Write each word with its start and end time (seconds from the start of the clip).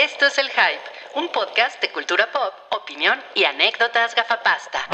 Esto 0.00 0.24
es 0.26 0.38
El 0.38 0.48
Hype, 0.48 0.80
un 1.16 1.28
podcast 1.28 1.78
de 1.82 1.90
cultura 1.92 2.32
pop, 2.32 2.54
opinión 2.70 3.22
y 3.34 3.44
anécdotas 3.44 4.14
gafapasta. 4.14 4.86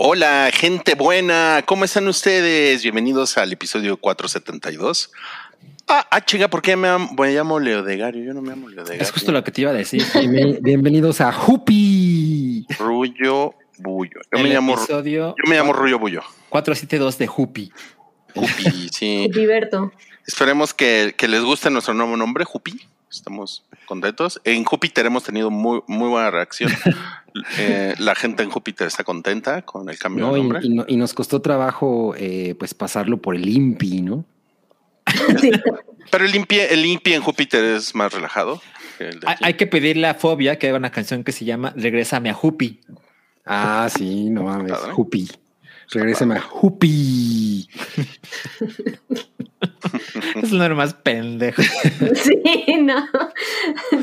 Hola, 0.00 0.50
gente 0.52 0.94
buena, 0.94 1.62
¿cómo 1.66 1.84
están 1.84 2.06
ustedes? 2.06 2.82
Bienvenidos 2.82 3.36
al 3.36 3.52
episodio 3.52 3.96
472. 3.96 5.10
Ah, 5.88 6.06
ah 6.10 6.24
chinga, 6.24 6.48
¿por 6.48 6.62
qué 6.62 6.76
me, 6.76 6.86
am- 6.88 7.08
me 7.18 7.32
llamo 7.34 7.58
Leodegario? 7.58 8.22
Yo 8.24 8.32
no 8.32 8.40
me 8.40 8.50
llamo 8.50 8.68
Leodegario. 8.68 9.02
Es 9.02 9.10
justo 9.10 9.32
lo 9.32 9.42
que 9.42 9.50
te 9.50 9.62
iba 9.62 9.70
a 9.72 9.74
decir. 9.74 10.02
Bienven- 10.14 10.58
Bienvenidos 10.62 11.20
a 11.20 11.32
Jupi. 11.32 12.64
Rullo 12.78 13.54
Bullo. 13.78 14.20
Yo 14.30 14.38
El 14.38 14.42
me 14.44 14.50
llamo, 14.50 14.74
episodio 14.74 15.34
yo 15.36 15.50
me 15.50 15.56
llamo 15.56 15.72
Rullo 15.72 15.98
Bullo. 15.98 16.22
472 16.50 17.18
de 17.18 17.26
Jupi. 17.26 17.72
Jupi, 18.34 18.88
sí. 18.92 19.24
Jupiberto. 19.28 19.92
Esperemos 20.26 20.74
que, 20.74 21.14
que 21.16 21.28
les 21.28 21.42
guste 21.42 21.70
nuestro 21.70 21.94
nuevo 21.94 22.16
nombre, 22.16 22.44
Jupi. 22.44 22.80
Estamos 23.10 23.64
contentos. 23.86 24.40
En 24.44 24.64
Júpiter 24.64 25.06
hemos 25.06 25.24
tenido 25.24 25.50
muy, 25.50 25.80
muy 25.86 26.08
buena 26.08 26.30
reacción. 26.30 26.70
Eh, 27.56 27.94
la 27.98 28.16
gente 28.16 28.42
en 28.42 28.50
Júpiter 28.50 28.88
está 28.88 29.04
contenta 29.04 29.62
con 29.62 29.88
el 29.88 29.96
cambio 29.98 30.26
¿no? 30.26 30.32
de 30.32 30.40
Y, 30.40 30.42
nombre. 30.42 30.60
y 30.64 30.68
no- 30.70 30.84
y 30.88 30.96
nos 30.96 31.14
costó 31.14 31.40
trabajo 31.40 32.14
eh, 32.16 32.56
pues 32.58 32.74
pasarlo 32.74 33.18
por 33.18 33.36
el 33.36 33.48
INPI, 33.48 34.00
¿no? 34.02 34.24
Sí. 35.38 35.52
Pero 36.10 36.24
el 36.24 36.34
INPI, 36.34 36.58
el 36.58 36.84
en 37.04 37.20
Júpiter 37.20 37.62
es 37.62 37.94
más 37.94 38.12
relajado. 38.12 38.60
que 38.96 39.10
el 39.10 39.20
de 39.20 39.28
Hay, 39.28 39.36
hay 39.42 39.54
que 39.54 39.68
pedirle 39.68 40.08
a 40.08 40.14
Fobia 40.14 40.58
que 40.58 40.68
haga 40.68 40.78
una 40.78 40.90
canción 40.90 41.22
que 41.22 41.30
se 41.30 41.44
llama 41.44 41.72
Regrésame 41.76 42.28
a 42.30 42.34
Jupi. 42.34 42.80
Ah, 43.46 43.88
sí, 43.94 44.30
no 44.30 44.42
mames. 44.44 44.72
Padre. 44.72 44.92
Jupi. 44.94 45.28
Regrésame 45.90 46.36
a 46.36 46.40
Jupi. 46.40 47.68
Es 50.42 50.52
lo 50.52 50.76
más 50.76 50.94
pendejo. 50.94 51.62
Sí, 52.14 52.76
no. 52.80 53.08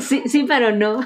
Sí, 0.00 0.22
sí, 0.26 0.44
pero 0.46 0.74
no. 0.74 1.00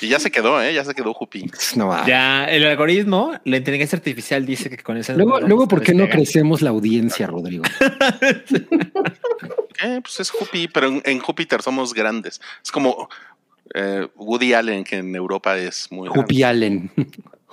Y 0.00 0.08
ya 0.08 0.18
se 0.18 0.30
quedó, 0.30 0.60
¿eh? 0.60 0.74
Ya 0.74 0.84
se 0.84 0.94
quedó 0.94 1.14
Jupi. 1.14 1.50
No, 1.76 1.88
va. 1.88 2.04
Ya 2.06 2.44
el 2.44 2.64
algoritmo, 2.66 3.32
la 3.44 3.56
inteligencia 3.56 3.96
artificial 3.96 4.44
dice 4.44 4.68
que 4.68 4.78
con 4.78 4.96
ese 4.96 5.14
Luego, 5.14 5.40
luego 5.40 5.68
¿por 5.68 5.82
qué 5.82 5.94
no 5.94 6.08
crecemos 6.08 6.60
la 6.62 6.70
audiencia, 6.70 7.26
Rodrigo? 7.26 7.64
Eh, 9.84 9.98
pues 10.00 10.20
es 10.20 10.30
Jupi, 10.30 10.68
pero 10.68 10.86
en, 10.86 11.02
en 11.04 11.18
Júpiter 11.18 11.60
somos 11.60 11.92
grandes. 11.92 12.40
Es 12.62 12.70
como 12.70 13.08
eh, 13.74 14.06
Woody 14.14 14.54
Allen, 14.54 14.84
que 14.84 14.98
en 14.98 15.16
Europa 15.16 15.58
es 15.58 15.90
muy 15.90 16.08
Jupi 16.08 16.38
grande. 16.38 16.66
Allen. 16.66 16.90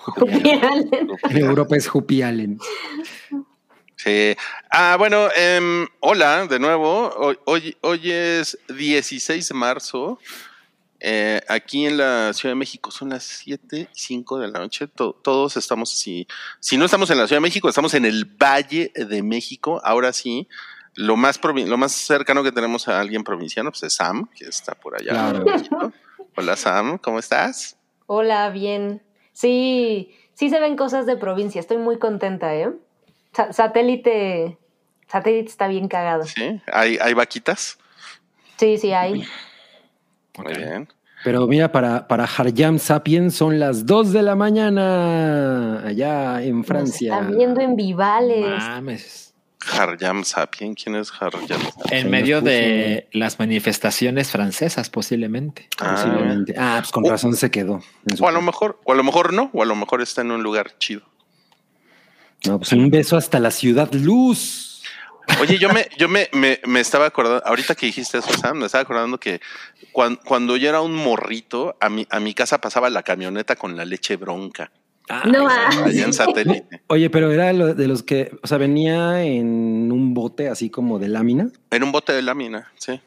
Jupi 0.04 0.52
Allen. 0.52 1.10
En 1.30 1.38
Europa 1.38 1.76
es 1.76 1.88
Jupi 1.88 2.22
Allen. 2.22 2.60
Sí. 3.96 4.36
Ah, 4.72 4.96
bueno, 4.98 5.28
em, 5.36 5.88
hola 6.00 6.48
de 6.48 6.60
nuevo. 6.60 7.10
Hoy, 7.18 7.38
hoy, 7.46 7.78
hoy 7.82 8.12
es 8.12 8.58
16 8.70 9.50
de 9.50 9.54
marzo. 9.56 10.20
Eh, 11.02 11.42
aquí 11.48 11.86
en 11.86 11.98
la 11.98 12.34
Ciudad 12.34 12.52
de 12.52 12.58
México 12.60 12.92
son 12.92 13.10
las 13.10 13.24
7 13.24 13.82
y 13.82 13.88
5 13.92 14.40
de 14.40 14.48
la 14.50 14.60
noche. 14.60 14.88
To- 14.88 15.14
todos 15.14 15.58
estamos 15.58 15.94
así. 15.94 16.28
Si 16.60 16.78
no 16.78 16.86
estamos 16.86 17.10
en 17.10 17.18
la 17.18 17.28
Ciudad 17.28 17.38
de 17.38 17.48
México, 17.48 17.68
estamos 17.70 17.94
en 17.94 18.06
el 18.06 18.26
Valle 18.26 18.92
de 18.96 19.22
México. 19.24 19.82
Ahora 19.84 20.14
sí, 20.14 20.48
lo 20.96 21.16
más, 21.18 21.40
lo 21.44 21.78
más 21.78 21.92
cercano 21.92 22.42
que 22.44 22.52
tenemos 22.52 22.88
a 22.88 23.00
alguien 23.00 23.24
provinciano 23.24 23.70
pues 23.72 23.84
es 23.84 23.94
Sam, 23.94 24.30
que 24.36 24.46
está 24.46 24.76
por 24.76 24.96
allá. 24.96 25.12
Claro. 25.12 25.94
Hola 26.36 26.56
Sam, 26.56 26.98
¿cómo 26.98 27.20
estás? 27.20 27.78
Hola, 28.06 28.50
bien. 28.50 29.02
Sí, 29.40 30.12
sí 30.34 30.50
se 30.50 30.60
ven 30.60 30.76
cosas 30.76 31.06
de 31.06 31.16
provincia. 31.16 31.62
Estoy 31.62 31.78
muy 31.78 31.98
contenta, 31.98 32.54
¿eh? 32.58 32.72
Sa- 33.32 33.54
satélite. 33.54 34.58
Satélite 35.08 35.48
está 35.48 35.70
bien 35.70 35.88
cagado. 35.88 36.26
¿Sí? 36.26 36.60
¿Hay, 36.74 36.98
hay 37.00 37.14
vaquitas? 37.14 37.78
Sí, 38.58 38.78
sí, 38.78 38.92
hay. 38.92 39.24
Muy 40.38 40.54
bien. 40.58 40.90
Pero 41.24 41.48
mira, 41.48 41.72
para, 41.72 42.06
para 42.06 42.26
Harjam 42.26 42.80
Sapiens 42.80 43.34
son 43.34 43.60
las 43.60 43.86
2 43.86 44.12
de 44.12 44.24
la 44.24 44.36
mañana 44.36 45.84
allá 45.88 46.44
en 46.44 46.66
Francia. 46.66 47.12
Nos 47.16 47.22
están 47.22 47.38
viendo 47.38 47.62
en 47.62 47.76
Vivales. 47.78 48.46
Mames. 48.60 49.29
Harjam 49.72 50.24
Sapien, 50.24 50.74
¿quién 50.76 50.96
es 50.96 51.12
Harjam 51.12 51.48
Sapien? 51.48 51.72
En 51.92 52.10
medio 52.10 52.42
de 52.42 53.08
las 53.12 53.40
manifestaciones 53.40 54.32
francesas, 54.32 54.90
posiblemente. 54.90 55.68
Ah. 55.80 55.96
Posiblemente. 55.96 56.54
Ah, 56.58 56.78
pues 56.80 56.92
con 56.92 57.06
razón 57.06 57.36
se 57.36 57.52
quedó. 57.52 57.82
O 58.20 58.28
a 58.28 58.32
lo 58.32 58.42
mejor, 58.42 58.80
o 58.86 58.94
a 58.94 58.96
lo 58.96 59.04
mejor 59.04 59.34
no, 59.34 59.50
o 59.54 59.62
a 59.62 59.66
lo 59.66 59.76
mejor 59.76 60.02
está 60.02 60.22
en 60.22 60.32
un 60.32 60.44
lugar 60.44 60.78
chido. 60.78 61.02
No, 62.46 62.58
pues 62.58 62.72
un 62.72 62.90
beso 62.90 63.18
hasta 63.18 63.40
la 63.40 63.52
ciudad 63.52 63.92
luz. 63.94 64.82
Oye, 65.42 65.60
yo 65.60 65.70
me, 65.70 65.88
yo 65.98 66.10
me, 66.10 66.28
me, 66.34 66.60
me 66.66 66.80
estaba 66.80 67.06
acordando, 67.06 67.46
ahorita 67.46 67.76
que 67.76 67.86
dijiste 67.86 68.18
eso, 68.18 68.34
Sam, 68.34 68.58
me 68.60 68.66
estaba 68.66 68.82
acordando 68.82 69.20
que 69.20 69.40
cuan- 69.92 70.20
cuando, 70.26 70.58
yo 70.58 70.70
era 70.70 70.82
un 70.82 70.96
morrito, 70.96 71.78
a 71.80 71.90
mi, 71.90 72.08
a 72.10 72.20
mi 72.20 72.34
casa 72.34 72.60
pasaba 72.60 72.90
la 72.90 73.04
camioneta 73.04 73.56
con 73.56 73.78
la 73.78 73.86
leche 73.86 74.16
bronca, 74.16 74.72
No, 75.26 75.48
ah, 75.50 75.70
allá 75.86 76.06
en 76.06 76.14
satélite. 76.14 76.82
Oye, 76.88 77.10
pero 77.10 77.32
era 77.32 77.52
lo- 77.54 77.74
de 77.74 77.88
los 77.88 78.04
que, 78.04 78.32
o 78.44 78.48
sea, 78.48 78.58
venía 78.60 79.24
en 79.24 79.92
un 79.92 80.14
bote 80.14 80.50
así 80.50 80.70
como 80.70 81.00
de 81.00 81.08
lámina 81.08 81.50
En 81.72 81.84
un 81.84 81.92
bote 81.92 82.14
de 82.14 82.22
lámina, 82.22 82.72
sí. 82.78 83.00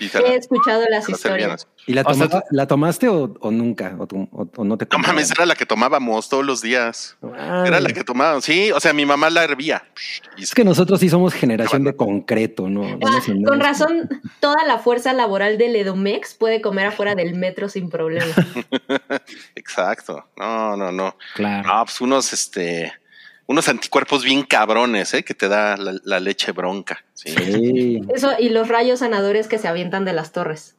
He 0.00 0.34
escuchado 0.36 0.84
las 0.90 1.08
historias. 1.08 1.66
y 1.86 1.92
la, 1.94 2.02
O 2.02 2.14
sea, 2.14 2.28
tomaba- 2.28 2.44
¿la 2.50 2.66
tomaste 2.66 3.08
o, 3.08 3.34
o 3.40 3.50
nunca 3.50 3.94
o, 3.98 4.06
tú- 4.06 4.28
o- 4.32 4.48
o 4.56 4.64
no 4.64 4.76
te 4.76 4.86
No 4.90 4.98
mames, 4.98 5.30
era 5.30 5.46
la 5.46 5.54
que 5.54 5.66
tomábamos 5.66 6.28
todos 6.28 6.44
los 6.44 6.60
días. 6.62 7.16
Era 7.64 7.80
la 7.80 7.92
que 7.92 8.02
tomábamos, 8.04 8.44
sí, 8.44 8.70
o 8.72 8.80
sea, 8.80 8.92
mi 8.92 9.06
mamá 9.06 9.30
la 9.30 9.44
hervía. 9.44 9.82
Es 10.38 10.52
que 10.54 10.64
nosotros 10.64 11.00
sí 11.00 11.08
somos 11.08 11.32
generación 11.34 11.84
de 11.84 11.94
concreto, 11.96 12.68
¿no? 12.68 12.98
Ah, 13.06 13.20
con 13.46 13.60
razón, 13.60 14.08
toda 14.40 14.64
la 14.66 14.78
fuerza 14.78 15.12
laboral 15.12 15.58
del 15.58 15.76
Edomex 15.76 16.34
puede 16.34 16.60
comer 16.60 16.86
afuera 16.86 17.14
del 17.14 17.34
metro 17.34 17.68
sin 17.68 17.88
problema. 17.90 18.26
Exacto. 19.54 20.26
No, 20.36 20.76
no, 20.76 20.92
no. 20.92 21.16
Claro. 21.34 21.68
No, 21.68 21.84
pues 21.84 22.00
unos, 22.00 22.32
este, 22.32 22.92
unos 23.46 23.68
anticuerpos 23.68 24.24
bien 24.24 24.42
cabrones, 24.42 25.14
¿eh? 25.14 25.24
Que 25.24 25.34
te 25.34 25.48
da 25.48 25.76
la, 25.76 25.98
la 26.04 26.20
leche 26.20 26.52
bronca. 26.52 27.04
Sí. 27.14 27.30
Sí. 27.30 28.00
Eso 28.14 28.32
y 28.38 28.50
los 28.50 28.68
rayos 28.68 29.00
sanadores 29.00 29.48
que 29.48 29.58
se 29.58 29.68
avientan 29.68 30.04
de 30.04 30.12
las 30.12 30.32
torres. 30.32 30.75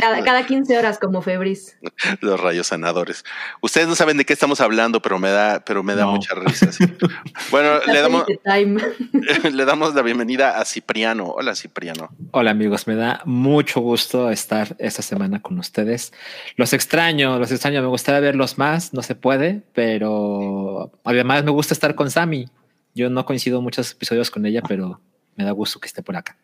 Cada, 0.00 0.24
cada 0.24 0.46
15 0.46 0.78
horas 0.78 0.98
como 0.98 1.20
Febris. 1.20 1.76
Los 2.20 2.40
rayos 2.40 2.68
sanadores. 2.68 3.24
Ustedes 3.60 3.86
no 3.88 3.94
saben 3.94 4.16
de 4.16 4.24
qué 4.24 4.32
estamos 4.32 4.60
hablando, 4.62 5.02
pero 5.02 5.18
me 5.18 5.28
da, 5.30 5.62
pero 5.64 5.82
me 5.82 5.94
da 5.94 6.04
No. 6.04 6.12
mucha 6.12 6.34
risa. 6.34 6.72
sí. 6.72 6.84
Bueno, 7.50 7.78
le 7.86 8.00
damos, 8.00 8.24
le 9.52 9.64
damos 9.64 9.94
la 9.94 10.02
bienvenida 10.02 10.58
a 10.58 10.64
Cipriano. 10.64 11.26
Hola, 11.26 11.54
Cipriano. 11.54 12.08
Hola 12.32 12.50
amigos, 12.52 12.86
me 12.86 12.94
da 12.96 13.20
mucho 13.26 13.80
gusto 13.80 14.30
estar 14.30 14.74
esta 14.78 15.02
semana 15.02 15.42
con 15.42 15.58
ustedes. 15.58 16.12
Los 16.56 16.72
extraño, 16.72 17.38
los 17.38 17.52
extraño, 17.52 17.82
me 17.82 17.88
gustaría 17.88 18.20
verlos 18.20 18.56
más, 18.58 18.94
no 18.94 19.02
se 19.02 19.14
puede, 19.14 19.62
pero 19.74 20.90
además 21.04 21.44
me 21.44 21.50
gusta 21.50 21.74
estar 21.74 21.94
con 21.94 22.10
Sammy. 22.10 22.48
Yo 22.94 23.10
no 23.10 23.26
coincido 23.26 23.60
muchos 23.60 23.92
episodios 23.92 24.30
con 24.30 24.46
ella, 24.46 24.62
pero 24.66 25.00
me 25.36 25.44
da 25.44 25.52
gusto 25.52 25.78
que 25.80 25.86
esté 25.86 26.02
por 26.02 26.16
acá. 26.16 26.36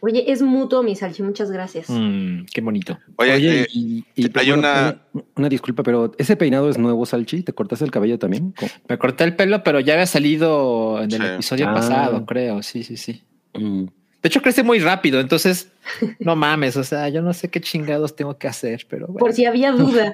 Oye, 0.00 0.30
es 0.30 0.42
mutuo, 0.42 0.82
mi 0.82 0.94
Salchi, 0.96 1.22
muchas 1.22 1.50
gracias. 1.50 1.86
Mm, 1.88 2.46
qué 2.52 2.60
bonito. 2.60 2.98
Oye, 3.16 3.34
Oye, 3.34 3.60
eh, 3.62 3.66
y, 3.72 4.04
y- 4.14 4.30
hay 4.34 4.50
una- 4.52 5.00
una... 5.12 5.24
una 5.36 5.48
disculpa, 5.48 5.82
pero 5.82 6.12
ese 6.18 6.36
peinado 6.36 6.70
es 6.70 6.78
nuevo, 6.78 7.04
Salchi. 7.06 7.42
¿Te 7.42 7.52
cortaste 7.52 7.84
el 7.84 7.90
cabello 7.90 8.18
también? 8.18 8.52
¿Cómo? 8.58 8.70
Me 8.88 8.96
corté 8.98 9.24
el 9.24 9.36
pelo, 9.36 9.62
pero 9.62 9.80
ya 9.80 9.94
había 9.94 10.06
salido 10.06 11.02
en 11.02 11.12
el 11.12 11.20
Sí. 11.20 11.26
episodio 11.34 11.68
Ah. 11.68 11.74
pasado, 11.74 12.26
creo. 12.26 12.62
Sí, 12.62 12.82
sí, 12.84 12.96
sí. 12.96 13.22
Mm. 13.54 13.84
De 14.20 14.26
hecho, 14.28 14.42
crece 14.42 14.64
muy 14.64 14.80
rápido, 14.80 15.20
entonces 15.20 15.70
no 16.18 16.34
mames. 16.34 16.76
O 16.76 16.82
sea, 16.82 17.08
yo 17.08 17.22
no 17.22 17.32
sé 17.32 17.50
qué 17.50 17.60
chingados 17.60 18.16
tengo 18.16 18.36
que 18.36 18.48
hacer, 18.48 18.84
pero 18.88 19.06
bueno. 19.06 19.18
Por 19.20 19.32
si 19.32 19.44
había 19.44 19.70
duda. 19.72 20.12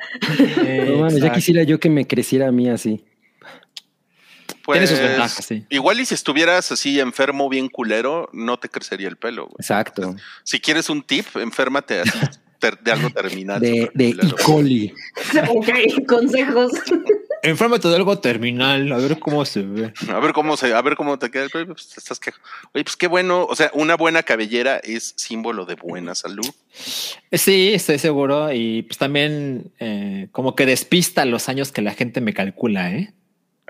Eh, 0.66 0.86
No 0.92 0.98
mames, 0.98 1.20
ya 1.20 1.32
quisiera 1.32 1.62
yo 1.62 1.80
que 1.80 1.88
me 1.88 2.06
creciera 2.06 2.48
a 2.48 2.52
mí 2.52 2.68
así. 2.68 3.02
Tiene 4.72 4.86
sus 4.86 4.98
pues, 4.98 5.10
ventajas, 5.10 5.44
sí. 5.44 5.64
Igual 5.68 6.00
y 6.00 6.06
si 6.06 6.14
estuvieras 6.14 6.72
así 6.72 6.98
enfermo, 7.00 7.48
bien 7.48 7.68
culero, 7.68 8.28
no 8.32 8.58
te 8.58 8.68
crecería 8.68 9.08
el 9.08 9.16
pelo. 9.16 9.44
güey. 9.46 9.56
Exacto. 9.58 10.16
Si 10.42 10.60
quieres 10.60 10.88
un 10.88 11.02
tip, 11.02 11.26
enférmate 11.36 12.00
así, 12.00 12.18
de 12.82 12.92
algo 12.92 13.10
terminal. 13.10 13.60
De, 13.60 13.90
de 13.92 14.08
E. 14.10 14.16
coli. 14.44 14.94
ok, 15.48 16.06
consejos. 16.08 16.72
Infórmate 17.46 17.88
de 17.88 17.96
algo 17.96 18.18
terminal, 18.20 18.90
a 18.90 18.96
ver 18.96 19.18
cómo 19.18 19.44
se 19.44 19.60
ve. 19.60 19.92
A 20.08 20.18
ver 20.18 20.32
cómo 20.32 20.56
se, 20.56 20.72
a 20.72 20.80
ver 20.80 20.96
cómo 20.96 21.18
te 21.18 21.30
queda 21.30 21.42
el 21.44 21.50
pelo. 21.50 21.74
Pues, 21.74 21.94
estás 21.98 22.18
que- 22.18 22.30
Oye, 22.72 22.84
pues 22.84 22.96
qué 22.96 23.06
bueno. 23.06 23.44
O 23.44 23.54
sea, 23.54 23.70
una 23.74 23.96
buena 23.98 24.22
cabellera 24.22 24.78
es 24.78 25.12
símbolo 25.18 25.66
de 25.66 25.74
buena 25.74 26.14
salud. 26.14 26.46
Sí, 27.30 27.74
estoy 27.74 27.98
seguro. 27.98 28.50
Y 28.50 28.84
pues 28.84 28.96
también 28.96 29.72
eh, 29.78 30.28
como 30.32 30.56
que 30.56 30.64
despista 30.64 31.26
los 31.26 31.50
años 31.50 31.70
que 31.70 31.82
la 31.82 31.92
gente 31.92 32.22
me 32.22 32.32
calcula, 32.32 32.90
¿eh? 32.92 33.12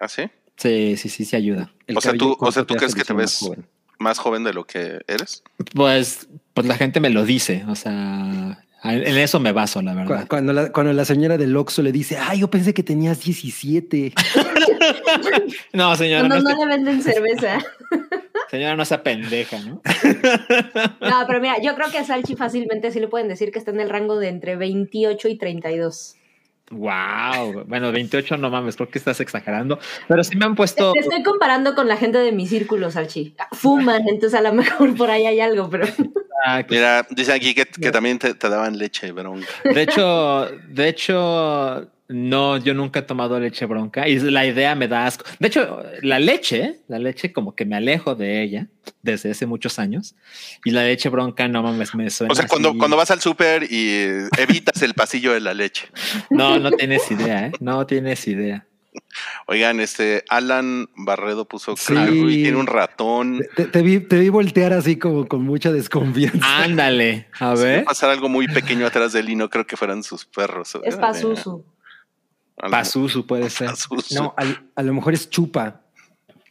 ¿Ah, 0.01 0.07
sí? 0.09 0.23
Sí, 0.57 0.97
sí, 0.97 1.09
sí, 1.09 1.25
sí 1.25 1.37
ayuda. 1.37 1.73
El 1.87 1.97
O 1.99 2.01
sea, 2.01 2.13
tú- 2.15 2.37
o 2.39 2.53
sea, 2.53 2.65
¿tú 2.65 2.75
crees 2.75 2.95
que 2.95 3.05
te 3.05 3.13
ves- 3.13 3.41
más 3.43 3.49
joven. 3.49 3.67
Más 3.99 4.19
joven 4.19 4.45
de 4.45 4.53
lo 4.53 4.65
que 4.65 5.01
eres. 5.07 5.43
Pues, 5.75 6.29
pues 6.53 6.67
la 6.67 6.77
gente 6.77 7.01
me 7.01 7.11
lo 7.11 7.25
dice. 7.25 7.65
O 7.69 7.75
sea, 7.77 8.65
en 8.83 9.17
eso 9.17 9.41
me 9.41 9.53
baso, 9.53 9.81
la 9.83 9.95
verdad. 9.95 10.27
Cuando 10.29 10.53
la, 10.53 10.71
cuando 10.73 10.93
la 10.93 11.05
señora 11.05 11.39
del 11.39 11.57
Oxxo 11.57 11.81
le 11.83 11.93
dice, 11.93 12.19
ay, 12.19 12.41
yo 12.41 12.51
pensé 12.51 12.75
que 12.75 12.83
tenías 12.83 13.23
17. 13.25 14.13
No, 15.73 15.97
señora, 15.97 16.29
Cuando 16.29 16.51
no, 16.51 16.57
no 16.57 16.65
le 16.67 16.67
venden 16.77 17.03
cerveza. 17.03 17.59
señora, 18.51 18.77
no 18.77 18.85
sea 18.85 19.03
pendeja, 19.03 19.59
¿no? 19.61 19.81
No, 21.01 21.25
pero 21.27 21.41
mira, 21.41 21.57
yo 21.63 21.75
creo 21.75 21.91
que 21.91 21.99
a 21.99 22.05
Salchi 22.05 22.37
fácilmente 22.37 22.91
sí 22.93 23.01
le 23.01 23.09
pueden 23.09 23.29
decir 23.29 23.51
que 23.53 23.59
está 23.59 23.71
en 23.71 23.81
el 23.81 23.89
rango 23.91 24.19
de 24.19 24.29
entre 24.29 24.57
28 24.57 25.29
y 25.29 25.37
32. 25.39 26.17
Wow. 26.71 27.65
Bueno, 27.67 27.93
28 27.93 28.37
no 28.37 28.51
mames, 28.51 28.77
creo 28.77 28.89
que 28.89 28.99
estás 28.99 29.21
exagerando. 29.21 29.79
Pero 30.09 30.25
sí 30.25 30.37
me 30.37 30.45
han 30.45 30.55
puesto. 30.55 30.93
Te 30.93 31.01
estoy 31.01 31.23
comparando 31.23 31.75
con 31.75 31.89
la 31.89 31.97
gente 31.97 32.19
de 32.19 32.33
mi 32.33 32.47
círculo, 32.47 32.91
Salchi. 32.91 33.37
Fuman, 33.53 34.09
entonces 34.09 34.39
a 34.39 34.43
lo 34.43 34.53
mejor 34.53 34.95
por 34.97 35.11
ahí 35.11 35.27
hay 35.27 35.41
algo, 35.41 35.69
pero 35.71 35.87
Ah, 36.47 36.63
que- 36.63 36.75
Mira, 36.75 37.07
dice 37.11 37.33
aquí 37.33 37.55
que, 37.55 37.65
que 37.65 37.91
también 37.91 38.19
te, 38.19 38.35
te 38.35 38.49
daban 38.49 38.77
leche 38.77 39.13
bronca. 39.13 39.47
De 39.65 39.81
hecho, 39.83 40.47
de 40.69 40.89
hecho, 40.89 41.91
no, 42.09 42.59
yo 42.59 42.75
nunca 42.75 43.01
he 43.01 43.03
tomado 43.03 43.41
leche 43.41 43.65
bronca 43.67 44.07
y 44.07 44.19
la 44.19 44.47
idea 44.47 44.75
me 44.75 44.89
da 44.89 45.07
asco. 45.07 45.25
De 45.39 45.49
hecho, 45.49 45.83
la 46.03 46.19
leche, 46.19 46.81
la 46.89 46.99
leche 46.99 47.33
como 47.33 47.55
que 47.55 47.65
me 47.65 47.77
alejo 47.77 48.15
de 48.15 48.43
ella 48.43 48.67
desde 49.03 49.31
hace 49.31 49.47
muchos 49.47 49.79
años 49.79 50.15
y 50.65 50.71
la 50.71 50.85
leche 50.85 51.09
bronca 51.09 51.49
no 51.49 51.63
mames, 51.63 51.95
me 51.95 52.11
suena. 52.11 52.33
O 52.33 52.35
sea, 52.35 52.47
cuando, 52.47 52.71
así. 52.71 52.79
cuando 52.79 52.97
vas 52.97 53.11
al 53.11 53.21
súper 53.21 53.65
y 53.71 54.07
evitas 54.39 54.83
el 54.83 54.93
pasillo 54.95 55.33
de 55.33 55.41
la 55.41 55.55
leche. 55.55 55.89
No, 56.31 56.59
no 56.59 56.71
tienes 56.73 57.11
idea, 57.11 57.47
¿eh? 57.47 57.53
No 57.61 57.87
tienes 57.87 58.27
idea. 58.29 58.67
Oigan, 59.47 59.81
este 59.81 60.25
Alan 60.29 60.89
Barredo 60.97 61.47
puso 61.47 61.77
Sí. 61.77 61.95
que 61.95 62.07
Rui 62.07 62.43
tiene 62.43 62.57
un 62.59 62.67
ratón. 62.67 63.41
Te, 63.57 63.65
te 63.67 63.83
vi, 63.83 63.99
te 64.01 64.19
vi 64.19 64.29
voltear 64.29 64.73
así 64.73 64.97
como 64.99 65.27
con 65.27 65.43
mucha 65.43 65.73
desconfianza. 65.73 66.63
Ándale, 66.63 67.27
a 67.41 67.55
ver. 67.55 67.85
pasar 67.85 68.11
algo 68.11 68.29
muy 68.29 68.47
pequeño 68.47 68.87
atrás 68.87 69.13
de 69.13 69.21
él 69.21 69.31
y 69.31 69.37
no 69.37 69.51
creo 69.51 69.67
que 69.67 69.77
fueran 69.77 70.03
sus 70.03 70.25
perros. 70.27 70.77
es 70.85 70.97
Pazuzu. 70.97 71.65
Pazuzu 72.57 73.27
puede 73.27 73.51
ser. 73.51 73.69
Pazuzu. 73.71 74.15
No, 74.15 74.35
al- 74.37 74.63
a 74.75 74.83
lo 74.83 74.95
mejor 74.95 75.15
es 75.15 75.29
chupa. 75.31 75.81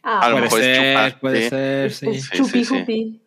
Ah, 0.02 0.20
A 0.20 0.28
lo 0.28 0.34
Puede 0.36 0.42
mejor 0.44 0.60
es 0.60 0.66
ser, 0.66 0.94
chupa, 1.08 1.20
puede 1.20 1.42
sí. 1.42 1.48
ser, 1.48 1.92
sí. 1.92 2.06
es 2.10 2.22
sí, 2.24 2.30
chupi 2.36 2.50
sí, 2.50 2.64
sí. 2.64 2.78
jupi. 2.80 3.20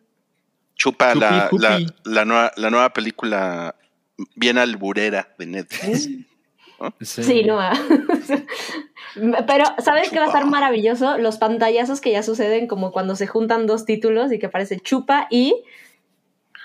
Chupa 0.76 1.12
Chupi, 1.12 1.20
la, 1.24 1.48
chupi. 1.50 1.62
la, 1.62 1.80
la 2.04 2.24
nueva, 2.24 2.52
la 2.56 2.70
nueva 2.70 2.92
película 2.92 3.74
bien 4.36 4.58
alburera 4.58 5.34
de 5.38 5.46
Netflix. 5.46 6.08
Sí, 7.00 7.42
no. 7.42 7.58
Pero, 9.48 9.64
¿sabes 9.78 10.10
qué 10.10 10.18
va 10.18 10.24
a 10.26 10.28
estar 10.28 10.46
maravilloso? 10.46 11.18
Los 11.18 11.38
pantallazos 11.38 12.00
que 12.00 12.12
ya 12.12 12.22
suceden 12.22 12.68
como 12.68 12.92
cuando 12.92 13.16
se 13.16 13.26
juntan 13.26 13.66
dos 13.66 13.84
títulos 13.84 14.30
y 14.32 14.38
que 14.38 14.46
aparece 14.46 14.78
chupa 14.78 15.26
y 15.30 15.64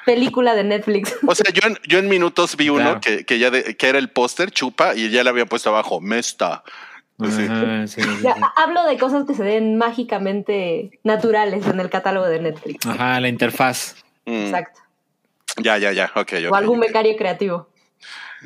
película 0.05 0.55
de 0.55 0.63
Netflix. 0.63 1.15
O 1.27 1.35
sea, 1.35 1.51
yo 1.53 1.67
en, 1.67 1.77
yo 1.87 1.99
en 1.99 2.07
minutos 2.09 2.55
vi 2.57 2.69
uno 2.69 2.81
Claro. 2.83 3.01
que, 3.01 3.25
que 3.25 3.39
ya 3.39 3.49
de- 3.51 3.75
que 3.77 3.87
era 3.89 3.97
el 3.99 4.09
póster, 4.09 4.51
chupa, 4.51 4.95
y 4.95 5.09
ya 5.09 5.23
le 5.23 5.29
habían 5.29 5.47
puesto 5.47 5.69
abajo, 5.69 5.99
Mesta. 6.01 6.63
Sí. 7.19 7.45
Ajá, 7.49 7.87
sí, 7.87 8.01
sí, 8.01 8.09
Ya, 8.23 8.33
sí. 8.35 8.41
hablo 8.55 8.83
de 8.85 8.97
cosas 8.97 9.25
que 9.25 9.33
se 9.35 9.43
den 9.43 9.77
mágicamente 9.77 10.99
naturales 11.03 11.65
en 11.67 11.79
el 11.79 11.89
catálogo 11.89 12.25
de 12.27 12.39
Netflix. 12.39 12.85
Ajá, 12.85 13.19
la 13.19 13.27
interfaz. 13.29 13.95
Mm, 14.25 14.45
Exacto. 14.45 14.81
Ya, 15.61 15.77
ya, 15.77 15.91
ya. 15.91 16.05
Ok, 16.15 16.33
ok. 16.47 16.51
O 16.51 16.55
algún 16.55 16.79
becario 16.79 17.15
creativo. 17.15 17.69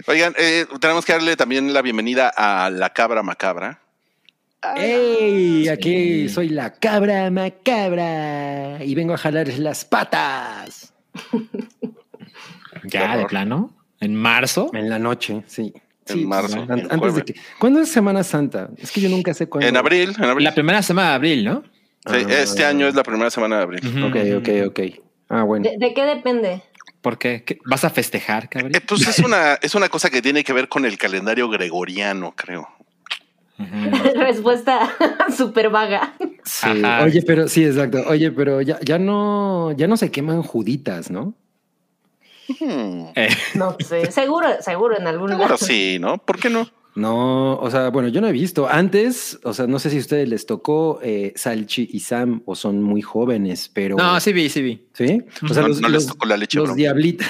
Oigan, 0.06 0.36
eh, 0.38 0.66
tenemos 0.82 1.06
que 1.06 1.14
darle 1.14 1.36
también 1.38 1.74
la 1.74 1.82
bienvenida 1.82 2.32
a 2.36 2.70
la 2.70 2.92
cabra 2.92 3.24
macabra. 3.24 3.80
¡Ey! 4.76 5.70
Aquí 5.70 6.28
soy 6.30 6.50
la 6.50 6.74
cabra 6.74 7.30
macabra 7.32 8.84
y 8.84 8.94
vengo 8.96 9.14
a 9.14 9.18
jalar 9.18 9.48
las 9.60 9.86
patas. 9.86 10.94
Ya, 12.84 13.18
de 13.18 13.26
plano. 13.26 13.74
En 14.00 14.16
marzo. 14.16 14.70
En 14.74 14.90
la 14.90 15.00
noche, 15.00 15.44
sí. 15.48 15.74
En 16.08 16.16
Sí, 16.20 16.26
marzo, 16.26 16.66
pues, 16.66 16.80
en 16.80 16.92
antes 16.92 17.16
de 17.16 17.24
que. 17.24 17.36
¿Cuándo 17.60 17.82
es 17.82 17.90
Semana 17.90 18.24
Santa? 18.24 18.70
Es 18.78 18.92
que 18.92 19.02
yo 19.02 19.10
nunca 19.10 19.34
sé 19.34 19.48
cuándo. 19.50 19.68
En 19.68 19.76
abril, 19.76 20.14
en 20.18 20.24
abril. 20.24 20.44
La 20.46 20.54
primera 20.54 20.82
semana 20.82 21.10
de 21.10 21.16
abril, 21.16 21.44
¿no? 21.46 21.64
Sí, 22.06 22.26
este 22.30 22.64
Ah. 22.64 22.70
año 22.70 22.88
es 22.88 22.96
la 22.96 23.04
primera 23.04 23.30
semana 23.30 23.58
de 23.58 23.64
abril. 23.64 24.04
Ok, 24.04 24.16
ok, 24.40 24.68
ok. 24.70 24.80
Ah, 25.30 25.44
bueno. 25.44 25.70
¿De, 25.70 25.78
de 25.78 25.94
qué 25.94 26.04
depende? 26.06 26.62
¿Por 27.02 27.18
qué? 27.18 27.44
¿Qué? 27.44 27.60
¿Vas 27.66 27.84
a 27.84 27.90
festejar, 27.90 28.48
cabrón? 28.48 28.74
Eh, 28.76 28.82
pues 28.82 29.06
es 29.08 29.20
una, 29.20 29.56
es 29.62 29.76
una 29.76 29.90
cosa 29.90 30.10
que 30.10 30.22
tiene 30.22 30.44
que 30.44 30.54
ver 30.54 30.70
con 30.70 30.86
el 30.86 30.98
calendario 30.98 31.50
gregoriano, 31.50 32.34
creo. 32.36 32.70
Respuesta 34.16 34.90
súper 35.36 35.70
vaga. 35.70 36.14
Sí. 36.44 36.68
Ajá. 36.84 37.04
Oye, 37.06 37.22
pero 37.24 37.48
sí, 37.48 37.64
exacto. 37.66 38.04
Oye, 38.08 38.32
pero 38.32 38.62
ya, 38.62 38.80
ya 38.82 39.00
no, 39.00 39.72
ya 39.74 39.88
no 39.88 39.98
se 39.98 40.12
queman 40.12 40.44
juditas, 40.44 41.10
¿no? 41.12 41.34
Hmm, 42.60 43.08
Eh, 43.16 43.30
No 43.56 43.76
sé, 43.80 44.12
seguro, 44.12 44.48
seguro 44.62 44.98
en 44.98 45.08
algún 45.08 45.30
Seguro 45.30 45.46
lado. 45.50 45.58
sí, 45.58 45.98
¿no? 46.00 46.18
¿Por 46.18 46.40
qué 46.40 46.50
no? 46.50 46.68
No, 46.96 47.58
o 47.60 47.70
sea, 47.70 47.90
bueno, 47.90 48.08
yo 48.08 48.22
no 48.22 48.28
he 48.28 48.32
visto. 48.32 48.68
Antes, 48.68 49.40
o 49.44 49.54
sea, 49.54 49.68
no 49.68 49.78
sé 49.78 49.92
si 49.92 49.98
a 49.98 50.00
ustedes 50.00 50.28
les 50.28 50.48
tocó 50.48 51.00
eh, 51.04 51.32
Salchi 51.36 51.88
y 51.92 52.00
Sam 52.00 52.42
o 52.46 52.56
son 52.56 52.82
muy 52.82 53.04
jóvenes, 53.04 53.70
pero. 53.72 53.96
no, 53.98 54.20
sí 54.20 54.34
vi, 54.34 54.50
sí 54.50 54.64
vi. 54.64 54.88
¿Sí? 54.94 55.22
O 55.44 55.54
sea, 55.54 55.62
No- 55.62 55.68
los, 55.68 55.82
no 55.82 55.90
les 55.90 56.04
los- 56.06 56.08
tocó 56.14 56.26
la 56.26 56.38
leche 56.38 56.58
los 56.58 56.76
diablitas, 56.76 57.28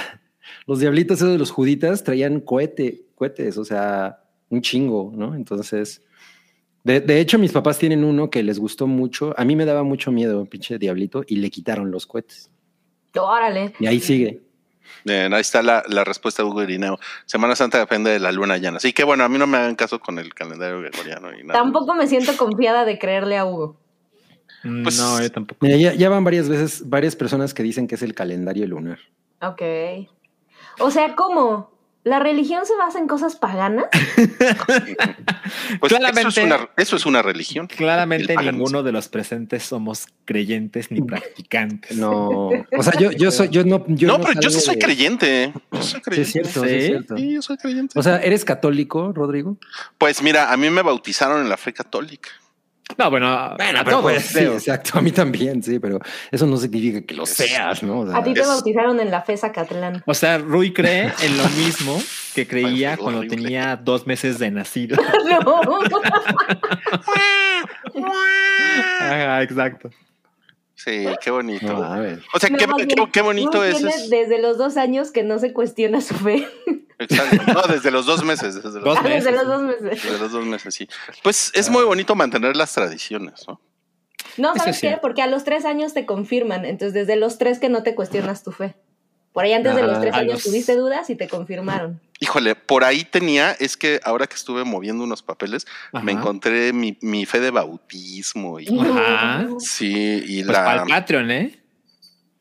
los 0.67 0.79
diablitos 0.79 1.17
esos 1.17 1.31
de 1.33 1.37
los 1.37 1.51
juditas 1.51 2.03
traían 2.05 2.39
cohete, 2.39 3.07
cohetes, 3.15 3.57
o 3.57 3.65
sea, 3.65 4.19
un 4.49 4.61
chingo, 4.61 5.11
¿no? 5.13 5.35
Entonces, 5.35 6.01
de, 6.87 7.01
de 7.01 7.19
hecho, 7.19 7.37
mis 7.37 7.51
papás 7.51 7.77
tienen 7.77 8.03
uno 8.03 8.29
que 8.29 8.41
les 8.41 8.57
gustó 8.59 8.87
mucho. 8.87 9.33
A 9.37 9.45
mí 9.45 9.55
me 9.55 9.65
daba 9.65 9.83
mucho 9.83 10.11
miedo, 10.11 10.45
pinche 10.45 10.77
diablito, 10.79 11.23
y 11.27 11.35
le 11.35 11.49
quitaron 11.49 11.91
los 11.91 12.05
cohetes. 12.07 12.49
Órale. 13.15 13.73
Y 13.79 13.87
ahí 13.87 13.99
sigue. 13.99 14.41
Bien, 15.03 15.33
ahí 15.33 15.41
está 15.41 15.61
la, 15.61 15.83
la 15.87 16.03
respuesta 16.03 16.43
de 16.43 16.49
Hugo 16.49 16.63
Irineo. 16.63 16.97
Semana 17.25 17.55
Santa 17.55 17.77
depende 17.77 18.09
de 18.11 18.19
la 18.19 18.31
luna 18.31 18.57
llena. 18.57 18.77
Así 18.77 18.93
que 18.93 19.03
bueno, 19.03 19.23
a 19.23 19.29
mí 19.29 19.37
no 19.37 19.45
me 19.47 19.57
hagan 19.57 19.75
caso 19.75 19.99
con 19.99 20.17
el 20.17 20.33
calendario 20.33 20.79
gregoriano 20.79 21.37
y 21.37 21.43
nada. 21.43 21.59
Tampoco 21.59 21.93
me 21.93 22.07
siento 22.07 22.35
confiada 22.37 22.85
de 22.85 22.97
creerle 22.97 23.37
a 23.37 23.45
Hugo. 23.45 23.77
Pues- 24.83 24.97
no, 24.97 25.21
yo 25.21 25.31
tampoco. 25.31 25.59
Mira, 25.61 25.77
ya, 25.77 25.93
ya 25.93 26.09
van 26.09 26.23
varias 26.23 26.49
veces, 26.49 26.89
varias 26.89 27.15
personas 27.15 27.53
que 27.53 27.63
dicen 27.63 27.87
que 27.87 27.95
es 27.95 28.01
el 28.01 28.13
calendario 28.13 28.65
lunar. 28.65 28.99
Ok. 29.41 29.61
O 30.79 30.89
sea, 30.89 31.15
¿cómo? 31.15 31.76
¿La 32.07 32.19
religión 32.19 32.65
se 32.65 32.75
basa 32.77 32.99
en 32.99 33.07
cosas 33.07 33.35
paganas? 33.35 33.85
Pues 35.79 35.91
Claramente- 35.93 36.21
Eso 36.29 36.39
es, 36.41 36.45
una, 36.45 36.69
eso 36.77 36.95
es 36.95 37.05
una 37.05 37.21
religión. 37.21 37.67
Claramente 37.67 38.35
ninguno 38.37 38.83
de 38.83 38.91
los 38.91 39.07
presentes 39.07 39.63
somos 39.63 40.07
creyentes 40.25 40.91
ni 40.91 41.01
practicantes. 41.01 41.95
No, 41.97 42.49
o 42.49 42.83
sea, 42.83 42.93
yo, 42.99 43.11
yo 43.11 43.31
soy, 43.31 43.49
yo 43.49 43.63
no, 43.63 43.83
yo 43.87 44.07
no, 44.07 44.17
no 44.17 44.23
pero 44.25 44.39
yo 44.41 44.49
sí 44.49 44.59
soy 44.59 44.75
de- 44.75 44.81
creyente. 44.81 45.53
Yo 45.71 45.81
soy 45.81 45.89
Sí, 45.91 45.97
es 45.97 46.03
creyente. 46.03 46.31
cierto, 46.31 46.63
sí, 46.63 46.69
¿Sí? 46.69 46.75
es 46.75 46.85
cierto. 46.85 47.17
Sí, 47.17 47.33
yo 47.33 47.41
soy 47.41 47.57
creyente. 47.57 47.99
O 47.99 48.03
sea, 48.03 48.17
¿eres 48.17 48.43
católico, 48.45 49.11
Rodrigo? 49.13 49.57
pues 49.97 50.21
mira, 50.21 50.51
a 50.51 50.57
mí 50.57 50.69
me 50.69 50.81
bautizaron 50.81 51.41
en 51.41 51.49
la 51.49 51.57
fe 51.57 51.73
católica. 51.73 52.29
No, 52.97 53.09
bueno, 53.11 53.27
a 53.27 53.55
todos, 53.85 54.01
pues, 54.01 54.25
sí, 54.25 54.39
exacto. 54.39 54.97
A 54.97 55.01
mí 55.01 55.11
también, 55.11 55.61
sí, 55.61 55.77
pero 55.79 55.99
eso 56.31 56.47
no 56.47 56.57
significa 56.57 57.01
que 57.05 57.13
lo 57.13 57.25
seas, 57.27 57.83
¿no? 57.83 57.99
O 57.99 58.07
sea, 58.07 58.17
A 58.17 58.23
ti 58.23 58.33
te 58.33 58.41
es- 58.41 58.47
bautizaron 58.47 58.99
en 58.99 59.11
la 59.11 59.21
fe 59.21 59.37
Zacatlán. 59.37 60.01
O 60.05 60.13
sea, 60.15 60.39
Rui 60.39 60.73
cree 60.73 61.13
en 61.21 61.37
lo 61.37 61.43
mismo 61.49 62.01
que 62.33 62.47
creía 62.47 62.91
Ay, 62.91 62.97
cuando 62.97 63.19
horrible. 63.19 63.37
tenía 63.37 63.75
dos 63.75 64.07
meses 64.07 64.39
de 64.39 64.49
nacido. 64.51 64.97
No. 67.95 68.03
Ajá, 68.99 69.41
exacto. 69.43 69.89
Sí, 70.87 71.05
qué 71.21 71.31
bonito. 71.31 71.65
no, 71.67 71.83
a 71.83 71.99
ver. 71.99 72.21
O 72.33 72.39
sea, 72.39 72.49
No, 72.49 72.57
qué, 72.57 72.65
qué- 73.11 73.21
bonito 73.21 73.61
es. 73.63 73.81
Desde 74.09 74.41
los 74.41 74.57
dos 74.57 74.77
años 74.77 75.11
que 75.11 75.21
no 75.23 75.37
se 75.37 75.51
cuestiona 75.51 75.99
su 75.99 76.13
fe. 76.15 76.47
exacto. 76.97 77.51
No, 77.53 77.61
desde 77.73 77.91
los 77.91 78.05
dos 78.05 78.23
meses. 78.23 78.55
Desde 78.55 78.71
los, 78.79 78.83
Dos 78.85 78.97
Ah, 78.97 79.03
desde 79.03 79.31
meses. 79.31 79.33
los 79.33 79.45
dos 79.47 79.61
meses. 79.63 80.03
desde 80.03 80.17
los 80.19 80.31
dos 80.31 80.45
meses, 80.45 80.73
sí. 80.75 80.87
Pues 81.23 81.51
es 81.55 81.69
muy 81.69 81.83
bonito 81.83 82.15
mantener 82.15 82.55
las 82.55 82.73
tradiciones, 82.73 83.45
¿no? 83.47 83.59
No, 84.37 84.55
¿sabes 84.55 84.75
es 84.75 84.81
qué? 84.81 84.97
Porque 85.01 85.21
a 85.21 85.27
los 85.27 85.43
tres 85.43 85.65
años 85.65 85.93
te 85.93 86.05
confirman. 86.05 86.63
Entonces, 86.63 86.93
desde 86.93 87.15
los 87.15 87.37
tres 87.37 87.59
que 87.59 87.69
no 87.69 87.83
te 87.83 87.93
cuestionas 87.95 88.43
tu 88.43 88.51
fe. 88.51 88.75
Por 89.37 89.43
ahí 89.45 89.53
antes 89.53 89.75
de 89.75 89.83
los 89.83 90.01
tres 90.01 90.15
años 90.15 90.33
los- 90.33 90.43
tuviste 90.45 90.75
dudas 90.75 91.07
y 91.11 91.15
te 91.15 91.27
confirmaron. 91.27 92.01
Híjole, 92.19 92.55
por 92.55 92.83
ahí 92.83 93.03
tenía, 93.03 93.51
es 93.51 93.77
que 93.77 93.99
ahora 94.03 94.25
que 94.25 94.33
estuve 94.33 94.63
moviendo 94.63 95.03
unos 95.03 95.21
papeles, 95.21 95.67
me 96.01 96.11
encontré 96.13 96.73
mi, 96.73 96.97
mi 97.01 97.27
fe 97.27 97.39
de 97.39 97.51
bautismo 97.51 98.59
y 98.59 98.65
Ajá. 98.79 99.47
sí, 99.59 100.23
y 100.25 100.43
Pues 100.43 100.57
para 100.57 100.77
la 100.77 100.81
el 100.81 100.87
Patreon, 100.87 101.29
¿eh? 101.29 101.59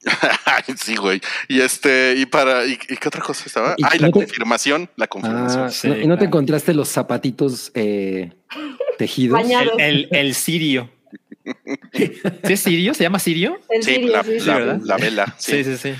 Sí, 0.78 0.96
güey. 0.96 1.20
Y 1.48 1.60
este, 1.60 2.14
y 2.16 2.24
para, 2.24 2.64
y, 2.64 2.72
y 2.88 2.96
qué 2.96 3.08
otra 3.08 3.20
cosa 3.22 3.42
estaba? 3.44 3.74
¿Y 3.76 3.82
Ay, 3.84 3.98
la 3.98 4.06
te- 4.06 4.12
confirmación, 4.12 4.88
la 4.96 5.06
confirmación. 5.06 5.64
Ah, 5.64 5.70
sí, 5.70 5.88
no- 5.88 5.98
¿Y 5.98 6.06
no 6.06 6.16
te 6.16 6.24
encontraste 6.24 6.72
los 6.72 6.88
zapatitos 6.88 7.72
eh, 7.74 8.32
tejidos? 8.96 9.38
Bañados. 9.38 9.74
El, 9.78 10.08
el, 10.10 10.16
el 10.16 10.34
sirio. 10.34 10.90
¿Sí 11.92 12.52
es 12.52 12.60
sirio? 12.60 12.94
¿Se 12.94 13.02
llama 13.04 13.18
sirio? 13.18 13.58
El 13.68 13.82
sí, 13.82 13.94
sirio, 13.94 14.12
la, 14.12 14.24
sí, 14.24 14.40
sí. 14.40 14.46
la- 14.46 14.54
¿verdad? 14.58 14.80
la 14.84 14.96
vela. 14.96 15.34
Sí. 15.38 15.62
Sí, 15.64 15.76
sí, 15.76 15.94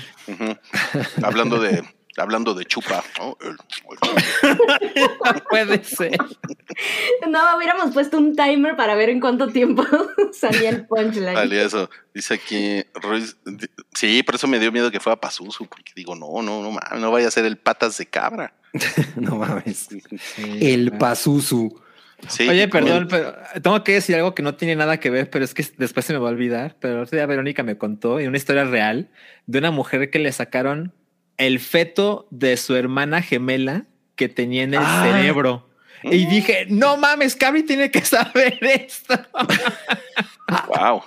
hablando 1.23 1.59
de, 1.61 1.83
hablando 2.17 2.53
de 2.53 2.65
chupa, 2.65 3.03
¿no? 3.17 3.37
El- 3.41 3.55
No 5.33 5.43
puede 5.49 5.83
ser. 5.83 6.17
No, 7.29 7.57
hubiéramos 7.57 7.93
puesto 7.93 8.17
un 8.17 8.35
timer 8.35 8.75
para 8.75 8.95
ver 8.95 9.09
en 9.09 9.19
cuánto 9.19 9.47
tiempo 9.47 9.85
salía 10.33 10.69
el 10.69 10.85
punchline. 10.85 11.33
Dale, 11.35 11.63
eso. 11.63 11.89
Dice 12.13 12.33
aquí, 12.35 12.83
Ruiz, 13.01 13.37
sí, 13.93 14.23
por 14.23 14.35
eso 14.35 14.47
me 14.47 14.59
dio 14.59 14.71
miedo 14.71 14.91
que 14.91 14.99
fuera 14.99 15.19
Pazuzu, 15.19 15.65
porque 15.67 15.91
digo, 15.95 16.15
no, 16.15 16.41
no, 16.41 16.61
no, 16.61 16.71
mames, 16.71 16.99
no 16.99 17.11
vaya 17.11 17.27
a 17.27 17.31
ser 17.31 17.45
el 17.45 17.57
patas 17.57 17.97
de 17.97 18.05
cabra. 18.05 18.53
no 19.15 19.35
mames. 19.37 19.87
Sí, 20.35 20.57
El 20.61 20.89
claro. 20.89 20.99
Pazuzu. 20.99 21.81
Sí, 22.29 22.47
Oye, 22.47 22.67
perdón, 22.67 23.07
pero 23.09 23.35
tengo 23.61 23.83
que 23.83 23.93
decir 23.93 24.15
algo 24.15 24.35
que 24.35 24.43
no 24.43 24.55
tiene 24.55 24.75
nada 24.75 24.99
que 24.99 25.09
ver, 25.09 25.29
pero 25.29 25.45
es 25.45 25.53
que 25.53 25.65
después 25.77 26.05
se 26.05 26.13
me 26.13 26.19
va 26.19 26.29
a 26.29 26.31
olvidar. 26.31 26.75
Pero 26.79 26.95
el 26.95 26.99
otro 27.01 27.15
día 27.17 27.25
Verónica 27.25 27.63
me 27.63 27.77
contó 27.77 28.19
y 28.19 28.27
una 28.27 28.37
historia 28.37 28.63
real 28.65 29.09
de 29.45 29.59
una 29.59 29.71
mujer 29.71 30.09
que 30.09 30.19
le 30.19 30.31
sacaron 30.31 30.93
el 31.37 31.59
feto 31.59 32.27
de 32.31 32.57
su 32.57 32.75
hermana 32.75 33.21
gemela 33.21 33.85
que 34.15 34.27
tenía 34.29 34.63
en 34.63 34.73
el 34.73 34.81
Ah. 34.83 35.03
cerebro. 35.05 35.69
Y 36.03 36.25
dije, 36.27 36.65
no 36.69 36.97
mames, 36.97 37.35
Cabri 37.35 37.63
tiene 37.63 37.89
que 37.91 38.01
saber 38.01 38.57
esto. 38.61 39.15
Wow. 40.67 41.03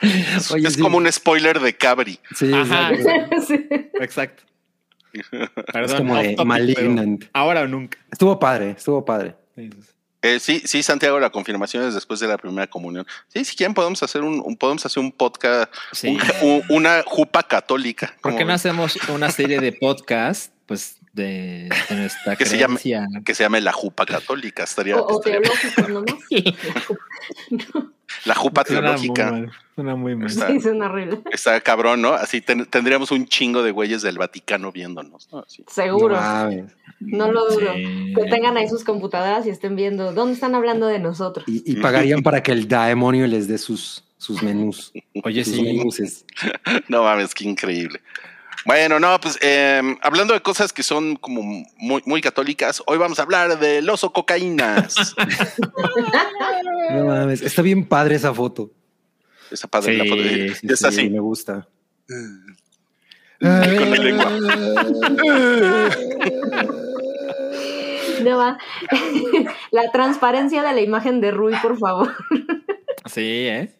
Es, 0.00 0.50
Oye, 0.50 0.66
es 0.68 0.74
sí. 0.74 0.80
como 0.80 0.96
un 0.98 1.10
spoiler 1.12 1.60
de 1.60 1.74
Cabri. 1.76 2.18
Sí, 2.34 2.52
Ajá. 2.52 2.90
exacto. 2.92 3.36
Sí. 3.46 3.68
Exacto. 4.00 4.42
Es 5.74 5.94
como 5.94 6.16
de 6.16 6.34
topic, 6.34 6.46
Malignant. 6.46 7.24
Ahora 7.32 7.62
o 7.62 7.66
nunca. 7.66 7.98
Estuvo 8.12 8.38
padre, 8.38 8.70
estuvo 8.78 9.04
padre. 9.04 9.34
Eh, 10.22 10.38
sí, 10.38 10.62
sí, 10.66 10.82
Santiago, 10.82 11.18
la 11.18 11.30
confirmación 11.30 11.86
es 11.88 11.94
después 11.94 12.20
de 12.20 12.28
la 12.28 12.36
primera 12.36 12.66
comunión. 12.66 13.06
Sí, 13.28 13.44
si 13.44 13.56
quieren 13.56 13.72
podemos 13.74 14.02
hacer 14.02 14.20
un, 14.22 14.42
un- 14.44 14.56
podemos 14.56 14.84
hacer 14.84 15.02
un 15.02 15.10
podcast, 15.12 15.72
Sí. 15.92 16.08
un- 16.08 16.20
un- 16.48 16.62
una 16.68 17.02
jupa 17.06 17.42
católica. 17.42 18.08
¿Por 18.20 18.32
¿Cómo 18.32 18.38
qué 18.38 18.44
no 18.44 18.52
hacemos 18.52 18.98
una 19.08 19.30
serie 19.30 19.60
de 19.60 19.72
podcast, 19.72 20.52
pues, 20.66 20.96
de, 21.12 21.68
de 21.88 21.96
nuestra 21.96 22.36
Que 22.38 22.46
se 22.46 22.58
llame- 22.58 22.78
que 23.24 23.34
se 23.34 23.42
llame 23.44 23.60
la 23.60 23.72
jupa 23.72 24.06
católica. 24.06 24.64
Estaría, 24.64 24.96
O, 24.96 25.20
estaría- 25.20 25.40
la 28.24 28.34
jupa 28.34 28.64
Suena 28.64 28.92
muy 28.92 29.00
teológica. 29.12 29.30
mal, 29.30 29.52
Suena 29.74 29.96
muy 29.96 30.16
mal. 30.16 30.26
Está- 30.28 30.48
Sí, 30.48 30.60
suena 30.60 30.86
horrible. 30.86 31.20
Está 31.32 31.60
cabrón, 31.60 32.02
¿no? 32.02 32.12
Así 32.14 32.40
ten- 32.40 32.66
tendríamos 32.66 33.10
un 33.12 33.26
chingo 33.26 33.62
de 33.62 33.70
güeyes 33.70 34.02
del 34.02 34.18
Vaticano 34.18 34.72
viéndonos. 34.72 35.28
¿no? 35.32 35.40
Así. 35.40 35.64
Seguro. 35.68 36.18
No 37.00 37.32
lo 37.32 37.48
duro. 37.50 37.72
Sí. 37.74 38.12
Que 38.14 38.24
tengan 38.28 38.56
ahí 38.56 38.68
sus 38.68 38.84
computadoras 38.84 39.46
y 39.46 39.50
estén 39.50 39.74
viendo 39.76 40.12
dónde 40.12 40.34
están 40.34 40.54
hablando 40.54 40.86
de 40.86 40.98
nosotros. 40.98 41.44
Y, 41.48 41.62
y 41.70 41.76
pagarían 41.76 42.22
para 42.22 42.42
que 42.42 42.52
el 42.52 42.68
demonio 42.68 43.26
les 43.26 43.48
dé 43.48 43.56
sus, 43.58 44.04
sus 44.18 44.42
menús. 44.42 44.92
Oye, 45.24 45.44
sus 45.44 45.54
sí. 45.56 45.62
menús. 45.62 46.24
No 46.88 47.04
mames, 47.04 47.34
qué 47.34 47.44
increíble. 47.48 48.00
Bueno, 48.66 49.00
no, 49.00 49.18
pues 49.20 49.38
eh, 49.40 49.80
hablando 50.02 50.34
de 50.34 50.40
cosas 50.42 50.72
que 50.72 50.82
son 50.82 51.16
como 51.16 51.42
muy, 51.78 52.02
muy 52.04 52.20
católicas, 52.20 52.82
hoy 52.86 52.98
vamos 52.98 53.18
a 53.18 53.22
hablar 53.22 53.58
del 53.58 53.88
oso 53.88 54.12
cocaínas. 54.12 55.14
No 56.92 57.04
mames, 57.04 57.40
está 57.40 57.62
bien 57.62 57.84
padre 57.86 58.16
esa 58.16 58.34
foto. 58.34 58.72
Esa 59.48 59.68
padre 59.68 59.96
la 59.96 60.02
Sí, 60.04 60.10
foto. 60.10 60.22
sí, 60.22 60.66
es 60.68 60.78
Sí, 60.80 60.86
así. 60.86 61.08
me 61.08 61.20
gusta. 61.20 61.68
Con 63.38 63.90
mi 63.90 63.96
lengua. 63.98 64.28
No 68.24 68.38
va. 68.38 68.58
La 69.70 69.90
transparencia 69.92 70.62
de 70.64 70.74
la 70.74 70.80
imagen 70.80 71.20
de 71.20 71.30
Rui, 71.30 71.54
por 71.62 71.78
favor. 71.78 72.12
Sí, 73.06 73.46
¿eh? 73.46 73.72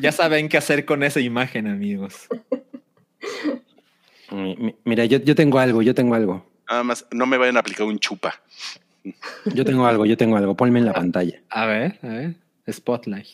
Ya 0.00 0.12
saben 0.12 0.48
qué 0.48 0.58
hacer 0.58 0.84
con 0.84 1.02
esa 1.02 1.20
imagen, 1.20 1.66
amigos. 1.66 2.26
Mi- 4.30 4.56
mi- 4.56 4.74
Mira, 4.84 5.04
yo, 5.04 5.18
yo 5.18 5.34
tengo 5.34 5.58
algo, 5.58 5.82
yo 5.82 5.94
tengo 5.94 6.14
algo. 6.14 6.44
Nada 6.68 6.82
más, 6.82 7.06
no 7.12 7.26
me 7.26 7.38
vayan 7.38 7.56
a 7.56 7.60
aplicar 7.60 7.86
un 7.86 7.98
chupa. 7.98 8.40
Yo 9.44 9.64
tengo 9.64 9.86
algo, 9.86 10.04
yo 10.04 10.16
tengo 10.16 10.36
algo. 10.36 10.56
Ponme 10.56 10.80
en 10.80 10.86
la 10.86 10.92
pantalla. 10.92 11.40
A 11.48 11.66
ver, 11.66 11.98
a 12.02 12.08
ver. 12.08 12.34
Spotlight. 12.70 13.28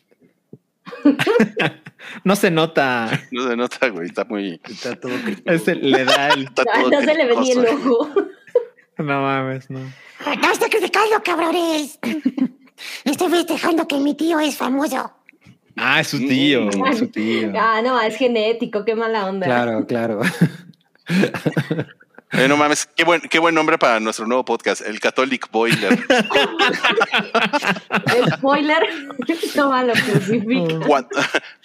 no 2.25 2.37
se 2.37 2.51
nota. 2.51 3.09
No 3.31 3.49
se 3.49 3.57
nota, 3.57 3.89
güey, 3.89 4.07
está 4.09 4.25
muy. 4.25 4.61
Está 4.69 4.97
todo 4.97 5.13
Ese 5.47 5.75
le 5.77 6.05
da 6.05 6.29
el. 6.29 6.45
Está 6.45 6.65
todo 6.65 6.91
no 6.91 7.01
se 7.01 7.15
le 7.15 7.25
ve 7.27 7.37
ni 7.37 7.51
el 7.53 7.67
ojo. 7.67 8.11
No 8.99 9.05
mames, 9.23 9.71
no. 9.71 9.81
No 9.81 10.69
criticando, 10.71 11.23
cabrones. 11.25 11.99
Estoy 13.05 13.31
festejando 13.31 13.89
que 13.89 13.99
mi 13.99 14.15
tío 14.15 14.39
es 14.41 14.57
famoso. 14.57 15.11
Ah, 15.77 16.01
es 16.01 16.09
su 16.09 16.19
tío. 16.19 16.69
Es 16.69 16.99
su 16.99 17.09
tío. 17.09 17.53
Ah, 17.57 17.81
no, 17.83 18.01
es 18.01 18.17
genético, 18.17 18.85
qué 18.85 18.95
mala 18.95 19.27
onda. 19.27 19.47
Claro, 19.47 19.87
claro. 19.87 20.21
Eh, 22.33 22.49
no 22.49 22.57
mames, 22.57 22.89
qué 22.97 23.05
buen, 23.05 23.21
qué 23.21 23.39
buen 23.39 23.55
nombre 23.55 23.79
para 23.79 24.01
nuestro 24.01 24.27
nuevo 24.27 24.45
podcast, 24.45 24.81
el 24.83 25.01
Catholic 25.01 25.51
Boiler. 25.51 25.99
Spoiler, 28.37 28.83
no 29.57 29.83
lo 29.85 29.93
crucifica. 29.93 30.87
Cuan- 30.87 31.07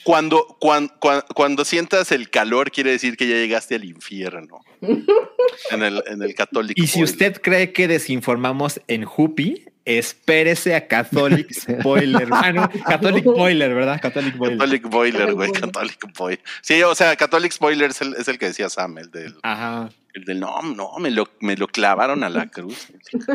Cuando, 0.03 0.57
cuan- 0.59 0.91
cuan- 0.99 1.23
cuando, 1.33 1.65
sientas 1.65 2.11
el 2.11 2.29
calor, 2.29 2.71
quiere 2.71 2.91
decir 2.91 3.17
que 3.17 3.27
ya 3.27 3.35
llegaste 3.35 3.75
al 3.75 3.85
infierno. 3.85 4.61
En 4.81 5.83
el, 5.83 6.03
en 6.07 6.21
el 6.21 6.35
Catholic 6.35 6.77
Y 6.77 6.87
si 6.87 6.99
Boiler. 6.99 7.13
usted 7.13 7.41
cree 7.41 7.73
que 7.73 7.87
desinformamos 7.87 8.79
en 8.87 9.05
Jupi, 9.05 9.65
espérese 9.85 10.75
a 10.75 10.87
Catholic 10.87 11.51
Spoiler. 11.53 12.27
Ah, 12.31 12.51
no, 12.51 12.69
Catholic 12.85 13.23
Boiler, 13.25 13.73
¿verdad? 13.73 13.99
Catholic 14.01 14.37
Boiler. 14.37 14.57
Catholic 14.57 14.83
Boiler, 14.89 15.33
güey, 15.33 15.49
Boiler. 15.49 15.61
Catholic 15.71 16.17
Boiler. 16.17 16.43
Sí, 16.61 16.81
o 16.83 16.93
sea, 16.93 17.15
Catholic 17.15 17.51
Spoiler 17.51 17.89
es 17.91 18.01
el, 18.01 18.13
es 18.15 18.27
el 18.27 18.37
que 18.37 18.47
decía 18.47 18.69
Sam, 18.69 18.97
el 18.99 19.11
del, 19.11 19.35
Ajá. 19.43 19.89
El 20.17 20.25
del 20.25 20.39
no, 20.39 20.61
no, 20.61 20.91
me 20.99 21.11
lo, 21.11 21.29
me 21.41 21.55
lo 21.55 21.67
clavaron 21.67 22.23
a 22.23 22.29
la 22.29 22.47
cruz. 22.47 22.87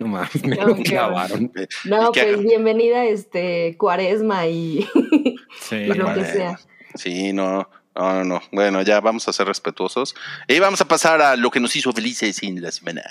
No 0.00 0.06
mames, 0.06 0.42
me 0.42 0.56
No, 0.56 0.68
lo 0.68 0.76
qué 0.76 0.82
clavaron. 0.84 1.52
No, 1.84 2.10
pues 2.10 2.40
bienvenida, 2.40 3.04
este, 3.04 3.76
Cuaresma 3.76 4.46
y, 4.46 4.88
Sí. 5.60 5.76
y 5.76 5.86
lo 5.88 6.14
que 6.14 6.24
sea. 6.24 6.58
Sí, 6.94 7.34
no, 7.34 7.68
no, 7.94 8.14
no, 8.14 8.24
no. 8.24 8.42
Bueno, 8.50 8.80
ya 8.80 9.00
vamos 9.00 9.28
a 9.28 9.34
ser 9.34 9.46
respetuosos. 9.46 10.14
Y 10.48 10.58
vamos 10.58 10.80
a 10.80 10.88
pasar 10.88 11.20
a 11.20 11.36
lo 11.36 11.50
que 11.50 11.60
nos 11.60 11.76
hizo 11.76 11.92
felices 11.92 12.42
en 12.42 12.62
la 12.62 12.72
semana. 12.72 13.02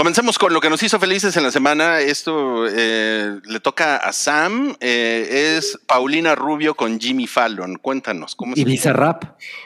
Comencemos 0.00 0.38
con 0.38 0.54
lo 0.54 0.62
que 0.62 0.70
nos 0.70 0.82
hizo 0.82 0.98
felices 0.98 1.36
en 1.36 1.42
la 1.42 1.50
semana. 1.50 2.00
Esto 2.00 2.64
eh, 2.66 3.38
le 3.44 3.60
toca 3.60 3.98
a 3.98 4.14
Sam. 4.14 4.74
eh, 4.80 5.58
es 5.58 5.78
Paulina 5.86 6.34
Rubio 6.34 6.74
con 6.74 6.98
Jimmy 6.98 7.26
Fallon. 7.26 7.76
Cuéntanos, 7.76 8.34
¿cómo 8.34 8.54
Y 8.56 8.64
Bizarrap. 8.64 9.24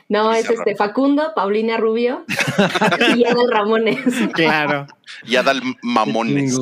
No, 0.08 0.32
es 0.32 0.50
este 0.50 0.74
Facundo, 0.74 1.30
Paulina 1.36 1.76
Rubio 1.76 2.24
y 3.16 3.24
Adal 3.24 3.48
Ramones. 3.48 4.00
Claro. 4.32 4.88
Y 5.24 5.36
Adal 5.36 5.62
Mamones. 5.82 6.58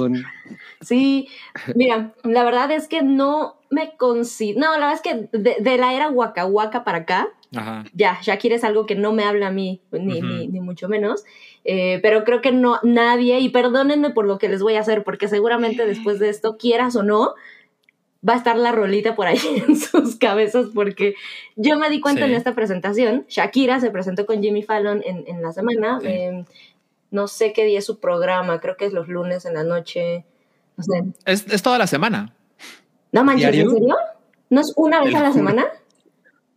Sí, 0.83 1.31
mira, 1.75 2.13
la 2.25 2.45
verdad 2.45 2.71
es 2.73 2.89
que 2.89 3.01
no 3.01 3.57
me 3.71 3.97
considero. 3.97 4.61
No, 4.61 4.73
la 4.79 4.89
verdad 4.89 4.95
es 4.97 5.01
que 5.01 5.29
de, 5.39 5.57
de 5.61 5.79
la 5.79 5.95
era 5.95 6.11
Waka 6.11 6.45
Waka 6.45 6.85
para 6.85 6.99
acá, 6.99 7.31
Ajá. 7.55 7.85
ya, 7.93 8.19
Shakira 8.23 8.57
es 8.57 8.65
algo 8.65 8.87
que 8.87 8.95
no 8.95 9.13
me 9.13 9.25
habla 9.25 9.49
a 9.49 9.51
mí, 9.51 9.81
ni, 9.93 10.21
ni, 10.21 10.47
ni 10.49 10.61
mucho 10.61 10.89
menos. 10.89 11.25
Eh, 11.65 12.01
pero 12.03 12.25
creo 12.25 12.41
que 12.41 12.51
no, 12.53 12.79
nadie, 12.83 13.39
y 13.41 13.49
perdónenme 13.51 14.11
por 14.11 14.27
lo 14.27 14.39
que 14.39 14.49
les 14.49 14.63
voy 14.63 14.75
a 14.77 14.81
hacer, 14.81 15.05
porque 15.05 15.29
seguramente 15.29 15.87
después 15.87 16.19
de 16.19 16.29
esto, 16.31 16.57
quieras 16.57 16.97
o 16.97 17.03
no, 17.03 17.35
va 18.27 18.35
a 18.35 18.37
estar 18.37 18.57
la 18.57 18.73
rolita 18.73 19.15
por 19.15 19.27
ahí 19.27 19.39
en 19.69 19.77
sus 19.77 20.17
cabezas, 20.17 20.67
porque 20.75 21.15
yo 21.57 21.77
me 21.79 21.91
di 21.91 22.01
cuenta 22.01 22.25
Sí. 22.27 22.31
en 22.33 22.37
esta 22.37 22.55
presentación, 22.55 23.27
Shakira 23.29 23.81
se 23.81 23.91
presentó 23.91 24.27
con 24.27 24.43
Jimmy 24.43 24.63
Fallon 24.63 25.03
en, 25.05 25.25
en 25.27 25.43
la 25.43 25.53
semana, 25.53 25.99
Sí. 26.01 26.07
eh, 26.09 26.45
no 27.11 27.29
sé 27.29 27.53
qué 27.53 27.65
día 27.67 27.79
es 27.81 27.85
su 27.85 28.01
programa, 28.01 28.59
creo 28.61 28.77
que 28.77 28.87
es 28.87 28.93
los 28.93 29.07
lunes 29.09 29.45
en 29.45 29.55
la 29.55 29.65
noche, 29.65 30.25
no 30.79 30.85
sé. 30.85 31.05
Es, 31.27 31.47
es 31.53 31.63
toda 31.63 31.77
la 31.79 31.87
semana. 31.87 32.35
No 33.13 33.23
manches, 33.25 33.49
¿en 33.55 33.71
serio? 33.71 33.97
¿No 34.49 34.61
es 34.61 34.73
una 34.77 35.03
vez 35.05 35.15
a 35.15 35.21
la 35.23 35.33
semana? 35.33 35.67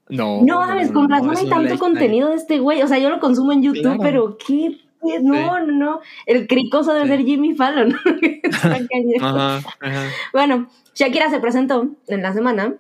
No. 0.10 0.42
No 0.44 0.60
mames, 0.60 0.92
con 0.92 1.10
razón 1.10 1.34
es 1.34 1.40
hay 1.40 1.50
tanto 1.50 1.70
night. 1.70 1.80
contenido 1.80 2.30
de 2.30 2.36
este 2.36 2.60
güey. 2.60 2.82
O 2.84 2.88
sea, 2.88 3.00
yo 3.00 3.10
lo 3.10 3.20
consumo 3.20 3.52
en 3.54 3.64
YouTube, 3.64 3.82
Claro. 3.84 4.00
pero 4.04 4.38
qué. 4.38 4.78
No, 5.22 5.60
no, 5.60 5.72
no. 5.72 6.00
El 6.26 6.48
cricoso 6.48 6.94
debe 6.94 7.06
Sí. 7.06 7.12
ser 7.12 7.26
Jimmy 7.26 7.54
Fallon. 7.56 7.96
Ajá, 9.22 9.58
ajá. 9.80 10.04
Bueno, 10.34 10.68
Shakira 10.96 11.30
se 11.30 11.40
presentó 11.40 11.90
en 12.08 12.22
la 12.22 12.34
semana, 12.34 12.76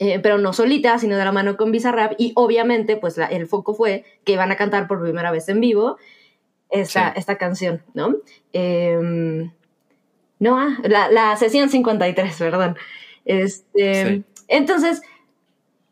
eh, 0.00 0.20
pero 0.20 0.38
no 0.38 0.52
solita, 0.52 0.98
sino 0.98 1.16
de 1.16 1.24
la 1.24 1.32
mano 1.32 1.56
con 1.56 1.72
Bizarrap. 1.72 2.12
Y 2.18 2.32
obviamente, 2.36 2.96
pues 2.96 3.16
la- 3.16 3.26
el 3.26 3.46
foco 3.46 3.74
fue 3.74 4.04
que 4.24 4.32
iban 4.34 4.50
a 4.52 4.56
cantar 4.56 4.86
por 4.86 5.02
primera 5.02 5.30
vez 5.32 5.48
en 5.48 5.60
vivo 5.60 5.96
esta, 6.70 7.12
Sí. 7.12 7.18
esta 7.20 7.36
canción, 7.38 7.82
¿no? 7.94 8.14
Em, 8.52 9.50
no, 10.38 10.58
ah, 10.60 10.76
la, 10.84 11.10
la 11.10 11.36
sesión 11.36 11.68
53, 11.70 12.36
perdón. 12.38 12.76
Este, 13.24 14.06
Sí. 14.06 14.24
Entonces, 14.48 15.02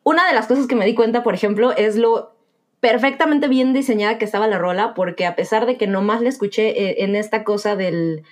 una 0.09 0.25
de 0.29 0.35
las 0.35 0.47
cosas 0.47 0.69
que 0.69 0.77
me 0.77 0.87
di 0.87 0.95
cuenta, 0.95 1.25
por 1.25 1.35
ejemplo, 1.35 1.73
es 1.77 1.97
lo 1.97 2.33
perfectamente 2.79 3.49
bien 3.49 3.73
diseñada 3.73 4.19
que 4.19 4.25
estaba 4.25 4.47
la 4.47 4.57
rola, 4.59 4.95
porque 4.95 5.27
a 5.27 5.35
pesar 5.35 5.67
de 5.67 5.77
que 5.77 5.89
nomás 5.89 6.21
la 6.23 6.29
escuché 6.29 6.69
eh, 6.91 6.97
en 7.05 7.17
esta 7.17 7.43
cosa 7.43 7.75
del, 7.75 8.23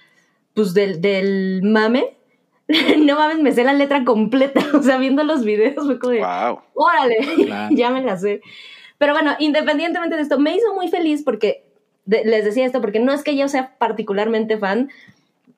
pues 0.55 0.73
del, 0.75 1.01
del 1.01 1.63
mame, 1.65 2.17
no 2.99 3.17
mames, 3.17 3.41
me 3.41 3.51
sé 3.53 3.65
la 3.65 3.73
letra 3.73 4.05
completa, 4.05 4.61
o 4.79 4.83
sea, 4.83 4.99
viendo 4.99 5.25
los 5.25 5.45
videos 5.45 5.85
fue 5.85 5.99
como 5.99 6.13
de, 6.13 6.21
Wow. 6.21 6.61
órale, 6.75 7.17
Claro. 7.47 7.75
ya 7.77 7.91
me 7.91 8.03
la 8.03 8.17
sé. 8.19 8.41
Pero 8.99 9.13
bueno, 9.13 9.35
independientemente 9.41 10.15
de 10.15 10.23
esto, 10.23 10.39
me 10.39 10.55
hizo 10.55 10.73
muy 10.75 10.87
feliz 10.89 11.23
porque, 11.25 11.65
de- 12.05 12.25
les 12.25 12.45
decía 12.45 12.65
esto, 12.67 12.81
porque 12.81 13.01
no 13.01 13.13
es 13.13 13.25
que 13.25 13.37
yo 13.37 13.49
sea 13.49 13.75
particularmente 13.79 14.59
fan, 14.59 14.91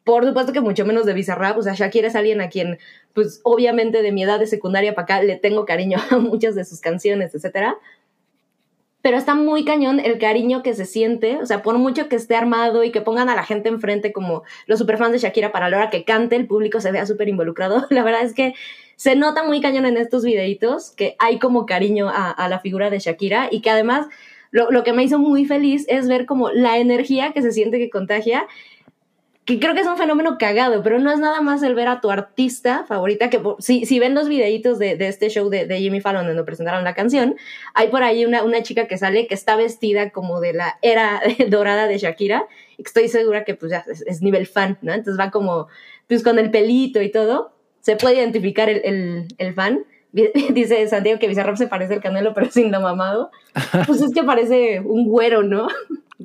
por 0.07 0.25
supuesto 0.25 0.53
que 0.53 0.61
mucho 0.61 0.87
menos 0.87 1.05
de 1.05 1.15
Bizarrap, 1.15 1.59
o 1.59 1.63
sea, 1.63 1.75
Shakira 1.75 2.07
es 2.07 2.15
alguien 2.15 2.41
a 2.41 2.49
quien, 2.49 2.79
pues 3.13 3.41
obviamente 3.43 4.03
de 4.03 4.13
mi 4.13 4.23
edad 4.23 4.39
de 4.39 4.47
secundaria 4.47 4.95
para 4.95 5.03
acá 5.03 5.23
le 5.25 5.35
tengo 5.35 5.67
cariño 5.67 5.99
a 6.11 6.19
muchas 6.19 6.55
de 6.55 6.65
sus 6.65 6.81
canciones, 6.81 7.35
etcétera. 7.35 7.77
Pero 9.03 9.17
está 9.17 9.35
muy 9.35 9.65
cañón 9.65 9.99
el 9.99 10.19
cariño 10.19 10.63
que 10.63 10.75
se 10.75 10.87
siente, 10.87 11.39
o 11.39 11.47
sea, 11.47 11.63
por 11.63 11.77
mucho 11.79 12.09
que 12.09 12.15
esté 12.15 12.37
armado 12.37 12.85
y 12.85 12.93
que 12.93 13.01
pongan 13.01 13.29
a 13.29 13.35
la 13.35 13.43
gente 13.43 13.69
enfrente 13.69 14.13
como 14.13 14.45
los 14.69 14.79
superfans 14.79 15.11
de 15.11 15.19
Shakira 15.19 15.51
para 15.51 15.69
la 15.69 15.77
hora 15.77 15.91
que 15.91 16.05
cante, 16.05 16.37
el 16.37 16.47
público 16.47 16.81
se 16.81 16.93
vea 16.93 17.05
súper 17.05 17.29
involucrado. 17.29 17.85
La 17.91 18.05
verdad 18.05 18.23
es 18.23 18.33
que 18.33 18.55
se 18.95 19.17
nota 19.17 19.43
muy 19.43 19.61
cañón 19.61 19.87
en 19.87 19.97
estos 19.97 20.25
videitos 20.25 20.93
que 20.93 21.17
hay 21.19 21.41
como 21.41 21.67
cariño 21.67 22.09
a, 22.09 22.31
a 22.31 22.49
la 22.49 22.61
figura 22.61 22.91
de 22.91 23.01
Shakira 23.01 23.49
y 23.51 23.61
que 23.61 23.71
además 23.71 24.07
lo, 24.53 24.71
lo, 24.71 24.85
que 24.85 24.93
me 24.93 25.03
hizo 25.03 25.19
muy 25.19 25.47
feliz 25.47 25.85
es 25.89 26.07
ver 26.07 26.27
como 26.27 26.51
la 26.51 26.79
energía 26.79 27.33
que 27.33 27.43
se 27.43 27.51
siente 27.51 27.79
que 27.79 27.91
contagia 27.91 28.47
que 29.47 29.61
creo 29.61 29.75
que 29.75 29.81
es 29.81 29.87
un 29.87 29.97
fenómeno 29.97 30.39
cagado, 30.39 30.83
pero 30.83 30.99
no 30.99 31.13
es 31.13 31.21
nada 31.21 31.41
más 31.41 31.63
el 31.63 31.77
ver 31.77 31.87
a 31.87 32.01
tu 32.01 32.11
artista 32.11 32.85
favorita, 32.89 33.31
que 33.31 33.41
si, 33.61 33.87
si 33.87 34.01
ven 34.01 34.13
los 34.13 34.29
videitos 34.29 34.81
de, 34.81 34.97
de 34.97 35.07
este 35.07 35.31
show 35.31 35.49
de, 35.49 35.67
de, 35.67 35.79
Jimmy 35.79 36.01
Fallon 36.01 36.27
donde 36.27 36.43
presentaron 36.43 36.83
la 36.83 36.95
canción, 36.95 37.37
hay 37.73 37.87
por 37.89 38.03
ahí 38.03 38.25
una, 38.25 38.43
una 38.43 38.65
chica 38.65 38.89
que 38.89 38.99
sale 38.99 39.29
que 39.29 39.35
está 39.35 39.55
vestida 39.55 40.11
como 40.11 40.41
de 40.41 40.53
la 40.53 40.79
era 40.83 41.23
dorada 41.49 41.87
de 41.87 41.97
Shakira, 41.97 42.47
y 42.77 42.83
estoy 42.83 43.09
segura 43.09 43.45
que 43.45 43.55
pues 43.55 43.71
ya 43.71 43.85
es, 43.87 44.03
es, 44.03 44.21
nivel 44.21 44.49
fan, 44.49 44.79
¿no? 44.83 44.93
Entonces 44.93 45.19
va 45.19 45.31
como, 45.31 45.69
pues 46.09 46.25
con 46.25 46.41
el 46.41 46.51
pelito 46.51 47.01
y 47.01 47.13
todo, 47.13 47.55
se 47.81 47.95
puede 47.95 48.17
identificar 48.17 48.69
el, 48.69 48.81
el, 48.85 49.29
el 49.39 49.55
fan. 49.55 49.85
Dice 50.13 50.89
Santiago 50.89 51.21
que 51.21 51.29
Bizarrap 51.29 51.57
se 51.57 51.69
parece 51.69 51.95
al 51.95 52.01
Canelo, 52.01 52.35
pero 52.35 52.51
sin 52.51 52.73
lo 52.73 52.81
mamado. 52.81 53.31
Pues 53.87 54.03
es 54.03 54.13
que 54.13 54.25
parece 54.25 54.81
un 54.81 55.07
güero, 55.07 55.45
¿no? 55.45 55.69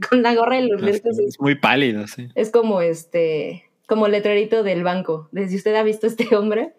Con 0.10 0.22
la 0.22 0.36
gorra 0.36 0.60
y 0.60 0.68
los 0.68 0.82
lentes. 0.82 1.20
Es, 1.20 1.40
muy 1.40 1.56
pálido, 1.56 2.08
sí. 2.08 2.30
Es 2.36 2.52
como 2.52 2.82
este, 2.82 3.70
como 3.88 4.08
letrerito 4.08 4.64
del 4.64 4.84
banco, 4.84 5.30
de 5.32 5.50
si 5.50 5.56
usted 5.56 5.76
ha 5.76 5.84
visto 5.84 6.08
este 6.08 6.36
hombre, 6.36 6.74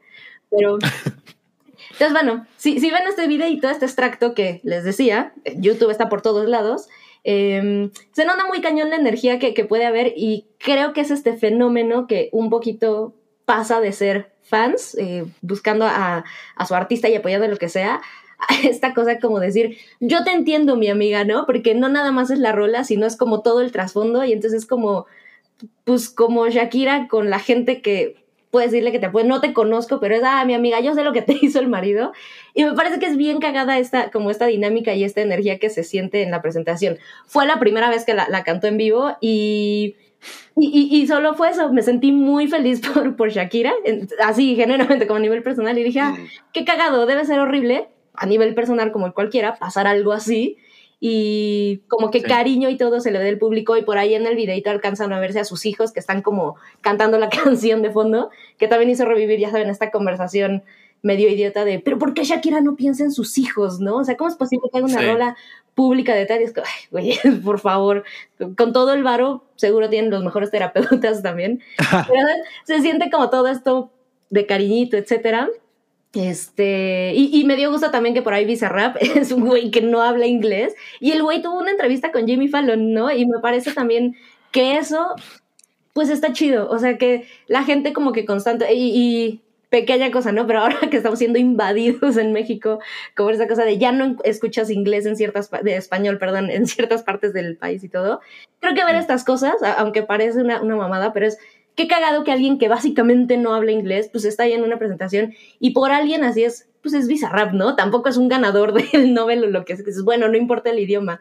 pero... 0.51 0.79
Entonces, 1.91 2.13
bueno, 2.13 2.47
si, 2.57 2.81
si 2.81 2.91
ven 2.91 3.03
este 3.07 3.27
videito, 3.27 3.69
este 3.69 3.85
extracto 3.85 4.35
que 4.35 4.61
les 4.65 4.83
decía, 4.83 5.35
YouTube 5.57 5.91
está 5.91 6.09
por 6.09 6.23
todos 6.23 6.49
lados, 6.49 6.89
eh, 7.25 7.91
se 8.13 8.25
nota 8.25 8.47
muy 8.47 8.61
cañón 8.61 8.91
la 8.91 8.97
energía 8.97 9.39
que, 9.39 9.55
que 9.55 9.65
puede 9.65 9.85
haber 9.85 10.13
y 10.17 10.47
creo 10.59 10.93
que 10.93 11.03
es 11.03 11.11
este 11.11 11.37
fenómeno 11.37 12.07
que 12.07 12.29
un 12.33 12.51
poquito 12.51 13.15
pasa 13.45 13.81
de 13.81 13.93
ser 13.93 14.33
fans, 14.43 14.97
eh, 14.99 15.25
buscando 15.41 15.87
a, 15.87 16.25
a, 16.57 16.67
su 16.67 16.75
artista 16.75 17.09
y 17.09 17.15
apoyando 17.15 17.47
lo 17.47 17.57
que 17.57 17.69
sea, 17.69 18.01
esta 18.65 18.95
cosa 18.95 19.19
como 19.19 19.41
decir, 19.41 19.79
yo 20.01 20.25
te 20.25 20.33
entiendo, 20.33 20.77
mi 20.77 20.89
amiga, 20.89 21.25
¿no? 21.25 21.47
Porque 21.47 21.75
no 21.75 21.89
nada 21.89 22.13
más 22.13 22.31
es 22.31 22.39
la 22.39 22.53
rola, 22.53 22.85
sino 22.85 23.07
es 23.07 23.17
como 23.17 23.43
todo 23.43 23.61
el 23.61 23.73
trasfondo 23.73 24.25
y 24.25 24.33
entonces 24.33 24.63
es 24.63 24.67
como, 24.69 25.07
pues 25.85 26.09
como 26.09 26.49
Shakira 26.49 27.09
con 27.09 27.31
la 27.31 27.39
gente 27.39 27.83
que 27.83 28.23
puede 28.51 28.67
decirle 28.67 28.93
que 28.93 28.99
te 28.99 29.09
puede, 29.09 29.27
no 29.27 29.41
te 29.41 29.55
conozco, 29.55 29.99
pero 29.99 30.15
es, 30.15 30.23
ah, 30.25 30.45
mi 30.45 30.53
amiga, 30.53 30.79
yo 30.81 30.95
sé 30.95 31.03
lo 31.03 31.15
que 31.15 31.23
te 31.23 31.37
hizo 31.43 31.59
el 31.59 31.69
marido. 31.69 32.13
Y 32.55 32.65
me 32.65 32.75
parece 32.75 32.99
que 32.99 33.07
es 33.07 33.17
bien 33.17 33.41
cagada 33.41 33.79
esta, 33.79 34.11
como 34.11 34.31
esta 34.31 34.47
dinámica 34.47 34.95
y 34.95 35.05
esta 35.05 35.23
energía 35.23 35.59
que 35.59 35.71
se 35.71 35.83
siente 35.83 36.23
en 36.23 36.31
la 36.31 36.43
presentación. 36.43 36.99
Fue 37.27 37.47
la 37.47 37.59
primera 37.59 37.89
vez 37.89 38.05
que 38.05 38.13
la, 38.13 38.29
la 38.29 38.45
cantó 38.45 38.67
en 38.67 38.77
vivo 38.77 39.17
y, 39.23 39.97
y, 40.57 40.69
y, 40.69 41.01
y, 41.01 41.07
solo 41.07 41.35
fue 41.35 41.49
eso, 41.49 41.73
me 41.73 41.83
sentí 41.83 42.13
muy 42.13 42.47
feliz 42.47 42.81
por, 42.95 43.17
por 43.17 43.31
Shakira, 43.31 43.73
así 44.23 44.55
genuinamente 44.55 45.07
como 45.07 45.17
a 45.17 45.21
nivel 45.21 45.43
personal, 45.43 45.79
y 45.79 45.83
dije, 45.83 46.01
ah, 46.01 46.15
qué 46.53 46.67
cagado, 46.67 47.07
debe 47.07 47.25
ser 47.25 47.41
horrible, 47.41 47.89
a 48.15 48.27
nivel 48.27 48.55
personal 48.55 48.93
como 48.93 49.13
cualquiera, 49.13 49.57
pasar 49.57 49.87
algo 49.87 50.13
así 50.13 50.59
y 51.05 51.79
como 51.89 52.13
que 52.13 52.21
sí. 52.21 52.27
cariño 52.27 52.69
y 52.69 52.77
todo 52.77 53.01
se 53.01 53.11
le 53.11 53.19
ve 53.19 53.25
del 53.25 53.39
público 53.39 53.77
y 53.77 53.83
por 53.83 53.99
ahí 53.99 54.15
en 54.15 54.25
el 54.25 54.37
videito 54.37 54.71
alcanzan 54.71 55.13
a 55.13 55.19
verse 55.19 55.41
a 55.41 55.45
sus 55.45 55.67
hijos 55.67 55.91
que 55.91 55.99
están 55.99 56.23
como 56.23 56.55
cantando 56.81 57.19
la 57.19 57.29
canción 57.45 57.83
de 57.83 57.91
fondo, 57.91 58.31
que 58.57 58.69
también 58.69 58.91
hizo 58.91 59.05
revivir, 59.05 59.41
ya 59.41 59.51
saben, 59.51 59.69
esta 59.69 59.91
conversación 59.91 60.63
medio 61.03 61.29
idiota 61.29 61.65
de, 61.65 61.81
pero 61.81 61.99
¿por 61.99 62.15
qué 62.15 62.23
Shakira 62.23 62.61
no 62.61 62.77
piensa 62.77 63.03
en 63.03 63.11
sus 63.11 63.37
hijos, 63.37 63.81
no? 63.81 63.97
O 63.97 64.05
sea, 64.05 64.17
¿cómo 64.17 64.31
es 64.31 64.37
posible 64.37 64.69
que 64.71 64.79
haga 64.79 64.87
una 64.87 65.01
sí. 65.01 65.07
rola 65.07 65.37
pública 65.75 66.15
de 66.15 66.27
tal? 66.27 66.41
Y 66.41 66.45
es 66.45 66.53
que, 66.53 66.61
ay, 66.61 66.87
güey, 66.93 67.19
por 67.45 67.59
favor, 67.59 68.05
con 68.57 68.73
todo 68.73 68.93
el 68.93 69.03
varo, 69.03 69.45
seguro 69.57 69.91
tienen 69.91 70.13
los 70.13 70.23
mejores 70.23 70.53
terapeutas 70.53 71.21
también. 71.21 71.61
pero 72.07 72.21
se 72.65 72.81
siente 72.81 73.11
como 73.11 73.29
todo 73.29 73.49
esto 73.49 73.91
de 74.31 74.47
cariñito, 74.47 74.97
etcétera. 74.97 75.49
Este, 76.15 77.15
y, 77.15 77.41
y, 77.41 77.45
me 77.45 77.57
dio 77.57 77.71
gusto 77.71 77.91
también 77.91 78.15
que 78.15 78.21
por 78.21 78.35
ahí 78.35 78.45
Bizarrap 78.45 78.97
es 79.01 79.33
un 79.33 79.47
güey 79.47 79.71
que 79.71 79.81
no 79.81 80.03
habla 80.03 80.27
inglés. 80.27 80.75
Y 81.01 81.13
el 81.13 81.23
güey 81.23 81.43
tuvo 81.43 81.59
una 81.59 81.71
entrevista 81.71 82.13
con 82.13 82.27
Jimmy 82.27 82.49
Fallon, 82.49 82.93
¿no? 82.93 83.11
Y 83.11 83.27
me 83.27 83.39
parece 83.41 83.73
también 83.73 84.17
que 84.51 84.77
eso, 84.77 85.15
pues 85.95 86.11
está 86.11 86.33
chido. 86.33 86.69
O 86.71 86.79
sea, 86.79 86.99
que 86.99 87.27
la 87.47 87.65
gente 87.65 87.93
como 87.93 88.13
que 88.13 88.27
constante, 88.27 88.73
y, 88.75 88.91
y 88.95 89.41
pequeña 89.73 90.11
cosa, 90.11 90.33
¿no? 90.33 90.47
Pero 90.47 90.61
ahora 90.61 90.79
que 90.91 90.99
estamos 90.99 91.19
siendo 91.19 91.39
invadidos 91.39 92.19
en 92.19 92.33
México, 92.33 92.79
como 93.17 93.31
esa 93.31 93.49
cosa 93.49 93.65
de 93.65 93.79
ya 93.79 93.91
no 93.91 94.17
escuchas 94.23 94.69
inglés 94.69 95.07
en 95.07 95.17
ciertas, 95.17 95.51
de 95.51 95.77
español, 95.77 96.19
perdón, 96.19 96.51
en 96.51 96.67
ciertas 96.67 97.03
partes 97.03 97.33
del 97.33 97.57
país 97.57 97.83
y 97.83 97.89
todo. 97.89 98.21
Creo 98.61 98.75
que 98.75 98.85
ver 98.85 98.97
estas 98.97 99.25
cosas, 99.25 99.55
aunque 99.79 100.03
parece 100.03 100.43
una, 100.43 100.61
una 100.61 100.77
mamada, 100.77 101.15
pero 101.15 101.27
es 101.27 101.39
qué 101.75 101.89
cagado 101.89 102.25
que 102.25 102.33
alguien 102.33 102.59
que 102.59 102.69
básicamente 102.69 103.37
no 103.37 103.55
habla 103.55 103.73
inglés, 103.73 104.09
pues 104.11 104.25
está 104.25 104.45
ahí 104.45 104.53
en 104.53 104.63
una 104.63 104.79
presentación 104.79 105.35
y 105.61 105.71
por 105.71 105.93
alguien 105.93 106.25
así 106.25 106.45
es, 106.45 106.69
pues 106.83 106.95
es 106.95 107.07
bizarrap, 107.07 107.53
¿no? 107.53 107.77
Tampoco 107.77 108.09
es 108.09 108.17
un 108.17 108.29
ganador 108.29 108.73
del 108.93 109.15
Nobel 109.15 109.45
o 109.45 109.47
lo 109.49 109.65
que 109.65 109.75
es, 109.75 109.81
es 109.81 110.03
bueno, 110.03 110.29
no 110.29 110.37
importa 110.37 110.71
el 110.71 110.79
idioma. 110.79 111.21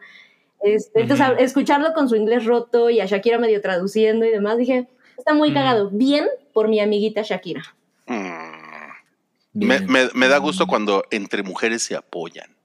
Este, 0.60 1.00
uh 1.00 1.02
-huh. 1.02 1.02
Entonces, 1.02 1.26
escucharlo 1.38 1.92
con 1.92 2.08
su 2.08 2.16
inglés 2.16 2.44
roto 2.44 2.90
y 2.90 3.00
a 3.00 3.06
Shakira 3.06 3.38
medio 3.38 3.60
traduciendo 3.60 4.24
y 4.24 4.30
demás, 4.30 4.58
dije, 4.58 4.88
está 5.18 5.34
muy 5.34 5.48
uh 5.48 5.52
-huh. 5.52 5.54
cagado. 5.54 5.90
Bien 5.90 6.26
por 6.52 6.68
mi 6.68 6.80
amiguita 6.80 7.22
Shakira. 7.22 7.62
Mm. 8.06 8.62
Me, 9.54 9.80
me, 9.80 10.08
me, 10.14 10.28
da 10.28 10.38
gusto 10.38 10.66
cuando 10.66 11.04
entre 11.10 11.42
mujeres 11.42 11.82
se 11.82 11.94
apoyan. 11.94 12.56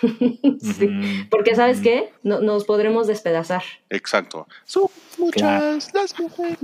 sí, 0.60 0.88
porque 1.30 1.54
sabes 1.54 1.80
qué, 1.80 2.10
no, 2.22 2.40
nos 2.40 2.64
podremos 2.64 3.06
despedazar. 3.06 3.62
Exacto. 3.90 4.46
Son 4.64 4.84
muchas 5.18 5.90
claro. 5.90 6.02
las 6.02 6.20
mujeres. 6.20 6.58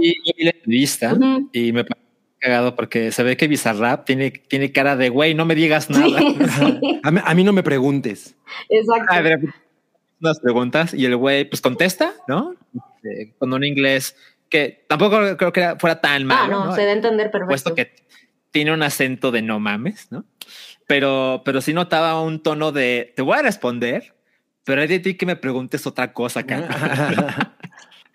Y, 0.00 0.14
y 0.24 0.44
la 0.44 0.50
entrevista 0.50 1.14
uh 1.14 1.16
-huh. 1.16 1.48
y 1.52 1.72
me 1.72 1.84
parece 1.84 2.06
cagado 2.38 2.76
porque 2.76 3.12
se 3.12 3.22
ve 3.22 3.36
que 3.36 3.48
Bizarrap 3.48 4.04
tiene, 4.04 4.30
tiene 4.30 4.72
cara 4.72 4.96
de 4.96 5.08
güey, 5.08 5.34
no 5.34 5.44
me 5.44 5.54
digas 5.54 5.90
nada. 5.90 6.18
Sí, 6.18 6.36
sí. 6.58 7.00
A, 7.02 7.10
mí, 7.10 7.20
a, 7.24 7.34
mí, 7.34 7.44
no 7.44 7.52
me 7.52 7.62
preguntes. 7.62 8.36
Exacto. 8.68 9.12
A 9.12 9.20
ver, 9.20 9.40
unas 10.20 10.40
preguntas 10.40 10.94
y 10.94 11.04
el 11.04 11.16
güey 11.16 11.48
pues 11.48 11.60
contesta, 11.60 12.14
¿no? 12.28 12.54
Eh, 13.04 13.34
con 13.38 13.52
un 13.52 13.64
inglés 13.64 14.16
que 14.48 14.84
tampoco 14.88 15.36
creo 15.36 15.52
que 15.52 15.76
fuera 15.78 16.00
tan 16.00 16.24
malo. 16.24 16.42
Ah, 16.42 16.48
no, 16.48 16.64
¿no? 16.66 16.74
se 16.74 16.84
da 16.84 16.90
a 16.90 16.92
entender 16.92 17.30
perfecto. 17.30 17.48
Puesto 17.48 17.74
que 17.74 17.92
tiene 18.50 18.72
un 18.72 18.82
acento 18.82 19.32
de 19.32 19.42
no 19.42 19.60
mames, 19.60 20.10
¿no? 20.10 20.24
Pero, 20.86 21.42
pero 21.44 21.60
sí 21.60 21.72
notaba 21.72 22.20
un 22.20 22.42
tono 22.42 22.72
de 22.72 23.12
te 23.16 23.22
voy 23.22 23.38
a 23.38 23.42
responder, 23.42 24.14
pero 24.64 24.80
hay 24.80 24.88
de 24.88 25.00
ti 25.00 25.14
que 25.14 25.26
me 25.26 25.36
preguntes 25.36 25.86
otra 25.86 26.12
cosa, 26.12 26.44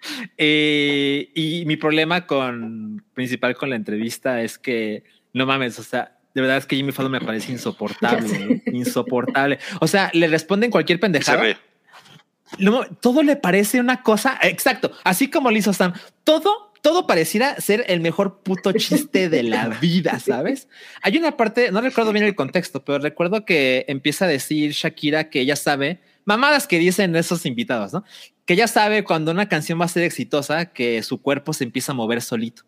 eh, 0.37 1.31
y 1.35 1.63
mi 1.65 1.77
problema 1.77 2.25
con 2.25 3.03
principal 3.13 3.55
con 3.55 3.69
la 3.69 3.75
entrevista 3.75 4.41
es 4.41 4.57
que 4.57 5.03
no 5.33 5.45
mames, 5.45 5.79
o 5.79 5.83
sea, 5.83 6.17
de 6.33 6.41
verdad 6.41 6.57
es 6.57 6.65
que 6.65 6.75
Jimmy 6.75 6.91
Fallon 6.91 7.11
me 7.11 7.21
parece 7.21 7.51
insoportable, 7.51 8.63
insoportable. 8.67 9.59
O 9.81 9.87
sea, 9.87 10.09
le 10.13 10.27
responden 10.27 10.71
cualquier 10.71 10.99
pendejada. 10.99 11.57
No, 12.57 12.85
todo 12.85 13.23
le 13.23 13.35
parece 13.35 13.79
una 13.79 14.01
cosa 14.01 14.37
exacto, 14.41 14.91
así 15.03 15.29
como 15.29 15.51
le 15.51 15.59
hizo 15.59 15.73
Sam. 15.73 15.93
Todo 16.23 16.70
todo 16.81 17.05
pareciera 17.07 17.59
ser 17.61 17.85
el 17.87 18.01
mejor 18.01 18.41
puto 18.41 18.71
chiste 18.73 19.29
de 19.29 19.43
la 19.43 19.67
vida, 19.69 20.19
¿sabes? 20.19 20.67
Hay 21.01 21.17
una 21.17 21.37
parte, 21.37 21.71
no 21.71 21.81
recuerdo 21.81 22.11
bien 22.11 22.25
el 22.25 22.35
contexto, 22.35 22.83
pero 22.83 22.99
recuerdo 22.99 23.45
que 23.45 23.85
empieza 23.87 24.25
a 24.25 24.27
decir 24.27 24.71
Shakira 24.71 25.29
que 25.29 25.41
ella 25.41 25.55
sabe, 25.55 26.01
mamadas 26.25 26.67
que 26.67 26.79
dicen 26.79 27.15
esos 27.15 27.45
invitados, 27.45 27.93
¿no? 27.93 28.03
Que 28.45 28.53
ella 28.53 28.67
sabe 28.67 29.03
cuando 29.03 29.31
una 29.31 29.47
canción 29.47 29.79
va 29.79 29.85
a 29.85 29.89
ser 29.89 30.03
exitosa, 30.03 30.65
que 30.65 31.03
su 31.03 31.21
cuerpo 31.21 31.53
se 31.53 31.63
empieza 31.63 31.91
a 31.91 31.95
mover 31.95 32.21
solito. 32.21 32.63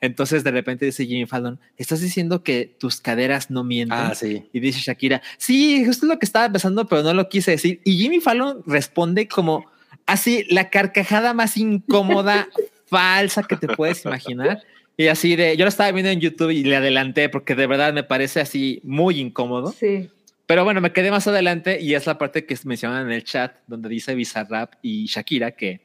Entonces 0.00 0.44
de 0.44 0.52
repente 0.52 0.84
dice 0.86 1.06
Jimmy 1.06 1.26
Fallon, 1.26 1.58
estás 1.76 2.00
diciendo 2.00 2.44
que 2.44 2.76
tus 2.78 3.00
caderas 3.00 3.50
no 3.50 3.64
mienten. 3.64 3.98
Ah, 3.98 4.14
sí. 4.14 4.48
Y 4.52 4.60
dice 4.60 4.78
Shakira, 4.80 5.22
sí, 5.38 5.84
justo 5.84 6.06
es 6.06 6.10
lo 6.10 6.18
que 6.20 6.26
estaba 6.26 6.52
pensando, 6.52 6.86
pero 6.86 7.02
no 7.02 7.14
lo 7.14 7.28
quise 7.28 7.52
decir. 7.52 7.80
Y 7.84 7.98
Jimmy 7.98 8.20
Fallon 8.20 8.62
responde 8.64 9.26
como 9.26 9.66
así, 10.06 10.44
la 10.50 10.70
carcajada 10.70 11.34
más 11.34 11.56
incómoda 11.56 12.48
falsa 12.88 13.42
que 13.42 13.56
te 13.56 13.68
puedes 13.68 14.04
imaginar. 14.04 14.62
Y 14.96 15.06
así 15.06 15.36
de, 15.36 15.56
yo 15.56 15.64
lo 15.64 15.68
estaba 15.68 15.92
viendo 15.92 16.10
en 16.10 16.20
YouTube 16.20 16.50
y 16.50 16.64
le 16.64 16.76
adelanté 16.76 17.28
porque 17.28 17.54
de 17.54 17.66
verdad 17.66 17.92
me 17.92 18.02
parece 18.02 18.40
así 18.40 18.80
muy 18.82 19.20
incómodo. 19.20 19.72
Sí. 19.72 20.10
Pero 20.46 20.64
bueno, 20.64 20.80
me 20.80 20.92
quedé 20.92 21.10
más 21.10 21.26
adelante 21.28 21.80
y 21.80 21.94
es 21.94 22.06
la 22.06 22.18
parte 22.18 22.46
que 22.46 22.56
mencionan 22.64 23.06
en 23.06 23.12
el 23.12 23.22
chat 23.22 23.56
donde 23.66 23.88
dice 23.88 24.14
Bizarrap 24.14 24.74
y 24.82 25.06
Shakira 25.06 25.52
que 25.52 25.82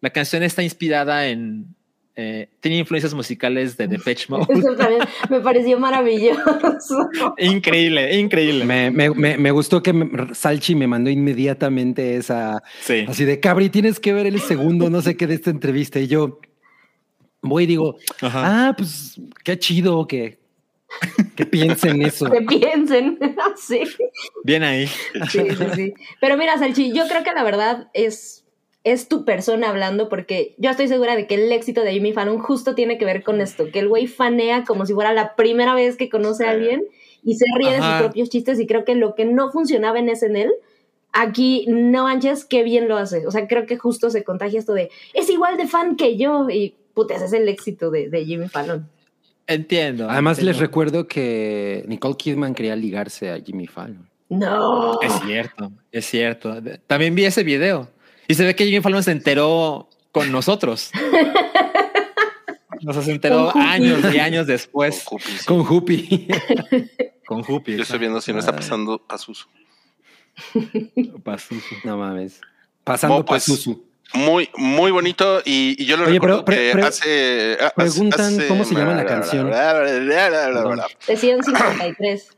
la 0.00 0.10
canción 0.10 0.42
está 0.42 0.62
inspirada 0.62 1.26
en 1.28 1.74
eh, 2.20 2.48
tiene 2.58 2.78
influencias 2.78 3.14
musicales 3.14 3.76
de 3.76 3.86
Depeche 3.86 4.26
Mode. 4.28 4.52
Eso 4.52 4.74
también 4.74 5.02
me 5.30 5.38
pareció 5.38 5.78
maravilloso. 5.78 7.08
increíble, 7.38 8.18
increíble. 8.18 8.64
Me, 8.64 8.90
me, 8.90 9.10
me, 9.10 9.38
me 9.38 9.50
gustó 9.52 9.80
que 9.80 9.94
Salchi 10.32 10.74
me 10.74 10.88
mandó 10.88 11.10
inmediatamente 11.10 12.16
esa, 12.16 12.60
sí. 12.80 13.04
así 13.06 13.24
de, 13.24 13.38
Cabri, 13.38 13.70
tienes 13.70 14.00
que 14.00 14.12
ver 14.12 14.26
el 14.26 14.40
segundo, 14.40 14.90
no 14.90 15.00
sé 15.00 15.16
qué, 15.16 15.28
de 15.28 15.34
esta 15.34 15.50
entrevista. 15.50 16.00
Y 16.00 16.08
yo, 16.08 16.40
voy 17.40 17.62
y 17.62 17.66
digo, 17.66 17.98
Ajá. 18.20 18.68
ah, 18.68 18.74
pues 18.76 19.20
qué 19.44 19.56
chido 19.56 20.08
que, 20.08 20.40
que 21.36 21.46
piensen 21.46 22.02
eso. 22.02 22.28
Que 22.32 22.42
piensen. 22.42 23.16
sí. 23.56 23.82
Bien 24.42 24.64
ahí. 24.64 24.88
Sí, 25.30 25.40
sí, 25.50 25.64
sí. 25.76 25.94
Pero 26.20 26.36
mira, 26.36 26.58
Salchi, 26.58 26.92
yo 26.92 27.06
creo 27.06 27.22
que 27.22 27.32
la 27.32 27.44
verdad 27.44 27.88
es, 27.94 28.44
es 28.92 29.08
tu 29.08 29.24
persona 29.24 29.68
hablando, 29.68 30.08
porque 30.08 30.54
yo 30.58 30.70
estoy 30.70 30.88
segura 30.88 31.16
de 31.16 31.26
que 31.26 31.34
el 31.34 31.52
éxito 31.52 31.82
de 31.82 31.92
Jimmy 31.92 32.12
Fallon 32.12 32.38
justo 32.38 32.74
tiene 32.74 32.98
que 32.98 33.04
ver 33.04 33.22
con 33.22 33.40
esto, 33.40 33.70
que 33.70 33.80
el 33.80 33.88
güey 33.88 34.06
fanea 34.06 34.64
como 34.64 34.86
si 34.86 34.94
fuera 34.94 35.12
la 35.12 35.34
primera 35.34 35.74
vez 35.74 35.96
que 35.96 36.08
conoce 36.08 36.46
a 36.46 36.50
alguien 36.50 36.84
y 37.22 37.34
se 37.34 37.44
ríe 37.56 37.72
de 37.72 37.78
sus 37.78 37.92
propios 37.98 38.30
chistes 38.30 38.60
y 38.60 38.66
creo 38.66 38.84
que 38.84 38.94
lo 38.94 39.14
que 39.14 39.24
no 39.24 39.50
funcionaba 39.50 39.98
en 39.98 40.14
SNL, 40.14 40.52
aquí 41.12 41.66
no 41.68 42.04
manches, 42.04 42.44
qué 42.44 42.62
bien 42.62 42.88
lo 42.88 42.96
hace. 42.96 43.26
O 43.26 43.30
sea, 43.30 43.46
creo 43.46 43.66
que 43.66 43.76
justo 43.76 44.10
se 44.10 44.24
contagia 44.24 44.58
esto 44.58 44.74
de, 44.74 44.90
es 45.14 45.28
igual 45.30 45.56
de 45.56 45.66
fan 45.66 45.96
que 45.96 46.16
yo 46.16 46.48
y 46.48 46.74
puta, 46.94 47.14
ese 47.14 47.26
es 47.26 47.32
el 47.32 47.48
éxito 47.48 47.90
de, 47.90 48.08
de 48.08 48.24
Jimmy 48.24 48.48
Fallon. 48.48 48.88
Entiendo. 49.46 50.08
Además, 50.10 50.38
les 50.38 50.48
entiendo. 50.48 50.60
recuerdo 50.60 51.08
que 51.08 51.84
Nicole 51.88 52.16
Kidman 52.16 52.54
quería 52.54 52.76
ligarse 52.76 53.30
a 53.30 53.40
Jimmy 53.40 53.66
Fallon. 53.66 54.08
No. 54.28 55.00
Es 55.00 55.12
cierto, 55.24 55.72
es 55.90 56.04
cierto. 56.04 56.54
También 56.86 57.14
vi 57.14 57.24
ese 57.24 57.42
video 57.42 57.88
y 58.28 58.34
se 58.34 58.44
ve 58.44 58.54
que 58.54 58.64
Jimmy 58.66 58.80
Fallon 58.80 59.02
se 59.02 59.10
enteró 59.10 59.88
con 60.12 60.30
nosotros. 60.30 60.90
Sea, 62.92 63.02
se 63.02 63.10
enteró 63.10 63.52
años 63.56 63.98
y 64.14 64.18
años 64.20 64.46
después 64.46 65.04
Con 65.46 65.64
Cupi, 65.64 66.06
sí. 66.06 66.28
Con 67.26 67.44
Whoopi. 67.46 67.76
Yo 67.76 67.82
estoy 67.82 67.98
viendo 67.98 68.20
si 68.20 68.32
no 68.32 68.38
está 68.38 68.54
pasando 68.54 68.98
Pazuzu. 69.04 69.46
Pazuzu. 71.24 71.74
no 71.84 71.96
mames. 71.98 72.40
Pasando 72.84 73.18
No, 73.18 73.24
pues, 73.24 73.42
Pazuzu. 73.42 73.84
Muy, 74.14 74.48
muy 74.56 74.90
bonito. 74.90 75.42
Y, 75.44 75.76
y 75.82 75.84
yo 75.84 75.96
lo 75.96 76.04
Oye, 76.04 76.12
recuerdo 76.14 76.44
pero- 76.44 76.58
que 76.58 76.70
pre- 76.72 76.82
hace. 76.82 77.58
hace- 77.60 77.72
preguntan 77.74 78.20
hace- 78.36 78.48
cómo 78.48 78.64
se 78.64 78.74
llama 78.74 78.94
la 78.94 79.04
canción. 79.04 79.50
Decían 81.06 81.42
53. 81.42 82.28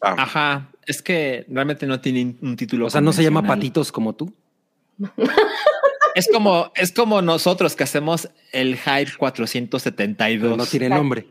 Ah, 0.00 0.14
Ajá. 0.18 0.70
Es 0.86 1.02
que 1.02 1.44
realmente 1.48 1.86
no 1.86 2.00
tiene 2.00 2.36
un 2.40 2.56
título. 2.56 2.86
O 2.86 2.90
sea, 2.90 3.00
no 3.02 3.12
se 3.12 3.22
llama. 3.22 3.42
Patitos 3.42 3.92
como 3.92 4.14
tú. 4.14 4.32
Es 6.14 6.28
como, 6.32 6.72
es 6.74 6.92
como 6.92 7.22
nosotros 7.22 7.76
que 7.76 7.84
hacemos 7.84 8.28
el 8.52 8.76
Hype 8.76 9.16
472. 9.16 10.42
Pero 10.42 10.56
no 10.56 10.66
tiene 10.66 10.88
nombre. 10.88 11.28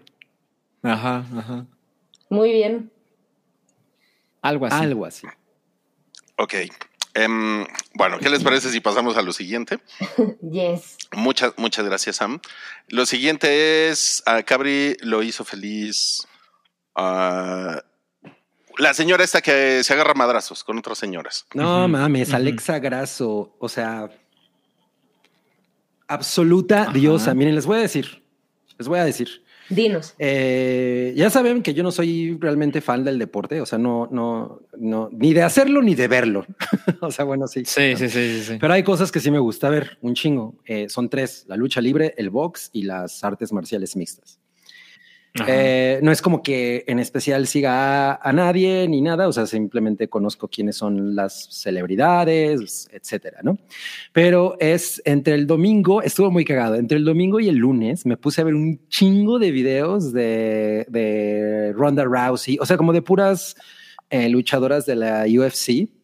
Ajá, 0.82 1.26
ajá. 1.38 1.66
Muy 2.30 2.54
bien. 2.54 2.92
Algo 4.42 4.66
así. 4.68 4.76
Algo 4.76 5.06
así. 5.06 5.28
ok. 6.38 6.54
Em, 7.16 7.66
bueno, 7.96 8.20
¿qué 8.20 8.30
les 8.30 8.44
parece 8.44 8.70
si 8.70 8.80
pasamos 8.80 9.18
a 9.18 9.22
lo 9.22 9.34
siguiente? 9.34 9.80
Yes. 10.50 10.96
Muchas, 11.12 11.54
muchas 11.58 11.86
gracias, 11.86 12.18
Sam. 12.18 12.40
Lo 12.88 13.06
siguiente 13.06 13.90
es 13.90 14.24
a 14.26 14.44
Cabri 14.44 14.96
lo 15.02 15.22
hizo 15.24 15.44
feliz. 15.44 16.26
ah, 16.96 17.84
la 18.80 18.94
señora 18.94 19.24
esta 19.24 19.42
que 19.42 19.84
se 19.84 19.94
agarra 19.94 20.14
madrazos 20.14 20.64
con 20.64 20.78
otras 20.78 20.98
señoras. 20.98 21.46
No 21.54 21.88
mames. 21.88 22.34
Alexa 22.34 22.80
Grasso. 22.80 23.56
O 23.60 23.70
sea, 23.70 24.10
absoluta 26.08 26.84
Ajá. 26.84 26.94
diosa. 26.94 27.34
Miren, 27.34 27.56
les 27.56 27.66
voy 27.66 27.78
a 27.78 27.82
decir. 27.82 28.24
Les 28.78 28.88
voy 28.88 29.00
a 29.00 29.06
decir. 29.06 29.44
Dinos. 29.70 30.16
Eh, 30.18 31.14
ya 31.16 31.30
saben 31.30 31.62
que 31.62 31.76
yo 31.76 31.84
no 31.84 31.92
soy 31.92 32.36
realmente 32.40 32.82
fan 32.82 33.04
del 33.04 33.20
deporte, 33.20 33.62
o 33.62 33.68
sea, 33.68 33.78
no, 33.78 34.10
no, 34.12 34.62
no, 34.80 35.10
ni 35.12 35.34
de 35.34 35.44
hacerlo 35.44 35.84
ni 35.84 35.94
de 35.94 36.08
verlo. 36.08 36.46
o 37.02 37.12
sea, 37.12 37.24
bueno, 37.26 37.48
sí. 37.48 37.66
Sí, 37.66 37.96
sí, 37.96 38.10
sí, 38.10 38.38
sí. 38.38 38.44
sí. 38.44 38.58
Pero 38.60 38.74
hay 38.74 38.82
cosas 38.82 39.12
que 39.12 39.20
sí 39.20 39.30
me 39.30 39.38
gusta 39.38 39.70
ver, 39.70 40.00
un 40.02 40.16
chingo. 40.16 40.56
Eh, 40.66 40.90
son 40.90 41.08
tres, 41.08 41.46
la 41.48 41.56
lucha 41.56 41.82
libre, 41.82 42.16
el 42.18 42.32
box 42.32 42.72
y 42.74 42.84
las 42.84 43.24
artes 43.24 43.54
marciales 43.54 43.96
mixtas. 43.96 44.39
Eh, 45.48 46.00
no 46.02 46.12
es 46.12 46.22
como 46.22 46.42
que 46.42 46.84
en 46.88 47.00
especial 47.00 47.46
siga 47.46 48.14
a, 48.14 48.30
a 48.30 48.34
nadie 48.34 48.88
ni 48.88 49.02
nada, 49.02 49.28
o 49.28 49.32
sea, 49.32 49.46
simplemente 49.46 50.10
conozco 50.10 50.48
quiénes 50.48 50.76
son 50.76 51.16
las 51.16 51.48
celebridades, 51.52 52.90
etcétera, 52.92 53.40
¿no? 53.44 53.58
Pero 54.12 54.58
es 54.60 55.02
entre 55.06 55.36
el 55.36 55.46
domingo, 55.46 56.02
estuvo 56.02 56.32
muy 56.32 56.46
cagado, 56.46 56.76
entre 56.76 56.98
el 56.98 57.06
domingo 57.06 57.40
y 57.40 57.48
el 57.48 57.58
lunes 57.58 58.06
me 58.06 58.18
puse 58.18 58.42
a 58.42 58.44
ver 58.44 58.56
un 58.56 58.88
chingo 58.90 59.40
de 59.40 59.52
videos 59.52 60.12
de, 60.12 60.86
de 60.90 61.74
Ronda 61.76 62.06
Rousey, 62.06 62.58
o 62.60 62.66
sea, 62.66 62.78
como 62.78 62.92
de 62.92 63.02
puras 63.02 63.56
eh, 64.10 64.30
luchadoras 64.30 64.86
de 64.86 64.96
la 64.96 65.26
UFC. 65.26 65.99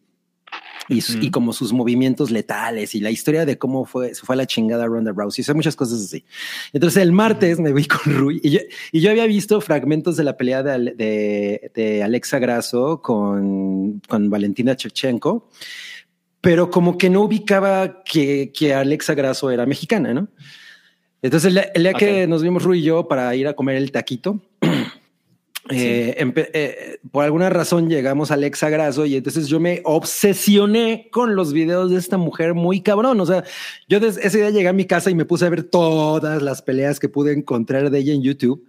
Y, 0.88 1.02
y 1.20 1.30
como 1.30 1.52
sus 1.52 1.72
movimientos 1.72 2.30
letales 2.30 2.94
y 2.94 3.00
la 3.00 3.10
historia 3.10 3.44
de 3.44 3.58
cómo 3.58 3.84
fue, 3.84 4.14
se 4.14 4.24
fue 4.24 4.34
a 4.34 4.38
la 4.38 4.46
chingada 4.46 4.86
Ronda 4.86 5.12
Rousey, 5.14 5.42
o 5.42 5.44
sea, 5.44 5.54
muchas 5.54 5.74
cosas 5.74 6.00
así. 6.00 6.24
Entonces 6.72 7.02
el 7.02 7.12
martes 7.12 7.58
me 7.58 7.72
vi 7.72 7.86
con 7.86 8.14
Rui 8.14 8.40
y 8.42 8.50
yo, 8.50 8.60
y 8.92 9.00
yo 9.00 9.10
había 9.10 9.26
visto 9.26 9.60
fragmentos 9.60 10.16
de 10.16 10.24
la 10.24 10.36
pelea 10.36 10.62
de, 10.62 10.94
de, 10.94 11.72
de 11.74 12.02
Alexa 12.02 12.38
Grasso 12.38 13.02
con, 13.02 14.00
con 14.08 14.30
Valentina 14.30 14.74
Shevchenko, 14.78 15.50
pero 16.40 16.70
como 16.70 16.96
que 16.96 17.10
no 17.10 17.22
ubicaba 17.22 18.04
que, 18.04 18.52
que 18.56 18.72
Alexa 18.72 19.14
Grasso 19.14 19.50
era 19.50 19.66
mexicana, 19.66 20.14
¿no? 20.14 20.28
Entonces 21.22 21.52
el, 21.52 21.64
el 21.74 21.82
día 21.82 21.94
que 21.94 22.22
Ok. 22.22 22.28
nos 22.28 22.42
vimos 22.42 22.62
Rui 22.62 22.78
y 22.78 22.82
yo 22.82 23.08
para 23.08 23.34
ir 23.34 23.48
a 23.48 23.54
comer 23.54 23.76
el 23.76 23.90
taquito, 23.90 24.40
eh, 25.70 26.14
eh, 26.52 26.98
por 27.10 27.24
alguna 27.24 27.50
razón 27.50 27.88
llegamos 27.88 28.30
a 28.30 28.34
Alexa 28.34 28.68
Grasso 28.70 29.04
y 29.06 29.16
entonces 29.16 29.48
yo 29.48 29.58
me 29.60 29.80
obsesioné 29.84 31.08
con 31.10 31.34
los 31.36 31.52
videos 31.52 31.90
de 31.90 31.96
esta 31.98 32.16
mujer 32.18 32.54
muy 32.54 32.80
cabrón. 32.82 33.20
O 33.20 33.26
sea, 33.26 33.44
yo 33.88 33.98
des- 34.00 34.18
ese 34.18 34.38
día 34.38 34.50
llegué 34.50 34.68
a 34.68 34.72
mi 34.72 34.84
casa 34.84 35.10
y 35.10 35.14
me 35.14 35.24
puse 35.24 35.46
a 35.46 35.50
ver 35.50 35.62
todas 35.64 36.42
las 36.42 36.62
peleas 36.62 37.00
que 37.00 37.08
pude 37.08 37.32
encontrar 37.32 37.90
de 37.90 37.98
ella 37.98 38.12
en 38.14 38.22
YouTube. 38.22 38.64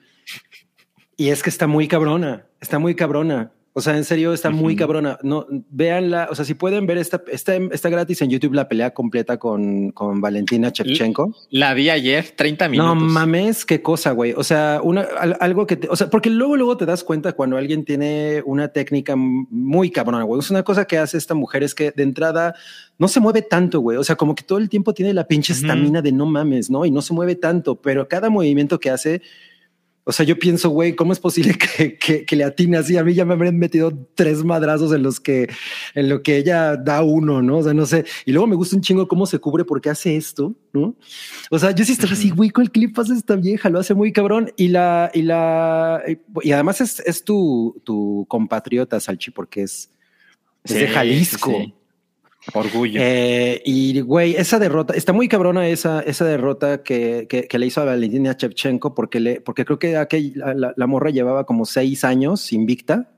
Y 1.16 1.30
es 1.30 1.42
que 1.44 1.50
está 1.50 1.68
muy 1.68 1.88
cabrona, 1.88 2.46
está 2.62 2.80
muy 2.80 2.96
cabrona. 2.96 3.52
O 3.78 3.82
sea, 3.82 3.96
en 3.96 4.04
serio, 4.04 4.34
está 4.34 4.50
muy 4.50 4.76
cabrona. 4.76 5.20
No, 5.22 5.46
véanla. 5.70 6.30
O 6.32 6.36
sea, 6.36 6.44
si 6.46 6.56
pueden 6.56 6.88
ver 6.88 6.98
esta, 6.98 7.22
está, 7.32 7.56
está 7.56 7.90
gratis 7.90 8.24
en 8.24 8.32
YouTube 8.32 8.56
la 8.56 8.68
pelea 8.68 8.92
completa 8.92 9.38
con, 9.38 9.92
con 9.92 10.20
Valentina 10.20 10.70
Shevchenko. 10.74 11.36
La 11.52 11.76
vi 11.76 11.92
ayer, 11.92 12.32
30 12.36 12.70
minutos. 12.70 12.96
No 12.96 13.00
mames, 13.00 13.66
qué 13.66 13.84
cosa, 13.84 14.14
güey. 14.14 14.34
O 14.36 14.44
sea, 14.44 14.80
una, 14.84 15.02
al- 15.20 15.38
algo 15.40 15.68
que 15.68 15.76
te, 15.76 15.88
o 15.90 15.96
sea, 15.96 16.10
porque 16.10 16.32
luego, 16.32 16.58
luego 16.58 16.76
te 16.76 16.88
das 16.88 17.04
cuenta 17.04 17.34
cuando 17.34 17.56
alguien 17.56 17.86
tiene 17.86 18.42
una 18.48 18.70
técnica 18.70 19.14
muy 19.16 19.92
cabrona, 19.92 20.24
güey. 20.24 20.40
Es 20.40 20.50
una 20.50 20.64
cosa 20.64 20.86
que 20.86 20.98
hace 20.98 21.18
esta 21.20 21.36
mujer 21.36 21.62
es 21.62 21.76
que 21.76 21.92
de 21.92 22.02
entrada 22.02 22.56
no 22.98 23.08
se 23.08 23.20
mueve 23.20 23.44
tanto, 23.44 23.80
güey. 23.80 23.98
O 23.98 24.04
sea, 24.04 24.16
como 24.16 24.34
que 24.34 24.42
todo 24.42 24.58
el 24.58 24.70
tiempo 24.70 24.94
tiene 24.96 25.14
la 25.14 25.28
pinche 25.28 25.54
estamina 25.54 26.02
de 26.02 26.12
no 26.12 26.26
mames, 26.26 26.72
¿no? 26.72 26.84
Y 26.84 26.90
no 26.90 27.04
se 27.04 27.14
mueve 27.14 27.36
tanto, 27.36 27.76
pero 27.76 28.08
cada 28.08 28.32
movimiento 28.32 28.80
que 28.80 28.90
hace, 28.90 29.22
o 30.08 30.14
sea, 30.14 30.26
yo 30.26 30.40
pienso, 30.40 30.70
güey, 30.70 30.96
¿cómo 30.96 31.12
es 31.12 31.20
posible 31.20 31.58
que, 31.58 31.98
que, 31.98 32.24
que 32.24 32.36
le 32.38 32.46
atine 32.46 32.78
así? 32.78 32.96
A 32.96 33.04
mí 33.04 33.14
ya 33.14 33.26
me 33.26 33.34
habrían 33.34 33.58
metido 33.58 33.92
tres 34.16 34.42
madrazos 34.42 34.94
en 34.94 35.04
los 35.04 35.20
que, 35.20 35.50
en 35.96 36.08
lo 36.08 36.24
que 36.24 36.38
ella 36.38 36.78
da 36.78 37.04
uno, 37.04 37.42
¿no? 37.42 37.58
O 37.58 37.64
sea, 37.64 37.74
no 37.74 37.86
sé. 37.86 38.06
Y 38.26 38.32
luego 38.32 38.48
me 38.48 38.56
gusta 38.56 38.78
un 38.78 38.82
chingo 38.82 39.10
cómo 39.10 39.26
se 39.26 39.40
cubre 39.40 39.66
porque 39.66 39.90
hace 39.90 40.16
esto, 40.16 40.56
¿no? 40.72 40.96
O 41.52 41.60
sea, 41.60 41.72
yo 41.72 41.84
sí 41.84 41.92
estaba 41.92 42.14
así, 42.14 42.30
güey, 42.30 42.52
¿cuál 42.52 42.72
clip 42.72 42.98
hace 42.98 43.16
esta 43.16 43.36
vieja? 43.36 43.70
Lo 43.70 43.80
hace 43.80 43.94
muy 43.94 44.14
cabrón. 44.14 44.50
Y 44.56 44.70
la, 44.70 45.12
y 45.14 45.24
la, 45.24 46.02
y 46.42 46.52
además 46.54 46.80
es, 46.80 47.02
es 47.02 47.26
tu, 47.26 47.82
tu 47.84 48.26
compatriota, 48.30 49.02
Salchi, 49.02 49.32
porque 49.32 49.64
es, 49.64 49.92
es 50.64 50.74
de 50.74 50.88
Jalisco. 50.88 51.52
sí, 51.52 51.66
sí. 51.66 51.74
Orgullo. 52.54 53.00
Eh, 53.04 53.62
y 53.66 54.00
güey, 54.02 54.36
esa 54.36 54.58
derrota 54.60 54.94
está 54.94 55.14
muy 55.14 55.28
cabrona 55.28 55.68
esa, 55.68 56.02
esa 56.02 56.26
derrota 56.26 56.82
que, 56.84 57.28
que, 57.30 57.48
que 57.48 57.60
le 57.60 57.66
hizo 57.66 57.82
a 57.82 57.86
Valentina 57.86 58.36
Shevchenko 58.38 58.96
porque 58.96 59.20
le, 59.20 59.42
porque 59.42 59.66
creo 59.66 59.80
que 59.80 59.98
aquel, 59.98 60.34
la, 60.36 60.74
la- 60.76 60.88
morra 60.88 61.10
llevaba 61.10 61.46
como 61.46 61.66
seis 61.66 62.04
años 62.04 62.54
invicta. 62.54 63.10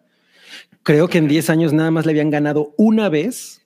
Creo 0.84 1.08
que 1.10 1.20
en 1.20 1.28
10 1.28 1.50
años 1.52 1.74
nada 1.74 1.92
más 1.92 2.06
le 2.06 2.12
habían 2.14 2.30
ganado 2.32 2.74
una 2.78 3.10
vez 3.10 3.62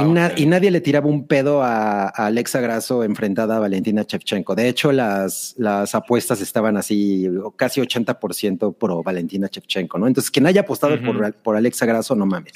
y, 0.00 0.04
na- 0.12 0.32
y 0.36 0.46
nadie 0.46 0.70
le 0.70 0.80
tiraba 0.80 1.06
un 1.08 1.26
pedo 1.26 1.62
a, 1.62 2.04
a 2.06 2.26
Alexa 2.26 2.60
Grasso 2.60 3.04
enfrentada 3.04 3.56
a 3.56 3.60
Valentina 3.60 4.04
Shevchenko. 4.08 4.54
De 4.54 4.68
hecho, 4.68 4.90
las, 4.92 5.54
las 5.58 5.94
apuestas 5.94 6.40
estaban 6.40 6.76
así, 6.76 7.28
casi 7.56 7.80
80% 7.80 8.74
pro 8.76 9.02
Valentina 9.02 9.48
Shevchenko, 9.50 9.98
¿no? 9.98 10.06
Entonces, 10.08 10.30
quien 10.30 10.46
haya 10.46 10.62
apostado 10.62 11.00
por, 11.04 11.32
por 11.34 11.56
Alexa 11.56 11.84
Grasso, 11.86 12.14
no 12.16 12.26
mames. 12.26 12.52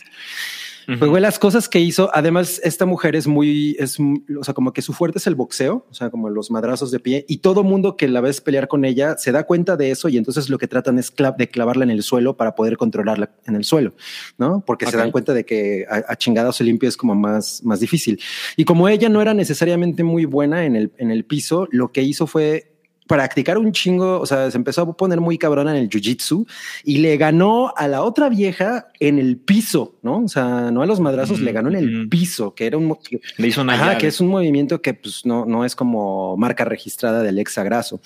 Pues, 0.87 1.01
güey, 1.01 1.23
las 1.23 1.39
cosas 1.39 1.69
que 1.69 1.81
hizo, 1.81 2.11
además, 2.13 2.61
esta 2.63 2.87
mujer 2.87 3.17
es 3.17 3.27
muy, 3.27 3.77
es, 3.79 3.99
o 3.99 4.45
sea, 4.45 4.55
como 4.55 4.73
que 4.73 4.83
su 4.83 4.93
fuerte 4.93 5.19
es 5.19 5.27
el 5.27 5.35
boxeo, 5.35 5.87
o 5.91 5.95
sea, 5.95 6.11
como 6.11 6.31
los 6.31 6.51
madrazos 6.51 6.91
de 6.91 7.01
pie, 7.01 7.25
y 7.29 7.39
todo 7.39 7.63
mundo 7.65 7.97
que 7.97 8.09
la 8.09 8.21
ves 8.21 8.41
pelear 8.41 8.69
con 8.69 8.85
ella 8.85 9.17
se 9.19 9.33
da 9.33 9.45
cuenta 9.45 9.77
de 9.77 9.91
eso 9.91 10.09
y 10.09 10.17
entonces 10.17 10.49
lo 10.49 10.59
que 10.59 10.69
tratan 10.69 10.99
es 10.99 11.13
de 11.39 11.49
clavarla 11.49 11.85
en 11.85 11.91
el 11.91 12.03
suelo 12.03 12.37
para 12.37 12.55
poder 12.55 12.77
controlarla 12.77 13.31
en 13.47 13.57
el 13.57 13.65
suelo, 13.65 13.95
¿no? 14.39 14.63
Porque 14.65 14.87
se 14.87 14.97
dan 14.97 15.11
cuenta 15.11 15.33
de 15.35 15.45
que 15.45 15.87
a, 15.89 16.05
a 16.13 16.17
chingados 16.17 16.61
limpio 16.61 16.89
es 16.89 16.97
como 16.97 17.15
más, 17.15 17.63
más 17.65 17.81
difícil. 17.81 18.21
Y 18.57 18.65
como 18.65 18.89
ella 18.89 19.09
no 19.09 19.23
era 19.23 19.35
necesariamente 19.35 20.05
muy 20.05 20.25
buena 20.25 20.65
en 20.65 20.77
el, 20.77 20.93
en 20.99 21.11
el 21.11 21.25
piso, 21.25 21.69
lo 21.71 21.93
que 21.93 22.03
hizo 22.03 22.27
fue 22.27 22.76
practicar 23.07 23.57
un 23.59 23.71
chingo, 23.73 24.21
o 24.21 24.27
sea, 24.27 24.51
se 24.51 24.57
empezó 24.57 24.83
a 24.83 24.97
poner 24.97 25.21
muy 25.21 25.39
cabrona 25.39 25.71
en 25.71 25.77
el 25.77 25.89
jiu-jitsu 25.89 26.47
y 26.85 26.99
le 26.99 27.17
ganó 27.17 27.73
a 27.77 27.87
la 27.89 28.03
otra 28.03 28.29
vieja 28.29 28.89
en 28.99 29.19
el 29.19 29.37
piso, 29.37 29.95
¿no? 30.03 30.25
O 30.25 30.29
sea, 30.29 30.71
no 30.73 30.83
a 30.83 30.87
los 30.87 30.99
madrazos, 31.01 31.41
le 31.41 31.53
ganó 31.53 31.69
en 31.69 31.77
el 31.77 32.09
piso, 32.09 32.55
que 32.55 32.67
era 32.67 32.77
un... 32.79 32.97
que- 32.97 33.21
Le 33.39 33.49
hizo 33.49 33.63
una 33.63 33.75
Ajá, 33.75 33.87
llave. 33.87 33.99
que 33.99 34.07
es 34.09 34.21
un 34.21 34.29
movimiento 34.29 34.83
que 34.83 34.95
pues 34.95 35.25
no, 35.25 35.45
no 35.47 35.65
es 35.65 35.77
como 35.77 36.37
marca 36.37 36.65
registrada 36.65 37.23
del 37.23 37.39
exagraso. 37.39 38.01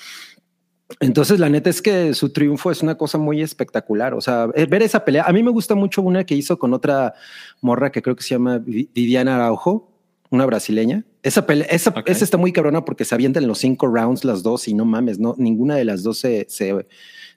Entonces, 0.99 1.39
la 1.39 1.49
neta 1.49 1.71
es 1.71 1.81
que 1.81 2.15
su 2.15 2.31
triunfo 2.31 2.71
es 2.71 2.83
una 2.83 2.97
cosa 2.97 3.17
muy 3.17 3.41
espectacular. 3.43 4.13
O 4.13 4.21
sea, 4.21 4.49
eh, 4.55 4.67
ver 4.67 4.83
esa 4.83 5.05
pelea. 5.05 5.23
A 5.25 5.33
mí 5.33 5.43
me 5.43 5.51
gusta 5.51 5.77
mucho 5.77 6.03
una 6.03 6.25
que 6.25 6.35
hizo 6.35 6.59
con 6.59 6.75
otra 6.75 7.15
morra 7.61 7.93
que 7.93 8.03
creo 8.03 8.17
que 8.17 8.25
se 8.25 8.31
llama 8.31 8.59
Vi- 8.59 8.91
Viviana 8.93 9.37
Araujo, 9.37 9.93
una 10.31 10.45
brasileña. 10.47 11.05
Esa 11.23 11.47
pelea, 11.47 11.67
esa, 11.71 11.91
Ok. 11.91 12.09
esa 12.09 12.25
está 12.25 12.37
muy 12.37 12.53
cabrona 12.53 12.85
porque 12.85 13.05
se 13.05 13.15
avientan 13.15 13.47
los 13.47 13.59
cinco 13.59 13.87
rounds 13.87 14.25
las 14.25 14.43
dos 14.43 14.69
y 14.69 14.75
no 14.75 14.85
mames, 14.85 15.19
no, 15.19 15.35
ninguna 15.39 15.77
de 15.77 15.85
las 15.85 16.03
dos 16.03 16.19
se, 16.19 16.47
se, 16.49 16.87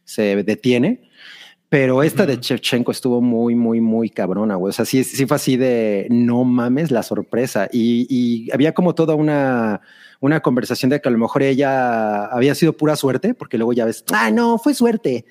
se 0.05 0.43
detiene. 0.43 1.01
Pero 1.69 2.03
esta 2.03 2.27
de 2.27 2.37
Shevchenko 2.37 2.91
estuvo 2.91 3.19
muy, 3.19 3.55
muy, 3.55 3.81
muy 3.81 4.07
cabrona, 4.11 4.53
güey. 4.55 4.69
O 4.69 4.73
sea, 4.73 4.85
sí, 4.85 5.03
sí 5.03 5.25
fue 5.25 5.35
así 5.37 5.57
de 5.57 6.05
no 6.11 6.43
mames 6.43 6.91
la 6.91 7.01
sorpresa. 7.01 7.67
Y, 7.71 8.05
y 8.09 8.51
había 8.51 8.75
como 8.75 8.93
toda 8.93 9.15
una, 9.15 9.81
una 10.19 10.41
conversación 10.41 10.91
de 10.91 11.01
que 11.01 11.09
a 11.09 11.11
lo 11.11 11.17
mejor 11.17 11.41
ella 11.41 12.25
había 12.25 12.53
sido 12.53 12.73
pura 12.73 12.95
suerte, 12.95 13.33
porque 13.33 13.57
luego 13.57 13.73
ya 13.73 13.85
ves, 13.85 14.05
ah, 14.13 14.29
no, 14.29 14.59
fue 14.59 14.75
suerte. 14.75 15.25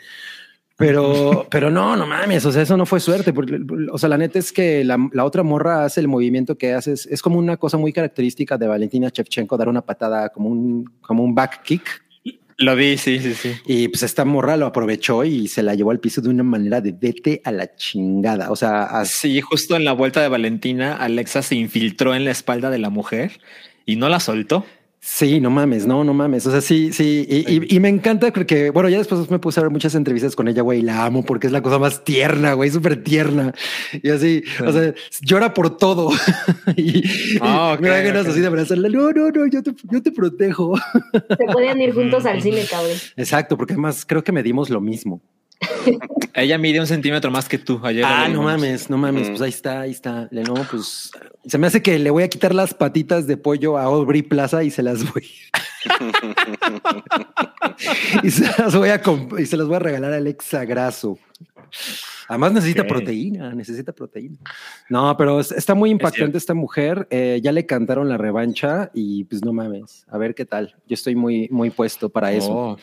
Pero, 0.87 1.47
pero 1.51 1.71
no, 1.71 1.97
no 1.97 2.07
mames, 2.07 2.45
o 2.45 2.53
sea, 2.53 2.63
eso 2.63 2.77
no 2.77 2.87
fue 2.87 3.01
suerte, 3.01 3.33
porque, 3.33 3.59
o 3.91 3.99
sea, 3.99 4.09
la 4.09 4.19
neta 4.19 4.39
es 4.39 4.53
que 4.53 4.85
la, 4.85 4.99
la 5.13 5.25
otra 5.25 5.43
morra 5.43 5.85
hace 5.85 6.01
el 6.01 6.09
movimiento 6.09 6.57
que 6.59 6.73
hace, 6.73 6.93
es, 6.93 7.07
es 7.07 7.23
como 7.23 7.39
una 7.39 7.57
cosa 7.57 7.79
muy 7.79 7.93
característica 7.93 8.59
de 8.59 8.67
Valentina 8.67 9.11
Shevchenko, 9.13 9.57
dar 9.57 9.69
una 9.69 9.83
patada 9.83 10.31
como 10.31 10.49
un, 10.49 10.91
como 11.01 11.23
un 11.23 11.35
back 11.35 11.63
kick, 11.63 12.03
Lo 12.59 12.77
vi, 12.77 12.97
sí, 12.97 13.19
sí, 13.19 13.35
sí. 13.35 13.55
y 13.67 13.89
pues 13.89 14.03
esta 14.03 14.25
morra 14.25 14.57
lo 14.57 14.67
aprovechó 14.67 15.25
y 15.25 15.49
se 15.49 15.63
la 15.63 15.75
llevó 15.75 15.91
al 15.91 16.01
piso 16.01 16.21
de 16.21 16.29
una 16.29 16.43
manera 16.43 16.81
de 16.81 16.93
vete 16.93 17.41
a 17.45 17.53
la 17.53 17.75
chingada. 17.75 18.51
O 18.51 18.57
sea, 18.57 18.85
así. 18.85 19.35
Sí, 19.35 19.41
justo 19.41 19.77
en 19.77 19.85
la 19.85 19.93
vuelta 19.93 20.21
de 20.21 20.29
Valentina, 20.29 20.97
Alexa 20.97 21.43
se 21.43 21.55
infiltró 21.55 22.15
en 22.15 22.25
la 22.25 22.31
espalda 22.31 22.71
de 22.71 22.79
la 22.79 22.91
mujer 22.91 23.41
y 23.87 23.97
no 23.97 24.09
la 24.09 24.21
soltó. 24.21 24.65
Sí, 25.05 25.41
no 25.41 25.51
mames, 25.51 25.85
no, 25.85 26.05
no 26.05 26.15
mames. 26.15 26.47
O 26.47 26.53
sea, 26.53 26.61
sí, 26.61 26.93
sí. 26.93 27.27
Y, 27.29 27.39
y- 27.53 27.77
y 27.77 27.81
me 27.81 27.89
encanta 27.89 28.33
porque, 28.33 28.71
bueno, 28.71 28.89
ya 28.89 28.99
después 28.99 29.29
me 29.31 29.41
puse 29.41 29.59
a 29.59 29.65
ver 29.65 29.73
muchas 29.73 29.97
entrevistas 29.97 30.37
con 30.37 30.47
ella, 30.47 30.63
güey, 30.63 30.79
y 30.79 30.83
la 30.83 31.05
amo 31.05 31.25
porque 31.25 31.49
es 31.49 31.53
la 31.53 31.61
cosa 31.61 31.81
más 31.81 32.05
tierna, 32.05 32.53
güey, 32.53 32.71
súper 32.71 33.03
tierna. 33.03 33.53
Y 34.01 34.11
así, 34.11 34.45
o 34.65 34.71
sea, 34.71 34.95
llora 35.21 35.55
por 35.55 35.77
todo. 35.77 36.11
y, 36.77 37.03
Ah, 37.41 37.75
y 37.77 37.83
me 37.83 37.89
da 37.89 38.01
ganas 38.01 38.27
así 38.27 38.39
de 38.41 38.47
abrazarla. 38.47 38.89
No, 38.91 39.11
no, 39.11 39.31
no, 39.31 39.47
yo 39.49 39.61
te, 39.65 39.73
yo 39.91 40.01
te 40.03 40.13
protejo. 40.13 40.79
Se 41.13 41.45
podían 41.53 41.81
ir 41.81 41.93
juntos 41.95 42.25
al 42.25 42.41
cine, 42.43 42.63
cabrón. 42.71 42.97
Exacto, 43.17 43.57
porque 43.57 43.73
además 43.73 44.05
creo 44.07 44.23
que 44.23 44.31
medimos 44.31 44.71
lo 44.71 44.81
mismo. 44.81 45.21
Ella 46.35 46.59
mide 46.59 46.81
un 46.81 46.87
centímetro 46.87 47.31
más 47.31 47.49
que 47.49 47.59
tú. 47.59 47.81
Ayer 47.85 48.05
Ah, 48.07 48.29
no 48.29 48.43
mames, 48.43 48.89
no 48.91 48.97
mames. 48.99 49.29
Pues 49.29 49.41
ahí 49.43 49.51
está, 49.51 49.81
ahí 49.83 49.91
está. 49.91 50.29
Le- 50.31 50.43
No, 50.45 50.55
pues 50.71 51.11
se 51.47 51.59
me 51.59 51.67
hace 51.67 51.83
que 51.83 51.99
le 51.99 52.11
voy 52.11 52.23
a 52.23 52.29
quitar 52.29 52.55
las 52.55 52.75
patitas 52.75 53.27
de 53.27 53.37
pollo 53.37 53.77
a 53.79 53.85
Aubrey 53.85 54.23
Plaza 54.23 54.63
y 54.65 54.71
se 54.71 54.83
las 54.83 55.11
voy. 55.13 55.27
y 58.23 58.31
se 58.31 58.63
las 58.63 58.75
voy 58.77 58.89
a 58.91 59.01
y 59.39 59.47
se 59.47 59.57
las 59.57 59.67
voy 59.67 59.77
a 59.77 59.81
regalar 59.81 60.13
al 60.13 60.27
exagraso. 60.27 61.19
Además 62.29 62.53
necesita 62.53 62.87
proteína, 62.87 63.55
necesita 63.55 63.93
proteína. 63.93 64.37
No, 64.89 65.17
pero 65.17 65.41
es- 65.41 65.53
está 65.53 65.75
muy 65.75 65.91
impactante 65.91 66.39
esta 66.39 66.55
mujer. 66.55 67.07
Eh, 67.11 67.41
ya 67.43 67.53
le 67.53 67.67
cantaron 67.67 68.09
la 68.09 68.17
revancha 68.17 68.91
y 68.95 69.25
pues 69.25 69.45
no 69.45 69.53
mames. 69.53 70.05
A 70.09 70.19
ver 70.19 70.35
qué 70.35 70.45
tal. 70.45 70.75
Yo 70.87 70.95
estoy 70.95 71.15
muy, 71.15 71.49
muy 71.51 71.71
puesto 71.71 72.09
para 72.09 72.33
eso. 72.33 72.79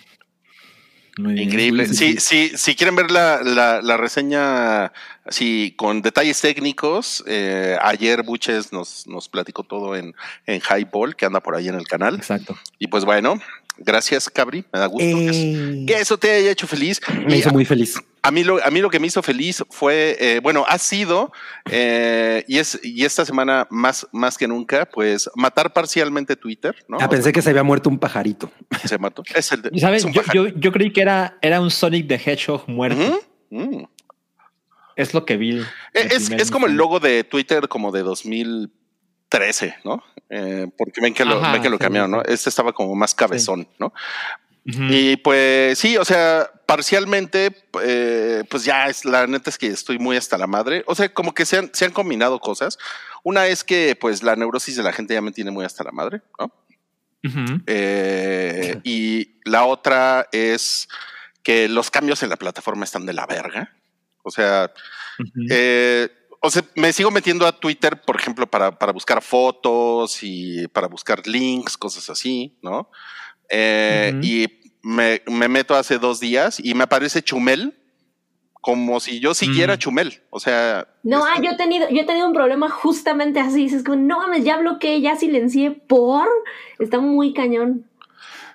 Muy 1.17 1.33
bien. 1.33 1.49
Increíble. 1.49 1.87
Sí, 1.87 2.17
Sí, 2.19 2.51
si 2.55 2.75
quieren 2.75 2.95
ver 2.95 3.11
la, 3.11 3.41
la, 3.43 3.81
la 3.81 3.97
reseña 3.97 4.91
así 5.25 5.73
con 5.77 6.01
detalles 6.01 6.39
técnicos, 6.41 7.23
eh, 7.27 7.77
ayer 7.81 8.23
Buches 8.23 8.71
nos, 8.73 9.05
nos 9.07 9.29
platicó 9.29 9.63
todo 9.63 9.95
en, 9.95 10.15
en 10.45 10.61
Highball, 10.61 11.15
que 11.15 11.25
anda 11.25 11.39
por 11.41 11.55
ahí 11.55 11.67
en 11.67 11.75
el 11.75 11.87
canal. 11.87 12.15
Exacto. 12.15 12.57
Y 12.79 12.87
pues 12.87 13.05
bueno, 13.05 13.39
gracias, 13.77 14.29
Cabri. 14.29 14.65
Me 14.73 14.79
da 14.79 14.85
gusto 14.87 15.17
que, 15.17 15.29
Eh, 15.31 15.85
que 15.87 15.99
eso 15.99 16.17
te 16.17 16.31
haya 16.31 16.51
hecho 16.51 16.67
feliz. 16.67 16.99
me 17.25 17.35
Y 17.35 17.39
hizo 17.39 17.51
muy 17.51 17.65
feliz. 17.65 17.95
A 18.21 18.31
mí 18.31 18.43
lo, 18.43 18.63
a 18.63 18.69
mí 18.71 18.79
lo 18.81 18.89
que 18.89 18.99
me 18.99 19.07
hizo 19.07 19.21
feliz 19.23 19.63
fue, 19.69 20.17
eh, 20.19 20.39
bueno, 20.41 20.65
ha 20.67 20.77
sido, 20.77 21.31
eh, 21.71 22.43
y 22.47 22.57
es, 22.57 22.79
y 22.83 23.05
esta 23.05 23.25
semana 23.25 23.67
más, 23.69 24.07
más 24.11 24.37
que 24.37 24.47
nunca, 24.47 24.85
pues 24.85 25.29
matar 25.35 25.71
parcialmente 25.73 26.35
Twitter, 26.35 26.75
¿no? 26.87 26.97
Ah, 26.99 27.09
pensé 27.09 27.31
que 27.31 27.41
se 27.41 27.49
había 27.49 27.63
muerto 27.63 27.89
un 27.89 27.99
pajarito. 27.99 28.51
se 28.85 28.97
mató. 28.97 29.23
Es 29.33 29.51
el 29.51 29.61
de- 29.61 29.69
Y 29.73 29.79
sabes, 29.79 30.03
es 30.03 30.05
un 30.05 30.13
yo, 30.13 30.21
yo, 30.33 30.47
yo 30.47 30.71
creí 30.71 30.91
que 30.91 31.01
era, 31.01 31.37
era 31.41 31.61
un 31.61 31.71
Sonic 31.71 32.07
the 32.07 32.15
Hedgehog 32.15 32.67
muerto. 32.67 33.19
Mm. 33.49 33.83
Es 34.95 35.13
lo 35.13 35.25
que 35.25 35.37
vi. 35.37 35.61
Es, 35.93 36.05
al 36.05 36.11
es, 36.11 36.29
es 36.31 36.51
como 36.51 36.67
el 36.67 36.73
logo 36.73 36.99
de 36.99 37.23
Twitter 37.23 37.67
como 37.69 37.91
de 37.91 38.01
2013, 38.01 39.75
¿no? 39.85 40.03
Eh, 40.29 40.67
porque 40.77 41.01
ven 41.01 41.13
que 41.13 41.25
lo, 41.25 41.37
Ajá, 41.41 41.53
ven 41.53 41.61
que 41.61 41.69
lo 41.69 41.77
sí, 41.77 41.83
cambiaron, 41.83 42.11
sí. 42.11 42.17
¿no? 42.17 42.23
Este 42.23 42.49
estaba 42.49 42.73
como 42.73 42.93
más 42.95 43.15
cabezón, 43.15 43.67
¿no? 43.79 43.93
Y 44.65 45.17
pues 45.17 45.79
sí, 45.79 45.97
o 45.97 46.05
sea, 46.05 46.51
parcialmente, 46.65 47.65
eh, 47.81 48.43
pues 48.49 48.63
ya 48.63 48.87
es 48.87 49.03
la 49.05 49.25
neta 49.25 49.49
es 49.49 49.57
que 49.57 49.67
estoy 49.67 49.97
muy 49.97 50.17
hasta 50.17 50.37
la 50.37 50.45
madre. 50.45 50.83
O 50.85 50.93
sea, 50.93 51.11
como 51.11 51.33
que 51.33 51.45
se 51.45 51.57
han, 51.57 51.71
se 51.73 51.85
han 51.85 51.91
combinado 51.91 52.39
cosas. 52.39 52.77
Una 53.23 53.47
es 53.47 53.63
que 53.63 53.97
pues 53.99 54.21
la 54.21 54.35
neurosis 54.35 54.75
de 54.75 54.83
la 54.83 54.93
gente 54.93 55.15
ya 55.15 55.21
me 55.21 55.31
tiene 55.31 55.49
muy 55.49 55.65
hasta 55.65 55.83
la 55.83 55.91
madre, 55.91 56.21
¿no? 56.37 56.53
Eh, 57.65 58.79
y 58.83 59.39
la 59.43 59.65
otra 59.65 60.27
es 60.31 60.87
que 61.43 61.67
los 61.67 61.89
cambios 61.89 62.21
en 62.23 62.29
la 62.29 62.37
plataforma 62.37 62.85
están 62.85 63.05
de 63.05 63.13
la 63.13 63.25
verga. 63.25 63.73
O 64.23 64.31
sea, 64.31 64.71
eh, 65.49 66.09
o 66.41 66.49
sea, 66.49 66.63
me 66.75 66.93
sigo 66.93 67.11
metiendo 67.11 67.45
a 67.47 67.59
Twitter, 67.59 68.01
por 68.01 68.15
ejemplo, 68.15 68.47
para, 68.47 68.77
para 68.77 68.91
buscar 68.91 69.21
fotos 69.21 70.19
y 70.21 70.67
para 70.67 70.87
buscar 70.87 71.25
links, 71.27 71.77
cosas 71.77 72.09
así, 72.09 72.57
¿no? 72.61 72.89
Eh. 73.49 74.13
Y 74.21 74.47
me, 74.81 75.21
me 75.27 75.47
meto 75.47 75.75
hace 75.75 75.97
dos 75.99 76.19
días 76.19 76.59
y 76.63 76.73
me 76.73 76.83
aparece 76.83 77.21
Chumel 77.21 77.75
como 78.61 78.99
si 78.99 79.19
yo 79.21 79.33
siguiera 79.33 79.75
Mm. 79.75 79.77
Chumel. 79.77 80.21
O 80.29 80.39
sea, 80.39 80.87
No, 81.03 81.23
ah, 81.23 81.39
yo 81.41 81.51
he 81.51 81.55
tenido, 81.55 81.87
yo 81.89 82.01
he 82.01 82.05
tenido 82.05 82.27
un 82.27 82.33
problema 82.33 82.69
justamente 82.69 83.39
así. 83.39 83.63
Dices 83.63 83.83
como, 83.83 83.97
no 83.97 84.19
mames, 84.19 84.43
ya 84.43 84.57
bloqueé, 84.57 84.99
ya 85.01 85.15
silencié 85.15 85.71
por. 85.71 86.27
Está 86.77 86.99
muy 86.99 87.33
cañón. 87.33 87.85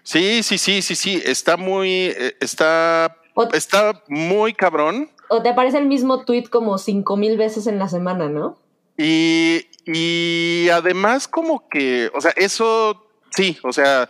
sí, 0.03 0.43
sí, 0.43 0.59
sí, 0.59 0.83
sí, 0.83 0.95
sí. 0.95 1.23
Está 1.25 1.57
muy, 1.57 1.89
eh, 2.17 2.37
está, 2.41 3.17
está 3.55 4.03
muy 4.09 4.53
cabrón. 4.53 5.11
o 5.31 5.43
te 5.43 5.49
aparece 5.49 5.79
el 5.79 5.87
mismo 5.87 6.25
tweet 6.27 6.45
como 6.51 6.77
cinco 6.77 7.17
mil 7.17 7.39
veces 7.39 7.67
en 7.67 7.79
la 7.79 7.89
semana, 7.89 8.29
¿no? 8.29 8.59
Y, 8.99 9.67
y 9.87 10.69
además 10.69 11.27
como 11.27 11.67
que, 11.69 12.11
o 12.15 12.21
sea, 12.21 12.33
eso 12.37 13.09
sí, 13.31 13.59
o 13.63 13.73
sea, 13.73 14.09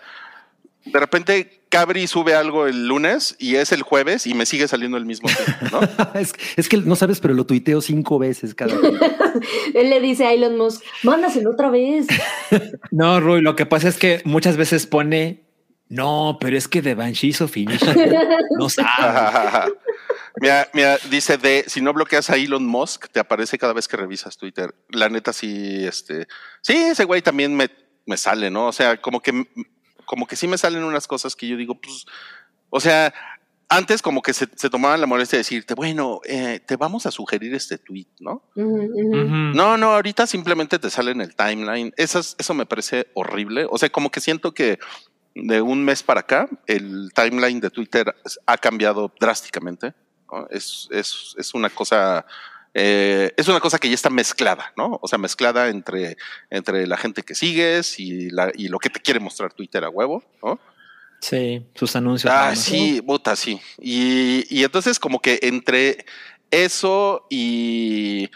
de 0.85 1.01
repente 1.01 1.65
Cabri 1.69 2.07
sube 2.07 2.35
algo 2.35 2.67
el 2.67 2.87
lunes 2.87 3.35
y 3.39 3.57
es 3.57 3.73
el 3.73 3.83
jueves 3.83 4.27
y 4.27 4.35
me 4.35 4.47
sigue 4.47 4.69
saliendo 4.69 4.97
el 4.97 5.07
mismo 5.07 5.29
tweet, 5.29 5.71
¿no? 5.73 5.81
es, 6.21 6.33
es 6.57 6.69
que 6.69 6.77
no 6.77 6.95
sabes, 6.95 7.21
pero 7.21 7.35
lo 7.35 7.47
tuiteo 7.47 7.81
cinco 7.81 8.19
veces 8.19 8.55
cada 8.55 8.77
día. 8.77 9.01
Él 9.75 9.91
le 9.91 10.01
dice 10.01 10.25
a 10.27 10.33
Elon 10.33 10.57
Musk, 10.57 10.83
mándaselo 11.03 11.51
otra 11.51 11.71
vez. 11.71 12.07
No, 12.91 13.19
Rui, 13.19 13.41
lo 13.41 13.57
que 13.57 13.67
pasa 13.67 13.89
es 13.89 13.97
que 13.97 14.23
muchas 14.25 14.57
veces 14.57 14.87
pone, 14.87 15.49
no, 15.89 16.39
pero 16.41 16.57
es 16.57 16.69
que 16.69 16.83
de 16.83 16.95
Banshee 16.95 17.29
hizo 17.29 17.49
finish. 17.49 17.81
No 18.57 18.69
sabe. 18.69 19.73
mira, 20.41 20.69
mira, 20.73 20.99
dice 21.11 21.37
de 21.37 21.65
si 21.67 21.81
no 21.81 21.93
bloqueas 21.93 22.31
a 22.31 22.37
Elon 22.37 22.65
Musk, 22.65 23.09
te 23.11 23.19
aparece 23.19 23.59
cada 23.59 23.73
vez 23.73 23.89
que 23.89 23.97
revisas 23.97 24.37
Twitter. 24.37 24.75
La 24.91 25.09
neta, 25.09 25.33
sí, 25.33 25.85
este, 25.85 26.29
sí, 26.63 26.75
ese 26.77 27.05
güey 27.05 27.23
también 27.23 27.57
me, 27.57 27.69
me 28.07 28.17
sale, 28.17 28.51
¿no? 28.51 28.69
O 28.69 28.73
sea, 28.73 29.01
como 29.01 29.21
que, 29.21 29.33
como 30.05 30.27
que 30.27 30.37
sí 30.37 30.47
me 30.49 30.59
salen 30.59 30.85
unas 30.85 31.07
cosas 31.07 31.35
que 31.37 31.47
yo 31.49 31.57
digo, 31.57 31.75
pues, 31.81 32.07
o 32.71 32.81
sea, 32.81 33.13
antes 33.69 34.03
como 34.03 34.21
que 34.23 34.33
se, 34.35 34.47
se 34.55 34.71
tomaban 34.71 35.01
la 35.01 35.07
molestia 35.07 35.37
de 35.37 35.41
decirte, 35.41 35.75
bueno, 35.75 36.21
eh, 36.25 36.61
te 36.65 36.77
vamos 36.77 37.07
a 37.07 37.11
sugerir 37.11 37.55
este 37.55 37.79
tweet, 37.79 38.07
¿no? 38.21 38.43
No, 39.55 39.77
no, 39.79 39.93
ahorita 39.95 40.27
simplemente 40.27 40.79
te 40.79 40.91
sale 40.91 41.13
en 41.13 41.21
el 41.23 41.35
timeline. 41.35 41.93
Eso, 41.97 42.19
es- 42.21 42.37
eso 42.39 42.55
me 42.55 42.67
parece 42.67 43.09
horrible. 43.15 43.67
O 43.71 43.79
sea, 43.79 43.89
como 43.91 44.11
que 44.11 44.21
siento 44.21 44.53
que 44.53 44.79
de 45.35 45.61
un 45.61 45.83
mes 45.85 46.03
para 46.03 46.21
acá, 46.21 46.49
el 46.67 47.11
timeline 47.15 47.59
de 47.61 47.71
Twitter 47.71 48.15
ha 48.47 48.59
cambiado 48.59 49.13
drásticamente. 49.19 49.95
¿no? 50.31 50.47
Es, 50.51 50.87
es, 50.93 51.35
es 51.39 51.55
una 51.55 51.71
cosa. 51.71 52.27
Eh, 52.75 53.33
es 53.37 53.49
una 53.49 53.61
cosa 53.61 53.79
que 53.79 53.89
ya 53.89 53.95
está 53.95 54.11
mezclada, 54.11 54.73
¿no? 54.77 54.99
O 55.01 55.09
sea, 55.09 55.19
mezclada 55.19 55.69
entre, 55.69 56.17
entre 56.51 56.87
la 56.87 56.97
gente 56.97 57.23
que 57.23 57.35
sigues 57.35 57.99
y, 58.01 58.31
la, 58.31 58.51
y 58.55 58.69
lo 58.69 58.79
que 58.79 58.91
te 58.91 59.01
quiere 59.01 59.21
mostrar 59.21 59.53
Twitter 59.53 59.85
a 59.85 59.89
huevo, 59.89 60.23
¿no? 60.43 60.59
Sí, 61.21 61.65
sus 61.75 61.97
anuncios. 61.97 62.31
Ah, 62.33 62.55
sí, 62.55 63.01
puta, 63.01 63.35
sí. 63.37 63.59
Y, 63.79 64.45
y 64.51 64.63
entonces 64.65 64.99
como 64.99 65.21
que 65.21 65.39
entre 65.43 66.05
eso 66.51 67.27
y 67.31 68.29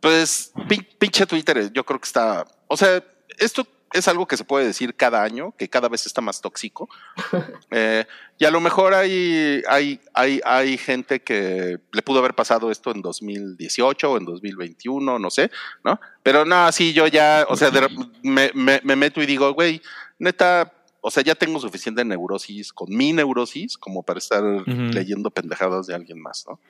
pues 0.00 0.52
pin- 0.68 0.86
pinche 0.98 1.26
Twitter, 1.26 1.70
yo 1.72 1.84
creo 1.84 2.00
que 2.00 2.06
está, 2.06 2.46
o 2.68 2.76
sea, 2.76 3.04
esto 3.38 3.66
es 3.92 4.08
algo 4.08 4.26
que 4.26 4.36
se 4.36 4.44
puede 4.44 4.66
decir 4.66 4.94
cada 4.94 5.22
año, 5.22 5.54
que 5.56 5.68
cada 5.68 5.88
vez 5.88 6.06
está 6.06 6.20
más 6.20 6.40
tóxico. 6.40 6.88
Eh, 7.74 8.04
y 8.38 8.44
a 8.44 8.50
lo 8.50 8.60
mejor 8.60 8.92
hay, 8.92 9.62
hay, 9.66 9.98
hay, 10.12 10.40
hay 10.44 10.76
gente 10.76 11.20
que 11.22 11.78
le 11.90 12.02
pudo 12.02 12.18
haber 12.18 12.34
pasado 12.34 12.70
esto 12.70 12.90
en 12.90 13.00
2018 13.00 14.10
o 14.12 14.18
en 14.18 14.26
2021, 14.26 15.18
no 15.18 15.30
sé, 15.30 15.50
¿no? 15.82 15.98
Pero 16.22 16.44
no, 16.44 16.70
sí, 16.70 16.92
yo 16.92 17.06
ya, 17.06 17.46
o 17.48 17.56
sea, 17.56 17.70
de- 17.70 17.88
me, 18.22 18.50
me, 18.54 18.80
me 18.84 18.94
meto 18.96 19.22
y 19.22 19.26
digo, 19.26 19.54
güey, 19.54 19.80
neta, 20.18 20.70
o 21.00 21.10
sea, 21.10 21.22
ya 21.22 21.34
tengo 21.34 21.60
suficiente 21.60 22.04
neurosis 22.04 22.74
con 22.74 22.94
mi 22.94 23.14
neurosis 23.14 23.78
como 23.78 24.02
para 24.02 24.18
estar 24.18 24.42
leyendo 24.66 25.30
pendejadas 25.30 25.86
de 25.86 25.94
alguien 25.94 26.20
más, 26.20 26.44
¿no? 26.46 26.60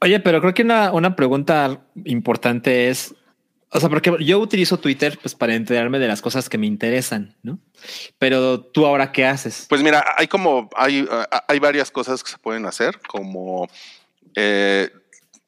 Oye, 0.00 0.18
pero 0.18 0.40
creo 0.40 0.54
que 0.54 0.62
una, 0.62 0.92
una 0.92 1.14
pregunta 1.14 1.80
importante 2.04 2.88
es, 2.88 3.14
o 3.76 3.80
sea, 3.80 3.88
porque 3.88 4.16
yo 4.20 4.38
utilizo 4.38 4.78
Twitter 4.78 5.18
pues 5.20 5.34
para 5.34 5.56
enterarme 5.56 5.98
de 5.98 6.06
las 6.06 6.22
cosas 6.22 6.48
que 6.48 6.58
me 6.58 6.66
interesan, 6.68 7.36
¿no? 7.42 7.58
Pero 8.18 8.60
tú 8.60 8.86
ahora 8.86 9.10
qué 9.10 9.26
haces? 9.26 9.66
Pues 9.68 9.82
mira, 9.82 10.14
hay 10.16 10.28
como, 10.28 10.70
hay, 10.76 11.04
ah, 11.10 11.44
hay 11.48 11.58
varias 11.58 11.90
cosas 11.90 12.22
que 12.22 12.30
se 12.30 12.38
pueden 12.38 12.66
hacer, 12.66 13.00
como 13.00 13.68
eh, 14.36 14.90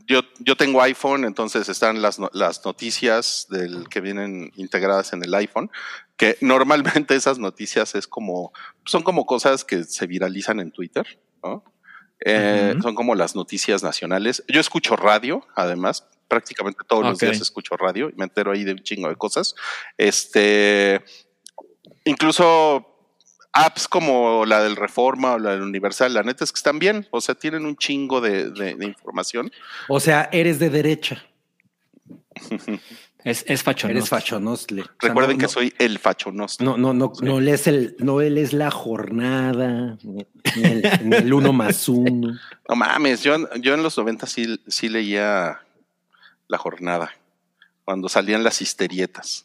yo, 0.09 0.23
yo 0.41 0.57
tengo 0.57 0.83
iPhone, 0.83 1.25
entonces 1.25 1.69
están 1.69 2.03
las, 2.03 2.19
las 2.33 2.65
noticias 2.65 3.47
del 3.49 3.89
que 3.89 4.01
vienen 4.01 4.51
integradas 4.57 5.13
en 5.13 5.23
el 5.23 5.33
iPhone, 5.33 5.71
que 6.17 6.37
normalmente 6.41 7.15
esas 7.15 7.39
noticias 7.39 7.95
es 7.95 8.09
como, 8.09 8.53
son 8.85 9.05
como 9.05 9.25
cosas 9.25 9.65
que 9.65 9.85
se 9.85 10.09
viralizan 10.09 10.59
en 10.59 10.73
Twitter, 10.73 11.07
¿no? 11.45 11.63
Eh. 12.21 12.75
Son 12.83 12.95
como 12.95 13.15
las 13.15 13.35
noticias 13.37 13.83
nacionales. 13.83 14.43
Yo 14.49 14.61
escucho 14.61 14.97
radio, 14.97 15.47
además, 15.55 16.07
prácticamente 16.29 16.81
todos 16.87 17.03
los 17.05 17.19
días 17.19 17.41
escucho 17.43 17.77
radio 17.77 18.09
y 18.11 18.15
me 18.17 18.25
entero 18.25 18.53
ahí 18.53 18.65
de 18.65 18.73
un 18.73 18.83
chingo 18.83 19.09
de 19.09 19.17
cosas. 19.17 19.55
Este, 19.97 21.03
incluso 22.05 22.93
apps 23.53 23.87
como 23.89 24.45
la 24.45 24.63
del 24.63 24.77
Reforma 24.77 25.35
o 25.35 25.39
la 25.39 25.53
del 25.53 25.63
Universal, 25.63 26.13
la 26.13 26.23
neta 26.23 26.45
es 26.45 26.53
que 26.53 26.59
están 26.59 26.79
bien, 26.79 27.07
o 27.11 27.21
sea, 27.21 27.35
tienen 27.35 27.65
un 27.65 27.77
chingo 27.77 28.21
de, 28.21 28.51
de- 28.51 28.75
de 28.75 28.85
información. 28.87 29.51
O 29.89 30.01
sea, 30.01 30.29
eres 30.33 30.59
de 30.59 30.71
derecha. 30.71 31.25
Es, 33.29 33.45
es. 33.49 33.65
Eres 33.85 34.09
fachonosle. 34.09 34.83
O 34.83 34.85
sea, 34.85 34.95
Recuerden 35.09 35.37
no- 35.37 35.41
que 35.41 35.47
no- 35.47 35.49
soy 35.49 35.75
el 35.79 35.99
fachonosto. 35.99 36.63
No, 36.65 36.77
no, 36.77 36.95
no, 36.95 37.13
no 37.23 37.41
lees 37.41 37.67
el, 37.67 37.97
no 37.99 38.21
lees 38.21 38.53
la 38.53 38.71
jornada, 38.71 39.99
ni, 40.05 40.25
el, 40.63 40.83
ni 41.03 41.17
el 41.17 41.33
uno 41.35 41.53
más 41.53 41.89
uno. 41.89 42.39
No 42.69 42.77
mames, 42.77 43.23
yo, 43.25 43.37
yo 43.61 43.75
en 43.75 43.83
los 43.83 43.99
90 43.99 44.27
sí, 44.27 44.61
sí 44.69 44.89
leía 44.89 45.61
la 46.47 46.59
jornada, 46.59 47.11
cuando 47.85 48.09
salían 48.09 48.45
las 48.45 48.63
histerietas. 48.63 49.45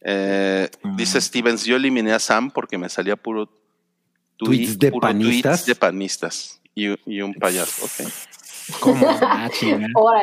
Eh, 0.00 0.70
Mm. 0.82 0.96
Dice 0.96 1.20
Stevens, 1.20 1.64
yo 1.64 1.76
eliminé 1.76 2.12
a 2.12 2.18
Sam 2.18 2.50
porque 2.50 2.78
me 2.78 2.88
salía 2.88 3.16
puro 3.16 3.50
Tweets 4.38 4.78
de 4.78 4.90
puro 4.90 5.00
panistas. 5.02 5.64
tweets 5.64 5.66
de 5.66 5.74
panistas 5.74 6.60
y, 6.74 6.86
y 7.10 7.20
un 7.22 7.34
payaso. 7.34 7.86
¿Cómo? 8.80 9.06
Ah. 9.20 9.48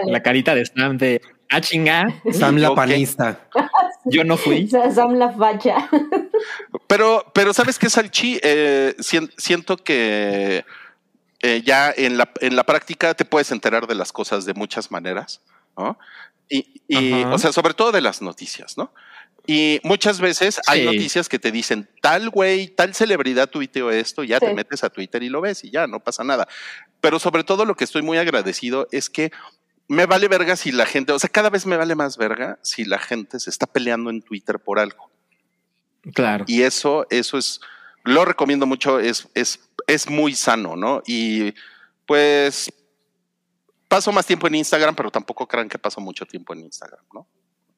La 0.08 0.22
carita 0.24 0.54
de 0.56 0.66
Sam 0.66 0.98
de, 0.98 1.22
ah, 1.54 1.62
chinga, 1.62 2.22
Sam 2.32 2.58
la 2.58 2.74
panista. 2.76 3.39
yo 4.06 4.24
no 4.24 4.38
fui. 4.38 4.68
Sam 4.96 5.13
la 5.16 5.32
facha. 5.32 5.89
Pero, 6.88 7.26
pero 7.34 7.54
¿sabes 7.54 7.80
qué, 7.80 7.89
Salchi? 7.89 8.39
Eh, 8.44 8.96
sien- 9.00 9.32
siento 9.38 9.78
que 9.78 10.66
eh, 11.42 11.62
ya 11.66 11.94
en 11.96 12.18
la, 12.18 12.30
en 12.42 12.56
la 12.56 12.63
práctica 12.63 13.13
te 13.13 13.26
puedes 13.26 13.52
enterar 13.52 13.88
de 13.88 13.96
las 13.96 14.12
cosas 14.12 14.46
de 14.46 14.54
muchas 14.54 14.92
maneras, 14.92 15.42
¿no? 15.78 15.98
Y, 16.50 16.82
y, 16.88 17.24
o 17.24 17.38
sea, 17.38 17.52
sobre 17.52 17.74
todo 17.74 17.92
de 17.92 18.02
las 18.02 18.22
noticias, 18.22 18.78
¿no? 18.78 18.94
Y 19.46 19.82
muchas 19.84 20.22
veces 20.22 20.62
hay 20.68 20.86
noticias 20.86 21.28
que 21.28 21.38
te 21.39 21.52
dicen, 21.52 21.89
tal 22.02 22.30
güey, 22.30 22.68
tal 22.70 22.94
celebridad 22.94 23.50
tuiteó 23.50 23.92
esto, 23.92 24.24
ya 24.24 24.39
te 24.39 24.54
metes 24.54 24.86
a 24.86 24.89
Twitter 24.89 25.22
y 25.22 25.30
lo 25.30 25.42
ves 25.42 25.66
y 25.66 25.72
ya, 25.72 25.86
no 25.86 26.00
pasa 26.00 26.24
nada. 26.24 26.48
Pero 27.02 27.20
sobre 27.20 27.44
todo 27.44 27.66
lo 27.66 27.76
que 27.76 27.84
estoy 27.84 28.04
muy 28.04 28.18
agradecido 28.18 28.88
es 28.92 29.10
que 29.10 29.32
me 29.88 30.06
vale 30.06 30.28
verga 30.28 30.56
si 30.56 30.72
la 30.72 30.86
gente, 30.86 31.12
o 31.13 31.19
sea, 31.19 31.30
cada 31.30 31.50
vez 31.50 31.65
me 31.65 31.78
vale 31.78 31.96
más 31.96 32.17
verga 32.17 32.60
si 32.62 32.86
la 32.86 33.00
gente 33.00 33.39
se 33.39 33.50
está 33.50 33.67
peleando 33.67 34.10
en 34.10 34.22
Twitter 34.22 34.60
por 34.60 34.80
algo. 34.80 35.12
Claro. 36.13 36.46
Y 36.48 36.62
eso, 36.62 37.06
eso 37.10 37.38
es, 37.38 37.62
lo 38.04 38.26
recomiendo 38.26 38.65
mucho, 38.65 39.00
es, 39.00 39.28
es, 39.34 39.60
es 39.88 40.10
muy 40.10 40.36
sano, 40.36 40.76
¿no? 40.76 41.02
Y 41.06 41.54
pues 42.06 42.72
paso 43.88 44.12
más 44.12 44.26
tiempo 44.26 44.48
en 44.48 44.56
Instagram, 44.56 44.96
pero 44.96 45.12
tampoco 45.12 45.48
crean 45.48 45.69
que 45.69 45.78
paso 45.78 46.02
mucho 46.02 46.26
tiempo 46.26 46.54
en 46.54 46.62
Instagram, 46.62 47.04
¿no? 47.13 47.28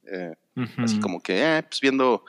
Eh, 0.07 0.35
Así 0.77 0.99
como 0.99 1.21
que, 1.21 1.57
eh, 1.57 1.63
pues 1.63 1.81
viendo, 1.81 2.23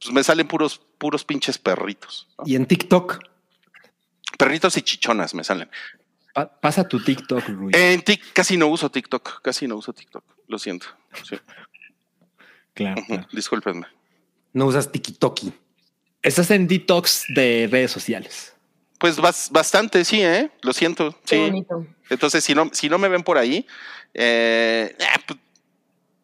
pues 0.00 0.12
me 0.12 0.22
salen 0.22 0.46
puros, 0.46 0.80
puros 0.98 1.24
pinches 1.24 1.56
perritos, 1.58 2.28
¿no? 2.36 2.44
Y 2.46 2.56
en 2.56 2.66
TikTok, 2.66 3.30
Perritos 4.40 4.74
y 4.78 4.82
chichonas 4.82 5.34
me 5.34 5.44
salen. 5.44 5.68
Pa- 6.48 6.60
pasa 6.60 6.88
tu 6.88 7.02
TikTok, 7.02 7.48
Rui. 7.48 7.72
En 7.74 8.00
Tik 8.02 8.32
casi 8.32 8.56
no 8.56 8.68
uso 8.68 8.90
TikTok, 8.90 9.42
casi 9.42 9.66
no 9.68 9.76
uso 9.76 9.92
TikTok, 9.92 10.24
lo 10.48 10.58
siento. 10.58 10.86
Sí. 11.24 11.36
claro, 12.74 13.00
Ujú, 13.00 13.06
claro. 13.08 13.26
Discúlpenme. 13.32 13.86
no 14.52 14.66
usas 14.66 14.90
TikToki. 14.90 15.52
Estás 16.22 16.50
en 16.50 16.66
detox 16.66 17.24
de 17.34 17.68
redes 17.70 17.90
sociales. 17.90 18.54
Pues 18.98 19.18
bas- 19.18 19.50
bastante, 19.50 20.04
sí, 20.04 20.22
¿eh? 20.22 20.50
Lo 20.62 20.72
siento. 20.72 21.12
Qué 21.26 21.36
Sí. 21.36 21.42
bonito. 21.42 21.86
Entonces, 22.10 22.44
si 22.44 22.54
no, 22.54 22.68
si 22.72 22.88
no 22.90 22.98
me 22.98 23.08
ven 23.08 23.22
por 23.22 23.38
ahí, 23.38 23.66
eh, 24.14 24.94
eh, 24.98 25.04
pues, 25.26 25.38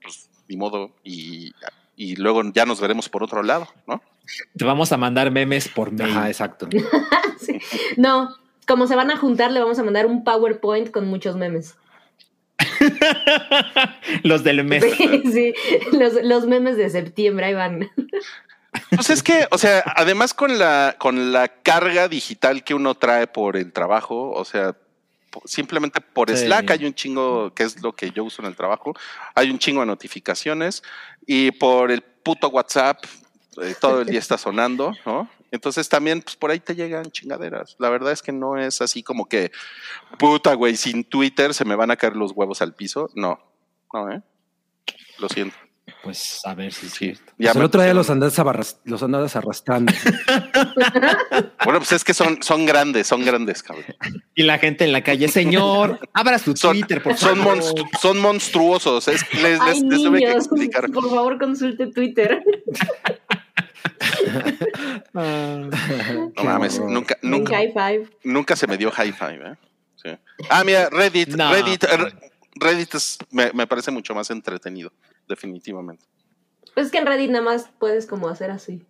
pues, 0.02 0.28
ni 0.48 0.56
modo. 0.56 0.94
Y, 1.02 1.52
y 1.96 2.16
luego 2.16 2.42
ya 2.52 2.66
nos 2.66 2.80
veremos 2.80 3.08
por 3.08 3.22
otro 3.22 3.42
lado, 3.42 3.68
¿no? 3.86 4.02
Te 4.56 4.64
vamos 4.64 4.92
a 4.92 4.96
mandar 4.98 5.30
memes 5.30 5.68
por 5.68 5.90
mail. 5.92 6.10
Ajá, 6.10 6.28
exacto. 6.28 6.68
Sí. 7.38 7.58
No, 7.98 8.34
como 8.66 8.86
se 8.86 8.96
van 8.96 9.10
a 9.10 9.16
juntar, 9.16 9.52
le 9.52 9.60
vamos 9.60 9.78
a 9.78 9.82
mandar 9.82 10.06
un 10.06 10.24
PowerPoint 10.24 10.90
con 10.90 11.06
muchos 11.06 11.36
memes. 11.36 11.76
Los 14.22 14.44
del 14.44 14.64
mes. 14.64 14.84
Sí, 14.96 15.22
sí, 15.32 15.54
los, 15.92 16.14
los 16.22 16.46
memes 16.46 16.76
de 16.76 16.90
septiembre, 16.90 17.46
ahí 17.46 17.54
van. 17.54 17.90
Pues 18.90 19.10
es 19.10 19.22
que, 19.22 19.46
o 19.50 19.58
sea, 19.58 19.82
además 19.96 20.34
con 20.34 20.58
la, 20.58 20.96
con 20.98 21.32
la 21.32 21.48
carga 21.48 22.08
digital 22.08 22.64
que 22.64 22.74
uno 22.74 22.94
trae 22.94 23.26
por 23.26 23.56
el 23.56 23.72
trabajo, 23.72 24.32
o 24.32 24.44
sea, 24.44 24.76
simplemente 25.44 26.00
por 26.00 26.30
Sí. 26.30 26.44
Slack 26.46 26.70
hay 26.70 26.84
un 26.86 26.94
chingo, 26.94 27.52
que 27.54 27.62
es 27.64 27.82
lo 27.82 27.94
que 27.94 28.10
yo 28.10 28.24
uso 28.24 28.42
en 28.42 28.48
el 28.48 28.56
trabajo, 28.56 28.94
hay 29.34 29.50
un 29.50 29.58
chingo 29.58 29.80
de 29.80 29.86
notificaciones 29.86 30.82
y 31.26 31.50
por 31.52 31.90
el 31.90 32.02
puto 32.02 32.48
WhatsApp 32.48 32.98
eh, 33.62 33.74
todo 33.80 34.02
el 34.02 34.08
día 34.08 34.18
está 34.18 34.38
sonando, 34.38 34.92
¿no? 35.04 35.28
Entonces 35.50 35.88
también, 35.88 36.22
pues 36.22 36.36
por 36.36 36.50
ahí 36.50 36.60
te 36.60 36.74
llegan 36.74 37.10
chingaderas. 37.10 37.76
La 37.78 37.88
verdad 37.88 38.12
es 38.12 38.22
que 38.22 38.32
no 38.32 38.58
es 38.58 38.80
así 38.82 39.02
como 39.02 39.26
que, 39.28 39.52
puta, 40.18 40.54
güey, 40.54 40.76
sin 40.76 41.04
Twitter 41.04 41.54
se 41.54 41.64
me 41.64 41.76
van 41.76 41.90
a 41.90 41.96
caer 41.96 42.16
los 42.16 42.32
huevos 42.32 42.62
al 42.62 42.74
piso. 42.74 43.08
No, 43.14 43.38
no, 43.92 44.10
¿eh? 44.12 44.22
Lo 45.18 45.28
siento. 45.28 45.56
Pues 46.02 46.40
a 46.44 46.54
ver 46.54 46.72
si 46.72 46.86
es 46.86 46.92
Sí. 46.92 46.98
cierto. 46.98 47.32
Ya 47.38 47.52
Pues 47.52 47.54
me 47.56 47.60
el 47.60 47.66
otro 47.66 47.82
día 47.82 47.94
los 47.94 48.10
andas, 48.10 48.36
los 48.84 49.02
andas 49.02 49.36
arrastrando. 49.36 49.92
Bueno, 51.64 51.80
pues 51.80 51.92
es 51.92 52.04
que 52.04 52.14
son, 52.14 52.42
son 52.42 52.64
grandes, 52.66 53.06
son 53.08 53.24
grandes, 53.24 53.62
cabrón. 53.62 53.84
Y 54.34 54.42
la 54.44 54.58
gente 54.58 54.84
en 54.84 54.92
la 54.92 55.02
calle, 55.02 55.26
señor, 55.28 55.98
abra 56.12 56.38
su 56.38 56.56
Son, 56.56 56.72
Twitter, 56.76 57.02
por 57.02 57.16
son, 57.16 57.38
favor. 57.38 57.56
monstru- 57.58 57.88
son 58.00 58.20
monstruosos. 58.20 59.08
Es, 59.08 59.22
les, 59.42 59.60
Ay, 59.60 59.80
les, 59.80 59.82
les 59.82 60.02
tuve 60.02 60.18
que 60.20 60.26
niños, 60.26 60.46
explicar. 60.46 60.90
por 60.92 61.08
favor, 61.10 61.38
consulte 61.38 61.88
Twitter. 61.88 62.42
No 65.12 65.70
Qué 66.34 66.42
mames, 66.44 66.80
nunca, 66.80 67.16
Un 67.22 67.30
nunca, 67.30 67.56
high 67.56 67.72
five. 67.72 68.10
nunca 68.24 68.56
se 68.56 68.66
me 68.66 68.76
dio 68.76 68.90
high 68.90 69.12
five. 69.12 69.40
¿eh? 69.44 69.54
Sí. 69.96 70.10
Ah, 70.50 70.62
mira, 70.64 70.88
Reddit. 70.90 71.28
No. 71.30 71.50
Reddit, 71.52 71.84
R- 71.84 72.12
Reddit 72.56 72.94
es- 72.94 73.18
me, 73.30 73.50
me 73.52 73.66
parece 73.66 73.90
mucho 73.90 74.14
más 74.14 74.30
entretenido, 74.30 74.92
definitivamente. 75.28 76.04
Pues 76.74 76.86
es 76.86 76.92
que 76.92 76.98
en 76.98 77.06
Reddit 77.06 77.30
nada 77.30 77.44
más 77.44 77.70
puedes 77.78 78.06
como 78.06 78.28
hacer 78.28 78.50
así. 78.50 78.84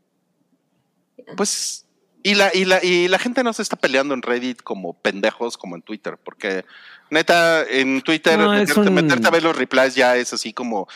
Pues, 1.36 1.86
y 2.22 2.34
la, 2.34 2.50
y 2.54 2.64
la, 2.64 2.84
y 2.84 3.08
la 3.08 3.18
gente 3.18 3.42
no 3.44 3.52
se 3.52 3.62
está 3.62 3.76
peleando 3.76 4.14
en 4.14 4.22
Reddit 4.22 4.62
como 4.62 4.94
pendejos 5.00 5.56
como 5.56 5.76
en 5.76 5.82
Twitter, 5.82 6.18
porque 6.22 6.64
neta, 7.10 7.64
en 7.64 8.02
Twitter 8.02 8.36
No, 8.38 8.50
meterte, 8.50 8.80
un- 8.80 8.94
meterte 8.94 9.28
a 9.28 9.30
ver 9.30 9.42
los 9.44 9.56
replies 9.56 9.94
ya 9.94 10.16
es 10.16 10.32
así 10.32 10.52
como, 10.52 10.88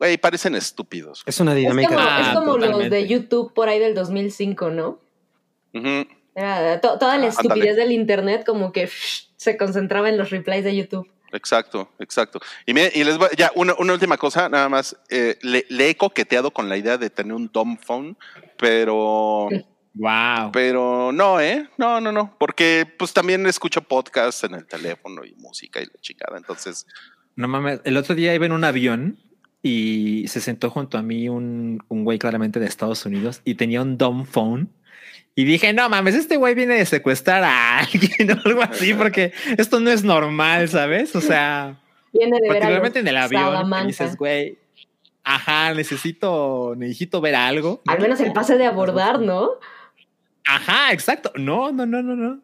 güey, 0.00 0.16
parecen 0.18 0.56
estúpidos. 0.56 1.22
Es 1.26 1.38
una 1.38 1.52
Es 1.52 1.58
dinámica. 1.58 1.88
como, 1.94 2.00
Ah, 2.00 2.22
es 2.32 2.38
como 2.38 2.58
los 2.58 2.90
de 2.90 3.06
YouTube 3.06 3.54
por 3.54 3.68
ahí 3.68 3.78
del 3.78 3.94
2005, 3.94 4.70
¿no? 4.70 4.98
Ujú. 5.74 6.08
Era 6.34 6.80
to- 6.80 6.98
toda 6.98 7.16
la 7.18 7.26
Ah, 7.26 7.28
estupidez 7.28 7.52
ándale. 7.70 7.74
del 7.76 7.92
internet 7.92 8.44
como 8.44 8.72
que 8.72 8.88
se 9.36 9.56
concentraba 9.56 10.08
en 10.08 10.16
los 10.18 10.30
replies 10.30 10.64
de 10.64 10.74
YouTube. 10.74 11.08
Exacto, 11.32 11.88
exacto. 12.00 12.40
Y, 12.66 12.74
mire, 12.74 12.90
y 12.92 13.04
les 13.04 13.16
voy, 13.16 13.28
ya 13.36 13.52
una, 13.54 13.74
una 13.78 13.92
última 13.92 14.16
cosa, 14.16 14.48
nada 14.48 14.68
más. 14.68 14.96
eh, 15.10 15.38
le, 15.42 15.64
le 15.68 15.90
he 15.90 15.96
coqueteado 15.96 16.50
con 16.50 16.68
la 16.68 16.76
idea 16.76 16.98
de 16.98 17.08
tener 17.08 17.34
un 17.34 17.48
dumb 17.52 17.78
phone, 17.84 18.16
pero, 18.56 19.48
Wow. 19.94 20.50
pero 20.52 21.12
no, 21.12 21.40
¿eh? 21.40 21.68
No, 21.76 22.00
no, 22.00 22.10
no. 22.10 22.34
Porque 22.38 22.86
pues 22.98 23.12
también 23.12 23.46
escucho 23.46 23.82
podcasts 23.82 24.42
en 24.44 24.54
el 24.54 24.66
teléfono 24.66 25.24
y 25.24 25.34
música 25.36 25.80
y 25.80 25.84
la 25.86 26.00
chingada. 26.00 26.36
Entonces, 26.38 26.86
No 27.36 27.46
mames, 27.48 27.80
el 27.84 27.96
otro 27.96 28.14
día 28.14 28.34
iba 28.34 28.46
en 28.46 28.52
un 28.52 28.64
avión 28.64 29.18
y 29.62 30.24
se 30.28 30.40
sentó 30.40 30.70
junto 30.70 30.96
a 30.98 31.02
mí 31.02 31.28
un, 31.28 31.82
un 31.88 32.04
güey 32.04 32.18
claramente 32.18 32.60
de 32.60 32.66
Estados 32.66 33.04
Unidos 33.04 33.42
y 33.44 33.54
tenía 33.54 33.82
un 33.82 33.98
dumb 33.98 34.26
phone. 34.26 34.68
Y 35.34 35.44
dije, 35.44 35.72
no 35.72 35.88
mames, 35.88 36.14
este 36.14 36.36
güey 36.36 36.54
viene 36.54 36.74
de 36.74 36.86
secuestrar 36.86 37.44
a 37.44 37.78
alguien 37.80 38.32
o 38.32 38.40
algo 38.44 38.62
así, 38.62 38.94
porque 38.98 39.32
esto 39.56 39.80
no 39.80 39.90
es 39.90 40.02
normal, 40.02 40.68
¿sabes? 40.68 41.14
O 41.14 41.20
sea, 41.20 41.78
Viene 42.12 42.38
de 42.40 42.48
ver 42.48 42.50
a 42.50 42.54
particularmente 42.54 42.98
en 42.98 43.08
el 43.08 43.16
avión, 43.16 43.72
y 43.84 43.86
dices, 43.86 44.16
güey, 44.16 44.58
ajá, 45.22 45.72
necesito, 45.74 46.74
necesito 46.76 47.20
ver 47.20 47.36
algo. 47.36 47.82
Al 47.86 48.00
menos 48.00 48.20
el 48.20 48.32
pase 48.32 48.56
de 48.58 48.66
abordar, 48.66 49.20
¿no? 49.20 49.50
Ajá, 50.44 50.92
exacto. 50.92 51.32
No, 51.36 51.70
no, 51.70 51.86
no, 51.86 52.02
no, 52.02 52.16
no. 52.16 52.40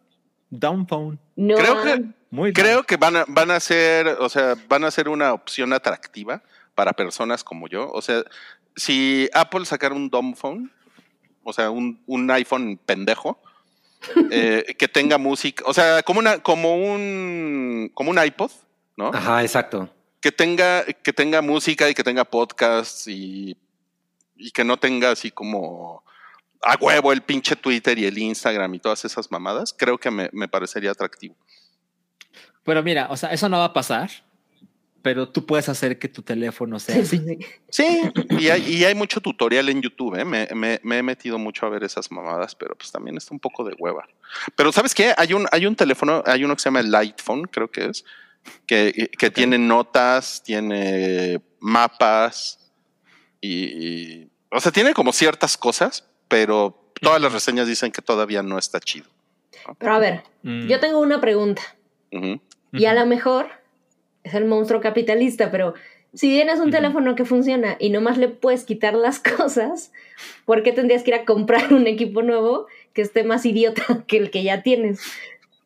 Dumb 0.50 0.86
phone. 0.88 1.18
No. 1.34 1.56
Creo 1.56 1.82
que- 1.82 2.04
Muy 2.30 2.52
Creo 2.52 2.84
que 2.84 2.96
van 2.96 3.16
a, 3.16 3.24
van 3.28 3.50
a 3.50 3.58
ser, 3.60 4.06
o 4.20 4.28
sea, 4.28 4.54
van 4.68 4.84
a 4.84 4.90
ser 4.90 5.08
una 5.08 5.32
opción 5.32 5.72
atractiva 5.72 6.42
para 6.76 6.92
personas 6.92 7.42
como 7.42 7.66
yo. 7.66 7.90
O 7.90 8.00
sea, 8.00 8.22
si 8.76 9.28
Apple 9.32 9.64
sacara 9.64 9.96
un 9.96 10.08
dumb 10.08 10.36
phone, 10.36 10.70
o 11.42 11.52
sea, 11.52 11.70
un, 11.70 12.00
un 12.06 12.30
iPhone 12.30 12.78
pendejo, 12.86 13.40
eh, 14.30 14.76
que 14.78 14.86
tenga 14.86 15.18
música, 15.18 15.64
o 15.66 15.74
sea, 15.74 16.04
como 16.04 16.20
una, 16.20 16.38
como 16.38 16.76
un, 16.76 17.90
como 17.94 18.10
un 18.10 18.24
iPod, 18.24 18.52
¿no? 18.96 19.10
Ajá, 19.12 19.42
exacto. 19.42 19.90
Que 20.20 20.30
tenga, 20.30 20.84
que 20.84 21.12
tenga 21.12 21.42
música 21.42 21.88
y 21.88 21.94
que 21.94 22.04
tenga 22.04 22.24
podcasts 22.24 23.08
y, 23.08 23.56
y 24.36 24.50
que 24.50 24.64
no 24.64 24.76
tenga 24.76 25.10
así 25.10 25.30
como 25.30 26.04
a 26.62 26.76
huevo 26.80 27.12
el 27.12 27.22
pinche 27.22 27.56
Twitter 27.56 27.98
y 27.98 28.06
el 28.06 28.18
Instagram 28.18 28.74
y 28.74 28.78
todas 28.80 29.04
esas 29.04 29.30
mamadas, 29.30 29.74
creo 29.76 29.98
que 29.98 30.10
me, 30.10 30.28
me 30.32 30.48
parecería 30.48 30.90
atractivo. 30.90 31.36
Pero 32.64 32.82
mira, 32.82 33.06
o 33.10 33.16
sea, 33.16 33.30
eso 33.30 33.48
no 33.48 33.58
va 33.58 33.66
a 33.66 33.72
pasar, 33.72 34.10
pero 35.06 35.28
tú 35.28 35.46
puedes 35.46 35.68
hacer 35.68 36.00
que 36.00 36.08
tu 36.08 36.22
teléfono 36.22 36.80
sea 36.80 37.00
así. 37.00 37.38
Sí, 37.68 38.00
y 38.40 38.48
hay, 38.48 38.62
y 38.74 38.84
hay 38.84 38.92
mucho 38.96 39.20
tutorial 39.20 39.68
en 39.68 39.80
YouTube, 39.80 40.16
¿eh? 40.18 40.24
me, 40.24 40.48
me- 40.52 40.80
me 40.82 40.98
he 40.98 41.02
metido 41.04 41.38
mucho 41.38 41.64
a 41.64 41.68
ver 41.68 41.84
esas 41.84 42.10
mamadas, 42.10 42.56
pero 42.56 42.74
pues 42.74 42.90
también 42.90 43.16
está 43.16 43.32
un 43.32 43.38
poco 43.38 43.62
de 43.62 43.72
hueva. 43.78 44.04
Pero 44.56 44.72
¿sabes 44.72 44.96
qué? 44.96 45.14
Hay 45.16 45.32
un, 45.32 45.46
hay 45.52 45.64
un 45.64 45.76
teléfono, 45.76 46.24
hay 46.26 46.42
uno 46.42 46.56
que 46.56 46.60
se 46.62 46.66
llama 46.70 46.80
el 46.80 46.90
Lightphone, 46.90 47.44
creo 47.44 47.70
que 47.70 47.84
es, 47.84 48.04
que, 48.66 49.08
que 49.16 49.30
tiene 49.30 49.58
notas, 49.58 50.42
tiene 50.42 51.40
mapas 51.60 52.58
y, 53.40 53.52
y- 54.22 54.30
o 54.50 54.58
sea, 54.60 54.72
tiene 54.72 54.92
como 54.92 55.12
ciertas 55.12 55.56
cosas, 55.56 56.04
pero 56.26 56.90
todas 57.00 57.20
las 57.22 57.32
reseñas 57.32 57.68
dicen 57.68 57.92
que 57.92 58.02
todavía 58.02 58.42
no 58.42 58.58
está 58.58 58.80
chido. 58.80 59.06
Pero 59.78 59.94
a 59.94 59.98
ver, 60.00 60.24
Mm. 60.42 60.66
yo 60.66 60.80
tengo 60.80 60.98
una 60.98 61.20
pregunta. 61.20 61.62
Y 62.72 62.84
a 62.86 62.94
lo 62.94 63.06
mejor 63.06 63.46
es 64.26 64.34
el 64.34 64.44
monstruo 64.44 64.80
capitalista, 64.80 65.50
pero 65.50 65.74
si 66.14 66.28
tienes 66.28 66.60
un 66.60 66.70
teléfono 66.70 67.14
que 67.14 67.24
funciona 67.24 67.76
y 67.78 67.90
nomás 67.90 68.16
le 68.18 68.28
puedes 68.28 68.64
quitar 68.64 68.94
las 68.94 69.18
cosas, 69.36 69.92
¿por 70.44 70.62
qué 70.62 70.72
tendrías 70.72 71.02
que 71.02 71.10
ir 71.10 71.14
a 71.16 71.24
comprar 71.24 71.72
un 71.72 71.86
equipo 71.86 72.22
nuevo 72.22 72.66
que 72.94 73.02
esté 73.02 73.24
más 73.24 73.44
idiota 73.46 73.82
que 74.06 74.16
el 74.18 74.30
que 74.30 74.42
ya 74.42 74.62
tienes? 74.62 75.00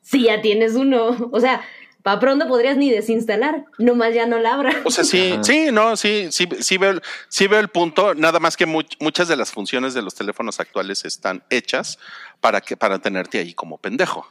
Si 0.02 0.24
ya 0.24 0.40
tienes 0.40 0.74
uno. 0.74 1.30
O 1.32 1.38
sea, 1.40 1.62
para 2.02 2.18
pronto 2.18 2.48
podrías 2.48 2.76
ni 2.78 2.90
desinstalar, 2.90 3.64
nomás 3.78 4.14
ya 4.14 4.26
no 4.26 4.38
la 4.38 4.54
abra. 4.54 4.72
O 4.84 4.90
sea, 4.90 5.04
sí, 5.04 5.32
Ajá. 5.34 5.44
sí, 5.44 5.68
no, 5.70 5.96
sí, 5.96 6.28
sí, 6.30 6.48
sí 6.60 6.78
veo, 6.78 6.92
el- 6.92 7.02
sí 7.28 7.46
veo 7.46 7.60
el 7.60 7.68
punto. 7.68 8.14
Nada 8.14 8.40
más 8.40 8.56
que 8.56 8.66
much- 8.66 8.96
muchas 9.00 9.28
de 9.28 9.36
las 9.36 9.52
funciones 9.52 9.92
de 9.94 10.02
los 10.02 10.14
teléfonos 10.14 10.58
actuales 10.58 11.04
están 11.04 11.44
hechas 11.50 11.98
para 12.40 12.60
que 12.62 12.76
para 12.76 12.98
tenerte 12.98 13.38
ahí 13.38 13.52
como 13.54 13.76
pendejo, 13.78 14.26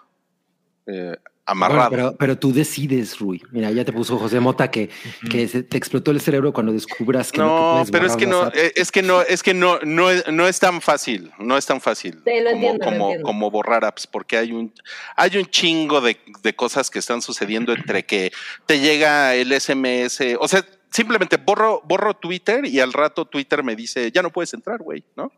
eh, 0.87 1.15
amarrado. 1.51 1.89
Bueno, 1.89 2.05
pero, 2.09 2.17
pero 2.17 2.37
tú 2.37 2.53
decides, 2.53 3.17
Rui. 3.19 3.41
Mira, 3.51 3.71
ya 3.71 3.83
te 3.85 3.91
puso 3.93 4.17
José 4.17 4.39
Mota 4.39 4.69
que, 4.71 4.89
que 5.29 5.47
se 5.47 5.63
te 5.63 5.77
explotó 5.77 6.11
el 6.11 6.21
cerebro 6.21 6.53
cuando 6.53 6.71
descubras 6.71 7.31
que 7.31 7.39
no, 7.39 7.47
no, 7.47 7.71
puedes 7.73 7.91
pero 7.91 8.05
es 8.05 8.15
que 8.15 8.25
no, 8.25 8.47
eh, 8.49 8.71
es 8.75 8.91
que 8.91 9.01
no, 9.01 9.21
es 9.21 9.43
que 9.43 9.53
no, 9.53 9.79
no, 9.83 10.09
es- 10.09 10.27
no 10.27 10.47
es 10.47 10.59
tan 10.59 10.81
fácil, 10.81 11.31
no 11.39 11.57
es 11.57 11.65
tan 11.65 11.81
fácil 11.81 12.21
Sí, 12.25 12.31
lo 12.41 12.51
como, 12.51 12.67
entiendo, 12.69 12.85
lo 12.85 12.91
como, 12.91 13.05
entiendo. 13.05 13.25
como 13.25 13.51
borrar 13.51 13.85
apps, 13.85 14.07
porque 14.07 14.37
hay 14.37 14.51
un, 14.51 14.73
hay 15.15 15.37
un 15.37 15.45
chingo 15.45 16.01
de, 16.01 16.17
de 16.43 16.55
cosas 16.55 16.89
que 16.89 16.99
están 16.99 17.21
sucediendo 17.21 17.73
entre 17.73 18.05
que 18.05 18.31
te 18.65 18.79
llega 18.79 19.35
el 19.35 19.51
SMS, 19.59 20.35
o 20.39 20.47
sea, 20.47 20.65
simplemente 20.91 21.37
borro, 21.37 21.81
borro 21.85 22.15
Twitter 22.15 22.65
y 22.65 22.79
al 22.79 22.93
rato 22.93 23.25
Twitter 23.25 23.63
me 23.63 23.75
dice, 23.75 24.11
ya 24.11 24.21
no 24.21 24.31
puedes 24.31 24.53
entrar, 24.53 24.79
güey, 24.79 25.03
¿no? 25.15 25.31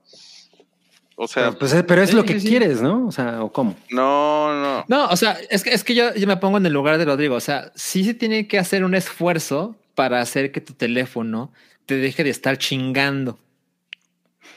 O 1.23 1.27
sea, 1.27 1.49
Pero, 1.51 1.59
pues, 1.59 1.83
pero 1.87 2.01
es 2.01 2.13
lo 2.13 2.23
que 2.25 2.33
sí, 2.33 2.39
sí. 2.41 2.47
quieres, 2.47 2.81
¿no? 2.81 3.05
O 3.05 3.11
sea, 3.11 3.43
¿o 3.43 3.51
cómo? 3.51 3.75
no, 3.91 4.59
no. 4.59 4.85
No, 4.87 5.07
o 5.09 5.15
sea, 5.15 5.37
es 5.51 5.63
que, 5.63 5.69
es 5.71 5.83
que 5.83 5.93
yo, 5.93 6.15
yo 6.15 6.25
me 6.25 6.37
pongo 6.37 6.57
en 6.57 6.65
el 6.65 6.73
lugar 6.73 6.97
de 6.97 7.05
Rodrigo. 7.05 7.35
O 7.35 7.39
sea, 7.39 7.71
sí 7.75 8.03
se 8.03 8.15
tiene 8.15 8.47
que 8.47 8.57
hacer 8.57 8.83
un 8.83 8.95
esfuerzo 8.95 9.75
para 9.93 10.19
hacer 10.19 10.51
que 10.51 10.61
tu 10.61 10.73
teléfono 10.73 11.53
te 11.85 11.97
deje 11.97 12.23
de 12.23 12.31
estar 12.31 12.57
chingando. 12.57 13.37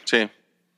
Sí. 0.04 0.28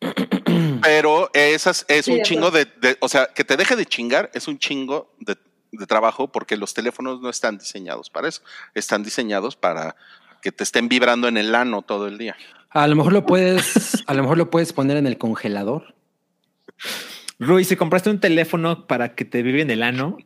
Pero 0.82 1.30
esas 1.32 1.84
es 1.88 2.06
Sí, 2.06 2.12
un 2.12 2.22
chingo 2.22 2.50
de, 2.50 2.64
de- 2.80 2.96
o 3.00 3.08
sea, 3.08 3.26
que 3.34 3.44
te 3.44 3.56
deje 3.56 3.76
de 3.76 3.86
chingar 3.86 4.30
es 4.34 4.48
un 4.48 4.58
chingo 4.58 5.14
de, 5.20 5.36
de 5.72 5.86
trabajo 5.86 6.28
porque 6.28 6.56
los 6.56 6.74
teléfonos 6.74 7.20
no 7.20 7.30
están 7.30 7.58
diseñados 7.58 8.10
para 8.10 8.28
eso. 8.28 8.42
Están 8.74 9.02
diseñados 9.02 9.54
para 9.56 9.94
que 10.42 10.50
te 10.52 10.64
estén 10.64 10.88
vibrando 10.88 11.28
en 11.28 11.36
el 11.36 11.54
ano 11.54 11.82
todo 11.82 12.06
el 12.08 12.18
día. 12.18 12.36
A 12.76 12.86
lo 12.88 12.94
mejor 12.94 13.14
lo 13.14 13.24
puedes, 13.24 14.04
a 14.06 14.12
lo 14.12 14.20
mejor 14.20 14.36
lo 14.36 14.50
puedes 14.50 14.74
poner 14.74 14.98
en 14.98 15.06
el 15.06 15.16
congelador. 15.16 15.94
Rui, 17.38 17.64
si 17.64 17.74
compraste 17.74 18.10
un 18.10 18.20
teléfono 18.20 18.86
para 18.86 19.14
que 19.14 19.24
te 19.24 19.42
vive 19.42 19.62
en 19.62 19.70
el 19.70 19.82
ano, 19.82 20.18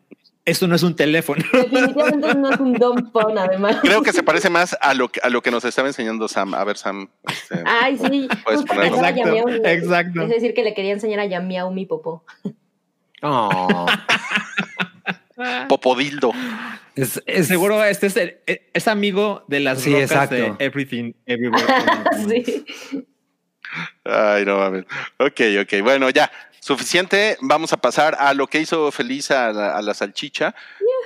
eso 0.45 0.67
no 0.67 0.75
es 0.75 0.83
un 0.83 0.97
teléfono. 0.97 1.45
Definitivamente 1.53 2.35
no 2.35 2.51
es 2.51 2.59
un 2.59 2.73
dumb 2.73 3.13
phone, 3.13 3.39
además. 3.39 3.77
Creo 3.83 4.03
que 4.03 4.13
se 4.13 4.25
parece 4.25 4.51
más 4.51 4.77
a 4.81 4.95
lo 4.95 5.09
que, 5.11 5.21
a 5.23 5.31
lo 5.31 5.43
que 5.43 5.53
nos 5.53 5.65
estaba 5.65 5.87
enseñando 5.87 6.27
Sam. 6.27 6.55
A 6.55 6.65
ver, 6.65 6.77
Sam. 6.77 7.09
este, 7.29 7.63
Ay, 7.65 7.97
sí. 7.99 8.29
Puedes 8.43 8.63
ponerlo. 8.65 8.97
Exacto, 8.97 9.69
exacto. 9.69 10.23
Es 10.23 10.31
decir, 10.31 10.53
que 10.53 10.65
le 10.65 10.75
quería 10.75 10.93
enseñar 10.93 11.21
a 11.21 11.27
Yamiau 11.27 11.73
mi 11.73 11.87
popó. 11.87 12.25
Oh, 13.23 13.87
Popodildo. 15.69 16.33
Es, 16.97 17.23
es- 17.27 17.47
Seguro 17.49 17.83
este 17.85 18.07
es, 18.09 18.17
el- 18.17 18.39
es 18.47 18.89
amigo 18.89 19.45
de 19.49 19.61
las 19.61 19.81
Sí, 19.81 19.91
rocas 19.93 20.11
exacto. 20.11 20.35
de 20.35 20.55
Everything 20.59 21.13
Everywhere. 21.27 21.65
sí. 22.29 22.65
Ay, 24.05 24.45
no 24.45 24.59
mames. 24.59 24.85
Ok, 25.19 25.41
ok. 25.63 25.83
Bueno, 25.83 26.11
ya. 26.11 26.31
Suficiente. 26.63 27.39
Vamos 27.41 27.73
a 27.73 27.79
pasar 27.79 28.17
a 28.19 28.35
lo 28.35 28.47
que 28.47 28.61
hizo 28.61 28.91
feliz 28.93 29.31
a 29.31 29.51
la, 29.53 29.77
a 29.79 29.81
la 29.83 29.95
salchicha, 29.95 30.55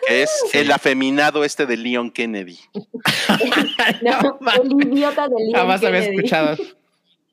que 0.08 0.22
es 0.24 0.30
el 0.52 0.72
afeminado 0.72 1.44
este 1.44 1.64
de 1.66 1.76
Leon 1.76 2.10
Kennedy. 2.10 2.58
No, 4.02 4.38
el 4.62 4.88
idiota 4.92 5.28
de 5.28 5.34
Leon 5.38 5.52
Jamás 5.54 5.84
había 5.84 6.00
Kennedy. 6.00 6.16
escuchado. 6.16 6.56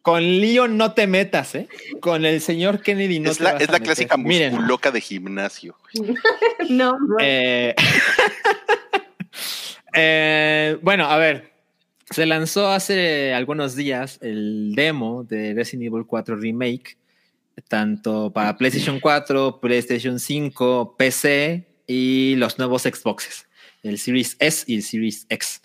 Con 0.01 0.23
Leon 0.23 0.77
no 0.77 0.93
te 0.93 1.05
metas, 1.05 1.53
¿eh? 1.55 1.67
Con 1.99 2.25
el 2.25 2.41
señor 2.41 2.81
Kennedy 2.81 3.19
no 3.19 3.31
es 3.31 3.37
te 3.37 3.43
la, 3.43 3.53
vas 3.53 3.61
es 3.61 3.69
a 3.69 3.71
la 3.73 3.79
meter. 3.79 3.87
clásica 3.87 4.17
Miren, 4.17 4.53
musculoca 4.53 4.91
de 4.91 5.01
gimnasio. 5.01 5.75
No, 6.69 6.97
no. 6.99 7.17
Eh, 7.19 7.75
eh, 9.93 10.77
bueno, 10.81 11.05
a 11.05 11.17
ver. 11.17 11.51
Se 12.09 12.25
lanzó 12.25 12.69
hace 12.69 13.33
algunos 13.33 13.75
días 13.75 14.17
el 14.21 14.73
demo 14.75 15.23
de 15.23 15.53
Resident 15.53 15.87
Evil 15.87 16.05
4 16.05 16.35
Remake, 16.35 16.97
tanto 17.69 18.31
para 18.33 18.57
PlayStation 18.57 18.99
4, 18.99 19.61
PlayStation 19.61 20.19
5, 20.19 20.95
PC 20.97 21.65
y 21.87 22.35
los 22.35 22.57
nuevos 22.57 22.81
Xboxes, 22.81 23.47
el 23.83 23.97
Series 23.97 24.35
S 24.39 24.65
y 24.67 24.75
el 24.75 24.83
Series 24.83 25.25
X. 25.29 25.61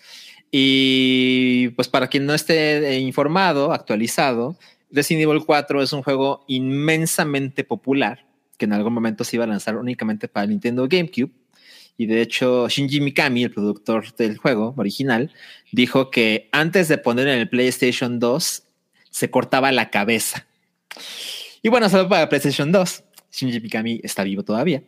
Y 0.51 1.69
pues 1.69 1.87
para 1.87 2.07
quien 2.07 2.25
no 2.25 2.33
esté 2.33 2.99
informado, 2.99 3.73
actualizado, 3.73 4.57
Resident 4.91 5.23
Evil 5.23 5.43
4 5.45 5.81
es 5.81 5.93
un 5.93 6.03
juego 6.03 6.45
inmensamente 6.47 7.63
popular 7.63 8.27
que 8.57 8.65
en 8.65 8.73
algún 8.73 8.93
momento 8.93 9.23
se 9.23 9.35
iba 9.35 9.45
a 9.45 9.47
lanzar 9.47 9.77
únicamente 9.77 10.27
para 10.27 10.47
Nintendo 10.47 10.87
GameCube. 10.89 11.31
Y 11.97 12.05
de 12.05 12.21
hecho, 12.21 12.67
Shinji 12.69 13.01
Mikami, 13.01 13.43
el 13.43 13.51
productor 13.51 14.13
del 14.15 14.37
juego 14.37 14.73
original, 14.77 15.31
dijo 15.71 16.11
que 16.11 16.49
antes 16.51 16.87
de 16.87 16.97
poner 16.97 17.27
en 17.27 17.39
el 17.39 17.49
PlayStation 17.49 18.19
2 18.19 18.63
se 19.09 19.31
cortaba 19.31 19.71
la 19.71 19.89
cabeza. 19.89 20.45
Y 21.63 21.69
bueno, 21.69 21.89
solo 21.89 22.07
para 22.07 22.29
PlayStation 22.29 22.71
2. 22.71 23.03
Shinji 23.31 23.59
Mikami 23.59 23.99
está 24.03 24.23
vivo 24.23 24.43
todavía. 24.43 24.83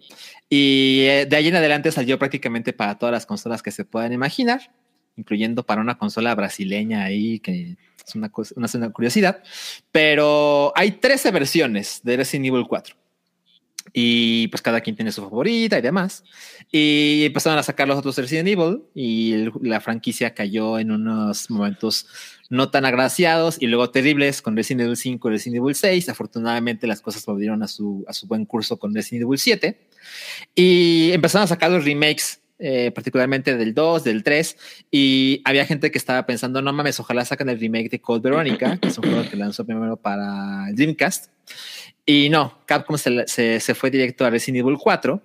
Y 0.49 1.01
eh, 1.01 1.25
de 1.27 1.35
ahí 1.35 1.47
en 1.47 1.55
adelante 1.55 1.91
salió 1.91 2.17
prácticamente 2.19 2.73
para 2.73 2.97
todas 2.97 3.13
las 3.13 3.25
consolas 3.25 3.61
que 3.61 3.71
se 3.71 3.85
puedan 3.85 4.13
imaginar, 4.13 4.71
incluyendo 5.19 5.63
para 5.63 5.81
una 5.81 5.97
consola 5.97 6.33
brasileña 6.33 7.03
ahí, 7.03 7.39
que 7.39 7.75
es 8.07 8.15
una, 8.15 8.31
una, 8.55 8.89
curiosidad. 8.89 9.43
Pero 9.91 10.73
hay 10.75 10.93
13 10.93 11.31
versiones 11.31 11.99
de 12.03 12.17
Resident 12.17 12.47
Evil 12.47 12.65
4 12.67 12.95
y 13.93 14.47
pues 14.49 14.61
cada 14.61 14.81
quien 14.81 14.95
tiene 14.95 15.11
su 15.11 15.21
favorita 15.21 15.77
y 15.77 15.81
demás. 15.81 16.23
Y 16.71 17.23
empezaron 17.25 17.59
a 17.59 17.63
sacar 17.63 17.87
los 17.87 17.97
otros 17.97 18.17
Resident 18.17 18.47
Evil 18.47 18.83
y 18.93 19.49
la 19.61 19.81
franquicia 19.81 20.33
cayó 20.33 20.79
en 20.79 20.91
unos 20.91 21.49
momentos 21.49 22.07
no 22.49 22.69
tan 22.69 22.85
agraciados 22.85 23.57
y 23.59 23.67
luego 23.67 23.91
terribles 23.91 24.41
con 24.41 24.55
Resident 24.55 24.81
Evil 24.81 24.97
5 24.97 25.27
y 25.27 25.31
Resident 25.31 25.57
Evil 25.57 25.75
6. 25.75 26.09
Afortunadamente 26.09 26.87
las 26.87 27.01
cosas 27.01 27.25
volvieron 27.25 27.63
a 27.63 27.67
su, 27.67 28.05
a 28.07 28.13
su 28.13 28.27
buen 28.27 28.45
curso 28.45 28.77
con 28.77 28.93
Resident 28.93 29.23
Evil 29.25 29.39
7 29.39 29.79
y 30.55 31.11
empezaron 31.11 31.45
a 31.45 31.47
sacar 31.47 31.71
los 31.71 31.85
remakes 31.85 32.41
eh, 32.59 32.91
particularmente 32.93 33.55
del 33.57 33.73
2, 33.73 34.03
del 34.03 34.23
3, 34.23 34.57
y 34.91 35.41
había 35.45 35.65
gente 35.65 35.89
que 35.91 35.97
estaba 35.97 36.25
pensando, 36.25 36.61
no 36.61 36.71
mames, 36.73 36.99
ojalá 36.99 37.25
saquen 37.25 37.49
el 37.49 37.59
remake 37.59 37.89
de 37.89 38.01
Code 38.01 38.19
Veronica, 38.21 38.77
que 38.77 38.89
es 38.89 38.97
un 38.97 39.05
juego 39.05 39.29
que 39.29 39.37
lanzó 39.37 39.65
primero 39.65 39.95
para 39.97 40.65
Dreamcast. 40.73 41.31
Y 42.05 42.29
no, 42.29 42.59
Capcom 42.65 42.97
se, 42.97 43.27
se, 43.27 43.59
se 43.59 43.75
fue 43.75 43.89
directo 43.91 44.25
a 44.25 44.29
Resident 44.29 44.65
Evil 44.65 44.77
4 44.77 45.21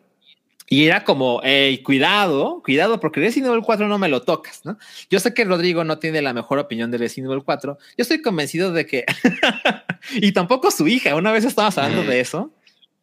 y 0.67 0.85
era 0.87 1.05
como, 1.05 1.41
hey, 1.45 1.83
cuidado, 1.83 2.63
cuidado, 2.65 2.99
porque 2.99 3.21
Resident 3.21 3.51
Evil 3.53 3.63
4 3.65 3.87
no 3.87 3.99
me 3.99 4.09
lo 4.09 4.23
tocas, 4.23 4.63
¿no? 4.65 4.79
Yo 5.11 5.21
sé 5.21 5.35
que 5.35 5.45
Rodrigo 5.45 5.85
no 5.85 5.99
tiene 5.99 6.23
la 6.23 6.33
mejor 6.33 6.59
opinión 6.59 6.91
de 6.91 6.97
Resident 6.99 7.31
Evil 7.31 7.45
4. 7.45 7.77
Yo 7.99 8.03
estoy 8.03 8.23
convencido 8.23 8.73
de 8.73 8.87
que, 8.87 9.05
y 10.15 10.33
tampoco 10.33 10.71
su 10.71 10.87
hija, 10.89 11.15
una 11.17 11.33
vez 11.33 11.45
estábamos 11.45 11.77
hablando 11.79 12.03
de 12.05 12.21
eso 12.21 12.51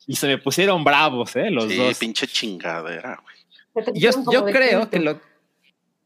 y 0.07 0.15
se 0.15 0.27
me 0.27 0.38
pusieron 0.39 0.84
bravos, 0.84 1.36
¿eh? 1.36 1.51
Los 1.51 1.65
Sí, 1.71 1.77
dos. 1.77 1.97
pinche 1.99 2.25
chingadera, 2.27 3.19
güey. 3.21 3.36
Yo, 3.93 4.11
yo 4.32 4.45
creo 4.45 4.89
que 4.89 4.99
lo. 4.99 5.19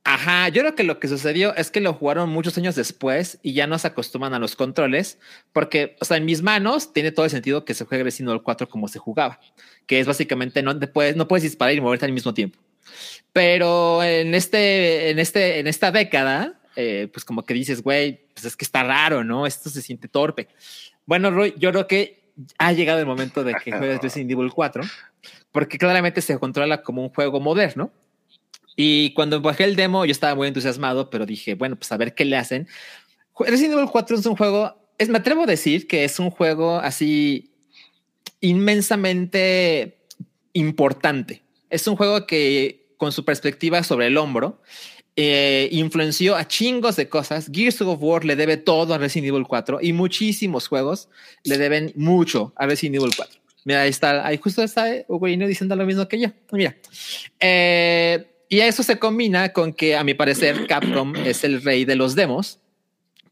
Ajá, 0.07 0.49
yo 0.49 0.61
creo 0.61 0.75
que 0.75 0.83
lo 0.83 0.99
que 0.99 1.07
sucedió 1.07 1.55
es 1.55 1.71
que 1.71 1.81
lo 1.81 1.91
jugaron 1.93 2.29
muchos 2.29 2.55
años 2.59 2.75
después 2.75 3.39
y 3.41 3.53
ya 3.53 3.65
no 3.65 3.79
se 3.79 3.87
acostumbran 3.87 4.35
a 4.35 4.39
los 4.39 4.55
controles, 4.55 5.17
porque, 5.51 5.95
o 5.99 6.05
sea, 6.05 6.17
en 6.17 6.25
mis 6.25 6.43
manos 6.43 6.93
tiene 6.93 7.11
todo 7.11 7.25
el 7.25 7.31
sentido 7.31 7.65
que 7.65 7.73
se 7.73 7.85
juegue 7.85 8.03
Resident 8.03 8.29
Evil 8.29 8.43
4 8.43 8.69
como 8.69 8.87
se 8.87 8.99
jugaba, 8.99 9.39
que 9.87 9.99
es 9.99 10.05
básicamente 10.05 10.61
no 10.61 10.77
te 10.77 10.85
puedes, 10.85 11.15
no 11.15 11.27
puedes 11.27 11.41
disparar 11.41 11.73
y 11.73 11.81
moverte 11.81 12.05
al 12.05 12.11
mismo 12.11 12.35
tiempo. 12.35 12.59
Pero 13.33 14.03
en 14.03 14.35
este, 14.35 15.09
en 15.09 15.17
este, 15.17 15.57
en 15.59 15.65
esta 15.65 15.91
década, 15.91 16.59
eh, 16.75 17.09
pues 17.11 17.25
como 17.25 17.43
que 17.43 17.55
dices, 17.55 17.81
güey, 17.81 18.27
pues 18.33 18.45
es 18.45 18.55
que 18.55 18.65
está 18.65 18.83
raro, 18.83 19.23
¿no? 19.23 19.47
Esto 19.47 19.71
se 19.71 19.81
siente 19.81 20.07
torpe. 20.07 20.49
Bueno, 21.07 21.31
Roy, 21.31 21.55
yo 21.57 21.71
creo 21.71 21.87
que 21.87 22.24
ha 22.57 22.73
llegado 22.73 22.99
el 22.99 23.05
momento 23.05 23.43
de 23.43 23.55
que 23.55 23.71
juegues 23.77 24.01
Resident 24.01 24.31
Evil 24.31 24.51
4, 24.51 24.83
porque 25.51 25.77
claramente 25.77 26.21
se 26.21 26.37
controla 26.37 26.81
como 26.81 27.01
un 27.01 27.09
juego 27.09 27.39
moderno. 27.39 27.91
Y 28.75 29.13
cuando 29.13 29.41
bajé 29.41 29.63
el 29.63 29.75
demo, 29.75 30.05
yo 30.05 30.11
estaba 30.11 30.35
muy 30.35 30.47
entusiasmado, 30.47 31.09
pero 31.09 31.25
dije, 31.25 31.55
bueno, 31.55 31.77
pues 31.77 31.91
a 31.91 31.97
ver 31.97 32.13
qué 32.13 32.25
le 32.25 32.37
hacen. 32.37 32.67
Resident 33.39 33.73
Evil 33.73 33.89
4 33.89 34.17
es 34.17 34.25
un 34.25 34.35
juego, 34.35 34.75
es, 34.97 35.09
me 35.09 35.17
atrevo 35.17 35.43
a 35.43 35.47
decir 35.47 35.87
que 35.87 36.03
es 36.03 36.19
un 36.19 36.29
juego 36.29 36.77
así 36.77 37.51
inmensamente 38.41 39.97
importante. 40.53 41.41
Es 41.69 41.87
un 41.87 41.95
juego 41.95 42.25
que, 42.27 42.93
con 42.97 43.11
su 43.11 43.25
perspectiva 43.25 43.83
sobre 43.83 44.07
el 44.07 44.17
hombro, 44.17 44.61
eh, 45.15 45.69
influenció 45.71 46.35
a 46.35 46.47
chingos 46.47 46.95
de 46.95 47.07
cosas. 47.07 47.49
Gears 47.51 47.81
of 47.81 47.99
War 48.01 48.25
le 48.25 48.35
debe 48.35 48.57
todo 48.57 48.93
a 48.93 48.97
Resident 48.97 49.29
Evil 49.29 49.45
4 49.47 49.79
y 49.81 49.93
muchísimos 49.93 50.67
juegos 50.67 51.09
le 51.43 51.57
deben 51.57 51.93
mucho 51.95 52.53
a 52.55 52.65
Resident 52.65 52.95
Evil 52.95 53.11
4. 53.15 53.39
Mira, 53.63 53.81
ahí 53.81 53.89
está, 53.89 54.25
ahí 54.25 54.37
justo 54.37 54.61
está 54.61 54.85
Ugorino 55.07 55.47
diciendo 55.47 55.75
lo 55.75 55.85
mismo 55.85 56.07
que 56.07 56.19
yo. 56.19 56.27
Mira, 56.51 56.75
eh, 57.39 58.27
y 58.47 58.59
eso 58.59 58.83
se 58.83 58.99
combina 58.99 59.53
con 59.53 59.73
que, 59.73 59.95
a 59.95 60.03
mi 60.03 60.13
parecer, 60.13 60.67
Capcom 60.67 61.15
es 61.15 61.43
el 61.43 61.63
rey 61.63 61.83
de 61.83 61.95
los 61.95 62.15
demos, 62.15 62.59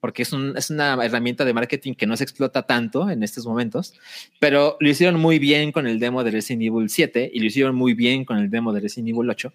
porque 0.04 0.24
es, 0.24 0.34
un- 0.34 0.58
es 0.58 0.70
una 0.70 0.96
herramienta 1.02 1.46
de 1.46 1.54
marketing 1.54 1.94
que 1.94 2.06
no 2.06 2.18
se 2.18 2.26
explota 2.26 2.64
tanto 2.64 3.10
en 3.10 3.24
estos 3.24 3.46
momentos, 3.46 3.94
pero 4.38 4.76
lo 4.82 4.90
hicieron 4.90 5.18
muy 5.18 5.40
bien 5.40 5.72
con 5.72 5.88
el 5.88 5.98
demo 5.98 6.26
de 6.26 6.32
Resident 6.32 6.62
Evil 6.64 6.90
7 6.90 7.32
y 7.34 7.40
lo 7.40 7.46
hicieron 7.46 7.74
muy 7.74 7.94
bien 7.94 8.26
con 8.26 8.38
el 8.38 8.50
demo 8.50 8.74
de 8.74 8.82
Resident 8.82 9.08
Evil 9.16 9.30
8. 9.30 9.54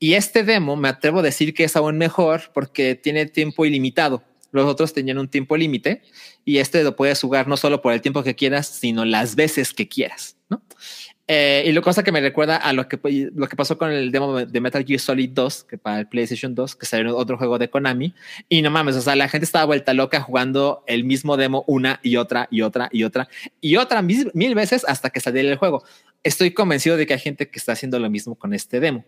Y 0.00 0.14
este 0.14 0.42
demo 0.42 0.74
me 0.74 0.88
atrevo 0.88 1.20
a 1.20 1.22
decir 1.22 1.54
que 1.54 1.62
es 1.62 1.76
aún 1.76 1.96
mejor 1.96 2.50
porque 2.52 2.96
tiene 2.96 3.26
tiempo 3.26 3.64
ilimitado. 3.66 4.24
Los 4.50 4.66
otros 4.66 4.92
tenían 4.92 5.18
un 5.18 5.28
tiempo 5.28 5.56
límite 5.56 6.02
y 6.44 6.58
este 6.58 6.82
lo 6.82 6.96
puedes 6.96 7.20
jugar 7.20 7.46
no 7.46 7.56
solo 7.56 7.80
por 7.80 7.92
el 7.92 8.00
tiempo 8.00 8.24
que 8.24 8.34
quieras, 8.34 8.66
sino 8.66 9.04
las 9.04 9.36
veces 9.36 9.72
que 9.72 9.86
quieras, 9.86 10.36
¿no? 10.50 10.60
Eh, 11.26 11.64
y 11.66 11.72
lo 11.72 11.80
cosa 11.80 12.02
que 12.02 12.12
me 12.12 12.20
recuerda 12.20 12.56
a 12.56 12.74
lo 12.74 12.86
que, 12.86 12.98
lo 13.34 13.48
que 13.48 13.56
pasó 13.56 13.78
con 13.78 13.90
el 13.90 14.12
demo 14.12 14.44
de 14.44 14.60
Metal 14.60 14.84
Gear 14.84 15.00
Solid 15.00 15.30
2, 15.30 15.64
que 15.64 15.78
para 15.78 16.00
el 16.00 16.06
PlayStation 16.06 16.54
2, 16.54 16.76
que 16.76 16.84
salió 16.84 17.16
otro 17.16 17.38
juego 17.38 17.58
de 17.58 17.70
Konami. 17.70 18.14
Y 18.48 18.60
no 18.60 18.70
mames, 18.70 18.96
o 18.96 19.00
sea, 19.00 19.16
la 19.16 19.28
gente 19.28 19.46
estaba 19.46 19.64
vuelta 19.64 19.94
loca 19.94 20.20
jugando 20.20 20.84
el 20.86 21.04
mismo 21.04 21.36
demo 21.36 21.64
una 21.66 21.98
y 22.02 22.16
otra 22.16 22.46
y 22.50 22.60
otra 22.60 22.90
y 22.92 23.04
otra 23.04 23.28
y 23.60 23.76
otra 23.76 24.02
mil, 24.02 24.30
mil 24.34 24.54
veces 24.54 24.84
hasta 24.86 25.10
que 25.10 25.20
saliera 25.20 25.50
el 25.50 25.56
juego. 25.56 25.82
Estoy 26.22 26.50
convencido 26.50 26.96
de 26.96 27.06
que 27.06 27.14
hay 27.14 27.20
gente 27.20 27.48
que 27.48 27.58
está 27.58 27.72
haciendo 27.72 27.98
lo 27.98 28.10
mismo 28.10 28.34
con 28.34 28.52
este 28.52 28.80
demo. 28.80 29.04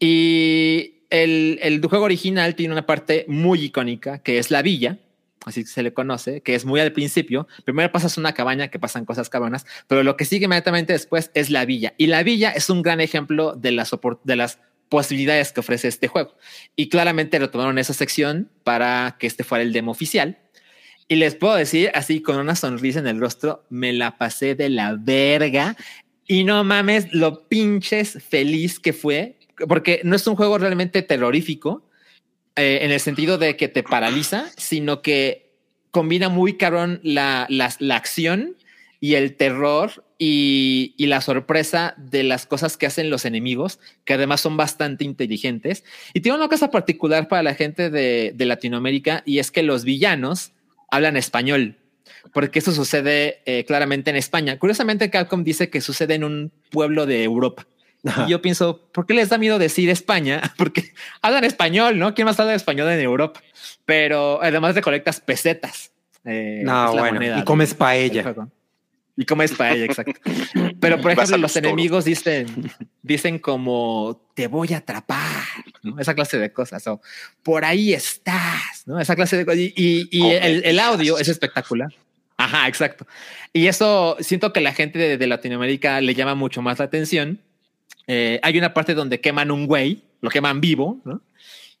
Y 0.00 1.02
el, 1.10 1.60
el 1.62 1.80
juego 1.86 2.04
original 2.04 2.56
tiene 2.56 2.72
una 2.72 2.86
parte 2.86 3.24
muy 3.28 3.62
icónica, 3.62 4.18
que 4.18 4.38
es 4.38 4.50
la 4.50 4.62
villa, 4.62 4.98
así 5.46 5.64
se 5.64 5.82
le 5.82 5.94
conoce, 5.94 6.42
que 6.42 6.54
es 6.54 6.66
muy 6.66 6.80
al 6.80 6.92
principio. 6.92 7.48
Primero 7.64 7.90
pasas 7.90 8.18
una 8.18 8.34
cabaña 8.34 8.68
que 8.68 8.78
pasan 8.78 9.06
cosas 9.06 9.30
cabronas, 9.30 9.64
pero 9.86 10.02
lo 10.02 10.16
que 10.16 10.26
sigue 10.26 10.44
inmediatamente 10.44 10.92
después 10.92 11.30
es 11.32 11.48
la 11.48 11.64
villa. 11.64 11.94
Y 11.96 12.08
la 12.08 12.22
villa 12.22 12.50
es 12.50 12.68
un 12.68 12.82
gran 12.82 13.00
ejemplo 13.00 13.54
de 13.54 13.72
las, 13.72 13.92
opor- 13.92 14.20
de 14.24 14.36
las 14.36 14.58
posibilidades 14.88 15.52
que 15.52 15.60
ofrece 15.60 15.88
este 15.88 16.08
juego. 16.08 16.34
Y 16.74 16.88
claramente 16.88 17.38
retomaron 17.38 17.78
esa 17.78 17.94
sección 17.94 18.50
para 18.64 19.16
que 19.18 19.26
este 19.26 19.44
fuera 19.44 19.62
el 19.62 19.72
demo 19.72 19.92
oficial. 19.92 20.38
Y 21.08 21.14
les 21.14 21.36
puedo 21.36 21.54
decir, 21.54 21.92
así 21.94 22.20
con 22.20 22.36
una 22.36 22.56
sonrisa 22.56 22.98
en 22.98 23.06
el 23.06 23.20
rostro, 23.20 23.64
me 23.70 23.92
la 23.92 24.18
pasé 24.18 24.56
de 24.56 24.68
la 24.68 24.96
verga. 24.98 25.76
Y 26.26 26.42
no 26.42 26.64
mames 26.64 27.12
lo 27.12 27.46
pinches 27.46 28.20
feliz 28.28 28.80
que 28.80 28.92
fue, 28.92 29.38
porque 29.68 30.00
no 30.02 30.16
es 30.16 30.26
un 30.26 30.34
juego 30.34 30.58
realmente 30.58 31.02
terrorífico, 31.02 31.85
eh, 32.56 32.80
en 32.82 32.90
el 32.90 33.00
sentido 33.00 33.38
de 33.38 33.56
que 33.56 33.68
te 33.68 33.82
paraliza, 33.82 34.50
sino 34.56 35.02
que 35.02 35.52
combina 35.90 36.28
muy 36.28 36.56
cabrón 36.56 37.00
la, 37.02 37.46
la, 37.48 37.74
la 37.78 37.96
acción 37.96 38.56
y 39.00 39.14
el 39.14 39.36
terror 39.36 40.04
y, 40.18 40.94
y, 40.96 41.06
la 41.06 41.20
sorpresa 41.20 41.94
de 41.98 42.22
las 42.22 42.46
cosas 42.46 42.76
que 42.76 42.86
hacen 42.86 43.10
los 43.10 43.26
enemigos, 43.26 43.78
que 44.04 44.14
además 44.14 44.40
son 44.40 44.56
bastante 44.56 45.04
inteligentes. 45.04 45.84
Y 46.14 46.20
tiene 46.20 46.38
una 46.38 46.48
cosa 46.48 46.70
particular 46.70 47.28
para 47.28 47.42
la 47.42 47.54
gente 47.54 47.90
de, 47.90 48.32
de 48.34 48.46
Latinoamérica 48.46 49.22
y 49.26 49.38
es 49.38 49.50
que 49.50 49.62
los 49.62 49.84
villanos 49.84 50.52
hablan 50.90 51.16
español, 51.16 51.76
porque 52.32 52.58
eso 52.60 52.72
sucede 52.72 53.40
eh, 53.44 53.64
claramente 53.64 54.10
en 54.10 54.16
España. 54.16 54.58
Curiosamente, 54.58 55.10
Capcom 55.10 55.44
dice 55.44 55.68
que 55.68 55.80
sucede 55.80 56.14
en 56.14 56.24
un 56.24 56.52
pueblo 56.70 57.04
de 57.04 57.22
Europa. 57.22 57.66
Y 58.26 58.30
yo 58.30 58.40
pienso, 58.40 58.88
¿por 58.92 59.06
qué 59.06 59.14
les 59.14 59.28
da 59.28 59.38
miedo 59.38 59.58
decir 59.58 59.90
España? 59.90 60.40
Porque 60.56 60.92
hablan 61.22 61.44
español, 61.44 61.98
¿no? 61.98 62.14
¿Quién 62.14 62.26
más 62.26 62.38
habla 62.38 62.54
español 62.54 62.88
en 62.90 63.00
Europa? 63.00 63.40
Pero 63.84 64.42
además 64.42 64.74
recolectas 64.74 65.20
pesetas. 65.20 65.92
Eh, 66.24 66.62
no, 66.64 66.92
bueno, 66.92 67.22
y 67.22 67.28
de, 67.28 67.44
comes 67.44 67.74
paella. 67.74 68.34
Y 69.16 69.24
comes 69.24 69.52
paella, 69.52 69.84
exacto. 69.84 70.20
Pero, 70.80 71.00
por 71.00 71.10
ejemplo, 71.12 71.38
los 71.38 71.56
enemigos 71.56 72.04
dicen, 72.04 72.46
dicen 73.02 73.38
como, 73.38 74.28
te 74.34 74.46
voy 74.46 74.74
a 74.74 74.78
atrapar, 74.78 75.44
¿no? 75.82 75.98
Esa 75.98 76.14
clase 76.14 76.38
de 76.38 76.52
cosas. 76.52 76.86
O, 76.88 77.00
por 77.42 77.64
ahí 77.64 77.94
estás, 77.94 78.82
¿no? 78.86 79.00
Esa 79.00 79.16
clase 79.16 79.36
de 79.36 79.46
cosas. 79.46 79.60
Y, 79.60 79.72
y, 79.76 80.08
y 80.10 80.30
el, 80.32 80.64
el, 80.64 80.78
audio 80.80 81.18
es 81.18 81.28
espectacular. 81.28 81.88
Ajá, 82.36 82.68
exacto. 82.68 83.06
Y 83.52 83.68
eso 83.68 84.16
siento 84.20 84.52
que 84.52 84.60
la 84.60 84.74
gente 84.74 84.98
de, 84.98 85.16
de 85.16 85.26
Latinoamérica 85.26 86.00
le 86.02 86.14
llama 86.14 86.34
mucho 86.34 86.60
más 86.60 86.78
la 86.80 86.84
atención. 86.84 87.40
Eh, 88.06 88.38
hay 88.42 88.58
una 88.58 88.72
parte 88.72 88.94
donde 88.94 89.20
queman 89.20 89.50
un 89.50 89.66
güey, 89.66 90.02
lo 90.20 90.30
queman 90.30 90.60
vivo, 90.60 91.00
¿no? 91.04 91.22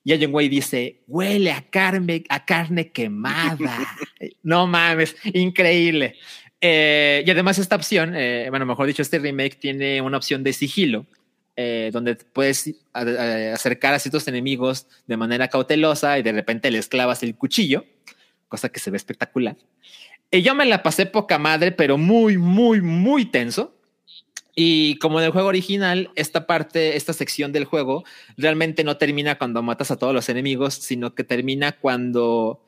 Y 0.06 0.12
hay 0.12 0.24
un 0.24 0.30
güey 0.30 0.48
dice, 0.48 1.02
huele 1.08 1.50
a 1.50 1.62
carne, 1.62 2.22
a 2.28 2.44
carne 2.44 2.92
quemada. 2.92 3.80
no 4.44 4.68
mames, 4.68 5.16
increíble. 5.24 6.14
Eh, 6.60 7.24
y 7.26 7.30
además 7.30 7.58
esta 7.58 7.76
opción, 7.76 8.14
eh, 8.14 8.46
bueno, 8.50 8.66
mejor 8.66 8.86
dicho, 8.86 9.02
este 9.02 9.18
remake 9.18 9.56
tiene 9.56 10.00
una 10.00 10.16
opción 10.16 10.42
de 10.44 10.52
sigilo, 10.52 11.06
eh, 11.56 11.90
donde 11.92 12.14
puedes 12.14 12.74
a, 12.92 13.00
a 13.00 13.54
acercar 13.54 13.94
a 13.94 13.98
ciertos 13.98 14.28
enemigos 14.28 14.86
de 15.06 15.16
manera 15.16 15.48
cautelosa 15.48 16.18
y 16.18 16.22
de 16.22 16.32
repente 16.32 16.70
les 16.70 16.88
clavas 16.88 17.22
el 17.22 17.34
cuchillo, 17.34 17.84
cosa 18.48 18.68
que 18.68 18.80
se 18.80 18.90
ve 18.90 18.96
espectacular. 18.96 19.56
Y 20.30 20.42
yo 20.42 20.54
me 20.54 20.66
la 20.66 20.82
pasé 20.82 21.06
poca 21.06 21.38
madre, 21.38 21.72
pero 21.72 21.98
muy, 21.98 22.38
muy, 22.38 22.80
muy 22.80 23.26
tenso. 23.26 23.75
Y 24.58 24.98
como 25.00 25.20
en 25.20 25.26
el 25.26 25.32
juego 25.32 25.48
original, 25.48 26.10
esta 26.16 26.46
parte, 26.46 26.96
esta 26.96 27.12
sección 27.12 27.52
del 27.52 27.66
juego 27.66 28.04
realmente 28.38 28.84
no 28.84 28.96
termina 28.96 29.36
cuando 29.36 29.62
matas 29.62 29.90
a 29.90 29.96
todos 29.96 30.14
los 30.14 30.30
enemigos, 30.30 30.72
sino 30.74 31.14
que 31.14 31.24
termina 31.24 31.72
cuando 31.72 32.64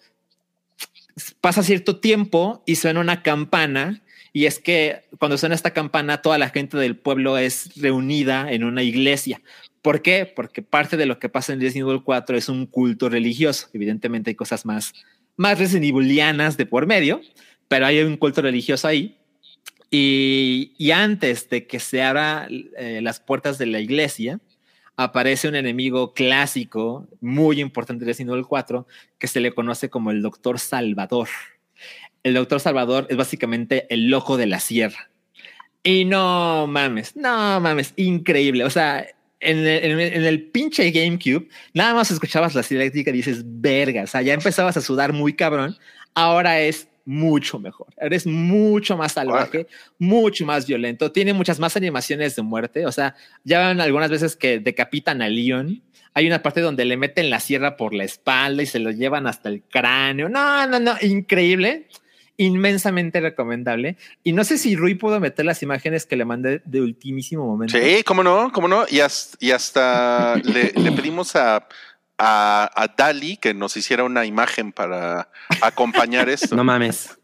pasa 1.40 1.62
cierto 1.62 1.98
tiempo 1.98 2.62
y 2.66 2.76
suena 2.76 3.00
una 3.00 3.22
campana. 3.22 4.02
Y 4.34 4.44
es 4.44 4.58
que 4.58 5.04
cuando 5.18 5.38
suena 5.38 5.54
esta 5.54 5.72
campana, 5.72 6.20
toda 6.20 6.36
la 6.36 6.50
gente 6.50 6.76
del 6.76 6.94
pueblo 6.94 7.38
es 7.38 7.70
reunida 7.80 8.52
en 8.52 8.64
una 8.64 8.82
iglesia. 8.82 9.40
¿Por 9.80 10.02
qué? 10.02 10.26
Porque 10.26 10.60
parte 10.60 10.98
de 10.98 11.06
lo 11.06 11.18
que 11.18 11.30
pasa 11.30 11.54
en 11.54 11.60
Resident 11.60 11.88
Evil 11.88 12.02
4 12.04 12.36
es 12.36 12.50
un 12.50 12.66
culto 12.66 13.08
religioso. 13.08 13.68
Evidentemente 13.72 14.28
hay 14.28 14.34
cosas 14.34 14.66
más, 14.66 14.92
más 15.36 15.58
Resident 15.58 15.86
Evilianas 15.86 16.58
de 16.58 16.66
por 16.66 16.86
medio, 16.86 17.22
pero 17.68 17.86
hay 17.86 18.00
un 18.00 18.18
culto 18.18 18.42
religioso 18.42 18.86
ahí. 18.86 19.17
Y, 19.90 20.90
antes 20.92 21.48
de 21.48 21.66
que 21.66 21.80
se 21.80 22.02
abran 22.02 22.48
eh, 22.76 23.00
las 23.02 23.20
puertas 23.20 23.56
de 23.58 23.66
la 23.66 23.80
iglesia, 23.80 24.40
aparece 24.96 25.48
un 25.48 25.54
enemigo 25.54 26.12
clásico, 26.12 27.06
muy 27.20 27.60
importante 27.60 28.04
de 28.04 28.10
Resident 28.10 28.32
Evil 28.32 28.46
4, 28.46 28.86
que 29.18 29.28
se 29.28 29.40
le 29.40 29.54
conoce 29.54 29.88
como 29.88 30.10
el 30.10 30.22
Doctor 30.22 30.58
Salvador. 30.58 31.28
El 32.22 32.34
Doctor 32.34 32.60
Salvador 32.60 33.06
es 33.08 33.16
básicamente 33.16 33.86
el 33.94 34.10
loco 34.10 34.36
de 34.36 34.46
la 34.46 34.60
sierra. 34.60 35.10
Y 35.82 36.04
no 36.04 36.66
mames, 36.66 37.16
no 37.16 37.60
mames, 37.60 37.94
increíble. 37.96 38.64
O 38.64 38.70
sea, 38.70 39.06
en 39.40 39.66
el, 39.66 40.50
pinche 40.50 40.90
GameCube, 40.90 41.48
nada 41.72 41.94
más 41.94 42.10
escuchabas 42.10 42.54
la 42.54 42.62
eléctrica 42.68 43.10
y 43.10 43.14
dices, 43.14 43.42
verga, 43.44 44.02
o 44.02 44.06
sea, 44.06 44.22
ya 44.22 44.34
empezabas 44.34 44.76
a 44.76 44.80
sudar 44.80 45.12
muy 45.12 45.34
cabrón. 45.34 45.76
Ahora 46.14 46.60
es 46.60 46.88
mucho 47.08 47.58
mejor. 47.58 47.86
Ahora 47.98 48.14
es 48.14 48.26
mucho 48.26 48.94
más 48.98 49.12
salvaje, 49.12 49.66
mucho 49.98 50.44
más 50.44 50.66
violento. 50.66 51.10
Tiene 51.10 51.32
muchas 51.32 51.58
más 51.58 51.74
animaciones 51.74 52.36
de 52.36 52.42
muerte. 52.42 52.84
O 52.84 52.92
sea, 52.92 53.16
ya 53.44 53.68
ven 53.68 53.80
algunas 53.80 54.10
veces 54.10 54.36
que 54.36 54.58
decapitan 54.58 55.22
a 55.22 55.28
Leon. 55.30 55.82
Hay 56.12 56.26
una 56.26 56.42
parte 56.42 56.60
donde 56.60 56.84
le 56.84 56.98
meten 56.98 57.30
la 57.30 57.40
sierra 57.40 57.78
por 57.78 57.94
la 57.94 58.04
espalda 58.04 58.62
y 58.62 58.66
se 58.66 58.78
lo 58.78 58.90
llevan 58.90 59.26
hasta 59.26 59.48
el 59.48 59.62
cráneo. 59.62 60.28
No, 60.28 60.66
no, 60.66 60.78
no, 60.78 60.96
increíble. 61.00 61.88
Inmensamente 62.36 63.20
recomendable. 63.22 63.96
Y 64.22 64.32
no 64.32 64.44
sé 64.44 64.58
si 64.58 64.76
Rui 64.76 64.94
pudo 64.94 65.18
meter 65.18 65.46
las 65.46 65.62
imágenes 65.62 66.04
que 66.04 66.14
le 66.14 66.26
mandé 66.26 66.60
de 66.66 66.82
ultimísimo 66.82 67.46
momento. 67.46 67.78
Sí, 67.78 68.02
cómo 68.04 68.22
no, 68.22 68.52
cómo 68.52 68.68
no. 68.68 68.84
Y 68.86 69.00
hasta, 69.00 69.38
y 69.40 69.50
hasta 69.52 70.36
le, 70.44 70.72
le 70.72 70.92
pedimos 70.92 71.34
a, 71.36 71.66
a, 72.18 72.70
a 72.74 72.88
Dali 72.96 73.36
que 73.36 73.54
nos 73.54 73.76
hiciera 73.76 74.04
una 74.04 74.26
imagen 74.26 74.72
para 74.72 75.30
acompañar 75.62 76.28
esto. 76.28 76.56
No 76.56 76.64
mames. 76.64 77.18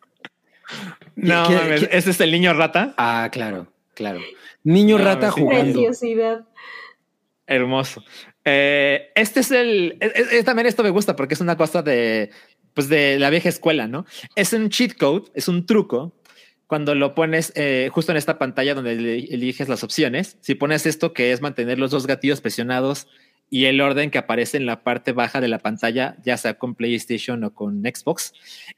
No, 1.16 1.46
¿Qué- 1.48 1.54
mames, 1.54 1.80
qué- 1.88 1.96
ese 1.96 2.10
es 2.10 2.20
el 2.20 2.30
niño 2.30 2.54
rata. 2.54 2.94
Ah, 2.96 3.28
claro, 3.32 3.72
claro. 3.94 4.20
Niño 4.62 4.98
No, 4.98 5.04
rata 5.04 5.30
jugando. 5.30 5.72
Preciosidad. 5.72 6.44
Hermoso. 7.46 8.02
Eh, 8.44 9.10
este 9.14 9.40
es 9.40 9.50
el. 9.50 9.96
es- 10.00 10.32
es- 10.32 10.44
también 10.44 10.66
esto 10.66 10.82
me 10.82 10.90
gusta 10.90 11.14
porque 11.16 11.34
es 11.34 11.40
una 11.40 11.56
cosa 11.56 11.82
de. 11.82 12.30
Pues 12.72 12.88
de 12.88 13.18
la 13.20 13.30
vieja 13.30 13.48
escuela, 13.48 13.86
¿no? 13.86 14.04
Es 14.34 14.52
un 14.52 14.68
cheat 14.68 14.96
code, 14.96 15.30
es 15.34 15.46
un 15.48 15.64
truco. 15.66 16.16
Cuando 16.66 16.94
lo 16.94 17.14
pones 17.14 17.52
eh, 17.54 17.88
justo 17.92 18.10
en 18.10 18.16
esta 18.18 18.38
pantalla 18.38 18.74
donde 18.74 18.96
le- 18.96 19.18
eliges 19.32 19.68
las 19.68 19.84
opciones, 19.84 20.38
si 20.40 20.54
pones 20.56 20.86
esto 20.86 21.12
que 21.12 21.30
es 21.32 21.40
mantener 21.42 21.78
los 21.78 21.90
dos 21.92 22.06
gatillos 22.06 22.40
presionados 22.40 23.06
y 23.54 23.66
el 23.66 23.80
orden 23.80 24.10
que 24.10 24.18
aparece 24.18 24.56
en 24.56 24.66
la 24.66 24.82
parte 24.82 25.12
baja 25.12 25.40
de 25.40 25.46
la 25.46 25.60
pantalla, 25.60 26.16
ya 26.24 26.36
sea 26.36 26.54
con 26.54 26.74
PlayStation 26.74 27.44
o 27.44 27.54
con 27.54 27.82
Xbox, 27.82 28.32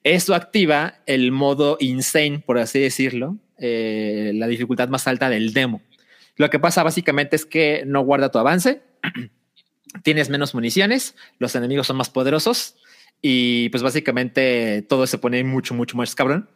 eso 0.04 0.34
activa 0.34 0.98
el 1.06 1.32
modo 1.32 1.78
insane, 1.80 2.40
por 2.40 2.58
así 2.58 2.80
decirlo, 2.80 3.38
eh, 3.56 4.32
la 4.34 4.46
dificultad 4.46 4.90
más 4.90 5.06
alta 5.06 5.30
del 5.30 5.54
demo. 5.54 5.80
Lo 6.36 6.50
que 6.50 6.58
pasa 6.58 6.82
básicamente 6.82 7.36
es 7.36 7.46
que 7.46 7.84
no 7.86 8.02
guarda 8.02 8.30
tu 8.30 8.36
avance, 8.36 8.82
tienes 10.04 10.28
menos 10.28 10.52
municiones, 10.52 11.14
los 11.38 11.54
enemigos 11.54 11.86
son 11.86 11.96
más 11.96 12.10
poderosos 12.10 12.76
y 13.22 13.70
pues 13.70 13.82
básicamente 13.82 14.84
todo 14.86 15.06
se 15.06 15.16
pone 15.16 15.42
mucho, 15.42 15.72
mucho 15.72 15.96
más 15.96 16.14
cabrón. 16.14 16.50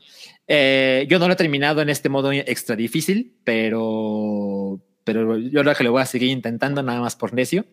Eh, 0.47 1.07
yo 1.09 1.19
no 1.19 1.27
lo 1.27 1.33
he 1.33 1.37
terminado 1.37 1.81
en 1.81 1.89
este 1.89 2.11
modo 2.11 2.31
extra 2.33 2.77
difícil, 2.77 3.33
pero, 3.45 4.79
pero 5.05 5.39
yo 5.39 5.63
creo 5.63 5.75
que 5.75 5.85
lo 5.85 5.93
voy 5.93 6.03
a 6.03 6.05
seguir 6.05 6.29
intentando 6.29 6.83
nada 6.83 7.01
más 7.01 7.17
por 7.17 7.33
necio. 7.33 7.65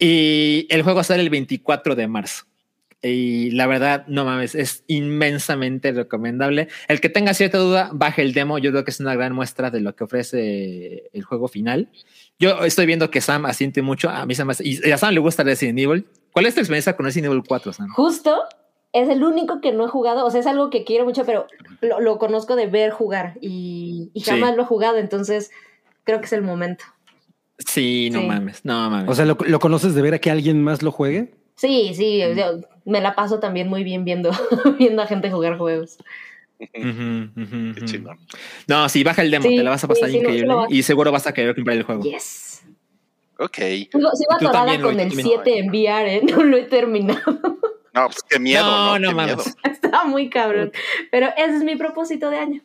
Y 0.00 0.66
el 0.70 0.82
juego 0.82 1.04
sale 1.04 1.22
el 1.22 1.30
24 1.30 1.94
de 1.94 2.08
marzo. 2.08 2.46
Y 3.02 3.50
la 3.52 3.66
verdad, 3.66 4.04
no 4.08 4.24
mames, 4.26 4.54
es 4.54 4.84
inmensamente 4.86 5.92
recomendable. 5.92 6.68
El 6.88 7.00
que 7.00 7.08
tenga 7.08 7.32
cierta 7.32 7.56
duda, 7.58 7.90
baje 7.94 8.20
el 8.22 8.34
demo. 8.34 8.58
Yo 8.58 8.70
creo 8.72 8.84
que 8.84 8.90
es 8.90 9.00
una 9.00 9.14
gran 9.14 9.32
muestra 9.34 9.70
de 9.70 9.80
lo 9.80 9.94
que 9.94 10.04
ofrece 10.04 11.08
el 11.12 11.22
juego 11.24 11.48
final. 11.48 11.88
Yo 12.38 12.62
estoy 12.64 12.84
viendo 12.86 13.10
que 13.10 13.20
Sam 13.20 13.46
asiente 13.46 13.80
mucho. 13.82 14.10
A 14.10 14.26
mí 14.26 14.34
hace- 14.34 14.64
y 14.66 14.90
a 14.90 14.98
Sam 14.98 15.14
le 15.14 15.20
gusta 15.20 15.42
Resident 15.44 15.78
Evil. 15.78 16.06
¿Cuál 16.32 16.46
es 16.46 16.54
tu 16.54 16.60
experiencia 16.60 16.94
con 16.96 17.06
Resident 17.06 17.32
Evil 17.32 17.42
4, 17.46 17.72
Sam? 17.72 17.88
Justo 17.90 18.36
es 18.92 19.08
el 19.08 19.22
único 19.24 19.60
que 19.62 19.72
no 19.72 19.86
he 19.86 19.88
jugado. 19.88 20.26
O 20.26 20.30
sea, 20.30 20.40
es 20.40 20.46
algo 20.46 20.68
que 20.68 20.84
quiero 20.84 21.04
mucho, 21.06 21.24
pero 21.24 21.46
lo, 21.80 22.00
lo 22.00 22.18
conozco 22.18 22.54
de 22.56 22.66
ver 22.66 22.90
jugar 22.90 23.38
y, 23.40 24.10
y 24.12 24.20
Sí. 24.20 24.30
jamás 24.30 24.56
lo 24.56 24.62
he 24.62 24.66
jugado. 24.66 24.98
Entonces, 24.98 25.50
creo 26.04 26.20
que 26.20 26.26
es 26.26 26.32
el 26.34 26.42
momento. 26.42 26.84
Sí, 27.66 28.10
no 28.10 28.20
Sí. 28.20 28.26
mames, 28.26 28.64
no 28.64 28.90
mames. 28.90 29.08
O 29.10 29.14
sea, 29.14 29.24
¿lo, 29.24 29.36
lo 29.46 29.58
conoces 29.60 29.94
de 29.94 30.02
ver 30.02 30.14
a 30.14 30.18
que 30.18 30.30
alguien 30.30 30.62
más 30.62 30.82
lo 30.82 30.90
juegue? 30.92 31.34
Sí, 31.56 31.92
sí, 31.94 32.18
yo 32.36 32.60
me 32.86 33.00
la 33.00 33.14
paso 33.14 33.38
también 33.38 33.68
muy 33.68 33.84
bien 33.84 34.04
viendo, 34.04 34.30
viendo 34.78 35.02
a 35.02 35.06
gente 35.06 35.30
jugar 35.30 35.58
juegos. 35.58 35.98
Qué 36.58 37.74
chingón. 37.84 38.18
No, 38.66 38.88
sí, 38.88 39.02
baja 39.04 39.22
el 39.22 39.30
demo, 39.30 39.48
Sí, 39.48 39.56
te 39.56 39.62
la 39.62 39.70
vas 39.70 39.84
a 39.84 39.88
pasar 39.88 40.10
sí, 40.10 40.18
increíble 40.18 40.54
y 40.68 40.82
seguro 40.82 41.10
vas 41.12 41.26
a 41.26 41.32
querer 41.34 41.54
comprar 41.54 41.76
el 41.76 41.82
juego. 41.84 42.02
Yes. 42.02 42.62
Ok. 43.38 43.56
Sigo, 43.56 44.08
atorada 44.30 44.80
con 44.80 44.98
el 45.00 45.08
también. 45.08 45.26
7 45.44 45.58
en 45.58 45.68
VR, 45.70 46.16
¿eh? 46.16 46.20
No 46.30 46.44
lo 46.44 46.56
he 46.58 46.64
terminado. 46.64 47.20
No, 47.94 48.06
pues 48.06 48.22
qué 48.28 48.38
miedo. 48.38 48.62
No, 48.64 48.98
No, 48.98 48.98
no 48.98 49.08
Qué 49.08 49.14
mames. 49.14 49.36
miedo. 49.36 49.56
Está 49.64 50.04
muy 50.04 50.28
cabrón. 50.28 50.72
Pero 51.10 51.28
ese 51.36 51.56
es 51.56 51.64
mi 51.64 51.76
propósito 51.76 52.28
de 52.30 52.36
año. 52.38 52.62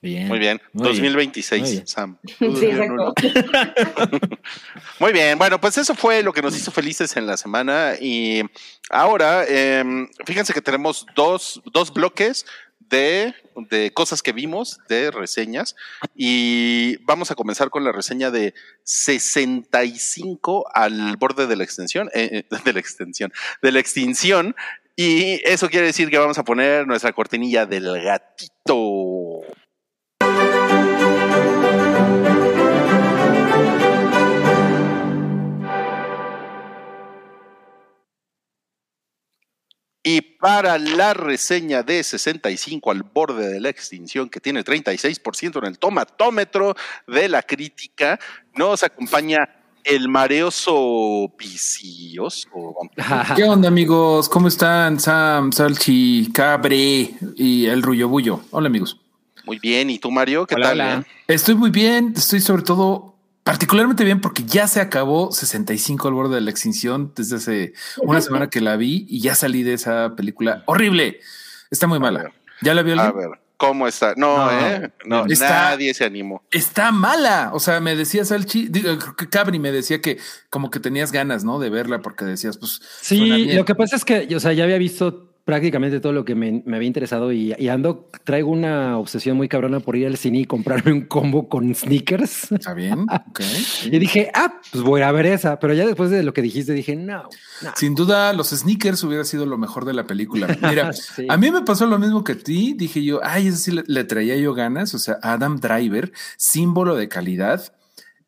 Bien. 0.00 0.28
Muy 0.28 0.38
bien. 0.38 0.60
Muy 0.72 0.84
bien. 0.84 0.94
2026, 0.94 1.62
Muy 1.62 1.70
bien. 1.70 1.86
Sam. 1.86 2.18
Sí, 2.38 2.66
exacto. 2.66 3.14
Muy 5.00 5.12
bien, 5.12 5.38
bueno, 5.38 5.60
pues 5.60 5.78
eso 5.78 5.94
fue 5.94 6.22
lo 6.22 6.32
que 6.32 6.42
nos 6.42 6.56
hizo 6.56 6.70
felices 6.70 7.16
en 7.16 7.26
la 7.26 7.36
semana 7.36 7.94
y 8.00 8.42
ahora, 8.90 9.44
em, 9.46 10.08
fíjense 10.24 10.52
que 10.52 10.62
tenemos 10.62 11.06
dos, 11.14 11.60
dos 11.72 11.92
bloques 11.92 12.46
de, 12.92 13.34
de 13.70 13.92
cosas 13.92 14.22
que 14.22 14.32
vimos, 14.32 14.78
de 14.88 15.10
reseñas, 15.10 15.74
y 16.14 16.96
vamos 17.04 17.30
a 17.30 17.34
comenzar 17.34 17.70
con 17.70 17.84
la 17.84 17.92
reseña 17.92 18.30
de 18.30 18.54
65 18.84 20.66
al 20.74 21.16
borde 21.16 21.46
de 21.46 21.56
la 21.56 21.64
extensión, 21.64 22.08
eh, 22.14 22.44
eh, 22.50 22.56
de 22.64 22.72
la 22.72 22.80
extensión, 22.80 23.32
de 23.62 23.72
la 23.72 23.80
extinción, 23.80 24.54
y 24.94 25.40
eso 25.48 25.70
quiere 25.70 25.86
decir 25.86 26.10
que 26.10 26.18
vamos 26.18 26.38
a 26.38 26.44
poner 26.44 26.86
nuestra 26.86 27.12
cortinilla 27.12 27.64
del 27.64 28.02
gatito. 28.02 28.52
Y 40.04 40.20
para 40.20 40.78
la 40.78 41.14
reseña 41.14 41.82
de 41.84 42.02
65 42.02 42.90
al 42.90 43.04
borde 43.04 43.48
de 43.48 43.60
la 43.60 43.68
extinción, 43.68 44.28
que 44.28 44.40
tiene 44.40 44.64
36% 44.64 45.58
en 45.58 45.64
el 45.66 45.78
tomatómetro 45.78 46.74
de 47.06 47.28
la 47.28 47.42
crítica, 47.42 48.18
nos 48.56 48.82
acompaña 48.82 49.48
el 49.84 50.08
mareoso 50.08 51.32
vicioso. 51.38 52.48
¿Qué 53.36 53.44
onda, 53.44 53.68
amigos? 53.68 54.28
¿Cómo 54.28 54.48
están? 54.48 54.98
Sam, 54.98 55.52
Salchi, 55.52 56.30
Cabre 56.32 57.10
y 57.36 57.66
el 57.66 57.82
Rullo 57.82 58.08
Bullo. 58.08 58.40
Hola, 58.50 58.66
amigos. 58.66 58.98
Muy 59.44 59.58
bien, 59.58 59.90
¿y 59.90 59.98
tú, 59.98 60.10
Mario? 60.10 60.46
¿Qué 60.46 60.54
Hola, 60.56 60.68
tal? 60.68 60.80
hola. 60.80 60.98
eh? 61.00 61.04
Estoy 61.28 61.54
muy 61.54 61.70
bien. 61.70 62.12
Estoy 62.16 62.40
sobre 62.40 62.62
todo 62.62 63.11
particularmente 63.44 64.04
bien 64.04 64.20
porque 64.20 64.44
ya 64.44 64.66
se 64.68 64.80
acabó 64.80 65.32
65 65.32 66.08
al 66.08 66.14
borde 66.14 66.36
de 66.36 66.40
la 66.42 66.50
extinción 66.50 67.12
desde 67.16 67.36
hace 67.36 67.72
una 68.02 68.20
semana 68.20 68.48
que 68.50 68.60
la 68.60 68.76
vi 68.76 69.06
y 69.08 69.20
ya 69.20 69.34
salí 69.34 69.62
de 69.62 69.74
esa 69.74 70.14
película 70.16 70.62
horrible. 70.66 71.20
Está 71.70 71.86
muy 71.86 71.98
mala. 71.98 72.30
¿Ya 72.60 72.74
la 72.74 72.82
vio 72.82 73.00
A 73.00 73.10
ver, 73.10 73.30
¿cómo 73.56 73.88
está? 73.88 74.14
No, 74.16 74.36
No, 74.36 74.50
¿eh? 74.66 74.92
No, 75.04 75.26
está- 75.26 75.70
nadie 75.70 75.92
se 75.94 76.04
animó. 76.04 76.42
Está 76.50 76.92
mala. 76.92 77.50
O 77.54 77.58
sea, 77.60 77.80
me 77.80 77.96
decía 77.96 78.24
Salchi, 78.24 78.68
digo, 78.68 78.96
creo 78.98 79.16
que 79.16 79.28
Cabri 79.28 79.58
me 79.58 79.72
decía 79.72 80.00
que 80.00 80.18
como 80.50 80.70
que 80.70 80.78
tenías 80.78 81.10
ganas, 81.10 81.42
¿no? 81.42 81.58
De 81.58 81.70
verla 81.70 82.00
porque 82.00 82.24
decías, 82.24 82.58
pues. 82.58 82.80
Sí, 83.00 83.52
lo 83.54 83.64
que 83.64 83.74
pasa 83.74 83.96
es 83.96 84.04
que, 84.04 84.28
o 84.36 84.40
sea, 84.40 84.52
ya 84.52 84.62
había 84.64 84.78
visto 84.78 85.31
prácticamente 85.44 85.98
todo 86.00 86.12
lo 86.12 86.24
que 86.24 86.34
me, 86.34 86.62
me 86.64 86.76
había 86.76 86.86
interesado 86.86 87.32
y, 87.32 87.54
y 87.58 87.68
ando, 87.68 88.08
traigo 88.24 88.50
una 88.50 88.96
obsesión 88.98 89.36
muy 89.36 89.48
cabrona 89.48 89.80
por 89.80 89.96
ir 89.96 90.06
al 90.06 90.16
cine 90.16 90.38
y 90.40 90.44
comprarme 90.44 90.92
un 90.92 91.02
combo 91.02 91.48
con 91.48 91.74
sneakers. 91.74 92.52
Está 92.52 92.74
bien. 92.74 93.06
Ok. 93.32 93.40
Y 93.86 93.98
dije, 93.98 94.30
ah, 94.34 94.60
pues 94.70 94.84
voy 94.84 95.00
a 95.02 95.10
ver 95.12 95.26
esa, 95.26 95.58
pero 95.58 95.74
ya 95.74 95.86
después 95.86 96.10
de 96.10 96.22
lo 96.22 96.32
que 96.32 96.42
dijiste 96.42 96.72
dije, 96.72 96.96
no, 96.96 97.24
no. 97.62 97.70
Sin 97.76 97.94
duda, 97.94 98.32
los 98.32 98.50
sneakers 98.50 99.02
hubiera 99.04 99.24
sido 99.24 99.46
lo 99.46 99.58
mejor 99.58 99.84
de 99.84 99.92
la 99.94 100.04
película. 100.06 100.46
Mira, 100.62 100.92
Sí. 100.92 101.26
a 101.28 101.36
mí 101.36 101.50
me 101.50 101.62
pasó 101.62 101.86
lo 101.86 101.98
mismo 101.98 102.22
que 102.24 102.32
a 102.32 102.38
ti. 102.38 102.74
Dije 102.74 103.02
yo, 103.02 103.20
ay, 103.22 103.48
ese 103.48 103.56
sí 103.58 103.70
le, 103.72 103.84
le 103.86 104.04
traía 104.04 104.36
yo 104.36 104.54
ganas. 104.54 104.94
O 104.94 104.98
sea, 104.98 105.18
Adam 105.22 105.58
Driver, 105.60 106.12
símbolo 106.36 106.94
de 106.94 107.08
calidad, 107.08 107.72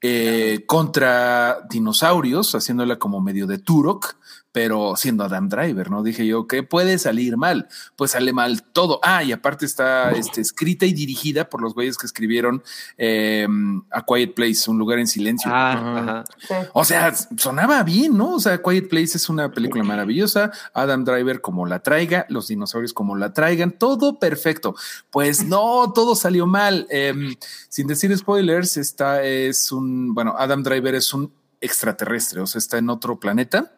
eh, 0.03 0.65
contra 0.67 1.61
dinosaurios, 1.71 2.55
haciéndola 2.55 2.99
como 2.99 3.21
medio 3.21 3.47
de 3.47 3.59
Turok, 3.59 4.17
pero 4.55 4.94
siendo 4.94 5.24
Adam 5.24 5.48
Driver, 5.48 5.90
¿no? 5.90 6.05
Dije 6.05 6.24
yo, 6.24 6.46
¿qué 6.46 6.62
puede 6.62 6.98
salir 6.98 7.36
mal? 7.36 7.66
Pues 7.96 8.12
sale 8.12 8.32
mal 8.32 8.62
todo. 8.62 9.00
Ah, 9.02 9.24
y 9.24 9.32
aparte 9.32 9.66
está 9.66 10.12
este, 10.12 10.40
escrita 10.40 10.86
y 10.86 10.92
dirigida 10.92 11.48
por 11.48 11.61
los 11.61 11.74
güeyes 11.74 11.98
que 11.98 12.07
escribieron 12.07 12.62
eh, 12.96 13.48
A 13.90 14.05
Quiet 14.05 14.32
Place, 14.32 14.70
Un 14.70 14.78
lugar 14.78 15.00
en 15.00 15.09
silencio. 15.09 15.50
Ah, 15.52 16.22
ajá. 16.46 16.68
O 16.72 16.84
sea, 16.84 17.12
sonaba 17.36 17.82
bien, 17.82 18.16
¿no? 18.16 18.36
O 18.36 18.38
sea, 18.38 18.62
Quiet 18.62 18.88
Place 18.88 19.16
es 19.16 19.28
una 19.28 19.50
película 19.50 19.82
maravillosa. 19.82 20.52
Adam 20.72 21.05
Driver 21.05 21.40
como 21.40 21.66
la 21.66 21.80
traiga, 21.80 22.24
los 22.28 22.46
dinosaurios 22.46 22.92
como 22.92 23.16
la 23.16 23.32
traigan, 23.32 23.72
todo 23.72 24.20
perfecto. 24.20 24.76
Pues 25.11 25.44
no, 25.44 25.92
todo 25.92 26.14
salió 26.14 26.46
mal. 26.46 26.86
Em, 26.90 27.34
sin 27.68 27.88
decir 27.88 28.16
spoilers, 28.16 28.76
esta 28.76 29.20
es 29.24 29.72
un, 29.72 30.14
bueno, 30.14 30.36
Adam 30.38 30.62
Driver 30.62 30.94
es 30.94 31.12
un 31.12 31.32
extraterrestre, 31.61 32.40
o 32.40 32.46
sea, 32.46 32.61
está 32.61 32.78
en 32.78 32.88
otro 32.88 33.18
planeta. 33.18 33.72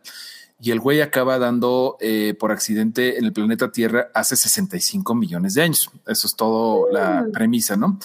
Y 0.59 0.71
el 0.71 0.81
güey 0.81 1.03
acaba 1.03 1.39
dando 1.39 1.99
eh, 2.01 2.35
por 2.39 2.51
accidente 2.51 3.19
en 3.19 3.25
el 3.27 3.33
planeta 3.33 3.71
Tierra 3.71 4.09
hace 4.15 4.37
65 4.37 5.15
millones 5.15 5.55
de 5.55 5.63
años. 5.63 5.91
Eso 6.07 6.27
es 6.27 6.35
todo 6.35 6.91
la 6.91 7.27
premisa, 7.33 7.77
¿no? 7.77 7.99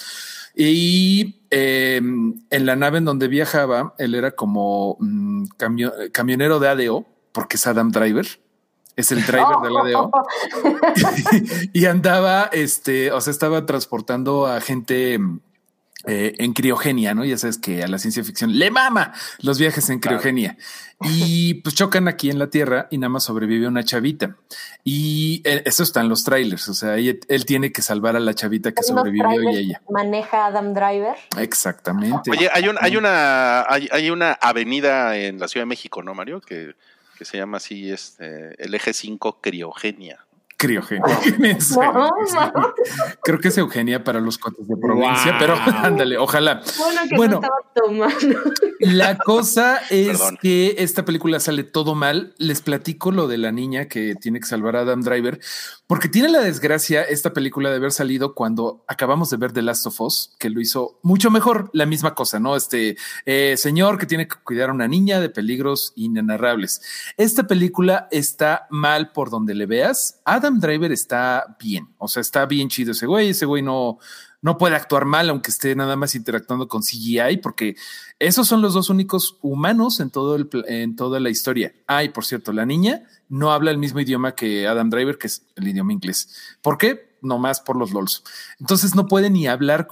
Y 0.54 1.40
eh, 1.50 1.96
en 1.96 2.66
la 2.66 2.76
nave 2.76 2.98
en 2.98 3.06
donde 3.06 3.28
viajaba, 3.28 3.94
él 3.98 4.14
era 4.14 4.32
como 4.32 4.98
mm, 5.00 5.44
camio- 5.56 5.94
camionero 6.12 6.60
de 6.60 6.68
ADO, 6.68 7.06
porque 7.32 7.56
es 7.56 7.66
Adam 7.66 7.90
Driver. 7.90 8.26
Es 8.96 9.10
el 9.12 9.24
driver 9.24 9.56
del 9.62 9.74
ADO. 9.74 10.10
y 11.72 11.86
andaba, 11.86 12.50
este, 12.52 13.12
o 13.12 13.20
sea, 13.22 13.30
estaba 13.30 13.64
transportando 13.64 14.46
a 14.46 14.60
gente 14.60 15.18
eh, 16.04 16.34
en 16.38 16.52
criogenia, 16.52 17.14
¿no? 17.14 17.24
Ya 17.24 17.38
sabes 17.38 17.58
que 17.58 17.82
a 17.82 17.88
la 17.88 17.98
ciencia 17.98 18.24
ficción 18.24 18.58
le 18.58 18.70
mama 18.70 19.12
los 19.40 19.58
viajes 19.58 19.88
en 19.90 20.00
criogenia. 20.00 20.56
Y 21.00 21.54
pues 21.54 21.74
chocan 21.74 22.08
aquí 22.08 22.30
en 22.30 22.38
la 22.38 22.48
Tierra 22.48 22.86
y 22.90 22.98
nada 22.98 23.08
más 23.08 23.24
sobrevive 23.24 23.66
una 23.66 23.84
chavita. 23.84 24.36
Y 24.84 25.42
eh, 25.44 25.62
eso 25.64 25.82
está 25.82 26.00
en 26.00 26.08
los 26.08 26.24
trailers, 26.24 26.68
o 26.68 26.74
sea, 26.74 26.96
él, 26.96 27.20
él 27.28 27.44
tiene 27.44 27.72
que 27.72 27.82
salvar 27.82 28.16
a 28.16 28.20
la 28.20 28.34
chavita 28.34 28.72
que 28.72 28.82
sobrevivió 28.82 29.52
y 29.52 29.56
ella. 29.56 29.82
Maneja 29.90 30.46
Adam 30.46 30.74
Driver. 30.74 31.16
Exactamente. 31.38 32.30
Oye, 32.30 32.48
hay, 32.52 32.68
un, 32.68 32.76
hay, 32.80 32.96
una, 32.96 33.64
hay, 33.68 33.88
hay 33.92 34.10
una 34.10 34.32
avenida 34.32 35.16
en 35.16 35.38
la 35.38 35.48
Ciudad 35.48 35.62
de 35.62 35.68
México, 35.68 36.02
¿no, 36.02 36.14
Mario? 36.14 36.40
Que, 36.40 36.74
que 37.16 37.24
se 37.24 37.36
llama 37.36 37.58
así 37.58 37.90
este, 37.90 38.60
el 38.62 38.74
eje 38.74 38.92
5 38.92 39.40
Criogenia. 39.40 40.26
Criogenia. 40.62 41.02
No, 41.92 42.08
no. 42.34 42.74
Creo 43.22 43.38
que 43.40 43.48
es 43.48 43.58
Eugenia 43.58 44.04
para 44.04 44.20
los 44.20 44.38
cuates 44.38 44.66
de 44.68 44.76
provincia, 44.76 45.32
Wow. 45.32 45.38
pero 45.40 45.54
ándale, 45.82 46.16
ojalá. 46.18 46.62
Bueno, 46.78 47.00
que 47.10 47.16
Bueno. 47.16 47.40
no 47.40 47.40
estaba 47.40 48.16
tomando. 48.20 48.40
La 48.80 49.18
cosa 49.18 49.78
es 49.90 50.18
Perdón. 50.18 50.38
que 50.40 50.76
esta 50.78 51.04
película 51.04 51.40
sale 51.40 51.64
todo 51.64 51.94
mal. 51.96 52.34
Les 52.38 52.60
platico 52.60 53.10
lo 53.10 53.26
de 53.26 53.38
la 53.38 53.50
niña 53.52 53.86
que 53.86 54.14
tiene 54.14 54.38
que 54.40 54.46
salvar 54.46 54.76
a 54.76 54.80
Adam 54.80 55.02
Driver, 55.02 55.40
porque 55.88 56.08
tiene 56.08 56.28
la 56.28 56.40
desgracia 56.40 57.02
esta 57.02 57.32
película 57.32 57.70
de 57.70 57.76
haber 57.76 57.90
salido 57.92 58.34
cuando 58.34 58.84
acabamos 58.86 59.30
de 59.30 59.36
ver 59.38 59.52
The 59.52 59.62
Last 59.62 59.86
of 59.86 60.00
Us, 60.00 60.34
que 60.38 60.48
lo 60.48 60.60
hizo 60.60 60.98
mucho 61.02 61.30
mejor, 61.30 61.70
la 61.72 61.86
misma 61.86 62.14
cosa, 62.14 62.38
¿no? 62.38 62.54
Este 62.56 62.96
eh, 63.26 63.56
señor 63.56 63.98
que 63.98 64.06
tiene 64.06 64.28
que 64.28 64.36
cuidar 64.44 64.70
a 64.70 64.72
una 64.72 64.86
niña 64.88 65.20
de 65.20 65.28
peligros 65.28 65.92
inenarrables. 65.96 66.82
Esta 67.16 67.46
película 67.46 68.08
está 68.10 68.66
mal 68.70 69.10
por 69.12 69.30
donde 69.30 69.54
le 69.54 69.66
veas. 69.66 70.20
Adam 70.24 70.51
Driver 70.60 70.92
está 70.92 71.56
bien, 71.60 71.88
o 71.98 72.08
sea, 72.08 72.20
está 72.20 72.46
bien 72.46 72.68
chido 72.68 72.92
ese 72.92 73.06
güey, 73.06 73.30
ese 73.30 73.46
güey 73.46 73.62
no, 73.62 73.98
no 74.42 74.58
puede 74.58 74.74
actuar 74.74 75.04
mal, 75.04 75.30
aunque 75.30 75.50
esté 75.50 75.74
nada 75.76 75.96
más 75.96 76.14
interactuando 76.14 76.68
con 76.68 76.82
CGI, 76.82 77.38
porque 77.42 77.76
esos 78.18 78.48
son 78.48 78.60
los 78.60 78.74
dos 78.74 78.90
únicos 78.90 79.38
humanos 79.40 80.00
en 80.00 80.10
todo 80.10 80.34
el 80.36 80.48
en 80.66 80.96
toda 80.96 81.20
la 81.20 81.30
historia. 81.30 81.72
Ah, 81.86 82.04
y 82.04 82.08
por 82.08 82.24
cierto, 82.24 82.52
la 82.52 82.66
niña 82.66 83.04
no 83.28 83.52
habla 83.52 83.70
el 83.70 83.78
mismo 83.78 84.00
idioma 84.00 84.34
que 84.34 84.66
Adam 84.66 84.90
Driver, 84.90 85.16
que 85.16 85.28
es 85.28 85.46
el 85.54 85.68
idioma 85.68 85.92
inglés. 85.92 86.56
¿Por 86.60 86.76
qué? 86.76 87.16
Nomás 87.22 87.60
por 87.60 87.76
los 87.76 87.92
LOLs. 87.92 88.24
Entonces 88.58 88.94
no 88.94 89.06
puede 89.06 89.30
ni 89.30 89.46
hablar. 89.46 89.86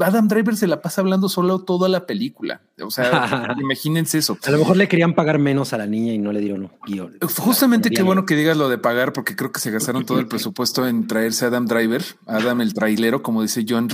Adam 0.00 0.28
Driver 0.28 0.56
se 0.56 0.66
la 0.66 0.80
pasa 0.80 1.00
hablando 1.00 1.28
solo 1.28 1.60
toda 1.60 1.88
la 1.88 2.06
película. 2.06 2.60
O 2.80 2.90
sea, 2.90 3.54
imagínense 3.60 4.18
eso. 4.18 4.38
A 4.46 4.50
lo 4.50 4.58
mejor 4.58 4.76
le 4.76 4.88
querían 4.88 5.14
pagar 5.14 5.38
menos 5.38 5.72
a 5.72 5.78
la 5.78 5.86
niña 5.86 6.12
y 6.12 6.18
no 6.18 6.32
le 6.32 6.40
dieron 6.40 6.62
un 6.64 6.70
guion. 6.86 7.18
Justamente 7.36 7.90
qué 7.90 8.02
bueno 8.02 8.24
que 8.26 8.36
digas 8.36 8.56
lo 8.56 8.68
de 8.68 8.78
pagar, 8.78 9.12
porque 9.12 9.34
creo 9.36 9.50
que 9.52 9.60
se 9.60 9.70
gastaron 9.70 10.04
todo 10.06 10.18
el 10.20 10.26
presupuesto 10.28 10.86
en 10.86 11.06
traerse 11.06 11.44
a 11.44 11.48
Adam 11.48 11.66
Driver, 11.66 12.04
Adam 12.26 12.60
el 12.60 12.74
trailero, 12.74 13.22
como 13.22 13.42
dice 13.42 13.64
John. 13.68 13.88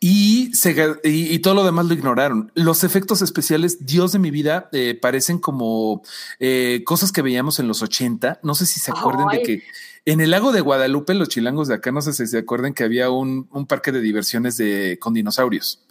Y, 0.00 0.54
se, 0.54 0.76
ga- 0.76 1.00
y, 1.02 1.34
y 1.34 1.38
todo 1.40 1.54
lo 1.54 1.64
demás 1.64 1.86
lo 1.86 1.94
ignoraron. 1.94 2.52
Los 2.54 2.84
efectos 2.84 3.20
especiales, 3.20 3.84
Dios 3.84 4.12
de 4.12 4.20
mi 4.20 4.30
vida, 4.30 4.68
eh, 4.70 4.96
parecen 5.00 5.38
como 5.40 6.02
eh, 6.38 6.82
cosas 6.86 7.10
que 7.10 7.20
veíamos 7.20 7.58
en 7.58 7.66
los 7.66 7.82
80. 7.82 8.38
No 8.44 8.54
sé 8.54 8.66
si 8.66 8.78
se 8.78 8.92
acuerdan 8.92 9.26
de 9.28 9.38
Ay. 9.38 9.42
que 9.42 9.62
en 10.04 10.20
el 10.20 10.30
lago 10.30 10.52
de 10.52 10.60
Guadalupe, 10.60 11.14
los 11.14 11.28
chilangos 11.28 11.68
de 11.68 11.74
acá, 11.74 11.92
no 11.92 12.02
sé 12.02 12.12
si 12.12 12.26
se 12.26 12.38
acuerdan 12.38 12.74
que 12.74 12.84
había 12.84 13.10
un, 13.10 13.48
un 13.52 13.66
parque 13.66 13.92
de 13.92 14.00
diversiones 14.00 14.56
de, 14.56 14.98
con 15.00 15.14
dinosaurios. 15.14 15.84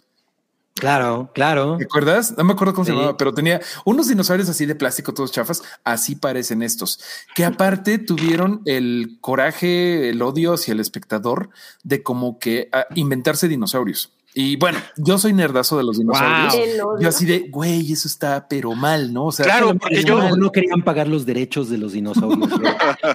Claro, 0.78 1.30
claro. 1.34 1.76
¿Te 1.76 1.84
acuerdas? 1.84 2.34
No 2.36 2.44
me 2.44 2.52
acuerdo 2.52 2.72
cómo 2.72 2.84
se 2.84 2.92
llamaba, 2.92 3.16
pero 3.16 3.34
tenía 3.34 3.60
unos 3.84 4.08
dinosaurios 4.08 4.48
así 4.48 4.64
de 4.64 4.74
plástico, 4.74 5.12
todos 5.12 5.32
chafas. 5.32 5.62
Así 5.84 6.14
parecen 6.14 6.62
estos, 6.62 7.00
que 7.34 7.44
aparte 7.44 7.98
tuvieron 7.98 8.62
el 8.64 9.18
coraje, 9.20 10.08
el 10.08 10.22
odio 10.22 10.54
hacia 10.54 10.72
el 10.72 10.80
espectador 10.80 11.50
de 11.82 12.02
como 12.02 12.38
que 12.38 12.68
ah, 12.72 12.86
inventarse 12.94 13.48
dinosaurios. 13.48 14.12
Y 14.40 14.54
bueno, 14.54 14.78
yo 14.96 15.18
soy 15.18 15.32
nerdazo 15.32 15.76
de 15.78 15.82
los 15.82 15.98
dinosaurios. 15.98 16.54
Wow. 16.80 17.00
Yo 17.00 17.08
así 17.08 17.26
de, 17.26 17.48
güey, 17.48 17.92
eso 17.92 18.06
está 18.06 18.46
pero 18.48 18.72
mal, 18.76 19.12
¿no? 19.12 19.24
O 19.26 19.32
sea, 19.32 19.44
Claro, 19.46 19.74
porque 19.74 20.04
yo- 20.04 20.16
no- 20.22 20.36
no 20.36 20.52
querían 20.52 20.82
pagar 20.82 21.08
los 21.08 21.26
derechos 21.26 21.68
de 21.68 21.76
los 21.78 21.90
dinosaurios. 21.92 22.38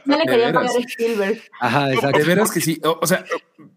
No 0.06 0.18
le 0.18 0.26
querían 0.26 0.54
pagar 0.54 0.72
a 0.76 0.80
Spielberg. 0.80 1.42
Ajá, 1.62 1.94
exacto. 1.94 2.18
de 2.18 2.24
veras 2.26 2.52
que 2.52 2.60
sí. 2.60 2.78
O, 2.84 3.00
o 3.02 3.08
sea, 3.08 3.24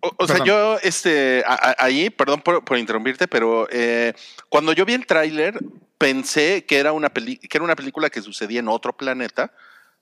O, 0.00 0.10
o 0.18 0.26
sea, 0.26 0.42
yo, 0.44 0.76
este, 0.82 1.44
a- 1.46 1.54
a- 1.54 1.76
ahí, 1.84 2.10
perdón 2.10 2.40
por, 2.42 2.64
por 2.64 2.78
interrumpirte, 2.78 3.28
pero 3.28 3.68
eh, 3.70 4.12
cuando 4.48 4.72
yo 4.72 4.84
vi 4.84 4.94
el 4.94 5.06
tráiler, 5.06 5.56
pensé 5.98 6.64
que 6.66 6.78
era, 6.78 6.90
una 6.92 7.10
peli- 7.10 7.38
que 7.38 7.56
era 7.58 7.64
una 7.64 7.76
película 7.76 8.10
que 8.10 8.22
sucedía 8.22 8.58
en 8.58 8.66
otro 8.68 8.96
planeta, 8.96 9.52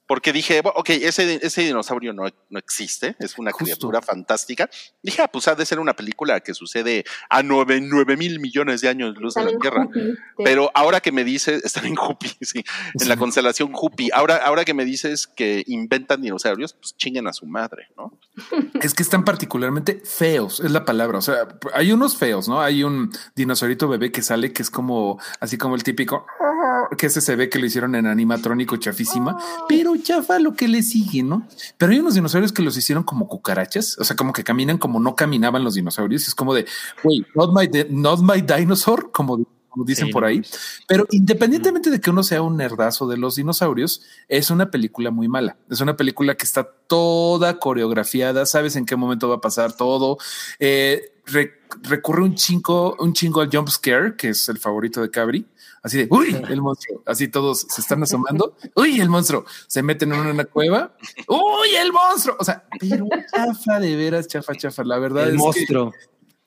porque 0.07 0.33
dije, 0.33 0.61
ok, 0.63 0.91
ese, 0.91 1.41
ese 1.43 1.63
dinosaurio 1.63 2.13
no, 2.13 2.25
no 2.51 2.59
existe, 2.59 3.17
es 3.19 3.39
una 3.39 3.53
Justo. 3.53 3.65
criatura 3.65 4.03
fantástica. 4.03 4.69
Dije, 5.03 5.23
ah, 5.23 5.29
pues 5.29 5.49
ha 5.49 5.55
de 5.55 5.65
ser 5.65 5.79
una 5.79 5.95
película 5.95 6.41
que 6.41 6.53
sucede 6.53 7.05
a 7.31 7.43
nueve, 7.43 7.81
nueve 7.81 8.17
mil 8.17 8.39
millones 8.41 8.81
de 8.81 8.89
años 8.89 9.17
luz 9.17 9.35
de 9.35 9.45
la 9.45 9.59
Tierra. 9.59 9.85
Jupi, 9.85 10.01
sí. 10.01 10.15
Pero 10.45 10.71
ahora 10.75 11.01
que 11.01 11.13
me 11.13 11.25
dices, 11.25 11.65
están 11.65 11.87
en 11.87 11.95
Jupi, 11.95 12.31
sí, 12.41 12.63
en 13.01 13.09
la 13.09 13.17
constelación 13.17 13.73
Jupi. 13.73 14.11
Ahora, 14.13 14.37
ahora 14.37 14.65
que 14.65 14.75
me 14.75 14.85
dices 14.85 15.27
que 15.27 15.65
inventan 15.67 16.21
dinosaurios, 16.21 16.75
pues 16.75 16.97
chinguen 16.97 17.27
a 17.27 17.33
su 17.33 17.47
madre, 17.47 17.89
¿no? 17.97 18.19
es 18.81 18.95
que 18.95 19.03
están 19.03 19.25
particularmente 19.25 20.03
feos, 20.05 20.61
es 20.61 20.71
la 20.71 20.85
palabra. 20.85 21.19
O 21.19 21.23
sea, 21.23 21.49
hay 21.73 21.93
unos 21.93 22.17
feos, 22.17 22.49
¿no? 22.49 22.61
Hay 22.61 22.85
un 22.85 23.11
dinosaurito 23.35 23.89
bebé 23.89 24.13
que 24.13 24.23
sale 24.23 24.53
que 24.53 24.63
es 24.63 24.71
como 24.71 25.19
así 25.41 25.57
como 25.57 25.75
el 25.75 25.83
típico 25.83 26.27
que 26.97 27.07
ese 27.07 27.21
se 27.21 27.37
ve 27.37 27.49
que 27.49 27.59
lo 27.59 27.67
hicieron 27.67 27.95
en 27.95 28.07
animatrónico 28.07 28.77
chafísima, 28.77 29.39
pero 29.69 29.97
chafa 29.97 30.39
lo 30.39 30.55
que 30.55 30.69
le 30.69 30.83
sigue, 30.83 31.23
¿no? 31.23 31.47
Pero 31.79 31.93
hay 31.93 31.99
unos 31.99 32.15
dinosaurios 32.15 32.53
que 32.53 32.63
los 32.63 32.77
hicieron 32.77 33.05
como 33.05 33.29
cucarachas, 33.29 33.99
o 33.99 34.05
sea, 34.05 34.17
como 34.17 34.33
que 34.33 34.45
caminan 34.45 34.79
como 34.79 35.01
no 35.01 35.15
caminaban 35.17 35.65
los 35.65 35.75
dinosaurios. 35.75 36.29
Es 36.29 36.35
como 36.35 36.55
de, 36.55 36.67
güey, 37.03 37.25
not 37.35 37.51
my, 37.55 37.69
not 37.91 38.21
my 38.21 38.41
dinosaur, 38.41 39.11
como, 39.13 39.45
como 39.69 39.85
dicen 39.85 40.07
Sí, 40.07 40.13
por 40.13 40.25
ahí. 40.25 40.43
Pero 40.87 41.07
independientemente 41.11 41.91
de 41.91 42.01
que 42.01 42.11
uno 42.11 42.23
sea 42.23 42.43
un 42.43 42.57
nerdazo 42.57 43.07
de 43.09 43.17
los 43.17 43.37
dinosaurios, 43.37 44.03
es 44.29 44.51
una 44.51 44.71
película 44.71 45.11
muy 45.11 45.27
mala. 45.29 45.57
Es 45.71 45.81
una 45.81 45.97
película 45.97 46.37
que 46.37 46.45
está 46.45 46.65
toda 46.87 47.59
coreografiada, 47.59 48.47
sabes 48.47 48.77
en 48.77 48.87
qué 48.87 48.97
momento 48.97 49.29
va 49.29 49.37
a 49.37 49.41
pasar 49.41 49.77
todo. 49.77 50.19
Eh, 50.61 51.13
re- 51.27 51.55
recurre 51.83 52.23
un 52.23 52.35
chingo, 52.35 52.95
un 53.01 53.13
chingo 53.15 53.41
al 53.41 53.51
jump 53.51 53.69
scare, 53.69 54.15
que 54.17 54.29
es 54.29 54.49
el 54.49 54.59
favorito 54.59 55.01
de 55.03 55.11
Cabri. 55.11 55.47
Así 55.85 55.99
de, 55.99 56.09
uy, 56.11 56.35
el 56.49 56.61
monstruo. 56.63 57.03
Así 57.07 57.29
todos 57.29 57.67
se 57.69 57.81
están 57.81 58.03
asomando. 58.03 58.57
Uy, 58.75 59.01
el 59.01 59.09
monstruo. 59.11 59.45
Se 59.69 59.83
meten 59.83 60.13
en 60.15 60.21
una 60.27 60.45
cueva. 60.47 60.97
Uy, 61.29 61.77
el 61.79 61.93
monstruo. 61.93 62.37
O 62.41 62.45
sea, 62.45 62.65
pero 62.81 63.07
chafa 63.33 63.79
de 63.79 63.95
veras, 63.95 64.27
chafa, 64.27 64.55
chafa. 64.57 64.83
La 64.83 64.99
verdad 64.99 65.25
El 65.29 65.35
es 65.35 65.37
que- 65.37 65.39
monstruo. 65.39 65.93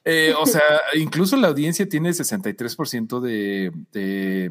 eh, 0.03 0.33
o 0.39 0.45
sea, 0.47 0.63
incluso 0.95 1.37
la 1.37 1.49
audiencia 1.49 1.87
tiene 1.87 2.09
63% 2.13 3.19
de, 3.21 3.71
de, 3.91 4.49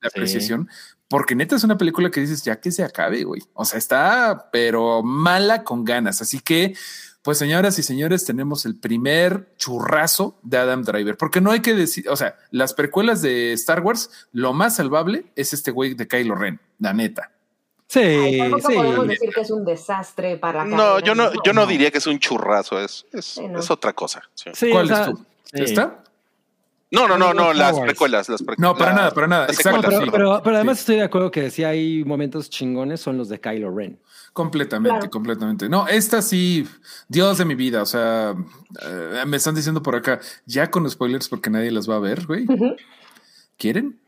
de 0.00 0.08
apreciación, 0.08 0.66
porque 1.08 1.34
neta 1.34 1.56
es 1.56 1.64
una 1.64 1.76
película 1.76 2.10
que 2.10 2.20
dices 2.22 2.42
ya 2.42 2.58
que 2.58 2.72
se 2.72 2.82
acabe, 2.84 3.24
güey. 3.24 3.42
O 3.52 3.66
sea, 3.66 3.78
está, 3.78 4.48
pero 4.50 5.02
mala 5.02 5.62
con 5.62 5.84
ganas. 5.84 6.22
Así 6.22 6.40
que, 6.40 6.74
pues, 7.22 7.38
señoras 7.38 7.78
y 7.78 7.82
señores, 7.82 8.24
tenemos 8.24 8.66
el 8.66 8.76
primer 8.78 9.54
churrazo 9.56 10.38
de 10.42 10.58
Adam 10.58 10.82
Driver, 10.82 11.16
porque 11.16 11.40
no 11.40 11.50
hay 11.52 11.60
que 11.60 11.74
decir, 11.74 12.08
o 12.08 12.16
sea, 12.16 12.36
las 12.50 12.74
precuelas 12.74 13.22
de 13.22 13.52
Star 13.52 13.80
Wars, 13.80 14.10
lo 14.32 14.52
más 14.52 14.76
salvable 14.76 15.26
es 15.36 15.52
este 15.52 15.70
güey 15.70 15.94
de 15.94 16.08
Kylo 16.08 16.34
Ren, 16.34 16.60
la 16.78 16.92
neta. 16.92 17.30
Sí, 17.86 18.00
Ay, 18.00 18.38
tampoco 18.38 18.68
sí. 18.70 18.74
podemos 18.74 19.06
decir 19.08 19.30
que 19.34 19.40
es 19.42 19.50
un 19.50 19.64
desastre 19.66 20.36
para 20.38 20.64
No, 20.64 20.98
yo 21.00 21.14
no, 21.14 21.30
yo 21.44 21.52
no 21.52 21.66
diría 21.66 21.90
que 21.90 21.98
es 21.98 22.06
un 22.06 22.18
churrazo, 22.18 22.80
es, 22.80 23.04
es, 23.12 23.24
Sí, 23.26 23.46
no. 23.46 23.60
es 23.60 23.70
otra 23.70 23.92
cosa. 23.92 24.22
sí. 24.34 24.50
Sí, 24.54 24.70
¿Cuál 24.70 24.86
o 24.86 24.88
sea, 24.88 25.04
es 25.04 25.10
tú? 25.10 25.26
sí. 25.54 25.74
No, 26.92 27.08
no, 27.08 27.16
no, 27.18 27.32
no, 27.34 27.52
las 27.52 27.78
precuelas, 27.80 28.28
las 28.28 28.42
pre- 28.42 28.54
No, 28.58 28.76
para 28.76 28.92
nada, 28.92 29.10
para 29.12 29.26
nada. 29.26 29.46
Exacto, 29.46 29.80
no, 29.82 29.88
pero, 29.88 30.00
sí. 30.04 30.08
pero, 30.12 30.40
pero 30.44 30.56
además 30.56 30.76
Sí. 30.76 30.82
estoy 30.82 30.96
de 30.96 31.02
acuerdo 31.02 31.30
que 31.30 31.50
si 31.50 31.64
hay 31.64 32.04
momentos 32.04 32.50
chingones 32.50 33.00
son 33.00 33.16
los 33.18 33.28
de 33.28 33.40
Kylo 33.40 33.74
Ren. 33.74 33.98
Completamente, 34.34 34.98
Claro. 34.98 35.10
completamente. 35.10 35.68
No, 35.68 35.88
esta 35.88 36.22
sí, 36.22 36.66
Dios 37.08 37.38
de 37.38 37.44
mi 37.46 37.54
vida. 37.54 37.82
O 37.82 37.86
sea, 37.86 38.34
eh, 38.82 39.22
me 39.26 39.36
están 39.38 39.54
diciendo 39.54 39.82
por 39.82 39.96
acá, 39.96 40.20
ya 40.46 40.70
con 40.70 40.88
spoilers 40.88 41.28
porque 41.28 41.50
nadie 41.50 41.70
las 41.70 41.88
va 41.88 41.96
a 41.96 42.00
ver, 42.00 42.26
güey. 42.26 42.46
¿Quieren? 43.58 43.98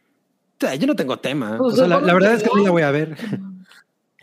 Yo 0.78 0.87
no 0.87 0.97
tengo 0.97 1.18
tema. 1.18 1.57
Pues 1.59 1.74
O 1.74 1.76
sea, 1.76 1.87
la, 1.87 2.01
la 2.01 2.14
verdad 2.14 2.35
es 2.35 2.43
que 2.43 2.49
no. 2.51 2.57
no 2.57 2.64
la 2.64 2.70
voy 2.70 2.82
a 2.82 2.91
ver. 2.91 3.16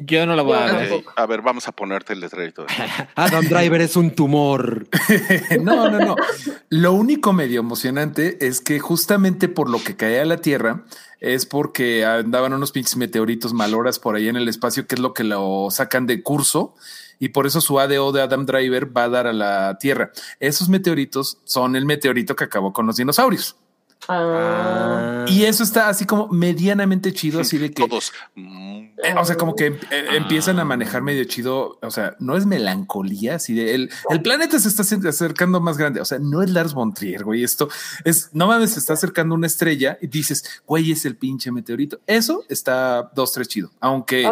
Yo 0.05 0.25
no 0.25 0.35
lo 0.35 0.43
voy 0.43 0.57
a 0.57 0.71
ver. 0.71 1.03
A 1.15 1.25
ver, 1.25 1.41
vamos 1.41 1.67
a 1.67 1.71
ponerte 1.71 2.13
el 2.13 2.19
letrerito. 2.19 2.65
Adam 3.15 3.45
Driver 3.45 3.81
es 3.81 3.95
un 3.95 4.11
tumor. 4.11 4.87
no, 5.61 5.89
no, 5.89 5.99
no. 5.99 6.15
Lo 6.69 6.93
único 6.93 7.33
medio 7.33 7.59
emocionante 7.59 8.45
es 8.45 8.61
que 8.61 8.79
justamente 8.79 9.47
por 9.47 9.69
lo 9.69 9.83
que 9.83 9.95
caía 9.95 10.21
a 10.21 10.25
la 10.25 10.37
Tierra 10.37 10.83
es 11.19 11.45
porque 11.45 12.05
andaban 12.05 12.53
unos 12.53 12.71
pinches 12.71 12.97
meteoritos 12.97 13.53
maloras 13.53 13.99
por 13.99 14.15
ahí 14.15 14.27
en 14.27 14.35
el 14.35 14.47
espacio, 14.47 14.87
que 14.87 14.95
es 14.95 15.01
lo 15.01 15.13
que 15.13 15.23
lo 15.23 15.67
sacan 15.69 16.07
de 16.07 16.23
curso. 16.23 16.73
Y 17.19 17.29
por 17.29 17.45
eso 17.45 17.61
su 17.61 17.79
ADO 17.79 18.11
de 18.11 18.23
Adam 18.23 18.47
Driver 18.47 18.97
va 18.97 19.03
a 19.03 19.09
dar 19.09 19.27
a 19.27 19.33
la 19.33 19.77
Tierra. 19.79 20.11
Esos 20.39 20.69
meteoritos 20.69 21.37
son 21.43 21.75
el 21.75 21.85
meteorito 21.85 22.35
que 22.35 22.45
acabó 22.45 22.73
con 22.73 22.87
los 22.87 22.97
dinosaurios. 22.97 23.57
Ah. 24.07 25.25
Y 25.27 25.45
eso 25.45 25.63
está 25.63 25.89
así 25.89 26.05
como 26.05 26.27
medianamente 26.27 27.13
chido, 27.13 27.39
así 27.41 27.57
de 27.57 27.71
que 27.71 27.87
Todos. 27.87 28.11
mm, 28.35 28.71
Eh, 29.03 29.15
o 29.17 29.25
sea, 29.25 29.35
como 29.35 29.55
que 29.55 29.67
eh, 29.67 30.05
empiezan 30.11 30.59
a 30.59 30.65
manejar 30.65 31.01
medio 31.01 31.23
chido. 31.23 31.79
O 31.81 31.89
sea, 31.89 32.15
no 32.19 32.37
es 32.37 32.45
melancolía, 32.45 33.35
así 33.35 33.55
de 33.55 33.73
el, 33.73 33.89
el 34.11 34.21
planeta 34.21 34.59
se 34.59 34.67
está 34.67 34.83
acer- 34.83 35.07
acercando 35.07 35.59
más 35.59 35.77
grande. 35.77 36.01
O 36.01 36.05
sea, 36.05 36.19
no 36.19 36.43
es 36.43 36.51
Lars 36.51 36.73
von 36.75 36.93
Trier, 36.93 37.23
güey. 37.23 37.43
Esto 37.43 37.67
es 38.05 38.29
no 38.33 38.45
mames, 38.47 38.71
se 38.73 38.79
está 38.79 38.93
acercando 38.93 39.33
una 39.33 39.47
estrella 39.47 39.97
y 40.01 40.07
dices, 40.07 40.43
güey, 40.67 40.91
es 40.91 41.05
el 41.05 41.15
pinche 41.15 41.51
meteorito. 41.51 41.99
Eso 42.05 42.43
está 42.47 43.11
dos, 43.15 43.33
tres 43.33 43.47
chido, 43.47 43.71
aunque 43.79 44.31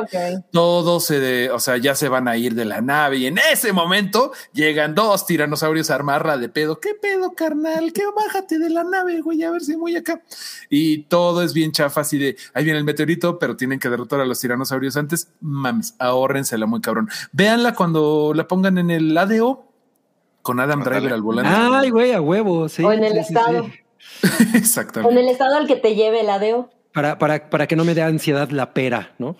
todos 0.51 1.05
se, 1.05 1.19
de, 1.19 1.49
o 1.51 1.59
sea, 1.59 1.77
ya 1.77 1.95
se 1.95 2.07
van 2.09 2.27
a 2.27 2.37
ir 2.37 2.53
de 2.53 2.65
la 2.65 2.81
nave 2.81 3.17
y 3.17 3.25
en 3.25 3.39
ese 3.51 3.73
momento 3.73 4.31
llegan 4.53 4.93
dos 4.93 5.25
tiranosaurios 5.25 5.89
a 5.89 5.95
armarla 5.95 6.37
de 6.37 6.49
pedo. 6.49 6.79
¿Qué 6.79 6.93
pedo, 6.93 7.33
carnal? 7.33 7.91
¿Qué 7.93 8.03
bájate 8.15 8.59
de 8.59 8.69
la 8.69 8.83
nave, 8.83 9.21
güey? 9.21 9.41
A 9.43 9.49
ver 9.51 9.58
si 9.59 9.75
voy 9.75 9.95
acá. 9.95 10.21
Y 10.69 11.03
todo 11.03 11.41
es 11.43 11.53
bien 11.53 11.71
chafa, 11.71 12.01
así 12.01 12.17
de 12.17 12.35
ahí 12.53 12.63
viene 12.63 12.79
el 12.79 12.85
meteorito, 12.85 13.39
pero 13.39 13.55
tienen 13.55 13.79
que 13.79 13.89
derrotar 13.89 14.19
a 14.19 14.25
los 14.25 14.39
tiranosaurios 14.39 14.97
antes. 14.97 15.29
Mames, 15.41 15.95
ahórrensela 15.99 16.65
muy 16.65 16.81
cabrón. 16.81 17.09
Véanla 17.31 17.73
cuando 17.75 18.33
la 18.35 18.47
pongan 18.47 18.77
en 18.77 18.91
el 18.91 19.17
ADO 19.17 19.65
con 20.41 20.59
Adam 20.59 20.79
Ándale. 20.79 20.95
Driver 20.97 21.13
al 21.13 21.21
volante. 21.21 21.51
Ay, 21.53 21.89
güey, 21.89 22.11
a 22.13 22.21
huevo. 22.21 22.69
Sí, 22.69 22.83
O 22.83 22.91
en 22.91 23.03
el 23.03 23.13
sí, 23.13 23.23
sí, 23.25 23.33
estado. 23.33 23.63
sí. 23.65 23.71
En 24.49 24.55
Exactamente. 24.55 25.19
el 25.21 25.29
estado 25.29 25.57
al 25.57 25.67
que 25.67 25.75
te 25.75 25.95
lleve 25.95 26.21
el 26.21 26.29
ADEO. 26.29 26.69
Para, 26.93 27.19
para, 27.19 27.49
para 27.49 27.67
que 27.67 27.75
no 27.75 27.85
me 27.85 27.93
dé 27.93 28.01
ansiedad 28.01 28.49
la 28.49 28.73
pera, 28.73 29.13
¿no? 29.19 29.35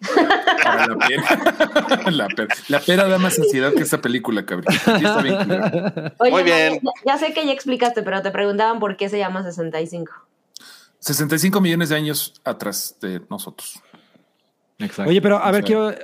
Para 0.62 0.86
la 0.86 0.96
pera. 0.98 2.10
la, 2.10 2.28
pera. 2.28 2.54
La 2.68 2.80
pera 2.80 3.08
da 3.08 3.18
más 3.18 3.38
ansiedad 3.38 3.72
que 3.74 3.82
esta 3.82 4.00
película, 4.00 4.44
cabrón. 4.46 4.72
Sí 4.72 4.90
está 4.90 5.22
bien 5.22 5.36
culero. 5.36 6.12
Oye, 6.18 6.30
Muy 6.30 6.42
bien. 6.42 6.80
Ya, 6.82 6.90
ya 7.14 7.18
sé 7.18 7.32
que 7.32 7.44
ya 7.46 7.52
explicaste, 7.52 8.02
pero 8.02 8.22
te 8.22 8.30
preguntaban 8.30 8.78
por 8.80 8.96
qué 8.96 9.08
se 9.08 9.18
llama 9.18 9.42
65. 9.42 10.12
65 10.98 11.60
millones 11.60 11.88
de 11.88 11.96
años 11.96 12.34
atrás 12.44 12.96
de 13.00 13.20
nosotros. 13.28 13.80
Exacto. 14.78 15.10
Oye, 15.10 15.20
pero 15.22 15.38
a 15.38 15.50
ver, 15.50 15.62
quiero 15.64 15.90
eh, 15.90 15.96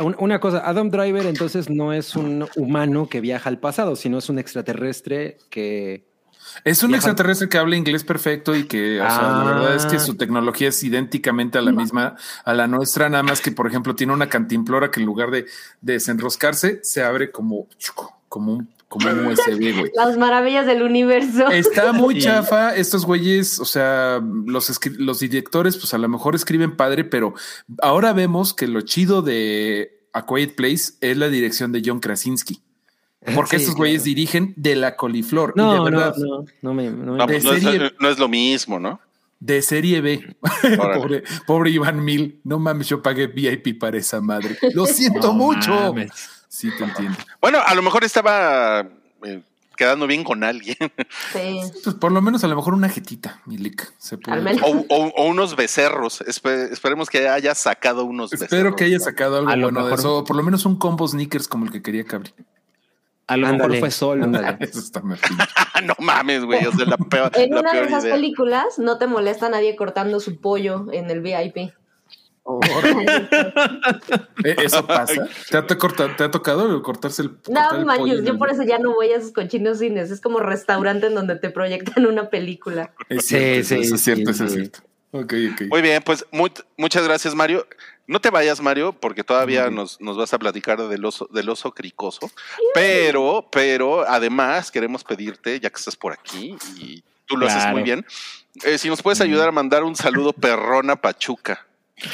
un- 0.00 0.16
una 0.18 0.40
cosa. 0.40 0.62
Adam 0.68 0.90
Driver 0.90 1.26
entonces 1.26 1.68
no 1.70 1.92
es 1.92 2.16
un 2.16 2.48
humano 2.56 3.08
que 3.08 3.20
viaja 3.20 3.48
al 3.48 3.58
pasado, 3.58 3.94
sino 3.96 4.18
es 4.18 4.28
un 4.28 4.38
extraterrestre 4.38 5.38
que... 5.50 6.04
Es 6.62 6.82
un 6.82 6.94
extraterrestre 6.94 7.48
que 7.48 7.58
habla 7.58 7.76
inglés 7.76 8.04
perfecto 8.04 8.54
y 8.54 8.64
que, 8.64 9.00
o 9.00 9.10
sea, 9.10 9.22
la 9.22 9.40
Ah. 9.40 9.44
verdad 9.44 9.74
es 9.74 9.86
que 9.86 9.98
su 9.98 10.14
tecnología 10.16 10.68
es 10.68 10.82
idénticamente 10.84 11.58
a 11.58 11.62
la 11.62 11.72
misma, 11.72 12.16
a 12.44 12.54
la 12.54 12.66
nuestra, 12.66 13.08
nada 13.08 13.22
más 13.22 13.40
que, 13.40 13.50
por 13.50 13.66
ejemplo, 13.66 13.94
tiene 13.94 14.12
una 14.12 14.28
cantimplora 14.28 14.90
que 14.90 15.00
en 15.00 15.06
lugar 15.06 15.30
de, 15.30 15.46
de 15.80 15.92
desenroscarse, 15.94 16.80
se 16.82 17.02
abre 17.02 17.30
como, 17.32 17.66
como 18.28 18.52
un, 18.52 18.68
como 18.88 19.10
un 19.10 19.26
USB, 19.26 19.72
güey. 19.78 19.90
Las 19.96 20.16
maravillas 20.16 20.66
del 20.66 20.82
universo. 20.82 21.48
Está 21.50 21.92
muy 21.92 22.16
Sí. 22.16 22.22
chafa. 22.22 22.74
Estos 22.76 23.04
güeyes, 23.04 23.58
o 23.58 23.64
sea, 23.64 24.20
los, 24.46 24.80
los 24.98 25.18
directores, 25.20 25.76
pues 25.76 25.92
a 25.94 25.98
lo 25.98 26.08
mejor 26.08 26.34
escriben 26.34 26.76
padre, 26.76 27.04
pero 27.04 27.34
ahora 27.82 28.12
vemos 28.12 28.54
que 28.54 28.68
lo 28.68 28.80
chido 28.82 29.22
de 29.22 30.06
A 30.12 30.24
Quiet 30.26 30.54
Place 30.54 30.92
es 31.00 31.16
la 31.16 31.28
dirección 31.28 31.72
de 31.72 31.82
John 31.84 31.98
Krasinski. 32.00 32.62
Porque 33.34 33.56
Sí, 33.58 33.62
estos 33.64 33.76
güeyes 33.76 34.02
claro. 34.02 34.14
dirigen 34.14 34.54
de 34.56 34.76
la 34.76 34.96
coliflor. 34.96 35.52
y 35.56 35.58
No, 35.58 35.72
de 35.72 35.78
no, 35.78 35.84
verdad, 35.84 36.14
no, 36.16 36.44
no 36.62 36.74
me... 36.74 36.90
no 36.90 37.12
me- 37.12 37.18
No, 37.18 37.26
De 37.26 37.32
pues 37.34 37.44
no, 37.44 37.52
es, 37.52 37.62
serie- 37.62 37.92
no 38.00 38.08
es 38.08 38.18
lo 38.18 38.28
mismo, 38.28 38.78
¿no? 38.78 39.00
de 39.40 39.60
serie 39.60 40.00
B. 40.00 40.36
Pobre, 40.94 41.22
pobre 41.46 41.68
Iván 41.70 42.02
Mil. 42.02 42.40
No 42.44 42.58
mames, 42.58 42.88
yo 42.88 43.02
pagué 43.02 43.26
VIP 43.26 43.78
para 43.78 43.98
esa 43.98 44.20
madre. 44.22 44.56
Lo 44.72 44.86
siento 44.86 45.28
No 45.28 45.32
mucho. 45.34 45.70
mames. 45.70 46.10
Sí, 46.48 46.70
te 46.78 46.84
entiendo. 46.84 47.18
Bueno, 47.42 47.58
a 47.66 47.74
lo 47.74 47.82
mejor 47.82 48.04
estaba 48.04 48.88
eh, 49.24 49.42
quedando 49.76 50.06
bien 50.06 50.24
con 50.24 50.44
alguien. 50.44 50.76
Sí. 51.32 51.60
Pues 51.82 51.94
por 51.96 52.10
lo 52.12 52.22
menos 52.22 52.42
a 52.44 52.48
lo 52.48 52.56
mejor 52.56 52.72
una 52.72 52.88
jetita, 52.88 53.42
Milik. 53.44 53.92
Se 53.98 54.16
puede. 54.16 54.38
Al 54.38 54.44
menos. 54.44 54.62
o, 54.62 54.86
o- 54.88 55.08
o 55.14 55.24
unos 55.26 55.56
becerros. 55.56 56.22
Espe- 56.22 56.70
esperemos 56.72 57.10
que 57.10 57.28
haya 57.28 57.54
sacado 57.54 58.04
unos 58.04 58.30
becerros. 58.30 58.50
Espero 58.52 58.76
que 58.76 58.84
haya 58.84 59.00
sacado 59.00 59.36
algo 59.38 59.50
A 59.50 59.56
lo 59.56 59.66
bueno 59.70 59.86
de 59.88 59.94
eso. 59.94 60.18
o 60.18 60.24
Por 60.24 60.36
lo 60.36 60.42
menos 60.42 60.64
un 60.64 60.76
combo 60.78 61.06
sneakers 61.06 61.48
como 61.48 61.66
el 61.66 61.72
que 61.72 61.82
quería 61.82 62.04
Cabri. 62.04 62.32
A 63.26 63.36
lo 63.36 63.46
Ándale, 63.46 63.68
mejor 63.68 63.80
fue 63.80 63.90
solo. 63.90 64.26
Eso 64.60 64.78
está 64.78 65.00
no 65.84 65.94
mames, 65.98 66.44
güey. 66.44 66.66
O 66.66 66.72
sea, 66.72 66.84
la 66.86 66.96
peor, 66.98 67.30
En 67.34 67.50
la 67.54 67.60
una 67.60 67.72
de 67.72 67.82
esas 67.84 68.04
idea. 68.04 68.14
películas 68.14 68.78
no 68.78 68.98
te 68.98 69.06
molesta 69.06 69.48
nadie 69.48 69.76
cortando 69.76 70.20
su 70.20 70.40
pollo 70.40 70.86
en 70.92 71.10
el 71.10 71.20
VIP. 71.20 71.72
Eh, 74.44 74.56
¿Eso 74.62 74.86
pasa? 74.86 75.26
¿Te 75.50 75.56
ha, 75.56 75.66
te 75.66 75.78
corta- 75.78 76.14
te 76.14 76.24
ha 76.24 76.30
tocado 76.30 76.82
cortarse 76.82 77.22
el 77.22 77.30
cortar 77.36 77.72
No 77.72 77.92
el 77.92 77.98
pollo 77.98 78.14
yo 78.22 78.32
el- 78.32 78.38
por 78.38 78.50
eso 78.50 78.62
ya 78.64 78.78
no 78.78 78.92
voy 78.92 79.08
a 79.12 79.16
esos 79.16 79.32
cochinos 79.32 79.78
cines. 79.78 80.10
Es 80.10 80.20
como 80.20 80.40
restaurante 80.40 81.06
en 81.06 81.14
donde 81.14 81.36
te 81.36 81.48
proyectan 81.50 82.04
una 82.06 82.28
película. 82.28 82.92
Es 83.08 83.26
Sí, 83.26 83.36
cierto, 83.62 83.68
sí, 83.68 83.74
eso 83.80 83.94
es 83.94 84.00
cierto, 84.02 84.24
sí, 84.24 84.30
eso 84.32 84.44
es 84.44 84.52
sí. 84.52 84.56
cierto. 84.58 84.80
Ok, 85.12 85.32
ok. 85.52 85.62
Muy 85.70 85.80
bien, 85.82 86.02
pues 86.04 86.26
mu- 86.32 86.48
muchas 86.76 87.04
gracias, 87.04 87.34
Mario. 87.34 87.66
No 88.06 88.20
te 88.20 88.28
vayas, 88.30 88.60
Mario, 88.60 88.92
porque 88.92 89.24
todavía 89.24 89.70
nos, 89.70 90.00
nos 90.00 90.16
vas 90.16 90.32
a 90.34 90.38
platicar 90.38 90.80
del 90.88 91.04
oso, 91.04 91.28
del 91.32 91.48
oso 91.48 91.72
cricoso. 91.72 92.30
Pero, 92.74 93.48
pero 93.50 94.06
además 94.06 94.70
queremos 94.70 95.04
pedirte, 95.04 95.58
ya 95.60 95.70
que 95.70 95.76
estás 95.76 95.96
por 95.96 96.12
aquí 96.12 96.56
y 96.76 97.02
tú 97.26 97.36
lo 97.36 97.46
haces 97.46 97.70
muy 97.72 97.82
bien, 97.82 98.04
eh, 98.64 98.76
si 98.78 98.88
nos 98.88 99.02
puedes 99.02 99.20
ayudar 99.20 99.48
a 99.48 99.52
mandar 99.52 99.84
un 99.84 99.96
saludo 99.96 100.32
perrón 100.32 100.90
a 100.90 100.96
Pachuca. 100.96 101.66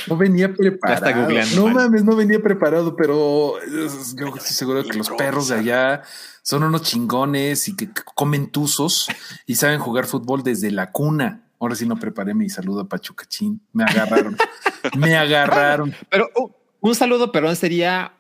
No 0.07 0.16
venía 0.16 0.53
preparado. 0.55 1.01
Ya 1.01 1.07
está 1.09 1.20
googleando, 1.20 1.57
No 1.57 1.64
man. 1.68 1.74
mames, 1.74 2.05
no 2.05 2.14
venía 2.14 2.41
preparado, 2.41 2.95
pero 2.97 3.61
es- 3.62 4.14
yo 4.14 4.26
estoy 4.28 4.53
seguro 4.53 4.84
que 4.84 4.97
los 4.99 5.09
perros 5.11 5.49
de 5.49 5.57
allá 5.57 6.03
son 6.43 6.62
unos 6.64 6.82
chingones 6.82 7.66
y 7.66 7.74
que 7.76 7.88
comen 8.14 8.51
tuzos 8.51 9.09
y 9.47 9.57
saben 9.57 9.80
jugar 9.80 10.05
fútbol 10.07 10.43
desde 10.45 10.70
la 10.70 10.93
cuna. 10.93 11.41
Ahora 11.61 11.74
sí 11.74 11.86
no 11.86 11.96
preparé 11.96 12.32
mi 12.34 12.48
saludo 12.48 12.80
a 12.80 12.88
Pachucachín. 12.88 13.61
Me 13.72 13.84
agarraron. 13.84 14.34
Me 14.98 15.14
agarraron. 15.14 15.94
Pero 16.08 16.28
uh, 16.34 16.50
un 16.80 16.94
saludo, 16.94 17.30
perdón, 17.30 17.54
sería. 17.54 18.14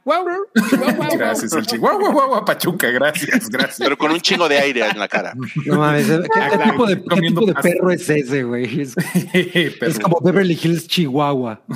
Gracias, 1.16 1.50
el 1.54 1.64
chihuahua. 1.66 1.98
Guau, 1.98 2.12
guau, 2.12 2.28
guau, 2.28 2.44
Pachuca. 2.44 2.90
Gracias, 2.90 3.48
gracias. 3.48 3.78
Pero 3.78 3.96
con 3.96 4.10
un 4.10 4.20
chingo 4.20 4.46
de 4.46 4.58
aire 4.58 4.86
en 4.86 4.98
la 4.98 5.08
cara. 5.08 5.32
No 5.64 5.78
mames, 5.78 6.06
¿qué, 6.06 6.20
qué 6.22 6.28
claro, 6.28 6.64
tipo 6.70 6.86
de, 6.86 6.96
qué 7.02 7.08
comiendo 7.08 7.40
tipo 7.40 7.46
de 7.50 7.54
pasta. 7.54 7.70
perro 7.70 7.90
es 7.90 8.10
ese, 8.10 8.42
güey? 8.44 8.82
Es, 9.32 9.98
como 9.98 10.20
Beverly 10.20 10.58
Hills, 10.62 10.86
Chihuahua. 10.86 11.62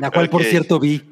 La 0.00 0.10
cual, 0.10 0.28
por 0.28 0.44
cierto, 0.44 0.78
vi. 0.78 1.02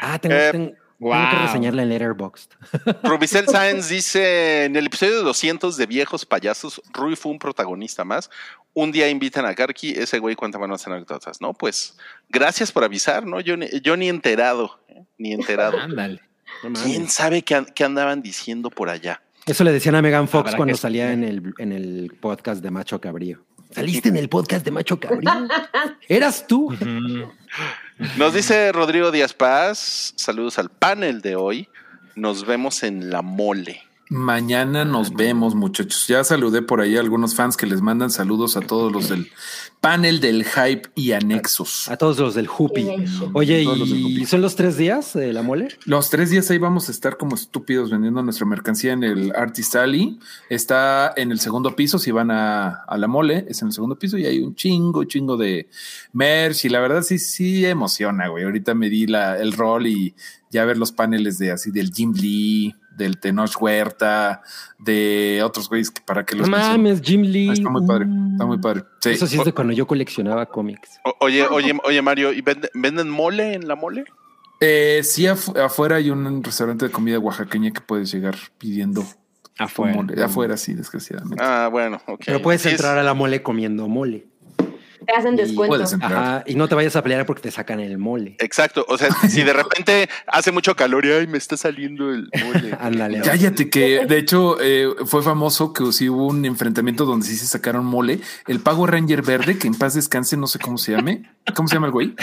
Ah, 0.00 0.18
tengo, 0.18 0.34
Eh, 0.34 0.48
tengo- 0.52 0.72
tengo 0.98 1.12
wow. 1.12 1.30
que 1.30 1.36
reseñarla 1.36 1.82
en 1.82 1.88
Letterboxd. 1.90 2.50
Rubicel 3.02 3.46
Sáenz 3.48 3.88
dice, 3.88 4.64
en 4.64 4.76
el 4.76 4.86
episodio 4.86 5.22
200 5.22 5.76
de 5.76 5.86
Viejos 5.86 6.24
Payasos, 6.26 6.80
Rui 6.92 7.16
fue 7.16 7.32
un 7.32 7.38
protagonista 7.38 8.04
más. 8.04 8.30
Un 8.74 8.92
día 8.92 9.08
invitan 9.08 9.46
a 9.46 9.54
Karki, 9.54 9.90
ese 9.92 10.18
güey 10.18 10.34
cuenta 10.36 10.58
buenas 10.58 10.86
anécdotas, 10.86 11.40
¿no? 11.40 11.54
Pues 11.54 11.96
gracias 12.28 12.70
por 12.72 12.84
avisar, 12.84 13.26
¿no? 13.26 13.40
Yo, 13.40 13.56
ni- 13.56 13.68
yo 13.82 13.96
ni 13.96 14.08
enterado, 14.08 14.78
¿eh? 14.88 15.02
ni 15.18 15.32
enterado. 15.32 15.78
Ándale. 15.78 16.20
¿Quién 16.84 17.08
sabe 17.08 17.42
qué, 17.42 17.54
an- 17.54 17.66
qué 17.74 17.84
andaban 17.84 18.22
diciendo 18.22 18.70
por 18.70 18.88
allá? 18.90 19.22
Eso 19.46 19.64
le 19.64 19.72
decían 19.72 19.94
a 19.94 20.02
Megan 20.02 20.28
Fox 20.28 20.54
cuando 20.56 20.74
que- 20.74 20.80
salía 20.80 21.12
en 21.12 21.24
el, 21.24 21.54
en 21.58 21.72
el 21.72 22.12
podcast 22.20 22.62
de 22.62 22.70
Macho 22.70 23.00
Cabrío. 23.00 23.44
¿Saliste 23.70 24.08
en 24.10 24.16
el 24.16 24.28
podcast 24.28 24.64
de 24.64 24.70
Macho 24.70 24.98
Cabrío? 25.00 25.30
¿Eras 26.08 26.46
tú? 26.46 26.74
Nos 28.18 28.34
dice 28.34 28.72
Rodrigo 28.72 29.10
Díaz 29.10 29.32
Paz, 29.32 30.12
saludos 30.16 30.58
al 30.58 30.68
panel 30.68 31.22
de 31.22 31.34
hoy. 31.34 31.68
Nos 32.14 32.44
vemos 32.44 32.82
en 32.82 33.08
la 33.08 33.22
mole. 33.22 33.82
Mañana 34.08 34.84
nos 34.84 35.12
vemos, 35.14 35.56
muchachos. 35.56 36.06
Ya 36.06 36.22
saludé 36.22 36.62
por 36.62 36.80
ahí 36.80 36.96
a 36.96 37.00
algunos 37.00 37.34
fans 37.34 37.56
que 37.56 37.66
les 37.66 37.80
mandan 37.82 38.10
saludos 38.10 38.56
a 38.56 38.60
todos 38.60 38.92
los 38.92 39.08
del 39.08 39.28
panel 39.80 40.20
del 40.20 40.44
hype 40.44 40.88
y 40.94 41.10
anexos. 41.10 41.88
A 41.88 41.96
todos 41.96 42.16
los 42.20 42.34
del 42.36 42.46
Hoopy. 42.48 42.84
Bien. 42.84 43.04
Oye, 43.32 43.64
Todos 43.64 43.78
los 43.80 43.90
del 43.90 43.98
¿y 43.98 44.04
Hoopy. 44.04 44.26
son 44.26 44.42
los 44.42 44.54
tres 44.54 44.76
días 44.76 45.12
de 45.12 45.32
la 45.32 45.42
mole? 45.42 45.68
Los 45.86 46.08
tres 46.08 46.30
días 46.30 46.48
ahí 46.52 46.58
vamos 46.58 46.88
a 46.88 46.92
estar 46.92 47.16
como 47.16 47.34
estúpidos 47.34 47.90
vendiendo 47.90 48.22
nuestra 48.22 48.46
mercancía 48.46 48.92
en 48.92 49.02
el 49.02 49.32
Artist 49.34 49.74
Alley. 49.74 50.20
Está 50.50 51.12
en 51.16 51.32
el 51.32 51.40
segundo 51.40 51.74
piso. 51.74 51.98
Si 51.98 52.12
van 52.12 52.30
a, 52.30 52.68
a 52.86 52.96
la 52.98 53.08
mole, 53.08 53.44
es 53.48 53.60
en 53.62 53.68
el 53.68 53.72
segundo 53.74 53.98
piso 53.98 54.16
y 54.18 54.26
hay 54.26 54.38
un 54.38 54.54
chingo, 54.54 55.02
chingo 55.02 55.36
de 55.36 55.68
merch. 56.12 56.64
Y 56.64 56.68
la 56.68 56.78
verdad, 56.78 57.02
sí, 57.02 57.18
sí 57.18 57.66
emociona, 57.66 58.28
güey. 58.28 58.44
Ahorita 58.44 58.72
me 58.74 58.88
di 58.88 59.08
la, 59.08 59.36
el 59.36 59.52
rol 59.52 59.88
y 59.88 60.14
ya 60.52 60.64
ver 60.64 60.78
los 60.78 60.92
paneles 60.92 61.38
de 61.38 61.50
así 61.50 61.72
del 61.72 61.92
Jim 61.92 62.12
Lee, 62.14 62.74
del 62.96 63.18
Tenoch 63.18 63.50
Huerta, 63.60 64.42
de 64.78 65.42
otros 65.44 65.68
güeyes 65.68 65.90
que 65.90 66.00
para 66.02 66.24
que 66.24 66.34
No 66.34 66.40
los 66.40 66.50
menciono. 66.50 66.72
mames, 66.78 67.00
Jim 67.02 67.22
Lee. 67.22 67.48
Ah, 67.50 67.52
Está 67.52 67.68
muy 67.70 67.86
padre, 67.86 68.06
está 68.32 68.46
muy 68.46 68.58
padre. 68.58 68.84
Sí. 69.00 69.10
Eso 69.10 69.26
sí 69.26 69.38
es 69.38 69.44
de 69.44 69.52
cuando 69.52 69.72
yo 69.72 69.86
coleccionaba 69.86 70.46
cómics. 70.46 70.98
O- 71.04 71.14
Oye, 71.20 71.46
oye, 71.46 71.76
oye, 71.84 72.02
Mario, 72.02 72.32
¿y 72.32 72.40
vende- 72.42 72.70
venden 72.74 73.08
mole 73.10 73.54
en 73.54 73.68
la 73.68 73.76
mole? 73.76 74.04
Eh, 74.60 75.00
sí, 75.04 75.24
afu- 75.24 75.58
afuera 75.60 75.96
hay 75.96 76.10
un 76.10 76.42
restaurante 76.42 76.86
de 76.86 76.90
comida 76.90 77.18
oaxaqueña 77.18 77.70
que 77.72 77.80
puedes 77.82 78.10
llegar 78.10 78.36
pidiendo 78.58 79.04
Afuera. 79.58 79.94
mole. 79.94 80.22
Afuera, 80.22 80.56
sí, 80.56 80.72
desgraciadamente. 80.74 81.42
Ah, 81.44 81.68
bueno, 81.70 82.00
ok. 82.06 82.22
Pero 82.24 82.40
puedes 82.42 82.64
entrar 82.66 82.96
a 82.98 83.02
la 83.02 83.12
mole 83.14 83.42
comiendo 83.42 83.86
mole. 83.88 84.26
Te 85.06 85.14
hacen 85.14 85.34
Y 85.34 85.36
descuento. 85.38 85.76
puedes 85.76 85.92
entrar. 85.92 86.12
Ajá, 86.12 86.44
y 86.46 86.54
no 86.54 86.68
te 86.68 86.74
vayas 86.74 86.96
a 86.96 87.02
pelear 87.02 87.26
porque 87.26 87.42
te 87.42 87.50
sacan 87.50 87.80
el 87.80 87.96
mole. 87.98 88.36
Exacto, 88.38 88.84
o 88.88 88.98
sea, 88.98 89.08
si 89.28 89.42
de 89.42 89.52
repente 89.52 90.08
hace 90.26 90.52
mucho 90.52 90.74
calor 90.74 91.04
y 91.06 91.12
ay, 91.12 91.26
me 91.26 91.38
está 91.38 91.56
saliendo 91.56 92.10
el 92.12 92.28
mole. 92.44 92.76
Ándale. 92.80 93.20
Cállate, 93.22 93.70
que 93.70 94.06
de 94.06 94.18
hecho 94.18 94.56
eh, 94.60 94.88
fue 95.06 95.22
famoso 95.22 95.72
que 95.72 95.92
sí 95.92 96.08
hubo 96.08 96.26
un 96.26 96.44
enfrentamiento 96.44 97.04
donde 97.04 97.26
sí 97.26 97.36
se 97.36 97.46
sacaron 97.46 97.84
mole. 97.84 98.20
El 98.46 98.60
Pago 98.60 98.86
Ranger 98.86 99.22
Verde, 99.22 99.58
que 99.58 99.66
en 99.68 99.74
paz 99.74 99.94
descanse, 99.94 100.36
no 100.36 100.46
sé 100.46 100.58
cómo 100.58 100.78
se 100.78 100.92
llame. 100.92 101.22
¿Cómo 101.54 101.68
se 101.68 101.74
llama 101.76 101.86
el 101.86 101.92
güey? 101.92 102.14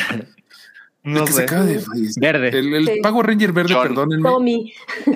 No 1.06 1.20
el 1.22 1.26
que 1.26 1.34
se 1.34 1.44
acaba 1.44 1.66
de 1.66 1.80
fallecer. 1.80 2.22
Verde. 2.22 2.58
El, 2.58 2.74
el 2.74 2.88
Sí. 2.88 3.00
Pago 3.04 3.22
Ranger 3.24 3.52
Verde, 3.52 3.74
John. 3.74 3.88
perdónenme. 3.90 4.30
Tommy. 4.30 4.74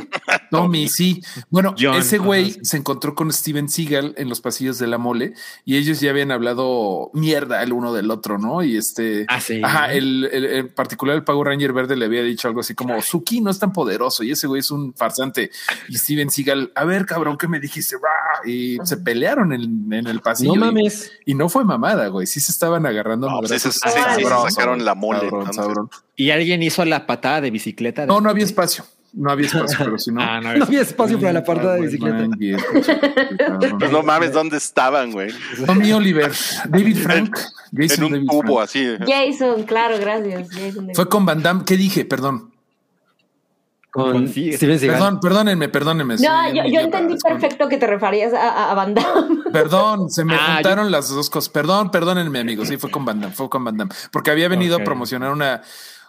Tommy, 0.52 0.88
sí. 0.90 1.22
Bueno, 1.50 1.74
John, 1.80 1.96
ese 1.98 2.18
güey 2.18 2.44
ajá, 2.52 2.54
sí. 2.54 2.60
se 2.66 2.78
encontró 2.78 3.16
con 3.16 3.32
Steven 3.32 3.70
Seagal 3.70 4.14
en 4.18 4.30
los 4.30 4.42
pasillos 4.42 4.80
de 4.80 4.88
la 4.88 4.98
mole 4.98 5.34
y 5.66 5.78
ellos 5.78 6.00
ya 6.00 6.10
habían 6.12 6.32
hablado 6.32 7.10
mierda 7.14 7.64
el 7.64 7.74
uno 7.74 7.94
del 7.94 8.12
otro, 8.12 8.38
¿no? 8.38 8.64
Y 8.64 8.78
este. 8.78 9.26
Ah, 9.28 9.40
sí. 9.42 9.62
Ajá, 9.64 9.94
el, 9.94 10.30
el- 10.32 10.46
en 10.46 10.70
particular 10.74 11.16
el 11.16 11.24
Pago 11.24 11.44
Ranger 11.44 11.74
Verde 11.74 11.96
le 11.96 12.06
había 12.06 12.22
dicho 12.24 12.48
algo 12.48 12.60
así 12.62 12.74
como 12.76 13.02
Suki 13.02 13.42
no 13.42 13.50
es 13.50 13.60
tan 13.60 13.72
poderoso 13.74 14.24
y 14.24 14.32
ese 14.32 14.48
güey 14.48 14.60
es 14.60 14.72
un 14.72 14.94
farsante. 14.94 15.52
Y 15.90 15.98
Steven 15.98 16.30
Seagal, 16.30 16.72
a 16.76 16.84
ver, 16.86 17.06
cabrón, 17.06 17.38
¿qué 17.38 17.48
me 17.48 17.60
dijiste? 17.60 17.96
Bah, 17.98 18.46
Y 18.46 18.78
se 18.84 18.98
pelearon 18.98 19.54
en, 19.54 19.92
en 19.94 20.08
el 20.08 20.22
pasillo. 20.22 20.56
No 20.56 20.66
mames. 20.66 21.12
Y, 21.26 21.34
no 21.34 21.50
fue 21.50 21.64
mamada, 21.64 22.08
güey. 22.08 22.26
Sí 22.28 22.40
se 22.40 22.52
estaban 22.52 22.86
agarrando. 22.86 23.30
No, 23.30 23.40
pues 23.40 23.52
madrazos. 23.52 23.76
ese- 23.78 23.90
sí, 23.90 23.98
sí, 23.98 24.16
sí, 24.18 24.24
Cabrón, 24.24 24.52
sacaron 24.52 24.86
la 24.86 24.96
mole, 24.96 25.30
cabrón, 25.30 25.77
Y 26.16 26.32
alguien 26.32 26.64
hizo 26.64 26.84
la 26.86 27.06
patada 27.06 27.42
de 27.42 27.52
bicicleta. 27.52 28.06
No, 28.06 28.22
no 28.22 28.30
había 28.30 28.46
espacio. 28.46 28.86
No 29.14 29.32
había 29.32 29.48
espacio, 29.48 29.78
pero 29.84 29.98
si 29.98 30.12
no. 30.12 30.22
Ah, 30.22 30.40
no, 30.42 30.54
No 30.58 30.66
había 30.66 30.82
espacio 30.82 31.20
para 31.20 31.34
la 31.34 31.44
patada 31.44 31.76
de 31.76 31.82
bicicleta. 31.82 32.28
Pues 33.80 33.92
no 33.92 34.04
mames, 34.04 34.34
¿dónde 34.34 34.58
estaban, 34.58 35.12
güey? 35.12 35.30
Tommy 35.66 35.92
Oliver, 35.94 36.32
David 36.70 36.98
Frank, 36.98 37.38
En 37.74 37.88
Jason 37.90 38.06
un 38.06 38.12
David 38.14 38.28
tubo 38.28 38.56
Frank. 38.56 38.60
así. 38.64 38.86
Jason, 39.08 39.64
claro, 39.64 39.98
gracias. 40.00 40.50
Jason 40.52 40.90
Fue 40.94 41.08
con 41.10 41.26
Van 41.26 41.42
Damme. 41.42 41.64
¿Qué 41.66 41.78
dije? 41.78 42.06
Perdón. 42.06 42.52
Con 43.92 44.12
Consigue. 44.12 44.58
Steven 44.58 44.78
Seagal. 44.80 44.98
Perdón, 45.00 45.20
perdónenme, 45.22 45.70
perdónenme. 45.70 46.16
No, 46.18 46.54
yo, 46.54 46.80
entendí 46.82 47.16
perfecto 47.18 47.68
que 47.70 47.78
te 47.78 47.88
referías 47.88 48.34
a, 48.34 48.72
a, 48.72 48.74
Van 48.76 48.94
Damme. 48.94 49.44
Perdón, 49.52 50.10
se 50.10 50.24
me 50.26 50.36
Ah, 50.36 50.56
juntaron 50.56 50.92
las 50.92 51.10
dos 51.10 51.30
cosas. 51.30 51.50
Perdón, 51.50 51.90
perdónenme, 51.90 52.40
amigos. 52.40 52.68
Sí, 52.68 52.78
fue 52.78 52.92
con 52.92 53.06
Van 53.06 53.20
Damme, 53.22 53.34
fue 53.34 53.50
con 53.50 53.64
Van 53.64 53.78
Damme. 53.78 53.92
Porque 54.12 54.30
había 54.32 54.50
venido 54.50 54.76
a 54.76 54.84
promocionar 54.84 55.32
una, 55.32 55.62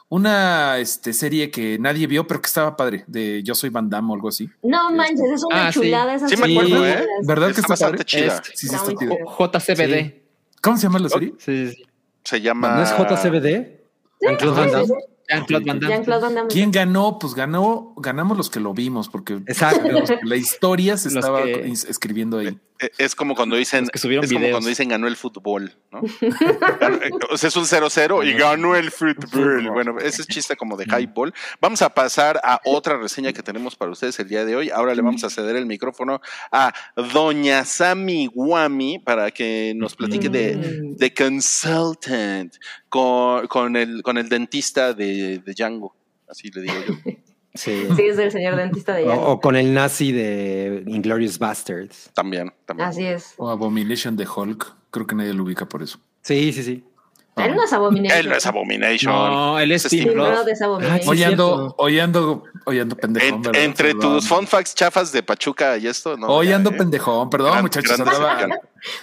una 0.09 0.77
este, 0.79 1.13
serie 1.13 1.51
que 1.51 1.79
nadie 1.79 2.07
vio, 2.07 2.27
pero 2.27 2.43
que 2.43 2.47
estaba 2.49 2.77
padre, 2.77 3.05
de 3.07 3.43
Yo 3.43 3.55
soy 3.55 3.71
Van 3.71 3.89
Damme 3.89 4.11
o 4.11 4.15
algo 4.17 4.29
así. 4.29 4.51
No 4.63 4.91
manches, 4.91 5.31
es 5.35 5.45
una 5.45 5.69
Ah, 5.69 5.73
sí. 5.73 5.81
chulada 5.81 6.15
esa 6.15 6.29
Sí 6.29 6.37
me 6.37 6.43
serie. 6.43 6.59
acuerdo, 6.61 6.87
¿eh? 6.87 7.07
¿Verdad 7.23 7.47
que 7.55 7.61
Está 7.61 7.69
bastante 7.69 7.99
padre? 7.99 8.05
chida. 8.05 8.27
Es- 8.35 8.43
Sí, 8.59 8.69
sí, 8.69 8.75
Está 8.75 8.93
chida. 8.95 9.15
JCBD. 9.39 10.23
¿Cómo 10.61 10.77
se 10.77 10.83
llama 10.83 10.99
la 10.99 11.09
serie? 11.09 11.35
Sí, 11.39 11.69
sí, 11.69 11.73
sí. 11.77 11.83
Se 12.25 12.41
llama. 12.41 12.75
¿No 12.75 12.83
es 12.83 12.91
JCBD? 12.91 13.79
Jean-Claude 14.21 14.61
Van 14.61 14.73
Damme. 14.73 14.95
Jean-Claude 15.29 15.65
Van 15.67 15.79
Damme. 15.81 15.95
Jean-Claude 15.95 16.23
Van 16.23 16.35
Damme. 16.35 16.49
¿Quién 16.49 16.71
ganó? 16.71 17.19
Pues 17.19 17.35
ganó, 17.35 17.93
ganamos 17.97 18.37
los 18.37 18.49
que 18.51 18.61
lo 18.61 18.73
vimos, 18.75 19.09
porque 19.09 19.35
Exacto. 19.47 19.89
la 20.23 20.37
historia 20.37 20.97
se 20.97 21.09
Los 21.11 21.17
estaba 21.17 21.43
que- 21.45 21.67
escribiendo 21.71 22.39
ahí. 22.39 22.59
Eh, 22.81 22.91
Es 22.99 23.15
como 23.15 23.35
cuando 23.35 23.57
dicen. 23.57 23.83
Los 23.83 23.91
que 23.91 23.99
subieron 23.99 24.25
es 24.25 24.33
como 24.33 24.49
cuando 24.51 24.69
dicen 24.69 24.89
ganó 24.89 25.07
el 25.09 25.17
fútbol, 25.17 25.73
¿no? 25.91 26.01
O 27.31 27.37
sea, 27.37 27.49
es 27.49 27.57
un 27.57 27.65
0-0 27.65 28.27
y 28.27 28.33
ganó 28.35 28.77
el 28.77 28.91
fútbol. 28.91 29.71
Bueno, 29.71 29.99
ese 29.99 30.23
es 30.23 30.29
chiste 30.29 30.57
como 30.57 30.77
de 30.77 30.85
highball. 30.85 31.33
Vamos 31.61 31.83
a 31.83 31.89
pasar 31.93 32.41
a 32.43 32.61
otra 32.65 32.97
reseña 32.97 33.33
que 33.33 33.43
tenemos 33.43 33.77
para 33.77 33.91
ustedes 33.91 34.19
el 34.21 34.29
día 34.29 34.45
de 34.45 34.57
hoy. 34.57 34.71
Ahora 34.71 34.95
le 34.95 35.03
vamos 35.03 35.25
a 35.25 35.31
ceder 35.31 35.57
el 35.57 35.67
micrófono 35.67 36.21
a 36.53 36.73
Doña 37.13 37.65
Sami 37.65 38.27
Guami 38.27 38.99
para 39.01 39.31
que 39.31 39.73
nos 39.77 39.95
platique 39.97 40.29
de, 40.29 40.57
Mm. 40.57 40.97
de 40.97 41.15
Consultant 41.15 42.55
con, 42.89 43.47
con, 43.49 43.77
el, 43.77 44.03
con 44.03 44.19
el 44.19 44.29
dentista 44.29 44.93
de, 44.95 45.39
de 45.39 45.55
Django. 45.55 45.95
Así 46.29 46.51
le 46.51 46.63
digo 46.63 46.75
yo. 46.87 46.95
Sí. 47.59 47.89
Sí, 47.97 48.03
es 48.03 48.19
el 48.19 48.31
señor 48.31 48.55
dentista 48.57 48.95
de 48.95 49.03
O, 49.03 49.07
Django. 49.07 49.27
o 49.27 49.41
con 49.41 49.57
el 49.57 49.75
nazi 49.75 50.13
de 50.13 50.85
Inglorious 50.87 51.39
Bastards. 51.41 52.11
También, 52.15 52.53
también. 52.67 52.89
Así 52.89 53.05
es. 53.05 53.35
O 53.37 53.49
Abomination 53.51 54.17
de 54.17 54.27
Hulk. 54.29 54.75
Creo 54.93 55.07
que 55.07 55.15
nadie 55.17 55.35
lo 55.35 55.43
ubica 55.43 55.67
por 55.69 55.83
eso. 55.83 55.99
Sí, 56.23 56.53
sí, 56.53 56.63
sí. 56.63 56.85
Él 57.37 57.55
no 57.55 57.63
es 57.65 57.73
Abomination. 57.73 58.19
Él 58.21 58.29
no 58.29 58.35
es 58.37 58.47
Abomination. 58.47 59.13
No, 59.15 59.59
él 59.59 59.73
es 59.73 59.85
Es 59.85 59.93
Steve. 59.93 60.13
Sí, 60.13 61.09
Hoy 61.09 61.23
ando, 61.23 61.75
hoy 61.79 61.99
ando, 62.01 62.45
hoy 62.65 62.79
ando 62.81 62.97
pendejón. 62.97 63.29
En- 63.35 63.43
¿verdad? 63.43 63.63
entre 63.63 63.95
Perdón. 63.95 64.15
tus 64.19 64.29
fun 64.29 64.47
facts 64.47 64.75
chafas 64.75 65.13
de 65.13 65.23
Pachuca 65.23 65.77
y 65.79 65.87
esto, 65.89 66.17
no. 66.17 66.27
Hoy 66.29 66.49
ya, 66.49 66.57
ando 66.57 66.71
eh. 66.71 66.75
pendejón, 66.79 67.29
perdón, 67.31 67.53
Gran- 67.53 67.63
muchachos. 67.63 67.99
Andaba. 67.99 68.49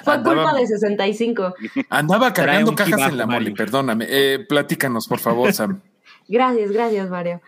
Fue 0.04 0.14
andaba- 0.14 0.44
culpa 0.44 0.60
de 0.60 0.68
65. 0.68 1.54
andaba 1.90 2.34
cargando 2.34 2.74
cajas 2.76 3.10
en 3.10 3.18
la 3.18 3.26
mole, 3.26 3.52
perdóname. 3.52 4.06
Eh, 4.10 4.46
platícanos, 4.48 5.08
por 5.08 5.20
favor, 5.20 5.52
Sam. 5.54 5.82
Gracias, 6.28 6.72
gracias, 6.72 7.10
Mario. 7.10 7.40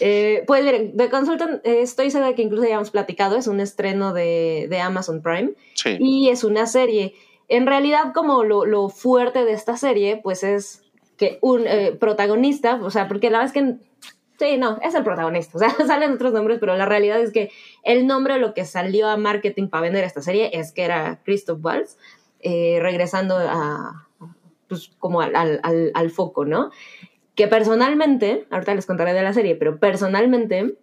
Eh, 0.00 0.44
pues 0.46 0.64
miren, 0.64 0.96
The 0.96 1.10
Consultant, 1.10 1.64
eh, 1.66 1.82
estoy 1.82 2.10
segura 2.10 2.34
que 2.34 2.42
incluso 2.42 2.66
ya 2.66 2.74
hemos 2.76 2.90
platicado, 2.90 3.36
es 3.36 3.46
un 3.46 3.60
estreno 3.60 4.12
de, 4.14 4.66
de 4.70 4.80
Amazon 4.80 5.22
Prime 5.22 5.52
Sí. 5.74 5.96
y 6.00 6.28
es 6.30 6.42
una 6.44 6.66
serie. 6.66 7.14
En 7.48 7.66
realidad, 7.66 8.12
como 8.14 8.42
lo, 8.44 8.64
lo 8.64 8.88
fuerte 8.88 9.44
de 9.44 9.52
esta 9.52 9.76
serie, 9.76 10.18
pues 10.22 10.42
es 10.42 10.82
que 11.16 11.38
un 11.42 11.66
eh, 11.66 11.92
protagonista, 11.98 12.80
o 12.82 12.90
sea, 12.90 13.08
porque 13.08 13.28
la 13.30 13.38
verdad 13.40 13.54
es 13.54 13.62
que, 13.62 13.76
sí, 14.38 14.56
no, 14.56 14.78
es 14.82 14.94
el 14.94 15.04
protagonista, 15.04 15.58
o 15.58 15.60
sea, 15.60 15.70
salen 15.86 16.12
otros 16.12 16.32
nombres, 16.32 16.58
pero 16.60 16.76
la 16.76 16.86
realidad 16.86 17.20
es 17.20 17.30
que 17.32 17.50
el 17.82 18.06
nombre, 18.06 18.38
lo 18.38 18.54
que 18.54 18.64
salió 18.64 19.06
a 19.08 19.16
marketing 19.18 19.68
para 19.68 19.82
vender 19.82 20.04
esta 20.04 20.22
serie 20.22 20.50
es 20.54 20.72
que 20.72 20.82
era 20.84 21.20
Christoph 21.24 21.58
Waltz, 21.62 21.98
eh, 22.40 22.78
regresando 22.80 23.36
a, 23.36 24.06
pues, 24.68 24.92
como 24.98 25.20
al, 25.20 25.36
al- 25.36 25.60
al- 25.62 25.90
al 25.92 26.10
foco, 26.10 26.44
¿no? 26.46 26.70
Que 27.40 27.48
personalmente, 27.48 28.44
ahorita 28.50 28.74
les 28.74 28.84
contaré 28.84 29.14
de 29.14 29.22
la 29.22 29.32
serie, 29.32 29.54
pero 29.54 29.78
personalmente 29.78 30.74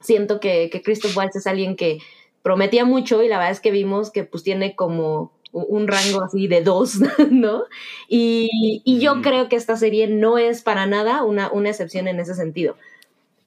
siento 0.00 0.40
que, 0.40 0.68
que 0.68 0.82
Christoph 0.82 1.16
Waltz 1.16 1.36
es 1.36 1.46
alguien 1.46 1.76
que 1.76 1.98
prometía 2.42 2.84
mucho 2.84 3.22
y 3.22 3.28
la 3.28 3.38
verdad 3.38 3.52
es 3.52 3.60
que 3.60 3.70
vimos 3.70 4.10
que 4.10 4.24
pues 4.24 4.42
tiene 4.42 4.74
como 4.74 5.30
un 5.52 5.86
rango 5.86 6.24
así 6.24 6.48
de 6.48 6.60
dos, 6.60 6.96
¿no? 7.30 7.66
Y, 8.08 8.82
y 8.84 8.98
yo 8.98 9.22
creo 9.22 9.48
que 9.48 9.54
esta 9.54 9.76
serie 9.76 10.08
no 10.08 10.38
es 10.38 10.62
para 10.62 10.86
nada 10.86 11.22
una, 11.22 11.52
una 11.52 11.68
excepción 11.68 12.08
en 12.08 12.18
ese 12.18 12.34
sentido. 12.34 12.76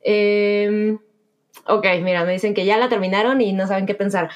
Eh, 0.01 0.97
ok, 1.67 1.85
mira, 2.03 2.23
me 2.23 2.31
dicen 2.31 2.53
que 2.53 2.63
ya 2.63 2.77
la 2.77 2.87
terminaron 2.87 3.41
y 3.41 3.51
no 3.51 3.67
saben 3.67 3.85
qué 3.85 3.95
pensar. 3.95 4.29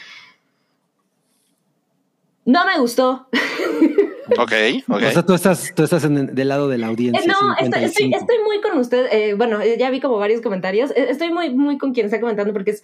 No 2.43 2.65
me 2.65 2.77
gustó. 2.79 3.29
Ok, 4.37 4.51
ok. 4.89 5.03
O 5.07 5.11
sea, 5.11 5.25
tú 5.25 5.33
estás, 5.33 5.71
tú 5.75 5.83
estás 5.83 6.03
en- 6.03 6.33
del 6.35 6.47
lado 6.47 6.67
de 6.67 6.77
la 6.77 6.87
audiencia. 6.87 7.23
Eh, 7.23 7.27
no, 7.27 7.53
estoy, 7.53 7.83
estoy, 7.85 8.03
55. 8.11 8.17
estoy 8.19 8.37
muy 8.45 8.61
con 8.61 8.77
usted. 8.77 9.07
eh, 9.11 9.33
bueno, 9.33 9.61
eh, 9.61 9.77
ya 9.79 9.89
vi 9.89 9.99
como 9.99 10.17
varios 10.17 10.41
comentarios. 10.41 10.91
Eh, 10.91 11.07
Estoy 11.09 11.31
muy, 11.31 11.49
muy 11.49 11.77
con 11.77 11.93
quien 11.93 12.05
está 12.05 12.19
comentando 12.19 12.53
porque 12.53 12.71
es. 12.71 12.83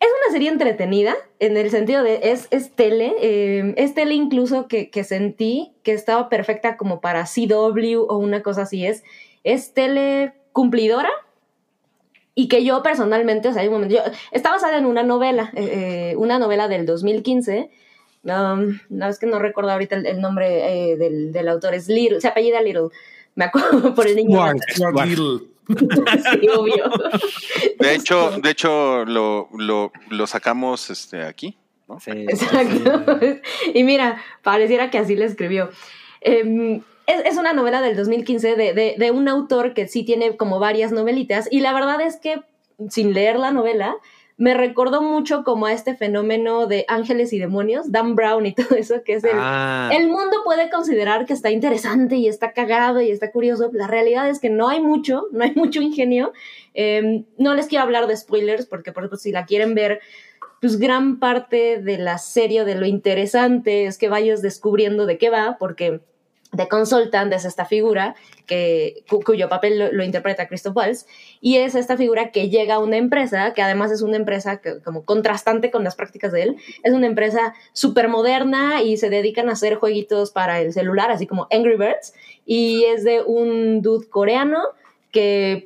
Es 0.00 0.08
una 0.26 0.32
serie 0.32 0.50
entretenida 0.50 1.14
en 1.38 1.56
el 1.56 1.70
sentido 1.70 2.02
de 2.02 2.20
es, 2.24 2.48
es 2.50 2.70
tele. 2.72 3.14
eh, 3.20 3.74
es 3.78 3.94
tele 3.94 4.14
incluso 4.14 4.68
que, 4.68 4.90
que 4.90 5.02
sentí 5.04 5.72
que 5.82 5.92
estaba 5.92 6.28
perfecta 6.28 6.76
como 6.76 7.00
para 7.00 7.24
CW 7.24 8.00
o 8.08 8.18
una 8.18 8.42
cosa 8.42 8.62
así. 8.62 8.84
Es, 8.86 9.02
es 9.44 9.72
tele 9.72 10.34
cumplidora 10.52 11.08
y 12.34 12.48
que 12.48 12.64
yo 12.64 12.82
personalmente, 12.82 13.48
o 13.48 13.52
sea, 13.52 13.62
hay 13.62 13.68
un 13.68 13.74
momento, 13.74 13.94
yo, 13.94 14.02
está 14.32 14.50
basada 14.50 14.76
en 14.76 14.84
una 14.86 15.04
novela, 15.04 15.52
eh, 15.54 16.10
eh, 16.12 16.16
una 16.16 16.38
novela 16.38 16.68
del 16.68 16.84
2015. 16.84 17.70
Um, 18.24 18.78
no, 18.88 19.08
es 19.08 19.18
que 19.18 19.26
no 19.26 19.38
recuerdo 19.38 19.70
ahorita 19.70 19.96
el, 19.96 20.06
el 20.06 20.20
nombre 20.20 20.92
eh, 20.92 20.96
del, 20.96 21.30
del 21.32 21.48
autor, 21.48 21.74
es 21.74 21.88
Little, 21.88 22.20
se 22.20 22.28
apellida 22.28 22.62
Little. 22.62 22.88
Me 23.34 23.44
acuerdo 23.44 23.94
por 23.94 24.06
el 24.06 24.16
niño. 24.16 24.40
Stuart 24.70 25.06
Little. 25.06 25.48
sí, 25.68 26.48
obvio. 26.48 26.90
De 27.78 27.94
hecho, 27.94 28.32
de 28.42 28.50
hecho 28.50 29.04
lo, 29.04 29.48
lo, 29.56 29.92
lo 30.10 30.26
sacamos 30.26 30.90
este, 30.90 31.22
aquí. 31.22 31.56
¿no? 31.88 32.00
Sí. 32.00 32.10
Exacto. 32.10 33.18
Y 33.74 33.84
mira, 33.84 34.22
pareciera 34.42 34.90
que 34.90 34.98
así 34.98 35.16
le 35.16 35.26
escribió. 35.26 35.70
Em, 36.20 36.82
es, 37.06 37.24
es 37.26 37.36
una 37.36 37.52
novela 37.52 37.82
del 37.82 37.96
2015 37.96 38.56
de, 38.56 38.72
de, 38.72 38.94
de 38.98 39.10
un 39.10 39.28
autor 39.28 39.74
que 39.74 39.88
sí 39.88 40.04
tiene 40.04 40.36
como 40.36 40.58
varias 40.58 40.92
novelitas 40.92 41.48
y 41.50 41.60
la 41.60 41.74
verdad 41.74 42.00
es 42.00 42.16
que 42.16 42.42
sin 42.88 43.12
leer 43.12 43.38
la 43.38 43.50
novela 43.50 43.94
me 44.36 44.54
recordó 44.54 45.00
mucho 45.00 45.44
como 45.44 45.66
a 45.66 45.72
este 45.72 45.94
fenómeno 45.94 46.66
de 46.66 46.84
ángeles 46.88 47.32
y 47.32 47.38
demonios, 47.38 47.92
Dan 47.92 48.16
Brown 48.16 48.46
y 48.46 48.52
todo 48.54 48.76
eso, 48.76 49.02
que 49.04 49.14
es 49.14 49.24
el, 49.24 49.30
Ah. 49.34 49.90
el 49.92 50.08
mundo 50.08 50.38
puede 50.44 50.70
considerar 50.70 51.24
que 51.26 51.32
está 51.32 51.50
interesante 51.50 52.16
y 52.16 52.26
está 52.26 52.52
cagado 52.52 53.00
y 53.00 53.10
está 53.10 53.30
curioso. 53.30 53.70
La 53.72 53.86
realidad 53.86 54.28
es 54.28 54.40
que 54.40 54.50
no 54.50 54.68
hay 54.68 54.80
mucho, 54.80 55.26
no 55.32 55.44
hay 55.44 55.52
mucho 55.54 55.80
ingenio. 55.80 56.32
Eh, 56.74 57.24
no 57.38 57.54
les 57.54 57.66
quiero 57.66 57.84
hablar 57.84 58.06
de 58.06 58.16
spoilers 58.16 58.66
porque, 58.66 58.92
por 58.92 59.02
ejemplo, 59.04 59.18
si 59.18 59.30
la 59.30 59.46
quieren 59.46 59.74
ver, 59.74 60.00
pues 60.60 60.78
gran 60.78 61.20
parte 61.20 61.78
de 61.80 61.98
la 61.98 62.18
serie, 62.18 62.64
de 62.64 62.74
lo 62.74 62.86
interesante 62.86 63.86
es 63.86 63.98
que 63.98 64.08
vayas 64.08 64.42
descubriendo 64.42 65.06
de 65.06 65.18
qué 65.18 65.30
va, 65.30 65.56
porque 65.60 66.00
The 66.56 66.68
Consultant 66.68 67.32
es 67.32 67.44
esta 67.44 67.64
figura 67.64 68.14
que, 68.46 69.04
cu- 69.08 69.22
cuyo 69.22 69.48
papel 69.48 69.90
lo, 69.92 70.04
interpreta 70.04 70.46
Christoph 70.48 70.76
Waltz, 70.76 71.06
y 71.40 71.56
es 71.56 71.74
esta 71.74 71.96
figura 71.96 72.30
que 72.30 72.50
llega 72.50 72.74
a 72.74 72.78
una 72.78 72.96
empresa, 72.96 73.54
que 73.54 73.62
además 73.62 73.90
es 73.90 74.02
una 74.02 74.16
empresa 74.16 74.60
como 74.84 75.04
contrastante 75.04 75.70
con 75.70 75.82
las 75.84 75.96
prácticas 75.96 76.32
de 76.32 76.42
él, 76.42 76.56
es 76.82 76.92
una 76.92 77.06
empresa 77.06 77.54
súper 77.72 78.08
moderna 78.08 78.82
y 78.82 78.96
se 78.96 79.10
dedican 79.10 79.48
a 79.48 79.52
hacer 79.52 79.76
jueguitos 79.76 80.30
para 80.30 80.60
el 80.60 80.72
celular, 80.72 81.10
así 81.10 81.26
como 81.26 81.46
Angry 81.50 81.76
Birds, 81.76 82.14
y 82.46 82.84
es 82.84 83.04
de 83.04 83.22
un 83.22 83.80
dude 83.80 84.08
coreano 84.08 84.58
que 85.14 85.62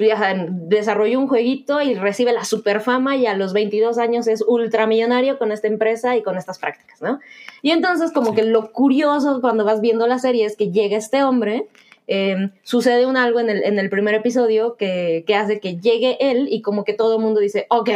desarrolló 0.51 1.19
un 1.19 1.27
jueguito 1.27 1.81
y 1.81 1.95
recibe 1.95 2.35
la 2.35 2.45
super 2.45 2.83
fama 2.83 3.17
y 3.17 3.25
a 3.25 3.35
los 3.35 3.55
22 3.55 3.97
años 3.97 4.29
es 4.29 4.45
ultramillonario 4.47 5.39
con 5.39 5.53
esta 5.53 5.69
empresa 5.69 6.19
y 6.19 6.23
con 6.23 6.37
estas 6.37 6.59
prácticas, 6.59 7.01
¿no? 7.01 7.19
Y 7.63 7.71
entonces 7.71 8.13
como 8.13 8.35
que 8.35 8.43
lo 8.43 8.73
curioso 8.73 9.41
cuando 9.41 9.65
vas 9.65 9.81
viendo 9.81 10.07
la 10.07 10.19
serie 10.19 10.45
es 10.45 10.55
que 10.55 10.71
llega 10.71 10.99
este 10.99 11.23
hombre, 11.23 11.67
eh, 12.09 12.51
sucede 12.63 13.07
un 13.07 13.17
algo 13.17 13.41
en 13.41 13.49
el, 13.49 13.65
en 13.65 13.79
el 13.79 13.89
primer 13.89 14.15
episodio 14.15 14.77
que, 14.77 15.25
que 15.27 15.35
hace 15.35 15.61
que 15.61 15.77
llegue 15.77 16.19
él 16.21 16.49
y 16.51 16.61
como 16.61 16.85
que 16.85 16.93
todo 16.93 17.17
el 17.17 17.23
mundo 17.23 17.41
dice, 17.41 17.65
ok, 17.71 17.89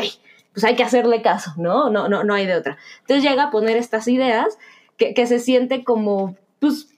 pues 0.55 0.65
hay 0.65 0.75
que 0.75 0.85
hacerle 0.85 1.21
caso, 1.21 1.53
¿no? 1.59 1.91
No, 1.91 2.09
no, 2.09 2.25
no 2.25 2.33
hay 2.33 2.47
de 2.47 2.55
otra. 2.55 2.79
Entonces 3.01 3.29
llega 3.29 3.43
a 3.43 3.51
poner 3.51 3.77
estas 3.77 4.09
ideas 4.09 4.57
que, 4.97 5.13
que 5.13 5.27
se 5.27 5.39
siente 5.39 5.85
como, 5.85 6.35
pues, 6.61 6.92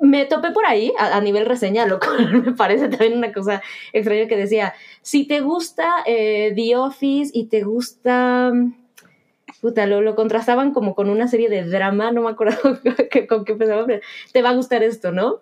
me 0.00 0.24
topé 0.24 0.50
por 0.50 0.66
ahí 0.66 0.92
a, 0.98 1.16
a 1.16 1.20
nivel 1.20 1.46
reseña, 1.46 1.86
lo 1.86 1.98
cual 2.00 2.42
me 2.46 2.52
parece 2.52 2.88
también 2.88 3.16
una 3.18 3.32
cosa 3.32 3.62
extraña 3.92 4.26
que 4.26 4.36
decía, 4.36 4.74
si 5.02 5.26
te 5.26 5.40
gusta 5.40 5.88
eh, 6.06 6.52
The 6.54 6.76
Office 6.76 7.30
y 7.34 7.46
te 7.46 7.62
gusta... 7.62 8.52
Puta, 9.60 9.84
lo, 9.84 10.00
lo 10.00 10.14
contrastaban 10.14 10.72
como 10.72 10.94
con 10.94 11.10
una 11.10 11.28
serie 11.28 11.50
de 11.50 11.64
drama, 11.64 12.12
no 12.12 12.22
me 12.22 12.30
acuerdo 12.30 12.80
que- 13.10 13.26
con 13.28 13.44
qué 13.44 13.54
pensaba, 13.54 13.84
pero 13.84 14.00
te 14.32 14.40
va 14.40 14.50
a 14.50 14.54
gustar 14.54 14.82
esto, 14.82 15.12
¿no? 15.12 15.40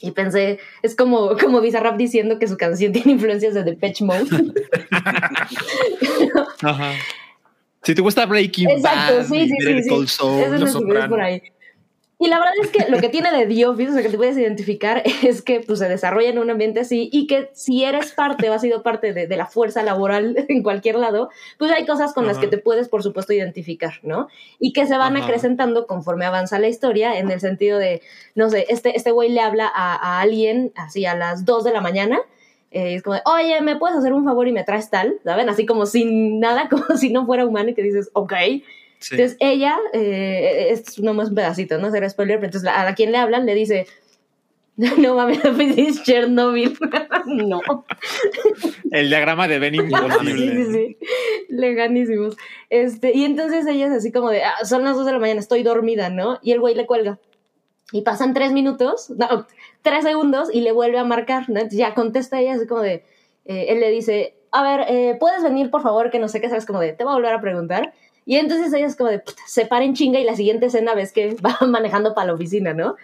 Y 0.00 0.10
pensé, 0.10 0.58
es 0.82 0.96
como, 0.96 1.36
como 1.38 1.60
Bizarrap 1.60 1.96
diciendo 1.96 2.40
que 2.40 2.48
su 2.48 2.56
canción 2.56 2.92
tiene 2.92 3.12
influencias 3.12 3.54
de 3.54 3.62
Depeche 3.62 4.04
Mode. 4.04 4.26
Ajá. 6.62 6.92
Si 7.84 7.94
te 7.94 8.02
gusta 8.02 8.26
Breaking 8.26 8.70
Exacto, 8.70 9.16
Bad, 9.18 9.26
sí, 9.26 9.48
sí, 9.48 9.82
sí, 9.82 9.88
Eso 9.88 10.64
es 10.66 11.06
por 11.08 11.20
ahí. 11.20 11.42
Y 12.22 12.28
la 12.28 12.38
verdad 12.38 12.54
es 12.62 12.70
que 12.70 12.88
lo 12.88 13.00
que 13.00 13.08
tiene 13.08 13.32
de 13.32 13.52
The 13.52 13.66
Office, 13.66 13.90
o 13.90 13.94
sea, 13.94 14.02
que 14.04 14.08
te 14.08 14.16
puedes 14.16 14.38
identificar, 14.38 15.02
es 15.24 15.42
que 15.42 15.58
pues, 15.58 15.80
se 15.80 15.88
desarrolla 15.88 16.28
en 16.28 16.38
un 16.38 16.50
ambiente 16.50 16.78
así 16.78 17.08
y 17.12 17.26
que 17.26 17.50
si 17.52 17.82
eres 17.82 18.12
parte 18.12 18.48
o 18.48 18.52
has 18.52 18.60
sido 18.60 18.84
parte 18.84 19.12
de, 19.12 19.26
de 19.26 19.36
la 19.36 19.46
fuerza 19.46 19.82
laboral 19.82 20.36
en 20.48 20.62
cualquier 20.62 20.94
lado, 20.94 21.30
pues 21.58 21.72
hay 21.72 21.84
cosas 21.84 22.14
con 22.14 22.24
las 22.28 22.38
que 22.38 22.46
te 22.46 22.58
puedes, 22.58 22.88
por 22.88 23.02
supuesto, 23.02 23.32
identificar, 23.32 23.94
¿no? 24.04 24.28
Y 24.60 24.72
que 24.72 24.86
se 24.86 24.96
van 24.96 25.16
Ajá. 25.16 25.24
acrecentando 25.24 25.88
conforme 25.88 26.24
avanza 26.24 26.60
la 26.60 26.68
historia, 26.68 27.18
en 27.18 27.28
el 27.28 27.40
sentido 27.40 27.78
de, 27.78 28.02
no 28.36 28.50
sé, 28.50 28.66
este, 28.68 28.96
este 28.96 29.10
güey 29.10 29.28
le 29.30 29.40
habla 29.40 29.66
a, 29.74 29.96
a 29.96 30.20
alguien 30.20 30.70
así 30.76 31.04
a 31.06 31.16
las 31.16 31.44
2 31.44 31.64
de 31.64 31.72
la 31.72 31.80
mañana. 31.80 32.20
eh, 32.70 32.94
es 32.94 33.02
como, 33.02 33.14
de, 33.16 33.22
oye, 33.26 33.60
¿me 33.62 33.76
puedes 33.76 33.98
hacer 33.98 34.12
un 34.12 34.24
favor 34.24 34.46
y 34.46 34.52
me 34.52 34.62
traes 34.62 34.90
tal? 34.90 35.18
¿Saben? 35.24 35.48
Así 35.48 35.66
como 35.66 35.86
sin 35.86 36.38
nada, 36.38 36.68
como 36.70 36.96
si 36.96 37.12
no 37.12 37.26
fuera 37.26 37.44
humano 37.46 37.70
y 37.70 37.74
que 37.74 37.82
dices, 37.82 38.10
ok. 38.12 38.32
Sí. 39.02 39.14
Entonces 39.16 39.36
ella, 39.40 39.76
eh, 39.92 40.68
esto 40.70 40.92
es 40.92 41.00
nomás 41.00 41.28
un 41.28 41.34
pedacito, 41.34 41.78
no 41.78 41.90
será 41.90 42.08
spoiler, 42.08 42.38
pero 42.38 42.46
entonces 42.46 42.70
a 42.72 42.94
quien 42.94 43.12
le 43.12 43.18
hablan 43.18 43.44
le 43.46 43.54
dice, 43.54 43.86
no 44.76 45.14
mames, 45.14 45.40
es 45.76 46.02
Chernobyl. 46.02 46.78
no. 47.26 47.60
El 48.90 49.08
diagrama 49.08 49.48
de 49.48 49.58
Ben 49.58 49.74
sí, 49.74 49.80
imposible. 49.80 50.64
sí, 50.64 50.72
sí. 50.72 50.96
Leganísimos. 51.50 52.36
Este, 52.70 53.12
y 53.14 53.24
entonces 53.24 53.66
ella 53.66 53.86
es 53.86 53.92
así 53.92 54.12
como 54.12 54.30
de, 54.30 54.42
"Ah, 54.44 54.64
son 54.64 54.84
las 54.84 54.96
dos 54.96 55.04
de 55.06 55.12
la 55.12 55.18
mañana, 55.18 55.40
estoy 55.40 55.62
dormida, 55.62 56.08
¿no? 56.10 56.38
Y 56.42 56.52
el 56.52 56.60
güey 56.60 56.74
le 56.74 56.86
cuelga. 56.86 57.18
Y 57.92 58.02
pasan 58.02 58.32
tres 58.32 58.52
minutos, 58.52 59.10
no, 59.10 59.46
tres 59.82 60.04
segundos 60.04 60.48
y 60.52 60.62
le 60.62 60.72
vuelve 60.72 60.98
a 60.98 61.04
marcar, 61.04 61.50
¿no? 61.50 61.56
Entonces 61.56 61.78
ya 61.78 61.92
contesta 61.94 62.40
ella 62.40 62.54
así 62.54 62.66
como 62.66 62.80
de, 62.80 63.04
eh, 63.44 63.66
él 63.68 63.80
le 63.80 63.90
dice, 63.90 64.34
a 64.50 64.62
ver, 64.62 64.86
eh, 64.88 65.16
¿puedes 65.20 65.42
venir 65.42 65.70
por 65.70 65.82
favor? 65.82 66.10
Que 66.10 66.18
no 66.18 66.28
sé 66.28 66.40
qué, 66.40 66.48
sabes, 66.48 66.64
como 66.64 66.80
de, 66.80 66.94
te 66.94 67.04
voy 67.04 67.12
a 67.12 67.16
volver 67.16 67.34
a 67.34 67.40
preguntar. 67.42 67.92
Y 68.24 68.36
entonces 68.36 68.72
ella 68.72 68.86
es 68.86 68.96
como 68.96 69.10
de, 69.10 69.18
"Puta, 69.18 69.42
se 69.46 69.66
para 69.66 69.84
en 69.84 69.94
chinga 69.94 70.20
y 70.20 70.24
la 70.24 70.36
siguiente 70.36 70.66
escena 70.66 70.94
ves 70.94 71.12
que 71.12 71.34
va 71.44 71.58
manejando 71.66 72.14
para 72.14 72.28
la 72.28 72.34
oficina, 72.34 72.72
¿no? 72.74 72.96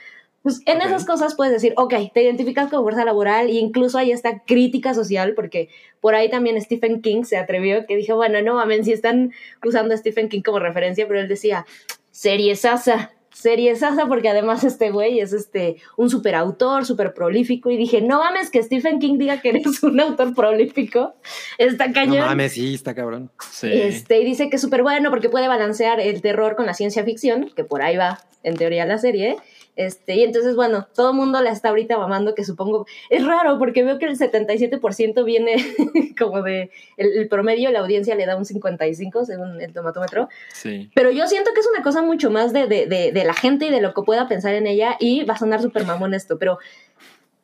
Pues 0.43 0.61
en 0.67 0.79
Ok. 0.79 0.85
esas 0.87 1.05
cosas 1.05 1.35
puedes 1.35 1.53
decir, 1.53 1.75
ok, 1.77 1.95
te 2.15 2.23
identificas 2.23 2.71
con 2.71 2.83
fuerza 2.83 3.05
laboral 3.05 3.49
e 3.49 3.55
incluso 3.55 3.99
hay 3.99 4.13
esta 4.13 4.39
crítica 4.45 4.95
social, 4.95 5.35
porque 5.35 5.69
por 6.01 6.15
ahí 6.15 6.31
también 6.31 6.61
Stephen 6.63 7.03
King 7.03 7.25
se 7.25 7.37
atrevió, 7.37 7.87
que 7.87 7.97
dijo, 7.97 8.15
bueno, 8.15 8.41
no 8.41 8.55
mames, 8.55 8.87
si 8.87 8.93
están 8.93 9.33
usando 9.65 9.95
a 9.95 9.97
Stephen 9.97 10.29
King 10.29 10.43
como 10.43 10.61
referencia, 10.61 11.07
pero 11.09 11.21
él 11.21 11.29
decía, 11.29 11.67
serie 12.13 12.55
sasa, 12.55 13.11
serie 13.39 13.77
sasa, 13.77 14.07
porque 14.07 14.29
además 14.29 14.65
este 14.65 14.91
güey 14.91 15.21
es 15.21 15.33
este, 15.33 15.77
un 15.97 16.11
super 16.11 16.35
autor, 16.35 16.85
súper 16.85 17.15
prolífico, 17.15 17.71
y 17.71 17.77
dije, 17.77 18.01
no 18.03 18.19
mames, 18.19 18.51
que 18.51 18.63
Stephen 18.63 18.99
King 18.99 19.19
diga 19.19 19.41
que 19.41 19.51
eres 19.51 19.83
un 19.83 20.01
autor 20.01 20.35
prolífico, 20.35 21.15
está 21.57 21.87
No 21.89 21.93
cañón. 21.95 22.27
mames, 22.27 22.53
sí, 22.53 22.75
está 22.75 22.95
cabrón. 22.95 23.31
Sí. 23.51 23.69
Este, 23.73 24.21
y 24.21 24.25
dice 24.25 24.51
que 24.51 24.57
es 24.57 24.63
súper 24.63 24.83
bueno 24.83 25.11
porque 25.11 25.29
puede 25.29 25.49
balancear 25.49 26.01
el 26.01 26.21
terror 26.21 26.57
con 26.57 26.67
la 26.67 26.75
ciencia 26.75 27.05
ficción, 27.05 27.51
que 27.55 27.65
por 27.65 27.83
ahí 27.83 27.97
va, 27.97 28.19
en 28.43 28.57
teoría, 28.57 28.85
la 28.87 28.99
serie. 28.99 29.37
Este, 29.79 30.17
y 30.17 30.25
entonces, 30.25 30.57
bueno, 30.57 30.89
todo 30.93 31.11
el 31.11 31.17
mundo 31.17 31.41
la 31.41 31.53
está 31.53 31.69
ahorita 31.69 31.97
mamando, 31.97 32.35
que 32.35 32.45
supongo. 32.45 32.85
Es 33.11 33.25
raro 33.25 33.61
porque 33.61 33.85
veo 33.85 33.97
que 34.01 34.07
el 34.07 34.19
77% 34.19 35.25
viene 35.25 35.55
como 36.19 36.43
de. 36.43 36.73
El, 36.97 37.17
el 37.17 37.29
promedio, 37.29 37.71
la 37.71 37.79
audiencia 37.79 38.17
le 38.17 38.27
da 38.27 38.37
un 38.37 38.45
55 38.45 39.25
según 39.25 39.61
el 39.61 39.73
tomatómetro. 39.73 40.29
Sí. 40.53 40.91
Pero 40.97 41.13
yo 41.13 41.29
siento 41.29 41.53
que 41.55 41.61
es 41.61 41.69
una 41.73 41.85
cosa 41.85 42.03
mucho 42.03 42.29
más 42.29 42.53
de, 42.53 42.67
de, 42.67 42.87
de, 42.87 43.13
de 43.13 43.25
la 43.25 43.35
gente 43.35 43.67
y 43.67 43.71
de 43.71 43.81
lo 43.81 43.95
que 43.95 44.03
pueda 44.03 44.27
pensar 44.27 44.53
en 44.55 44.67
ella. 44.67 44.97
Y 44.99 45.23
va 45.23 45.35
a 45.35 45.39
sonar 45.39 45.63
súper 45.63 45.87
mamón 45.87 46.13
esto, 46.13 46.41
pero 46.41 46.59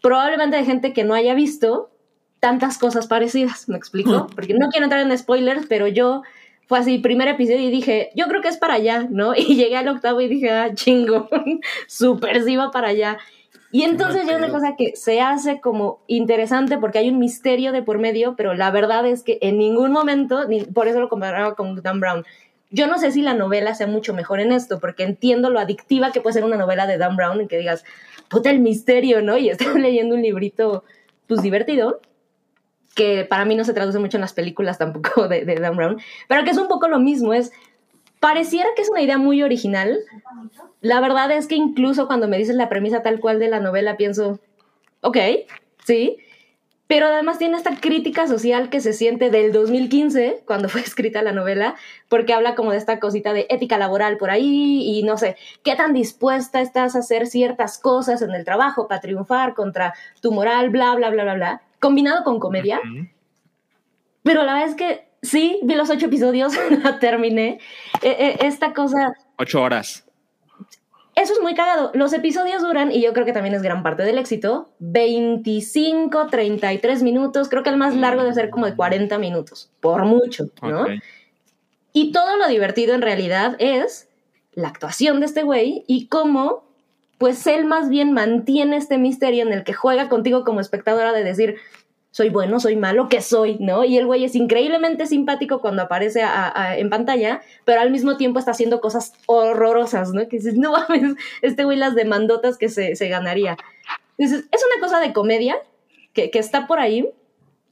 probablemente 0.02 0.56
hay 0.56 0.64
gente 0.64 0.92
que 0.92 1.04
no 1.04 1.14
haya 1.14 1.34
visto 1.34 1.92
tantas 2.40 2.78
cosas 2.78 3.06
parecidas, 3.06 3.68
¿me 3.68 3.76
explico? 3.76 4.26
Porque 4.34 4.54
no 4.54 4.70
quiero 4.70 4.86
entrar 4.86 5.08
en 5.08 5.16
spoilers, 5.16 5.66
pero 5.68 5.86
yo 5.86 6.22
fue 6.66 6.78
así, 6.78 6.98
primer 6.98 7.28
episodio 7.28 7.60
y 7.60 7.70
dije, 7.70 8.10
yo 8.14 8.26
creo 8.26 8.40
que 8.40 8.48
es 8.48 8.56
para 8.56 8.74
allá, 8.74 9.06
¿no? 9.10 9.34
Y 9.36 9.56
llegué 9.56 9.76
al 9.76 9.88
octavo 9.88 10.20
y 10.20 10.28
dije, 10.28 10.50
ah, 10.50 10.74
chingo, 10.74 11.28
súper 11.88 12.42
sí 12.42 12.56
va 12.56 12.70
para 12.70 12.88
allá. 12.88 13.18
Y 13.70 13.82
entonces 13.82 14.24
ya 14.24 14.36
una 14.36 14.50
cosa 14.50 14.76
que 14.76 14.94
se 14.94 15.20
hace 15.20 15.60
como 15.60 15.98
interesante 16.06 16.78
porque 16.78 16.98
hay 17.00 17.08
un 17.08 17.18
misterio 17.18 17.72
de 17.72 17.82
por 17.82 17.98
medio, 17.98 18.36
pero 18.36 18.54
la 18.54 18.70
verdad 18.70 19.04
es 19.04 19.24
que 19.24 19.38
en 19.40 19.58
ningún 19.58 19.90
momento, 19.90 20.46
ni, 20.46 20.60
por 20.60 20.86
eso 20.86 21.00
lo 21.00 21.08
comparaba 21.08 21.56
con 21.56 21.82
Dan 21.82 21.98
Brown, 21.98 22.24
yo 22.70 22.86
no 22.86 22.98
sé 22.98 23.10
si 23.10 23.20
la 23.20 23.34
novela 23.34 23.74
sea 23.74 23.88
mucho 23.88 24.14
mejor 24.14 24.38
en 24.38 24.52
esto, 24.52 24.78
porque 24.78 25.02
entiendo 25.02 25.50
lo 25.50 25.58
adictiva 25.58 26.12
que 26.12 26.20
puede 26.20 26.34
ser 26.34 26.44
una 26.44 26.56
novela 26.56 26.86
de 26.86 26.98
Dan 26.98 27.16
Brown 27.16 27.40
y 27.40 27.48
que 27.48 27.58
digas, 27.58 27.84
puta 28.28 28.50
el 28.50 28.60
misterio, 28.60 29.22
¿no? 29.22 29.36
Y 29.38 29.48
estás 29.50 29.74
leyendo 29.74 30.14
un 30.14 30.22
librito, 30.22 30.84
pues 31.26 31.42
divertido, 31.42 32.00
que 32.94 33.24
para 33.24 33.44
mí 33.44 33.56
no 33.56 33.64
se 33.64 33.74
traduce 33.74 33.98
mucho 33.98 34.16
en 34.16 34.22
las 34.22 34.32
películas 34.32 34.78
tampoco 34.78 35.28
de, 35.28 35.44
de 35.44 35.56
Dan 35.56 35.76
Brown, 35.76 36.00
pero 36.28 36.44
que 36.44 36.50
es 36.50 36.58
un 36.58 36.68
poco 36.68 36.88
lo 36.88 36.98
mismo, 36.98 37.34
es, 37.34 37.52
pareciera 38.20 38.68
que 38.74 38.82
es 38.82 38.90
una 38.90 39.02
idea 39.02 39.18
muy 39.18 39.42
original. 39.42 39.98
La 40.80 41.00
verdad 41.00 41.30
es 41.30 41.46
que 41.46 41.56
incluso 41.56 42.06
cuando 42.06 42.28
me 42.28 42.38
dices 42.38 42.56
la 42.56 42.68
premisa 42.68 43.02
tal 43.02 43.20
cual 43.20 43.38
de 43.38 43.48
la 43.48 43.60
novela, 43.60 43.96
pienso, 43.96 44.40
ok, 45.02 45.18
sí, 45.84 46.18
pero 46.86 47.06
además 47.06 47.38
tiene 47.38 47.56
esta 47.56 47.76
crítica 47.76 48.26
social 48.26 48.68
que 48.68 48.80
se 48.80 48.92
siente 48.92 49.30
del 49.30 49.52
2015, 49.52 50.42
cuando 50.46 50.68
fue 50.68 50.80
escrita 50.82 51.22
la 51.22 51.32
novela, 51.32 51.74
porque 52.08 52.34
habla 52.34 52.54
como 52.54 52.72
de 52.72 52.78
esta 52.78 53.00
cosita 53.00 53.32
de 53.32 53.46
ética 53.50 53.78
laboral 53.78 54.16
por 54.16 54.30
ahí 54.30 54.82
y 54.82 55.02
no 55.02 55.16
sé, 55.16 55.36
qué 55.62 55.76
tan 55.76 55.92
dispuesta 55.92 56.60
estás 56.60 56.94
a 56.94 57.00
hacer 57.00 57.26
ciertas 57.26 57.78
cosas 57.78 58.22
en 58.22 58.30
el 58.32 58.44
trabajo 58.44 58.86
para 58.86 59.00
triunfar 59.00 59.54
contra 59.54 59.94
tu 60.20 60.32
moral, 60.32 60.70
bla, 60.70 60.94
bla, 60.94 61.10
bla, 61.10 61.24
bla, 61.24 61.34
bla, 61.34 61.62
combinado 61.84 62.24
con 62.24 62.40
comedia. 62.40 62.80
Ujú. 62.82 63.06
Pero 64.22 64.42
la 64.42 64.54
verdad 64.54 64.70
es 64.70 64.74
que 64.74 65.06
sí, 65.20 65.60
vi 65.64 65.74
los 65.74 65.90
ocho 65.90 66.06
episodios, 66.06 66.54
la 66.82 66.98
terminé. 66.98 67.58
Eh, 68.00 68.16
eh, 68.18 68.36
esta 68.40 68.72
cosa, 68.72 69.12
Ocho 69.36 69.60
horas. 69.60 70.06
eso 71.14 71.34
es 71.34 71.40
muy 71.42 71.54
cagado. 71.54 71.90
Los 71.92 72.14
episodios 72.14 72.62
duran, 72.62 72.90
y 72.90 73.02
yo 73.02 73.12
creo 73.12 73.26
que 73.26 73.34
también 73.34 73.54
es 73.54 73.60
gran 73.60 73.82
parte 73.82 74.02
del 74.02 74.16
éxito, 74.16 74.70
25, 74.78 76.28
33 76.28 77.02
minutos. 77.02 77.50
Creo 77.50 77.62
que 77.62 77.70
el 77.70 77.76
más 77.76 77.94
largo 77.94 78.22
debe 78.22 78.34
ser 78.34 78.48
como 78.48 78.64
de 78.64 78.74
40 78.74 79.18
minutos, 79.18 79.70
por 79.80 80.04
mucho, 80.06 80.46
¿no? 80.62 80.86
Y 81.92 82.10
todo 82.12 82.36
lo 82.38 82.48
divertido 82.48 82.94
en 82.94 83.02
realidad 83.02 83.56
es 83.58 84.08
la 84.52 84.68
actuación 84.68 85.20
de 85.20 85.26
este 85.26 85.42
güey 85.42 85.84
y 85.86 86.06
cómo, 86.08 86.63
pues 87.24 87.46
él 87.46 87.64
más 87.64 87.88
bien 87.88 88.12
mantiene 88.12 88.76
este 88.76 88.98
misterio 88.98 89.44
en 89.46 89.52
el 89.54 89.64
que 89.64 89.72
juega 89.72 90.10
contigo 90.10 90.44
como 90.44 90.60
espectadora 90.60 91.14
de 91.14 91.24
decir, 91.24 91.56
soy 92.10 92.28
bueno, 92.28 92.60
soy 92.60 92.76
malo, 92.76 93.08
¿qué 93.08 93.22
soy? 93.22 93.56
¿No? 93.60 93.82
Y 93.82 93.96
el 93.96 94.04
güey 94.04 94.26
es 94.26 94.34
increíblemente 94.34 95.06
simpático 95.06 95.62
cuando 95.62 95.80
aparece 95.80 96.22
en 96.76 96.90
pantalla, 96.90 97.40
pero 97.64 97.80
al 97.80 97.90
mismo 97.90 98.18
tiempo 98.18 98.38
está 98.38 98.50
haciendo 98.50 98.82
cosas 98.82 99.14
horrorosas, 99.24 100.12
¿no? 100.12 100.28
Que 100.28 100.36
dices, 100.36 100.54
no 100.58 100.72
mames, 100.72 101.14
este 101.40 101.64
güey 101.64 101.78
las 101.78 101.94
demandotas 101.94 102.58
que 102.58 102.68
se, 102.68 102.94
se 102.94 103.08
ganaría. 103.08 103.56
Es 104.18 104.32
una 104.32 104.86
cosa 104.86 105.00
de 105.00 105.14
comedia 105.14 105.56
que, 106.12 106.30
que 106.30 106.38
está 106.38 106.66
por 106.66 106.78
ahí, 106.78 107.08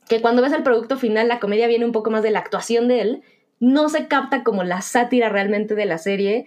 que 0.08 0.22
cuando 0.22 0.40
ves 0.40 0.54
el 0.54 0.62
producto 0.62 0.96
final, 0.96 1.28
la 1.28 1.40
comedia 1.40 1.66
viene 1.66 1.84
un 1.84 1.92
poco 1.92 2.08
más 2.08 2.22
de 2.22 2.30
la 2.30 2.38
actuación 2.38 2.88
de 2.88 3.02
él, 3.02 3.22
no 3.60 3.90
se 3.90 4.08
capta 4.08 4.44
como 4.44 4.64
la 4.64 4.80
sátira 4.80 5.28
realmente 5.28 5.74
de 5.74 5.84
la 5.84 5.98
serie. 5.98 6.46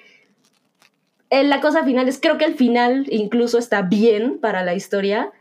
Eh, 1.35 1.43
la 1.43 1.59
cosa 1.59 1.83
final 1.83 2.07
es, 2.07 2.17
creo 2.17 2.37
que 2.37 2.45
el 2.45 2.55
final 2.55 3.07
incluso 3.09 3.57
está 3.57 3.81
bien 3.81 4.39
para 4.39 4.63
la 4.63 4.73
historia. 4.73 5.33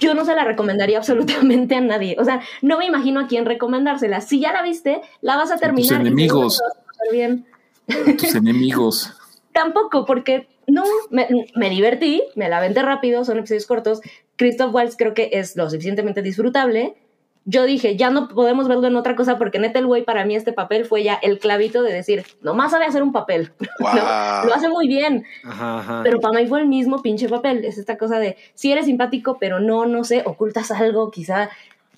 Yo 0.00 0.12
no 0.12 0.26
se 0.26 0.34
la 0.34 0.44
recomendaría 0.44 0.98
absolutamente 0.98 1.76
a 1.76 1.80
nadie. 1.80 2.14
O 2.18 2.24
sea, 2.24 2.42
no 2.60 2.76
me 2.76 2.84
imagino 2.84 3.20
a 3.20 3.26
quién 3.26 3.46
recomendársela. 3.46 4.20
Si 4.20 4.38
ya 4.38 4.52
la 4.52 4.62
viste, 4.62 5.00
la 5.22 5.36
vas 5.36 5.50
a 5.50 5.56
terminar. 5.56 6.02
y 6.02 6.08
enemigos. 6.08 6.60
a. 6.60 8.12
Tus 8.18 8.34
enemigos. 8.34 9.14
Tampoco, 9.52 10.04
porque 10.04 10.46
no, 10.66 10.84
me, 11.08 11.26
me 11.54 11.70
divertí, 11.70 12.22
me 12.34 12.50
la 12.50 12.60
venté 12.60 12.82
rápido, 12.82 13.24
son 13.24 13.38
episodios 13.38 13.66
cortos. 13.66 14.02
Christoph 14.36 14.74
Waltz 14.74 14.96
creo 14.98 15.14
que 15.14 15.30
es 15.32 15.56
lo 15.56 15.70
suficientemente 15.70 16.20
disfrutable. 16.20 16.96
Yo 17.44 17.64
dije, 17.64 17.96
ya 17.96 18.10
no 18.10 18.28
podemos 18.28 18.68
verlo 18.68 18.88
en 18.88 18.96
otra 18.96 19.16
cosa 19.16 19.38
porque 19.38 19.58
neta 19.58 19.78
el 19.78 19.86
güey 19.86 20.04
para 20.04 20.24
mí 20.26 20.36
este 20.36 20.52
papel 20.52 20.84
fue 20.84 21.02
ya 21.02 21.14
el 21.22 21.38
clavito 21.38 21.82
de 21.82 21.92
decir, 21.92 22.24
nomás 22.42 22.72
sabe 22.72 22.84
hacer 22.84 23.02
un 23.02 23.12
papel. 23.12 23.52
Wow. 23.80 23.94
¿no? 23.94 24.48
Lo 24.48 24.54
hace 24.54 24.68
muy 24.68 24.88
bien, 24.88 25.24
Ajá, 25.44 25.78
ajá. 25.78 26.00
pero 26.02 26.20
para 26.20 26.40
mí 26.40 26.46
fue 26.46 26.60
el 26.60 26.66
mismo 26.66 27.00
pinche 27.00 27.28
papel. 27.28 27.64
Es 27.64 27.78
esta 27.78 27.96
cosa 27.96 28.18
de, 28.18 28.36
si 28.54 28.72
eres 28.72 28.86
simpático, 28.86 29.38
pero 29.38 29.60
no, 29.60 29.86
no 29.86 30.04
sé, 30.04 30.22
ocultas 30.26 30.70
algo 30.72 31.10
quizá. 31.10 31.48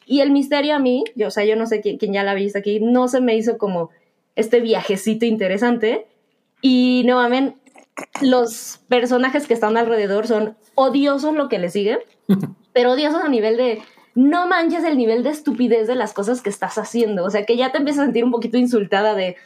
Y 0.06 0.20
el 0.20 0.30
misterio 0.30 0.74
a 0.74 0.78
mí, 0.78 1.04
yo, 1.14 1.28
o 1.28 1.30
sea, 1.30 1.44
yo 1.44 1.56
no 1.56 1.66
sé 1.66 1.80
quién, 1.80 1.96
quién 1.96 2.12
ya 2.12 2.22
la 2.22 2.32
ha 2.32 2.34
visto 2.34 2.58
aquí, 2.58 2.80
no 2.80 3.08
se 3.08 3.20
me 3.20 3.34
hizo 3.34 3.58
como 3.58 3.90
este 4.36 4.60
viajecito 4.60 5.24
interesante. 5.24 6.06
Y 6.60 7.02
nuevamente, 7.06 7.56
los 8.20 8.80
personajes 8.88 9.46
que 9.46 9.54
están 9.54 9.76
alrededor 9.76 10.26
son 10.26 10.56
odiosos 10.74 11.34
lo 11.34 11.48
que 11.48 11.58
le 11.58 11.70
sigue, 11.70 11.98
pero 12.72 12.92
odiosos 12.92 13.22
a 13.22 13.28
nivel 13.28 13.56
de 13.56 13.82
no 14.20 14.46
manches 14.46 14.84
el 14.84 14.98
nivel 14.98 15.22
de 15.22 15.30
estupidez 15.30 15.86
de 15.86 15.94
las 15.94 16.12
cosas 16.12 16.42
que 16.42 16.50
estás 16.50 16.76
haciendo. 16.76 17.24
O 17.24 17.30
sea, 17.30 17.46
que 17.46 17.56
ya 17.56 17.72
te 17.72 17.78
empiezas 17.78 18.02
a 18.02 18.04
sentir 18.04 18.22
un 18.22 18.30
poquito 18.30 18.58
insultada 18.58 19.14
de, 19.14 19.36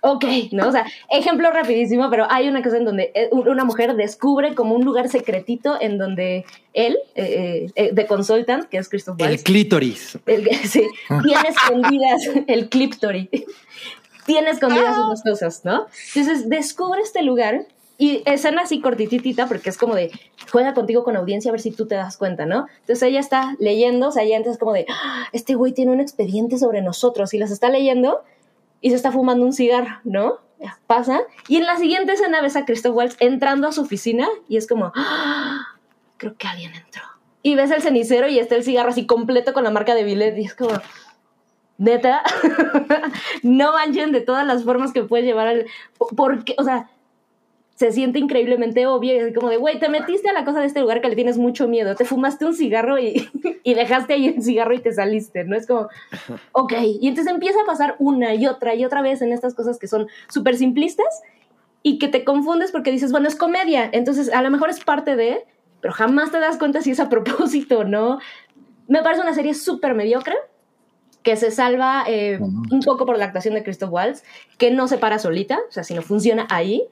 ok, 0.00 0.24
¿no? 0.52 0.68
O 0.68 0.72
sea, 0.72 0.86
ejemplo 1.10 1.50
rapidísimo, 1.50 2.08
pero 2.08 2.26
hay 2.30 2.48
una 2.48 2.62
cosa 2.62 2.78
en 2.78 2.86
donde 2.86 3.12
eh, 3.14 3.28
una 3.30 3.64
mujer 3.64 3.94
descubre 3.94 4.54
como 4.54 4.74
un 4.74 4.84
lugar 4.84 5.10
secretito 5.10 5.78
en 5.78 5.98
donde 5.98 6.46
él, 6.72 6.96
eh, 7.14 7.66
eh, 7.74 7.90
de 7.92 8.06
Consultant, 8.06 8.64
que 8.64 8.78
es 8.78 8.88
Christoph 8.88 9.20
El 9.20 9.28
Waltz, 9.28 9.42
clítoris. 9.42 10.18
el, 10.24 10.48
sí, 10.66 10.86
tiene 11.22 11.48
escondidas 11.48 12.22
el 12.46 12.70
cliptory. 12.70 13.28
tiene 14.24 14.50
escondidas 14.50 14.96
unas 14.96 15.22
cosas, 15.22 15.62
¿no? 15.64 15.86
Entonces 16.14 16.48
descubre 16.48 17.02
este 17.02 17.22
lugar 17.22 17.66
y 17.96 18.22
escena 18.26 18.62
así 18.62 18.80
cortititita 18.80 19.46
porque 19.46 19.70
es 19.70 19.78
como 19.78 19.94
de 19.94 20.10
juega 20.50 20.74
contigo 20.74 21.04
con 21.04 21.16
audiencia 21.16 21.50
a 21.50 21.52
ver 21.52 21.60
si 21.60 21.70
tú 21.70 21.86
te 21.86 21.94
das 21.94 22.16
cuenta, 22.16 22.44
¿no? 22.46 22.66
Entonces 22.80 23.02
ella 23.02 23.20
está 23.20 23.54
leyendo, 23.60 24.08
o 24.08 24.12
sea, 24.12 24.24
ella 24.24 24.36
antes 24.36 24.52
es 24.52 24.58
como 24.58 24.72
de 24.72 24.86
"Ah, 24.88 25.26
este 25.32 25.54
güey 25.54 25.72
tiene 25.72 25.92
un 25.92 26.00
expediente 26.00 26.58
sobre 26.58 26.82
nosotros 26.82 27.32
y 27.34 27.38
las 27.38 27.50
está 27.50 27.68
leyendo 27.68 28.22
y 28.80 28.90
se 28.90 28.96
está 28.96 29.12
fumando 29.12 29.44
un 29.44 29.52
cigarro, 29.52 30.00
¿no? 30.04 30.38
Pasa 30.86 31.20
y 31.48 31.56
en 31.56 31.66
la 31.66 31.76
siguiente 31.76 32.12
escena 32.14 32.40
ves 32.40 32.56
a 32.56 32.64
Christoph 32.64 32.96
Waltz 32.96 33.16
entrando 33.20 33.68
a 33.68 33.72
su 33.72 33.82
oficina 33.82 34.26
y 34.48 34.56
es 34.56 34.66
como 34.66 34.92
"Ah, 34.96 35.66
creo 36.16 36.36
que 36.36 36.46
alguien 36.48 36.74
entró. 36.74 37.02
Y 37.42 37.54
ves 37.56 37.70
el 37.70 37.82
cenicero 37.82 38.26
y 38.28 38.38
está 38.38 38.54
el 38.56 38.64
cigarro 38.64 38.88
así 38.88 39.06
completo 39.06 39.52
con 39.52 39.64
la 39.64 39.70
marca 39.70 39.94
de 39.94 40.02
Billet 40.04 40.36
y 40.38 40.46
es 40.46 40.54
como, 40.54 40.70
neta, 41.76 42.22
no 43.42 43.72
manchen 43.72 44.12
de 44.12 44.22
todas 44.22 44.46
las 44.46 44.64
formas 44.64 44.92
que 44.92 45.02
puedes 45.02 45.26
llevar 45.26 45.48
al... 45.48 45.66
Porque, 46.16 46.54
o 46.56 46.64
sea, 46.64 46.88
se 47.74 47.90
siente 47.90 48.20
increíblemente 48.20 48.86
obvio 48.86 49.14
y 49.14 49.18
es 49.18 49.34
como 49.34 49.50
de, 49.50 49.56
güey, 49.56 49.80
te 49.80 49.88
metiste 49.88 50.28
a 50.28 50.32
la 50.32 50.44
cosa 50.44 50.60
de 50.60 50.66
este 50.66 50.80
lugar 50.80 51.00
que 51.00 51.08
le 51.08 51.16
tienes 51.16 51.38
mucho 51.38 51.66
miedo, 51.66 51.96
te 51.96 52.04
fumaste 52.04 52.46
un 52.46 52.54
cigarro 52.54 52.98
y, 52.98 53.28
y 53.64 53.74
dejaste 53.74 54.14
ahí 54.14 54.28
el 54.28 54.42
cigarro 54.42 54.74
y 54.74 54.80
te 54.80 54.92
saliste, 54.92 55.44
¿no? 55.44 55.56
Es 55.56 55.66
como, 55.66 55.88
ok, 56.52 56.72
y 57.00 57.08
entonces 57.08 57.32
empieza 57.32 57.60
a 57.62 57.66
pasar 57.66 57.96
una 57.98 58.34
y 58.34 58.46
otra 58.46 58.74
y 58.74 58.84
otra 58.84 59.02
vez 59.02 59.22
en 59.22 59.32
estas 59.32 59.54
cosas 59.54 59.78
que 59.78 59.88
son 59.88 60.06
súper 60.28 60.56
simplistas 60.56 61.22
y 61.82 61.98
que 61.98 62.08
te 62.08 62.24
confundes 62.24 62.72
porque 62.72 62.92
dices, 62.92 63.10
bueno, 63.10 63.28
es 63.28 63.36
comedia, 63.36 63.88
entonces 63.92 64.32
a 64.32 64.40
lo 64.40 64.50
mejor 64.50 64.70
es 64.70 64.82
parte 64.82 65.16
de, 65.16 65.44
pero 65.80 65.92
jamás 65.92 66.30
te 66.30 66.38
das 66.38 66.56
cuenta 66.58 66.80
si 66.80 66.92
es 66.92 67.00
a 67.00 67.08
propósito, 67.10 67.84
¿no? 67.84 68.20
Me 68.86 69.02
parece 69.02 69.22
una 69.22 69.34
serie 69.34 69.54
súper 69.54 69.94
mediocre, 69.94 70.36
que 71.24 71.36
se 71.36 71.50
salva 71.50 72.04
eh, 72.06 72.38
un 72.38 72.80
poco 72.84 73.06
por 73.06 73.18
la 73.18 73.24
actuación 73.24 73.54
de 73.54 73.62
Christoph 73.62 73.90
Waltz, 73.90 74.22
que 74.58 74.70
no 74.70 74.88
se 74.88 74.98
para 74.98 75.18
solita, 75.18 75.58
o 75.68 75.72
sea, 75.72 75.82
sino 75.82 76.02
funciona 76.02 76.46
ahí. 76.50 76.86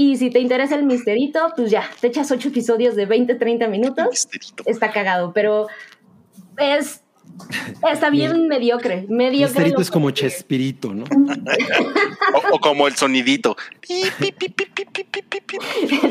Y 0.00 0.16
si 0.16 0.30
te 0.30 0.38
interesa 0.38 0.76
el 0.76 0.84
misterito, 0.84 1.40
pues 1.56 1.72
ya, 1.72 1.90
te 2.00 2.06
echas 2.06 2.30
ocho 2.30 2.48
episodios 2.48 2.94
de 2.94 3.04
20, 3.04 3.34
30 3.34 3.66
minutos, 3.66 4.06
Misterito. 4.08 4.62
está 4.66 4.92
cagado, 4.92 5.32
pero 5.32 5.66
es... 6.56 7.02
Está 7.92 8.08
bien 8.08 8.46
mediocre, 8.48 9.04
mediocre. 9.08 9.54
Misterito 9.56 9.82
es 9.82 9.90
como 9.90 10.10
Chespirito, 10.12 10.94
¿no? 10.94 11.04
O, 12.50 12.56
o 12.56 12.60
como 12.60 12.86
el 12.86 12.94
sonidito. 12.94 13.56
El, 13.88 14.04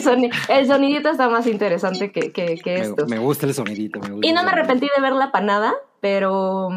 soni- 0.01 0.31
el 0.49 0.67
sonidito 0.67 1.09
está 1.09 1.29
más 1.29 1.47
interesante 1.47 2.11
que, 2.11 2.31
que, 2.31 2.55
que 2.55 2.73
Me, 2.75 2.79
estos. 2.81 3.09
me 3.09 3.17
gusta 3.19 3.45
el 3.45 3.53
sonidito. 3.53 3.99
me 3.99 4.11
gusta 4.11 4.27
Y 4.27 4.33
no 4.33 4.43
me 4.43 4.49
arrepentí 4.51 4.87
de 4.95 5.01
verla 5.01 5.31
para 5.31 5.45
nada, 5.45 5.73
pero... 6.01 6.69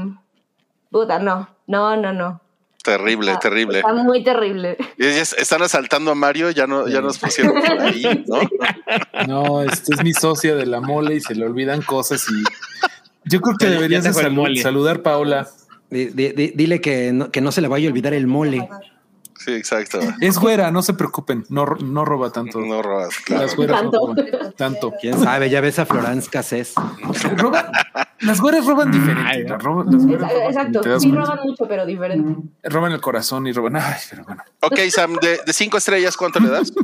Puta, 0.90 1.18
no, 1.18 1.48
no, 1.66 1.96
no, 1.96 2.12
no. 2.12 2.40
Terrible, 2.82 3.32
Está- 3.32 3.40
terrible. 3.40 3.78
Está 3.78 3.92
muy 3.92 4.24
terrible. 4.24 4.76
Y 4.96 5.06
ellos 5.06 5.34
están 5.38 5.62
asaltando 5.62 6.10
a 6.10 6.14
Mario, 6.14 6.50
ya 6.50 6.66
no, 6.66 6.88
ya 6.88 7.00
nos 7.00 7.18
pusieron 7.18 7.54
por 7.60 7.80
ahí, 7.80 8.24
¿no? 8.26 8.40
No, 9.26 9.62
este 9.62 9.94
es 9.94 10.02
mi 10.02 10.12
socia 10.14 10.54
de 10.56 10.64
la 10.66 10.80
mole 10.80 11.16
y 11.16 11.20
se 11.20 11.34
le 11.34 11.44
olvidan 11.44 11.82
cosas 11.82 12.24
y 12.30 12.42
yo 13.24 13.40
creo 13.40 13.56
que 13.56 13.66
deberías 13.66 14.04
de 14.04 14.10
saludar 14.62 15.02
di- 16.06 16.32
di- 16.32 16.52
dile 16.54 16.80
que 16.80 17.12
no, 17.12 17.30
que 17.30 17.40
no 17.42 17.52
se 17.52 17.60
le 17.60 17.68
vaya 17.68 17.86
a 17.88 17.90
olvidar 17.90 18.14
el 18.14 18.26
mole. 18.26 18.66
Sí, 19.42 19.52
exacto. 19.54 19.98
Es 20.20 20.38
güera, 20.38 20.70
no 20.70 20.82
se 20.82 20.92
preocupen, 20.92 21.46
no, 21.48 21.64
no 21.64 22.04
roba 22.04 22.30
tanto. 22.30 22.60
No 22.60 22.82
robas, 22.82 23.14
claro. 23.24 23.42
Las 23.46 23.56
güeras 23.56 23.84
no 23.84 23.90
Tanto. 23.90 24.06
roban 24.06 24.52
tanto. 24.54 24.92
Quién 25.00 25.18
sabe, 25.18 25.48
ya 25.48 25.62
ves 25.62 25.78
a 25.78 25.86
Florence 25.86 26.28
Cassés. 26.28 26.74
Las 28.20 28.40
güeras 28.40 28.66
roban 28.66 28.90
diferente. 28.90 29.22
Ay, 29.26 29.44
las 29.44 29.62
roban- 29.62 29.86
las 29.90 30.04
güeras 30.04 30.30
roban, 30.30 30.46
Exacto, 30.46 31.00
sí 31.00 31.10
roban 31.10 31.38
mucho, 31.42 31.66
pero 31.66 31.86
diferente. 31.86 32.48
Roban 32.64 32.92
el 32.92 33.00
corazón 33.00 33.46
y 33.46 33.52
roban. 33.52 33.76
Ay, 33.76 33.94
pero 34.10 34.24
bueno. 34.24 34.42
Ok, 34.60 34.78
Sam, 34.90 35.14
de, 35.16 35.40
de 35.46 35.52
cinco 35.52 35.78
estrellas, 35.78 36.16
¿cuánto 36.16 36.38
le 36.40 36.48
das? 36.50 36.72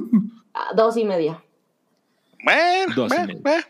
Ah, 0.59 0.73
dos 0.75 0.97
y 0.97 1.05
media. 1.05 1.39
Bueno, 2.43 2.95
Dos 2.95 3.13
y 3.13 3.15
bueno, 3.17 3.27
media. 3.27 3.41
bueno, 3.43 3.65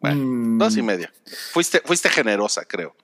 bueno, 0.00 0.20
Mm, 0.24 0.58
dos 0.58 0.76
y 0.76 0.82
media. 0.82 1.12
Fuiste, 1.52 1.80
fuiste 1.84 2.08
generosa, 2.08 2.64
creo. 2.66 2.96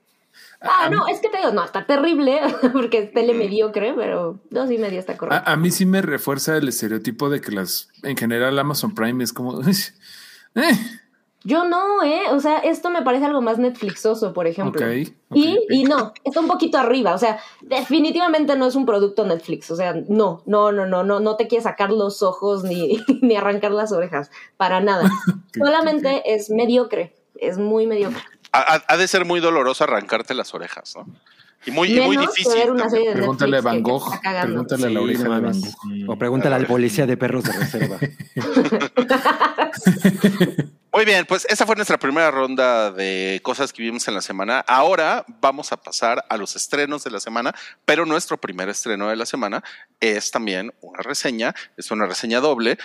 Ah, 0.65 0.89
no, 0.91 1.07
es 1.07 1.21
que 1.21 1.29
te 1.29 1.37
digo, 1.39 1.53
no, 1.53 1.65
está 1.65 1.87
terrible, 1.87 2.41
porque 2.73 2.99
es 2.99 3.13
tele 3.13 3.35
mediocre, 3.35 3.93
pero 3.95 4.41
dos 4.51 4.71
y 4.71 4.79
media 4.79 4.99
está 4.99 5.17
correcto. 5.17 5.49
A, 5.49 5.53
a 5.53 5.57
mí 5.57 5.71
sí 5.71 5.87
me 5.87 6.03
refuerza 6.03 6.57
el 6.57 6.69
estereotipo 6.69 7.29
de 7.29 7.41
que 7.41 7.53
las, 7.53 7.89
en 8.03 8.17
general, 8.17 8.59
Amazon 8.59 8.95
Prime 8.95 9.23
es 9.23 9.33
como. 9.33 9.61
eh, 10.55 10.79
Yo 11.45 11.65
no, 11.65 12.03
¿eh? 12.03 12.23
O 12.31 12.41
sea, 12.41 12.59
esto 12.59 12.89
me 12.89 13.03
parece 13.03 13.27
algo 13.27 13.43
más 13.43 13.59
Netflixoso, 13.59 14.33
por 14.33 14.47
ejemplo. 14.47 14.81
Ok, 14.81 15.09
ok, 15.29 15.37
y, 15.37 15.59
y 15.69 15.85
no, 15.85 16.15
está 16.25 16.41
un 16.41 16.49
poquito 16.49 16.79
arriba. 16.79 17.15
O 17.15 17.19
sea, 17.19 17.39
definitivamente 17.61 18.57
no 18.57 18.67
es 18.67 18.75
un 18.75 18.87
producto 18.87 19.27
Netflix. 19.27 19.71
O 19.71 19.77
sea, 19.77 19.95
no, 20.09 20.43
no, 20.47 20.73
no, 20.73 20.87
no, 20.87 21.05
no, 21.05 21.21
no 21.21 21.37
te 21.37 21.47
quiere 21.47 21.63
sacar 21.63 21.91
los 21.91 22.23
ojos 22.23 22.65
ni, 22.65 22.99
ni 23.21 23.37
arrancar 23.37 23.73
las 23.73 23.93
orejas. 23.93 24.31
Para 24.57 24.81
nada. 24.81 25.11
Solamente 25.53 26.23
es 26.35 26.49
mediocre. 26.49 27.15
Es 27.37 27.59
muy 27.59 27.87
mediocre. 27.87 28.23
Ha, 28.57 28.97
de 28.97 29.09
ser 29.09 29.25
muy 29.25 29.41
doloroso 29.41 29.83
arrancarte 29.85 30.33
las 30.33 30.55
orejas, 30.55 30.95
¿no? 30.97 31.07
Y 31.67 31.71
muy, 31.71 31.89
y 31.89 32.17
difícil. 32.17 32.53
Pregúntale 33.15 33.59
a 33.59 33.61
Van 33.63 33.83
Gogh. 33.83 34.21
Pregúntale 34.21 34.87
a 34.87 34.91
la 34.91 35.01
Sí, 35.01 35.05
oreja 35.05 35.25
no 35.25 35.35
de 35.35 35.41
Van 35.41 35.43
mames. 35.43 35.75
Gogh. 35.83 36.11
O 36.11 36.19
pregúntale 36.19 36.55
al 36.55 36.67
policía 36.67 37.07
de 37.07 37.17
perros 37.17 37.45
de 37.45 37.53
reserva. 37.53 37.99
Muy 40.93 41.05
bien, 41.05 41.27
pues 41.27 41.45
esa 41.51 41.67
fue 41.67 41.75
nuestra 41.75 41.99
primera 41.99 42.31
ronda 42.31 42.93
de 42.93 43.41
cosas 43.43 43.73
que 43.73 43.83
vimos 43.83 44.07
en 44.07 44.15
la 44.15 44.21
semana. 44.21 44.61
Ahora 44.61 45.25
vamos 45.41 45.73
a 45.73 45.77
pasar 45.77 46.25
a 46.29 46.37
los 46.37 46.55
estrenos 46.55 47.03
de 47.03 47.11
la 47.11 47.19
semana, 47.19 47.53
pero 47.85 48.07
nuestro 48.07 48.37
primer 48.37 48.69
estreno 48.69 49.09
de 49.09 49.17
la 49.17 49.27
semana 49.27 49.65
es 49.99 50.31
también 50.31 50.73
una 50.83 51.03
reseña, 51.03 51.53
es 51.77 51.91
una 51.91 52.07
reseña 52.07 52.39
doble. 52.39 52.79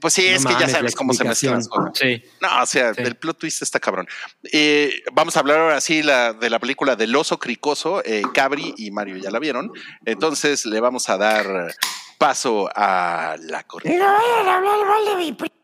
Pues 0.00 0.14
sí, 0.14 0.28
No 0.30 0.36
es 0.36 0.46
que 0.46 0.52
ya 0.60 0.68
sabes 0.68 0.94
cómo 0.94 1.12
se 1.14 1.24
mezclan 1.24 1.54
las 1.54 1.66
explicación. 1.66 1.90
cosas. 1.92 1.98
Sí. 1.98 2.22
No, 2.40 2.62
o 2.62 2.66
sea, 2.66 2.94
Sí. 2.94 3.02
el 3.02 3.16
plot 3.16 3.38
twist 3.38 3.62
está 3.62 3.80
cabrón. 3.80 4.06
Eh, 4.52 5.02
vamos 5.12 5.36
a 5.36 5.40
hablar 5.40 5.58
ahora 5.60 5.80
sí 5.80 6.02
la, 6.02 6.32
de 6.34 6.50
la 6.50 6.58
película 6.58 6.94
del 6.96 7.14
oso 7.16 7.38
cricoso. 7.38 8.02
Eh, 8.04 8.22
Cabri 8.34 8.74
y 8.76 8.90
Mario 8.90 9.16
ya 9.16 9.30
la 9.30 9.38
vieron. 9.38 9.70
Entonces 10.04 10.66
le 10.66 10.80
vamos 10.80 11.08
a 11.08 11.16
dar 11.16 11.74
paso 12.18 12.68
a 12.74 13.36
la 13.40 13.62
corriente. 13.64 13.98
No 14.02 15.57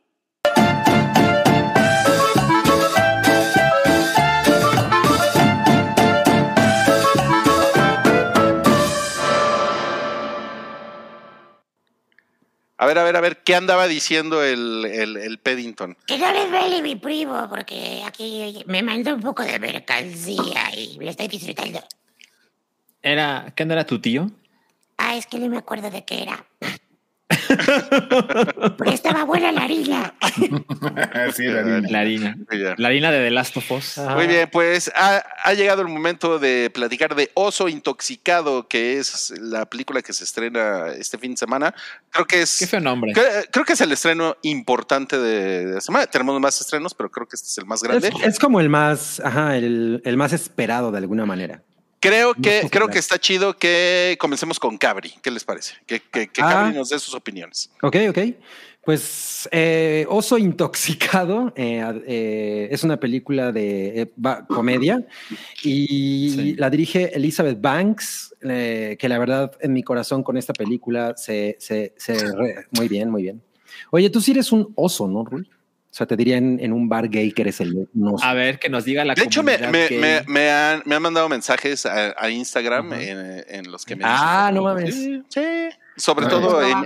ver, 12.86 12.98
a 12.98 13.04
ver, 13.04 13.16
a 13.16 13.20
ver, 13.20 13.42
¿qué 13.42 13.54
andaba 13.54 13.86
diciendo 13.86 14.42
el, 14.42 14.84
el, 14.84 15.16
el 15.16 15.38
Paddington? 15.38 15.96
Que 16.06 16.18
no 16.18 16.32
les 16.32 16.50
vele 16.50 16.82
mi 16.82 16.96
primo, 16.96 17.48
porque 17.48 18.02
aquí 18.06 18.62
me 18.66 18.82
mandó 18.82 19.14
un 19.14 19.20
poco 19.20 19.42
de 19.42 19.58
mercancía 19.58 20.74
y 20.76 20.98
lo 20.98 21.10
estoy 21.10 21.28
disfrutando. 21.28 21.80
Era, 23.02 23.52
¿qué 23.54 23.64
no 23.64 23.74
era 23.74 23.84
tu 23.86 24.00
tío? 24.00 24.30
Ah, 24.96 25.16
es 25.16 25.26
que 25.26 25.38
no 25.38 25.48
me 25.48 25.58
acuerdo 25.58 25.90
de 25.90 26.04
qué 26.04 26.22
era. 26.22 26.44
Pero 28.78 28.90
estaba 28.90 29.24
buena 29.24 29.52
la 29.52 29.62
harina. 29.62 30.14
sí, 31.34 31.44
la 31.44 31.60
harina. 31.60 31.88
La 31.88 32.00
harina. 32.00 32.36
Ya. 32.50 32.74
La 32.76 32.88
harina 32.88 33.10
de 33.10 33.24
The 33.24 33.30
Last 33.30 33.56
of 33.56 33.70
Us. 33.70 33.98
Muy 34.14 34.26
bien, 34.26 34.48
pues 34.50 34.90
ha, 34.94 35.24
ha 35.42 35.54
llegado 35.54 35.82
el 35.82 35.88
momento 35.88 36.38
de 36.38 36.70
platicar 36.70 37.14
de 37.14 37.30
Oso 37.34 37.68
Intoxicado, 37.68 38.68
que 38.68 38.98
es 38.98 39.32
la 39.40 39.66
película 39.66 40.02
que 40.02 40.12
se 40.12 40.24
estrena 40.24 40.88
este 40.98 41.18
fin 41.18 41.32
de 41.32 41.36
semana. 41.36 41.74
Creo 42.10 42.26
que 42.26 42.42
es. 42.42 42.58
Qué 42.58 42.66
feo 42.66 42.80
nombre. 42.80 43.12
Creo, 43.12 43.26
creo 43.50 43.64
que 43.64 43.74
es 43.74 43.80
el 43.80 43.92
estreno 43.92 44.36
importante 44.42 45.18
de, 45.18 45.66
de 45.66 45.74
la 45.74 45.80
semana. 45.80 46.06
Tenemos 46.06 46.38
más 46.40 46.60
estrenos, 46.60 46.94
pero 46.94 47.10
creo 47.10 47.26
que 47.26 47.36
este 47.36 47.48
es 47.48 47.58
el 47.58 47.66
más 47.66 47.82
grande. 47.82 48.08
Es, 48.08 48.14
es 48.22 48.38
como 48.38 48.60
el 48.60 48.68
más, 48.68 49.20
ajá, 49.20 49.56
el, 49.56 50.02
el 50.04 50.16
más 50.16 50.32
esperado 50.32 50.90
de 50.90 50.98
alguna 50.98 51.26
manera. 51.26 51.62
Creo 52.08 52.34
que, 52.34 52.68
creo 52.70 52.88
que 52.88 52.98
está 52.98 53.18
chido 53.18 53.56
que 53.56 54.16
comencemos 54.20 54.58
con 54.60 54.76
Cabri. 54.78 55.14
¿Qué 55.22 55.30
les 55.30 55.44
parece? 55.44 55.74
Que, 55.86 56.00
que, 56.00 56.28
que 56.28 56.42
Ah. 56.42 56.50
Cabri 56.50 56.76
nos 56.76 56.90
dé 56.90 56.98
sus 56.98 57.14
opiniones. 57.14 57.70
Ok, 57.82 57.96
ok. 58.10 58.18
Pues 58.84 59.48
eh, 59.50 60.04
Oso 60.10 60.36
Intoxicado 60.36 61.52
eh, 61.56 61.82
eh, 62.06 62.68
es 62.70 62.84
una 62.84 62.98
película 63.00 63.50
de 63.50 64.12
comedia 64.48 65.02
y 65.62 66.28
Sí. 66.30 66.54
la 66.56 66.68
dirige 66.68 67.16
Elizabeth 67.16 67.60
Banks, 67.60 68.34
que 68.40 69.06
la 69.08 69.18
verdad 69.18 69.52
en 69.60 69.72
mi 69.72 69.82
corazón 69.82 70.22
con 70.22 70.36
esta 70.36 70.52
película 70.52 71.14
se, 71.16 71.56
se, 71.58 71.94
se 71.96 72.14
re- 72.32 72.66
muy 72.72 72.88
bien, 72.88 73.08
muy 73.10 73.22
bien. 73.22 73.42
Oye, 73.90 74.10
tú 74.10 74.20
sí 74.20 74.32
eres 74.32 74.52
un 74.52 74.70
oso, 74.76 75.08
¿no, 75.08 75.24
Rul? 75.24 75.48
O 75.94 75.96
sea, 75.96 76.08
te 76.08 76.16
diría 76.16 76.38
en, 76.38 76.58
en 76.60 76.72
un 76.72 76.88
bar 76.88 77.08
gay 77.08 77.30
que 77.30 77.42
eres 77.42 77.60
el 77.60 77.88
un 77.94 78.08
oso. 78.08 78.24
A 78.24 78.34
ver, 78.34 78.58
que 78.58 78.68
nos 78.68 78.84
diga 78.84 79.04
la 79.04 79.14
De 79.14 79.22
hecho, 79.22 79.44
me, 79.44 79.56
me, 79.58 79.88
me, 79.90 80.22
me 80.26 80.50
han, 80.50 80.82
me 80.84 80.96
han 80.96 81.02
mandado 81.02 81.28
mensajes 81.28 81.86
a, 81.86 82.12
a 82.18 82.30
Instagram 82.30 82.92
en, 82.94 83.44
en 83.46 83.70
los 83.70 83.84
que 83.84 83.94
me 83.94 84.02
Ah, 84.04 84.48
dicen- 84.50 84.54
no 84.56 84.62
mames. 84.64 84.92
Sí, 84.92 85.22
sí. 85.28 85.68
sobre 85.96 86.26
Ah, 86.26 86.28
todo 86.28 86.62
en, 86.66 86.84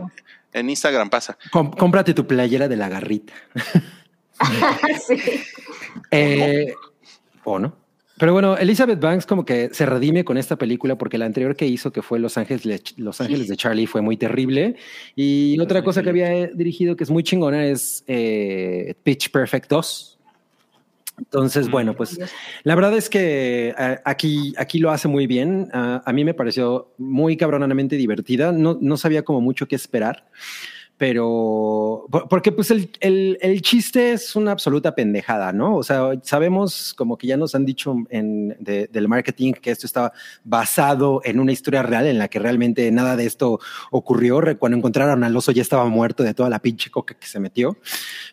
en 0.53 0.69
Instagram 0.69 1.09
pasa. 1.09 1.39
Com- 1.51 1.71
cómprate 1.71 2.13
tu 2.13 2.27
playera 2.27 2.69
de 2.69 2.77
la 2.77 2.91
garrita. 2.91 3.33
sí. 5.07 5.17
Eh, 6.11 6.75
o 7.45 7.59
no. 7.59 7.78
Pero 8.19 8.33
bueno, 8.33 8.57
Elizabeth 8.57 9.01
Banks 9.01 9.27
como 9.27 9.45
que 9.45 9.71
se 9.73 9.87
redime 9.87 10.25
con 10.25 10.37
esta 10.39 10.57
película 10.57 10.99
porque 10.99 11.19
la 11.19 11.27
anterior 11.27 11.55
que 11.55 11.67
hizo, 11.67 11.93
que 11.93 12.03
fue 12.03 12.19
Los 12.19 12.37
Ángeles, 12.37 12.95
Los 12.97 13.21
Ángeles 13.21 13.49
de 13.49 13.57
Charlie, 13.57 13.87
fue 13.87 14.03
muy 14.03 14.17
terrible. 14.17 14.77
Y 15.15 15.59
otra 15.61 15.83
cosa 15.85 16.03
que 16.03 16.11
había 16.11 16.49
dirigido 16.49 16.97
que 16.97 17.05
es 17.05 17.11
muy 17.11 17.23
chingona 17.23 17.67
es 17.67 18.05
eh, 18.07 18.95
Pitch 19.05 19.31
Perfect 19.31 19.71
2. 19.71 20.19
Entonces, 21.19 21.69
bueno, 21.69 21.95
pues 21.95 22.19
la 22.63 22.75
verdad 22.75 22.97
es 22.97 23.09
que 23.09 23.75
eh, 23.77 23.99
aquí, 24.05 24.55
aquí 24.57 24.79
lo 24.79 24.91
hace 24.91 25.09
muy 25.09 25.27
bien. 25.27 25.69
Ah, 25.73 26.03
a 26.05 26.13
mí 26.13 26.25
me 26.25 26.35
pareció 26.35 26.93
muy 26.97 27.37
cabronamente 27.37 27.97
divertida. 27.97 28.53
No, 28.53 28.79
no 28.81 28.97
sabía 28.97 29.23
como 29.23 29.41
mucho 29.41 29.67
qué 29.67 29.77
esperar, 29.77 30.27
pero 30.99 32.07
por- 32.11 32.29
porque 32.29 32.53
pues 32.53 32.71
el, 32.73 32.91
el- 33.01 33.39
el 33.41 33.63
chiste 33.63 34.13
es 34.13 34.35
una 34.37 34.51
absoluta 34.53 34.95
pendejada, 34.95 35.53
¿no? 35.53 35.77
O 35.77 35.83
sea, 35.83 36.11
sabemos 36.23 36.93
como 36.95 37.17
que 37.17 37.29
ya 37.29 37.37
nos 37.37 37.55
han 37.55 37.65
dicho 37.65 37.95
en, 38.11 38.57
de- 38.59 38.89
del 38.89 39.09
marketing 39.09 39.53
que 39.55 39.71
esto 39.71 39.87
estaba 39.87 40.13
basado 40.45 41.21
en 41.25 41.39
una 41.41 41.53
historia 41.53 41.83
real 41.83 42.07
en 42.07 42.19
la 42.19 42.29
que 42.29 42.39
realmente 42.41 42.91
nada 42.91 43.17
de 43.17 43.27
esto 43.27 43.61
ocurrió. 43.93 44.41
Cuando 44.59 44.77
encontraron 44.77 45.23
al 45.25 45.37
oso 45.37 45.53
ya 45.53 45.63
estaba 45.63 45.87
muerto 45.87 46.23
de 46.25 46.35
toda 46.35 46.51
la 46.51 46.59
pinche 46.59 46.91
coca 46.91 47.15
que 47.15 47.27
se 47.27 47.41
metió. 47.41 47.77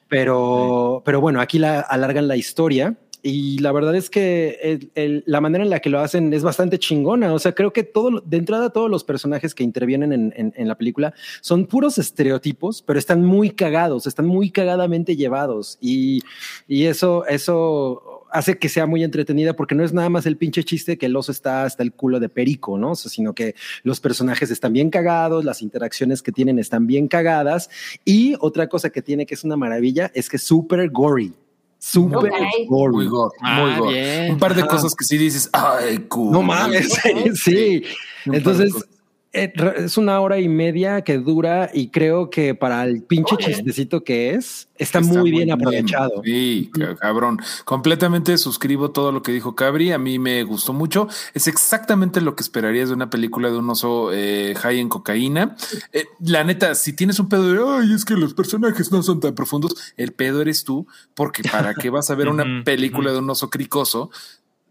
Pero, 0.08 1.02
pero 1.06 1.22
bueno, 1.22 1.42
aquí 1.42 1.60
la 1.60 1.80
alargan 1.80 2.28
la 2.28 2.36
historia. 2.36 2.96
Y 3.27 3.57
la 3.57 3.72
verdad 3.72 3.95
es 3.95 4.11
que 4.11 5.23
la 5.26 5.41
manera 5.41 5.64
en 5.64 5.72
la 5.72 5.80
que 5.80 5.89
lo 5.89 5.99
hacen 5.99 6.31
es 6.31 6.43
bastante 6.43 6.77
chingona. 6.77 7.34
O 7.34 7.39
sea, 7.39 7.56
creo 7.56 7.73
que 7.73 7.81
todo, 7.81 8.22
de 8.22 8.38
entrada, 8.38 8.69
todos 8.69 8.88
los 8.88 9.03
personajes 9.03 9.56
que 9.56 9.64
intervienen 9.64 10.31
en, 10.35 10.68
la 10.68 10.77
película 10.77 11.11
son 11.41 11.65
puros 11.65 11.97
estereotipos, 11.97 12.84
pero 12.84 12.99
están 12.99 13.26
muy 13.26 13.49
cagados, 13.49 14.06
están 14.06 14.27
muy 14.27 14.52
cagadamente 14.52 15.15
llevados. 15.15 15.80
Y, 15.81 16.22
eso, 16.68 17.26
eso 17.26 18.27
hace 18.31 18.60
que 18.60 18.69
sea 18.69 18.85
muy 18.85 19.03
entretenida 19.03 19.56
porque 19.56 19.73
no 19.73 19.84
es 19.84 19.91
nada 19.91 20.10
más 20.10 20.27
el 20.27 20.38
pinche 20.38 20.64
chiste 20.64 20.99
que 20.99 21.07
el 21.07 21.15
oso 21.15 21.31
está 21.31 21.64
hasta 21.64 21.81
el 21.81 21.93
culo 21.93 22.19
de 22.19 22.30
perico, 22.30 22.77
¿no? 22.77 22.93
Sino 22.93 23.34
que 23.34 23.56
los 23.81 23.99
personajes 23.99 24.52
están 24.52 24.72
bien 24.72 24.91
cagados, 24.91 25.43
las 25.43 25.64
interacciones 25.64 26.22
que 26.22 26.31
tienen 26.31 26.60
están 26.60 26.85
bien 26.85 27.07
cagadas. 27.07 27.72
Y 28.06 28.35
otra 28.39 28.69
cosa 28.69 28.91
que 28.91 29.02
tiene 29.02 29.26
que 29.26 29.34
es 29.34 29.43
una 29.43 29.57
maravilla 29.57 30.11
es 30.14 30.30
que 30.30 30.38
es 30.38 30.43
súper 30.43 30.91
gory. 30.91 31.34
Súper 31.77 32.31
gory. 32.68 32.95
Muy 32.95 33.07
gore, 33.07 33.31
Ah, 33.41 33.61
muy 33.61 33.76
gore. 33.80 33.93
bien. 33.93 34.31
Un 34.34 34.39
par 34.39 34.56
de 34.56 34.65
cosas 34.65 34.93
que 34.95 35.06
sí 35.06 35.18
dices, 35.18 35.49
ay, 35.53 35.99
cool. 36.07 36.31
No 36.31 36.41
mames, 36.41 36.93
sí. 37.43 37.84
Entonces, 38.26 38.73
es 39.36 39.98
una 39.98 40.20
hora 40.22 40.40
y 40.40 40.48
media 40.48 41.02
que 41.02 41.18
dura 41.18 41.70
y 41.74 41.90
creo 41.90 42.30
que 42.30 42.56
para 42.56 42.84
el 42.84 43.03
pinche 43.03 43.36
Oye. 43.36 43.45
chistecito 43.45 44.03
que 44.03 44.32
es, 44.32 44.70
está, 44.78 45.02
muy 45.02 45.32
bien 45.32 45.52
aprovechado. 45.52 46.22
Sí, 46.24 46.72
ca- 46.74 46.95
cabrón. 46.95 47.40
Completamente 47.66 48.38
suscribo 48.38 48.91
todo 48.91 49.12
lo 49.12 49.22
que 49.22 49.32
dijo 49.32 49.56
Cabri. 49.56 49.91
A 49.91 49.98
mí 49.98 50.20
me 50.20 50.44
gustó 50.44 50.74
mucho. 50.74 51.07
Es 51.34 51.48
exactamente 51.48 52.22
lo 52.22 52.36
que 52.36 52.44
esperarías 52.44 52.88
de 52.90 52.95
una 52.95 53.10
película 53.10 53.49
de 53.52 53.57
un 53.57 53.70
oso 53.70 54.12
eh, 54.14 54.53
high 54.57 54.80
en 54.80 54.90
cocaína. 54.90 55.56
Eh, 55.91 56.06
la 56.20 56.44
neta, 56.44 56.74
si 56.76 56.94
tienes 56.94 57.20
un 57.20 57.30
pedo 57.30 57.52
de, 57.52 57.84
ay, 57.84 57.94
es 57.94 58.06
que 58.06 58.16
los 58.16 58.34
personajes 58.34 58.91
no 58.91 59.03
son 59.03 59.20
tan 59.20 59.36
profundos, 59.36 59.94
el 59.98 60.14
pedo 60.14 60.41
eres 60.41 60.64
tú, 60.64 60.88
porque 61.14 61.44
para 61.44 61.74
qué 61.74 61.90
vas 61.90 62.10
a 62.10 62.16
ver 62.16 62.30
una 62.30 62.64
película 62.64 63.12
de 63.12 63.20
un 63.20 63.30
oso 63.30 63.49
cricoso 63.49 64.10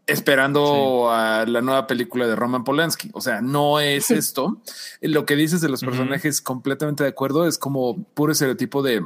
esperando 0.06 1.10
a 1.10 1.44
la 1.47 1.60
nueva 1.62 1.86
película 1.86 2.26
de 2.26 2.36
Roman 2.36 2.64
Polanski. 2.64 3.10
O 3.12 3.20
sea, 3.20 3.40
no 3.40 3.81
es 3.81 4.10
esto. 4.10 4.60
Lo 5.01 5.24
que 5.26 5.36
dices 5.36 5.60
de 5.60 5.68
los 5.68 5.81
personajes, 5.82 6.40
completamente 6.40 7.05
de 7.05 7.10
acuerdo, 7.10 7.47
es 7.47 7.59
como 7.59 8.02
puro 8.14 8.32
estereotipo 8.32 8.82
de 8.82 9.02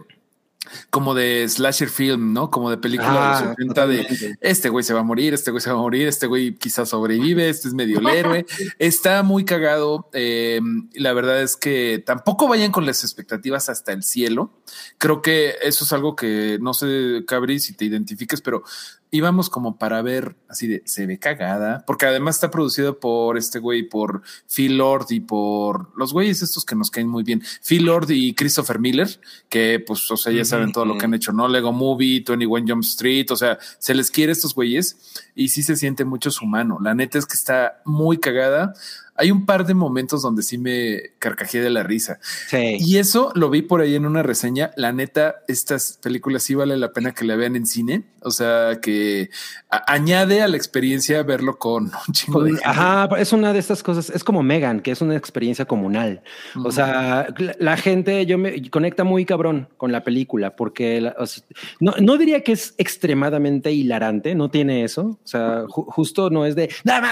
como 0.91 1.15
de 1.15 1.49
slasher 1.49 1.89
film, 1.89 2.35
¿no? 2.35 2.51
Como 2.51 2.69
de 2.69 2.77
película 2.77 3.39
Ah, 3.39 3.41
de 3.41 3.45
los 3.47 3.53
80 3.53 3.87
de 3.87 4.37
este 4.41 4.69
güey 4.69 4.85
se 4.85 4.93
va 4.93 5.01
a 5.01 5.05
morir, 5.05 5.33
este 5.33 5.51
güey 5.51 5.63
se 5.63 5.71
va 5.71 5.79
a 5.79 5.81
morir, 5.81 6.07
este 6.09 6.27
güey 6.27 6.57
quizás 6.57 6.91
sobrevive, 6.91 7.49
este 7.49 7.69
es 7.69 7.75
medio 7.75 8.01
el 8.01 8.07
héroe. 8.09 8.45
Está 8.79 9.23
muy 9.23 9.45
cagado. 9.45 10.11
eh, 10.13 10.61
la 10.95 11.13
verdad 11.15 11.41
es 11.43 11.57
que 11.57 12.03
tampoco 12.05 12.49
vayan 12.49 12.71
con 12.73 12.85
las 12.85 13.03
expectativas 13.03 13.71
hasta 13.71 13.93
el 13.93 14.03
cielo. 14.03 14.53
Creo 14.99 15.23
que 15.23 15.55
eso 15.63 15.85
es 15.85 15.93
algo 15.93 16.15
que 16.17 16.59
no 16.61 16.75
sé, 16.75 17.25
Cabri, 17.27 17.61
si 17.61 17.73
te 17.75 17.87
identifiques, 17.87 18.43
pero 18.43 18.63
íbamos 19.11 19.49
como 19.51 19.79
para 19.79 20.03
ver 20.03 20.37
así 20.49 20.67
de 20.67 20.83
se 20.85 21.07
ve 21.07 21.19
cagada, 21.19 21.85
porque 21.87 22.07
además 22.07 22.37
está 22.37 22.51
producido 22.51 23.01
por 23.01 23.39
este 23.39 23.59
güey, 23.59 23.83
por 23.83 24.23
Phil 24.55 24.79
Lord 24.79 25.07
y 25.11 25.21
por 25.21 25.91
los 25.97 26.13
güeyes 26.13 26.43
estos 26.43 26.65
que 26.65 26.75
nos 26.75 26.91
caen 26.91 27.09
muy 27.09 27.23
bien, 27.23 27.43
Phil 27.67 27.85
Lord 27.85 28.11
y 28.11 28.35
Christopher 28.35 28.79
Miller, 28.79 29.09
que 29.49 29.83
pues, 29.85 30.11
o 30.11 30.17
sea, 30.17 30.33
ya 30.33 30.45
saben 30.45 30.73
todo 30.73 30.85
lo 30.85 30.99
que 30.99 31.07
han 31.07 31.15
hecho, 31.15 31.33
¿no? 31.33 31.49
Lego 31.49 31.73
Movie, 31.73 32.25
21 32.27 32.65
Jump 32.67 32.85
Street, 32.85 33.31
o 33.31 33.37
sea, 33.37 33.59
se 33.79 33.95
les 33.95 34.11
quiere 34.11 34.33
estos 34.33 34.55
güeyes 34.55 35.23
y 35.35 35.49
sí 35.49 35.63
se 35.63 35.77
siente 35.77 36.05
mucho 36.05 36.31
su 36.31 36.47
mano. 36.47 36.79
La 36.83 36.95
neta 36.95 37.19
es 37.19 37.27
que 37.27 37.35
está 37.35 37.81
muy 37.85 38.19
cagada. 38.19 38.75
Hay 39.19 39.31
un 39.31 39.45
par 39.45 39.67
de 39.67 39.75
momentos 39.75 40.23
donde 40.23 40.43
sí 40.43 40.57
me 40.59 41.01
carcajeé 41.19 41.61
de 41.61 41.71
la 41.71 41.83
risa. 41.83 42.19
Sí. 42.49 42.77
Y 42.81 42.97
eso 42.99 43.33
lo 43.35 43.51
vi 43.51 43.63
por 43.63 43.81
ahí 43.81 43.95
en 43.95 44.07
una 44.07 44.23
reseña. 44.23 44.71
La 44.77 44.93
neta, 44.93 45.37
estas 45.49 45.99
películas 46.03 46.43
sí 46.45 46.55
vale 46.55 46.77
la 46.77 46.93
pena 46.93 47.13
que 47.13 47.25
la 47.25 47.37
vean 47.37 47.57
en 47.57 47.67
cine. 47.67 48.05
O 48.23 48.31
sea, 48.33 48.81
que 48.83 49.31
añade 49.71 50.43
a 50.43 50.49
la 50.49 50.57
experiencia 50.57 51.23
verlo 51.23 51.59
con 51.59 51.85
un 51.85 52.13
chingo 52.13 52.43
de 52.43 52.51
gente. 52.51 52.65
Ajá, 52.67 53.09
es 53.19 53.33
una 53.33 53.53
de 53.53 53.59
estas 53.61 53.83
cosas, 53.83 54.11
es 54.11 54.25
como 54.25 54.43
Megan, 54.43 54.81
que 54.81 54.91
es 54.91 55.01
una 55.01 55.17
experiencia 55.17 55.65
comunal. 55.67 56.23
O 56.65 56.73
sea, 56.73 57.29
la, 57.39 57.55
la 57.59 57.77
gente, 57.77 58.27
yo 58.27 58.37
me 58.39 58.69
conecta 58.71 59.05
muy 59.05 59.25
cabrón 59.25 59.69
con 59.77 59.93
la 59.93 60.03
película, 60.03 60.57
porque 60.57 61.01
la- 61.01 61.15
o 61.19 61.27
sea, 61.27 61.45
no, 61.81 61.95
no 62.01 62.17
diría 62.17 62.43
que 62.43 62.53
es 62.53 62.75
extremadamente 62.79 63.71
hilarante, 63.73 64.35
no 64.35 64.51
tiene 64.51 64.85
eso. 64.85 65.19
O 65.23 65.27
sea, 65.27 65.65
ju- 65.65 65.87
justo 65.89 66.29
no 66.31 66.45
es 66.45 66.55
de 66.57 66.71
nada 66.85 67.09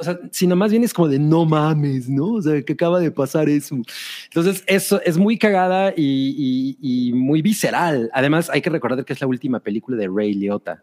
o 0.00 0.04
sea, 0.04 0.18
sino 0.32 0.56
más 0.56 0.70
bien 0.70 0.82
es 0.82 0.92
como 0.94 1.08
de 1.08 1.18
no 1.18 1.39
mames, 1.46 2.08
¿no? 2.08 2.26
O 2.34 2.42
sea, 2.42 2.60
que 2.62 2.72
acaba 2.72 3.00
de 3.00 3.10
pasar 3.10 3.48
eso. 3.48 3.76
Entonces, 4.24 4.62
eso 4.66 5.00
es 5.02 5.16
muy 5.18 5.38
cagada 5.38 5.92
y, 5.96 6.76
y- 6.80 7.08
y 7.08 7.12
muy 7.12 7.42
visceral. 7.42 8.10
Además, 8.14 8.50
hay 8.50 8.60
que 8.62 8.70
recordar 8.70 9.04
que 9.04 9.12
es 9.12 9.20
la 9.20 9.26
última 9.26 9.60
película 9.60 9.96
de 9.96 10.08
Ray 10.08 10.34
Liotta. 10.34 10.82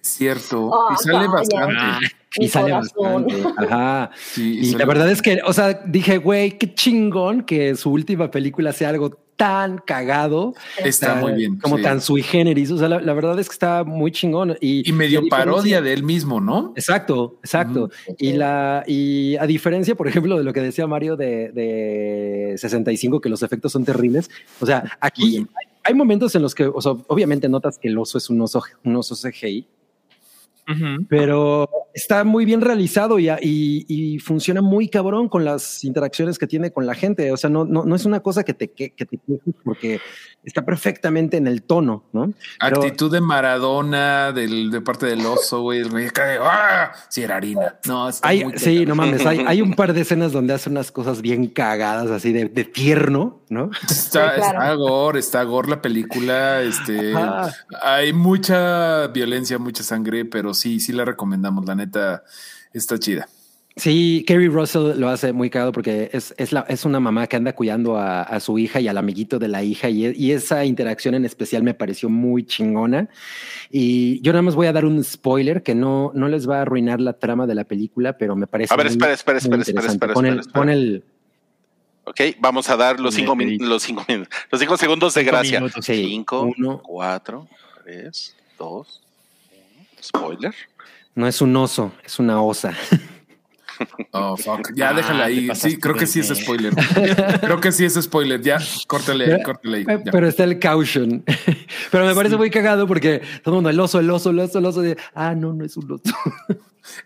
Cierto. 0.00 0.70
Ah, 0.74 0.94
y 0.94 1.02
sale 1.02 1.26
bastante. 1.28 1.74
Ah, 1.78 1.98
Y 2.36 2.48
sale 2.48 2.70
corazón. 2.72 3.24
bastante. 3.26 3.64
Ajá. 3.66 4.10
Sí, 4.32 4.58
Y 4.62 4.74
la 4.76 4.84
verdad 4.84 5.10
es 5.10 5.22
que, 5.22 5.40
o 5.46 5.52
sea, 5.52 5.72
dije, 5.86 6.18
güey, 6.18 6.58
qué 6.58 6.74
chingón 6.74 7.42
que 7.42 7.74
su 7.74 7.90
última 7.90 8.30
película 8.30 8.72
sea 8.72 8.90
algo 8.90 9.23
tan 9.36 9.78
cagado. 9.78 10.54
Está 10.78 11.14
tan- 11.14 11.20
muy 11.20 11.32
bien. 11.32 11.56
Como 11.58 11.76
sí. 11.76 11.82
tan 11.82 12.00
sui 12.00 12.22
generis. 12.22 12.70
O 12.70 12.78
sea, 12.78 12.88
la, 12.88 13.00
la 13.00 13.12
verdad 13.14 13.38
es 13.38 13.48
que 13.48 13.52
está 13.54 13.82
muy 13.84 14.12
chingón. 14.12 14.56
Y, 14.60 14.88
Y 14.88 14.92
medio 14.92 15.26
parodia 15.28 15.80
de 15.80 15.92
él 15.92 16.02
mismo, 16.02 16.40
¿no? 16.40 16.72
Exacto, 16.76 17.36
exacto. 17.42 17.90
Y 18.18 18.34
la 18.34 18.84
y 18.86 19.36
a 19.36 19.46
diferencia, 19.46 19.94
por 19.94 20.06
ejemplo, 20.08 20.38
de 20.38 20.44
lo 20.44 20.52
que 20.52 20.60
decía 20.60 20.86
Mario 20.86 21.16
de, 21.16 21.50
de 21.52 22.54
65, 22.58 23.20
que 23.20 23.28
los 23.28 23.42
efectos 23.42 23.72
son 23.72 23.84
terribles. 23.84 24.30
O 24.60 24.66
sea, 24.66 24.96
aquí 25.00 25.38
hay, 25.38 25.46
hay 25.82 25.94
momentos 25.94 26.34
en 26.34 26.42
los 26.42 26.54
que, 26.54 26.66
o 26.66 26.80
sea, 26.80 26.92
obviamente 27.08 27.48
notas 27.48 27.78
que 27.78 27.88
el 27.88 27.98
oso 27.98 28.18
es 28.18 28.30
un 28.30 28.40
oso, 28.40 28.62
un 28.84 28.96
oso 28.96 29.14
CGI, 29.16 29.66
Pero 31.08 31.68
está 31.94 32.24
muy 32.24 32.44
bien 32.44 32.60
realizado 32.60 33.18
y, 33.18 33.28
y- 33.28 33.84
y 33.88 34.18
funciona 34.18 34.62
muy 34.62 34.88
cabrón 34.88 35.28
con 35.28 35.44
las 35.44 35.84
interacciones 35.84 36.38
que 36.38 36.46
tiene 36.46 36.72
con 36.72 36.86
la 36.86 36.94
gente. 36.94 37.30
O 37.32 37.36
sea, 37.36 37.50
no, 37.50 37.64
no, 37.64 37.84
no 37.84 37.94
es 37.94 38.04
una 38.04 38.20
cosa 38.20 38.42
que 38.44 38.54
te, 38.54 38.70
que, 38.72 38.90
que 38.94 39.06
te 39.06 39.18
quejes 39.18 39.54
porque 39.64 40.00
está 40.42 40.62
perfectamente 40.64 41.36
en 41.36 41.46
el 41.46 41.62
tono, 41.62 42.04
¿no? 42.12 42.32
Pero- 42.60 42.82
Actitud 42.82 43.10
de 43.12 43.20
Maradona 43.20 44.32
del, 44.32 44.70
de 44.70 44.80
parte 44.80 45.06
del 45.06 45.24
oso, 45.24 45.62
güey. 45.62 45.80
El 45.80 45.90
güey 45.90 46.10
cae, 46.10 46.38
¡ah! 46.40 46.92
Sí, 47.08 47.22
era 47.22 47.36
harina. 47.36 47.76
No, 47.86 48.08
está 48.08 48.28
Hay, 48.28 48.44
muy 48.44 48.58
sí, 48.58 48.64
cagado. 48.84 48.86
no 48.86 48.94
mames, 48.94 49.24
hay, 49.26 49.38
hay 49.46 49.62
un 49.62 49.72
par 49.76 49.92
de 49.94 50.00
escenas 50.00 50.32
donde 50.32 50.52
hace 50.54 50.68
unas 50.70 50.90
cosas 50.90 51.22
bien 51.22 51.46
cagadas, 51.46 52.10
así 52.10 52.32
de, 52.32 52.46
de 52.48 52.64
tierno, 52.64 53.40
¿no? 53.48 53.70
Está, 53.88 54.34
Sí, 54.34 54.40
claro. 54.40 54.42
está 54.42 54.74
gore, 54.74 55.18
está 55.20 55.42
gore 55.44 55.68
la 55.70 55.80
película. 55.82 56.60
Este, 56.62 57.14
Ajá. 57.14 57.52
hay 57.82 58.12
mucha 58.12 59.06
violencia, 59.08 59.58
mucha 59.58 59.82
sangre, 59.82 60.24
pero 60.24 60.53
sí, 60.54 60.80
sí 60.80 60.92
la 60.92 61.04
recomendamos. 61.04 61.64
La 61.66 61.74
neta 61.74 62.24
está 62.72 62.98
chida. 62.98 63.28
Sí, 63.76 64.24
Kerry 64.24 64.46
Russell 64.46 65.00
lo 65.00 65.08
hace 65.08 65.32
muy 65.32 65.50
cagado 65.50 65.72
porque 65.72 66.08
es, 66.12 66.32
es, 66.38 66.52
la, 66.52 66.60
es 66.68 66.84
una 66.84 67.00
mamá 67.00 67.26
que 67.26 67.34
anda 67.34 67.54
cuidando 67.54 67.96
a, 67.98 68.22
a 68.22 68.38
su 68.38 68.56
hija 68.56 68.80
y 68.80 68.86
al 68.86 68.96
amiguito 68.96 69.40
de 69.40 69.48
la 69.48 69.64
hija 69.64 69.90
y, 69.90 70.06
y 70.14 70.30
esa 70.30 70.64
interacción 70.64 71.16
en 71.16 71.24
especial 71.24 71.64
me 71.64 71.74
pareció 71.74 72.08
muy 72.08 72.46
chingona. 72.46 73.08
Y 73.72 74.20
yo 74.20 74.30
nada 74.32 74.42
más 74.42 74.54
voy 74.54 74.68
a 74.68 74.72
dar 74.72 74.84
un 74.84 75.02
spoiler 75.02 75.64
que 75.64 75.74
no, 75.74 76.12
no 76.14 76.28
les 76.28 76.48
va 76.48 76.58
a 76.58 76.62
arruinar 76.62 77.00
la 77.00 77.14
trama 77.14 77.48
de 77.48 77.56
la 77.56 77.64
película, 77.64 78.16
pero 78.16 78.36
me 78.36 78.46
parece. 78.46 78.72
A 78.72 78.76
ver, 78.76 78.86
muy- 78.86 78.92
espera, 78.92 79.12
espera, 79.12 79.38
espera, 79.38 79.62
espera, 79.62 79.86
espera, 79.88 80.14
Pon 80.14 80.26
el- 80.26 80.38
espera, 80.38 80.40
espera. 80.42 80.60
pon 80.60 80.68
el- 80.70 81.04
Ok, 82.04 82.20
vamos 82.38 82.68
a 82.70 82.76
dar 82.76 83.00
los 83.00 83.14
cinco, 83.14 83.34
min- 83.34 83.58
los 83.66 83.82
cinco, 83.82 84.04
min- 84.08 84.28
los 84.52 84.60
cinco 84.60 84.76
segundos 84.76 85.14
de 85.14 85.22
Cinco 85.22 85.32
gracia. 85.32 85.58
minutos. 85.58 85.84
Sí, 85.84 86.04
Cinco, 86.10 86.52
uno. 86.56 86.80
cuatro, 86.80 87.48
tres, 87.82 88.36
dos. 88.56 89.00
Spoiler. 90.04 90.54
No 91.14 91.26
es 91.26 91.40
un 91.40 91.56
oso, 91.56 91.92
es 92.04 92.18
una 92.18 92.42
osa. 92.42 92.72
Oh, 94.12 94.36
fuck. 94.36 94.70
Ya 94.76 94.90
Ah, 94.90 94.94
déjala 94.94 95.24
ahí. 95.24 95.48
Sí, 95.56 95.78
creo 95.78 95.96
que 95.96 96.06
sí 96.06 96.20
es 96.20 96.28
spoiler. 96.28 96.72
creo 97.40 97.60
que 97.60 97.72
sí 97.72 97.84
es 97.84 97.94
spoiler. 98.00 98.40
Ya, 98.40 98.58
córtale 98.86 99.42
córtale 99.42 99.78
ahí. 99.78 99.82
Eh, 99.88 100.02
ya. 100.04 100.12
Pero 100.12 100.28
está 100.28 100.44
el 100.44 100.60
caution. 100.60 101.24
Pero 101.90 102.06
me 102.06 102.14
parece 102.14 102.36
muy 102.36 102.50
cagado 102.50 102.86
porque 102.86 103.20
todo 103.42 103.54
el 103.54 103.56
mundo, 103.56 103.70
el 103.70 103.80
oso, 103.80 103.98
el 103.98 104.08
oso, 104.10 104.30
el 104.30 104.38
oso, 104.38 104.58
el 104.60 104.66
oso. 104.66 104.80
de, 104.80 104.96
ah, 105.14 105.34
no, 105.34 105.52
no 105.52 105.64
es 105.64 105.76
un 105.76 105.90
oso. 105.90 106.02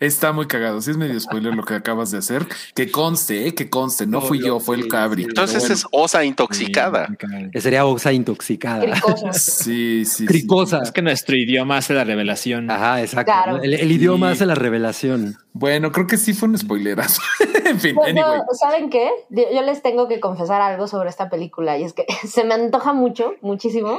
Está 0.01 0.33
muy 0.33 0.47
cagado. 0.47 0.81
Sí, 0.81 0.91
es 0.91 0.97
medio 0.97 1.19
spoiler 1.19 1.55
lo 1.55 1.65
que 1.65 1.75
acabas 1.75 2.11
de 2.11 2.19
hacer. 2.19 2.47
Que 2.75 2.91
conste, 2.91 3.47
eh, 3.47 3.55
que 3.55 3.69
conste. 3.69 4.07
No 4.07 4.21
fui 4.21 4.41
yo, 4.41 4.61
fue 4.61 4.77
el 4.77 4.89
cabri. 4.89 5.25
Entonces 5.25 5.69
es 5.71 5.87
osa 5.91 6.25
intoxicada. 6.25 7.09
Que 7.53 7.61
sería 7.61 7.85
osa 7.85 8.13
intoxicada. 8.13 8.81
Cricosa. 8.85 9.33
Sí, 9.33 10.05
sí. 10.05 10.05
sí. 10.05 10.27
Cricosa. 10.27 10.81
Es 10.83 10.93
que 10.93 11.03
nuestro 11.03 11.37
idioma 11.37 11.79
hace 11.79 11.95
la 11.95 12.05
revelación. 12.05 12.71
Ajá, 12.71 13.01
exacto. 13.01 13.33
Claro. 13.33 13.63
El, 13.63 13.75
el 13.75 13.93
idioma 13.93 14.31
hace 14.31 14.47
la 14.47 14.55
revelación. 14.55 15.37
Bueno, 15.53 15.91
creo 15.93 16.07
que 16.07 16.17
sí 16.17 16.35
fue 16.35 16.49
un 16.49 16.57
spoilerazo. 16.59 17.21
en 17.65 17.81
fin, 17.81 17.95
Bueno, 17.95 18.25
anyway. 18.25 18.41
¿saben 18.59 18.91
qué? 18.91 19.11
Yo 19.31 19.45
yo 19.53 19.63
les 19.63 19.83
tengo 19.83 20.09
que 20.09 20.21
confesar 20.21 20.61
algo 20.61 20.87
sobre 20.87 21.09
esta 21.09 21.29
película 21.29 21.79
y 21.79 21.85
es 21.85 21.93
que 21.93 22.07
se 22.29 22.45
me 22.45 22.55
antoja 22.55 22.93
mucho, 22.93 23.35
muchísimo, 23.41 23.99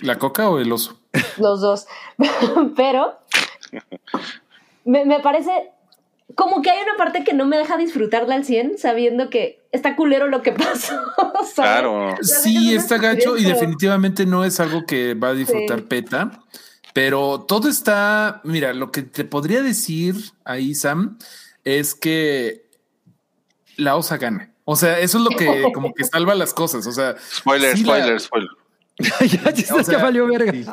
¿La 0.00 0.18
coca 0.18 0.50
o 0.50 0.58
el 0.58 0.70
oso? 0.72 0.98
los 1.38 1.60
dos, 1.62 1.86
pero 2.76 3.14
me, 4.86 5.04
me 5.04 5.20
parece 5.20 5.50
como 6.34 6.60
que 6.62 6.70
hay 6.70 6.82
una 6.82 6.96
parte 6.96 7.22
que 7.24 7.32
no 7.34 7.44
me 7.46 7.56
deja 7.56 7.76
disfrutarla 7.76 8.34
al 8.34 8.44
100 8.44 8.78
sabiendo 8.78 9.30
que 9.30 9.64
está 9.72 9.94
culero 9.96 10.26
lo 10.28 10.42
que 10.42 10.52
pasó. 10.52 10.94
¿sabes? 11.34 11.52
Claro. 11.54 12.14
Sí, 12.22 12.74
está 12.74 12.98
gacho 12.98 13.36
y 13.36 13.44
definitivamente 13.44 14.26
no 14.26 14.44
es 14.44 14.58
algo 14.60 14.84
que 14.86 15.14
va 15.14 15.28
a 15.28 15.34
disfrutar 15.34 15.80
Sí. 15.80 15.84
PETA, 15.88 16.30
pero 16.92 17.42
todo 17.42 17.68
está, 17.68 18.40
mira, 18.44 18.72
lo 18.72 18.90
que 18.90 19.02
te 19.02 19.24
podría 19.24 19.62
decir 19.62 20.14
ahí, 20.44 20.74
Sam, 20.74 21.18
es 21.64 21.94
que 21.94 22.66
la 23.76 23.96
osa 23.96 24.16
gana. 24.16 24.52
O 24.64 24.74
sea, 24.76 24.98
eso 24.98 25.18
es 25.18 25.24
lo 25.24 25.30
que 25.30 25.70
como 25.74 25.92
que 25.94 26.04
salva 26.04 26.34
las 26.34 26.52
cosas. 26.54 26.86
O 26.86 26.92
sea, 26.92 27.16
Spoiler, 27.18 27.76
sí 27.76 27.84
la- 27.84 27.96
spoiler, 27.98 28.20
spoiler. 28.20 28.50
ya, 28.98 29.52
ya, 29.52 29.74
O 29.74 29.78
ya 29.78 29.84
sea, 29.84 29.98
valió 29.98 30.26
verga. 30.26 30.52
sí. 30.52 30.64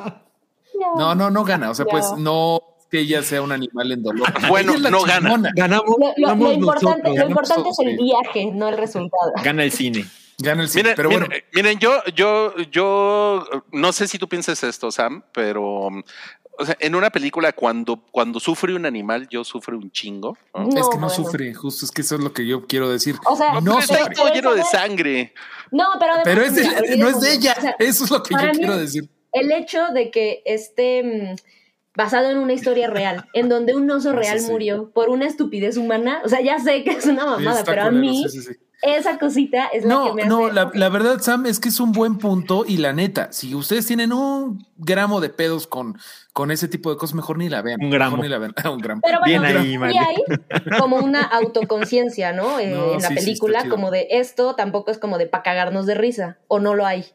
no, 0.97 1.13
no, 1.13 1.29
no 1.29 1.43
gana. 1.43 1.69
O 1.69 1.75
sea, 1.75 1.85
No. 1.85 1.91
pues 1.91 2.05
no 2.17 2.59
que 2.93 2.99
ella 2.99 3.23
sea 3.23 3.41
un 3.41 3.51
animal 3.51 3.91
en 3.91 4.03
dolor. 4.03 4.27
Bueno, 4.47 4.77
no 4.77 5.01
gana. 5.01 5.51
Ganamos. 5.55 5.85
Lo, 5.87 5.97
lo- 5.97 6.13
lo 6.15 6.27
ganamos 6.27 6.53
importante, 6.53 7.09
nosotros. 7.09 7.17
lo 7.17 7.27
importante 7.27 7.69
es 7.69 7.79
el 7.79 7.97
viaje, 7.97 8.51
no 8.53 8.69
el 8.69 8.77
resultado. 8.77 9.31
Gana 9.43 9.63
el 9.63 9.71
cine. 9.71 10.05
Gana 10.37 10.61
el 10.61 10.69
cine. 10.69 10.83
Miren, 10.83 10.95
pero 10.95 11.09
bueno, 11.09 11.25
miren, 11.27 11.43
miren, 11.53 11.79
yo, 11.79 12.03
yo, 12.15 12.55
yo, 12.71 13.47
no 13.71 13.91
sé 13.93 14.07
si 14.07 14.19
tú 14.19 14.29
piensas 14.29 14.63
esto, 14.63 14.91
Sam, 14.91 15.23
pero 15.33 15.63
o 16.59 16.65
sea, 16.65 16.77
en 16.79 16.93
una 16.93 17.09
película 17.09 17.51
cuando, 17.53 17.97
cuando 18.11 18.39
sufre 18.39 18.75
un 18.75 18.85
animal, 18.85 19.27
yo 19.27 19.43
sufro 19.43 19.75
un 19.75 19.89
chingo. 19.91 20.37
¿no? 20.53 20.67
es 20.69 20.73
que 20.87 20.97
no 20.97 21.07
bueno. 21.07 21.09
sufre, 21.09 21.51
justo 21.55 21.85
es 21.85 21.91
que 21.91 22.01
eso 22.03 22.13
es 22.15 22.21
lo 22.21 22.31
que 22.31 22.45
yo 22.45 22.67
quiero 22.67 22.89
decir. 22.89 23.15
O 23.25 23.35
sea, 23.35 23.53
no 23.59 23.61
Pero 23.61 23.79
está 23.79 24.09
todo 24.11 24.31
lleno 24.31 24.53
de 24.53 24.63
sangre. 24.65 25.33
No, 25.71 25.85
pero 25.99 26.13
además, 26.13 26.23
Pero 26.25 26.41
es 26.43 26.53
de- 26.55 26.61
mira, 26.91 26.95
no 26.97 27.07
es 27.09 27.21
de 27.21 27.33
ella. 27.33 27.55
O 27.57 27.61
sea, 27.61 27.75
Eso 27.79 28.03
es 28.03 28.11
lo 28.11 28.21
que 28.21 28.35
yo 28.35 28.51
quiero 28.51 28.77
decir. 28.77 29.09
el 29.31 29.51
hecho 29.51 29.87
de 29.95 30.11
que 30.11 30.43
esté 30.45 31.35
basado 31.95 32.31
en 32.31 32.37
una 32.37 32.53
historia 32.53 32.89
real, 32.89 33.25
en 33.33 33.49
donde 33.49 33.75
un 33.75 33.89
oso 33.91 34.13
real 34.13 34.39
sí. 34.39 34.51
murió 34.51 34.89
por 34.91 35.09
una 35.09 35.27
estupidez 35.27 35.77
humana, 35.77 36.21
o 36.25 36.29
sea, 36.29 36.41
ya 36.41 36.59
sé 36.59 36.83
que 36.83 36.91
es 36.91 37.05
una 37.05 37.25
mamada, 37.25 37.63
pero 37.63 37.83
a 37.83 37.91
mí 37.91 38.25
sí, 38.27 38.41
sí, 38.41 38.53
sí. 38.53 38.59
esa 38.81 39.19
cosita 39.19 39.67
es 39.67 39.85
la 39.85 40.03
que 40.05 40.13
me 40.13 40.25
no, 40.25 40.45
hace... 40.45 40.55
la, 40.55 40.71
la 40.73 40.89
verdad, 40.89 41.19
Sam, 41.19 41.45
es 41.45 41.59
que 41.59 41.69
es 41.69 41.79
un 41.79 41.91
buen 41.91 42.17
punto 42.17 42.65
y 42.67 42.77
la 42.77 42.93
neta, 42.93 43.31
si 43.31 43.53
ustedes 43.53 43.85
tienen 43.85 44.11
un 44.11 44.65
gramo 44.75 45.21
de 45.21 45.29
pedos 45.29 45.67
con, 45.67 45.97
con 46.33 46.49
ese 46.49 46.67
tipo 46.67 46.89
de 46.89 46.97
cosas, 46.97 47.13
mejor 47.13 47.37
ni 47.37 47.47
la 47.47 47.61
vean. 47.61 47.79
Un 47.79 47.91
gramo. 47.91 48.17
Mejor 48.17 48.25
ni 48.25 48.29
la 48.29 48.37
vean. 48.39 48.53
un 48.71 48.79
gramo. 48.79 49.01
Pero 49.03 49.19
bueno, 49.19 49.41
Bien 49.43 49.57
ahí, 49.57 49.77
Mario. 49.77 50.01
hay 50.01 50.79
como 50.79 50.97
una 50.97 51.21
autoconciencia, 51.21 52.33
¿no? 52.33 52.59
Eh, 52.59 52.71
No, 52.73 52.93
en 52.93 53.01
la 53.01 53.09
película, 53.09 53.69
como 53.69 53.91
de 53.91 54.07
esto 54.09 54.55
tampoco 54.55 54.89
es 54.89 54.97
como 54.97 55.17
de 55.17 55.27
para 55.27 55.43
cagarnos 55.43 55.85
de 55.85 55.95
risa, 55.95 56.39
o 56.47 56.59
no 56.59 56.73
lo 56.73 56.85
hay. 56.85 57.05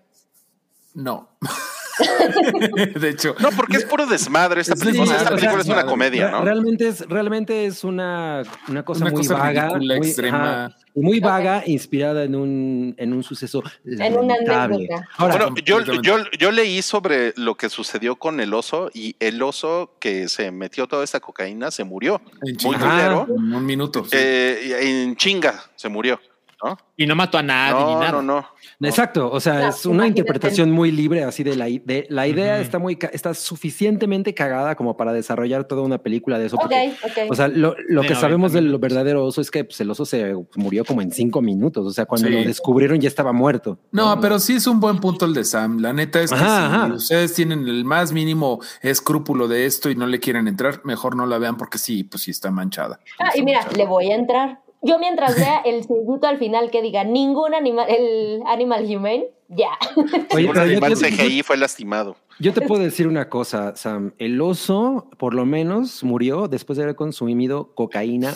No. 0.94 1.30
de 3.00 3.08
hecho, 3.10 3.34
No, 3.38 3.50
porque 3.50 3.76
es 3.78 3.84
puro 3.84 4.06
desmadre. 4.06 4.60
Esta 4.60 4.76
Sí, 4.76 4.84
película, 4.84 5.04
o 5.04 5.06
sea, 5.08 5.16
esta 5.18 5.34
película 5.34 5.60
es 5.62 5.68
una 5.68 5.86
comedia, 5.86 6.30
¿no? 6.30 6.42
Realmente 6.44 6.88
es, 6.88 7.00
realmente 7.08 7.66
es 7.66 7.84
una, 7.84 8.42
una 8.68 8.84
cosa 8.84 9.02
Una 9.04 9.10
muy 9.12 9.22
cosa 9.22 9.34
vaga, 9.38 9.68
ridícula, 9.68 9.96
muy, 9.96 10.06
extrema. 10.06 10.64
ajá, 10.66 10.76
muy 10.94 11.20
vaga, 11.20 11.62
inspirada 11.66 12.24
en 12.24 12.34
un, 12.34 12.94
en 12.98 13.12
un 13.12 13.22
suceso 13.22 13.62
En 13.84 14.16
una 14.16 14.34
lamentable. 14.34 14.74
anécdota. 14.76 15.08
Ahora, 15.16 15.36
Bueno, 15.46 15.54
yo, 15.64 15.80
yo, 16.02 16.16
yo 16.38 16.50
leí 16.50 16.82
sobre 16.82 17.32
lo 17.36 17.54
que 17.56 17.68
sucedió 17.68 18.16
con 18.16 18.40
el 18.40 18.52
oso 18.54 18.90
y 18.94 19.16
el 19.20 19.40
oso 19.42 19.94
que 20.00 20.28
se 20.28 20.50
metió 20.50 20.86
toda 20.86 21.04
esta 21.04 21.20
cocaína 21.20 21.70
se 21.70 21.84
murió. 21.84 22.20
en 22.42 22.52
Muy 22.52 22.56
chinga. 22.56 22.78
culero. 22.78 23.26
En 23.28 23.54
un 23.54 23.66
minuto. 23.66 24.04
sí. 24.04 24.10
Eh, 24.12 24.78
en 24.82 25.16
chinga 25.16 25.62
se 25.76 25.88
murió. 25.88 26.20
¿no? 26.64 26.76
Y 26.96 27.06
no 27.06 27.14
mató 27.14 27.38
a 27.38 27.42
nadie 27.44 27.84
ni 27.84 27.92
No, 27.94 28.00
nada. 28.00 28.10
no, 28.10 28.22
no. 28.22 28.48
Exacto, 28.80 29.28
o 29.30 29.40
sea, 29.40 29.68
es 29.68 29.84
una 29.86 30.06
interpretación 30.06 30.70
muy 30.70 30.92
libre 30.92 31.24
así 31.24 31.42
de 31.42 31.56
la, 31.56 31.64
de, 31.64 32.06
la 32.10 32.28
idea 32.28 32.60
está 32.60 32.78
muy 32.78 32.96
está 33.12 33.34
suficientemente 33.34 34.34
cagada 34.34 34.76
como 34.76 34.96
para 34.96 35.12
desarrollar 35.12 35.64
toda 35.64 35.82
una 35.82 35.98
película 35.98 36.38
de 36.38 36.46
eso. 36.46 36.56
Ok, 36.56 36.62
porque, 37.02 37.22
ok. 37.24 37.30
O 37.30 37.34
sea, 37.34 37.48
lo, 37.48 37.74
lo 37.88 38.02
Sí, 38.02 38.08
que 38.08 38.14
no, 38.14 38.20
sabemos 38.20 38.52
del 38.52 38.66
90 38.66 38.78
verdadero 38.80 39.24
oso 39.24 39.40
es 39.40 39.50
que 39.50 39.64
pues, 39.64 39.80
el 39.80 39.90
oso 39.90 40.04
se 40.04 40.32
murió 40.54 40.84
como 40.84 41.02
en 41.02 41.10
cinco 41.10 41.42
minutos. 41.42 41.84
O 41.86 41.90
sea, 41.90 42.06
cuando 42.06 42.28
Sí. 42.28 42.34
lo 42.34 42.44
descubrieron 42.44 43.00
ya 43.00 43.08
estaba 43.08 43.32
muerto. 43.32 43.78
No, 43.90 44.20
pero 44.20 44.38
sí 44.38 44.54
es 44.54 44.66
un 44.68 44.78
buen 44.78 44.98
punto 44.98 45.24
el 45.24 45.34
de 45.34 45.44
Sam. 45.44 45.78
La 45.80 45.92
neta 45.92 46.20
es 46.20 46.30
que 46.30 46.36
Ajá, 46.36 46.46
si 46.46 46.74
ajá. 46.76 46.94
ustedes 46.94 47.34
tienen 47.34 47.66
el 47.66 47.84
más 47.84 48.12
mínimo 48.12 48.60
escrúpulo 48.82 49.48
de 49.48 49.66
esto 49.66 49.90
y 49.90 49.96
no 49.96 50.06
le 50.06 50.20
quieren 50.20 50.46
entrar, 50.46 50.82
mejor 50.84 51.16
no 51.16 51.26
la 51.26 51.38
vean 51.38 51.56
porque 51.56 51.78
sí, 51.78 52.04
pues 52.04 52.22
sí 52.22 52.30
está 52.30 52.50
manchada. 52.52 53.00
Ah, 53.18 53.30
y 53.34 53.42
mira, 53.42 53.60
le 53.76 53.86
voy 53.86 54.10
a 54.12 54.14
entrar. 54.14 54.60
Yo 54.82 54.98
mientras 54.98 55.34
vea 55.36 55.58
el 55.64 55.82
sellito 55.84 56.26
al 56.26 56.38
final 56.38 56.70
que 56.70 56.82
diga 56.82 57.04
ningún 57.04 57.54
animal, 57.54 57.86
el 57.88 58.42
animal 58.46 58.84
humane, 58.84 59.26
ya. 59.48 59.70
Oye, 60.34 60.48
Un 60.48 60.58
animal 60.58 60.94
te- 60.98 61.10
CGI 61.10 61.42
fue 61.42 61.56
lastimado. 61.56 62.16
Yo 62.38 62.52
te 62.52 62.60
puedo 62.60 62.82
decir 62.82 63.08
una 63.08 63.28
cosa, 63.28 63.74
Sam. 63.74 64.12
El 64.18 64.40
oso, 64.40 65.08
por 65.18 65.34
lo 65.34 65.44
menos, 65.44 66.04
murió 66.04 66.46
después 66.46 66.76
de 66.76 66.84
haber 66.84 66.94
consumido 66.94 67.74
cocaína 67.74 68.34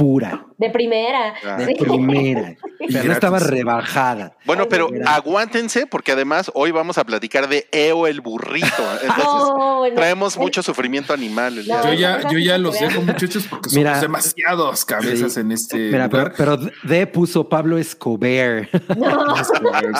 pura, 0.00 0.46
De 0.56 0.70
primera. 0.70 1.34
Ah. 1.44 1.56
de 1.58 1.66
Sí. 1.66 1.74
primera. 1.78 2.54
No 2.80 2.86
gratis. 2.88 3.10
estaba 3.12 3.38
rebajada. 3.38 4.34
Bueno, 4.46 4.66
pero 4.68 4.88
aguántense 5.06 5.86
porque 5.86 6.12
además 6.12 6.50
hoy 6.54 6.70
vamos 6.70 6.96
a 6.96 7.04
platicar 7.04 7.46
de 7.46 7.68
Eo 7.72 8.06
el 8.06 8.22
burrito. 8.22 8.66
Entonces 9.02 9.24
No, 9.24 9.78
bueno. 9.80 9.94
traemos 9.96 10.38
mucho 10.38 10.62
sufrimiento 10.62 11.12
animal. 11.12 11.58
el 11.58 11.66
día 11.66 11.76
No, 11.76 11.82
de 11.90 11.94
Yo 11.96 12.00
ya, 12.00 12.30
yo 12.30 12.38
ya 12.38 12.56
los 12.56 12.74
que 12.74 12.86
dejo, 12.86 13.02
muchachos, 13.02 13.46
porque 13.50 13.68
Mira. 13.74 13.90
somos 14.00 14.02
demasiados 14.02 14.84
cabezas 14.86 15.34
Sí. 15.34 15.40
en 15.40 15.52
este 15.52 15.76
Mira, 15.76 16.08
pero, 16.08 16.22
lugar. 16.22 16.34
pero 16.38 16.56
D 16.84 17.06
puso 17.06 17.48
Pablo 17.50 17.76
Escobar. 17.76 18.68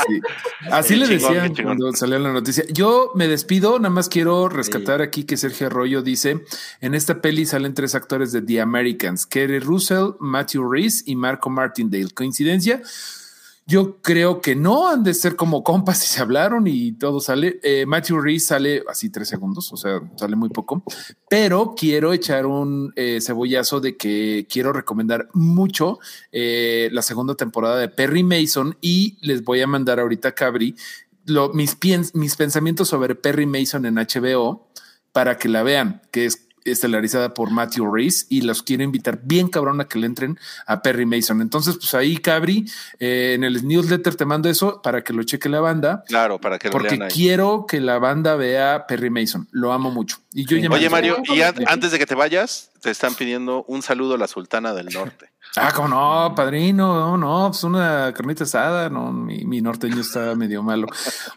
Sí. 0.09 0.21
Así 0.71 0.97
le 0.97 1.07
chingón, 1.07 1.35
decían 1.35 1.65
cuando 1.65 1.93
salió 1.93 2.19
la 2.19 2.33
noticia. 2.33 2.65
Yo 2.73 3.13
me 3.15 3.29
despido, 3.29 3.79
nada 3.79 3.91
más 3.91 4.09
quiero 4.09 4.49
rescatar 4.49 5.03
aquí 5.03 5.25
que 5.25 5.37
Sergio 5.37 5.67
Arroyo 5.67 6.03
dice, 6.03 6.41
en 6.81 6.95
esta 6.95 7.21
peli 7.21 7.45
salen 7.47 7.75
tres 7.75 7.95
actores 7.95 8.33
de 8.33 8.43
The 8.43 8.61
Americans, 8.61 9.27
Kerry 9.27 9.61
Matthew 10.21 10.71
Reese 10.71 11.03
y 11.07 11.17
Marco 11.17 11.51
Martindale. 11.51 12.11
¿Coincidencia? 12.11 12.83
Yo 13.67 14.01
creo 14.03 14.41
que 14.41 14.57
no, 14.57 14.89
han 14.89 15.05
de 15.05 15.15
ser 15.15 15.37
como 15.37 15.63
compas 15.63 16.03
y 16.05 16.09
se 16.09 16.21
hablaron 16.21 16.67
y 16.67 16.91
todo 16.91 17.21
sale. 17.21 17.61
Eh, 17.63 17.87
Matthew 17.87 18.21
Reese 18.21 18.47
sale 18.47 18.83
así 18.89 19.11
tres 19.11 19.29
segundos, 19.29 19.73
o 19.73 19.77
sea, 19.77 20.01
sale 20.17 20.35
muy 20.35 20.49
poco, 20.49 20.83
pero 21.29 21.75
quiero 21.77 22.13
echar 22.13 22.47
un 22.47 22.93
eh, 22.97 23.21
cebollazo 23.21 23.81
de 23.81 23.97
que 23.97 24.47
quiero 24.51 24.73
recomendar 24.73 25.29
mucho 25.35 26.01
eh, 26.33 26.89
la 26.91 27.03
segunda 27.03 27.37
temporada 27.37 27.79
de 27.79 27.89
Perry 27.89 28.25
Mason 28.25 28.77
y 28.81 29.19
les 29.21 29.45
voy 29.45 29.61
a 29.61 29.69
mandar 29.69 30.01
ahorita 30.01 30.31
a 30.31 30.33
Cabri 30.33 30.75
mis, 31.55 31.77
mis 32.15 32.37
pensamientos 32.37 32.89
sobre 32.89 33.15
Perry 33.15 33.47
Mason 33.47 33.87
en 33.87 33.95
HBO 33.95 34.69
para 35.13 35.39
que 35.39 35.49
la 35.49 35.63
vean, 35.63 36.03
que 36.11 36.27
es 36.27 36.49
estelarizada 36.65 37.35
por 37.35 37.51
Matthew 37.51 37.91
Reese 37.93 38.27
y 38.29 38.43
los 38.43 38.63
quiero 38.63 38.83
invitar 38.83 39.21
bien 39.23 39.49
cabrón 39.49 39.81
a 39.81 39.89
que 39.89 39.99
le 39.99 40.07
entren 40.07 40.39
a 40.67 40.83
Perry 40.83 41.07
Mason. 41.07 41.41
Entonces, 41.41 41.77
pues 41.77 41.95
ahí, 41.95 42.17
Cabri, 42.19 42.67
eh, 42.99 43.33
en 43.35 43.45
el 43.45 43.67
newsletter 43.67 44.15
te 44.15 44.25
mando 44.25 44.49
eso 44.49 44.81
para 44.83 45.03
que 45.03 45.13
lo 45.13 45.23
cheque 45.23 45.49
la 45.49 45.61
banda, 45.61 46.05
Claro, 46.07 46.41
para 46.41 46.59
que 46.59 46.69
lo 46.69 46.73
porque 46.73 46.91
lean 46.97 47.03
ahí. 47.03 47.09
quiero 47.13 47.67
que 47.69 47.81
la 47.81 47.99
banda 47.99 48.35
vea 48.37 48.87
Perry 48.87 49.11
Mason. 49.11 49.49
Lo 49.51 49.73
amo 49.73 49.91
mucho. 49.91 50.19
Y 50.33 50.45
yo 50.47 50.57
ya 50.57 50.69
me- 50.69 50.77
Oye, 50.77 50.89
Mario, 50.89 51.17
y 51.25 51.41
an- 51.43 51.57
Sí. 51.57 51.65
antes 51.67 51.91
de 51.91 51.99
que 51.99 52.07
te 52.07 52.15
vayas, 52.15 52.71
te 52.81 52.91
están 52.91 53.15
pidiendo 53.15 53.65
un 53.67 53.83
saludo 53.83 54.15
a 54.15 54.19
la 54.19 54.29
Sultana 54.29 54.73
del 54.75 54.87
Norte. 54.87 55.31
Ah, 55.57 55.73
como 55.75 55.89
no, 55.89 56.33
padrino, 56.37 56.95
no, 56.95 57.17
no, 57.17 57.49
pues 57.51 57.65
una 57.65 58.15
carnita 58.15 58.45
asada, 58.45 58.89
no, 58.89 59.11
mi, 59.13 59.45
mi 59.45 59.61
norteño 59.61 60.01
está 60.01 60.33
medio 60.37 60.63
malo. 60.63 60.87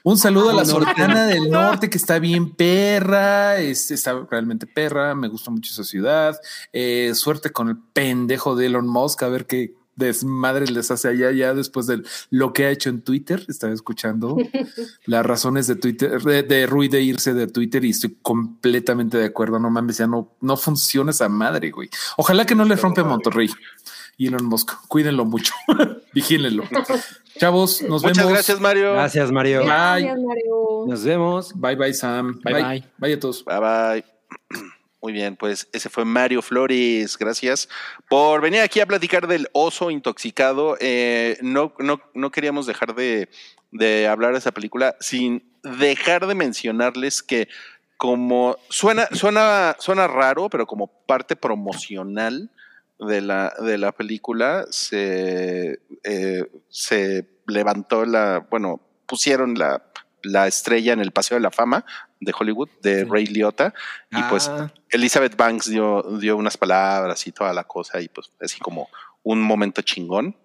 Un 0.04 0.20
saludo 0.20 0.52
a 0.52 0.54
la 0.54 0.66
Sultana 0.66 1.26
del 1.26 1.50
Norte 1.50 1.90
que 1.90 1.98
está 1.98 2.20
bien 2.20 2.52
perra, 2.54 3.58
es- 3.58 3.90
está 3.90 4.14
realmente 4.30 4.68
perra, 4.68 5.16
me 5.16 5.28
gusta 5.30 5.50
mucho 5.50 5.72
esa 5.74 5.84
ciudad. 5.84 6.40
Eh, 6.72 7.14
suerte 7.16 7.50
con 7.52 7.70
el 7.70 7.78
pendejo 7.78 8.56
de 8.56 8.68
Elon 8.68 8.88
Musk, 8.88 9.24
a 9.24 9.30
ver 9.30 9.48
qué 9.48 9.74
desmadre 9.96 10.68
les 10.68 10.92
hace 10.92 11.08
allá 11.08 11.32
ya 11.32 11.54
después 11.54 11.88
de 11.88 12.04
lo 12.30 12.54
que 12.54 12.66
ha 12.66 12.72
hecho 12.72 12.90
en 12.90 13.02
Twitter. 13.02 13.46
Estaba 13.48 13.74
escuchando 13.74 14.38
las 15.06 15.26
razones 15.26 15.68
de 15.68 15.76
Twitter, 15.76 16.22
de, 16.22 16.44
de 16.44 16.66
Rui 16.66 16.88
de 16.88 17.02
irse 17.02 17.34
de 17.34 17.48
Twitter 17.48 17.84
y 17.86 17.92
estoy 17.92 18.18
completamente 18.22 19.18
de 19.18 19.26
acuerdo. 19.26 19.60
No 19.60 19.70
mames, 19.70 19.98
ya 19.98 20.08
no, 20.08 20.36
no 20.42 20.58
funciona 20.58 21.12
esa 21.12 21.30
madre, 21.30 21.72
güey. 21.72 21.90
Ojalá 22.18 22.46
que 22.46 22.56
no 22.56 22.66
le 22.66 22.76
rompe 22.76 23.02
a 23.02 23.06
Monterrey 23.06 23.50
y 24.18 24.28
Elon 24.28 24.46
Musk. 24.46 24.72
Cuídenlo 24.88 25.26
mucho. 25.26 25.54
Vigílenlo. 26.14 26.64
Chavos, 27.40 27.82
nos 27.82 28.04
Muchas 28.04 28.18
vemos. 28.18 28.34
gracias, 28.34 28.60
Mario. 28.60 28.94
Gracias, 28.94 29.32
Mario. 29.32 29.60
Bye. 29.62 29.68
Gracias, 29.68 30.20
Mario. 30.20 30.86
Nos 30.88 31.04
vemos. 31.04 31.54
Bye 31.56 31.76
bye, 31.76 31.94
Sam. 31.94 32.40
Bye, 32.44 32.54
bye. 32.54 32.84
Bye 32.98 33.14
a 33.14 33.20
todos. 33.20 33.44
Bye 33.44 33.60
bye. 33.60 34.70
Muy 35.04 35.12
bien, 35.12 35.36
pues 35.36 35.68
ese 35.74 35.90
fue 35.90 36.06
Mario 36.06 36.42
Flores. 36.42 37.18
Gracias 37.18 37.68
por 38.08 38.40
venir 38.40 38.62
aquí 38.62 38.80
a 38.80 38.86
platicar 38.86 39.28
del 39.28 39.50
oso 39.52 39.92
intoxicado. 39.92 40.78
Eh, 40.80 41.38
no, 41.42 41.74
no, 41.80 42.02
no 42.14 42.32
queríamos 42.32 42.68
dejar 42.68 42.96
de, 42.96 43.28
de 43.72 44.08
hablar 44.08 44.32
de 44.32 44.38
esa 44.38 44.54
película 44.54 44.96
sin 45.02 45.44
dejar 45.62 46.26
de 46.26 46.36
mencionarles 46.36 47.22
que 47.22 47.50
como 47.98 48.56
suena, 48.70 49.10
suena, 49.12 49.76
suena 49.78 50.08
raro, 50.08 50.50
pero 50.50 50.66
como 50.66 50.88
parte 51.06 51.36
promocional 51.36 52.50
de 52.98 53.20
la, 53.20 53.54
de 53.60 53.78
la 53.78 53.92
película 53.92 54.66
se, 54.70 55.82
eh, 56.06 56.46
se 56.70 57.28
levantó 57.46 58.06
la, 58.06 58.48
bueno, 58.50 58.80
pusieron 59.06 59.56
la, 59.56 59.84
la 60.22 60.48
estrella 60.48 60.94
en 60.94 61.02
el 61.02 61.12
Paseo 61.12 61.36
de 61.36 61.42
la 61.42 61.52
Fama 61.52 61.86
de 62.24 62.34
Hollywood 62.38 62.70
de 62.82 63.06
Ray 63.06 63.26
Liotta 63.26 63.74
y 64.12 64.22
pues 64.30 64.48
Ah, 64.48 64.72
Elizabeth 64.90 65.36
Banks 65.36 65.70
dio, 65.70 66.04
dio 66.20 66.38
unas 66.38 66.58
palabras 66.58 67.26
y 67.28 67.32
toda 67.32 67.54
la 67.54 67.64
cosa 67.64 68.02
y 68.02 68.08
pues 68.08 68.32
así 68.40 68.60
como 68.60 68.90
un 69.24 69.42
momento 69.42 69.82
chingón 69.82 70.36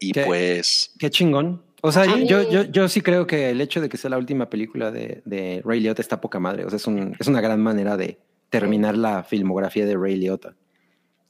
y 0.00 0.12
¿Qué? 0.12 0.24
pues 0.24 0.92
qué 0.98 1.10
chingón. 1.10 1.62
O 1.80 1.92
sea, 1.92 2.06
yo, 2.06 2.50
yo, 2.50 2.64
yo, 2.64 2.88
sí 2.88 3.02
creo 3.02 3.26
que 3.26 3.50
el 3.50 3.60
hecho 3.60 3.80
de 3.80 3.88
que 3.88 3.96
sea 3.96 4.10
la 4.10 4.18
última 4.18 4.50
película 4.50 4.90
de, 4.90 5.22
de 5.24 5.62
Ray 5.64 5.78
Liotta 5.80 6.02
está 6.02 6.20
poca 6.20 6.40
madre. 6.40 6.64
O 6.64 6.70
sea, 6.70 6.76
es, 6.76 6.86
un, 6.88 7.14
es 7.18 7.28
una 7.28 7.40
gran 7.40 7.62
manera 7.62 7.96
de 7.96 8.18
terminar 8.50 8.96
la 8.96 9.22
filmografía 9.22 9.86
de 9.86 9.96
Ray 9.96 10.16
Liotta. 10.16 10.54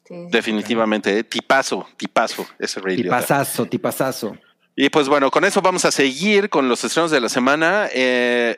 Sí. 0.04 0.14
definitivamente 0.30 1.18
eh, 1.18 1.22
tipazo, 1.24 1.86
tipazo 1.98 2.46
ese 2.58 2.80
Ray 2.80 2.96
Liotta. 2.96 3.18
Tipazazo, 3.18 3.66
tipazazo. 3.66 4.38
Y 4.74 4.88
pues 4.88 5.08
bueno, 5.08 5.30
con 5.30 5.44
eso 5.44 5.60
vamos 5.60 5.84
a 5.84 5.90
seguir 5.90 6.48
con 6.48 6.68
los 6.68 6.82
estrenos 6.82 7.10
de 7.10 7.20
la 7.20 7.28
semana. 7.28 7.88
Eh, 7.92 8.56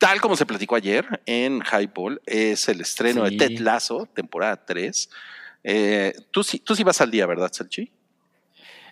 tal 0.00 0.20
como 0.20 0.36
se 0.36 0.46
platicó 0.46 0.76
ayer 0.76 1.20
en 1.26 1.60
Highball, 1.62 2.20
es 2.26 2.68
el 2.68 2.80
estreno 2.80 3.26
Sí. 3.26 3.36
de 3.36 3.48
Ted 3.48 3.58
Lasso, 3.60 4.08
temporada 4.14 4.64
3. 4.64 5.10
Eh, 5.64 6.12
tú, 6.30 6.42
sí, 6.44 6.58
tú 6.60 6.74
sí 6.74 6.84
vas 6.84 7.00
al 7.00 7.10
día, 7.10 7.26
¿verdad, 7.26 7.50
Salchi? 7.52 7.90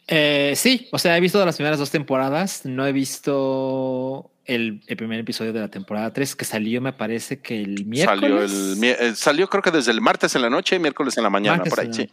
Eh, 0.08 0.52
sí, 0.56 0.88
o 0.92 0.98
sea, 0.98 1.16
he 1.16 1.20
visto 1.20 1.44
las 1.44 1.56
primeras 1.56 1.78
dos 1.78 1.90
temporadas. 1.90 2.64
No 2.64 2.86
he 2.86 2.92
visto 2.92 4.30
el, 4.44 4.80
el 4.86 4.96
primer 4.96 5.18
episodio 5.20 5.52
de 5.52 5.60
la 5.60 5.68
temporada 5.68 6.12
3 6.12 6.36
que 6.36 6.44
salió, 6.44 6.80
me 6.80 6.92
parece 6.92 7.40
que 7.40 7.60
el 7.60 7.84
miércoles. 7.86 8.20
Salió, 8.20 8.42
el, 8.42 8.84
eh, 8.84 9.14
salió 9.16 9.48
creo 9.48 9.62
que 9.62 9.72
desde 9.72 9.90
el 9.90 10.00
martes 10.00 10.34
en 10.36 10.42
la 10.42 10.50
noche 10.50 10.76
y 10.76 10.78
miércoles 10.78 11.16
en 11.16 11.24
la 11.24 11.30
mañana, 11.30 11.56
Martes 11.58 11.74
por 11.74 11.80
ahí, 11.84 11.92
sí. 11.92 12.08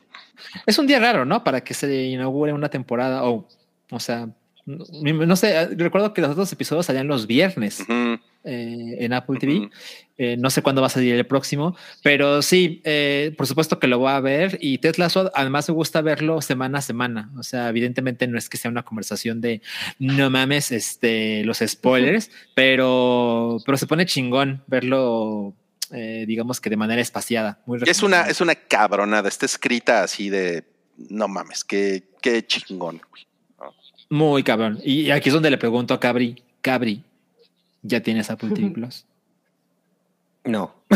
Es 0.66 0.80
un 0.80 0.88
día 0.88 1.00
raro, 1.00 1.26
¿no? 1.26 1.44
Para 1.44 1.62
que 1.64 1.74
se 1.76 2.06
inaugure 2.06 2.52
una 2.54 2.70
temporada 2.70 3.24
o, 3.26 3.48
o 3.92 4.00
sea, 4.00 4.28
no, 4.66 4.86
no 5.26 5.36
sé, 5.36 5.68
recuerdo 5.76 6.14
que 6.14 6.22
los 6.22 6.32
otros 6.32 6.52
episodios 6.52 6.86
salían 6.88 7.08
los 7.08 7.28
viernes 7.28 7.82
Ujú. 7.82 8.18
Eh, 8.46 8.98
en 9.00 9.14
Apple 9.14 9.40
TV. 9.40 9.70
Eh, 10.18 10.36
no 10.38 10.50
sé 10.50 10.62
cuándo 10.62 10.82
va 10.82 10.88
a 10.88 10.90
salir 10.90 11.16
el 11.16 11.26
próximo, 11.26 11.78
pero 12.04 12.42
sí, 12.42 12.82
eh, 12.84 13.34
por 13.38 13.48
supuesto 13.48 13.80
que 13.80 13.88
lo 13.88 14.00
voy 14.00 14.12
a 14.12 14.20
ver 14.20 14.58
y 14.60 14.80
Ted 14.80 14.98
Lasso, 14.98 15.32
además 15.34 15.70
me 15.70 15.74
gusta 15.74 16.02
verlo 16.02 16.42
semana 16.42 16.80
a 16.80 16.82
semana. 16.82 17.32
O 17.38 17.44
sea, 17.44 17.70
evidentemente 17.70 18.28
no 18.28 18.38
es 18.38 18.50
que 18.50 18.58
sea 18.58 18.70
una 18.70 18.84
conversación 18.84 19.40
de 19.40 19.62
no 19.98 20.30
mames, 20.30 20.74
este, 20.74 21.46
los 21.46 21.60
spoilers, 21.66 22.32
pero, 22.54 23.60
pero 23.66 23.78
se 23.78 23.88
pone 23.88 24.06
chingón 24.06 24.62
verlo, 24.68 25.56
digamos 25.90 26.60
que 26.60 26.70
de 26.70 26.78
manera 26.78 27.02
espaciada. 27.02 27.62
Muy 27.66 27.80
Es 27.86 28.04
una, 28.04 28.24
es 28.24 28.42
una 28.42 28.56
cabronada, 28.56 29.30
está 29.30 29.46
escrita 29.46 30.04
así 30.04 30.30
de 30.30 30.66
no 30.98 31.30
mames, 31.30 31.64
qué, 31.64 32.04
qué 32.22 32.46
chingón. 32.46 33.02
güey. 33.10 33.24
muy 34.10 34.44
cabrón. 34.44 34.80
Y 34.84 35.12
aquí 35.12 35.30
es 35.30 35.34
donde 35.34 35.50
le 35.50 35.58
pregunto 35.58 35.94
a 35.94 36.00
Cabri, 36.00 36.44
Cabri, 36.62 37.04
¿ya 37.84 38.02
tienes 38.02 38.30
Apple 38.30 38.50
TV 38.50 38.72
Plus? 38.72 39.06
No. 40.46 40.74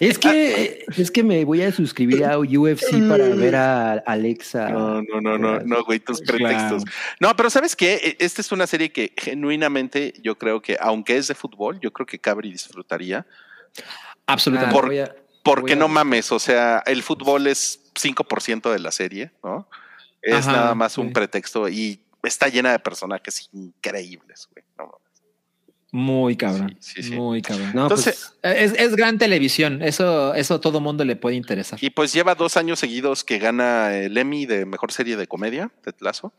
es 0.00 0.18
que 0.18 0.84
es 0.96 1.10
que 1.10 1.22
me 1.22 1.44
voy 1.44 1.62
a 1.62 1.72
suscribir 1.72 2.24
a 2.24 2.38
UFC 2.38 3.08
para 3.08 3.28
ver 3.28 3.56
a 3.56 3.92
Alexa. 4.06 4.68
No, 4.70 5.02
no, 5.02 5.20
no, 5.20 5.38
no, 5.38 5.60
no, 5.60 5.84
güey, 5.84 6.00
tus 6.00 6.20
pretextos. 6.20 6.84
No, 7.20 7.34
pero 7.36 7.50
¿sabes 7.50 7.76
qué? 7.76 7.94
E- 7.94 8.16
Esta 8.24 8.40
es 8.40 8.52
una 8.52 8.66
serie 8.66 8.92
que 8.92 9.12
genuinamente 9.16 10.14
yo 10.22 10.36
creo 10.36 10.60
que, 10.60 10.76
aunque 10.80 11.16
es 11.16 11.28
de 11.28 11.34
fútbol, 11.34 11.78
yo 11.80 11.92
creo 11.92 12.06
que 12.06 12.18
Cabri 12.18 12.50
disfrutaría. 12.50 13.26
Absolutamente. 14.26 14.74
Por- 14.80 14.92
a- 14.98 15.14
Porque 15.42 15.76
no 15.76 15.88
mames, 15.88 16.32
o 16.32 16.38
sea, 16.38 16.82
el 16.86 17.02
fútbol 17.02 17.46
es 17.46 17.80
5% 17.94 18.72
de 18.72 18.78
la 18.78 18.90
serie, 18.90 19.30
¿no? 19.42 19.68
Es 20.22 20.46
Ajá, 20.46 20.52
nada 20.52 20.74
más 20.74 20.96
un 20.96 21.12
pretexto 21.12 21.68
y 21.68 22.00
está 22.28 22.48
llena 22.48 22.72
de 22.72 22.78
personajes 22.78 23.48
increíbles, 23.52 24.48
güey. 24.52 24.64
No 24.78 24.84
mames. 24.86 25.00
Muy 25.92 26.36
cabrón. 26.36 26.76
Sí, 26.80 27.02
sí, 27.02 27.10
sí. 27.10 27.14
Muy 27.16 27.40
cabrón. 27.40 27.70
No, 27.72 27.82
Entonces, 27.82 28.34
pues, 28.42 28.56
Es, 28.56 28.72
es 28.80 28.96
gran 28.96 29.16
televisión. 29.16 29.80
Eso, 29.80 30.34
eso 30.34 30.60
todo 30.60 30.80
mundo 30.80 31.04
le 31.04 31.14
puede 31.14 31.36
interesar. 31.36 31.78
Y 31.82 31.90
pues 31.90 32.12
lleva 32.12 32.34
dos 32.34 32.56
años 32.56 32.80
seguidos 32.80 33.22
que 33.22 33.38
gana 33.38 33.96
el 33.96 34.16
Emmy 34.18 34.44
de 34.46 34.66
mejor 34.66 34.90
serie 34.90 35.16
de 35.16 35.28
comedia, 35.28 35.70
Ted 35.82 35.94
Lasso. 36.00 36.32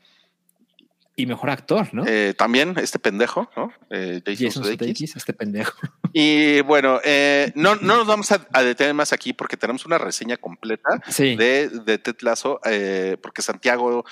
Y 1.17 1.27
mejor 1.27 1.49
actor, 1.49 1.93
¿no? 1.93 2.03
Eh, 2.05 2.33
también 2.37 2.73
este 2.77 2.99
pendejo, 2.99 3.49
¿no? 3.55 3.71
Eh, 3.89 4.21
Jason 4.25 4.47
Jason 4.47 4.63
Sudeikis. 4.65 5.15
Este 5.15 5.33
pendejo. 5.33 5.71
Y 6.17 6.61
bueno, 6.61 7.01
eh, 7.03 7.51
no, 7.55 7.75
no 7.75 7.97
nos 7.97 8.07
vamos 8.07 8.31
a, 8.31 8.47
a 8.53 8.63
detener 8.63 8.93
más 8.93 9.11
aquí 9.11 9.33
porque 9.33 9.57
tenemos 9.57 9.85
una 9.85 9.97
reseña 9.97 10.37
completa 10.37 11.01
Sí. 11.09 11.35
de, 11.35 11.67
de 11.67 11.97
Ted 11.97 12.15
Lasso, 12.21 12.61
eh, 12.63 13.17
porque 13.21 13.41
Santiago 13.41 14.05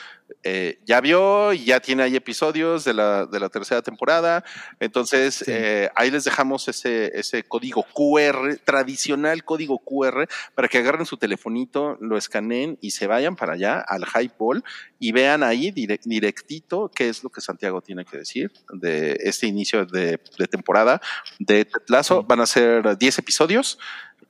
eh, 0.44 0.80
ya 0.86 1.00
vio 1.02 1.54
y 1.54 1.66
ya 1.66 1.80
tiene 1.80 2.04
ahí 2.04 2.16
episodios 2.16 2.84
de 2.84 2.94
la, 2.94 3.26
de 3.26 3.40
la 3.40 3.50
tercera 3.50 3.82
temporada. 3.82 4.44
Entonces, 4.80 5.36
Sí. 5.36 5.45
eh, 5.48 5.90
ahí 5.95 6.12
les 6.12 6.24
dejamos 6.24 6.68
ese, 6.68 7.12
ese 7.18 7.44
código 7.44 7.86
QR, 7.94 8.58
tradicional 8.64 9.44
código 9.44 9.80
QR, 9.80 10.28
para 10.56 10.68
que 10.68 10.78
agarren 10.80 11.06
su 11.06 11.18
telefonito, 11.18 11.98
lo 12.02 12.18
escaneen 12.18 12.78
y 12.82 12.91
se 12.91 13.08
vayan 13.08 13.36
para 13.36 13.54
allá 13.54 13.80
al 13.88 14.06
Hype 14.06 14.36
Ball 14.38 14.64
y 15.00 15.12
vean 15.12 15.44
ahí 15.44 15.72
dire- 15.72 16.00
directito 16.04 16.91
qué 16.94 17.10
es 17.10 17.24
lo 17.24 17.30
que 17.30 17.41
Santiago 17.41 17.82
tiene 17.82 18.06
que 18.06 18.18
decir 18.18 18.52
de 18.72 19.18
este 19.22 19.48
inicio 19.48 19.86
de, 19.86 20.20
de 20.38 20.48
temporada 20.48 21.02
de 21.40 21.66
Tetlazo. 21.66 22.24
Van 22.24 22.41
a 22.41 22.45
ser 22.45 22.98
10 22.98 23.20
episodios 23.20 23.78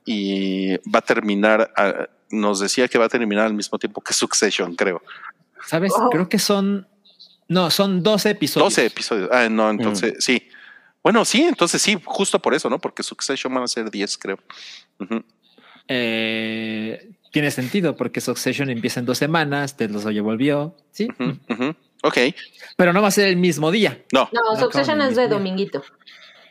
y 0.05 0.75
va 0.89 0.99
a 0.99 1.01
terminar, 1.01 1.71
ah, 1.77 2.07
nos 2.29 2.59
decía 2.59 2.87
que 2.87 2.97
va 2.97 3.05
a 3.05 3.09
terminar 3.09 3.45
al 3.45 3.53
mismo 3.53 3.77
tiempo 3.79 4.01
que 4.01 4.13
Succession, 4.13 4.75
creo. 4.75 5.01
¿Sabes? 5.67 5.91
Wow. 5.97 6.09
Creo 6.09 6.29
que 6.29 6.39
son. 6.39 6.87
No, 7.47 7.69
son 7.69 8.01
12 8.03 8.29
episodios. 8.31 8.71
12 8.75 8.85
episodios. 8.85 9.29
Ah, 9.31 9.47
no, 9.49 9.69
entonces 9.69 10.15
sí. 10.19 10.47
Bueno, 11.03 11.25
sí, 11.25 11.41
entonces 11.43 11.81
sí, 11.81 11.97
justo 12.03 12.39
por 12.39 12.53
eso, 12.53 12.69
¿no? 12.69 12.79
Porque 12.79 13.03
Succession 13.03 13.53
van 13.53 13.63
a 13.63 13.67
ser 13.67 13.91
10, 13.91 14.17
creo. 14.17 14.39
Eh, 15.89 17.11
tiene 17.31 17.51
sentido 17.51 17.95
porque 17.97 18.21
Succession 18.21 18.69
empieza 18.69 19.01
en 19.01 19.05
dos 19.05 19.17
semanas, 19.17 19.75
Ted 19.75 19.91
Lasso 19.91 20.11
ya 20.11 20.21
volvió, 20.21 20.77
sí. 20.91 21.09
Ok, 22.03 22.17
pero 22.77 22.93
no 22.93 23.01
va 23.01 23.09
a 23.09 23.11
ser 23.11 23.27
el 23.27 23.37
mismo 23.37 23.71
día. 23.71 24.03
no. 24.11 24.29
No, 24.31 24.41
No 24.53 24.59
Succession 24.59 25.01
es 25.01 25.15
de 25.15 25.27
dominguito. 25.27 25.83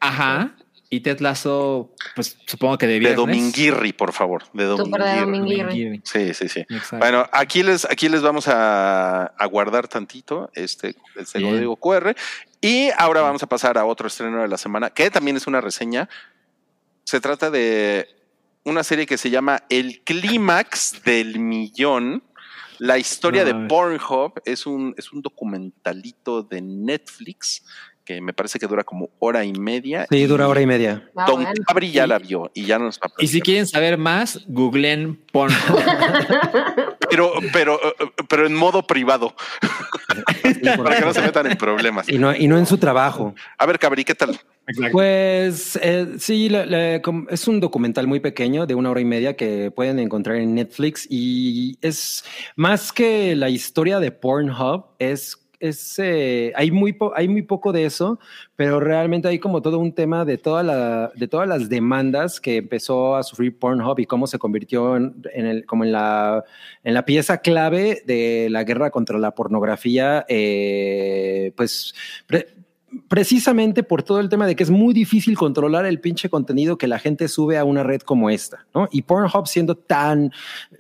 Ajá. 0.01 0.55
Y 0.93 1.01
Ted 1.01 1.21
Lasso, 1.21 1.95
pues 2.15 2.37
supongo 2.47 2.77
que 2.77 2.87
de 2.87 2.93
De 2.93 2.99
viernes. 2.99 3.17
Dominguirri, 3.17 3.95
por 3.95 4.13
favor. 4.13 4.45
De 4.53 4.65
de 4.65 4.69
Dominguirri. 4.69 6.03
Sí, 6.05 6.35
sí, 6.35 6.51
sí. 6.51 6.61
Exacto. 6.69 6.99
Bueno, 6.99 7.27
aquí 7.33 7.63
les, 7.63 7.87
aquí 7.87 8.11
les 8.11 8.21
vamos 8.21 8.47
a, 8.47 9.25
a 9.25 9.47
guardar 9.47 9.89
tantito 9.89 10.51
este, 10.53 10.95
este 11.17 11.39
Bien. 11.39 11.55
código 11.55 11.77
QR. 11.77 12.15
Y 12.61 12.91
ahora 12.99 13.23
vamos 13.23 13.43
a 13.43 13.47
pasar 13.47 13.79
a 13.79 13.87
otro 13.87 14.07
estreno 14.07 14.43
de 14.43 14.49
la 14.49 14.59
semana, 14.59 14.91
que 14.91 15.11
también 15.11 15.39
es 15.39 15.47
una 15.47 15.63
reseña. 15.63 16.11
Se 17.05 17.23
trata 17.23 17.51
de 17.51 18.07
una 18.65 18.85
serie 18.85 19.07
que 19.07 19.17
se 19.17 19.31
llama 19.31 19.63
El 19.71 20.03
Clímax 20.05 21.03
del 21.07 21.39
Millón. 21.39 22.23
La 22.79 22.99
historia 22.99 23.45
No, 23.47 23.63
de. 23.63 23.67
Pornhub 23.67 24.43
es 24.45 24.67
un, 24.67 24.95
es 24.99 25.11
un 25.11 25.23
documentalito 25.23 26.43
de 26.43 26.61
Netflix 26.61 27.65
que 28.05 28.21
me 28.21 28.33
parece 28.33 28.59
que 28.59 28.67
dura 28.67 28.85
como 28.85 29.11
hora 29.19 29.45
y 29.45 29.53
media. 29.53 30.07
Sí, 30.11 30.27
dura 30.27 30.49
hora 30.49 30.61
y 30.61 30.67
media. 30.67 31.09
Ah, 31.17 31.27
Don 31.27 31.43
bueno. 31.43 31.53
Cabri 31.67 31.93
ya 31.93 32.07
la 32.07 32.19
vio 32.19 32.51
y 32.55 32.65
ya 32.65 32.79
nos 32.79 32.99
va 32.99 33.07
a 33.07 33.23
y 33.23 33.29
si 33.29 33.41
quieren 33.41 33.67
saber 33.67 33.99
más, 33.99 34.41
googleen 34.49 35.21
Pornhub. 35.33 35.57
pero, 37.11 37.33
pero, 37.53 37.75
eh, 37.75 38.11
pero 38.29 38.47
en 38.47 38.55
modo 38.55 38.87
privado, 38.87 39.35
para 40.77 40.97
que 40.97 41.05
no 41.05 41.15
se 41.15 41.23
metan 41.23 41.47
en 41.51 41.57
problemas. 41.57 42.09
Y 42.09 42.19
no, 42.19 42.35
y 42.35 42.49
no 42.49 42.59
en 42.59 42.67
su 42.67 42.79
trabajo. 42.79 43.35
A 43.59 43.67
ver, 43.67 43.79
Cabri, 43.79 44.05
¿qué 44.05 44.15
tal? 44.15 44.39
Pues 44.93 45.79
eh, 45.83 46.15
sí, 46.19 46.49
es 47.31 47.49
un 47.49 47.61
documental 47.61 48.07
muy 48.07 48.21
pequeño 48.21 48.67
de 48.67 48.75
una 48.75 48.91
hora 48.91 49.01
y 49.01 49.05
media 49.05 49.37
que 49.37 49.71
pueden 49.71 49.99
encontrar 49.99 50.37
en 50.37 50.55
Netflix 50.55 51.07
y 51.11 51.79
es 51.83 52.25
más 52.55 52.93
que 52.93 53.35
la 53.35 53.49
historia 53.49 54.01
de 54.01 54.11
Pornhub, 54.13 54.87
es... 54.99 55.39
Eh, 55.65 56.53
hay, 56.57 56.73
muy 56.73 56.97
hay 57.15 57.29
muy 57.29 57.43
poco 57.43 57.71
de 57.71 57.85
eso, 57.85 58.19
pero 58.57 58.81
realmente 58.81 59.29
hay 59.29 59.39
como 59.39 59.63
todo 59.63 59.79
un 59.79 59.93
tema 59.93 60.25
de, 60.25 60.37
toda 60.37 60.65
la, 60.65 61.13
de 61.15 61.29
todas 61.29 61.47
las 61.47 61.69
demandas 61.69 62.41
que 62.41 62.57
empezó 62.57 63.15
a 63.15 63.23
sufrir 63.23 63.57
Pornhub 63.57 64.01
y 64.01 64.07
cómo 64.07 64.27
se 64.27 64.41
convirtió 64.41 64.97
en, 64.97 65.15
el, 65.33 65.65
como 65.65 65.85
en 65.85 65.93
la, 65.93 66.45
en 66.83 66.95
la 66.95 67.05
pieza 67.05 67.39
clave 67.39 68.03
de 68.05 68.49
la 68.51 68.65
guerra 68.65 68.91
contra 68.91 69.19
la 69.19 69.37
pornografía, 69.37 70.27
eh, 70.29 71.53
pues 71.55 71.95
precisamente 73.13 73.83
por 73.83 74.03
todo 74.03 74.21
el 74.21 74.31
tema 74.31 74.47
de 74.47 74.57
que 74.57 74.63
es 74.63 74.71
muy 74.71 74.95
difícil 74.95 75.37
controlar 75.37 75.85
el 75.85 76.01
pinche 76.01 76.31
contenido 76.31 76.79
que 76.79 76.87
la 76.87 76.99
gente 76.99 77.29
sube 77.29 77.59
a 77.59 77.65
una 77.65 77.83
red 77.83 78.01
como 78.01 78.31
esta, 78.31 78.65
¿no? 78.75 78.89
Y 78.91 79.03
Pornhub 79.03 79.47
siendo 79.47 79.75
tan, 79.75 80.33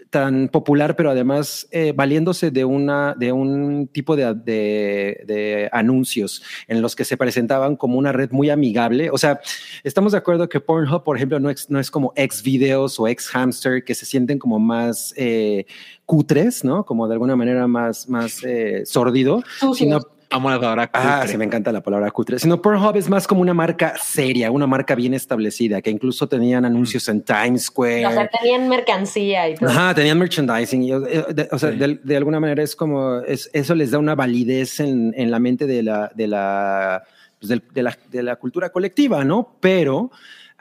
tan 0.09 0.49
popular, 0.49 0.97
pero 0.97 1.11
además 1.11 1.69
eh, 1.73 1.93
valiéndose 1.95 2.51
de 2.51 2.65
una, 2.65 3.15
de 3.19 3.33
un 3.33 3.87
tipo 3.87 4.17
de, 4.17 4.33
de, 4.33 5.25
de 5.27 5.69
anuncios 5.73 6.43
en 6.69 6.81
los 6.81 6.97
que 6.97 7.05
se 7.05 7.19
presentaban 7.19 7.77
como 7.77 7.99
una 7.99 8.13
red 8.13 8.31
muy 8.31 8.49
amigable. 8.49 9.11
O 9.11 9.19
sea, 9.19 9.39
estamos 9.85 10.13
de 10.13 10.19
acuerdo 10.19 10.49
que 10.49 10.59
Pornhub, 10.59 11.05
por 11.05 11.19
ejemplo, 11.19 11.39
no 11.39 11.51
es, 11.51 11.69
no 11.69 11.79
es 11.79 11.91
como 11.91 12.15
ex 12.17 12.43
videos 12.43 12.99
o 12.99 13.09
ex 13.09 13.29
hamster 13.29 13.85
que 13.85 13.95
se 13.95 14.07
sienten 14.07 14.39
como 14.39 14.59
más 14.59 15.13
eh, 15.19 15.67
cutres, 16.07 16.65
¿no? 16.65 16.87
Como 16.87 17.07
de 17.09 17.13
alguna 17.13 17.37
manera 17.37 17.67
más, 17.67 18.09
más 18.09 18.43
eh, 18.43 18.87
sórdido, 18.87 19.45
Sucios. 19.61 20.07
Sino 20.33 20.45
Vamos 20.49 20.63
a 20.65 20.69
ahora. 20.69 20.91
Ah, 20.93 21.25
sí, 21.27 21.37
me 21.37 21.45
encanta 21.45 21.71
la 21.73 21.81
palabra 21.83 22.11
cutre. 22.11 22.39
Sino 22.39 22.61
Pornhub 22.61 22.97
es 22.97 23.09
más 23.09 23.27
como 23.27 23.41
una 23.41 23.55
marca 23.55 23.95
seria, 24.03 24.51
una 24.51 24.67
marca 24.67 24.95
bien 24.95 25.15
establecida, 25.15 25.81
que 25.83 25.91
incluso 25.91 26.27
tenían 26.29 26.65
anuncios 26.65 27.09
en 27.09 27.23
Times 27.23 27.65
Square. 27.65 28.07
O 28.07 28.11
sea, 28.13 28.29
tenían 28.29 28.69
mercancía 28.69 29.49
y 29.49 29.55
todo. 29.55 29.71
Ajá, 29.71 29.95
tenían 29.95 30.19
merchandising. 30.19 30.83
y, 30.83 30.93
eh, 30.93 30.99
de- 31.35 31.49
o 31.53 31.59
sea, 31.59 31.71
Sí. 31.73 31.77
de, 31.79 32.01
de 32.03 32.17
alguna 32.17 32.41
manera 32.41 32.63
es 32.63 32.75
como, 32.75 33.19
es, 33.21 33.51
eso 33.53 33.75
les 33.75 33.91
da 33.91 33.99
una 33.99 34.15
validez 34.15 34.81
en, 34.81 35.13
en 35.17 35.31
la 35.31 35.39
mente 35.39 35.67
de 35.67 35.83
la, 35.83 36.11
de 36.15 36.27
la, 36.27 37.03
pues 37.41 37.61
de 37.73 37.83
la, 37.83 37.97
de 38.11 38.23
la 38.23 38.37
cultura 38.37 38.71
colectiva, 38.71 39.25
¿no? 39.25 39.57
Pero, 39.61 40.11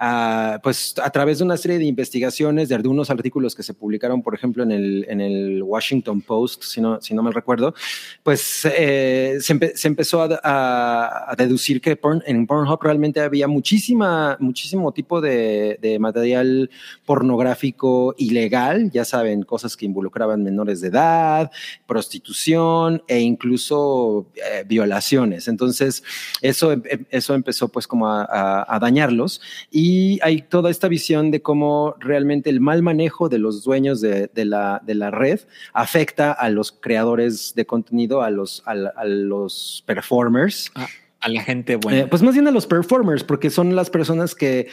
ah, 0.04 0.60
pues 0.64 0.96
a 1.02 1.10
través 1.12 1.38
de 1.38 1.44
una 1.46 1.58
serie 1.58 1.78
de 1.78 1.86
investigaciones, 1.86 2.68
de, 2.70 2.78
de 2.80 2.88
unos 2.88 3.12
artículos 3.12 3.54
que 3.54 3.62
se 3.62 3.76
publicaron, 3.76 4.24
por 4.24 4.34
ejemplo, 4.34 4.64
en 4.64 4.72
el, 4.72 5.06
en 5.08 5.22
el 5.22 5.62
Washington 5.62 6.22
Post, 6.22 6.64
si 6.64 6.82
no, 6.82 7.00
si 7.02 7.14
no 7.14 7.22
mal 7.22 7.34
recuerdo, 7.36 7.76
pues 8.24 8.66
eh, 8.66 9.38
se, 9.40 9.54
empe- 9.56 9.76
se 9.76 9.88
empezó 9.88 10.24
a, 10.24 11.36
deducir 11.38 11.80
que 11.82 12.00
en 12.26 12.48
Pornhub 12.48 12.82
realmente 12.82 13.20
había 13.20 13.48
muchísima, 13.48 14.38
muchísimo 14.40 14.92
tipo 14.92 15.22
de, 15.22 15.78
material 16.00 16.70
pornográfico 17.06 18.16
ilegal, 18.18 18.90
ya 18.92 19.06
saben, 19.06 19.44
cosas 19.44 19.78
que 19.78 19.86
involucraban 19.86 20.42
menores 20.42 20.82
de 20.82 20.88
edad, 20.88 21.52
prostitución 21.86 23.04
e 23.08 23.20
incluso 23.20 24.28
eh, 24.36 24.64
violaciones. 24.66 25.48
Entonces, 25.48 26.04
eso, 26.42 26.72
em- 26.72 26.82
em- 26.90 27.06
eso 27.12 27.36
empezó 27.36 27.70
pues 27.70 27.86
como 27.86 28.08
a, 28.08 28.24
a- 28.24 28.66
a 28.76 28.80
dañarlos 28.80 29.42
y 29.70 29.91
hay 30.22 30.42
toda 30.42 30.70
esta 30.70 30.88
visión 30.88 31.32
de 31.32 31.42
cómo 31.42 31.96
realmente 32.00 32.50
el 32.50 32.60
mal 32.60 32.82
manejo 32.82 33.30
de 33.30 33.40
los 33.40 33.64
dueños 33.64 34.02
de, 34.02 34.30
de 34.34 34.46
la, 34.46 34.82
de 34.86 34.96
la 34.96 35.12
red 35.12 35.40
afecta 35.74 36.32
a 36.32 36.50
los 36.50 36.72
creadores 36.72 37.54
de 37.56 37.66
contenido, 37.66 38.22
a 38.22 38.30
los, 38.30 38.64
a 38.66 39.06
los 39.06 39.84
performers. 39.86 40.72
A 41.20 41.30
la 41.30 41.44
gente 41.44 41.76
buena. 41.76 42.00
Eh, 42.00 42.08
pues 42.08 42.24
más 42.24 42.34
bien 42.34 42.48
a 42.48 42.52
los 42.52 42.66
performers, 42.66 43.24
porque 43.24 43.50
son 43.50 43.76
las 43.76 43.90
personas 43.90 44.34
que... 44.34 44.68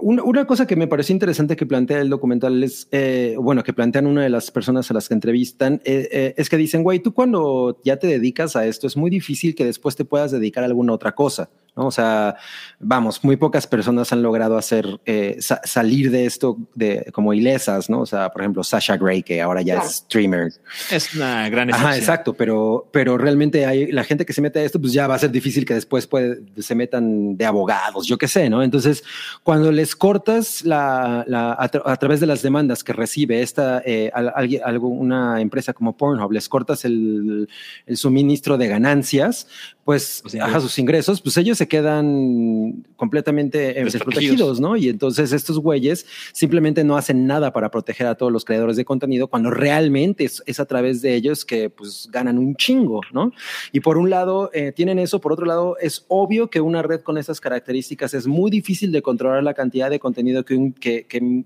Una, 0.00 0.22
una 0.22 0.46
cosa 0.46 0.66
que 0.66 0.76
me 0.76 0.86
pareció 0.86 1.12
interesante 1.12 1.56
que 1.56 1.66
plantea 1.66 2.00
el 2.00 2.08
documental 2.08 2.62
es, 2.62 2.86
eh, 2.92 3.34
bueno, 3.38 3.62
que 3.64 3.72
plantean 3.72 4.06
una 4.06 4.22
de 4.22 4.30
las 4.30 4.50
personas 4.50 4.90
a 4.90 4.94
las 4.94 5.08
que 5.08 5.14
entrevistan, 5.14 5.80
eh, 5.84 6.08
eh, 6.12 6.34
es 6.36 6.48
que 6.48 6.56
dicen, 6.56 6.82
güey, 6.82 7.00
tú 7.00 7.12
cuando 7.12 7.80
ya 7.84 7.96
te 7.98 8.06
dedicas 8.06 8.54
a 8.56 8.66
esto, 8.66 8.86
es 8.86 8.96
muy 8.96 9.10
difícil 9.10 9.54
que 9.54 9.64
después 9.64 9.96
te 9.96 10.04
puedas 10.04 10.30
dedicar 10.30 10.62
a 10.62 10.66
alguna 10.66 10.92
otra 10.92 11.12
cosa, 11.12 11.50
¿no? 11.76 11.86
O 11.86 11.90
sea, 11.90 12.36
vamos, 12.78 13.24
muy 13.24 13.36
pocas 13.36 13.66
personas 13.66 14.12
han 14.12 14.22
logrado 14.22 14.56
hacer, 14.56 15.00
eh, 15.06 15.36
sa- 15.40 15.60
salir 15.64 16.10
de 16.12 16.26
esto 16.26 16.56
de, 16.74 17.10
como 17.12 17.34
ilesas, 17.34 17.90
¿no? 17.90 18.00
O 18.02 18.06
sea, 18.06 18.30
por 18.30 18.42
ejemplo, 18.42 18.62
Sasha 18.62 18.96
Gray, 18.96 19.22
que 19.24 19.42
ahora 19.42 19.60
ya 19.62 19.74
Claro. 19.74 19.88
es 19.88 19.96
streamer, 19.96 20.52
es 20.92 21.14
una 21.14 21.48
gran 21.48 21.68
excepción. 21.70 21.90
Ajá, 21.92 21.98
exacto, 21.98 22.34
pero, 22.34 22.88
pero 22.92 23.18
realmente 23.18 23.66
hay 23.66 23.90
la 23.90 24.04
gente 24.04 24.24
que 24.24 24.32
se 24.32 24.40
mete 24.40 24.60
a 24.60 24.64
esto, 24.64 24.80
pues 24.80 24.92
ya 24.92 25.08
va 25.08 25.16
a 25.16 25.18
ser 25.18 25.32
difícil 25.32 25.64
que 25.64 25.74
después 25.74 26.06
puede, 26.06 26.42
se 26.58 26.74
metan 26.76 27.36
de 27.36 27.44
abogados, 27.44 28.06
yo 28.06 28.18
qué 28.18 28.28
sé, 28.28 28.48
¿no? 28.48 28.62
Entonces, 28.62 29.02
cuando 29.42 29.63
les 29.72 29.94
cortas 29.96 30.64
la, 30.64 31.20
a, 31.58 31.70
tra- 31.70 31.82
a 31.84 31.96
través 31.96 32.20
de 32.20 32.26
las 32.26 32.42
demandas 32.42 32.82
que 32.84 32.92
recibe 32.92 33.42
esta, 33.42 33.82
eh, 33.84 34.10
al- 34.14 34.32
alguien- 34.34 34.62
algo, 34.64 34.88
una 34.88 35.40
empresa 35.40 35.72
como 35.72 35.96
Pornhub, 35.96 36.32
les 36.32 36.48
cortas 36.48 36.84
el 36.84 37.48
suministro 37.96 38.56
de 38.58 38.68
ganancias, 38.68 39.46
pues, 39.84 40.22
ingresos. 40.32 40.62
sus 40.62 40.78
ingresos, 40.78 41.20
pues 41.20 41.36
ellos 41.36 41.58
se 41.58 41.68
quedan 41.68 42.84
completamente 42.96 43.78
eh, 43.78 43.84
Desprotegidos. 43.84 43.92
desprotegidos, 43.92 44.60
¿no? 44.60 44.76
Y 44.76 44.88
entonces 44.88 45.32
estos 45.32 45.58
güeyes 45.58 46.06
simplemente 46.32 46.84
no 46.84 46.96
hacen 46.96 47.26
nada 47.26 47.52
para 47.52 47.70
proteger 47.70 48.06
a 48.06 48.14
todos 48.14 48.32
los 48.32 48.44
creadores 48.44 48.76
de 48.76 48.84
contenido 48.84 49.28
cuando 49.28 49.50
realmente 49.50 50.24
es, 50.24 50.42
es 50.46 50.58
a 50.58 50.64
través 50.64 51.02
de 51.02 51.14
ellos 51.14 51.44
que 51.44 51.68
pues 51.70 52.08
ganan 52.10 52.38
un 52.38 52.56
chingo, 52.56 53.02
¿no? 53.12 53.32
Y 53.72 53.80
por 53.80 53.98
un 53.98 54.08
lado 54.10 54.50
eh, 54.54 54.72
tienen 54.72 54.98
eso, 54.98 55.20
por 55.20 55.32
otro 55.32 55.44
lado 55.44 55.76
es 55.80 56.04
obvio 56.08 56.48
que 56.48 56.60
una 56.60 56.82
red 56.82 57.00
con 57.02 57.18
esas 57.18 57.40
características 57.40 58.14
es 58.14 58.26
muy 58.26 58.50
difícil 58.50 58.90
de 58.90 59.02
controlar 59.02 59.42
la 59.42 59.54
cantidad 59.54 59.90
de 59.90 59.98
contenido 60.00 60.44
que, 60.44 60.54
un- 60.54 60.72
que, 60.72 61.04
que 61.06 61.44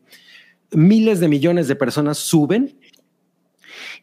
miles 0.70 1.18
de 1.20 1.28
millones 1.28 1.66
de 1.66 1.76
personas 1.76 2.18
suben 2.18 2.77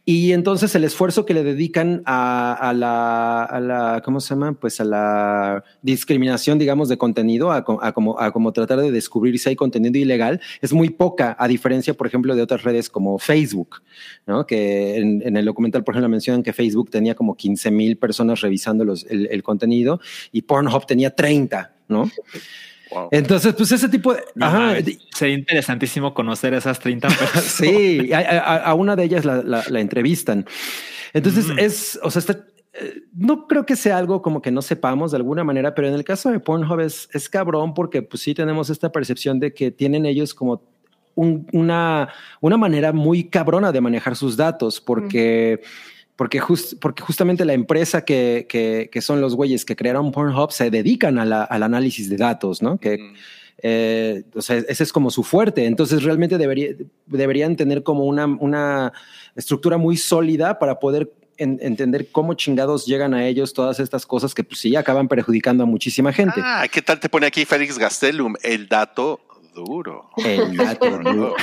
Y 0.07 0.33
entonces 0.33 0.75
el 0.75 0.83
esfuerzo 0.83 1.25
que 1.25 1.33
le 1.33 1.43
dedican 1.43 2.03
a, 2.05 2.71
la, 2.75 4.01
¿cómo 4.05 4.19
se 4.19 4.29
llama? 4.35 4.53
Pues 4.53 4.79
a 4.79 4.83
la 4.85 5.63
discriminación, 5.81 6.59
digamos, 6.59 6.89
de 6.89 6.97
contenido, 6.99 7.51
a, 7.51 7.63
co- 7.63 7.83
a 7.83 7.91
como, 7.91 8.19
a 8.19 8.31
como 8.31 8.53
tratar 8.53 8.79
de 8.81 8.91
descubrir 8.91 9.39
si 9.39 9.49
hay 9.49 9.55
contenido 9.55 9.97
ilegal, 9.97 10.39
es 10.61 10.73
muy 10.73 10.91
poca, 10.91 11.35
a 11.39 11.47
diferencia, 11.47 11.95
por 11.95 12.05
ejemplo, 12.05 12.35
de 12.35 12.43
otras 12.43 12.61
redes 12.61 12.87
como 12.87 13.17
Facebook, 13.17 13.81
¿no? 14.27 14.45
Que 14.45 14.97
en, 14.97 15.23
en 15.25 15.37
el 15.37 15.45
documental, 15.45 15.83
por 15.83 15.95
ejemplo, 15.95 16.09
mencionan 16.09 16.43
que 16.43 16.53
Facebook 16.53 16.91
tenía 16.91 17.15
como 17.15 17.35
15 17.35 17.71
mil 17.71 17.97
personas 17.97 18.41
revisando 18.41 18.85
los, 18.85 19.05
el, 19.09 19.25
el 19.31 19.41
contenido 19.41 19.99
y 20.31 20.43
Pornhub 20.43 20.85
tenía 20.85 21.15
30, 21.15 21.73
¿no? 21.87 22.11
Wow. 22.91 23.09
Entonces, 23.11 23.53
pues 23.55 23.71
ese 23.71 23.89
tipo 23.89 24.13
de... 24.13 24.23
No 24.35 24.45
ajá, 24.45 24.75
Sería 25.15 25.35
interesantísimo 25.35 26.13
conocer 26.13 26.53
esas 26.53 26.79
30 26.79 27.07
personas. 27.07 27.43
Sí, 27.43 28.11
a, 28.13 28.19
a- 28.19 28.57
a 28.57 28.73
una 28.73 28.95
de 28.95 29.03
ellas 29.05 29.25
la, 29.25 29.41
la- 29.43 29.63
la 29.67 29.79
entrevistan. 29.79 30.45
Entonces 31.13 31.47
Mm. 31.47 31.59
es, 31.59 31.99
o 32.03 32.11
sea, 32.11 32.19
está, 32.19 32.45
eh, 32.73 33.03
no 33.15 33.47
creo 33.47 33.65
que 33.65 33.75
sea 33.75 33.97
algo 33.97 34.21
como 34.21 34.41
que 34.41 34.51
no 34.51 34.61
sepamos 34.61 35.11
de 35.11 35.17
alguna 35.17 35.43
manera, 35.43 35.73
pero 35.73 35.87
en 35.87 35.93
el 35.93 36.03
caso 36.03 36.29
de 36.29 36.39
Pornhub 36.39 36.79
es, 36.81 37.09
es 37.13 37.29
cabrón 37.29 37.73
porque 37.73 38.01
pues 38.01 38.21
sí 38.21 38.33
tenemos 38.33 38.69
esta 38.69 38.91
percepción 38.91 39.39
de 39.39 39.53
que 39.53 39.71
tienen 39.71 40.05
ellos 40.05 40.33
como 40.33 40.61
un- 41.15 41.47
una, 41.53 42.09
una 42.41 42.57
manera 42.57 42.91
muy 42.91 43.23
cabrona 43.29 43.71
de 43.71 43.81
manejar 43.81 44.15
sus 44.15 44.35
datos 44.37 44.79
porque... 44.81 45.61
Porque, 46.15 46.39
just- 46.39 46.75
porque 46.79 47.03
justamente 47.03 47.43
la 47.45 47.53
empresa 47.53 48.05
que, 48.05 48.45
que, 48.47 48.89
que 48.91 49.01
son 49.01 49.19
los 49.21 49.35
güeyes 49.35 49.65
que 49.65 49.75
crearon 49.75 50.11
Pornhub 50.11 50.51
se 50.51 50.69
dedican 50.69 51.19
a 51.19 51.25
la- 51.25 51.43
al 51.43 51.63
análisis 51.63 52.09
de 52.09 52.15
datos, 52.17 52.61
¿no? 52.61 52.77
Que, 52.77 52.97
Mm. 52.97 53.13
eh, 53.63 54.23
o 54.33 54.41
sea, 54.41 54.57
ese 54.57 54.83
es 54.83 54.91
como 54.93 55.09
su 55.11 55.23
fuerte. 55.23 55.65
Entonces, 55.65 56.03
realmente 56.03 56.37
debería, 56.37 56.69
deberían 57.05 57.55
tener 57.55 57.83
como 57.83 58.05
una, 58.05 58.25
una 58.25 58.93
estructura 59.35 59.77
muy 59.77 59.97
sólida 59.97 60.57
para 60.59 60.79
poder 60.79 61.11
en- 61.37 61.59
entender 61.61 62.07
cómo 62.13 62.33
chingados 62.35 62.85
llegan 62.85 63.13
a 63.13 63.27
ellos 63.27 63.51
todas 63.51 63.81
estas 63.81 64.05
cosas 64.05 64.33
que, 64.33 64.45
pues 64.45 64.59
sí, 64.61 64.73
acaban 64.77 65.09
perjudicando 65.09 65.63
a 65.63 65.65
muchísima 65.65 66.13
gente. 66.13 66.39
Ah, 66.41 66.65
¿qué 66.71 66.81
tal 66.81 66.97
te 66.97 67.09
pone 67.09 67.27
aquí 67.27 67.43
Félix 67.43 67.77
Gastelum? 67.77 68.35
El 68.41 68.69
dato 68.69 69.19
duro. 69.63 70.09
El 70.17 70.55
dato 70.57 70.89
duro. 70.99 71.33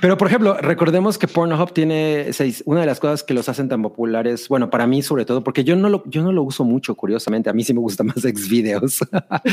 Pero, 0.00 0.16
por 0.16 0.28
ejemplo, 0.28 0.54
recordemos 0.60 1.18
que 1.18 1.28
Pornhub 1.28 1.72
tiene 1.72 2.32
seis, 2.32 2.62
una 2.66 2.80
de 2.80 2.86
las 2.86 2.98
cosas 3.00 3.22
que 3.22 3.34
los 3.34 3.48
hacen 3.48 3.68
tan 3.68 3.82
populares, 3.82 4.48
bueno, 4.48 4.70
para 4.70 4.86
mí 4.86 5.02
sobre 5.02 5.24
todo, 5.24 5.44
porque 5.44 5.62
yo 5.64 5.76
no 5.76 5.88
lo, 5.88 6.02
yo 6.06 6.22
no 6.22 6.32
lo 6.32 6.42
uso 6.42 6.64
mucho, 6.64 6.94
curiosamente, 6.94 7.50
a 7.50 7.52
mí 7.52 7.62
sí 7.64 7.74
me 7.74 7.80
gusta 7.80 8.02
más 8.02 8.16
Xvideos. 8.22 9.00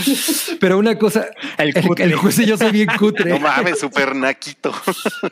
Pero 0.60 0.78
una 0.78 0.98
cosa, 0.98 1.28
El 1.58 1.74
el, 1.76 1.86
cutre. 1.88 2.06
el, 2.06 2.16
juicio, 2.16 2.46
yo 2.46 2.58
soy 2.58 2.72
bien 2.72 2.88
cutre. 2.98 3.30
No 3.32 3.40
mames, 3.40 3.80
súper 3.80 4.16
naquito. 4.16 4.72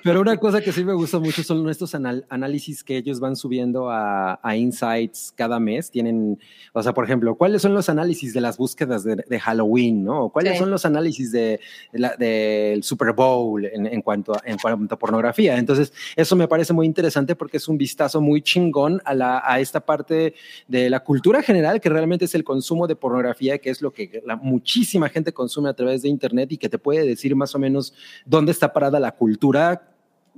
Pero 0.04 0.22
una 0.22 0.38
cosa 0.38 0.62
que 0.62 0.72
sí 0.72 0.84
me 0.84 0.94
gusta 0.94 1.20
mucho 1.20 1.44
son 1.44 1.64
nuestros 1.64 1.96
anal- 1.96 2.26
análisis 2.30 2.84
que 2.84 2.98
ellos 2.98 3.20
van 3.20 3.36
subiendo 3.36 3.90
a, 3.90 4.40
a 4.44 4.56
Insights 4.58 5.34
cada 5.36 5.60
mes. 5.60 5.90
Tienen, 5.92 6.40
o 6.74 6.84
sea, 6.84 6.94
por 6.94 7.06
ejemplo, 7.06 7.36
¿cuáles 7.36 7.62
son 7.62 7.74
los 7.74 7.90
análisis 7.90 8.34
de 8.34 8.42
las 8.42 8.58
búsquedas 8.58 9.04
de, 9.04 9.16
de 9.16 9.40
Halloween? 9.40 10.04
¿no? 10.04 10.26
¿O 10.26 10.30
¿Cuáles 10.30 10.54
Sí. 10.54 10.60
son 10.60 10.72
los 10.72 10.86
análisis 10.86 11.32
de 11.32 11.60
la- 11.94 12.16
del 12.16 12.84
Super 12.84 13.14
Bowl 13.14 13.66
en, 13.66 13.86
en 13.88 14.02
cuanto 14.02 14.34
a, 14.34 14.42
en 14.46 14.58
cuanto 14.58 14.96
a 14.96 15.00
pornografía? 15.00 15.58
Entonces, 15.58 15.94
eso 16.16 16.36
me 16.36 16.48
parece 16.48 16.74
muy 16.74 16.86
interesante 16.86 17.36
porque 17.36 17.58
es 17.58 17.68
un 17.68 17.78
vistazo 17.78 18.22
muy 18.22 18.42
chingón 18.42 19.02
a, 19.06 19.14
la, 19.14 19.42
a 19.46 19.60
esta 19.60 19.80
parte 19.80 20.34
de 20.68 20.90
la 20.90 21.02
cultura 21.02 21.42
general, 21.42 21.80
que 21.82 21.90
realmente 21.90 22.26
es 22.26 22.36
el 22.36 22.44
consumo 22.44 22.88
de 22.88 22.96
pornografía, 22.96 23.58
que 23.58 23.70
es 23.70 23.82
lo 23.82 23.92
que 23.92 24.22
la, 24.26 24.36
muchísima 24.36 25.10
gente 25.10 25.34
consume 25.34 25.70
a 25.70 25.74
través 25.74 26.02
de 26.02 26.10
Internet 26.10 26.52
y 26.52 26.58
que 26.58 26.70
te 26.70 26.78
puede 26.78 27.06
decir 27.06 27.36
más 27.36 27.56
o 27.56 27.60
menos 27.60 27.94
dónde 28.26 28.52
está 28.52 28.72
parada 28.74 29.00
la 29.00 29.12
cultura 29.12 29.95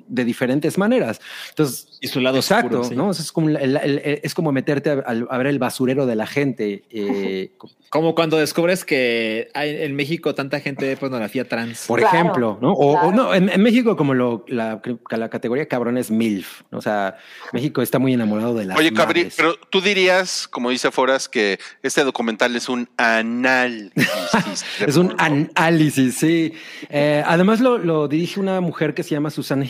de 0.07 0.23
diferentes 0.25 0.77
maneras. 0.77 1.19
Entonces, 1.49 1.97
Y 1.99 2.07
su 2.09 2.19
lado 2.21 2.37
exacto, 2.37 2.81
oscuro, 2.81 2.89
sí. 2.89 2.95
¿no? 2.95 3.07
O 3.09 3.13
sea, 3.13 3.23
es, 3.23 3.31
como 3.31 3.49
el- 3.49 3.55
el- 3.57 3.75
el- 3.77 4.19
es 4.23 4.33
como 4.35 4.51
meterte 4.51 4.91
a, 4.91 5.37
ver 5.37 5.47
el 5.47 5.57
basurero 5.59 6.05
de 6.05 6.15
la 6.15 6.27
gente. 6.27 6.83
eh, 6.91 7.51
Como 7.89 8.15
cuando 8.15 8.35
descubres 8.35 8.83
que 8.83 9.47
hay 9.53 9.69
en 9.83 9.95
México 9.95 10.35
tanta 10.35 10.59
gente 10.59 10.85
de 10.85 10.97
pornografía 10.97 11.47
trans. 11.47 11.85
por 11.87 12.01
Claro, 12.01 12.17
ejemplo, 12.17 12.59
¿no? 12.61 12.73
O, 12.73 13.13
no, 13.13 13.33
en, 13.33 13.47
en 13.47 13.63
México 13.63 13.95
como 13.95 14.13
lo, 14.13 14.43
la, 14.49 14.81
la 15.09 15.29
categoría 15.29 15.69
cabrón 15.69 15.97
es 15.97 16.11
MILF. 16.11 16.63
O 16.71 16.81
sea, 16.81 17.15
México 17.53 17.81
está 17.81 17.97
muy 17.97 18.13
enamorado 18.13 18.53
de 18.55 18.65
las 18.65 18.77
Oye, 18.77 18.91
Cabri, 18.91 19.29
pero 19.37 19.55
tú 19.69 19.79
dirías, 19.79 20.49
como 20.49 20.69
dice 20.69 20.91
Foras, 20.91 21.29
que 21.29 21.59
este 21.81 22.03
documental 22.03 22.53
es 22.57 22.67
un 22.67 22.89
análisis. 22.97 23.93
Es 24.85 24.97
un 24.97 25.15
análisis, 25.17 26.15
sí. 26.15 26.53
Eh, 26.89 27.23
además 27.25 27.59
lo, 27.61 27.77
lo 27.77 28.07
dirige 28.09 28.39
una 28.39 28.59
mujer 28.61 28.93
que 28.93 29.03
se 29.03 29.11
llama 29.11 29.29
Susan 29.29 29.63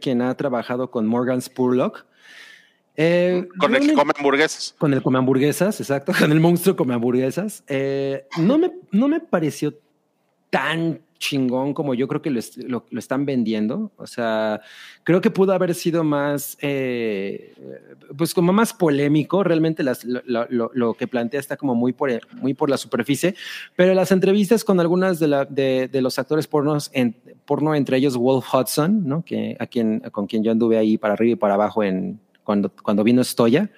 Quien 0.00 0.22
ha 0.22 0.34
trabajado 0.36 0.90
con 0.90 1.06
Morgan 1.06 1.40
Spurlock. 1.40 2.06
Eh, 2.96 3.48
Con 3.58 3.74
el 3.74 3.86
que 3.86 3.94
come 3.94 4.12
hamburguesas. 4.16 4.74
Con 4.76 4.92
el 4.92 5.02
come 5.02 5.18
hamburguesas, 5.18 5.80
exacto, 5.80 6.12
con 6.18 6.32
el 6.32 6.40
monstruo 6.40 6.76
come 6.76 6.94
hamburguesas. 6.94 7.64
Eh, 7.68 8.26
no, 8.38 8.58
me, 8.58 8.72
no 8.90 9.08
me 9.08 9.20
pareció 9.20 9.74
tan 10.50 11.00
chingón 11.22 11.72
como 11.72 11.94
yo 11.94 12.08
creo 12.08 12.20
que 12.20 12.30
lo, 12.30 12.40
lo- 12.66 12.84
lo 12.90 12.98
están 12.98 13.24
vendiendo. 13.24 13.92
O 13.96 14.06
sea, 14.08 14.60
creo 15.04 15.20
que 15.20 15.30
pudo 15.30 15.52
haber 15.52 15.72
sido 15.74 16.02
más, 16.02 16.58
eh, 16.60 17.54
pues 18.18 18.34
como 18.34 18.52
más 18.52 18.72
polémico. 18.74 19.44
Realmente 19.44 19.84
las- 19.84 20.04
lo- 20.04 20.70
lo 20.74 20.94
que 20.94 21.06
plantea 21.06 21.38
está 21.38 21.56
como 21.56 21.74
muy 21.76 21.92
por, 21.92 22.10
muy 22.40 22.54
por 22.54 22.68
la 22.68 22.76
superficie, 22.76 23.36
pero 23.76 23.94
las 23.94 24.10
entrevistas 24.10 24.64
con 24.64 24.80
algunas 24.80 25.20
de, 25.20 25.28
la, 25.28 25.44
de, 25.44 25.88
de 25.90 26.02
los 26.02 26.18
actores 26.18 26.48
pornos, 26.48 26.90
en, 26.92 27.14
porno, 27.46 27.74
entre 27.76 27.98
ellos 27.98 28.16
Wolf 28.16 28.52
Hudson, 28.52 29.06
¿no? 29.06 29.24
que, 29.24 29.56
a 29.60 29.66
quien, 29.68 30.00
con 30.10 30.26
quien 30.26 30.42
yo 30.42 30.50
anduve 30.50 30.76
ahí 30.76 30.98
para 30.98 31.14
arriba 31.14 31.32
y 31.34 31.36
para 31.36 31.54
abajo 31.54 31.84
en, 31.84 32.18
cuando, 32.42 32.68
cuando 32.82 33.04
vino 33.04 33.22
Stoya. 33.22 33.70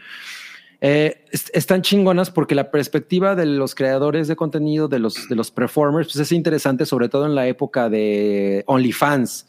Eh, 0.87 1.25
est- 1.33 1.49
están 1.57 1.81
chingonas 1.81 2.31
porque 2.31 2.55
la 2.55 2.71
perspectiva 2.71 3.35
de 3.35 3.47
los 3.47 3.75
creadores 3.75 4.29
de 4.29 4.37
contenido, 4.37 4.87
de 4.87 4.99
los, 4.99 5.29
de 5.31 5.35
los 5.35 5.51
performers, 5.51 6.09
pues 6.09 6.17
es 6.17 6.31
interesante, 6.33 6.85
sobre 6.85 7.09
todo 7.09 7.25
en 7.25 7.35
la 7.35 7.47
época 7.49 7.89
de 7.89 8.63
OnlyFans, 8.67 9.47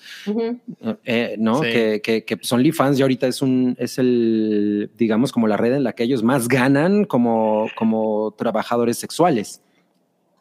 eh, 1.03 1.35
¿no? 1.37 1.61
Sí. 1.61 1.69
Que, 1.71 2.01
que, 2.01 2.23
que 2.23 2.37
pues 2.37 2.51
OnlyFans 2.53 2.97
ya 2.97 3.03
ahorita 3.03 3.27
es 3.27 3.41
un, 3.41 3.75
es 3.77 3.97
el, 3.97 4.89
digamos, 4.97 5.33
como 5.33 5.47
la 5.47 5.57
red 5.57 5.73
en 5.73 5.83
la 5.83 5.91
que 5.91 6.03
ellos 6.03 6.23
más 6.23 6.47
ganan 6.47 7.03
como, 7.03 7.67
como 7.77 8.33
trabajadores 8.37 8.97
sexuales. 8.97 9.61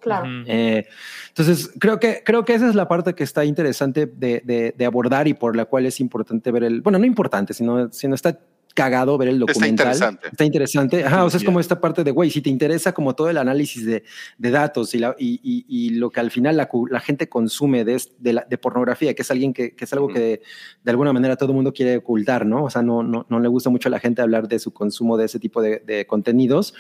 Claro. 0.01 0.29
Eh, 0.47 0.87
entonces, 1.29 1.71
creo 1.81 1.99
que, 1.99 2.23
creo 2.25 2.45
que 2.45 2.55
esa 2.55 2.69
es 2.69 2.75
la 2.75 2.87
parte 2.87 3.15
que 3.15 3.25
está 3.25 3.45
interesante 3.45 4.07
de, 4.07 4.43
de- 4.45 4.75
de 4.77 4.85
abordar 4.85 5.27
y 5.27 5.35
por 5.35 5.57
la 5.57 5.65
cual 5.65 5.87
es 5.87 5.99
importante 5.99 6.53
ver 6.53 6.62
el, 6.62 6.83
bueno, 6.83 6.99
no 7.01 7.07
importante, 7.07 7.53
sino, 7.55 7.91
sino 7.91 8.15
está 8.15 8.39
cagado 8.75 9.17
ver 9.17 9.29
el 9.29 9.35
Está 9.37 9.47
documental. 9.53 9.87
interesante. 9.87 10.29
Está 10.29 10.45
interesante. 10.45 11.05
Ajá, 11.05 11.25
o 11.25 11.31
sea, 11.31 11.39
es 11.39 11.45
como 11.45 11.61
esta 11.61 11.81
parte 11.81 12.03
de, 12.03 12.11
güey, 12.11 12.29
si 12.31 12.43
te 12.43 12.51
interesa 12.51 12.93
como 12.93 13.15
todo 13.15 13.31
el 13.31 13.39
análisis 13.39 13.87
de, 13.87 14.03
de 14.37 14.51
datos 14.51 14.95
y, 14.95 14.99
la, 14.99 15.15
y, 15.19 15.41
y- 15.43 15.65
y 15.69 15.91
lo 15.91 16.11
que 16.11 16.19
al 16.21 16.31
final 16.33 16.57
la, 16.57 16.69
la 16.91 17.01
gente 17.01 17.29
consume 17.29 17.85
de, 17.85 18.03
de, 18.19 18.33
la- 18.33 18.47
de 18.51 18.59
pornografía, 18.59 19.15
que 19.15 19.23
es 19.23 19.31
alguien 19.31 19.53
que, 19.53 19.77
que 19.77 19.85
es 19.85 19.93
algo 19.93 20.09
que 20.09 20.43
de 20.83 20.91
alguna 20.91 21.13
manera 21.13 21.37
todo 21.37 21.51
el 21.51 21.55
mundo 21.55 21.73
quiere 21.73 21.99
ocultar, 21.99 22.45
¿no? 22.45 22.65
O 22.65 22.71
sea, 22.71 22.83
no, 22.83 23.03
no, 23.03 23.25
no 23.29 23.39
le 23.41 23.49
gusta 23.49 23.71
mucho 23.71 23.89
a 23.89 23.91
la 23.91 24.01
gente 24.01 24.21
hablar 24.23 24.49
de 24.49 24.59
su 24.59 24.73
consumo 24.73 25.17
de 25.17 25.27
ese 25.27 25.39
tipo 25.39 25.63
de, 25.63 25.79
de 25.87 26.07
contenidos 26.07 26.75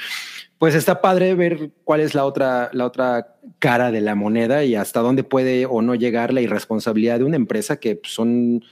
pues 0.58 0.74
está 0.76 1.00
padre 1.02 1.34
ver 1.34 1.72
cuál 1.82 2.00
es 2.00 2.14
la 2.14 2.24
otra, 2.24 2.70
la 2.72 2.86
otra 2.86 3.36
cara 3.58 3.90
de 3.90 4.00
la 4.00 4.14
moneda 4.14 4.64
y 4.64 4.76
hasta 4.76 5.00
dónde 5.00 5.22
puede 5.24 5.66
o 5.66 5.82
no 5.82 5.94
llegar 5.94 6.32
la 6.32 6.40
irresponsabilidad 6.40 7.18
de 7.18 7.24
una 7.24 7.36
empresa 7.36 7.76
que 7.78 8.00
son 8.04 8.64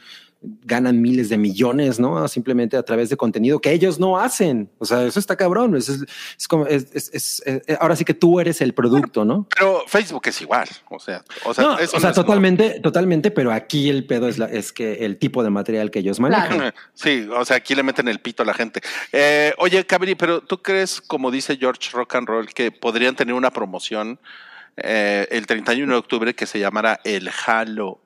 ganan 0.64 1.00
miles 1.00 1.28
de 1.28 1.38
millones, 1.38 2.00
¿no? 2.00 2.26
Simplemente 2.28 2.76
a 2.76 2.82
través 2.82 3.08
de 3.08 3.16
contenido 3.16 3.60
que 3.60 3.70
ellos 3.72 3.98
no 4.00 4.18
hacen. 4.18 4.68
O 4.78 4.84
sea, 4.84 5.04
eso 5.04 5.20
está 5.20 5.36
cabrón. 5.36 5.76
Es, 5.76 5.88
es- 5.88 6.04
es 6.38 6.48
como, 6.48 6.66
es- 6.66 6.88
es- 6.92 7.10
es- 7.12 7.42
eh, 7.46 7.62
ahora 7.80 7.94
sí 7.96 8.04
que 8.04 8.14
tú 8.14 8.40
eres 8.40 8.60
el 8.60 8.74
producto, 8.74 9.24
¿no? 9.24 9.46
Pero 9.56 9.84
Facebook 9.86 10.22
es 10.26 10.40
igual. 10.40 10.68
O 10.88 10.98
sea, 10.98 11.24
o 11.44 11.54
sea, 11.54 11.64
No, 11.64 11.78
eso 11.78 11.96
o 11.96 12.00
sea, 12.00 12.12
totalmente, 12.12 12.80
totalmente, 12.80 13.30
pero 13.30 13.52
aquí 13.52 13.88
el 13.88 14.04
pedo 14.06 14.28
es, 14.28 14.38
la, 14.38 14.46
es 14.46 14.72
que 14.72 15.04
el 15.04 15.16
tipo 15.18 15.42
de 15.44 15.50
material 15.50 15.90
que 15.90 16.00
ellos 16.00 16.18
manejan. 16.20 16.58
Claro. 16.58 16.76
Sí, 16.94 17.26
o 17.34 17.44
sea, 17.44 17.56
aquí 17.56 17.74
le 17.74 17.82
meten 17.82 18.08
el 18.08 18.18
pito 18.20 18.42
a 18.42 18.46
la 18.46 18.54
gente. 18.54 18.80
Eh, 19.12 19.52
oye, 19.58 19.84
Cabri, 19.86 20.14
pero 20.14 20.40
tú 20.40 20.60
crees, 20.62 21.00
como 21.00 21.30
dice 21.30 21.56
George 21.56 21.90
Rock 21.92 22.16
and 22.16 22.28
Roll, 22.28 22.46
que 22.52 22.70
podrían 22.70 23.14
tener 23.16 23.34
una 23.34 23.50
promoción 23.50 24.18
eh, 24.76 25.26
el 25.30 25.46
31 25.46 25.92
de 25.92 25.98
octubre 25.98 26.34
que 26.34 26.46
se 26.46 26.58
llamara 26.58 27.00
el 27.04 27.28
Halloween? 27.30 27.98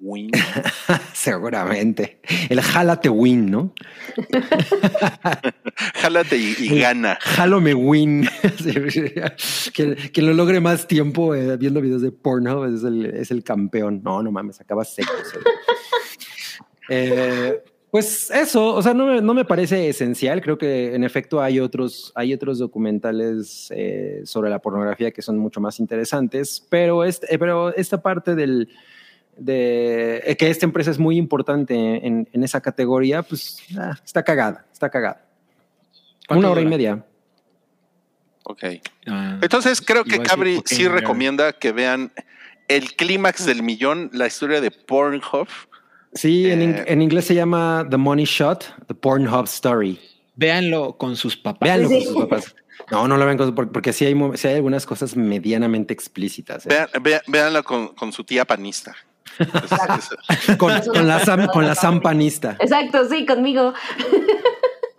Seguramente. 1.12 2.20
El 2.48 2.60
jálate 2.60 3.08
win, 3.08 3.50
¿no? 3.50 3.74
Jálate 5.94 6.36
y, 6.36 6.56
y 6.58 6.80
gana. 6.80 7.18
Jalo 7.20 7.60
me 7.60 7.74
win. 7.74 8.26
que, 9.74 9.96
que 10.12 10.22
lo 10.22 10.32
logre 10.32 10.60
más 10.60 10.86
tiempo 10.86 11.34
eh, 11.34 11.56
viendo 11.56 11.80
videos 11.80 12.02
de 12.02 12.12
porno 12.12 12.64
es 12.64 12.82
el, 12.82 13.06
es 13.06 13.30
el 13.30 13.44
campeón. 13.44 14.00
No, 14.02 14.22
no 14.22 14.32
mames, 14.32 14.60
acaba 14.60 14.84
seco. 14.84 15.12
Eh, 16.88 17.62
pues 17.90 18.30
eso, 18.30 18.74
o 18.74 18.82
sea, 18.82 18.94
no 18.94 19.06
me, 19.06 19.20
no 19.20 19.34
me 19.34 19.44
parece 19.44 19.88
esencial. 19.88 20.40
Creo 20.40 20.56
que 20.56 20.94
en 20.94 21.04
efecto 21.04 21.42
hay 21.42 21.60
otros, 21.60 22.12
hay 22.14 22.32
otros 22.32 22.58
documentales 22.58 23.70
eh, 23.76 24.22
sobre 24.24 24.48
la 24.48 24.60
pornografía 24.60 25.10
que 25.10 25.22
son 25.22 25.38
mucho 25.38 25.60
más 25.60 25.80
interesantes, 25.80 26.66
pero, 26.70 27.04
este, 27.04 27.38
pero 27.38 27.74
esta 27.74 28.00
parte 28.00 28.34
del, 28.34 28.68
de 29.40 30.22
eh, 30.24 30.36
que 30.36 30.50
esta 30.50 30.66
empresa 30.66 30.90
es 30.90 30.98
muy 30.98 31.16
importante 31.16 31.74
en, 32.06 32.28
en 32.32 32.44
esa 32.44 32.60
categoría, 32.60 33.22
pues 33.22 33.58
ah, 33.78 33.96
está 34.04 34.22
cagada, 34.22 34.66
está 34.72 34.88
cagada. 34.90 35.24
¿Cuánto 36.28 36.40
Una 36.46 36.50
hora 36.52 36.60
y 36.60 36.66
media. 36.66 37.04
Ok. 38.44 38.64
Ah, 39.06 39.38
Entonces 39.42 39.80
creo 39.80 40.04
que 40.04 40.18
Cabri 40.20 40.60
sí 40.64 40.86
recomienda 40.88 41.52
que 41.52 41.72
vean 41.72 42.12
el 42.68 42.94
clímax 42.94 43.46
del 43.46 43.62
millón, 43.62 44.10
la 44.12 44.26
historia 44.26 44.60
de 44.60 44.70
Pornhub. 44.70 45.48
Sí, 46.14 46.50
en, 46.50 46.62
in- 46.62 46.74
Eh. 46.74 46.84
en 46.88 47.02
inglés 47.02 47.24
se 47.26 47.34
llama 47.34 47.86
The 47.88 47.96
Money 47.96 48.24
Shot, 48.24 48.86
The 48.88 48.94
Pornhub 48.94 49.44
Story. 49.44 49.98
véanlo 50.36 50.96
con 50.96 51.16
sus 51.16 51.36
papás. 51.36 51.60
Véanlo 51.68 51.88
Sí. 51.88 51.94
con 51.94 52.04
sus 52.14 52.22
papás. 52.22 52.54
No, 52.90 53.06
no 53.06 53.16
lo 53.16 53.24
vean 53.26 53.36
con- 53.36 53.54
porque, 53.54 53.72
porque 53.72 53.92
sí 53.92 54.06
hay, 54.06 54.14
sí 54.36 54.48
hay 54.48 54.54
algunas 54.56 54.86
cosas 54.86 55.14
medianamente 55.16 55.92
explícitas. 55.92 56.64
¿eh? 56.66 56.68
Vean, 56.70 56.88
vea- 57.02 57.22
véanla 57.26 57.62
con, 57.62 57.88
con 57.88 58.10
su 58.12 58.24
tía 58.24 58.44
panista. 58.44 58.96
Con, 60.58 60.80
con 60.82 61.06
la 61.08 61.24
Sam, 61.24 61.46
con 61.48 61.66
la 61.66 61.74
Sam 61.74 62.00
panista. 62.00 62.56
Exacto, 62.60 63.08
sí, 63.08 63.24
conmigo. 63.26 63.72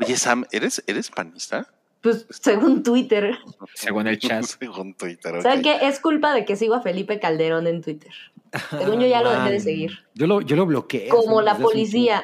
Oye, 0.04 0.18
Sam, 0.18 0.46
¿eres, 0.52 0.84
¿eres 0.88 1.10
panista? 1.12 1.68
Pues 2.02 2.26
según 2.30 2.82
Twitter. 2.82 3.38
Según 3.76 4.08
el 4.08 4.18
chat. 4.18 4.44
Según 4.60 4.96
Twitter. 4.96 5.36
ok. 5.36 5.42
¿Saben 5.44 5.62
qué? 5.62 5.78
Es 5.88 6.00
culpa 6.00 6.34
de 6.34 6.46
que 6.46 6.56
sigo 6.56 6.74
a 6.74 6.82
Felipe 6.82 7.20
Calderón 7.20 7.68
en 7.68 7.82
Twitter. 7.84 8.12
Según 8.72 9.00
yo 9.00 9.08
ya 9.08 9.22
lo 9.22 9.32
dejé 9.32 9.52
de 9.52 9.60
seguir. 9.60 10.00
Yo 10.16 10.26
lo, 10.28 10.42
yo 10.42 10.56
lo 10.56 10.66
bloqueé. 10.66 11.10
Como 11.10 11.42
la 11.42 11.56
policía. 11.56 12.24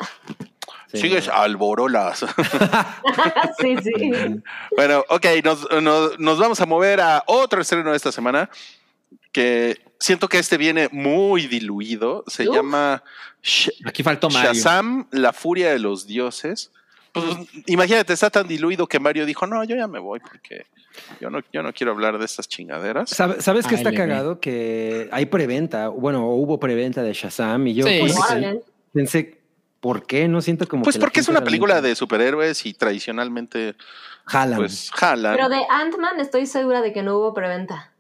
Sí, 0.92 0.98
Sigues 1.02 1.28
no. 1.28 1.34
alborolas. 1.34 2.26
sí, 3.60 3.76
sí. 3.84 3.92
bueno, 4.76 5.04
ok, 5.10 5.26
nos, 5.44 5.68
nos- 5.82 6.18
nos 6.20 6.40
vamos 6.40 6.60
a 6.60 6.66
mover 6.66 7.00
a 7.00 7.24
otro 7.28 7.62
estreno 7.62 7.92
de 7.92 7.98
esta 7.98 8.12
semana 8.12 8.50
que 9.38 9.78
siento 10.00 10.28
que 10.28 10.40
este 10.40 10.58
viene 10.58 10.90
muy 10.92 11.46
diluido. 11.46 12.24
Se 12.26 12.50
Uf. 12.50 12.56
llama 12.56 13.04
Sh- 13.44 13.72
Aquí 13.86 14.02
faltó 14.02 14.30
Mario. 14.32 14.54
Shazam, 14.54 15.08
la 15.12 15.32
furia 15.32 15.70
de 15.72 15.78
los 15.78 16.08
dioses. 16.08 16.72
Pues, 17.12 17.26
imagínate, 17.68 18.14
está 18.14 18.32
tan 18.32 18.48
diluido 18.48 18.88
que 18.88 19.00
Mario 19.00 19.28
dijo, 19.28 19.46
no, 19.46 19.64
yo 19.64 19.76
ya 19.76 19.88
me 19.88 20.00
voy 20.00 20.20
porque 20.20 20.66
yo 21.22 21.30
no, 21.30 21.40
yo 21.54 21.62
no 21.62 21.72
quiero 21.72 21.92
hablar 21.92 22.18
de 22.18 22.26
estas 22.26 22.48
chingaderas. 22.48 23.10
¿Sabe- 23.12 23.40
¿Sabes 23.42 23.68
qué 23.68 23.76
está 23.76 23.94
cagado? 23.94 24.40
Que 24.40 25.08
hay 25.12 25.28
preventa, 25.28 25.90
bueno, 25.90 26.28
hubo 26.32 26.60
preventa 26.60 27.04
de 27.04 27.14
Shazam 27.14 27.68
y 27.68 27.76
yo 27.76 27.86
Sí. 27.88 27.98
pues, 28.02 28.18
Órale. 28.18 28.62
pensé, 28.92 29.40
¿por 29.80 30.06
qué? 30.08 30.28
No 30.28 30.42
siento 30.42 30.68
como 30.68 30.82
Pues 30.84 30.96
que 30.96 31.00
porque 31.00 31.20
es 31.20 31.28
una 31.28 31.44
película 31.44 31.76
realmente 31.76 31.90
de 31.90 31.96
superhéroes 31.96 32.66
y 32.66 32.74
tradicionalmente 32.74 33.76
jalan. 34.26 34.58
pues 34.58 34.90
jalan. 34.94 35.36
Pero 35.36 35.50
de 35.50 35.62
Ant-Man 35.70 36.20
estoy 36.20 36.46
segura 36.48 36.82
de 36.82 36.92
que 36.94 37.04
no 37.04 37.18
hubo 37.18 37.34
preventa. 37.36 37.92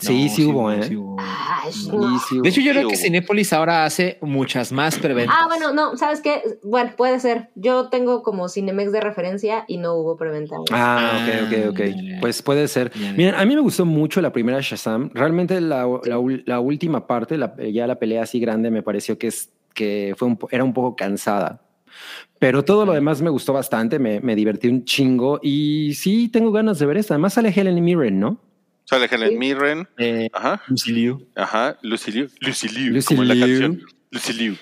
Sí, 0.00 0.24
No, 0.26 0.34
sí, 0.34 0.44
hubo, 0.44 0.72
¿eh? 0.72 0.82
sí 0.82 0.96
hubo. 0.96 1.16
Ay, 1.20 1.72
Sí, 1.72 1.88
no. 1.88 2.18
sí 2.20 2.34
hubo. 2.36 2.42
De 2.42 2.48
hecho, 2.48 2.60
yo 2.60 2.72
creo 2.72 2.88
que. 2.88 2.96
Cinépolis 2.96 3.52
ahora 3.52 3.84
hace 3.84 4.18
muchas 4.22 4.72
más 4.72 4.98
preventas. 4.98 5.36
Ah, 5.38 5.46
bueno, 5.46 5.72
no, 5.72 5.96
¿sabes 5.96 6.20
qué? 6.20 6.42
Bueno, 6.64 6.92
puede 6.96 7.20
ser. 7.20 7.50
Yo 7.54 7.88
tengo 7.88 8.22
como 8.22 8.48
Cinemex 8.48 8.92
de 8.92 9.00
referencia 9.00 9.64
y 9.68 9.76
no 9.78 9.94
hubo 9.94 10.16
preventa. 10.16 10.56
Ah, 10.72 11.20
ok, 11.22 11.46
ok, 11.52 11.70
ok. 11.70 11.80
Ah. 11.94 12.18
Pues 12.20 12.42
puede 12.42 12.66
ser. 12.68 12.90
Miren, 13.16 13.34
a 13.34 13.44
mí 13.44 13.54
me 13.54 13.60
gustó 13.60 13.84
mucho 13.84 14.20
la 14.20 14.32
primera 14.32 14.58
Shazam. 14.60 15.10
Realmente 15.14 15.60
la, 15.60 15.80
la 16.04 16.18
ul- 16.18 16.42
la 16.46 16.60
última 16.60 17.06
parte, 17.06 17.36
la- 17.38 17.54
ya 17.72 17.86
la 17.86 17.96
pelea 17.98 18.22
así 18.22 18.40
grande, 18.40 18.70
me 18.70 18.82
pareció 18.82 19.18
que, 19.18 19.26
es, 19.28 19.50
que 19.74 20.14
fue 20.16 20.28
un 20.28 20.38
era 20.50 20.64
un 20.64 20.72
poco 20.72 20.96
cansada. 20.96 21.62
Pero 22.38 22.64
todo 22.64 22.86
lo 22.86 22.92
demás 22.94 23.20
me 23.20 23.28
gustó 23.28 23.52
bastante, 23.52 23.98
me, 23.98 24.20
me 24.20 24.34
divertí 24.34 24.68
un 24.68 24.84
chingo 24.84 25.38
y 25.42 25.92
sí 25.94 26.28
tengo 26.28 26.50
ganas 26.52 26.78
de 26.78 26.86
ver 26.86 26.96
esta. 26.96 27.14
Además 27.14 27.34
sale 27.34 27.52
Helen 27.54 27.82
Mirren, 27.84 28.18
¿no? 28.18 28.40
Sale 28.90 29.06
Helen. 29.10 29.38
Mirren, 29.38 29.88
Eh, 29.98 30.28
ajá, 30.32 30.60
Lucy 30.66 30.92
Liu. 30.92 31.26
ajá, 31.36 31.78
Lucy 31.82 32.10
Liu, 32.10 32.28
Lucy 32.40 32.68
Liu, 32.68 32.92
Lucy 32.92 33.06
como 33.06 33.22
en 33.22 33.28
la 33.28 33.34
Liu. 33.34 33.46
canción. 33.46 33.80
Lucy 34.10 34.32
Liu. 34.32 34.56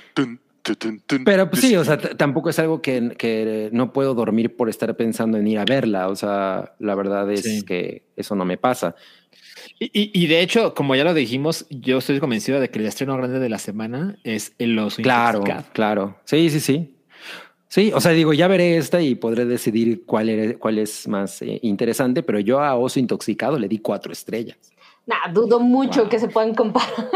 Pero 1.24 1.48
pues 1.48 1.62
Lucy 1.62 1.68
sí, 1.68 1.76
o 1.76 1.84
sea, 1.84 1.96
tampoco 1.98 2.50
es 2.50 2.58
algo 2.58 2.82
que, 2.82 3.14
que 3.16 3.70
no 3.72 3.90
puedo 3.94 4.12
dormir 4.14 4.54
por 4.54 4.68
estar 4.68 4.94
pensando 4.96 5.38
en 5.38 5.46
ir 5.46 5.58
a 5.58 5.64
verla. 5.64 6.08
O 6.08 6.14
sea, 6.16 6.74
la 6.78 6.94
verdad 6.94 7.30
es 7.32 7.42
Sí. 7.42 7.62
que 7.64 8.02
eso 8.16 8.34
no 8.34 8.44
me 8.44 8.58
pasa. 8.58 8.94
Y, 9.78 9.86
y- 9.86 10.10
y 10.12 10.26
de 10.26 10.42
hecho, 10.42 10.74
como 10.74 10.94
ya 10.94 11.04
lo 11.04 11.14
dijimos, 11.14 11.66
yo 11.70 11.98
estoy 11.98 12.20
convencido 12.20 12.60
de 12.60 12.68
que 12.68 12.78
el 12.80 12.86
estreno 12.86 13.16
grande 13.16 13.38
de 13.38 13.48
la 13.48 13.58
semana 13.58 14.18
es 14.24 14.52
El 14.58 14.78
Oso 14.78 15.00
Claro, 15.02 15.38
Intoxicado. 15.38 15.72
claro. 15.72 16.20
Sí, 16.24 16.50
sí, 16.50 16.60
sí. 16.60 16.94
Sí, 17.68 17.92
o 17.94 18.00
sea, 18.00 18.12
digo, 18.12 18.32
ya 18.32 18.48
veré 18.48 18.76
esta 18.78 19.00
y 19.02 19.14
podré 19.14 19.44
decidir 19.44 20.04
cuál, 20.06 20.28
era- 20.30 20.58
cuál 20.58 20.78
es 20.78 21.06
más 21.06 21.42
eh, 21.42 21.58
interesante, 21.62 22.22
pero 22.22 22.40
yo 22.40 22.60
a 22.60 22.74
Oso 22.76 22.98
Intoxicado 22.98 23.58
le 23.58 23.68
di 23.68 23.78
cuatro 23.78 24.12
estrellas. 24.12 24.56
Nah, 25.06 25.30
dudo 25.32 25.58
mucho 25.60 26.08
que 26.08 26.18
se 26.18 26.28
puedan 26.28 26.54
comparar. 26.54 27.08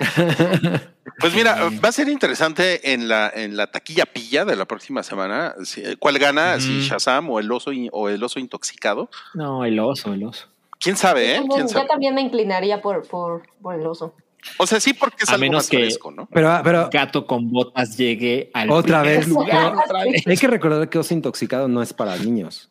Pues 1.20 1.34
mira, 1.34 1.56
va 1.84 1.88
a 1.90 1.92
ser 1.92 2.08
interesante 2.08 2.92
en 2.94 3.06
la, 3.08 3.30
en 3.34 3.54
la 3.56 3.66
taquilla 3.66 4.06
pilla 4.06 4.44
de 4.46 4.56
la 4.56 4.64
próxima 4.64 5.02
semana. 5.02 5.54
si- 5.64 5.82
¿Cuál 5.98 6.18
gana? 6.18 6.58
Si 6.60 6.80
Shazam 6.80 7.28
o 7.28 7.38
el 7.40 7.50
oso 7.52 7.72
in- 7.72 7.90
o 7.92 8.08
el 8.08 8.22
oso 8.22 8.38
intoxicado. 8.38 9.10
No, 9.34 9.64
el 9.66 9.78
oso, 9.80 10.14
el 10.14 10.24
oso. 10.24 10.46
¿Quién 10.78 10.96
sabe, 10.96 11.34
eh? 11.36 11.42
¿Quién 11.52 11.68
sabe? 11.68 11.82
Yo 11.84 11.88
también 11.88 12.14
me 12.14 12.22
inclinaría 12.22 12.80
por, 12.80 13.06
por, 13.06 13.42
por 13.60 13.74
el 13.78 13.86
oso. 13.86 14.14
O 14.58 14.66
sea, 14.66 14.80
sí, 14.80 14.92
porque 14.94 15.24
es 15.24 15.28
A 15.28 15.32
algo 15.34 15.40
menos 15.42 15.56
más 15.58 15.68
que- 15.68 15.76
fresco, 15.78 16.10
¿no? 16.10 16.26
Pero, 16.32 16.60
pero 16.64 16.88
Gato 16.90 17.26
con 17.26 17.50
botas 17.50 17.96
llegue 17.96 18.50
al 18.54 18.70
Otra 18.70 19.02
vez. 19.02 19.28
lugar, 19.28 19.74
otra 19.76 20.04
vez. 20.04 20.26
hay 20.26 20.36
que 20.36 20.46
recordar 20.46 20.88
que 20.88 20.98
Oso 20.98 21.12
Intoxicado 21.14 21.68
no 21.68 21.82
es 21.82 21.92
para 21.92 22.16
niños. 22.16 22.70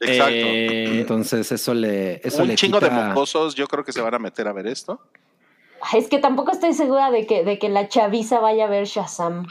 Exacto. 0.00 0.32
Eh, 0.34 1.00
Entonces 1.00 1.52
eso 1.52 1.74
le... 1.74 2.20
Eso 2.24 2.42
Un 2.42 2.48
le 2.48 2.54
chingo 2.56 2.80
de 2.80 2.90
mocosos, 2.90 3.54
yo 3.54 3.68
creo 3.68 3.84
que 3.84 3.92
se 3.92 4.00
van 4.00 4.14
a 4.14 4.18
meter 4.18 4.48
a 4.48 4.52
ver 4.52 4.66
esto. 4.66 5.00
Ay, 5.80 6.00
Es 6.00 6.08
que 6.08 6.18
tampoco 6.18 6.50
estoy 6.52 6.72
segura 6.74 7.10
de 7.10 7.26
que, 7.26 7.44
de 7.44 7.58
que 7.58 7.68
la 7.68 7.88
chaviza 7.88 8.40
vaya 8.40 8.64
a 8.64 8.68
ver 8.68 8.86
Shazam. 8.86 9.46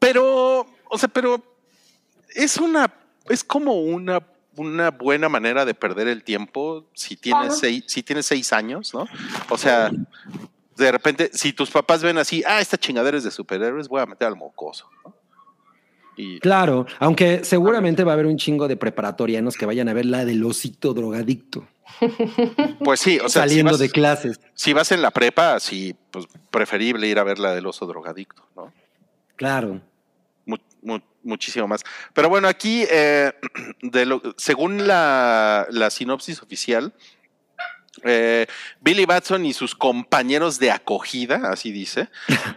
Pero, 0.00 0.66
o 0.90 0.98
sea, 0.98 1.08
pero 1.08 1.40
es 2.34 2.56
una, 2.58 2.92
es 3.28 3.44
como 3.44 3.74
una, 3.74 4.20
una 4.56 4.90
buena 4.90 5.28
manera 5.28 5.64
de 5.64 5.74
perder 5.74 6.08
el 6.08 6.22
tiempo 6.24 6.86
si 6.94 7.16
tienes 7.16 7.48
Ajá. 7.48 7.56
seis, 7.56 7.84
si 7.86 8.02
tienes 8.02 8.26
seis 8.26 8.52
años, 8.52 8.94
¿no? 8.94 9.06
O 9.48 9.58
sea, 9.58 9.90
de 10.76 10.92
repente, 10.92 11.30
si 11.32 11.52
tus 11.52 11.70
papás 11.70 12.02
ven 12.02 12.18
así, 12.18 12.42
ah, 12.46 12.60
esta 12.60 12.76
chingadera 12.76 13.16
es 13.16 13.24
de 13.24 13.30
superhéroes, 13.30 13.88
voy 13.88 14.00
a 14.00 14.06
meter 14.06 14.28
al 14.28 14.36
mocoso, 14.36 14.88
¿no? 15.04 15.14
Y 16.16 16.38
Claro, 16.38 16.86
aunque 17.00 17.44
seguramente 17.44 18.04
va 18.04 18.12
a 18.12 18.14
haber 18.14 18.26
un 18.26 18.36
chingo 18.36 18.68
de 18.68 18.76
preparatorianos 18.76 19.56
que 19.56 19.66
vayan 19.66 19.88
a 19.88 19.92
ver 19.94 20.06
la 20.06 20.24
del 20.24 20.44
osito 20.44 20.94
drogadicto 20.94 21.66
pues 22.84 23.00
sí, 23.00 23.18
o 23.18 23.28
sea, 23.28 23.42
si 23.42 23.48
saliendo 23.50 23.72
vas, 23.72 23.80
de 23.80 23.90
clases. 23.90 24.40
si 24.54 24.72
vas 24.72 24.90
en 24.92 25.02
la 25.02 25.10
prepa, 25.10 25.60
sí, 25.60 25.94
pues 26.10 26.26
preferible 26.50 27.06
ir 27.06 27.18
a 27.18 27.24
ver 27.24 27.38
la 27.38 27.54
del 27.54 27.66
oso 27.66 27.86
drogadicto, 27.86 28.42
¿no? 28.56 28.72
Claro. 29.36 29.80
Mu- 30.84 30.94
mu- 30.94 31.02
muchísimo 31.22 31.66
más. 31.66 31.82
Pero 32.12 32.28
bueno, 32.28 32.48
aquí, 32.48 32.84
eh, 32.90 33.32
de 33.82 34.06
lo- 34.06 34.22
según 34.36 34.86
la, 34.86 35.66
la 35.70 35.90
sinopsis 35.90 36.42
oficial, 36.42 36.92
eh, 38.02 38.46
Billy 38.80 39.04
Batson 39.06 39.46
y 39.46 39.52
sus 39.52 39.74
compañeros 39.74 40.58
de 40.58 40.70
acogida, 40.70 41.50
así 41.50 41.70
dice, 41.72 42.08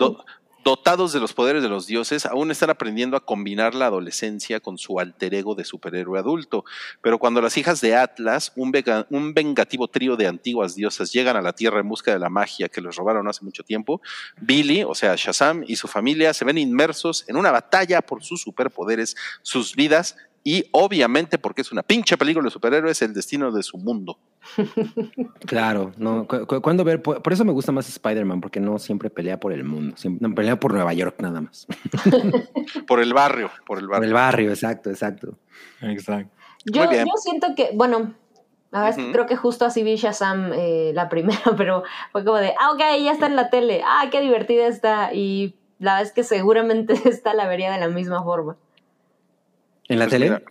dotados 0.67 1.13
de 1.13 1.21
los 1.21 1.31
poderes 1.31 1.63
de 1.63 1.69
los 1.69 1.87
dioses, 1.87 2.25
aún 2.25 2.51
están 2.51 2.69
aprendiendo 2.69 3.15
a 3.15 3.23
combinar 3.23 3.73
la 3.73 3.85
adolescencia 3.85 4.59
con 4.59 4.77
su 4.77 4.99
alter 4.99 5.33
ego 5.33 5.55
de 5.55 5.63
superhéroe 5.63 6.19
adulto. 6.19 6.65
Pero 7.01 7.19
cuando 7.19 7.39
las 7.39 7.55
hijas 7.55 7.79
de 7.79 7.95
Atlas, 7.95 8.51
un, 8.57 8.73
vengativo 9.33 9.87
trío 9.87 10.17
de 10.17 10.27
antiguas 10.27 10.75
diosas, 10.75 11.13
llegan 11.13 11.37
a 11.37 11.41
la 11.41 11.53
Tierra 11.53 11.79
en 11.79 11.87
busca 11.87 12.11
de 12.11 12.19
la 12.19 12.27
magia 12.27 12.67
que 12.67 12.81
les 12.81 12.97
robaron 12.97 13.29
hace 13.29 13.45
mucho 13.45 13.63
tiempo, 13.63 14.01
Billy, 14.41 14.83
o 14.83 14.93
sea, 14.93 15.15
Shazam 15.15 15.63
y 15.65 15.77
su 15.77 15.87
familia 15.87 16.33
se 16.33 16.43
ven 16.43 16.57
inmersos 16.57 17.23
en 17.29 17.37
una 17.37 17.51
batalla 17.51 18.01
por 18.01 18.21
sus 18.21 18.41
superpoderes, 18.41 19.15
sus 19.43 19.73
vidas 19.73 20.17
y 20.49 20.63
obviamente, 20.71 21.37
porque 21.37 21.61
es 21.61 21.71
una 21.73 21.83
pinche 21.83 22.17
película 22.17 22.45
de 22.45 22.51
superhéroes, 22.51 23.01
el 23.01 23.13
destino 23.13 23.51
de 23.51 23.63
su 23.63 23.77
mundo. 23.77 24.17
Claro, 25.45 25.91
no. 25.97 26.27
cu- 26.27 26.45
cu- 26.47 26.61
cuando 26.61 26.83
ver, 26.83 27.01
por, 27.01 27.21
por 27.21 27.31
eso 27.33 27.45
me 27.45 27.51
gusta 27.51 27.71
más 27.71 27.87
Spider-Man, 27.87 28.41
porque 28.41 28.59
no 28.59 28.79
siempre 28.79 29.09
pelea 29.09 29.39
por 29.39 29.51
el 29.53 29.63
mundo, 29.63 29.95
siempre 29.97 30.27
no, 30.27 30.33
pelea 30.33 30.59
por 30.59 30.73
Nueva 30.73 30.93
York 30.93 31.15
nada 31.19 31.41
más. 31.41 31.67
Por 32.87 32.99
el 33.01 33.13
barrio, 33.13 33.49
por 33.65 33.79
el 33.79 33.87
Por 33.87 34.03
el 34.03 34.13
barrio. 34.13 34.13
barrio, 34.13 34.49
exacto, 34.49 34.89
exacto. 34.89 35.37
Exacto. 35.81 36.31
Yo, 36.65 36.83
yo 36.91 37.11
siento 37.17 37.47
que, 37.55 37.71
bueno, 37.73 38.13
a 38.71 38.83
ver, 38.83 38.99
Ujú. 38.99 39.11
creo 39.11 39.25
que 39.25 39.35
justo 39.35 39.65
así 39.65 39.83
vi 39.83 39.95
Shazam 39.95 40.51
eh, 40.53 40.91
la 40.93 41.07
primera, 41.07 41.39
pero 41.57 41.83
fue 42.11 42.25
como 42.25 42.37
de, 42.37 42.53
ah, 42.59 42.71
ok, 42.73 42.79
ya 43.03 43.11
está 43.11 43.27
en 43.27 43.35
la 43.35 43.49
tele, 43.49 43.81
ah, 43.85 44.07
qué 44.11 44.21
divertida 44.21 44.67
está, 44.67 45.13
y 45.13 45.55
la 45.79 45.93
verdad 45.93 46.07
es 46.07 46.13
que 46.13 46.23
seguramente 46.23 46.93
esta 47.05 47.33
la 47.33 47.47
vería 47.47 47.71
de 47.71 47.79
la 47.79 47.87
misma 47.89 48.23
forma. 48.23 48.57
¿En 49.87 49.99
la 49.99 50.05
Pues 50.05 50.11
tele? 50.11 50.25
mira, 50.25 50.41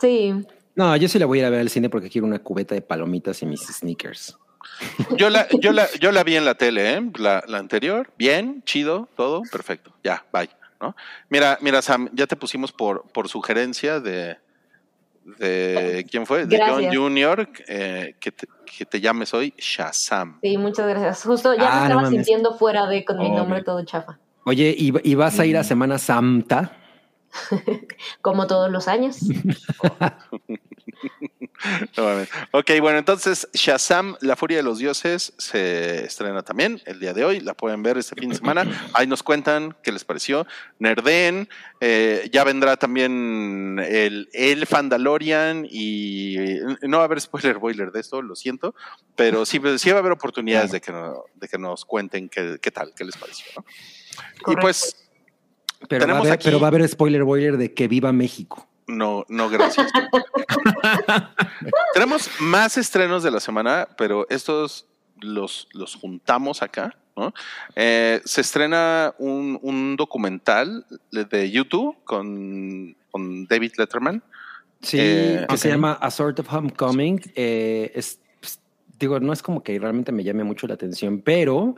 Sí, 0.00 0.34
No, 0.74 0.96
yo 0.96 1.08
sí 1.08 1.18
la 1.18 1.26
voy 1.26 1.38
a 1.38 1.42
ir 1.42 1.46
a 1.46 1.50
ver 1.50 1.60
al 1.60 1.68
cine 1.70 1.88
porque 1.90 2.08
quiero 2.10 2.26
una 2.26 2.38
cubeta 2.40 2.74
de 2.74 2.80
palomitas 2.82 3.42
y 3.42 3.46
mis 3.46 3.60
sneakers. 3.62 4.36
yo, 5.18 5.28
la, 5.30 5.46
yo, 5.60 5.72
la, 5.72 5.86
yo 6.00 6.12
la 6.12 6.24
vi 6.24 6.36
en 6.36 6.44
la 6.44 6.54
tele, 6.54 6.94
¿eh? 6.94 7.10
la, 7.18 7.42
la 7.46 7.58
anterior, 7.58 8.10
bien, 8.16 8.62
chido, 8.64 9.08
todo, 9.16 9.42
perfecto, 9.50 9.92
ya, 10.02 10.24
bye. 10.32 10.48
¿no? 10.80 10.96
Mira, 11.28 11.58
mira, 11.60 11.82
Sam, 11.82 12.08
ya 12.12 12.26
te 12.26 12.36
pusimos 12.36 12.72
por, 12.72 13.04
por 13.12 13.28
sugerencia 13.28 14.00
de, 14.00 14.38
de 15.38 16.06
quién 16.10 16.26
fue, 16.26 16.46
de 16.46 16.56
Gracias. 16.56 16.88
John 16.92 17.14
Jr., 17.14 17.48
eh, 17.68 18.14
que, 18.18 18.32
te, 18.32 18.46
que 18.64 18.84
te 18.86 19.00
llames 19.00 19.32
hoy 19.34 19.54
Shazam. 19.58 20.38
Sí, 20.42 20.56
muchas 20.58 20.88
gracias. 20.88 21.22
Justo 21.24 21.54
ya 21.54 21.60
Ah, 21.66 21.70
me 21.70 21.76
no 21.76 21.82
estaba 21.84 22.02
mames. 22.02 22.10
sintiendo 22.16 22.54
fuera 22.58 22.86
de 22.86 23.04
con 23.04 23.18
mi 23.18 23.26
Obvio. 23.28 23.36
nombre 23.38 23.62
todo 23.62 23.84
chafa. 23.84 24.18
Oye, 24.44 24.74
¿y, 24.76 24.92
y 25.08 25.14
vas 25.14 25.38
a 25.38 25.46
ir 25.46 25.56
a 25.56 25.62
Semana 25.62 25.98
Santa? 25.98 26.78
Como 28.20 28.46
todos 28.46 28.70
los 28.70 28.88
años. 28.88 29.18
No 31.96 32.26
ok, 32.58 32.70
bueno, 32.80 32.98
entonces 32.98 33.48
Shazam, 33.52 34.16
La 34.20 34.34
Furia 34.36 34.56
de 34.58 34.62
los 34.64 34.78
Dioses, 34.78 35.32
se 35.38 36.04
estrena 36.04 36.42
también 36.42 36.82
el 36.86 36.98
día 36.98 37.12
de 37.14 37.24
hoy. 37.24 37.40
La 37.40 37.54
pueden 37.54 37.82
ver 37.82 37.98
este 37.98 38.16
fin 38.16 38.30
de 38.30 38.36
semana. 38.36 38.64
Ahí 38.94 39.06
nos 39.06 39.22
cuentan 39.22 39.76
qué 39.82 39.92
les 39.92 40.04
pareció. 40.04 40.46
Nerden, 40.80 41.48
eh, 41.80 42.28
ya 42.32 42.42
vendrá 42.44 42.76
también 42.76 43.78
el, 43.84 44.28
el 44.32 44.66
Fandalorian 44.66 45.66
y 45.70 46.36
no 46.82 46.98
va 46.98 47.04
a 47.04 47.06
haber 47.06 47.20
spoiler 47.20 47.58
boiler 47.58 47.92
de 47.92 48.00
esto, 48.00 48.22
lo 48.22 48.34
siento, 48.34 48.74
pero 49.14 49.46
sí, 49.46 49.60
sí 49.78 49.90
va 49.90 49.96
a 49.96 50.00
haber 50.00 50.12
oportunidades 50.12 50.72
de, 50.72 50.80
que 50.80 50.90
no- 50.92 51.24
de 51.34 51.48
que 51.48 51.58
nos 51.58 51.84
cuenten 51.84 52.28
qué, 52.28 52.58
qué 52.60 52.70
tal, 52.70 52.92
qué 52.96 53.04
les 53.04 53.16
pareció. 53.16 53.46
¿no? 53.56 53.64
Y 54.52 54.56
pues 54.56 55.01
Pero 55.88 56.06
va, 56.06 56.14
a 56.14 56.18
haber, 56.18 56.32
aquí- 56.32 56.44
pero 56.44 56.60
va 56.60 56.66
a 56.66 56.68
haber 56.68 56.88
spoiler 56.88 57.24
boiler 57.24 57.56
de 57.56 57.74
que 57.74 57.88
viva 57.88 58.12
México. 58.12 58.68
No, 58.86 59.24
no, 59.28 59.48
gracias. 59.48 59.90
Tenemos 61.94 62.28
más 62.40 62.76
estrenos 62.76 63.22
de 63.22 63.30
la 63.30 63.40
semana, 63.40 63.88
pero 63.96 64.26
estos 64.30 64.86
los, 65.20 65.68
los 65.72 65.94
juntamos 65.94 66.62
acá. 66.62 66.94
¿no? 67.16 67.32
Eh, 67.76 68.20
se 68.24 68.40
estrena 68.40 69.14
un, 69.18 69.58
un 69.62 69.96
documental 69.96 70.86
de 71.10 71.50
YouTube 71.50 71.96
con, 72.04 72.96
con 73.10 73.46
David 73.46 73.72
Letterman. 73.78 74.22
Sí, 74.80 74.96
Eh, 75.00 75.46
que 75.48 75.56
se 75.58 75.68
llama 75.68 75.92
A 76.00 76.10
Sort 76.10 76.40
of 76.40 76.52
Homecoming. 76.52 77.20
Eh, 77.36 77.92
es, 77.94 78.18
digo, 79.02 79.20
no 79.20 79.32
es 79.32 79.42
como 79.42 79.62
que 79.62 79.78
realmente 79.78 80.12
me 80.12 80.24
llame 80.24 80.44
mucho 80.44 80.66
la 80.66 80.74
atención, 80.74 81.20
pero 81.20 81.74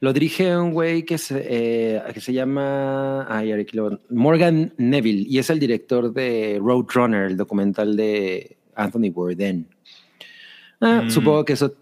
lo 0.00 0.12
dirige 0.12 0.56
un 0.56 0.72
güey 0.72 1.04
que 1.04 1.18
se, 1.18 1.42
eh, 1.44 2.02
que 2.12 2.20
se 2.20 2.32
llama 2.32 3.26
ay, 3.28 3.52
Morgan 4.10 4.72
Neville 4.78 5.26
y 5.28 5.38
es 5.38 5.50
el 5.50 5.58
director 5.58 6.12
de 6.12 6.58
Roadrunner, 6.60 7.24
el 7.24 7.36
documental 7.36 7.96
de 7.96 8.56
Anthony 8.74 9.10
Bourdain. 9.12 9.66
Ah, 10.80 11.02
Mm. 11.04 11.10
Supongo 11.10 11.44
que 11.44 11.52
eso, 11.52 11.74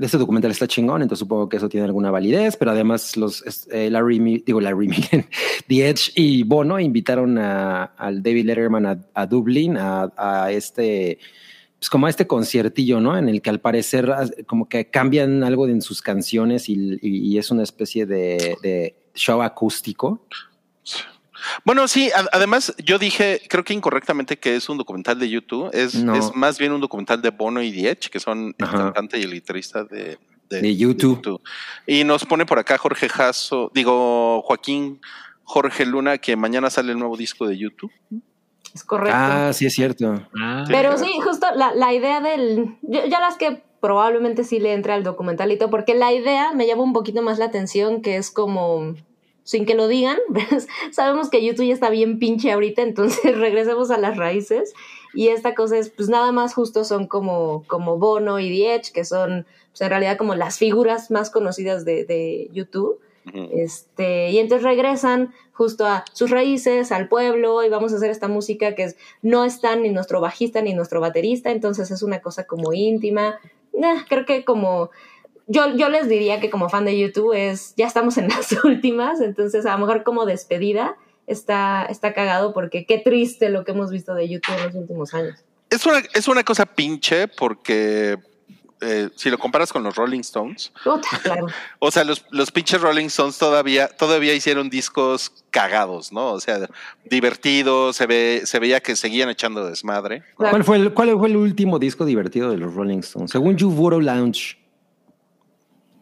ese 0.00 0.16
documental 0.16 0.50
está 0.50 0.66
chingón, 0.66 1.02
entonces 1.02 1.20
supongo 1.20 1.48
que 1.50 1.58
eso 1.58 1.68
tiene 1.68 1.84
alguna 1.84 2.10
validez, 2.10 2.56
pero 2.56 2.70
además 2.70 3.16
los 3.18 3.44
eh, 3.70 3.90
Larry, 3.90 4.42
digo 4.46 4.60
Larry 4.60 4.88
The 5.68 5.88
Edge 5.88 6.12
y 6.14 6.42
Bono 6.44 6.80
invitaron 6.80 7.36
a, 7.36 7.84
al 7.84 8.22
David 8.22 8.46
Letterman 8.46 8.86
a, 8.86 8.98
a 9.12 9.26
Dublín 9.26 9.76
a, 9.76 10.10
a 10.16 10.50
este, 10.50 11.18
pues 11.82 11.90
como 11.90 12.06
a 12.06 12.10
este 12.10 12.28
conciertillo, 12.28 13.00
¿no? 13.00 13.18
En 13.18 13.28
el 13.28 13.42
que 13.42 13.50
al 13.50 13.58
parecer 13.60 14.08
como 14.46 14.68
que 14.68 14.88
cambian 14.88 15.42
algo 15.42 15.66
en 15.66 15.82
sus 15.82 16.00
canciones 16.00 16.68
y, 16.68 16.74
y- 17.02 17.32
y 17.32 17.38
es 17.38 17.50
una 17.50 17.64
especie 17.64 18.06
de, 18.06 18.56
de 18.62 18.94
show 19.16 19.42
acústico. 19.42 20.24
Bueno, 21.64 21.88
sí, 21.88 22.08
además 22.30 22.72
yo 22.84 23.00
dije, 23.00 23.42
creo 23.48 23.64
que 23.64 23.74
incorrectamente 23.74 24.38
que 24.38 24.54
es 24.54 24.68
un 24.68 24.78
documental 24.78 25.18
de 25.18 25.28
YouTube, 25.28 25.70
es, 25.72 25.96
No. 25.96 26.14
es 26.14 26.32
más 26.36 26.56
bien 26.56 26.70
un 26.70 26.80
documental 26.80 27.20
de 27.20 27.30
Bono 27.30 27.60
y 27.60 27.84
Edge, 27.84 28.10
que 28.10 28.20
son 28.20 28.54
el 28.56 28.68
cantante 28.70 29.18
y 29.18 29.24
el 29.24 29.32
guitarrista 29.32 29.82
de, 29.82 30.18
De 30.48 30.76
YouTube. 30.76 31.40
Y 31.84 32.04
nos 32.04 32.24
pone 32.24 32.46
por 32.46 32.60
acá 32.60 32.78
Jorge 32.78 33.08
Jasso, 33.08 33.72
digo 33.74 34.40
Joaquín 34.42 35.00
Jorge 35.42 35.84
Luna, 35.84 36.18
que 36.18 36.36
mañana 36.36 36.70
sale 36.70 36.92
el 36.92 36.98
nuevo 37.00 37.16
disco 37.16 37.48
de 37.48 37.58
YouTube. 37.58 37.90
Es 38.74 38.84
correcto. 38.84 39.16
Ah, 39.16 39.52
sí 39.52 39.66
es 39.66 39.74
cierto. 39.74 40.26
Ah, 40.38 40.64
Pero 40.68 40.96
sí, 40.96 41.10
justo 41.22 41.46
la, 41.54 41.74
la 41.74 41.92
idea 41.92 42.20
del. 42.20 42.76
Yo, 42.82 43.04
ya 43.06 43.20
las 43.20 43.36
que 43.36 43.62
probablemente 43.80 44.44
sí 44.44 44.60
le 44.60 44.72
entre 44.72 44.92
al 44.92 45.02
documentalito, 45.02 45.68
porque 45.68 45.94
la 45.94 46.12
idea 46.12 46.52
me 46.52 46.66
llama 46.66 46.84
un 46.84 46.92
poquito 46.92 47.20
más 47.22 47.38
la 47.38 47.46
atención, 47.46 48.02
que 48.02 48.16
es 48.16 48.30
como. 48.30 48.94
Sin 49.44 49.66
que 49.66 49.74
lo 49.74 49.88
digan, 49.88 50.18
¿ves? 50.28 50.68
sabemos 50.92 51.28
que 51.28 51.44
YouTube 51.44 51.66
ya 51.66 51.74
está 51.74 51.90
bien 51.90 52.20
pinche 52.20 52.52
ahorita, 52.52 52.82
entonces 52.82 53.36
regresemos 53.38 53.90
a 53.90 53.98
las 53.98 54.16
raíces. 54.16 54.72
Y 55.14 55.28
esta 55.28 55.54
cosa 55.54 55.76
es, 55.76 55.90
pues 55.90 56.08
nada 56.08 56.30
más 56.30 56.54
justo 56.54 56.84
son 56.84 57.08
como, 57.08 57.64
como 57.66 57.98
Bono 57.98 58.38
y 58.38 58.64
Edge, 58.64 58.92
que 58.92 59.04
son 59.04 59.46
pues, 59.70 59.80
en 59.80 59.90
realidad 59.90 60.16
como 60.16 60.36
las 60.36 60.58
figuras 60.58 61.10
más 61.10 61.28
conocidas 61.28 61.84
de, 61.84 62.04
de 62.04 62.48
YouTube. 62.52 63.00
Este, 63.52 64.30
y 64.30 64.38
entonces 64.38 64.64
regresan 64.64 65.32
justo 65.52 65.86
a 65.86 66.04
sus 66.12 66.30
raíces, 66.30 66.90
al 66.90 67.08
pueblo, 67.08 67.62
y 67.62 67.68
vamos 67.68 67.92
a 67.92 67.96
hacer 67.96 68.10
esta 68.10 68.28
música 68.28 68.74
que 68.74 68.84
es, 68.84 68.96
no 69.22 69.44
están 69.44 69.82
ni 69.82 69.90
nuestro 69.90 70.20
bajista 70.20 70.60
ni 70.62 70.74
nuestro 70.74 71.00
baterista, 71.00 71.50
entonces 71.50 71.90
es 71.90 72.02
una 72.02 72.20
cosa 72.20 72.46
como 72.46 72.72
íntima. 72.72 73.38
Nah, 73.72 74.04
creo 74.08 74.26
que 74.26 74.44
como 74.44 74.90
yo, 75.46 75.76
yo 75.76 75.88
les 75.88 76.08
diría 76.08 76.40
que 76.40 76.50
como 76.50 76.68
fan 76.68 76.84
de 76.84 76.98
YouTube 76.98 77.32
es, 77.34 77.74
ya 77.76 77.86
estamos 77.86 78.16
en 78.18 78.28
las 78.28 78.52
últimas, 78.64 79.20
entonces 79.20 79.66
a 79.66 79.72
lo 79.72 79.86
mejor 79.86 80.02
como 80.02 80.26
despedida 80.26 80.96
está, 81.26 81.86
está 81.88 82.14
cagado 82.14 82.52
porque 82.52 82.86
qué 82.86 82.98
triste 82.98 83.48
lo 83.48 83.64
que 83.64 83.72
hemos 83.72 83.90
visto 83.90 84.14
de 84.14 84.28
YouTube 84.28 84.56
en 84.58 84.64
los 84.66 84.74
últimos 84.74 85.14
años. 85.14 85.44
Es 85.70 85.86
una, 85.86 86.02
es 86.14 86.28
una 86.28 86.44
cosa 86.44 86.66
pinche 86.66 87.28
porque 87.28 88.18
eh, 88.84 89.08
si 89.14 89.30
lo 89.30 89.38
comparas 89.38 89.72
con 89.72 89.82
los 89.84 89.94
Rolling 89.94 90.20
Stones, 90.20 90.72
o 91.78 91.90
sea, 91.90 92.02
los, 92.04 92.24
los 92.30 92.50
pinches 92.50 92.80
Rolling 92.80 93.06
Stones 93.06 93.38
todavía, 93.38 93.86
todavía 93.88 94.34
hicieron 94.34 94.68
discos 94.68 95.44
cagados, 95.50 96.12
¿no? 96.12 96.32
O 96.32 96.40
sea, 96.40 96.68
divertidos, 97.04 97.96
se 97.96 98.06
ve, 98.06 98.42
se 98.44 98.58
veía 98.58 98.80
que 98.80 98.96
seguían 98.96 99.30
echando 99.30 99.64
desmadre. 99.64 100.24
¿Cuál 100.36 100.64
fue, 100.64 100.76
el, 100.78 100.92
¿Cuál 100.92 101.16
fue 101.16 101.28
el 101.28 101.36
último 101.36 101.78
disco 101.78 102.04
divertido 102.04 102.50
de 102.50 102.58
los 102.58 102.74
Rolling 102.74 102.98
Stones? 102.98 103.30
Según 103.30 103.56
You 103.56 103.70
Voro 103.70 104.00
Lounge. 104.00 104.58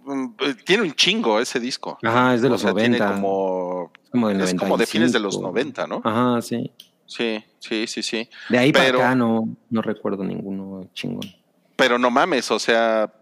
Mm, 0.05 0.25
eh, 0.41 0.55
Tiene 0.65 0.83
un 0.85 0.93
chingo 0.95 1.39
ese 1.39 1.61
disco. 1.61 1.99
Ajá, 2.03 2.35
es 2.35 2.41
de 2.43 2.49
O 2.49 2.53
los 2.53 2.63
sea, 2.63 2.71
90. 2.73 2.97
Tiene 2.97 3.13
como, 3.13 3.93
como 4.11 4.29
del 4.29 4.41
es 4.41 4.55
como 4.55 4.77
de 4.79 4.87
fines 4.87 5.13
de 5.13 5.21
los 5.21 5.39
95. 5.39 5.83
90, 5.83 5.87
¿no? 5.87 6.11
Ajá, 6.11 6.43
sí. 6.43 6.71
Sí, 7.07 7.43
sí, 7.59 7.87
sí, 7.87 8.03
sí. 8.03 8.29
De 8.49 8.59
ahí 8.59 8.73
Pero- 8.73 8.99
para 8.99 9.09
acá 9.11 9.15
no, 9.17 9.49
no 9.69 9.83
recuerdo 9.83 10.25
ninguno 10.25 10.89
chingón. 10.95 11.40
Pero 11.81 11.99
no 11.99 12.11
mames, 12.11 12.51
o 12.51 12.59
sea, 12.59 13.13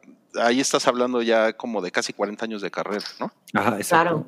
ahí 0.41 0.61
estás 0.61 0.87
hablando 0.87 1.23
ya 1.23 1.53
como 1.55 1.81
de 1.81 1.91
casi 1.91 2.13
40 2.13 2.45
años 2.45 2.61
de 2.63 2.71
carrera, 2.71 3.05
¿no? 3.21 3.33
Ajá, 3.55 3.77
exacto. 3.77 3.89
Claro. 4.05 4.27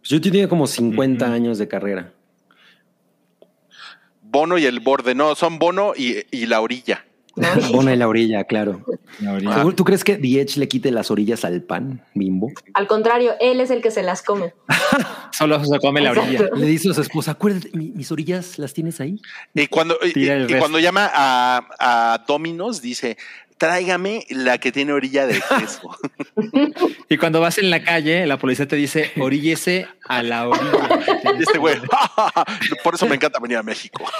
Pues 0.00 0.08
yo 0.10 0.20
tenía 0.20 0.48
como 0.48 0.66
50 0.66 1.24
Ujú. 1.24 1.34
años 1.34 1.58
de 1.58 1.68
carrera. 1.68 2.12
Bono 4.22 4.58
y 4.58 4.66
el 4.66 4.80
borde, 4.80 5.14
no, 5.14 5.34
son 5.34 5.58
Bono 5.58 5.92
y, 5.96 6.16
y 6.30 6.46
la 6.46 6.60
orilla. 6.60 7.04
¿no? 7.36 7.46
Pone 7.70 7.94
la 7.96 8.08
orilla, 8.08 8.44
claro. 8.44 8.80
ahorita. 9.26 9.50
Ah. 9.50 9.56
¿Seguro- 9.58 9.76
¿Tú 9.76 9.84
crees 9.84 10.04
que 10.04 10.14
Edge 10.14 10.56
le 10.56 10.68
quite 10.68 10.90
las 10.90 11.10
orillas 11.10 11.44
al 11.44 11.62
pan, 11.62 12.02
bimbo? 12.14 12.50
Al 12.72 12.86
contrario, 12.86 13.32
él 13.40 13.60
es 13.60 13.70
el 13.70 13.82
que 13.82 13.90
se 13.90 14.02
las 14.02 14.22
come. 14.22 14.54
Solo 15.32 15.62
se 15.62 15.78
come 15.78 16.00
la 16.00 16.12
orilla. 16.12 16.30
Exacto. 16.32 16.56
Le 16.56 16.66
dice 16.66 16.90
a 16.90 16.94
su 16.94 17.02
esposa, 17.02 17.32
acuérdate, 17.32 17.70
mi- 17.74 17.90
mis 17.90 18.10
orillas 18.10 18.58
las 18.58 18.72
tienes 18.72 19.00
ahí. 19.00 19.20
Y 19.52 19.66
cuando, 19.66 19.98
y, 20.02 20.18
y 20.30 20.58
cuando 20.58 20.78
llama 20.78 21.10
a, 21.12 21.68
a 22.14 22.24
Dominos, 22.26 22.80
dice, 22.80 23.18
tráigame 23.58 24.24
la 24.30 24.58
que 24.58 24.72
tiene 24.72 24.92
orilla 24.92 25.26
de 25.26 25.34
queso. 25.58 25.96
Y 27.08 27.16
cuando 27.18 27.40
vas 27.40 27.56
en 27.58 27.70
la 27.70 27.82
calle, 27.84 28.26
la 28.26 28.36
policía 28.36 28.66
te 28.66 28.74
dice, 28.76 29.12
oríllese 29.20 29.86
a 30.08 30.22
la 30.24 30.48
orilla. 30.48 30.98
y 31.38 31.42
este 31.42 31.58
güey, 31.58 31.76
por 32.82 32.94
eso 32.96 33.06
me 33.06 33.14
encanta 33.14 33.38
venir 33.38 33.56
a 33.58 33.62
México. 33.62 34.04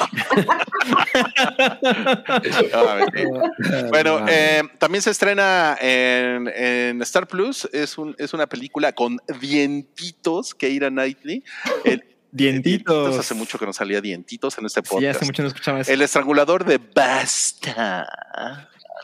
Bueno, 3.88 4.24
eh, 4.28 4.62
también 4.78 5.02
se 5.02 5.10
estrena 5.10 5.76
en, 5.80 6.48
en 6.54 7.02
Star 7.02 7.26
Plus. 7.26 7.68
Es, 7.72 7.98
un, 7.98 8.14
es 8.18 8.32
una 8.34 8.46
película 8.46 8.92
con 8.92 9.18
dientitos, 9.40 10.54
Keira 10.54 10.88
Knightley. 10.90 11.42
El- 11.84 12.04
Dientitos. 12.32 13.18
Hace 13.18 13.32
mucho 13.34 13.58
que 13.58 13.64
no 13.64 13.72
salía 13.72 14.00
dientitos 14.02 14.58
en 14.58 14.66
este 14.66 14.82
Sí, 14.82 14.88
podcast. 14.90 15.16
hace 15.16 15.24
mucho 15.24 15.42
no 15.42 15.48
escuchaba 15.48 15.80
eso. 15.80 15.90
El 15.90 16.02
estrangulador 16.02 16.66
de 16.66 16.76
Basta. 16.78 18.06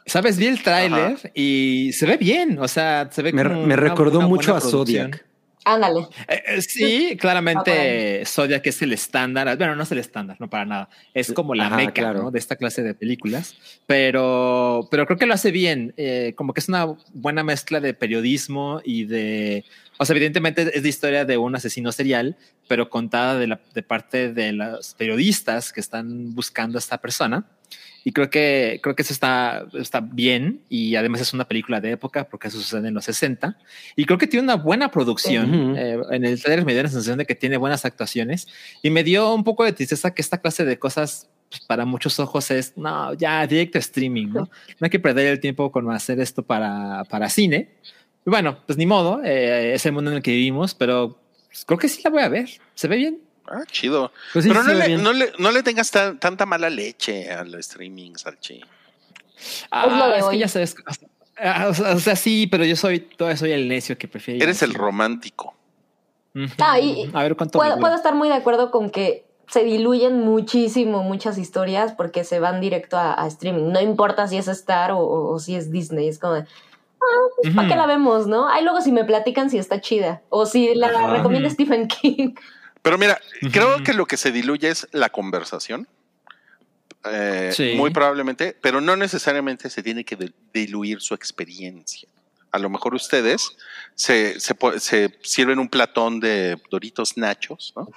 Sabes, 0.06 0.36
vi 0.36 0.46
el 0.46 0.62
tráiler 0.62 1.30
y 1.34 1.90
se 1.92 2.06
ve 2.06 2.16
bien. 2.16 2.58
O 2.58 2.68
sea, 2.68 3.08
se 3.12 3.22
ve 3.22 3.32
Me, 3.32 3.42
como 3.42 3.54
me 3.60 3.64
una- 3.64 3.76
recordó 3.76 4.18
una 4.18 4.28
mucho 4.28 4.54
a 4.56 4.58
producción. 4.60 5.10
Zodiac. 5.12 5.26
Ándale. 5.64 6.08
Eh, 6.26 6.42
eh, 6.44 6.62
sí, 6.62 7.16
claramente 7.20 8.24
Zodiac 8.26 8.66
es 8.66 8.82
el 8.82 8.92
estándar. 8.92 9.56
Bueno, 9.56 9.76
no 9.76 9.84
es 9.84 9.92
el 9.92 9.98
estándar, 9.98 10.36
no 10.40 10.50
para 10.50 10.64
nada. 10.64 10.88
Es 11.14 11.32
como 11.32 11.54
la 11.54 11.66
Ajá, 11.68 11.76
meca 11.76 11.92
claro. 11.92 12.22
¿no? 12.24 12.30
de 12.32 12.38
esta 12.40 12.56
clase 12.56 12.82
de 12.82 12.94
películas. 12.94 13.54
Pero, 13.86 14.88
pero 14.90 15.06
creo 15.06 15.16
que 15.18 15.26
lo 15.26 15.34
hace 15.34 15.52
bien. 15.52 15.94
Eh, 15.96 16.32
como 16.36 16.52
que 16.52 16.58
es 16.60 16.68
una 16.68 16.86
buena 17.14 17.44
mezcla 17.44 17.78
de 17.78 17.94
periodismo 17.94 18.80
y 18.84 19.04
de. 19.04 19.64
O 19.98 20.04
sea, 20.04 20.16
evidentemente 20.16 20.68
es 20.76 20.82
de 20.82 20.88
historia 20.88 21.24
de 21.24 21.36
un 21.36 21.54
asesino 21.54 21.92
serial, 21.92 22.36
pero 22.66 22.90
contada 22.90 23.38
de, 23.38 23.46
la, 23.46 23.60
de 23.72 23.82
parte 23.84 24.32
de 24.32 24.50
los 24.52 24.94
periodistas 24.94 25.72
que 25.72 25.78
están 25.78 26.34
buscando 26.34 26.76
a 26.76 26.80
esta 26.80 26.98
persona. 26.98 27.44
Y 28.04 28.12
creo 28.12 28.30
que, 28.30 28.80
creo 28.82 28.96
que 28.96 29.02
eso 29.02 29.12
está, 29.12 29.64
está 29.74 30.00
bien. 30.00 30.60
Y 30.68 30.96
además 30.96 31.20
es 31.20 31.32
una 31.32 31.46
película 31.46 31.80
de 31.80 31.92
época 31.92 32.24
porque 32.24 32.48
eso 32.48 32.58
sucede 32.58 32.88
en 32.88 32.94
los 32.94 33.04
60. 33.04 33.56
Y 33.96 34.04
creo 34.04 34.18
que 34.18 34.26
tiene 34.26 34.44
una 34.44 34.56
buena 34.56 34.90
producción. 34.90 35.54
Ujú. 35.54 35.76
Eh, 35.76 35.98
en 36.10 36.24
el 36.24 36.42
trailer 36.42 36.64
me 36.64 36.72
dio 36.72 36.82
la 36.82 36.88
sensación 36.88 37.18
de 37.18 37.26
que 37.26 37.34
tiene 37.34 37.56
buenas 37.56 37.84
actuaciones. 37.84 38.48
Y 38.82 38.90
me 38.90 39.04
dio 39.04 39.32
un 39.34 39.44
poco 39.44 39.64
de 39.64 39.72
tristeza 39.72 40.12
que 40.12 40.22
esta 40.22 40.38
clase 40.38 40.64
de 40.64 40.78
cosas 40.78 41.28
pues, 41.48 41.60
para 41.60 41.84
muchos 41.84 42.18
ojos 42.18 42.50
es, 42.50 42.76
no, 42.76 43.14
ya 43.14 43.46
directo 43.46 43.78
streaming, 43.78 44.28
¿no? 44.28 44.40
No 44.40 44.84
hay 44.84 44.90
que 44.90 44.98
perder 44.98 45.26
el 45.26 45.40
tiempo 45.40 45.70
con 45.70 45.90
hacer 45.90 46.18
esto 46.18 46.42
para, 46.42 47.04
para 47.04 47.28
cine. 47.28 47.68
Y 48.26 48.30
bueno, 48.30 48.58
pues 48.66 48.78
ni 48.78 48.86
modo, 48.86 49.20
eh, 49.22 49.74
es 49.74 49.84
el 49.84 49.92
mundo 49.92 50.10
en 50.10 50.16
el 50.16 50.22
que 50.22 50.30
vivimos, 50.30 50.74
pero 50.74 51.18
pues, 51.48 51.64
creo 51.66 51.78
que 51.78 51.88
sí 51.88 52.00
la 52.04 52.10
voy 52.10 52.22
a 52.22 52.28
ver. 52.28 52.48
Se 52.74 52.88
ve 52.88 52.96
bien. 52.96 53.18
Ah, 53.54 53.64
chido. 53.70 54.10
Pues 54.32 54.44
sí, 54.44 54.50
Pero 54.50 54.62
sí 54.62 54.68
no, 54.68 54.74
le, 54.74 54.96
no, 54.96 55.12
le, 55.12 55.32
no 55.38 55.50
le 55.50 55.62
tengas 55.62 55.90
tan- 55.90 56.18
tanta 56.18 56.46
mala 56.46 56.70
leche 56.70 57.30
al 57.30 57.54
streaming, 57.56 58.14
Salchi. 58.16 58.60
lo 59.72 60.08
de 60.08 60.18
es 60.18 60.24
hoy. 60.24 60.32
que 60.34 60.38
ya 60.38 60.48
sabes. 60.48 60.74
ah, 61.38 61.66
O 61.68 61.74
sea, 61.74 61.94
o 61.94 61.98
sea, 61.98 62.16
sí, 62.16 62.46
pero 62.46 62.64
yo 62.64 62.76
soy, 62.76 63.00
todavía 63.00 63.36
soy 63.36 63.52
el 63.52 63.68
necio 63.68 63.98
que 63.98 64.08
prefiere. 64.08 64.38
ir 64.38 64.42
Eres 64.44 64.62
el 64.62 64.72
romántico. 64.74 65.54
Ah, 66.58 66.78
y- 66.80 67.10
a 67.12 67.22
ver 67.22 67.36
cuánto. 67.36 67.58
Puedo, 67.58 67.78
puedo 67.78 67.94
estar 67.94 68.14
muy 68.14 68.28
de 68.28 68.34
acuerdo 68.34 68.70
con 68.70 68.88
que 68.90 69.26
se 69.48 69.64
diluyen 69.64 70.20
muchísimo 70.20 71.02
muchas 71.02 71.36
historias 71.36 71.92
porque 71.92 72.24
se 72.24 72.40
van 72.40 72.58
directo 72.62 72.96
a, 72.96 73.22
a 73.22 73.26
streaming. 73.26 73.70
No 73.70 73.80
importa 73.82 74.26
si 74.28 74.38
es 74.38 74.48
Star 74.48 74.92
o, 74.92 74.98
o- 75.00 75.34
o 75.34 75.38
si 75.38 75.56
es 75.56 75.70
Disney. 75.70 76.08
Es 76.08 76.18
como 76.18 76.32
de, 76.34 76.40
ah, 76.40 77.26
pues, 77.42 77.54
¿para 77.54 77.68
qué 77.68 77.76
la 77.76 77.84
vemos, 77.84 78.26
no? 78.26 78.48
Ahí 78.48 78.64
luego 78.64 78.80
si 78.80 78.92
me 78.92 79.04
platican 79.04 79.50
si 79.50 79.58
está 79.58 79.82
chida 79.82 80.22
o 80.30 80.46
si 80.46 80.74
la 80.74 80.86
Ajá. 80.86 81.12
recomienda 81.16 81.50
Stephen 81.50 81.86
King. 81.88 82.34
Pero 82.82 82.98
mira, 82.98 83.20
creo 83.52 83.82
que 83.84 83.92
lo 83.94 84.06
que 84.06 84.16
se 84.16 84.32
diluye 84.32 84.68
es 84.68 84.88
la 84.92 85.08
conversación. 85.10 85.86
Eh, 87.04 87.50
Sí. 87.52 87.74
Muy 87.76 87.90
probablemente, 87.90 88.56
pero 88.60 88.80
no 88.80 88.96
necesariamente 88.96 89.68
se 89.70 89.82
tiene 89.82 90.04
que 90.04 90.32
diluir 90.52 91.00
su 91.00 91.14
experiencia. 91.14 92.08
A 92.52 92.58
lo 92.58 92.68
mejor 92.68 92.94
ustedes 92.94 93.56
se, 93.94 94.38
se, 94.38 95.18
sirven 95.22 95.58
un 95.58 95.68
platón 95.68 96.20
de 96.20 96.60
Doritos 96.70 97.16
Nachos 97.16 97.72
¿no? 97.74 97.88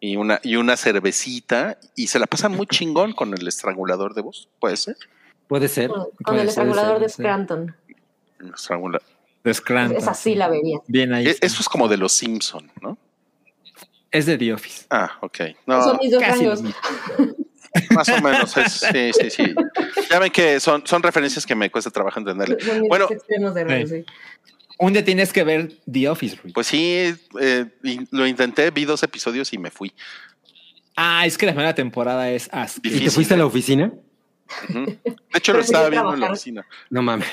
y, 0.00 0.16
una, 0.16 0.38
y 0.42 0.56
una 0.56 0.76
cervecita 0.76 1.78
y 1.96 2.08
se 2.08 2.18
la 2.18 2.26
pasan 2.26 2.52
muy 2.52 2.66
chingón 2.66 3.14
con 3.14 3.32
el 3.32 3.48
estrangulador 3.48 4.12
de 4.14 4.20
voz. 4.20 4.48
Puede 4.60 4.76
ser. 4.76 4.96
Puede 5.48 5.68
ser. 5.68 5.88
Con 5.88 6.06
puede 6.24 6.36
el 6.36 6.40
ser, 6.42 6.48
estrangulador 6.50 7.00
de. 7.00 7.08
Scranton. 7.08 7.74
El 8.38 8.52
estrangula- 8.52 9.00
De 9.44 9.54
Scranton. 9.54 9.96
Esa 9.96 10.14
sí 10.14 10.34
la 10.34 10.48
vería. 10.48 10.78
Bien 10.86 11.14
ahí. 11.14 11.26
E- 11.26 11.30
está. 11.30 11.46
Eso 11.46 11.60
es 11.62 11.68
como 11.68 11.88
de 11.88 11.96
los 11.96 12.12
Simpson, 12.12 12.70
¿no? 12.82 12.98
Es 14.12 14.26
de 14.26 14.38
The 14.38 14.52
Office. 14.52 14.84
Ah, 14.90 15.18
ok. 15.22 15.38
No, 15.66 15.82
Son 15.82 15.98
mis 16.00 16.12
dos 16.12 16.22
Casi 16.22 16.44
mismo. 16.46 16.70
más 17.90 18.08
o 18.10 18.20
menos. 18.20 18.56
es- 18.58 18.72
sí, 18.92 19.10
sí, 19.18 19.30
sí. 19.30 19.54
Ya 20.10 20.18
ven 20.18 20.30
que 20.30 20.60
son, 20.60 20.86
son 20.86 21.02
referencias 21.02 21.46
que 21.46 21.54
me 21.54 21.70
cuesta 21.70 21.90
trabajo 21.90 22.18
entenderle. 22.20 22.60
Son 22.60 22.82
Bueno, 22.88 23.08
de 23.08 23.64
rango, 23.64 23.86
Sí. 23.88 23.96
sí. 23.98 24.04
Un 24.78 24.92
día 24.92 25.04
tienes 25.04 25.32
que 25.32 25.44
ver 25.44 25.72
The 25.90 26.08
Office, 26.08 26.36
Rui. 26.42 26.52
Pues 26.52 26.66
sí, 26.66 27.14
eh, 27.40 27.66
lo 28.10 28.26
intenté, 28.26 28.70
vi 28.70 28.84
dos 28.84 29.02
episodios 29.02 29.52
y 29.52 29.58
me 29.58 29.70
fui. 29.70 29.92
Ah, 30.96 31.24
es 31.24 31.38
que 31.38 31.46
la 31.46 31.52
primera 31.52 31.74
temporada 31.74 32.30
es 32.30 32.48
así. 32.52 32.80
¿Y 32.84 33.00
te 33.04 33.10
fuiste 33.10 33.34
a 33.34 33.36
la 33.38 33.46
oficina? 33.46 33.92
De 34.68 34.98
hecho, 35.34 35.52
lo 35.54 35.60
estaba 35.60 35.88
viendo 35.88 36.12
en 36.12 36.20
la 36.20 36.32
oficina. 36.32 36.66
No 36.90 37.00
mames. 37.02 37.28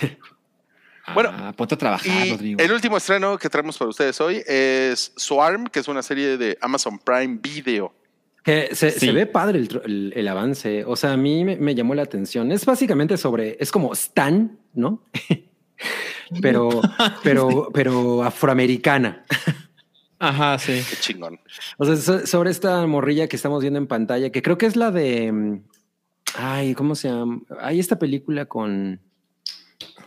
Bueno, 1.14 1.32
ah, 1.34 1.54
ponte 1.56 1.76
a 1.76 1.78
trabajar, 1.78 2.28
Y 2.28 2.32
Rodrigo. 2.32 2.60
el 2.62 2.72
último 2.72 2.98
estreno 2.98 3.38
que 3.38 3.50
traemos 3.50 3.78
para 3.78 3.90
ustedes 3.90 4.20
hoy 4.22 4.42
es 4.48 5.12
Swarm, 5.16 5.66
que 5.68 5.80
es 5.80 5.88
una 5.88 6.02
serie 6.04 6.38
de 6.38 6.58
Amazon 6.62 7.00
Prime 7.00 7.40
Video. 7.42 7.94
Que 8.44 8.70
se, 8.74 8.92
Sí. 8.92 9.08
se 9.08 9.12
ve 9.12 9.26
padre 9.26 9.60
el, 9.60 9.68
tro- 9.70 9.82
el- 9.86 10.14
el 10.16 10.28
avance. 10.28 10.86
O 10.86 10.96
sea, 10.96 11.14
a 11.14 11.18
mí 11.18 11.44
me, 11.44 11.58
me 11.58 11.76
llamó 11.76 11.94
la 11.96 12.04
atención. 12.04 12.52
Es 12.52 12.66
básicamente 12.66 13.18
sobre, 13.18 13.58
es 13.60 13.72
como 13.72 13.92
Stan, 13.94 14.58
¿no? 14.74 15.04
pero, 16.42 16.70
pero, 17.24 17.70
pero 17.74 18.24
afroamericana. 18.24 19.26
Ajá, 20.20 20.58
sí. 20.60 20.82
Qué 20.90 20.96
chingón. 20.98 21.40
O 21.78 21.86
sea, 21.86 21.96
so- 21.98 22.26
sobre 22.28 22.52
esta 22.52 22.86
morrilla 22.88 23.28
que 23.28 23.36
estamos 23.36 23.62
viendo 23.62 23.80
en 23.80 23.88
pantalla, 23.88 24.32
que 24.32 24.42
creo 24.42 24.58
que 24.58 24.66
es 24.68 24.76
la 24.76 24.92
de. 24.92 25.32
mm, 25.32 25.64
Ay, 26.36 26.76
¿cómo 26.76 26.94
se 26.96 27.10
llama? 27.10 27.42
Hay 27.62 27.80
esta 27.80 27.98
película 28.00 28.46
con. 28.46 29.02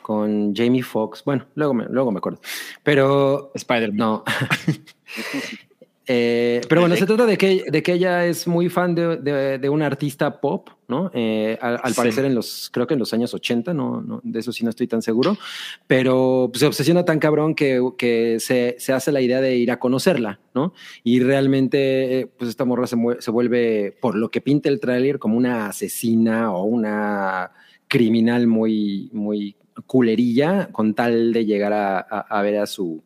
Con 0.03 0.55
Jamie 0.55 0.83
Foxx. 0.83 1.23
Bueno, 1.25 1.47
luego 1.55 1.75
me, 1.75 1.85
luego 1.89 2.11
me 2.13 2.19
acuerdo. 2.19 2.41
Pero 2.83 3.53
Spider-Man. 3.55 3.97
no. 3.97 4.25
Eh, 6.05 6.61
pero 6.69 6.81
bueno, 6.81 6.97
se 6.97 7.07
trata 7.07 7.27
de 7.27 7.39
que, 7.39 7.65
de 7.71 7.81
que 7.81 7.93
ella 7.93 8.27
es 8.27 8.49
muy 8.49 8.69
fan 8.69 8.93
de, 8.95 9.19
de, 9.19 9.59
de 9.59 9.69
una 9.69 9.87
artista 9.87 10.41
pop, 10.41 10.69
¿no? 10.89 11.13
Eh, 11.15 11.57
al, 11.61 11.79
al 11.81 11.93
Sí. 11.93 11.97
parecer 11.97 12.25
en 12.25 12.35
los, 12.35 12.71
creo 12.73 12.89
que 12.89 12.95
en 12.95 13.01
los 13.01 13.15
años 13.15 13.33
80, 13.33 13.73
no, 13.73 14.01
no, 14.03 14.21
de 14.25 14.41
eso 14.41 14.53
sí 14.53 14.65
no 14.65 14.71
estoy 14.71 14.89
tan 14.89 15.01
seguro, 15.01 15.39
pero 15.87 16.51
se 16.55 16.67
obsesiona 16.67 17.05
tan 17.05 17.21
cabrón 17.21 17.55
que, 17.55 17.81
que 17.97 18.39
se, 18.41 18.75
se 18.81 18.93
hace 18.93 19.13
la 19.13 19.21
idea 19.21 19.41
de 19.41 19.55
ir 19.57 19.71
a 19.71 19.79
conocerla, 19.79 20.41
¿no? 20.55 20.75
Y 21.05 21.21
realmente, 21.21 22.19
eh, 22.19 22.27
pues 22.27 22.51
esta 22.51 22.65
morra 22.65 22.89
se, 22.89 22.97
se 23.21 23.31
vuelve, 23.31 23.97
por 24.01 24.17
lo 24.17 24.29
que 24.31 24.41
pinta 24.41 24.69
el 24.69 24.81
tráiler, 24.81 25.21
como 25.21 25.37
una 25.37 25.67
asesina 25.67 26.53
o 26.53 26.65
una 26.65 27.53
criminal 27.87 28.49
muy, 28.49 29.09
muy 29.13 29.55
culerilla 29.87 30.69
con 30.73 30.95
tal 30.95 31.33
de 31.33 31.45
llegar 31.45 31.73
a, 31.73 31.99
a- 31.99 32.27
a 32.29 32.43
ver 32.43 32.59
a 32.59 32.67
su, 32.67 33.03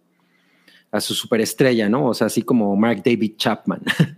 a 0.91 1.01
su 1.01 1.15
superestrella, 1.15 1.89
¿no? 1.89 2.07
O 2.07 2.15
sea, 2.15 2.27
así 2.29 2.43
como 2.43 2.75
Mark 2.77 3.03
David 3.05 3.35
Chapman. 3.37 3.83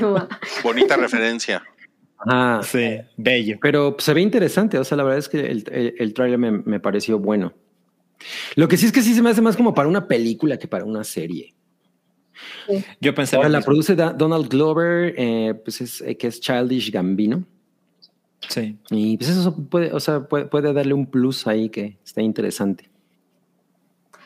No. 0.00 0.28
Bonita 0.64 0.96
referencia. 0.96 1.62
Ah, 2.26 2.62
Sí, 2.64 2.96
bello. 3.18 3.58
pero 3.60 3.92
pues, 3.94 4.04
se 4.04 4.14
ve 4.14 4.22
interesante, 4.22 4.78
o 4.78 4.84
sea, 4.84 4.96
la 4.96 5.02
verdad 5.02 5.18
es 5.18 5.28
que 5.28 5.40
el, 5.40 5.64
el, 5.70 5.94
el 5.98 6.14
tráiler 6.14 6.38
me, 6.38 6.52
me 6.52 6.80
pareció 6.80 7.18
bueno. 7.18 7.52
Lo 8.54 8.68
que 8.68 8.78
sí 8.78 8.86
es 8.86 8.92
que 8.92 9.02
sí 9.02 9.12
se 9.14 9.20
me 9.20 9.28
hace 9.28 9.42
más 9.42 9.56
como 9.58 9.74
para 9.74 9.88
una 9.88 10.06
película 10.08 10.56
que 10.58 10.68
para 10.68 10.84
una 10.86 11.04
serie. 11.04 11.54
Yo 13.00 13.14
pensé. 13.14 13.36
Ahora 13.36 13.48
la 13.50 13.58
mismo. 13.58 13.66
produce 13.72 13.94
Donald 13.94 14.48
Glover, 14.48 15.14
eh, 15.18 15.52
pues 15.62 15.80
es, 15.82 16.00
eh, 16.00 16.16
que 16.16 16.28
es 16.28 16.40
Childish 16.40 16.90
Gambino. 16.90 17.44
Sí. 18.48 18.76
Y 18.90 19.16
pues 19.16 19.30
eso 19.30 19.54
puede, 19.56 19.92
o 19.92 20.00
sea, 20.00 20.20
puede, 20.24 20.46
puede 20.46 20.72
darle 20.72 20.94
un 20.94 21.06
plus 21.06 21.46
ahí 21.46 21.68
que 21.68 21.98
está 22.04 22.20
interesante. 22.22 22.88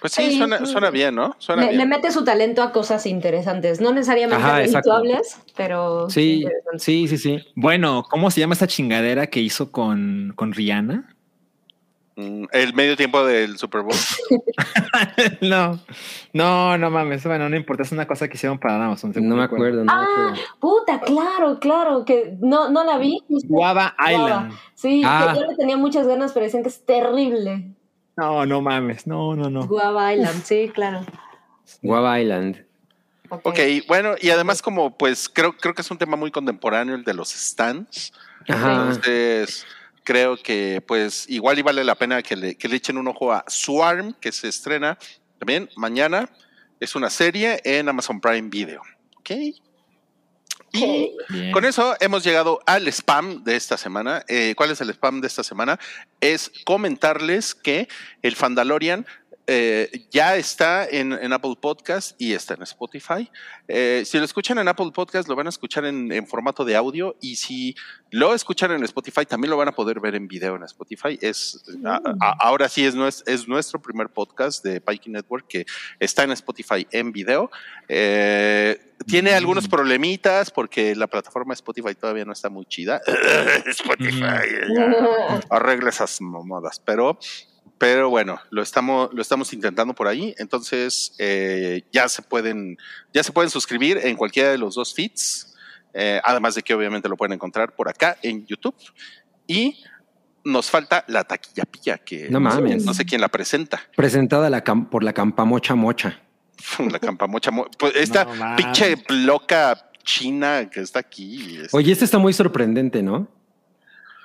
Pues 0.01 0.13
sí, 0.13 0.31
Sí. 0.33 0.39
suena, 0.39 0.65
suena 0.67 0.91
bien, 0.91 1.15
¿no? 1.15 1.35
Suena 1.39 1.63
Le, 1.63 1.69
bien. 1.69 1.79
le 1.81 1.87
mete 1.87 2.13
su 2.13 2.23
talento 2.23 2.63
a 2.63 2.71
cosas 2.71 3.07
interesantes, 3.07 3.81
no 3.81 3.93
necesariamente 3.93 4.45
Ajá, 4.45 4.63
exacto. 4.63 4.91
redituables, 4.91 5.39
pero 5.57 6.11
Sí, 6.11 6.45
sí, 6.79 7.09
sí, 7.09 7.17
sí. 7.19 7.39
Bueno, 7.55 8.05
¿cómo 8.11 8.31
se 8.31 8.41
llama 8.41 8.53
esta 8.53 8.67
chingadera 8.67 9.27
que 9.29 9.41
hizo 9.41 9.73
con, 9.73 10.33
con 10.37 10.53
Rihanna? 10.53 11.16
Mm, 12.17 12.45
El 12.51 12.73
medio 12.75 12.97
tiempo 12.97 13.23
del 13.25 13.59
Super 13.59 13.83
Bowl. 13.83 13.95
no, 15.43 15.79
no, 16.33 16.79
no 16.79 16.91
mames. 16.91 17.25
Bueno, 17.25 17.49
no 17.49 17.57
importa, 17.57 17.83
es 17.83 17.93
una 17.93 18.07
cosa 18.07 18.27
que 18.29 18.37
hicieron 18.37 18.59
para 18.59 18.83
Amazon. 18.85 19.13
No 19.17 19.37
me 19.37 19.43
acuerdo. 19.45 19.85
No 19.85 19.85
me 19.85 19.93
Ah, 19.93 20.03
acuerdo. 20.31 20.43
puta, 20.59 21.01
claro, 21.01 21.59
claro, 21.61 22.05
que 22.05 22.37
no, 22.41 22.71
no 22.71 22.85
la 22.85 22.97
vi. 22.99 23.19
Guava 23.29 23.95
Island. 24.11 24.53
Sí, 24.75 25.03
Ah. 25.05 25.33
que 25.35 25.41
yo 25.41 25.47
le 25.47 25.57
tenía 25.57 25.77
muchas 25.77 26.07
ganas, 26.07 26.33
pero 26.33 26.45
decían 26.45 26.63
que 26.63 26.71
es 26.71 26.85
terrible. 26.85 27.73
No, 28.17 28.47
no 28.47 28.63
mames. 28.63 29.07
No, 29.07 29.37
no, 29.37 29.51
no. 29.51 29.67
Guava 29.67 30.15
Island, 30.15 30.43
sí, 30.43 30.71
claro. 30.75 31.05
Guava 31.83 32.19
Island. 32.21 32.65
Ok, 33.29 33.59
bueno, 33.89 34.15
y 34.21 34.31
además 34.31 34.63
como 34.63 34.97
pues 34.97 35.29
creo, 35.29 35.53
creo 35.53 35.75
que 35.75 35.83
es 35.83 35.91
un 35.91 35.99
tema 35.99 36.17
muy 36.17 36.31
contemporáneo 36.31 36.95
el 36.95 37.05
de 37.05 37.13
los 37.13 37.29
stands. 37.31 38.13
Ajá. 38.49 38.73
Entonces 38.73 39.67
creo 40.07 40.37
que 40.37 40.83
pues 40.87 41.29
igual 41.29 41.59
y 41.59 41.63
vale 41.63 41.85
la 41.85 41.97
pena 41.97 42.23
que 42.23 42.37
le, 42.37 42.57
que 42.57 42.69
le 42.69 42.77
echen 42.77 42.97
un 42.97 43.09
ojo 43.09 43.33
a 43.33 43.45
Swarm, 43.49 44.15
que 44.15 44.33
se 44.33 44.49
estrena 44.49 44.97
también 45.39 45.69
mañana. 45.77 46.31
Es 46.79 46.95
una 46.95 47.11
serie 47.11 47.61
en 47.65 47.89
Amazon 47.89 48.21
Prime 48.21 48.49
Video. 48.49 48.81
Ok. 49.17 49.31
Y 50.73 51.13
Bien. 51.29 51.53
con 51.53 51.65
eso 51.65 51.97
hemos 52.01 52.23
llegado 52.23 52.61
al 52.67 52.87
spam 52.89 53.43
de 53.45 53.57
esta 53.57 53.77
semana. 53.77 54.25
Eh, 54.29 54.55
¿Cuál 54.57 54.71
es 54.71 54.81
el 54.81 54.91
spam 54.91 55.21
de 55.21 55.27
esta 55.27 55.43
semana? 55.43 55.79
Es 56.21 56.53
comentarles 56.65 57.55
que 57.55 57.89
el 58.23 58.37
Fandalorian 58.37 59.07
eh, 59.47 60.07
ya 60.11 60.37
está 60.37 60.87
en, 60.89 61.13
en 61.13 61.33
Apple 61.33 61.55
Podcast 61.61 62.21
y 62.21 62.33
está 62.35 62.55
en 62.55 62.63
Spotify. 62.63 63.31
Eh, 63.69 64.03
si 64.05 64.19
lo 64.19 64.25
escuchan 64.25 64.59
en 64.59 64.67
Apple 64.69 64.91
Podcast, 64.93 65.29
lo 65.29 65.37
van 65.37 65.47
a 65.47 65.51
escuchar 65.51 65.85
en, 65.85 66.11
en 66.13 66.27
formato 66.27 66.65
de 66.65 66.75
audio 66.77 67.17
y 67.21 67.37
si 67.37 67.75
lo 68.11 68.35
escuchan 68.35 68.73
en 68.73 68.83
Spotify, 68.85 69.25
también 69.27 69.51
lo 69.51 69.57
van 69.57 69.69
a 69.69 69.73
poder 69.73 70.01
ver 70.01 70.15
en 70.15 70.27
video 70.29 70.57
en 70.57 70.63
Spotify. 70.65 71.19
Es, 71.21 71.63
a- 71.85 72.01
a- 72.21 72.37
ahora 72.41 72.69
sí 72.69 72.85
es, 72.85 72.95
es 73.27 73.47
nuestro 73.49 73.81
primer 73.81 74.09
podcast 74.09 74.65
de 74.65 74.81
Pikey 74.81 75.13
Network 75.13 75.47
que 75.49 75.67
está 76.01 76.25
en 76.25 76.33
Spotify 76.33 76.87
en 76.91 77.13
video. 77.13 77.51
Eh, 77.89 78.81
tiene 79.07 79.33
Mm. 79.33 79.37
algunos 79.37 79.69
problemitas 79.69 80.51
porque 80.51 80.95
la 80.97 81.07
plataforma 81.07 81.53
Spotify 81.55 81.95
todavía 81.95 82.25
no 82.25 82.33
está 82.33 82.49
muy 82.49 82.65
chida. 82.67 83.01
Spotify, 83.67 84.49
ya, 84.75 85.41
arregla 85.51 85.91
esas 85.91 86.21
mamadas, 86.21 86.81
pero 86.85 87.19
pero 87.79 88.09
bueno, 88.11 88.39
lo 88.51 88.63
estamos, 88.63 89.11
lo 89.13 89.21
estamos 89.23 89.53
intentando 89.53 89.95
por 89.95 90.07
ahí. 90.09 90.35
Entonces 90.39 91.15
eh, 91.19 91.83
ya 91.93 92.09
se 92.09 92.23
pueden, 92.23 92.79
ya 93.13 93.23
se 93.23 93.33
pueden 93.33 93.51
suscribir 93.51 93.99
en 94.03 94.17
cualquiera 94.17 94.51
de 94.51 94.59
los 94.59 94.75
dos 94.75 94.95
feeds. 94.95 95.55
eh, 95.99 96.21
además 96.25 96.55
de 96.55 96.63
que 96.63 96.75
obviamente 96.75 97.09
lo 97.09 97.17
pueden 97.17 97.33
encontrar 97.35 97.75
por 97.75 97.89
acá 97.89 98.17
en 98.23 98.47
YouTube. 98.47 98.75
Y 99.47 99.83
nos 100.45 100.71
falta 100.71 101.05
la 101.09 101.25
taquilla 101.25 101.65
pilla, 101.65 101.99
que 101.99 102.29
No 102.31 102.39
mames. 102.41 102.85
no 102.85 102.95
sé 102.95 103.05
quién 103.05 103.21
la 103.21 103.29
presenta. 103.29 103.81
Presentada 103.97 104.49
la 104.51 104.63
por 104.65 105.03
la 105.03 105.13
campamocha 105.13 105.75
mocha. 105.75 106.21
La 106.91 106.99
campamocha. 106.99 107.51
mo- 107.51 107.67
Pues 107.79 107.95
esta 107.97 108.25
No 108.25 108.57
pinche 108.57 108.97
loca 109.11 109.91
china 110.03 110.71
que 110.71 110.81
está 110.81 111.01
aquí. 111.01 111.59
este, 111.63 111.77
Oye, 111.77 111.93
este 111.93 112.05
está 112.07 112.17
muy 112.19 112.33
sorprendente, 112.33 113.03
¿no? 113.03 113.29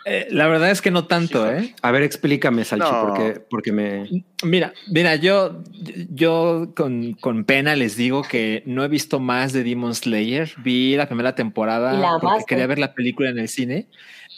Eh, 0.05 0.27
la 0.31 0.47
verdad 0.47 0.71
es 0.71 0.81
que 0.81 0.89
no 0.89 1.05
tanto, 1.05 1.49
¿eh? 1.51 1.75
A 1.81 1.91
ver, 1.91 2.01
explícame, 2.01 2.63
Salchi, 2.65 2.89
No. 2.91 3.07
porque, 3.07 3.39
porque 3.49 3.71
me. 3.71 4.23
Mira, 4.43 4.73
mira, 4.87 5.15
yo, 5.15 5.61
yo 6.09 6.71
con, 6.75 7.13
con 7.13 7.45
pena 7.45 7.75
les 7.75 7.95
digo 7.95 8.23
que 8.23 8.63
no 8.65 8.83
he 8.83 8.87
visto 8.87 9.19
más 9.19 9.53
de 9.53 9.63
Demon 9.63 9.93
Slayer. 9.93 10.51
Vi 10.63 10.95
la 10.95 11.07
primera 11.07 11.35
temporada 11.35 11.93
la 11.93 12.17
porque 12.19 12.45
quería 12.47 12.65
ver 12.67 12.79
la 12.79 12.93
película 12.95 13.29
en 13.29 13.37
el 13.39 13.47
cine. 13.47 13.87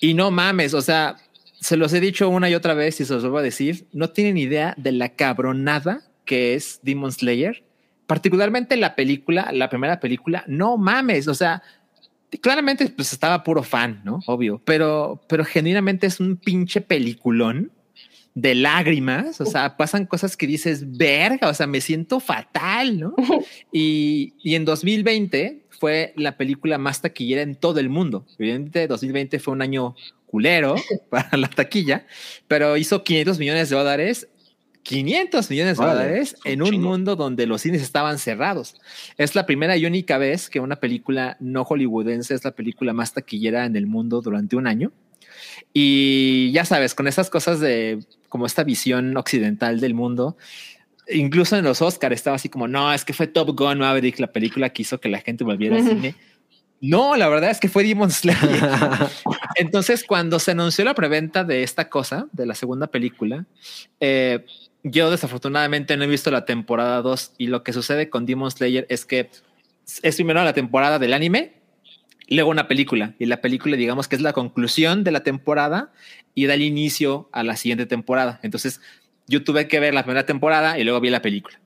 Y 0.01 0.13
no 0.15 0.31
mames, 0.31 0.73
o 0.73 0.81
sea, 0.81 1.15
se 1.61 1.77
los 1.77 1.93
he 1.93 2.01
dicho 2.01 2.27
una 2.27 2.49
y 2.49 2.55
otra 2.55 2.73
vez 2.73 2.99
y 2.99 3.05
se 3.05 3.13
los 3.13 3.23
vuelvo 3.23 3.37
a 3.37 3.41
decir. 3.43 3.87
No 3.93 4.09
tienen 4.09 4.37
idea 4.37 4.73
de 4.77 4.91
la 4.91 5.09
cabronada 5.09 6.01
que 6.25 6.55
es 6.55 6.81
Demon 6.83 7.11
Slayer. 7.13 7.63
Particularmente 8.05 8.75
la 8.75 8.95
película, 8.95 9.49
la 9.53 9.69
primera 9.69 10.01
película. 10.01 10.43
No 10.45 10.75
mames, 10.77 11.29
o 11.29 11.33
sea, 11.33 11.63
claramente 12.41 12.87
pues 12.89 13.13
estaba 13.13 13.43
puro 13.43 13.63
fan, 13.63 14.01
¿no? 14.03 14.19
Obvio, 14.27 14.61
pero, 14.65 15.21
pero 15.27 15.45
genuinamente 15.45 16.07
es 16.07 16.19
un 16.19 16.37
pinche 16.37 16.81
peliculón 16.81 17.71
de 18.35 18.55
lágrimas, 18.55 19.39
o 19.41 19.45
sea, 19.45 19.77
pasan 19.77 20.07
cosas 20.07 20.35
que 20.35 20.47
dices, 20.47 20.97
verga, 20.97 21.49
o 21.49 21.53
sea, 21.53 21.67
me 21.67 21.81
siento 21.81 22.19
fatal, 22.19 22.99
¿no? 22.99 23.15
Y, 23.71 24.33
y 24.43 24.55
en 24.55 24.65
2020 24.65 25.65
fue 25.69 26.13
la 26.15 26.37
película 26.37 26.77
más 26.77 27.01
taquillera 27.01 27.41
en 27.41 27.55
todo 27.55 27.79
el 27.79 27.89
mundo. 27.89 28.25
Evidentemente, 28.39 28.87
2020 28.87 29.39
fue 29.39 29.53
un 29.53 29.61
año 29.61 29.95
culero 30.25 30.75
para 31.09 31.37
la 31.37 31.47
taquilla, 31.47 32.07
pero 32.47 32.75
hizo 32.77 33.03
500 33.03 33.37
millones 33.37 33.69
de 33.69 33.75
dólares. 33.75 34.27
500 34.83 35.49
millones 35.49 35.77
de 35.77 35.85
dólares 35.85 36.35
en 36.43 36.61
un 36.61 36.81
mundo 36.81 37.15
donde 37.15 37.47
los 37.47 37.61
cines 37.61 37.81
estaban 37.81 38.19
cerrados. 38.19 38.75
Es 39.17 39.33
la 39.33 39.45
primera 39.45 39.77
y 39.77 39.85
única 39.85 40.17
vez 40.17 40.49
que 40.49 40.59
una 40.59 40.75
película 40.75 41.37
no 41.39 41.63
hollywoodense 41.63 42.35
es 42.35 42.43
la 42.43 42.51
película 42.51 42.93
más 42.93 43.13
taquillera 43.13 43.65
en 43.65 43.75
el 43.75 43.87
mundo 43.87 44.21
durante 44.21 44.55
un 44.55 44.67
año. 44.67 44.91
Y 45.73 46.51
ya 46.51 46.65
sabes, 46.65 46.95
con 46.95 47.07
esas 47.07 47.29
cosas 47.29 47.59
de 47.59 47.99
como 48.29 48.45
esta 48.45 48.63
visión 48.63 49.15
occidental 49.15 49.79
del 49.79 49.93
mundo, 49.93 50.37
incluso 51.09 51.57
en 51.57 51.65
los 51.65 51.81
Oscars 51.81 52.15
estaba 52.15 52.35
así 52.35 52.49
como, 52.49 52.67
no, 52.67 52.93
es 52.93 53.05
que 53.05 53.13
fue 53.13 53.27
Top 53.27 53.57
Gun 53.57 53.79
Maverick 53.79 54.19
la 54.19 54.31
película 54.31 54.69
que 54.69 54.81
hizo 54.81 54.99
que 54.99 55.09
la 55.09 55.21
gente 55.21 55.43
volviera 55.43 55.77
al 55.77 55.83
cine. 55.83 56.15
No, 56.85 57.15
la 57.15 57.29
verdad 57.29 57.49
es 57.49 57.61
que 57.61 57.69
fue 57.69 57.85
Demon 57.85 58.11
Slayer. 58.11 58.61
Entonces, 59.55 60.03
cuando 60.03 60.37
se 60.37 60.51
anunció 60.51 60.83
la 60.83 60.93
preventa 60.93 61.45
de 61.45 61.63
esta 61.63 61.87
cosa, 61.87 62.27
de 62.33 62.45
la 62.45 62.55
segunda 62.55 62.87
película, 62.87 63.45
eh, 64.01 64.45
yo 64.83 65.09
desafortunadamente 65.09 65.95
no 65.97 66.03
he 66.03 66.07
visto 66.07 66.29
la 66.29 66.45
temporada 66.45 67.01
2 67.01 67.33
y 67.37 67.47
lo 67.47 67.63
que 67.63 67.73
sucede 67.73 68.09
con 68.09 68.25
Demon 68.25 68.51
Slayer 68.51 68.85
es 68.89 69.05
que 69.05 69.29
es 70.01 70.15
primero 70.15 70.43
la 70.43 70.53
temporada 70.53 70.99
del 70.99 71.13
anime, 71.13 71.53
luego 72.27 72.49
una 72.49 72.67
película 72.67 73.15
y 73.19 73.25
la 73.25 73.41
película 73.41 73.77
digamos 73.77 74.07
que 74.07 74.15
es 74.15 74.21
la 74.21 74.33
conclusión 74.33 75.03
de 75.03 75.11
la 75.11 75.23
temporada 75.23 75.91
y 76.35 76.45
da 76.45 76.53
el 76.53 76.61
inicio 76.61 77.29
a 77.31 77.43
la 77.43 77.55
siguiente 77.55 77.85
temporada. 77.85 78.39
Entonces, 78.43 78.81
yo 79.27 79.43
tuve 79.43 79.67
que 79.67 79.79
ver 79.79 79.93
la 79.93 80.03
primera 80.03 80.25
temporada 80.25 80.77
y 80.77 80.83
luego 80.83 80.99
vi 80.99 81.09
la 81.09 81.21
película. 81.21 81.59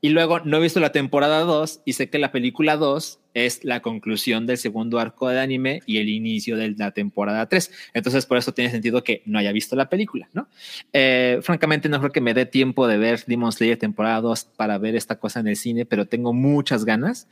Y 0.00 0.10
luego 0.10 0.40
no 0.40 0.56
he 0.56 0.60
visto 0.60 0.80
la 0.80 0.92
temporada 0.92 1.40
2 1.40 1.82
y 1.84 1.92
sé 1.92 2.08
que 2.08 2.18
la 2.18 2.32
película 2.32 2.76
2 2.76 3.18
es 3.34 3.64
la 3.64 3.80
conclusión 3.80 4.46
del 4.46 4.58
segundo 4.58 4.98
arco 4.98 5.28
del 5.28 5.38
anime 5.38 5.82
y 5.86 5.98
el 5.98 6.08
inicio 6.08 6.56
de 6.56 6.70
la 6.70 6.90
temporada 6.92 7.48
3. 7.48 7.70
Entonces, 7.94 8.26
por 8.26 8.38
eso 8.38 8.52
tiene 8.52 8.70
sentido 8.70 9.04
que 9.04 9.22
no 9.26 9.38
haya 9.38 9.52
visto 9.52 9.76
la 9.76 9.88
película, 9.88 10.28
¿no? 10.32 10.48
Eh, 10.92 11.40
francamente, 11.42 11.88
no 11.88 11.98
creo 11.98 12.12
que 12.12 12.20
me 12.20 12.34
dé 12.34 12.46
tiempo 12.46 12.88
de 12.88 12.98
ver 12.98 13.24
Demon 13.26 13.52
Slayer 13.52 13.78
temporada 13.78 14.20
2 14.20 14.44
para 14.56 14.78
ver 14.78 14.96
esta 14.96 15.18
cosa 15.18 15.40
en 15.40 15.48
el 15.48 15.56
cine, 15.56 15.84
pero 15.84 16.06
tengo 16.06 16.32
muchas 16.32 16.84
ganas. 16.84 17.28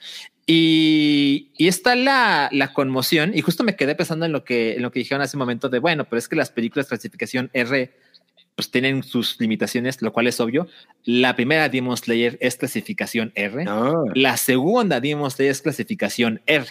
Y, 0.46 1.50
y 1.56 1.68
está 1.68 1.94
la, 1.94 2.48
la 2.52 2.72
conmoción, 2.72 3.32
y 3.34 3.40
justo 3.40 3.64
me 3.64 3.76
quedé 3.76 3.94
pensando 3.94 4.24
en 4.24 4.32
lo, 4.32 4.44
que, 4.44 4.74
en 4.74 4.82
lo 4.82 4.90
que 4.90 5.00
dijeron 5.00 5.22
hace 5.22 5.36
un 5.36 5.40
momento 5.40 5.68
de, 5.68 5.78
bueno, 5.78 6.04
pero 6.04 6.18
es 6.18 6.28
que 6.28 6.36
las 6.36 6.50
películas 6.50 6.86
clasificación 6.86 7.50
R 7.52 7.92
pues 8.58 8.72
tienen 8.72 9.04
sus 9.04 9.38
limitaciones, 9.38 10.02
lo 10.02 10.12
cual 10.12 10.26
es 10.26 10.40
obvio. 10.40 10.66
La 11.04 11.36
primera 11.36 11.68
Demon 11.68 11.96
Slayer 11.96 12.36
es 12.40 12.56
clasificación 12.56 13.30
R. 13.36 13.64
No. 13.64 14.02
La 14.16 14.36
segunda 14.36 15.00
Demon 15.00 15.30
Slayer 15.30 15.52
es 15.52 15.62
clasificación 15.62 16.42
R. 16.44 16.66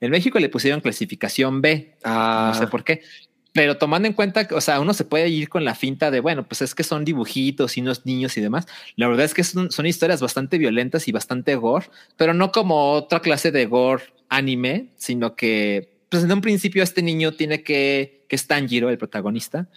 En 0.00 0.10
México 0.10 0.38
le 0.38 0.48
pusieron 0.48 0.80
clasificación 0.80 1.60
B. 1.60 1.96
Ah, 2.02 2.52
No 2.54 2.58
sé 2.58 2.66
por 2.66 2.82
qué. 2.82 3.02
Pero 3.52 3.76
tomando 3.76 4.08
en 4.08 4.14
cuenta 4.14 4.48
que, 4.48 4.54
o 4.54 4.60
sea, 4.62 4.80
uno 4.80 4.94
se 4.94 5.04
puede 5.04 5.28
ir 5.28 5.50
con 5.50 5.66
la 5.66 5.74
finta 5.74 6.10
de, 6.10 6.20
bueno, 6.20 6.48
pues 6.48 6.62
es 6.62 6.74
que 6.74 6.82
son 6.82 7.04
dibujitos 7.04 7.76
y 7.76 7.82
unos 7.82 8.06
niños 8.06 8.34
y 8.38 8.40
demás. 8.40 8.66
La 8.96 9.06
verdad 9.06 9.26
es 9.26 9.34
que 9.34 9.44
son, 9.44 9.70
son 9.70 9.84
historias 9.84 10.22
bastante 10.22 10.56
violentas 10.56 11.08
y 11.08 11.12
bastante 11.12 11.56
gore, 11.56 11.90
pero 12.16 12.32
no 12.32 12.52
como 12.52 12.92
otra 12.92 13.20
clase 13.20 13.52
de 13.52 13.66
gore 13.66 14.04
anime, 14.30 14.86
sino 14.96 15.36
que, 15.36 15.90
pues 16.08 16.24
en 16.24 16.32
un 16.32 16.40
principio 16.40 16.82
este 16.82 17.02
niño 17.02 17.32
tiene 17.32 17.62
que, 17.62 18.24
que 18.30 18.36
es 18.36 18.46
Tanjiro, 18.46 18.88
el 18.88 18.96
protagonista, 18.96 19.68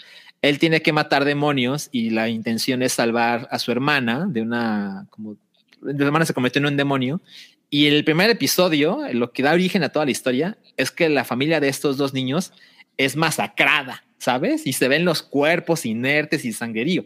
él 0.41 0.59
tiene 0.59 0.81
que 0.81 0.93
matar 0.93 1.25
demonios 1.25 1.89
y 1.91 2.09
la 2.09 2.29
intención 2.29 2.81
es 2.81 2.93
salvar 2.93 3.47
a 3.51 3.59
su 3.59 3.71
hermana 3.71 4.25
de 4.27 4.41
una, 4.41 5.07
como, 5.09 5.37
su 5.81 5.89
hermana 5.89 6.25
se 6.25 6.33
convirtió 6.33 6.59
en 6.59 6.65
un 6.67 6.77
demonio. 6.77 7.21
Y 7.69 7.87
el 7.87 8.03
primer 8.03 8.29
episodio, 8.29 8.99
lo 9.13 9.31
que 9.31 9.43
da 9.43 9.53
origen 9.53 9.83
a 9.83 9.89
toda 9.89 10.05
la 10.05 10.11
historia, 10.11 10.57
es 10.77 10.91
que 10.91 11.09
la 11.09 11.23
familia 11.23 11.59
de 11.59 11.69
estos 11.69 11.95
dos 11.97 12.13
niños 12.13 12.53
es 12.97 13.15
masacrada, 13.15 14.03
¿sabes? 14.17 14.67
Y 14.67 14.73
se 14.73 14.87
ven 14.87 15.05
los 15.05 15.21
cuerpos 15.21 15.85
inertes 15.85 16.43
y 16.43 16.53
sanguerío. 16.53 17.05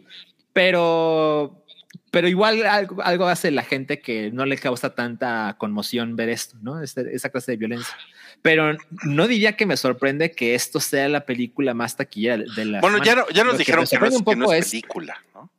Pero, 0.54 1.64
pero 2.10 2.28
igual 2.28 2.66
algo, 2.66 3.02
algo 3.04 3.28
hace 3.28 3.52
la 3.52 3.64
gente 3.64 4.00
que 4.00 4.32
no 4.32 4.46
le 4.46 4.58
causa 4.58 4.96
tanta 4.96 5.56
conmoción 5.60 6.16
ver 6.16 6.30
esto, 6.30 6.58
¿no? 6.62 6.82
Este- 6.82 7.14
esa 7.14 7.30
clase 7.30 7.52
de 7.52 7.58
violencia. 7.58 7.96
Pero 8.46 8.78
no 9.06 9.28
diría 9.28 9.58
que 9.58 9.66
me 9.66 9.76
sorprende 9.76 10.30
que 10.34 10.54
esto 10.54 10.80
sea 10.80 11.10
la 11.10 11.26
película 11.26 11.74
más 11.74 11.98
taquillera 11.98 12.44
de 12.56 12.66
la. 12.66 12.80
Bueno, 12.80 13.00
ya, 13.00 13.06
semana. 13.14 13.26
ya 13.34 13.44
nos 13.44 13.54
que 13.54 13.58
dijeron 13.58 13.82
me 13.82 13.88
que 13.90 13.98
no, 13.98 14.06
es, 14.06 14.14
sorprende 14.14 14.18
un 14.18 14.24
que 14.24 14.36
no 14.36 14.54
es 14.54 14.70
película, 14.70 15.18
¿no? 15.34 15.50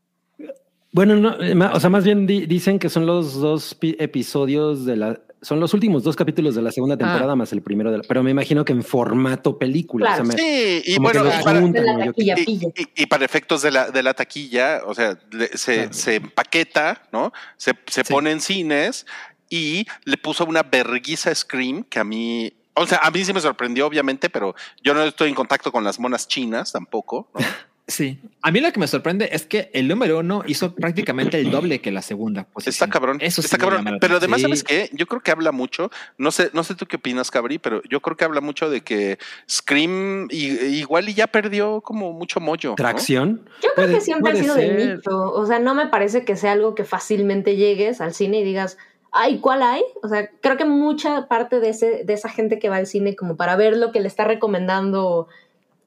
Bueno, 0.93 1.17
no, 1.17 1.43
eh, 1.43 1.55
o 1.75 1.81
sea, 1.81 1.91
más 1.91 2.05
bien 2.05 2.29
di- 2.29 2.47
dicen 2.47 2.79
que 2.79 2.89
son 2.89 3.05
los 3.05 3.35
dos 3.41 3.75
pi- 3.75 3.97
episodios 3.99 4.85
de 4.87 4.97
la. 4.97 5.21
Son 5.43 5.59
los 5.61 5.75
últimos 5.75 6.05
dos 6.05 6.15
capítulos 6.15 6.55
de 6.55 6.63
la 6.63 6.71
segunda 6.71 6.97
temporada 6.97 7.35
más 7.35 7.53
el 7.53 7.61
primero 7.61 7.91
de 7.91 7.99
la. 7.99 8.05
Pero 8.07 8.23
me 8.23 8.31
imagino 8.31 8.65
que 8.65 8.73
en 8.73 8.83
formato 8.85 9.59
película. 9.59 10.07
Claro. 10.07 10.23
o 10.23 10.27
sea, 10.27 10.37
me- 10.37 10.41
Sí, 10.43 10.83
y 10.87 10.95
que 10.95 11.01
bueno, 11.01 11.25
y 11.27 11.45
para, 11.45 11.61
taquilla 12.07 12.35
y, 12.39 12.45
pilla. 12.45 12.69
y- 12.77 13.03
y 13.03 13.07
para 13.07 13.25
efectos 13.25 13.63
de 13.63 13.71
la, 13.73 13.91
de 13.91 14.03
la 14.03 14.15
taquilla, 14.15 14.83
o 14.87 14.95
sea, 14.95 15.19
le- 15.33 15.49
se, 15.59 15.75
Claro. 15.75 15.93
se 15.93 16.15
empaqueta, 16.15 17.03
¿no? 17.13 17.33
Se, 17.57 17.73
se 17.89 18.05
Sí. 18.05 18.13
pone 18.13 18.31
en 18.31 18.41
cines 18.41 19.07
y 19.51 19.87
le 20.05 20.17
puso 20.17 20.45
una 20.47 20.63
verguiza 20.63 21.35
Scream 21.35 21.85
que 21.85 21.99
a 21.99 22.05
mí, 22.05 22.53
o 22.77 22.87
sea, 22.87 22.99
a 23.03 23.11
mí 23.11 23.25
sí 23.25 23.33
me 23.33 23.41
sorprendió, 23.41 23.87
obviamente, 23.87 24.31
pero 24.31 24.55
yo 24.83 24.95
no 24.95 25.03
estoy 25.03 25.29
en 25.31 25.35
contacto 25.35 25.73
con 25.73 25.83
las 25.85 25.99
monas 25.99 26.29
chinas 26.29 26.73
tampoco. 26.73 27.29
¿no? 27.35 27.41
Sí. 27.89 28.19
A 28.43 28.51
mí 28.51 28.59
lo 28.59 28.73
que 28.73 28.81
me 28.81 28.89
sorprende 28.89 29.29
es 29.31 29.47
que 29.47 29.71
el 29.73 29.87
número 29.87 30.19
uno 30.19 30.43
hizo 30.49 30.75
prácticamente 30.75 31.39
el 31.39 31.53
doble 31.53 31.81
que 31.81 31.93
la 31.93 32.03
segunda. 32.03 32.43
posición. 32.43 32.73
Está 32.73 32.89
cabrón. 32.89 33.19
Eso 33.21 33.43
sí 33.43 33.47
está 33.47 33.59
cabrón. 33.59 33.99
Pero 34.01 34.17
además. 34.17 34.43
¿sabes 34.43 34.65
qué? 34.65 34.91
Yo 34.93 35.07
creo 35.07 35.21
que 35.23 35.31
habla 35.31 35.53
mucho. 35.53 35.93
No 36.19 36.33
sé, 36.33 36.51
no 36.53 36.65
sé 36.65 36.75
tú 36.75 36.87
qué 36.87 36.97
opinas, 36.97 37.31
Cabri, 37.31 37.59
pero 37.61 37.81
yo 37.89 38.01
creo 38.03 38.17
que 38.17 38.25
habla 38.25 38.41
mucho 38.41 38.69
de 38.71 38.81
que 38.81 39.19
Scream 39.49 40.27
i- 40.33 40.79
igual 40.81 41.09
y 41.09 41.15
ya 41.15 41.29
perdió 41.29 41.81
como 41.81 42.13
mucho 42.13 42.41
mollo. 42.41 42.71
¿no? 42.71 42.75
Tracción. 42.75 43.49
Yo 43.63 43.69
creo 43.77 43.89
que 43.89 44.01
siempre 44.01 44.33
ha 44.33 44.35
sido 44.37 44.57
de 44.57 44.67
ser. 44.67 44.97
nicho. 44.97 45.11
O 45.33 45.47
sea, 45.47 45.61
no 45.61 45.77
me 45.77 45.87
parece 45.87 46.25
que 46.25 46.35
sea 46.35 46.53
algo 46.53 46.75
que 46.75 46.83
fácilmente 46.83 47.55
llegues 47.55 48.01
al 48.01 48.15
cine 48.15 48.41
y 48.41 48.43
digas, 48.45 48.79
ay, 49.13 49.39
¿cuál 49.39 49.63
hay? 49.63 49.83
O 50.03 50.09
sea, 50.09 50.31
creo 50.41 50.57
que 50.57 50.65
mucha 50.65 51.29
parte 51.29 51.61
de, 51.61 51.71
ese, 51.71 52.05
de 52.05 52.13
esa 52.13 52.29
gente 52.29 52.59
que 52.59 52.69
va 52.69 52.77
al 52.77 52.87
cine 52.87 53.17
como 53.17 53.37
para 53.37 53.57
ver 53.57 53.77
lo 53.77 53.93
que 53.93 54.01
le 54.01 54.09
está 54.09 54.25
recomendando 54.25 55.29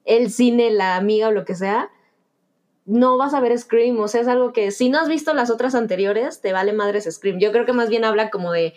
el 0.04 0.30
cine, 0.30 0.70
la 0.70 0.96
amiga 0.96 1.28
o 1.28 1.32
lo 1.32 1.44
que 1.44 1.54
sea, 1.54 1.90
no 2.86 3.16
vas 3.16 3.34
a 3.34 3.40
ver 3.40 3.56
Scream. 3.56 3.98
O 4.00 4.08
sea, 4.08 4.20
es 4.22 4.28
algo 4.28 4.52
que 4.52 4.70
si 4.72 4.88
no 4.88 4.98
has 4.98 5.08
visto 5.08 5.32
las 5.34 5.50
otras 5.50 5.74
anteriores, 5.74 6.40
te 6.40 6.52
vale 6.52 6.72
madres 6.72 7.08
Scream. 7.08 7.38
Yo 7.38 7.52
creo 7.52 7.66
que 7.66 7.72
más 7.72 7.88
bien 7.88 8.04
habla 8.04 8.30
como 8.30 8.50
de 8.50 8.74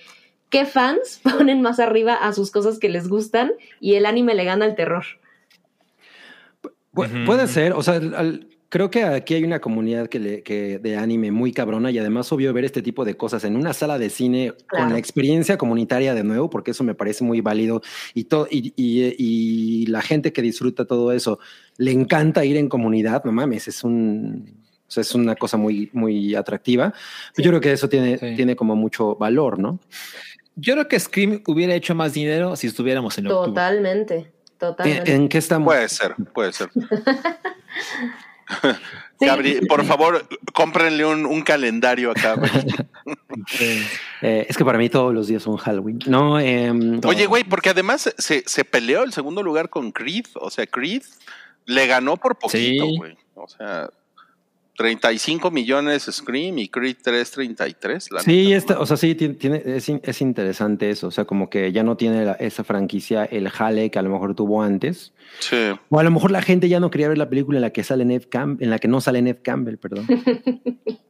qué 0.49 0.65
fans 0.65 1.19
ponen 1.37 1.61
más 1.61 1.79
arriba 1.79 2.13
a 2.13 2.33
sus 2.33 2.51
cosas 2.51 2.77
que 2.79 2.89
les 2.89 3.07
gustan 3.07 3.53
y 3.79 3.95
el 3.95 4.05
anime 4.05 4.35
le 4.35 4.43
gana 4.43 4.65
al 4.65 4.75
terror. 4.75 5.05
Pu-. 6.93 7.25
Puede 7.25 7.47
ser, 7.47 7.73
o 7.73 7.81
sea, 7.81 7.95
al- 7.95 8.47
creo 8.73 8.89
que 8.89 9.03
aquí 9.03 9.35
hay 9.35 9.43
una 9.43 9.59
comunidad 9.61 10.07
que, 10.09 10.17
le- 10.19 10.41
que 10.41 10.79
de 10.79 10.97
anime 10.97 11.29
muy 11.31 11.51
cabrona 11.51 11.91
y 11.91 11.99
además 11.99 12.31
obvio 12.31 12.51
ver 12.53 12.65
este 12.65 12.81
tipo 12.81 13.05
de 13.05 13.15
cosas 13.15 13.43
en 13.43 13.55
una 13.55 13.71
sala 13.71 13.99
de 13.99 14.09
cine 14.09 14.51
Claro. 14.65 14.85
con 14.85 14.93
la 14.93 14.97
experiencia 14.99 15.59
comunitaria 15.59 16.15
de 16.15 16.23
nuevo, 16.23 16.49
porque 16.49 16.71
eso 16.71 16.83
me 16.83 16.95
parece 16.95 17.23
muy 17.23 17.39
válido 17.39 17.83
y, 18.15 18.23
to- 18.23 18.47
y, 18.49 18.73
y- 18.75 19.15
y 19.19 19.85
la 19.85 20.01
gente 20.01 20.33
que 20.33 20.41
disfruta 20.41 20.85
todo 20.85 21.11
eso 21.11 21.37
le 21.77 21.91
encanta 21.91 22.45
ir 22.45 22.57
en 22.57 22.67
comunidad, 22.67 23.23
no 23.25 23.31
mames, 23.31 23.67
es 23.67 23.83
un... 23.83 24.55
o 24.87 24.91
sea, 24.91 25.01
es 25.01 25.13
una 25.13 25.35
cosa 25.35 25.55
muy, 25.57 25.91
muy 25.93 26.33
atractiva. 26.33 26.95
Yo 27.37 27.51
creo 27.51 27.61
que 27.61 27.73
eso 27.73 27.87
tiene, 27.87 28.17
Sí. 28.17 28.33
tiene 28.35 28.55
como 28.55 28.75
mucho 28.75 29.15
valor, 29.17 29.59
¿no? 29.59 29.79
Yo 30.55 30.73
creo 30.73 30.87
que 30.87 30.99
Scream 30.99 31.43
hubiera 31.45 31.75
hecho 31.75 31.93
más 31.93 32.13
dinero 32.13 32.55
si 32.55 32.65
estuviéramos 32.65 33.15
en 33.19 33.27
octubre. 33.27 33.49
Totalmente, 33.49 34.15
¿En, 34.15 34.31
totalmente. 34.57 35.13
en 35.13 35.29
qué 35.29 35.37
estamos? 35.37 35.67
Puede 35.67 35.89
ser, 35.89 36.15
puede 36.33 36.53
ser. 36.53 36.69
Sí. 39.19 39.59
Por 39.69 39.85
favor, 39.85 40.27
cómprenle 40.53 41.05
un, 41.05 41.25
un 41.25 41.41
calendario 41.43 42.11
acá. 42.11 42.35
Eh, 44.21 44.45
es 44.47 44.55
que 44.57 44.63
para 44.63 44.77
mí 44.77 44.89
todos 44.89 45.13
los 45.13 45.27
días 45.27 45.43
son 45.43 45.57
Halloween. 45.57 45.99
No, 46.07 46.39
em, 46.39 47.01
Oye, 47.05 47.25
güey, 47.25 47.43
porque 47.43 47.69
además 47.69 48.13
se, 48.17 48.43
se 48.45 48.63
peleó 48.65 49.03
el 49.03 49.11
segundo 49.11 49.43
lugar 49.43 49.69
con 49.69 49.91
Creed. 49.91 50.25
O 50.35 50.49
sea, 50.49 50.65
Creed 50.67 51.03
le 51.65 51.87
ganó 51.87 52.15
por 52.17 52.37
poquito, 52.37 52.85
Sí. 52.85 52.97
güey. 52.97 53.17
O 53.35 53.47
sea, 53.47 53.89
35 54.83 55.49
millones 55.49 56.09
Scream 56.11 56.57
y 56.57 56.67
Creed 56.67 56.97
3, 57.01 57.31
33. 57.31 58.11
la 58.11 58.19
Sí, 58.19 58.43
neta, 58.47 58.57
esta, 58.57 58.73
¿no? 58.73 58.81
o 58.81 58.85
sea, 58.85 58.97
sí, 58.97 59.15
tiene, 59.15 59.35
tiene- 59.35 59.63
es, 59.65 59.87
in- 59.87 60.01
es 60.03 60.21
interesante 60.21 60.89
eso. 60.89 61.07
O 61.07 61.11
sea, 61.11 61.23
como 61.23 61.49
que 61.49 61.71
ya 61.71 61.83
no 61.83 61.95
tiene 61.95 62.25
la- 62.25 62.33
esa 62.33 62.65
franquicia, 62.65 63.23
el 63.23 63.47
jale 63.47 63.89
que 63.89 63.97
a 63.99 64.01
lo 64.01 64.09
mejor 64.09 64.35
tuvo 64.35 64.61
antes. 64.61 65.13
Sí. 65.39 65.55
O 65.89 65.99
a 65.99 66.03
lo 66.03 66.11
mejor 66.11 66.31
la 66.31 66.41
gente 66.41 66.67
ya 66.67 66.81
no 66.81 66.89
quería 66.91 67.07
ver 67.07 67.17
la 67.17 67.29
película 67.29 67.59
en 67.59 67.61
la 67.61 67.69
que 67.69 67.81
sale 67.81 68.03
Neve 68.03 68.27
Campbell, 68.27 68.65
en 68.65 68.69
la 68.71 68.77
que 68.79 68.89
no 68.89 68.99
sale 68.99 69.21
Neve 69.21 69.39
Campbell, 69.41 69.77
perdón. 69.77 70.05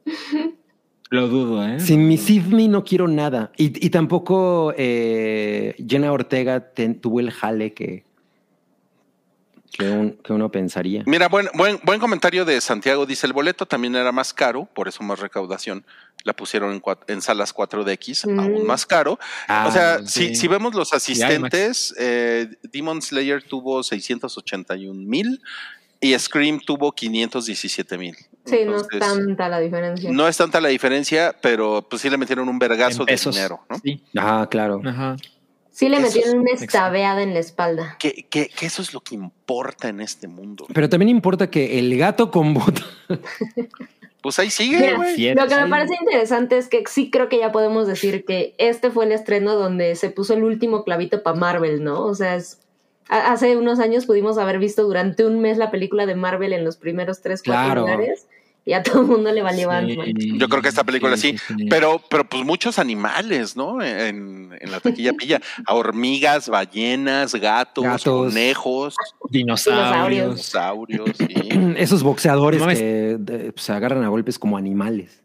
Lo 1.10 1.28
dudo, 1.28 1.66
¿eh? 1.66 1.80
Sin 1.80 2.08
mi 2.08 2.16
Sidney 2.16 2.68
no 2.68 2.84
quiero 2.84 3.08
nada. 3.08 3.52
Y, 3.56 3.84
y 3.86 3.90
tampoco 3.90 4.72
eh, 4.76 5.74
Jenna 5.86 6.12
Ortega 6.12 6.72
ten- 6.72 7.00
tuvo 7.00 7.20
el 7.20 7.30
jale 7.30 7.72
que, 7.72 8.04
que, 9.76 9.88
un- 9.90 10.12
que 10.22 10.32
uno 10.32 10.50
pensaría. 10.50 11.02
Mira, 11.06 11.28
buen, 11.28 11.48
buen, 11.54 11.80
buen 11.82 11.98
comentario 12.00 12.44
de 12.44 12.60
Santiago. 12.60 13.06
Dice, 13.06 13.26
el 13.26 13.32
boleto 13.32 13.66
también 13.66 13.96
era 13.96 14.12
más 14.12 14.32
caro, 14.32 14.66
por 14.74 14.86
eso 14.88 15.02
más 15.02 15.18
recaudación. 15.18 15.84
La 16.22 16.32
pusieron 16.32 16.72
en, 16.72 16.82
en 17.08 17.20
salas 17.20 17.52
4DX, 17.54 18.26
Mm. 18.30 18.40
aún 18.40 18.66
más 18.66 18.86
caro. 18.86 19.18
Ah, 19.48 19.66
o 19.68 19.72
sea, 19.72 19.98
sí. 20.06 20.28
si, 20.28 20.34
si 20.36 20.48
vemos 20.48 20.74
los 20.74 20.92
asistentes, 20.92 21.94
eh, 21.98 22.48
Demon 22.62 23.02
Slayer 23.02 23.42
tuvo 23.42 23.82
681 23.82 24.94
mil 24.94 25.42
y 26.00 26.16
Scream 26.18 26.60
tuvo 26.60 26.92
517 26.92 27.98
mil. 27.98 28.16
Sí, 28.46 28.58
no 28.66 28.76
es 28.76 28.86
tanta 28.98 29.48
la 29.48 29.58
diferencia. 29.58 30.10
No 30.12 30.28
es 30.28 30.36
tanta 30.36 30.60
la 30.60 30.68
diferencia, 30.68 31.34
pero 31.40 31.86
pues 31.88 32.02
sí 32.02 32.10
le 32.10 32.18
metieron 32.18 32.48
un 32.48 32.58
vergazo 32.58 33.04
de 33.06 33.16
dinero, 33.16 33.64
¿no? 33.70 33.78
Sí. 33.82 34.02
Ah, 34.16 34.46
claro. 34.50 34.82
Ajá. 34.84 35.16
Sí 35.74 35.88
le 35.88 35.98
metieron 35.98 36.28
es- 36.30 36.34
una 36.36 36.50
estabeada 36.52 37.20
en 37.22 37.34
la 37.34 37.40
espalda. 37.40 37.96
Que, 37.98 38.26
que- 38.30 38.48
que 38.48 38.66
eso 38.66 38.80
es 38.80 38.94
lo 38.94 39.00
que 39.00 39.16
importa 39.16 39.88
en 39.88 40.00
este 40.00 40.28
mundo. 40.28 40.66
Pero 40.72 40.88
también 40.88 41.08
importa 41.08 41.50
que 41.50 41.80
el 41.80 41.98
gato 41.98 42.30
con 42.30 42.54
bota. 42.54 42.82
Pues 44.22 44.38
ahí 44.38 44.48
sigue, 44.48 44.78
Mira, 45.18 45.42
Lo 45.42 45.48
que 45.48 45.54
me 45.56 45.68
parece 45.68 45.96
interesante 46.00 46.56
es 46.56 46.68
que 46.68 46.82
sí 46.88 47.10
creo 47.10 47.28
que 47.28 47.36
ya 47.38 47.52
podemos 47.52 47.86
decir 47.86 48.24
que 48.24 48.54
este 48.56 48.90
fue 48.90 49.04
el 49.04 49.12
estreno 49.12 49.54
donde 49.54 49.96
se 49.96 50.08
puso 50.08 50.32
el 50.32 50.44
último 50.44 50.82
clavito 50.82 51.22
para 51.22 51.36
Marvel, 51.36 51.84
¿no? 51.84 52.00
O 52.06 52.14
sea, 52.14 52.36
es- 52.36 52.58
a- 53.10 53.32
hace 53.32 53.54
unos 53.58 53.80
años 53.80 54.06
pudimos 54.06 54.38
haber 54.38 54.58
visto 54.58 54.84
durante 54.84 55.26
un 55.26 55.40
mes 55.40 55.58
la 55.58 55.70
película 55.70 56.06
de 56.06 56.14
Marvel 56.14 56.54
en 56.54 56.64
los 56.64 56.78
primeros 56.78 57.20
tres, 57.20 57.42
cuatro 57.44 57.64
Claro. 57.66 57.80
lugares 57.82 58.26
y 58.66 58.72
a 58.72 58.82
todo 58.82 59.02
el 59.02 59.06
mundo 59.08 59.30
le 59.30 59.42
valió 59.42 59.70
Ant-Man. 59.70 60.14
Yo 60.38 60.48
creo 60.48 60.62
que 60.62 60.68
esta 60.68 60.84
película 60.84 61.16
sí, 61.16 61.36
sí. 61.38 61.66
Pero, 61.68 62.00
pero 62.08 62.24
pues 62.28 62.44
muchos 62.44 62.78
animales, 62.78 63.56
¿no? 63.56 63.82
En, 63.82 64.56
en 64.58 64.70
la 64.70 64.80
taquilla 64.80 65.12
pilla. 65.18 65.40
A 65.66 65.74
hormigas, 65.74 66.48
ballenas, 66.48 67.34
gatos, 67.34 67.84
Gatos. 67.84 68.28
conejos, 68.32 68.96
Dinosaurios. 69.30 70.30
dinosaurios. 70.30 71.10
sí. 71.18 71.26
Esos 71.76 72.02
boxeadores 72.02 72.60
No 72.60 72.66
mames. 72.66 72.78
que 72.78 73.16
de- 73.18 73.52
se 73.56 73.72
agarran 73.72 74.02
a 74.02 74.08
golpes 74.08 74.38
como 74.38 74.56
animales. 74.56 75.20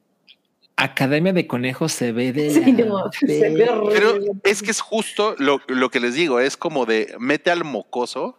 Academia 0.75 1.33
de 1.33 1.45
Conejos 1.45 1.91
se 1.91 2.13
ve 2.13 2.31
de. 2.31 2.51
Sí, 2.53 2.71
no, 2.71 3.11
se 3.11 3.25
ve. 3.49 3.69
Pero 3.91 4.17
es 4.43 4.61
que 4.63 4.71
es 4.71 4.79
justo 4.79 5.35
lo, 5.37 5.59
lo 5.67 5.89
que 5.89 5.99
les 5.99 6.13
digo, 6.13 6.39
es 6.39 6.55
como 6.55 6.85
de 6.85 7.15
mete 7.19 7.51
al 7.51 7.65
mocoso 7.65 8.38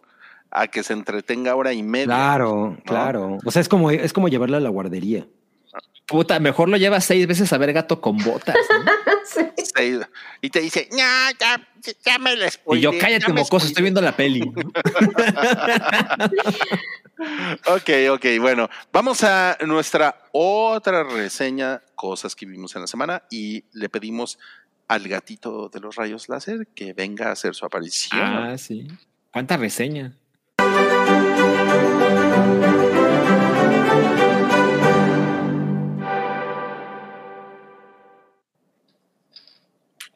a 0.51 0.68
que 0.68 0.82
se 0.82 0.93
entretenga 0.93 1.55
hora 1.55 1.72
y 1.72 1.82
media. 1.82 2.06
Claro, 2.06 2.77
claro. 2.85 3.39
O 3.44 3.51
sea, 3.51 3.60
es 3.62 3.68
como, 3.68 3.90
es 3.90 4.12
como 4.12 4.28
llevarla 4.28 4.56
a 4.56 4.60
la 4.60 4.68
guardería. 4.70 5.27
Puta, 6.06 6.40
mejor 6.40 6.68
lo 6.68 6.77
lleva 6.77 7.01
seis 7.01 7.27
veces 7.27 7.52
a 7.52 7.59
ver 7.59 7.72
gato 7.72 8.01
con 8.01 8.16
botas. 8.18 8.56
¿no? 8.85 8.90
Sí. 9.77 10.01
Y 10.40 10.51
te 10.51 10.60
dice, 10.60 10.89
no, 10.90 10.98
ya, 11.39 11.68
ya 12.05 12.18
me 12.18 12.35
la 12.35 12.48
y 12.48 12.81
yo, 12.81 12.90
cállate, 12.98 13.32
mocoso, 13.32 13.66
estoy 13.66 13.70
spoileé". 13.70 13.82
viendo 13.82 14.01
la 14.01 14.16
peli. 14.16 14.40
Ok, 17.66 17.90
ok, 18.12 18.27
bueno, 18.40 18.68
vamos 18.93 19.22
a 19.24 19.59
nuestra 19.66 20.16
otra 20.32 21.05
reseña, 21.05 21.82
cosas 21.94 22.35
que 22.35 22.47
vimos 22.47 22.74
en 22.74 22.81
la 22.81 22.86
semana, 22.86 23.22
y 23.31 23.64
le 23.72 23.89
pedimos 23.89 24.39
al 24.89 25.06
gatito 25.06 25.68
de 25.68 25.81
los 25.81 25.97
rayos 25.97 26.28
láser 26.28 26.66
que 26.74 26.94
venga 26.94 27.28
a 27.28 27.32
hacer 27.32 27.55
su 27.55 27.66
aparición. 27.66 28.20
ah, 28.20 28.59
sí. 28.59 28.89
¿Cuánta 29.31 29.56
reseña? 29.56 30.16
Thank 30.60 30.80
you. 32.94 32.99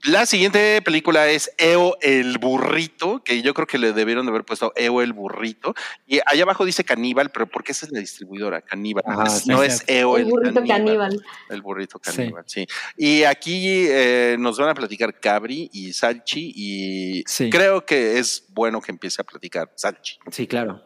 La 0.06 0.26
siguiente 0.26 0.82
película 0.82 1.28
es 1.30 1.50
Eo 1.56 1.96
el 2.02 2.36
burrito, 2.38 3.24
que 3.24 3.40
yo 3.40 3.54
creo 3.54 3.66
que 3.66 3.78
le 3.78 3.94
debieron 3.94 4.26
de 4.26 4.30
haber 4.30 4.44
puesto 4.44 4.70
Eo 4.76 5.00
el 5.00 5.14
burrito. 5.14 5.74
Y 6.06 6.20
allá 6.26 6.42
abajo 6.42 6.66
dice 6.66 6.84
caníbal, 6.84 7.30
pero 7.30 7.46
porque 7.46 7.72
esa 7.72 7.86
es 7.86 7.92
la 7.92 8.00
distribuidora, 8.00 8.60
caníbal. 8.60 9.02
Ajá, 9.06 9.24
Es- 9.24 9.44
sí, 9.44 9.48
no 9.48 9.60
sí. 9.60 9.66
es 9.66 9.84
Eo 9.86 10.16
el, 10.18 10.24
El 10.24 10.30
burrito 10.30 10.62
caníbal. 10.66 11.24
El 11.48 11.62
burrito 11.62 11.98
Sí. 12.04 12.10
caníbal, 12.16 12.44
sí. 12.46 12.66
Y 12.98 13.22
aquí 13.24 13.86
eh, 13.88 14.36
nos 14.38 14.58
van 14.58 14.68
a 14.68 14.74
platicar 14.74 15.18
Cabri 15.18 15.70
y 15.72 15.94
Salchi, 15.94 16.52
y 16.54 17.24
Sí. 17.26 17.48
creo 17.48 17.86
que 17.86 18.18
es 18.18 18.44
bueno 18.50 18.82
que 18.82 18.92
empiece 18.92 19.22
a 19.22 19.24
platicar 19.24 19.72
Salchi. 19.74 20.18
Sí, 20.30 20.46
claro. 20.46 20.82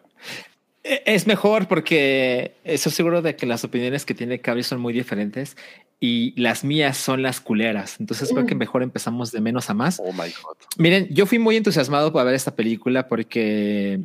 Es 0.89 1.27
mejor 1.27 1.69
porque 1.69 2.55
estoy 2.65 2.93
seguro 2.93 3.21
de 3.21 3.37
que 3.37 3.45
las 3.45 3.63
opiniones 3.63 4.07
que 4.07 4.15
tiene 4.15 4.41
Cabri 4.41 4.63
son 4.63 4.81
muy 4.81 4.95
diferentes 4.95 5.57
y 6.01 6.41
las 6.41 6.65
mías 6.65 6.97
son 6.97 7.23
las 7.23 7.41
culeras. 7.41 7.97
Entonces 8.01 8.31
creo 8.33 8.47
que 8.47 8.55
mejor 8.55 8.83
empezamos 8.83 9.31
de 9.31 9.41
menos 9.41 9.69
a 9.69 9.75
más. 9.75 10.01
Oh 10.01 10.13
my 10.13 10.31
God. 10.43 10.57
Miren, 10.79 11.09
yo 11.11 11.27
fui 11.27 11.39
muy 11.39 11.57
entusiasmado 11.57 12.13
por 12.13 12.25
ver 12.25 12.35
esta 12.35 12.57
película 12.57 13.07
porque, 13.07 14.01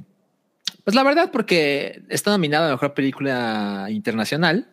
pues 0.83 0.93
la 0.93 1.03
verdad, 1.03 1.31
porque 1.31 2.01
está 2.09 2.31
nominada 2.31 2.67
a 2.67 2.71
mejor 2.71 2.93
película 2.93 3.87
internacional 3.89 4.69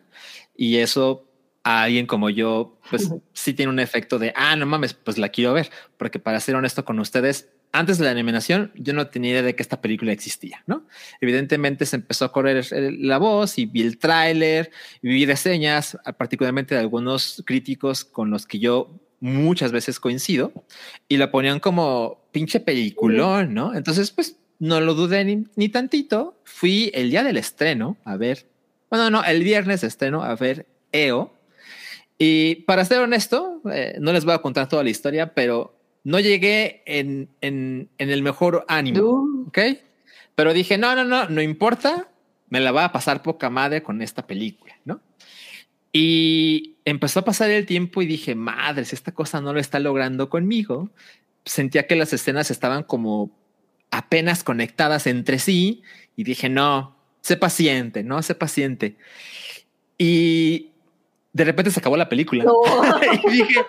y 0.57 0.79
eso 0.79 1.27
a 1.63 1.83
alguien 1.83 2.07
como 2.07 2.31
yo, 2.31 2.79
pues 2.91 3.09
sí 3.35 3.55
tiene 3.55 3.71
un 3.71 3.79
efecto 3.79 4.19
de, 4.19 4.33
ah, 4.35 4.57
no 4.57 4.67
mames, 4.67 4.95
pues 4.95 5.19
la 5.19 5.29
quiero 5.29 5.53
ver. 5.53 5.71
Porque 5.97 6.19
para 6.19 6.41
ser 6.41 6.57
honesto 6.57 6.85
con 6.85 6.99
ustedes, 6.99 7.51
antes 7.73 7.99
de 7.99 8.05
la 8.05 8.15
nominación, 8.15 8.73
yo 8.75 8.93
no 8.93 9.07
tenía 9.09 9.31
idea 9.33 9.43
de 9.43 9.55
que 9.55 9.63
esta 9.63 9.81
película 9.81 10.13
existía, 10.13 10.63
¿no? 10.67 10.87
Evidentemente 11.21 11.87
se 11.87 11.97
empezó 11.97 12.25
a 12.25 12.33
correr 12.33 12.67
la 12.99 13.19
voz 13.19 13.59
y 13.59 13.67
vi 13.67 13.83
el 13.83 13.99
tráiler, 13.99 14.71
vi 15.03 15.25
reseñas, 15.25 15.97
particularmente 16.19 16.75
de 16.75 16.81
algunos 16.81 17.43
críticos 17.47 18.05
con 18.05 18.31
los 18.31 18.47
que 18.47 18.59
yo 18.59 18.91
muchas 19.21 19.71
veces 19.71 20.01
coincido 20.01 20.53
y 21.09 21.19
la 21.19 21.31
ponían 21.31 21.61
como 21.61 22.25
pinche 22.33 22.59
peliculón, 22.59 23.55
¿no? 23.55 23.75
Entonces, 23.75 24.11
pues 24.11 24.37
no 24.59 24.81
lo 24.81 24.95
dudé 24.95 25.25
ni, 25.25 25.45
ni 25.57 25.69
tantito. 25.69 26.41
Fui 26.45 26.91
el 26.95 27.11
día 27.11 27.23
del 27.23 27.37
estreno 27.37 27.97
a 28.05 28.17
ver, 28.17 28.47
bueno, 28.91 29.11
no, 29.11 29.23
el 29.25 29.45
viernes 29.45 29.85
estreno 29.85 30.23
a 30.23 30.35
ver 30.35 30.67
EO. 30.93 31.33
Y 32.19 32.57
para 32.67 32.85
ser 32.85 32.99
honesto, 32.99 33.63
eh, 33.73 33.97
no 34.01 34.13
les 34.13 34.25
voy 34.25 34.35
a 34.35 34.43
contar 34.43 34.69
toda 34.69 34.85
la 34.85 34.91
historia, 34.91 35.33
pero 35.33 35.80
no 36.05 36.21
llegué 36.21 36.83
en, 36.87 37.29
en, 37.41 37.89
en 37.99 38.11
el 38.11 38.23
mejor 38.23 38.65
ánimo. 38.69 39.01
Uh, 39.01 39.49
¿Ok? 39.49 39.59
Pero 40.35 40.53
dije, 40.53 40.79
no, 40.79 40.95
no, 40.95 41.05
no, 41.05 41.29
no 41.29 41.43
importa, 41.43 42.09
me 42.49 42.61
la 42.61 42.73
va 42.73 42.87
a 42.87 42.93
pasar 42.93 43.23
poca 43.23 43.51
madre 43.51 43.83
con 43.83 44.01
esta 44.03 44.27
película, 44.27 44.75
¿no? 44.85 45.01
Y 45.93 46.77
empezó 46.85 47.21
a 47.21 47.25
pasar 47.25 47.51
el 47.51 47.67
tiempo 47.67 48.01
y 48.01 48.07
dije, 48.07 48.35
madre, 48.35 48.85
si 48.85 48.95
esta 48.95 49.13
cosa 49.13 49.41
no 49.41 49.53
lo 49.53 49.61
está 49.61 49.81
logrando 49.81 50.31
conmigo, 50.31 50.91
sentía 51.45 51.87
que 51.87 51.97
las 51.97 52.13
escenas 52.13 52.51
estaban 52.51 52.85
como 52.85 53.31
apenas 53.91 54.45
conectadas 54.45 55.07
entre 55.07 55.39
sí 55.39 55.83
y 56.17 56.25
dije, 56.25 56.49
no, 56.49 56.97
sé 57.23 57.37
paciente, 57.37 58.05
no, 58.05 58.23
sé 58.23 58.35
paciente. 58.35 58.97
Y 59.99 60.70
de 61.33 61.45
repente 61.45 61.71
se 61.71 61.81
acabó 61.81 61.97
la 61.97 62.09
película. 62.09 62.45
no. 62.45 62.61
y 63.29 63.31
dije, 63.31 63.61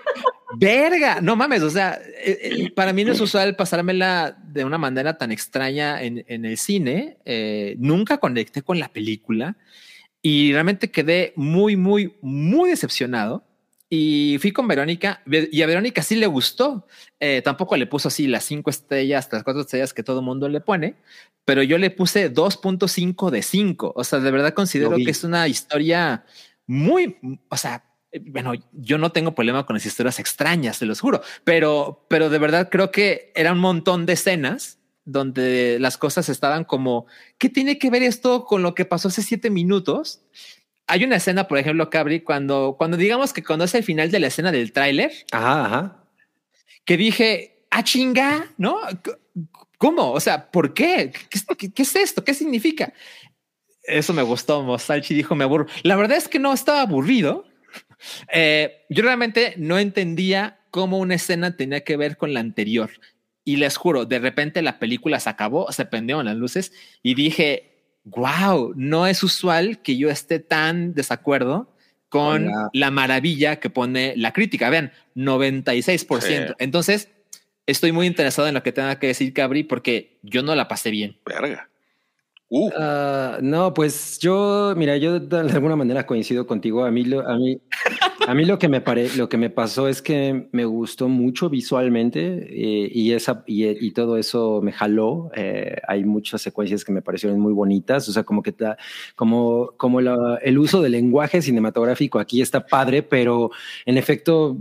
verga, 0.57 1.21
no 1.21 1.35
mames, 1.35 1.61
o 1.61 1.69
sea, 1.69 1.99
eh, 2.23 2.39
eh, 2.41 2.71
para 2.71 2.93
mí 2.93 3.03
no 3.03 3.11
es 3.11 3.21
usual 3.21 3.55
pasármela 3.55 4.37
de 4.43 4.65
una 4.65 4.77
manera 4.77 5.17
tan 5.17 5.31
extraña 5.31 6.01
en, 6.01 6.23
en 6.27 6.45
el 6.45 6.57
cine. 6.57 7.17
Eh, 7.25 7.75
nunca 7.79 8.17
conecté 8.17 8.61
con 8.61 8.79
la 8.79 8.89
película 8.89 9.57
y 10.21 10.53
realmente 10.53 10.91
quedé 10.91 11.33
muy, 11.35 11.75
muy, 11.75 12.15
muy 12.21 12.69
decepcionado. 12.69 13.43
Y 13.93 14.37
fui 14.39 14.53
con 14.53 14.69
Verónica 14.69 15.21
y 15.27 15.61
a 15.61 15.65
Verónica 15.65 16.01
sí 16.01 16.15
le 16.15 16.25
gustó. 16.25 16.87
Eh, 17.19 17.41
tampoco 17.43 17.75
le 17.75 17.87
puso 17.87 18.07
así 18.07 18.25
las 18.25 18.45
cinco 18.45 18.69
estrellas, 18.69 19.27
las 19.29 19.43
cuatro 19.43 19.63
estrellas 19.63 19.93
que 19.93 20.01
todo 20.01 20.19
el 20.19 20.25
mundo 20.25 20.47
le 20.47 20.61
pone, 20.61 20.95
pero 21.43 21.61
yo 21.61 21.77
le 21.77 21.89
puse 21.89 22.33
2.5 22.33 23.29
de 23.31 23.41
5. 23.41 23.91
O 23.93 24.03
sea, 24.05 24.19
de 24.19 24.31
verdad 24.31 24.53
considero 24.53 24.95
que 24.95 25.11
es 25.11 25.25
una 25.25 25.45
historia 25.49 26.23
muy, 26.71 27.17
o 27.49 27.57
sea, 27.57 27.83
bueno, 28.27 28.53
yo 28.71 28.97
no 28.97 29.11
tengo 29.11 29.35
problema 29.35 29.65
con 29.65 29.75
las 29.75 29.85
historias 29.85 30.19
extrañas, 30.19 30.77
se 30.77 30.85
los 30.85 30.99
juro, 31.01 31.21
pero, 31.43 32.05
pero 32.09 32.29
de 32.29 32.37
verdad 32.39 32.69
creo 32.71 32.91
que 32.91 33.31
era 33.35 33.51
un 33.51 33.59
montón 33.59 34.05
de 34.05 34.13
escenas 34.13 34.79
donde 35.03 35.77
las 35.79 35.97
cosas 35.97 36.29
estaban 36.29 36.63
como, 36.63 37.07
¿qué 37.37 37.49
tiene 37.49 37.77
que 37.77 37.89
ver 37.89 38.03
esto 38.03 38.45
con 38.45 38.61
lo 38.63 38.73
que 38.75 38.85
pasó 38.85 39.07
hace 39.09 39.21
siete 39.21 39.49
minutos? 39.49 40.21
hay 40.87 41.03
una 41.05 41.15
escena, 41.17 41.47
por 41.47 41.57
ejemplo, 41.57 41.89
Cabri, 41.89 42.19
cuando, 42.21 42.75
cuando 42.77 42.97
digamos 42.97 43.31
que 43.31 43.43
conoce 43.43 43.77
el 43.77 43.83
final 43.85 44.11
de 44.11 44.19
la 44.19 44.27
escena 44.27 44.51
del 44.51 44.73
tráiler, 44.73 45.11
Ajá, 45.31 45.65
ajá. 45.65 46.03
que 46.83 46.97
dije, 46.97 47.65
ah, 47.69 47.83
chinga, 47.83 48.51
¿no? 48.57 48.77
¿Cómo? 49.77 50.11
O 50.11 50.19
sea, 50.19 50.51
¿por 50.51 50.73
qué? 50.73 51.11
¿Qué, 51.29 51.39
qué- 51.57 51.71
qué 51.71 51.81
es 51.83 51.95
esto? 51.95 52.23
¿Qué 52.25 52.33
significa? 52.33 52.91
Eso 53.83 54.13
me 54.13 54.21
gustó. 54.21 54.63
Mosalchi 54.63 55.13
dijo, 55.13 55.35
me 55.35 55.43
aburro. 55.43 55.67
La 55.83 55.95
verdad 55.95 56.17
es 56.17 56.27
que 56.27 56.39
no 56.39 56.53
estaba 56.53 56.81
aburrido. 56.81 57.45
Eh, 58.33 58.83
yo 58.89 59.03
realmente 59.03 59.53
no 59.57 59.77
entendía 59.77 60.59
cómo 60.71 60.97
una 60.97 61.15
escena 61.15 61.55
tenía 61.55 61.81
que 61.81 61.97
ver 61.97 62.17
con 62.17 62.33
la 62.33 62.39
anterior. 62.39 62.89
Y 63.45 63.57
les 63.57 63.77
juro, 63.77 64.05
de 64.05 64.17
repente 64.17 64.63
la 64.63 64.79
película 64.79 65.19
se 65.19 65.29
acabó, 65.29 65.71
se 65.71 65.85
prendieron 65.85 66.25
las 66.25 66.35
luces 66.35 66.73
y 67.03 67.13
dije, 67.13 67.71
wow, 68.03 68.73
no 68.75 69.07
es 69.07 69.23
usual 69.23 69.81
que 69.81 69.97
yo 69.97 70.09
esté 70.09 70.39
tan 70.39 70.95
desacuerdo 70.95 71.75
con 72.09 72.47
Hola. 72.47 72.69
la 72.73 72.91
maravilla 72.91 73.59
que 73.59 73.69
pone 73.69 74.13
la 74.17 74.33
crítica. 74.33 74.69
Vean, 74.69 74.91
96%. 75.15 76.21
Sí. 76.21 76.53
Entonces, 76.59 77.09
estoy 77.65 77.91
muy 77.91 78.07
interesado 78.07 78.47
en 78.47 78.53
lo 78.53 78.63
que 78.63 78.71
tenga 78.71 78.99
que 78.99 79.07
decir 79.07 79.33
Cabri 79.33 79.63
porque 79.63 80.19
yo 80.21 80.43
no 80.43 80.55
la 80.55 80.67
pasé 80.67 80.91
bien. 80.91 81.19
Verga. 81.25 81.70
Uh, 82.53 82.69
Ah, 82.77 83.37
no, 83.41 83.73
pues 83.73 84.19
yo, 84.19 84.73
mira, 84.75 84.97
yo 84.97 85.21
de 85.21 85.37
alguna 85.39 85.77
manera 85.77 86.05
coincido 86.05 86.45
contigo. 86.45 86.83
A 86.83 86.91
mí, 86.91 87.05
lo, 87.05 87.25
a 87.25 87.37
mí, 87.37 87.61
a 88.27 88.33
mí 88.33 88.43
lo 88.43 88.59
que 88.59 88.67
me 88.67 88.81
pare, 88.81 89.07
lo 89.15 89.29
que 89.29 89.37
me 89.37 89.49
pasó 89.49 89.87
es 89.87 90.01
que 90.01 90.49
me 90.51 90.65
gustó 90.65 91.07
mucho 91.07 91.49
visualmente 91.49 92.19
eh, 92.49 92.91
y 92.93 93.13
esa 93.13 93.43
y, 93.47 93.65
y 93.67 93.91
todo 93.91 94.17
eso 94.17 94.59
me 94.61 94.73
jaló. 94.73 95.31
Eh, 95.33 95.77
hay 95.87 96.03
muchas 96.03 96.41
secuencias 96.41 96.83
que 96.83 96.91
me 96.91 97.01
parecieron 97.01 97.39
muy 97.39 97.53
bonitas, 97.53 98.09
o 98.09 98.11
sea, 98.11 98.23
como 98.23 98.43
que 98.43 98.51
ta- 98.51 98.77
como 99.15 99.71
como 99.77 100.01
el 100.01 100.57
uso 100.59 100.81
del 100.81 100.91
lenguaje 100.91 101.41
cinematográfico 101.41 102.19
aquí 102.19 102.41
está 102.41 102.65
padre, 102.65 103.01
pero 103.01 103.51
en 103.85 103.97
efecto 103.97 104.57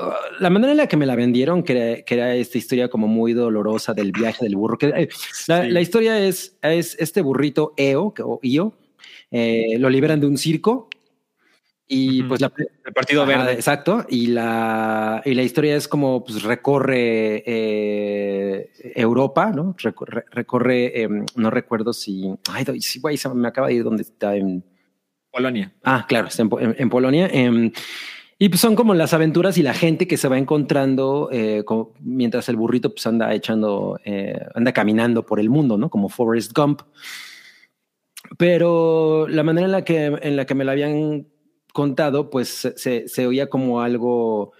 Uh, 0.00 0.12
la 0.42 0.50
manera 0.50 0.70
en 0.72 0.76
la 0.78 0.86
que 0.86 0.96
me 0.96 1.06
la 1.06 1.16
vendieron, 1.16 1.62
que 1.62 1.72
era, 1.72 2.02
que 2.02 2.14
era 2.14 2.34
esta 2.34 2.58
historia 2.58 2.88
como 2.88 3.08
muy 3.08 3.32
dolorosa 3.32 3.94
del 3.94 4.12
viaje 4.12 4.44
del 4.44 4.56
burro, 4.56 4.78
que 4.78 4.86
eh, 4.88 5.08
la, 5.48 5.64
Sí. 5.64 5.70
la 5.70 5.80
historia 5.80 6.18
es, 6.24 6.56
es 6.62 6.96
este 7.00 7.20
burrito 7.22 7.74
Eo, 7.76 8.14
o 8.24 8.38
Io, 8.42 8.74
eh, 9.30 9.76
lo 9.78 9.90
liberan 9.90 10.20
de 10.20 10.26
un 10.26 10.38
circo 10.38 10.88
y 11.90 12.22
pues 12.24 12.40
la... 12.42 12.52
El 12.84 12.92
Partido 12.92 13.22
Ajá, 13.22 13.30
Verde. 13.38 13.52
Exacto, 13.54 14.04
y 14.10 14.26
la, 14.26 15.22
y 15.24 15.32
la 15.34 15.42
historia 15.42 15.74
es 15.74 15.88
como 15.88 16.22
pues 16.22 16.42
recorre 16.42 17.42
eh, 17.46 18.70
Europa, 18.94 19.50
¿no? 19.54 19.74
Recorre, 19.78 20.24
recorre 20.30 21.00
em, 21.02 21.24
no 21.36 21.50
recuerdo 21.50 21.92
si... 21.92 22.30
Ay, 22.50 22.64
güey, 23.00 23.16
se 23.16 23.28
me 23.30 23.48
acaba 23.48 23.68
de 23.68 23.74
ir 23.74 23.84
donde 23.84 24.02
está 24.02 24.36
en... 24.36 24.62
Polonia. 25.30 25.72
Ah, 25.84 26.04
claro, 26.08 26.28
está 26.28 26.42
en, 26.42 26.48
Po- 26.48 26.60
en- 26.60 26.76
en 26.78 26.88
Polonia. 26.90 27.28
em, 27.32 27.70
y 28.38 28.48
pues 28.50 28.60
son 28.60 28.76
como 28.76 28.94
las 28.94 29.12
aventuras 29.14 29.58
y 29.58 29.62
la 29.62 29.74
gente 29.74 30.06
que 30.06 30.16
se 30.16 30.28
va 30.28 30.38
encontrando 30.38 31.28
eh, 31.32 31.62
como- 31.64 31.92
mientras 32.00 32.48
el 32.48 32.56
burrito 32.56 32.90
pues 32.94 33.06
anda 33.06 33.34
echando, 33.34 33.98
eh, 34.04 34.38
anda 34.54 34.72
caminando 34.72 35.26
por 35.26 35.40
el 35.40 35.50
mundo, 35.50 35.76
¿no? 35.76 35.90
Como 35.90 36.08
Forrest 36.08 36.52
Gump. 36.56 36.82
Pero 38.36 39.26
la 39.28 39.42
manera 39.42 39.66
en 39.66 39.72
la 39.72 39.84
que, 39.84 40.06
en 40.06 40.36
la 40.36 40.44
que 40.44 40.54
me 40.54 40.64
la 40.64 40.72
habían 40.72 41.26
contado, 41.72 42.30
pues 42.30 42.48
se, 42.76 43.08
se- 43.08 43.26
oía 43.26 43.48
como 43.48 43.80
algo 43.80 44.52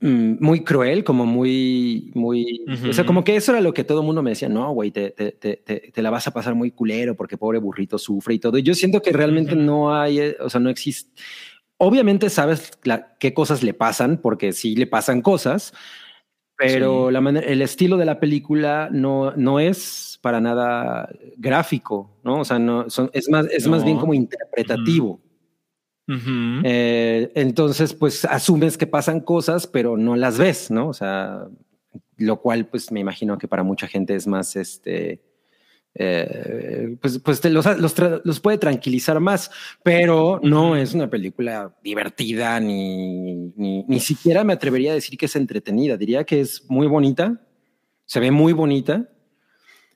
mm, 0.00 0.36
muy 0.40 0.64
cruel, 0.64 1.04
como 1.04 1.26
muy, 1.26 2.10
muy, 2.14 2.64
o 2.90 2.92
sea, 2.92 3.04
como 3.06 3.22
que 3.24 3.36
eso 3.36 3.52
era 3.52 3.60
lo 3.60 3.72
que 3.74 3.84
todo 3.84 4.00
el 4.00 4.06
mundo 4.06 4.22
me 4.22 4.30
decía, 4.30 4.48
no, 4.48 4.72
güey, 4.72 4.90
te, 4.90 5.10
te, 5.10 5.32
te, 5.32 5.56
te- 5.92 6.02
la 6.02 6.10
vas 6.10 6.26
a 6.26 6.32
pasar 6.32 6.54
muy 6.54 6.70
culero 6.70 7.14
porque 7.14 7.36
pobre 7.38 7.58
burrito 7.58 7.98
sufre 7.98 8.34
y 8.34 8.38
todo. 8.38 8.58
Y 8.58 8.62
yo 8.62 8.74
siento 8.74 9.00
que 9.02 9.12
realmente 9.12 9.54
no 9.56 9.94
hay, 9.94 10.18
eh, 10.20 10.36
o 10.40 10.48
sea, 10.50 10.60
no 10.60 10.70
existe. 10.70 11.10
Obviamente 11.78 12.30
sabes 12.30 12.70
la- 12.84 13.16
qué 13.18 13.34
cosas 13.34 13.62
le 13.62 13.74
pasan, 13.74 14.18
porque 14.18 14.52
sí 14.52 14.76
le 14.76 14.86
pasan 14.86 15.20
cosas, 15.22 15.72
pero 16.56 17.08
Sí. 17.08 17.12
la 17.12 17.20
manera, 17.20 17.46
el 17.46 17.62
estilo 17.62 17.96
de 17.96 18.04
la 18.04 18.20
película 18.20 18.88
no, 18.92 19.32
no 19.36 19.58
es 19.60 20.18
para 20.22 20.40
nada 20.40 21.08
gráfico, 21.36 22.16
¿no? 22.22 22.40
O 22.40 22.44
sea, 22.44 22.58
no, 22.58 22.88
son, 22.90 23.10
es 23.12 23.28
más, 23.28 23.46
es 23.50 23.66
más 23.66 23.84
bien 23.84 23.98
como 23.98 24.14
interpretativo. 24.14 25.20
Eh, 26.64 27.32
entonces, 27.34 27.94
pues 27.94 28.24
asumes 28.24 28.76
que 28.78 28.86
pasan 28.86 29.20
cosas, 29.20 29.66
pero 29.66 29.96
no 29.96 30.16
las 30.16 30.38
ves, 30.38 30.70
¿no? 30.70 30.88
O 30.88 30.92
sea, 30.92 31.46
lo 32.18 32.40
cual, 32.40 32.66
pues 32.66 32.92
me 32.92 33.00
imagino 33.00 33.36
que 33.38 33.48
para 33.48 33.62
mucha 33.62 33.88
gente 33.88 34.14
es 34.14 34.26
más, 34.26 34.54
este, 34.56 35.22
eh, 35.96 36.96
pues, 37.00 37.18
pues 37.20 37.40
te 37.40 37.50
los, 37.50 37.64
los, 37.78 37.94
los 38.24 38.40
puede 38.40 38.58
tranquilizar 38.58 39.20
más, 39.20 39.50
pero 39.82 40.40
no 40.42 40.76
es 40.76 40.92
una 40.94 41.08
película 41.08 41.74
divertida 41.82 42.58
ni, 42.60 43.52
ni, 43.56 43.84
ni 43.84 44.00
siquiera 44.00 44.42
me 44.44 44.52
atrevería 44.54 44.90
a 44.92 44.94
decir 44.94 45.16
que 45.18 45.26
es 45.26 45.36
entretenida. 45.36 45.96
Diría 45.96 46.24
que 46.24 46.40
es 46.40 46.64
muy 46.68 46.86
bonita, 46.88 47.40
se 48.06 48.20
ve 48.20 48.30
muy 48.30 48.52
bonita. 48.52 49.08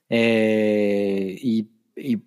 eh, 0.09 1.37
y, 1.41 1.67
y, 1.95 2.17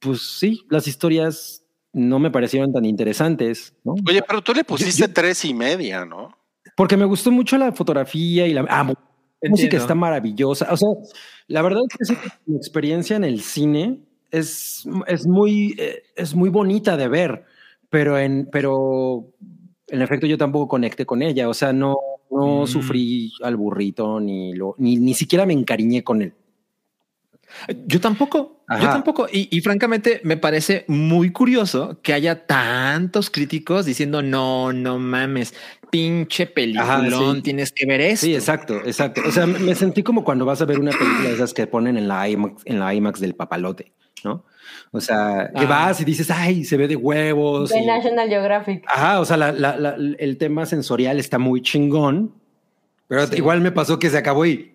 pues 0.00 0.38
sí, 0.38 0.62
las 0.70 0.86
historias 0.86 1.64
no 1.92 2.18
me 2.18 2.30
parecieron 2.30 2.72
tan 2.72 2.84
interesantes, 2.84 3.74
¿no? 3.84 3.94
oye, 4.08 4.22
pero 4.26 4.42
tú 4.42 4.52
le 4.54 4.64
pusiste 4.64 5.02
yo- 5.02 5.12
tres 5.12 5.44
y 5.44 5.52
media, 5.54 6.04
¿no? 6.04 6.36
Porque 6.76 6.96
me 6.96 7.04
gustó 7.04 7.30
mucho 7.30 7.58
la 7.58 7.72
fotografía 7.72 8.46
y 8.46 8.54
la 8.54 8.62
ah, 8.68 8.84
la 8.84 9.50
música 9.50 9.64
Entiendo. 9.66 9.76
está 9.78 9.94
maravillosa. 9.94 10.68
O 10.70 10.76
sea, 10.76 10.88
la 11.50 11.62
verdad 11.62 11.82
es 11.88 11.96
que 11.98 12.04
sí, 12.06 12.16
mi 12.46 12.56
experiencia 12.56 13.16
en 13.16 13.24
el 13.24 13.40
cine 13.42 14.00
es, 14.30 14.84
es 15.06 15.26
muy 15.26 15.74
eh, 15.78 16.02
es 16.16 16.34
muy 16.34 16.48
bonita 16.50 16.96
de 16.96 17.08
ver, 17.08 17.44
pero 17.90 18.18
en 18.18 18.48
pero 18.50 19.32
en 19.88 20.02
efecto 20.02 20.26
yo 20.26 20.38
tampoco 20.38 20.68
conecté 20.68 21.04
con 21.06 21.22
ella. 21.22 21.48
O 21.48 21.54
sea, 21.54 21.72
no 21.72 21.96
no 22.30 22.62
Mm. 22.62 22.66
sufrí 22.68 23.32
al 23.42 23.56
burrito 23.56 24.20
ni 24.20 24.54
lo 24.54 24.74
ni 24.78 24.96
ni 24.96 25.14
siquiera 25.14 25.46
me 25.46 25.52
encariñé 25.54 26.04
con 26.04 26.22
él. 26.22 26.32
Yo 27.86 28.00
tampoco, 28.00 28.62
yo 28.70 28.86
tampoco. 28.88 29.26
Y, 29.32 29.48
y 29.56 29.60
francamente 29.60 30.20
me 30.24 30.36
parece 30.36 30.84
muy 30.88 31.30
curioso 31.32 31.98
que 32.02 32.12
haya 32.12 32.46
tantos 32.46 33.30
críticos 33.30 33.84
diciendo 33.86 34.22
no, 34.22 34.72
no 34.72 34.98
mames, 34.98 35.54
pinche 35.90 36.46
peliculón, 36.46 37.36
sí. 37.36 37.42
tienes 37.42 37.72
que 37.72 37.86
ver 37.86 38.00
esto. 38.00 38.26
Sí, 38.26 38.34
exacto, 38.34 38.76
exacto. 38.84 39.22
O 39.26 39.30
sea, 39.32 39.46
me 39.46 39.58
me 39.58 39.74
sentí 39.74 40.02
como 40.02 40.24
cuando 40.24 40.44
vas 40.44 40.62
a 40.62 40.64
ver 40.64 40.78
una 40.78 40.92
película 40.92 41.28
de 41.28 41.34
esas 41.34 41.52
que 41.52 41.66
ponen 41.66 41.96
en 41.96 42.06
la 42.08 42.28
IMAX, 42.28 42.62
en 42.64 42.78
la 42.78 42.94
IMAX 42.94 43.20
del 43.20 43.34
papalote, 43.34 43.92
¿no? 44.24 44.44
O 44.92 45.00
sea, 45.00 45.50
que 45.54 45.64
Ah. 45.64 45.66
vas 45.66 46.00
y 46.00 46.04
dices, 46.04 46.30
ay, 46.30 46.64
se 46.64 46.76
ve 46.76 46.86
de 46.88 46.96
huevos. 46.96 47.70
De 47.70 47.80
y- 47.80 47.86
National 47.86 48.28
Geographic. 48.28 48.84
Ajá, 48.88 49.20
o 49.20 49.24
sea, 49.24 49.36
la- 49.36 49.52
la- 49.52 49.76
la- 49.76 49.96
el 50.18 50.36
tema 50.38 50.66
sensorial 50.66 51.18
está 51.18 51.38
muy 51.38 51.62
chingón, 51.62 52.34
pero 53.08 53.26
Sí. 53.26 53.36
igual 53.36 53.60
me 53.60 53.72
pasó 53.72 53.98
que 53.98 54.10
se 54.10 54.18
acabó 54.18 54.46
y 54.46 54.74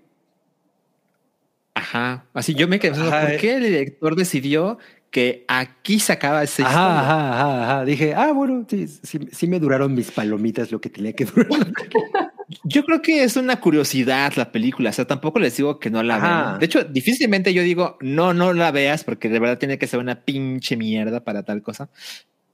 Ajá. 1.75 2.25
Así 2.33 2.55
yo 2.55 2.67
me 2.67 2.79
quedé 2.79 2.91
pensando, 2.91 3.11
¿por 3.11 3.31
eh. 3.31 3.37
qué 3.37 3.55
el 3.55 3.63
director 3.63 4.15
decidió 4.15 4.79
que 5.11 5.45
aquí 5.47 5.99
se 5.99 6.11
acaba 6.11 6.43
esa 6.43 6.67
ajá, 6.67 6.99
ajá, 6.99 7.33
ajá, 7.33 7.63
ajá. 7.63 7.85
Dije, 7.85 8.13
ah, 8.15 8.33
bueno, 8.33 8.65
sí, 8.67 8.87
sí, 8.87 9.19
sí 9.31 9.47
me 9.47 9.59
duraron 9.59 9.93
mis 9.93 10.11
palomitas 10.11 10.71
lo 10.71 10.81
que 10.81 10.89
tenía 10.89 11.13
que 11.13 11.25
durar. 11.25 11.47
Yo 12.63 12.83
creo 12.83 13.01
que 13.01 13.23
es 13.23 13.37
una 13.37 13.59
curiosidad 13.59 14.33
la 14.35 14.51
película. 14.51 14.89
O 14.89 14.93
sea, 14.93 15.05
tampoco 15.05 15.39
les 15.39 15.55
digo 15.57 15.79
que 15.79 15.89
no 15.89 16.03
la 16.03 16.19
vean. 16.19 16.59
De 16.59 16.65
hecho, 16.65 16.83
difícilmente 16.83 17.53
yo 17.53 17.63
digo 17.63 17.97
no, 18.01 18.33
no 18.33 18.53
la 18.53 18.71
veas 18.71 19.03
porque 19.03 19.29
de 19.29 19.39
verdad 19.39 19.57
tiene 19.57 19.79
que 19.79 19.87
ser 19.87 19.99
una 19.99 20.21
pinche 20.23 20.77
mierda 20.77 21.23
para 21.23 21.43
tal 21.43 21.61
cosa. 21.63 21.89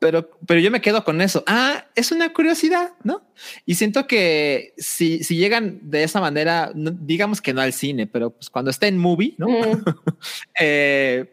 Pero, 0.01 0.31
pero 0.47 0.59
yo 0.59 0.71
me 0.71 0.81
quedo 0.81 1.03
con 1.03 1.21
eso. 1.21 1.43
Ah, 1.45 1.85
es 1.93 2.11
una 2.11 2.33
curiosidad, 2.33 2.93
¿no? 3.03 3.21
Y 3.67 3.75
siento 3.75 4.07
que 4.07 4.73
si, 4.75 5.23
si 5.23 5.35
llegan 5.37 5.79
de 5.83 6.01
esa 6.01 6.19
manera, 6.19 6.71
no- 6.73 6.89
digamos 6.89 7.39
que 7.39 7.53
no 7.53 7.61
al 7.61 7.71
cine, 7.71 8.07
pero 8.07 8.31
pues 8.31 8.49
cuando 8.49 8.71
está 8.71 8.87
en 8.87 8.97
movie, 8.97 9.35
¿no? 9.37 9.47
Mm. 9.47 9.83
eh, 10.59 11.31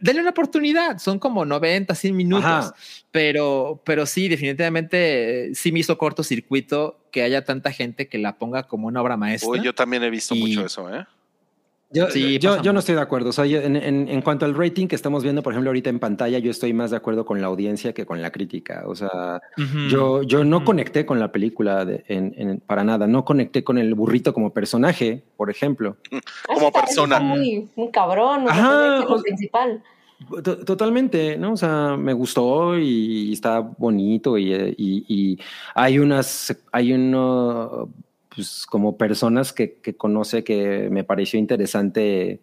denle 0.00 0.22
una 0.22 0.30
oportunidad. 0.30 0.96
Son 0.98 1.18
como 1.18 1.44
90, 1.44 1.94
100 1.94 2.16
minutos. 2.16 2.46
Ajá. 2.46 2.74
Pero, 3.10 3.82
pero 3.84 4.06
sí, 4.06 4.28
definitivamente 4.28 5.50
eh, 5.50 5.54
sí 5.54 5.70
me 5.70 5.80
hizo 5.80 5.98
cortocircuito 5.98 6.98
que 7.12 7.22
haya 7.22 7.44
tanta 7.44 7.70
gente 7.70 8.08
que 8.08 8.16
la 8.16 8.38
ponga 8.38 8.62
como 8.62 8.86
una 8.88 9.02
obra 9.02 9.18
maestra. 9.18 9.50
Uy, 9.50 9.60
yo 9.62 9.74
también 9.74 10.02
he 10.04 10.08
visto 10.10 10.34
Y- 10.34 10.40
mucho 10.40 10.64
eso, 10.64 10.88
¿eh? 10.94 11.04
Yo, 11.92 12.08
Sí, 12.08 12.38
yo, 12.38 12.62
yo 12.62 12.72
no 12.72 12.78
estoy 12.78 12.94
de 12.94 13.00
acuerdo. 13.00 13.30
O 13.30 13.32
sea, 13.32 13.46
yo- 13.46 13.60
en, 13.60 13.74
en- 13.74 14.08
en 14.08 14.22
cuanto 14.22 14.44
al 14.46 14.54
rating 14.54 14.86
que 14.86 14.94
estamos 14.94 15.24
viendo, 15.24 15.42
por 15.42 15.52
ejemplo, 15.52 15.70
ahorita 15.70 15.90
en 15.90 15.98
pantalla, 15.98 16.38
yo 16.38 16.50
estoy 16.52 16.72
más 16.72 16.92
de 16.92 16.96
acuerdo 16.96 17.24
con 17.24 17.40
la 17.40 17.48
audiencia 17.48 17.92
que 17.92 18.06
con 18.06 18.22
la 18.22 18.30
crítica. 18.30 18.84
O 18.86 18.94
sea, 18.94 19.40
yo, 19.88 20.22
yo 20.22 20.44
no 20.44 20.64
conecté 20.64 21.04
con 21.04 21.18
la 21.18 21.32
película 21.32 21.84
de- 21.84 22.04
en- 22.06 22.32
en- 22.36 22.60
para 22.60 22.84
nada. 22.84 23.08
No 23.08 23.24
conecté 23.24 23.64
con 23.64 23.76
el 23.76 23.92
burrito 23.94 24.32
como 24.32 24.52
personaje, 24.52 25.24
por 25.36 25.50
ejemplo. 25.50 25.96
Como 26.46 26.68
Está- 26.68 26.80
persona. 26.80 27.18
muy, 27.18 27.68
muy 27.74 27.90
cabrón. 27.90 28.44
O 28.44 28.54
sea, 28.54 28.98
Ajá, 29.00 29.04
o- 29.08 29.20
principal. 29.22 29.82
To- 30.44 30.58
Totalmente, 30.58 31.38
¿no? 31.38 31.54
O 31.54 31.56
sea, 31.56 31.96
me 31.96 32.12
gustó 32.12 32.78
y 32.78 33.32
está 33.32 33.58
bonito 33.60 34.36
y, 34.38 34.52
y- 34.52 35.04
y 35.08 35.38
hay 35.74 35.98
unas, 35.98 36.56
hay 36.70 36.92
uno, 36.92 37.88
pues 38.34 38.66
como 38.66 38.96
personas 38.96 39.52
que, 39.52 39.74
que 39.80 39.96
conoce 39.96 40.44
que 40.44 40.88
me 40.90 41.04
pareció 41.04 41.38
interesante 41.38 42.40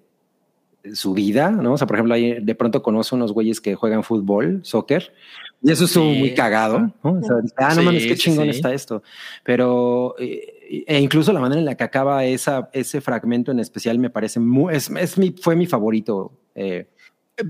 su 0.94 1.14
vida, 1.14 1.52
¿no? 1.52 1.74
O 1.74 1.78
sea, 1.78 1.86
por 1.88 1.98
ejemplo, 1.98 2.14
ahí 2.14 2.40
de 2.42 2.56
pronto 2.56 2.82
conoce 2.82 3.14
unos 3.16 3.34
güeyes 3.34 3.60
que 3.60 3.76
juegan 3.76 4.04
fútbol, 4.04 4.62
soccer, 4.64 5.14
y 5.62 5.72
eso 5.72 5.86
estuvo 5.86 6.12
Sí. 6.14 6.20
muy 6.20 6.34
cagado, 6.34 6.94
¿no? 7.04 7.12
O 7.14 7.22
sea, 7.24 7.36
ah, 7.58 7.70
no 7.76 7.82
Sí, 7.82 7.86
mames, 7.86 8.06
qué 8.06 8.16
chingón 8.16 8.46
sí. 8.46 8.52
está 8.52 8.74
esto. 8.74 9.04
Pero, 9.44 10.16
eh, 10.20 10.84
e 10.88 11.00
incluso 11.00 11.34
la 11.34 11.40
manera 11.42 11.60
en 11.60 11.66
la 11.66 11.76
que 11.76 11.84
acaba 11.84 12.24
esa, 12.26 12.70
ese 12.74 13.02
fragmento 13.02 13.52
en 13.52 13.60
especial 13.60 14.00
me 14.00 14.10
parece 14.10 14.40
muy, 14.40 14.76
es, 14.76 14.90
es 14.90 15.18
mi, 15.18 15.32
fue 15.32 15.56
mi 15.58 15.66
favorito. 15.66 16.32
eh, 16.56 16.88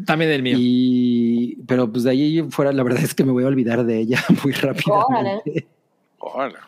También 0.06 0.32
el 0.32 0.42
mío. 0.42 0.58
y, 0.60 1.58
pero 1.68 1.92
pues 1.92 2.06
de 2.06 2.12
ahí 2.12 2.42
fuera, 2.50 2.72
la 2.72 2.82
verdad 2.84 3.04
es 3.04 3.14
que 3.14 3.24
me 3.24 3.32
voy 3.34 3.44
a 3.44 3.48
olvidar 3.48 3.86
de 3.86 4.00
ella 4.00 4.24
muy 4.44 4.54
rápidamente. 4.54 5.68
Hola. 6.20 6.60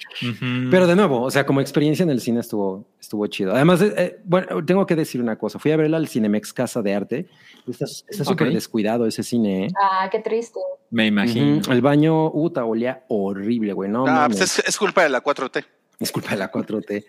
Pero 0.70 0.86
de 0.86 0.96
nuevo, 0.96 1.22
o 1.24 1.32
sea, 1.32 1.46
como 1.46 1.60
experiencia 1.60 2.04
en 2.04 2.12
el 2.12 2.22
cine 2.22 2.40
estuvo, 2.40 2.86
estuvo 3.00 3.26
chido. 3.28 3.54
Además, 3.54 3.82
eh, 3.82 3.94
eh, 3.98 4.20
bueno, 4.24 4.64
tengo 4.64 4.86
que 4.86 4.96
decir 4.96 5.20
una 5.22 5.38
cosa. 5.38 5.58
Fui 5.58 5.72
a 5.72 5.78
verla 5.78 5.98
al 5.98 6.08
Cinemex 6.08 6.54
Casa 6.54 6.82
de 6.84 6.94
Arte. 6.94 7.28
Está 7.68 7.88
súper 8.24 8.48
Ok. 8.50 8.54
descuidado 8.54 9.06
ese 9.08 9.24
cine. 9.24 9.66
¿eh? 9.66 9.70
Ah, 9.82 10.08
qué 10.12 10.20
triste. 10.20 10.60
me 10.92 11.08
imagino. 11.08 11.62
El 11.72 11.82
baño, 11.82 12.30
uta, 12.32 12.64
olía 12.66 13.04
horrible, 13.10 13.74
güey. 13.74 13.90
No, 13.90 14.06
Ah, 14.08 14.26
pues 14.28 14.42
es, 14.42 14.60
es 14.68 14.78
culpa 14.78 15.02
de 15.04 15.10
la 15.10 15.22
4T. 15.24 15.66
Disculpa 16.00 16.36
la 16.36 16.52
4T. 16.52 17.06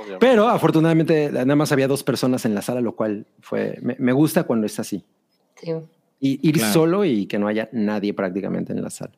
obviamente. 0.00 0.16
Pero 0.18 0.48
afortunadamente 0.48 1.30
nada 1.30 1.56
más 1.56 1.72
había 1.72 1.88
dos 1.88 2.02
personas 2.02 2.44
en 2.46 2.54
la 2.54 2.62
sala, 2.62 2.80
lo 2.80 2.96
cual 2.96 3.26
fue, 3.40 3.78
me, 3.82 3.96
me 3.98 4.12
gusta 4.12 4.44
cuando 4.44 4.66
es 4.66 4.78
así. 4.80 5.04
Sí. 5.56 5.72
Y 6.20 6.48
ir 6.48 6.56
Claro. 6.56 6.72
solo 6.72 7.04
y 7.04 7.26
que 7.26 7.38
no 7.38 7.48
haya 7.48 7.68
nadie 7.72 8.14
prácticamente 8.14 8.72
en 8.72 8.82
la 8.82 8.90
sala. 8.90 9.12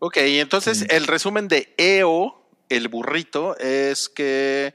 Ok, 0.00 0.16
entonces 0.18 0.86
el 0.90 1.06
resumen 1.06 1.48
de 1.48 1.74
EO, 1.76 2.40
el 2.68 2.88
burrito, 2.88 3.56
es 3.58 4.08
que 4.08 4.72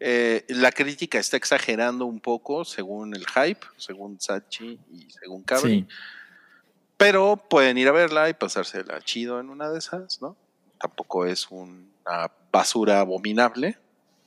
eh, 0.00 0.44
la 0.48 0.72
crítica 0.72 1.18
está 1.18 1.36
exagerando 1.36 2.06
un 2.06 2.20
poco 2.20 2.64
según 2.64 3.14
el 3.14 3.26
hype, 3.26 3.66
según 3.76 4.20
Sachi 4.20 4.78
y 4.90 5.10
según 5.10 5.42
Cabri. 5.42 5.80
Sí. 5.80 5.86
Pero 6.96 7.36
pueden 7.36 7.78
ir 7.78 7.88
a 7.88 7.92
verla 7.92 8.28
y 8.28 8.34
pasársela 8.34 9.00
chido 9.02 9.40
en 9.40 9.50
una 9.50 9.70
de 9.70 9.78
esas, 9.78 10.22
¿no? 10.22 10.36
Tampoco 10.80 11.26
es 11.26 11.48
una 11.50 12.30
basura 12.50 13.00
abominable. 13.00 13.78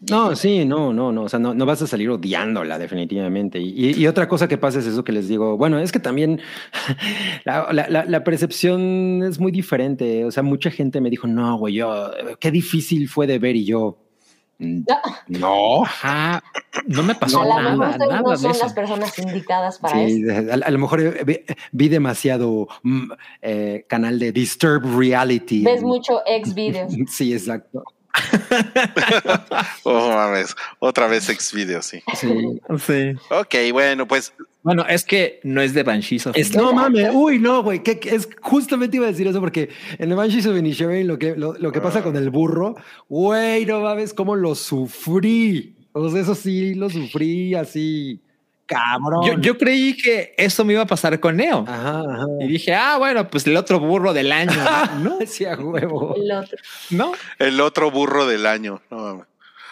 No, 0.09 0.35
sí, 0.35 0.65
no, 0.65 0.93
no, 0.93 1.11
no. 1.11 1.23
O 1.23 1.29
sea, 1.29 1.39
no, 1.39 1.53
no 1.53 1.65
vas 1.65 1.81
a 1.81 1.87
salir 1.87 2.09
odiándola 2.09 2.77
definitivamente. 2.77 3.59
Y, 3.59 3.69
y- 3.91 3.93
y 4.03 4.07
otra 4.07 4.27
cosa 4.27 4.47
que 4.47 4.57
pasa 4.57 4.79
es 4.79 4.85
eso 4.85 5.03
que 5.03 5.11
les 5.13 5.27
digo. 5.27 5.57
Bueno, 5.57 5.79
es 5.79 5.91
que 5.91 5.99
también 5.99 6.41
la, 7.45 7.71
la- 7.71 8.05
la- 8.05 8.23
percepción 8.23 9.23
es 9.23 9.39
muy 9.39 9.51
diferente. 9.51 10.25
O 10.25 10.31
sea, 10.31 10.43
mucha 10.43 10.69
gente 10.69 11.01
me 11.01 11.09
dijo, 11.09 11.27
no, 11.27 11.57
güey, 11.57 11.75
yo, 11.75 12.11
qué 12.39 12.51
difícil 12.51 13.07
fue 13.09 13.25
de 13.27 13.39
ver 13.39 13.55
y 13.55 13.65
yo. 13.65 13.97
"Mm, 14.59 14.81
No. 15.27 15.83
Ajá. 15.83 16.43
No 16.87 17.01
me 17.03 17.15
pasó 17.15 17.41
a 17.41 17.45
lo 17.45 17.55
mejor 17.55 17.77
nada, 17.77 17.97
nada 17.97 18.21
no 18.21 18.29
de 18.31 18.37
son 18.37 18.51
eso. 18.51 18.63
las 18.63 18.73
personas 18.73 19.17
indicadas 19.19 19.79
para 19.79 19.95
Sí, 20.07 20.23
eso. 20.27 20.51
a, 20.51 20.67
a 20.67 20.71
lo 20.71 20.79
mejor 20.79 21.01
eh, 21.01 21.23
vi, 21.25 21.39
vi 21.71 21.89
demasiado 21.89 22.67
mm, 22.83 23.11
eh, 23.41 23.85
canal 23.87 24.19
de 24.19 24.31
Disturb 24.31 24.83
Reality. 24.97 25.63
Ves 25.63 25.81
mucho 25.83 26.21
ex 26.27 26.53
videos. 26.53 26.93
Sí, 27.07 27.33
exacto. 27.33 27.83
Oh, 29.83 30.09
mames. 30.09 30.55
Otra 30.79 31.07
vez 31.07 31.25
Xvideo, 31.25 31.81
sí. 31.81 32.01
Sí. 32.15 32.27
Sí. 32.85 33.13
Ok, 33.29 33.55
bueno, 33.71 34.07
pues 34.07 34.33
Bueno, 34.63 34.85
es 34.87 35.03
que 35.03 35.39
no 35.43 35.61
es 35.61 35.73
de 35.73 35.83
Banshees 35.83 36.25
of 36.27 36.35
Es- 36.37 36.55
no 36.55 36.73
mames, 36.73 37.09
uy, 37.13 37.37
no, 37.39 37.61
güey, 37.63 37.83
que, 37.83 37.99
que 37.99 38.15
es 38.15 38.27
justamente 38.41 38.97
iba 38.97 39.05
a 39.05 39.11
decir 39.11 39.27
eso 39.27 39.39
porque 39.39 39.69
en 39.99 40.09
The 40.09 40.15
Banshees 40.15 40.45
of 40.47 40.57
Inisherin 40.57 41.07
lo 41.07 41.19
que, 41.19 41.35
lo, 41.35 41.53
lo 41.53 41.71
que 41.71 41.81
pasa 41.81 42.01
con 42.01 42.15
el 42.15 42.29
burro, 42.29 42.75
güey, 43.07 43.65
no 43.65 43.81
mames 43.81 44.13
cómo 44.13 44.35
lo 44.35 44.55
sufrí. 44.55 45.75
O 45.93 46.09
sea, 46.09 46.21
eso 46.21 46.35
sí, 46.35 46.73
lo 46.73 46.89
sufrí 46.89 47.55
así, 47.55 48.19
cabrón. 48.65 49.25
Yo, 49.25 49.39
yo 49.39 49.57
creí 49.57 49.95
que 49.95 50.33
eso 50.37 50.63
me 50.65 50.73
iba 50.73 50.81
a 50.83 50.87
pasar 50.87 51.19
con 51.19 51.37
Neo. 51.37 51.65
Ajá, 51.67 51.99
ajá. 51.99 52.25
Y 52.41 52.47
dije, 52.47 52.73
ah, 52.73 52.97
bueno, 52.97 53.27
pues 53.29 53.45
el 53.47 53.55
otro 53.57 53.79
burro 53.79 54.13
del 54.13 54.31
año. 54.31 54.53
¿No? 54.99 55.19
Sí, 55.27 55.45
a 55.45 55.55
huevo. 55.55 56.15
El 56.15 56.31
otro. 56.31 56.57
¿No? 56.89 57.11
el 57.39 57.61
otro 57.61 57.91
burro 57.91 58.25
del 58.27 58.45
año. 58.45 58.81
No. 58.89 59.25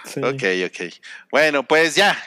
Sí. 0.05 0.19
Ok, 0.21 0.43
ok. 0.67 0.93
Bueno, 1.31 1.63
pues 1.63 1.95
ya. 1.95 2.17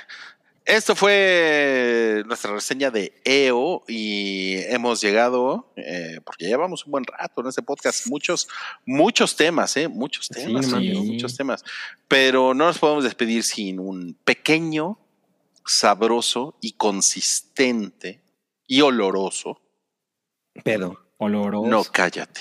Esto 0.65 0.97
fue 0.97 2.25
nuestra 2.27 2.53
reseña 2.53 2.91
de 2.91 3.13
EO 3.25 3.85
y 3.87 4.57
hemos 4.69 5.01
llegado, 5.01 5.73
eh, 5.77 6.19
porque 6.25 6.43
ya 6.47 6.51
llevamos 6.51 6.85
un 6.87 6.91
buen 6.91 7.05
rato 7.05 7.41
en 7.41 7.47
este 7.47 7.63
podcast, 7.63 8.09
muchos, 8.09 8.49
muchos 8.85 9.37
temas, 9.37 9.77
¿eh? 9.77 9.87
Muchos 9.87 10.27
Sí, 10.27 10.35
temas, 10.35 10.67
no 10.67 10.79
amigo, 10.79 10.99
mames. 10.99 11.13
muchos 11.13 11.37
temas. 11.37 11.65
Pero 12.09 12.53
no 12.53 12.65
nos 12.67 12.79
podemos 12.81 13.05
despedir 13.05 13.45
sin 13.45 13.79
un 13.79 14.17
pequeño, 14.25 14.99
sabroso 15.67 16.57
y 16.61 16.73
consistente 16.73 18.23
y 18.67 18.81
oloroso. 18.81 19.61
Pedo. 20.65 20.99
Oloroso. 21.19 21.69
No 21.69 21.85
cállate. 21.85 22.41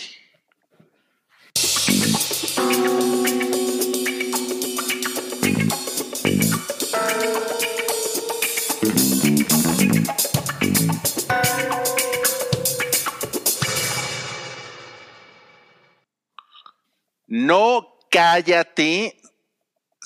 No 17.27 17.97
cállate. 18.09 19.19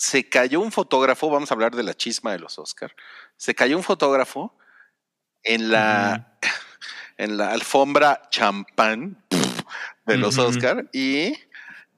Se 0.01 0.29
cayó 0.29 0.61
un 0.61 0.71
fotógrafo, 0.71 1.29
vamos 1.29 1.51
a 1.51 1.53
hablar 1.55 1.75
de 1.75 1.83
la 1.83 1.93
chisma 1.93 2.31
de 2.31 2.39
los 2.39 2.57
Oscar. 2.57 2.95
Se 3.35 3.53
cayó 3.53 3.75
un 3.75 3.83
fotógrafo 3.83 4.55
en 5.43 5.69
la, 5.71 6.37
en 7.17 7.35
la 7.37 7.51
alfombra 7.51 8.21
champán 8.31 9.21
de 10.05 10.15
los. 10.17 10.37
Oscar 10.37 10.89
y 10.93 11.33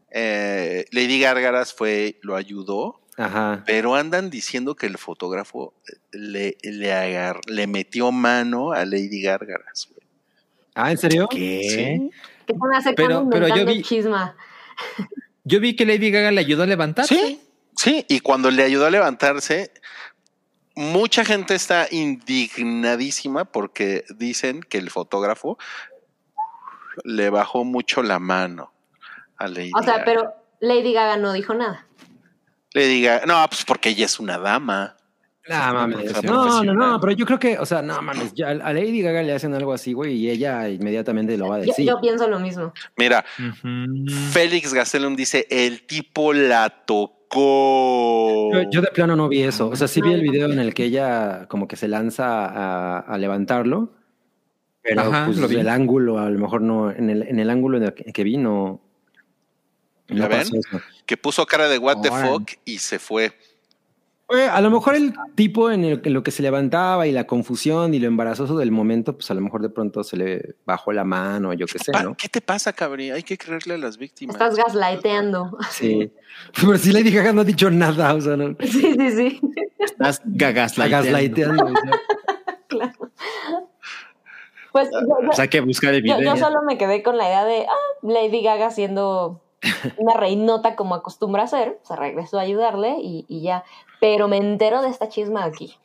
eh, 0.10 0.86
Lady 0.92 1.20
Gárgaras 1.20 1.74
fue, 1.76 2.18
lo 2.24 2.36
ayudó, 2.36 3.02
Ajá. 3.18 3.64
pero 3.68 3.94
andan 3.94 4.32
diciendo 4.32 4.76
que 4.76 4.88
el 4.88 4.98
fotógrafo 4.98 5.76
le, 6.12 6.58
le, 6.64 6.92
agar- 6.94 7.42
le 7.46 7.68
metió 7.68 8.12
mano 8.12 8.72
a 8.72 8.84
Lady 8.84 9.22
Gárgaras. 9.22 9.90
Ah, 10.74 10.90
¿en 10.92 10.98
serio? 10.98 11.28
¿Qué? 11.30 11.62
Sí. 11.70 12.12
¿Qué 12.48 12.54
se 12.54 12.60
me 12.68 12.78
hace 12.78 12.94
Pero- 12.94 13.28
pero 13.30 13.48
yo 13.56 13.64
vi- 13.64 13.84
chisma? 13.84 14.36
Yo 15.44 15.60
vi 15.60 15.76
que 15.76 15.86
Lady 15.86 16.10
Gaga 16.10 16.32
le 16.32 16.40
ayudó 16.42 16.64
a 16.64 16.66
levantarse. 16.68 17.16
Sí, 17.16 17.42
sí, 17.76 18.06
y 18.08 18.20
cuando 18.20 18.52
le 18.52 18.64
ayudó 18.64 18.86
a 18.86 18.90
levantarse, 18.90 19.72
mucha 20.76 21.26
gente 21.26 21.56
está 21.56 21.88
indignadísima 21.92 23.46
porque 23.46 24.06
dicen 24.16 24.62
que 24.62 24.78
el 24.78 24.90
fotógrafo 24.90 25.58
le 27.04 27.30
bajó 27.30 27.64
mucho 27.64 28.04
la 28.04 28.20
mano 28.20 28.72
a 29.38 29.48
Lady 29.48 29.72
O 29.76 29.84
sea, 29.84 29.94
Gaga. 29.94 30.06
pero 30.06 30.34
Lady 30.60 30.94
Gaga 30.94 31.18
no 31.18 31.34
dijo 31.34 31.54
nada. 31.54 31.88
Le 32.74 32.88
diga, 32.88 33.24
no, 33.26 33.46
pues 33.50 33.66
porque 33.66 33.90
ella 33.90 34.06
es 34.06 34.20
una 34.20 34.38
dama. 34.38 34.96
No, 35.50 35.74
mames. 35.74 36.24
No, 36.24 36.64
no, 36.64 36.74
no, 36.74 37.00
pero 37.00 37.14
yo 37.14 37.26
creo 37.26 37.40
que, 37.40 37.58
o 37.58 37.66
sea, 37.66 37.82
no 37.82 38.02
mames, 38.02 38.34
ya 38.34 38.50
a 38.50 38.74
Lady 38.74 39.02
Gaga 39.02 39.24
le 39.24 39.34
hacen 39.34 39.54
algo 39.56 39.74
así, 39.74 39.92
güey, 39.94 40.16
y 40.16 40.30
ella 40.30 40.70
inmediatamente 40.70 41.36
lo 41.38 41.50
va 41.50 41.56
a 41.56 41.60
decir. 41.60 41.86
yo 41.86 42.00
pienso 42.00 42.28
lo 42.28 42.40
mismo. 42.40 42.74
Mira. 42.96 43.26
Félix 44.32 44.74
Gastelum 44.74 45.16
dice, 45.16 45.48
el 45.50 45.86
tipo 45.86 46.32
la 46.34 46.70
tocó. 46.70 47.21
Yo, 47.34 48.70
yo 48.70 48.82
de 48.82 48.88
plano 48.94 49.16
no 49.16 49.30
vi 49.30 49.44
eso. 49.44 49.70
O 49.70 49.76
sea, 49.76 49.88
sí 49.88 50.02
vi 50.02 50.14
el 50.14 50.22
video 50.22 50.52
en 50.52 50.60
el 50.60 50.74
que 50.74 50.86
ella 50.86 51.48
como 51.48 51.68
que 51.68 51.76
se 51.76 51.88
lanza 51.88 52.46
a, 52.46 53.00
a 53.00 53.18
levantarlo, 53.18 53.94
pero 54.82 55.02
Ajá, 55.02 55.26
pues 55.26 55.38
lo 55.38 55.48
vi. 55.48 55.58
el 55.58 55.70
ángulo, 55.70 56.20
a 56.20 56.30
lo 56.30 56.40
mejor 56.40 56.62
no, 56.62 56.92
en 56.92 57.10
el, 57.10 57.24
en 57.24 57.40
el 57.40 57.50
ángulo 57.50 57.78
en 57.78 57.84
el 57.84 57.94
que, 57.94 58.12
que 58.12 58.24
vi 58.24 58.38
no, 58.38 58.82
¿Ya 60.08 60.16
no 60.16 60.30
ven? 60.30 60.40
pasó 60.40 60.56
eso. 60.58 60.82
Que 61.06 61.18
puso 61.18 61.46
cara 61.46 61.68
de 61.70 61.78
what 61.78 62.02
the 62.02 62.10
fuck 62.10 62.50
y 62.66 62.80
se 62.80 63.00
fue. 63.00 63.32
A 64.52 64.62
lo 64.62 64.70
mejor 64.72 64.96
el 64.96 65.14
tipo 65.36 65.72
en, 65.72 65.84
el, 65.84 66.02
en 66.04 66.14
lo 66.14 66.24
que 66.24 66.32
se 66.32 66.42
levantaba 66.42 67.06
y 67.08 67.12
la 67.12 67.26
confusión 67.26 67.94
y 67.94 68.00
lo 68.00 68.08
embarazoso 68.08 68.58
del 68.58 68.72
momento, 68.72 69.14
pues 69.16 69.30
a 69.32 69.34
lo 69.34 69.42
mejor 69.42 69.62
de 69.62 69.70
pronto 69.70 70.04
se 70.04 70.16
le 70.18 70.56
bajó 70.66 70.92
la 70.94 71.04
mano, 71.04 71.54
yo 71.54 71.66
qué 71.66 71.80
sé. 71.80 71.92
¿Qué 72.18 72.30
te 72.30 72.42
pasa, 72.42 72.72
cabrí? 72.74 73.12
Hay 73.12 73.24
que 73.24 73.38
creerle 73.38 73.74
a 73.74 73.78
las 73.78 73.98
víctimas. 73.98 74.36
Estás 74.36 74.56
gaslighteando. 74.56 75.58
Sí. 75.70 76.12
Pero 76.60 76.78
si 76.78 76.92
Lady 76.92 77.12
Gaga 77.12 77.34
no 77.34 77.42
ha 77.42 77.44
dicho 77.44 77.70
nada, 77.70 78.14
o 78.14 78.22
sea, 78.22 78.38
no. 78.38 78.56
Sí, 78.62 78.94
sí, 78.98 79.12
sí. 79.12 79.42
Estás 79.80 80.22
gaslighteando. 80.26 81.66
Claro. 82.68 82.94
Pues 84.72 84.90
yo, 84.92 85.30
O 85.30 85.34
sea, 85.34 85.44
hay 85.44 85.50
que 85.50 85.60
buscar 85.60 85.94
el 85.94 86.04
yo- 86.06 86.16
video. 86.18 86.34
yo 86.36 86.40
solo 86.42 86.62
me 86.64 86.78
quedé 86.78 87.04
con 87.04 87.18
la 87.18 87.26
idea 87.28 87.44
de 87.44 87.66
ah, 87.68 87.74
Lady 88.02 88.42
Gaga 88.42 88.72
siendo 88.72 89.42
una 89.98 90.14
reinota 90.14 90.78
como 90.78 90.96
acostumbra 90.96 91.44
a 91.44 91.48
ser. 91.48 91.80
O 91.84 91.86
sea, 91.86 91.98
regresó 91.98 92.40
a 92.40 92.44
ayudarle 92.44 92.96
y, 93.02 93.26
y 93.28 93.42
ya. 93.42 93.66
Pero 94.02 94.28
me 94.28 94.38
entero 94.38 94.82
de 94.82 94.90
esta 94.90 95.08
chisma 95.08 95.46
aquí. 95.46 95.78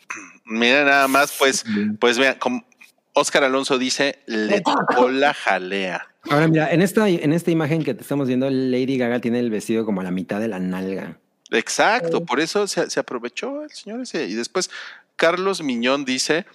Mira 0.46 0.84
nada 0.84 1.06
más, 1.06 1.36
pues, 1.38 1.64
pues 2.00 2.18
vean, 2.18 2.36
como 2.38 2.64
Oscar 3.12 3.44
Alonso 3.44 3.78
dice, 3.78 4.20
le 4.24 4.62
tocó. 4.62 5.10
la 5.10 5.34
jalea. 5.34 6.08
Ahora 6.30 6.48
mira, 6.48 6.72
en 6.72 6.80
esta, 6.80 7.08
en 7.08 7.32
esta 7.32 7.50
imagen 7.50 7.84
que 7.84 7.92
te 7.94 8.00
estamos 8.00 8.26
viendo, 8.26 8.48
Lady 8.50 8.96
Gaga 8.96 9.20
tiene 9.20 9.38
el 9.38 9.50
vestido 9.50 9.84
como 9.84 10.00
a 10.00 10.04
la 10.04 10.10
mitad 10.10 10.40
de 10.40 10.48
la 10.48 10.58
nalga. 10.58 11.18
Exacto, 11.50 12.24
por 12.24 12.40
eso 12.40 12.66
se, 12.66 12.88
se 12.90 12.98
aprovechó 12.98 13.62
el 13.62 13.70
señor 13.70 14.00
ese. 14.00 14.24
Y 14.26 14.34
después 14.34 14.70
Carlos 15.16 15.62
Miñón 15.62 16.06
dice, 16.06 16.46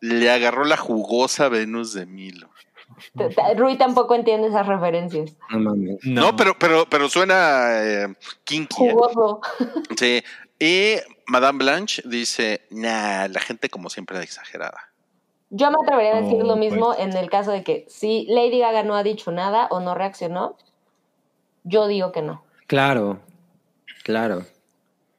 Le 0.00 0.30
agarró 0.30 0.64
la 0.64 0.76
jugosa 0.76 1.48
Venus 1.48 1.94
de 1.94 2.06
Milo. 2.06 2.48
Rui 3.56 3.76
tampoco 3.76 4.14
entiende 4.14 4.48
esas 4.48 4.66
referencias. 4.66 5.34
No 5.50 5.58
mames. 5.58 5.98
No, 6.04 6.36
pero, 6.36 6.56
pero, 6.58 6.86
pero 6.88 7.08
suena 7.08 7.82
eh, 7.82 8.14
kinky. 8.44 8.86
¿eh? 8.86 8.90
Jugoso. 8.92 9.40
Sí. 9.96 10.22
Y 10.58 10.96
Madame 11.26 11.58
Blanche 11.58 12.02
dice, 12.04 12.62
nah, 12.70 13.28
la 13.28 13.40
gente 13.40 13.68
como 13.68 13.90
siempre 13.90 14.18
es 14.18 14.24
exagerada. 14.24 14.90
Yo 15.50 15.70
me 15.70 15.76
atrevería 15.82 16.16
a 16.16 16.20
decir 16.22 16.42
Oh, 16.42 16.46
lo 16.46 16.56
mismo 16.56 16.88
pues. 16.94 17.00
en 17.00 17.16
el 17.16 17.30
caso 17.30 17.52
de 17.52 17.62
que 17.64 17.86
si 17.88 18.26
Lady 18.28 18.58
Gaga 18.58 18.82
no 18.82 18.96
ha 18.96 19.02
dicho 19.02 19.30
nada 19.32 19.66
o 19.70 19.80
no 19.80 19.94
reaccionó, 19.94 20.56
yo 21.64 21.86
digo 21.86 22.12
que 22.12 22.22
no. 22.22 22.42
Claro, 22.66 23.20
claro. 24.04 24.44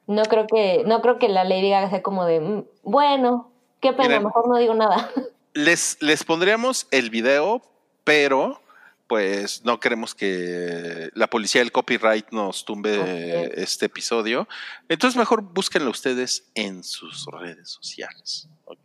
No 0.08 0.24
creo 0.24 0.46
que, 0.48 0.84
no 0.86 1.02
creo 1.02 1.18
que 1.20 1.30
la 1.30 1.44
Lady 1.44 1.70
Gaga 1.70 1.90
sea 1.90 2.02
como 2.04 2.26
de, 2.26 2.40
"Mm, 2.42 2.64
bueno, 2.84 3.52
qué 3.80 3.92
pena, 3.94 4.08
Miren. 4.10 4.24
mejor 4.26 4.48
no 4.48 4.58
digo 4.58 4.74
nada. 4.74 5.10
Les, 5.54 5.98
les 6.02 6.24
pondríamos 6.24 6.88
el 6.92 7.10
video, 7.10 7.62
pero 8.04 8.62
pues 9.10 9.66
no 9.66 9.80
queremos 9.80 10.14
que 10.14 11.10
la 11.16 11.28
policía 11.28 11.62
del 11.62 11.72
copyright 11.72 12.28
nos 12.32 12.64
tumbe 12.64 13.52
este 13.62 13.88
episodio. 13.88 14.48
Entonces 14.88 15.18
mejor 15.18 15.42
búsquenlo 15.42 15.90
ustedes 15.90 16.52
en 16.54 16.84
sus 16.84 17.26
redes 17.26 17.72
sociales. 17.72 18.48
¿ok? 18.66 18.80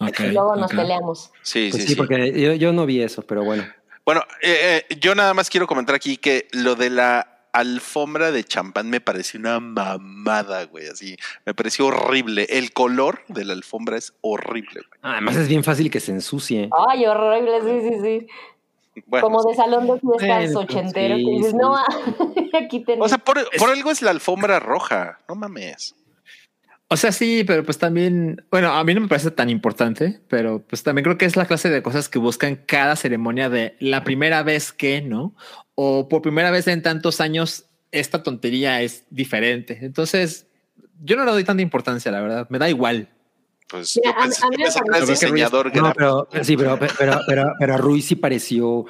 Ok, 0.00 0.20
y 0.20 0.26
luego 0.32 0.54
nos 0.54 0.70
peleamos. 0.70 1.32
Sí, 1.42 1.68
Pues 1.70 1.82
sí, 1.82 1.88
sí, 1.88 1.94
sí. 1.94 1.94
porque 1.96 2.40
yo, 2.40 2.52
yo 2.52 2.72
no 2.74 2.84
vi 2.84 3.00
eso, 3.02 3.22
pero 3.22 3.42
bueno. 3.42 3.66
Bueno, 4.04 4.20
eh, 4.42 4.84
eh, 4.90 4.96
yo 5.00 5.14
nada 5.14 5.32
más 5.32 5.48
quiero 5.48 5.66
comentar 5.66 5.94
aquí 5.94 6.18
que 6.18 6.46
lo 6.52 6.74
de 6.76 6.90
la 6.90 7.48
alfombra 7.54 8.30
de 8.30 8.44
champán 8.44 8.90
me 8.90 9.00
pareció 9.00 9.40
una 9.40 9.58
mamada, 9.60 10.64
güey, 10.66 10.88
así. 10.88 11.16
Me 11.46 11.54
pareció 11.54 11.86
horrible. 11.86 12.46
El 12.50 12.72
color 12.72 13.24
de 13.28 13.46
la 13.46 13.54
alfombra 13.54 13.96
es 13.96 14.12
horrible, 14.20 14.82
güey. 14.88 15.00
Además 15.00 15.36
es 15.36 15.48
bien 15.48 15.64
fácil 15.64 15.90
que 15.90 16.00
se 16.00 16.12
ensucie. 16.12 16.68
Ay, 16.90 17.06
horrible, 17.06 17.60
sí, 17.62 17.88
sí, 17.88 18.00
sí. 18.02 18.26
Bueno, 19.06 19.26
como 19.26 19.42
de 19.42 19.54
salón 19.54 19.86
de 19.86 20.00
fiestas 20.00 20.52
Bueno, 20.52 20.60
ochentero, 20.60 21.16
sí, 21.16 21.24
que 21.24 21.30
dices, 21.30 21.50
sí, 21.52 21.56
no, 21.56 21.76
aquí 22.64 22.80
tenemos. 22.80 23.06
o 23.06 23.08
sea, 23.08 23.18
por, 23.18 23.38
por 23.58 23.70
algo 23.70 23.90
es 23.90 24.02
la 24.02 24.10
alfombra 24.10 24.60
roja, 24.60 25.20
no 25.28 25.34
mames. 25.34 25.94
O 26.90 26.96
sea, 26.96 27.12
sí, 27.12 27.44
pero 27.46 27.64
pues 27.64 27.76
también, 27.76 28.46
bueno, 28.50 28.72
a 28.72 28.82
mí 28.82 28.94
no 28.94 29.02
me 29.02 29.08
parece 29.08 29.30
tan 29.30 29.50
importante, 29.50 30.20
pero 30.28 30.62
pues 30.66 30.82
también 30.82 31.04
creo 31.04 31.18
que 31.18 31.26
es 31.26 31.36
la 31.36 31.44
clase 31.44 31.68
de 31.68 31.82
cosas 31.82 32.08
que 32.08 32.18
buscan 32.18 32.56
cada 32.56 32.96
ceremonia 32.96 33.50
de 33.50 33.76
la 33.78 34.04
primera 34.04 34.42
vez 34.42 34.72
que, 34.72 35.02
¿no? 35.02 35.34
O 35.74 36.08
por 36.08 36.22
primera 36.22 36.50
vez 36.50 36.66
en 36.66 36.80
tantos 36.80 37.20
años 37.20 37.66
esta 37.92 38.22
tontería 38.22 38.80
es 38.80 39.04
diferente. 39.10 39.78
Entonces, 39.82 40.46
yo 41.02 41.16
no 41.16 41.26
le 41.26 41.32
doy 41.32 41.44
tanta 41.44 41.62
importancia, 41.62 42.10
la 42.10 42.22
verdad. 42.22 42.46
Me 42.48 42.58
da 42.58 42.70
igual. 42.70 43.10
Pues 43.68 43.98
Mira, 44.02 44.14
yo 44.16 44.22
pensé, 44.22 44.42
a 44.44 44.50
yo 44.50 44.58
me 44.58 44.64
pensé 44.64 44.80
que 45.04 45.12
diseñador 45.12 45.76
No, 45.76 45.92
pero 45.94 46.28
sí, 46.42 46.56
pero, 46.56 46.78
pero, 46.78 47.20
pero, 47.26 47.52
pero 47.58 47.74
a 47.74 47.76
Rui 47.76 48.00
sí 48.02 48.16
pareció 48.16 48.86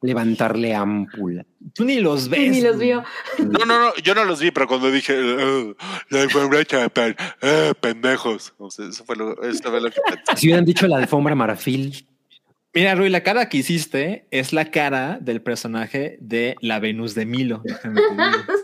levantarle 0.00 0.74
ámpula. 0.74 1.46
Tú 1.74 1.84
ni 1.84 2.00
los 2.00 2.28
ves. 2.28 2.50
Ni 2.50 2.60
los 2.60 2.78
vio. 2.78 3.02
No, 3.38 3.64
no, 3.64 3.78
no, 3.78 3.94
yo 4.02 4.14
no 4.14 4.24
los 4.24 4.40
vi, 4.40 4.50
pero 4.50 4.66
cuando 4.68 4.90
dije 4.90 5.14
"Eh, 5.16 5.74
la 6.10 6.22
alfombra 6.22 6.58
de 6.58 6.66
champán, 6.66 7.16
eh, 7.40 7.72
pendejos. 7.80 8.52
O 8.58 8.70
sea, 8.70 8.86
eso 8.88 9.04
fue 9.04 9.16
lo, 9.16 9.42
eso 9.42 9.70
fue 9.70 9.80
lo 9.80 9.90
que 9.90 10.00
pensé. 10.06 10.36
Si 10.36 10.46
hubieran 10.46 10.64
dicho 10.64 10.86
la 10.86 10.98
alfombra 10.98 11.34
marfil, 11.34 12.06
Mira, 12.76 12.96
Rui, 12.96 13.08
la 13.08 13.22
cara 13.22 13.48
que 13.48 13.58
hiciste 13.58 14.26
es 14.32 14.52
la 14.52 14.72
cara 14.72 15.18
del 15.20 15.40
personaje 15.40 16.18
de 16.20 16.56
la 16.60 16.80
Venus 16.80 17.14
de 17.14 17.24
Milo. 17.24 17.60
déjame 17.62 18.00
te 18.00 18.08
digo. 18.08 18.24
¿Es 18.52 18.63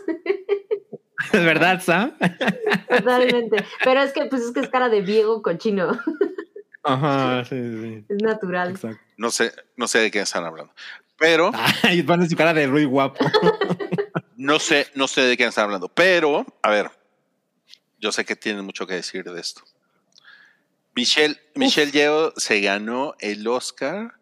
verdad, 1.45 1.81
Sam? 1.81 2.17
Totalmente. 2.89 3.65
Pero 3.83 4.01
es 4.01 4.13
que, 4.13 4.25
pues 4.25 4.43
es 4.43 4.51
que 4.51 4.61
es 4.61 4.69
cara 4.69 4.89
de 4.89 5.01
viejo 5.01 5.41
cochino. 5.41 5.99
Ajá, 6.83 7.45
sí, 7.45 7.55
sí. 7.55 8.05
Es 8.09 8.21
natural. 8.21 8.71
Exacto. 8.71 9.01
No 9.17 9.29
sé, 9.29 9.53
no 9.75 9.87
sé 9.87 9.99
de 9.99 10.11
qué 10.11 10.19
están 10.21 10.45
hablando. 10.45 10.73
Pero 11.17 11.51
Ay, 11.83 12.01
van 12.01 12.21
a 12.21 12.27
su 12.27 12.35
cara 12.35 12.53
de 12.53 12.65
Rui 12.65 12.85
guapo. 12.85 13.23
no 14.35 14.57
sé, 14.57 14.87
no 14.95 15.07
sé 15.07 15.21
de 15.21 15.37
qué 15.37 15.45
están 15.45 15.65
hablando. 15.65 15.89
Pero, 15.89 16.45
a 16.63 16.71
ver, 16.71 16.89
yo 17.99 18.11
sé 18.11 18.25
que 18.25 18.35
tienen 18.35 18.65
mucho 18.65 18.87
que 18.87 18.95
decir 18.95 19.23
de 19.23 19.39
esto. 19.39 19.61
Michelle, 20.95 21.39
Michelle 21.55 21.91
Yeoh 21.91 22.33
se 22.35 22.59
ganó 22.61 23.15
el 23.19 23.47
Oscar. 23.47 24.13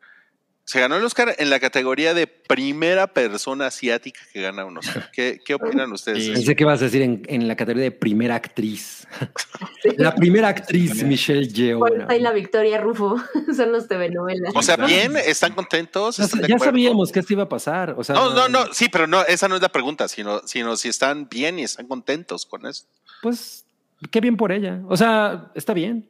Se 0.69 0.79
ganó 0.79 0.97
el 0.97 1.03
Oscar 1.03 1.33
en 1.39 1.49
la 1.49 1.59
categoría 1.59 2.13
de 2.13 2.27
primera 2.27 3.07
persona 3.07 3.65
asiática 3.65 4.19
que 4.31 4.39
gana 4.43 4.65
un 4.65 4.77
Oscar. 4.77 5.09
¿Qué, 5.11 5.41
qué 5.43 5.55
opinan 5.55 5.91
ustedes? 5.91 6.23
Sí. 6.23 6.31
pensé 6.31 6.55
que 6.55 6.63
ibas 6.63 6.79
a 6.79 6.85
decir 6.85 7.01
en, 7.01 7.23
en 7.25 7.47
la 7.47 7.55
categoría 7.55 7.85
de 7.85 7.91
primera 7.91 8.35
actriz. 8.35 9.07
La 9.97 10.13
primera 10.13 10.49
actriz, 10.49 11.03
Michelle 11.03 11.47
Yeoh. 11.47 11.83
Y 12.15 12.19
la 12.19 12.31
Victoria 12.33 12.77
Rufo 12.79 13.15
son 13.55 13.71
los 13.71 13.87
TV 13.87 14.11
novelas. 14.11 14.53
O 14.55 14.61
sea, 14.61 14.75
bien, 14.77 15.15
están 15.17 15.53
contentos. 15.53 16.17
Ya, 16.17 16.59
sabíamos 16.59 17.11
que 17.11 17.21
esto 17.21 17.33
iba 17.33 17.43
a 17.43 17.49
pasar. 17.49 17.95
O 17.97 18.03
sea, 18.03 18.13
No, 18.13 18.35
no, 18.35 18.47
no, 18.47 18.71
sí, 18.71 18.89
pero 18.91 19.07
no, 19.07 19.25
esa 19.25 19.47
no 19.47 19.55
es 19.55 19.63
la 19.63 19.69
pregunta, 19.69 20.07
sino, 20.07 20.41
sino 20.45 20.77
si 20.77 20.89
están 20.89 21.27
bien 21.29 21.57
y 21.57 21.63
están 21.63 21.87
contentos 21.87 22.45
con 22.45 22.67
eso. 22.67 22.85
Pues 23.23 23.65
qué 24.11 24.21
bien 24.21 24.37
por 24.37 24.51
ella. 24.51 24.81
O 24.87 24.95
sea, 24.95 25.49
está 25.55 25.73
bien. 25.73 26.07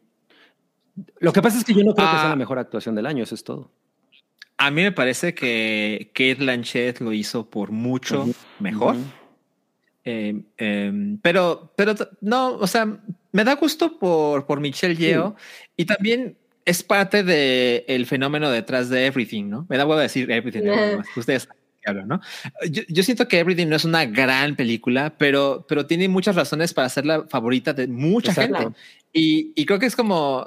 Lo 1.19 1.31
que 1.31 1.41
pasa 1.41 1.57
es 1.57 1.63
que 1.63 1.73
yo 1.73 1.83
no 1.85 1.93
creo 1.95 2.07
que 2.07 2.11
sea 2.17 2.25
Ah. 2.25 2.29
la 2.31 2.35
mejor 2.35 2.59
actuación 2.59 2.93
del 2.95 3.05
año, 3.05 3.23
eso 3.23 3.35
es 3.35 3.43
todo. 3.45 3.71
A 4.61 4.71
mí 4.71 4.81
me 4.81 4.91
parece 4.91 5.33
que 5.33 6.11
Kate 6.13 6.35
Blanchett 6.35 6.99
lo 6.99 7.13
hizo 7.13 7.49
por 7.49 7.71
mucho 7.71 8.27
mejor. 8.59 8.97
Eh, 10.03 10.35
em, 10.57 11.17
pero, 11.19 11.71
pero 11.77 11.95
no, 12.19 12.55
o 12.55 12.67
sea, 12.67 12.85
me 13.31 13.45
da 13.45 13.55
gusto 13.55 13.97
por, 13.97 14.45
por 14.45 14.59
Michelle 14.59 14.97
Yeoh 14.97 15.33
y 15.77 15.85
también 15.85 16.37
es 16.65 16.83
parte 16.83 17.23
del 17.23 17.85
el 17.87 18.05
fenómeno 18.05 18.51
detrás 18.51 18.89
de 18.89 19.05
Everything, 19.05 19.45
¿no? 19.45 19.65
Me 19.69 19.77
da 19.77 19.85
huevo 19.85 20.01
decir 20.01 20.29
Everything, 20.29 20.65
más. 20.97 21.07
ustedes 21.15 21.47
de 21.47 21.89
hablo, 21.89 22.05
¿no? 22.05 22.19
Yo, 22.69 22.83
yo 22.89 23.03
siento 23.03 23.29
que 23.29 23.39
Everything 23.39 23.67
no 23.67 23.77
es 23.77 23.85
una 23.85 24.05
gran 24.05 24.57
película, 24.57 25.15
pero, 25.17 25.65
pero 25.69 25.85
tiene 25.85 26.09
muchas 26.09 26.35
razones 26.35 26.73
para 26.73 26.89
ser 26.89 27.05
la 27.05 27.25
favorita 27.29 27.71
de 27.71 27.87
mucha 27.87 28.31
Exacto. 28.31 28.57
gente. 28.57 28.79
Y, 29.13 29.53
y 29.55 29.65
creo 29.65 29.79
que 29.79 29.85
es 29.85 29.95
como, 29.95 30.45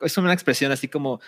es 0.00 0.18
una 0.18 0.32
expresión 0.32 0.72
así 0.72 0.88
como 0.88 1.20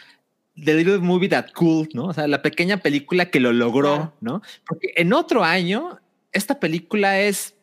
The 0.54 0.74
Little 0.74 0.98
Movie 0.98 1.28
That 1.30 1.46
Cool, 1.54 1.88
¿no? 1.94 2.06
O 2.06 2.12
sea, 2.14 2.26
la 2.28 2.42
pequeña 2.42 2.76
película 2.78 3.30
que 3.30 3.40
lo 3.40 3.52
logró, 3.52 3.94
Claro. 3.94 4.14
¿no? 4.20 4.42
Porque 4.66 4.92
en 4.96 5.12
otro 5.12 5.44
año, 5.44 5.98
esta 6.32 6.60
película 6.60 7.20
es, 7.20 7.54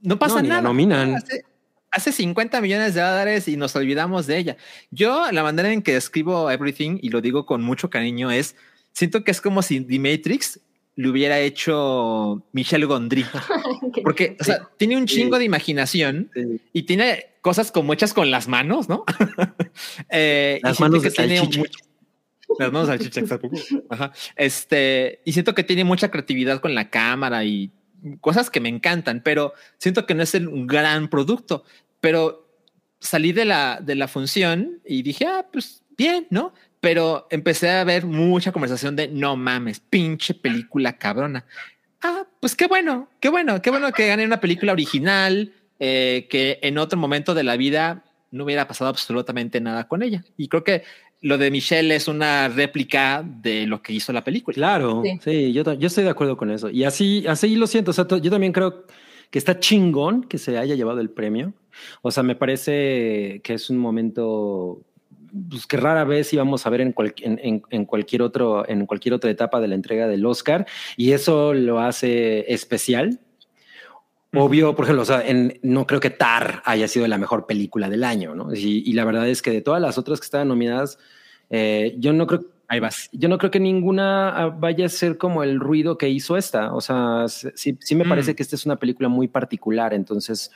no 0.00 0.18
pasa 0.18 0.36
No, 0.36 0.42
ni 0.42 0.48
la 0.48 0.54
nada. 0.56 0.68
nominan. 0.68 1.14
Hace, 1.16 1.42
hace 1.90 2.12
50 2.12 2.60
millones 2.60 2.94
de 2.94 3.00
dólares 3.00 3.48
y 3.48 3.56
nos 3.56 3.74
olvidamos 3.74 4.26
de 4.26 4.38
ella. 4.38 4.56
Yo, 4.90 5.30
la 5.32 5.42
manera 5.42 5.72
en 5.72 5.82
que 5.82 5.92
describo 5.94 6.50
Everything, 6.50 6.98
y 7.02 7.08
lo 7.10 7.20
digo 7.20 7.46
con 7.46 7.62
mucho 7.62 7.90
cariño, 7.90 8.30
es, 8.30 8.54
siento 8.92 9.24
que 9.24 9.30
es 9.32 9.40
como 9.40 9.62
si 9.62 9.80
The 9.80 9.98
Matrix 9.98 10.60
le 10.94 11.08
hubiera 11.08 11.38
hecho 11.40 12.44
Michelle 12.52 12.84
Gondry. 12.86 13.24
Porque, 14.04 14.36
o 14.40 14.44
sea, 14.44 14.68
tiene 14.76 14.96
un 14.96 15.06
chingo 15.06 15.38
de 15.38 15.44
imaginación 15.44 16.30
Sí. 16.34 16.60
y 16.72 16.82
tiene 16.84 17.26
cosas 17.40 17.70
como 17.72 17.92
hechas 17.92 18.12
con 18.12 18.30
las 18.30 18.46
manos, 18.48 18.88
¿no? 18.88 19.04
Eh, 20.10 20.60
Las 20.62 20.80
manos 20.80 21.02
que 21.02 21.10
de 21.10 21.14
tiene 21.14 21.40
mucho- 21.40 21.62
Las 22.58 22.72
manos 22.72 22.88
salchicha, 22.88 23.20
exacto. 23.20 23.50
Ajá. 23.90 24.12
Este, 24.36 25.20
y 25.24 25.32
siento 25.32 25.54
que 25.54 25.64
tiene 25.64 25.84
mucha 25.84 26.10
creatividad 26.10 26.60
con 26.60 26.74
la 26.74 26.90
cámara 26.90 27.44
y 27.44 27.70
cosas 28.20 28.50
que 28.50 28.60
me 28.60 28.68
encantan, 28.68 29.22
pero 29.22 29.52
siento 29.78 30.06
que 30.06 30.14
no 30.14 30.22
es 30.22 30.34
el, 30.34 30.48
un 30.48 30.66
gran 30.66 31.08
producto. 31.08 31.64
Pero 32.00 32.48
salí 33.00 33.32
de 33.32 33.44
la, 33.44 33.80
de 33.82 33.94
la 33.94 34.08
función 34.08 34.80
y 34.84 35.02
dije, 35.02 35.26
ah, 35.26 35.46
pues 35.52 35.82
bien, 35.96 36.26
¿no? 36.30 36.52
Pero 36.80 37.26
empecé 37.30 37.70
a 37.70 37.84
ver 37.84 38.06
mucha 38.06 38.52
conversación 38.52 38.96
de 38.96 39.08
no 39.08 39.36
mames, 39.36 39.80
pinche 39.80 40.34
película 40.34 40.96
cabrona. 40.96 41.44
Ah, 42.02 42.24
pues 42.40 42.54
qué 42.54 42.66
bueno, 42.66 43.08
qué 43.20 43.28
bueno, 43.28 43.60
qué 43.60 43.70
bueno 43.70 43.90
que 43.92 44.06
gane 44.06 44.24
una 44.24 44.40
película 44.40 44.72
original, 44.72 45.52
eh, 45.80 46.28
que 46.30 46.60
en 46.62 46.78
otro 46.78 46.98
momento 46.98 47.34
de 47.34 47.42
la 47.42 47.56
vida 47.56 48.04
no 48.30 48.44
hubiera 48.44 48.68
pasado 48.68 48.90
absolutamente 48.90 49.60
nada 49.60 49.88
con 49.88 50.02
ella. 50.02 50.24
Y 50.36 50.48
creo 50.48 50.62
que 50.62 50.84
lo 51.20 51.36
de 51.38 51.50
Michelle 51.50 51.94
es 51.94 52.06
una 52.08 52.48
réplica 52.48 53.24
de 53.26 53.66
lo 53.66 53.82
que 53.82 53.92
hizo 53.92 54.12
la 54.12 54.22
película. 54.22 54.54
Claro, 54.54 55.02
Sí. 55.04 55.18
sí, 55.22 55.52
yo, 55.52 55.72
yo 55.74 55.86
estoy 55.88 56.04
de 56.04 56.10
acuerdo 56.10 56.36
con 56.36 56.50
eso. 56.50 56.70
Y 56.70 56.84
así, 56.84 57.24
así 57.26 57.56
lo 57.56 57.66
siento. 57.66 57.90
O 57.90 57.94
sea, 57.94 58.06
yo 58.08 58.30
también 58.30 58.52
creo 58.52 58.84
que 59.30 59.38
está 59.38 59.58
chingón 59.58 60.22
que 60.24 60.38
se 60.38 60.56
haya 60.58 60.74
llevado 60.74 61.00
el 61.00 61.10
premio. 61.10 61.52
O 62.02 62.10
sea, 62.10 62.22
me 62.22 62.34
parece 62.36 63.40
que 63.42 63.54
es 63.54 63.68
un 63.70 63.78
momento 63.78 64.80
pues, 65.50 65.66
que 65.66 65.76
rara 65.76 66.04
vez 66.04 66.32
íbamos 66.32 66.64
a 66.66 66.70
ver 66.70 66.80
en, 66.80 66.92
cual- 66.92 67.14
en, 67.20 67.38
en- 67.42 67.62
en 67.70 67.84
cualquier 67.84 68.22
otro, 68.22 68.66
en 68.68 68.86
cualquier 68.86 69.14
otra 69.14 69.30
etapa 69.30 69.60
de 69.60 69.68
la 69.68 69.74
entrega 69.74 70.08
del 70.08 70.24
Oscar. 70.24 70.66
Y 70.96 71.12
eso 71.12 71.52
lo 71.52 71.80
hace 71.80 72.50
especial. 72.52 73.20
Obvio, 74.34 74.74
por 74.76 74.84
ejemplo, 74.84 75.02
o 75.02 75.06
sea, 75.06 75.26
en- 75.26 75.58
no 75.62 75.86
creo 75.86 76.00
que 76.00 76.10
Tar 76.10 76.62
haya 76.66 76.86
sido 76.86 77.06
la 77.08 77.16
mejor 77.16 77.46
película 77.46 77.88
del 77.88 78.04
año, 78.04 78.34
¿no? 78.34 78.54
Y, 78.54 78.82
y 78.84 78.92
la 78.92 79.04
verdad 79.06 79.26
es 79.28 79.40
que 79.40 79.50
de 79.50 79.62
todas 79.62 79.80
las 79.80 79.96
otras 79.96 80.20
que 80.20 80.24
estaban 80.24 80.48
nominadas, 80.48 80.98
eh, 81.50 81.94
yo 81.98 82.12
no 82.12 82.26
creo 82.26 82.42
Ahí 82.70 82.78
vas. 82.80 83.08
yo 83.12 83.30
no 83.30 83.38
creo 83.38 83.50
que 83.50 83.58
ninguna 83.60 84.54
vaya 84.58 84.84
a 84.84 84.88
ser 84.90 85.16
como 85.16 85.42
el 85.42 85.58
ruido 85.58 85.96
que 85.96 86.10
hizo 86.10 86.36
esta. 86.36 86.74
O 86.74 86.82
sea, 86.82 87.24
sí, 87.28 87.78
sí 87.80 87.94
me 87.94 88.04
Mm. 88.04 88.08
parece 88.10 88.34
que 88.36 88.42
esta 88.42 88.56
es 88.56 88.66
una 88.66 88.76
película 88.76 89.08
muy 89.08 89.28
particular. 89.28 89.94
Entonces, 89.94 90.50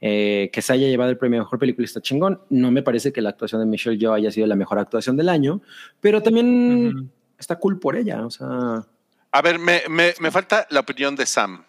eh, 0.00 0.48
que 0.52 0.62
se 0.62 0.72
haya 0.72 0.86
llevado 0.86 1.10
el 1.10 1.18
premio 1.18 1.40
a 1.40 1.42
mejor 1.42 1.58
película 1.58 1.84
está 1.84 2.00
chingón. 2.00 2.40
No 2.48 2.70
me 2.70 2.82
parece 2.84 3.12
que 3.12 3.20
la 3.20 3.30
actuación 3.30 3.60
de 3.60 3.66
Michelle 3.66 3.98
Yeoh 3.98 4.12
haya 4.14 4.30
sido 4.30 4.46
la 4.46 4.54
mejor 4.54 4.78
actuación 4.78 5.16
del 5.16 5.28
año, 5.28 5.60
pero 6.00 6.22
también 6.22 7.10
está 7.36 7.56
cool 7.58 7.80
por 7.80 7.96
ella. 7.96 8.24
O 8.24 8.30
sea, 8.30 8.84
A 9.32 9.42
ver, 9.42 9.58
me, 9.58 9.82
me- 9.90 10.14
me 10.20 10.30
falta 10.30 10.68
la 10.70 10.78
opinión 10.80 11.16
de 11.16 11.26
Sam. 11.26 11.64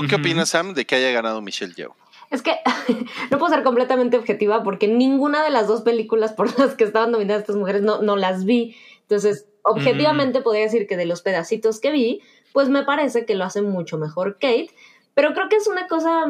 ¿Tú 0.00 0.06
qué 0.06 0.16
opinas, 0.16 0.50
Sam, 0.50 0.74
de 0.74 0.84
que 0.84 0.94
haya 0.96 1.10
ganado 1.10 1.40
Michelle 1.40 1.74
Yeoh? 1.74 1.94
Es 2.30 2.42
que 2.42 2.56
no 3.30 3.38
puedo 3.38 3.52
ser 3.54 3.62
completamente 3.62 4.18
objetiva 4.18 4.62
porque 4.62 4.88
ninguna 4.88 5.42
de 5.42 5.50
las 5.50 5.68
dos 5.68 5.82
películas 5.82 6.32
por 6.32 6.58
las 6.58 6.74
que 6.74 6.84
estaban 6.84 7.12
nominadas 7.12 7.42
estas 7.42 7.56
mujeres 7.56 7.82
no, 7.82 8.02
no 8.02 8.16
las 8.16 8.44
vi. 8.44 8.76
Entonces, 9.02 9.46
objetivamente 9.62 10.42
podría 10.42 10.64
decir 10.64 10.86
que 10.86 10.96
de 10.96 11.06
los 11.06 11.22
pedacitos 11.22 11.80
que 11.80 11.92
vi, 11.92 12.20
pues 12.52 12.68
me 12.68 12.82
parece 12.82 13.24
que 13.24 13.34
lo 13.34 13.44
hace 13.44 13.62
mucho 13.62 13.96
mejor 13.98 14.34
Kate. 14.34 14.70
Pero 15.14 15.32
creo 15.32 15.48
que 15.48 15.56
es 15.56 15.66
una 15.66 15.86
cosa, 15.86 16.26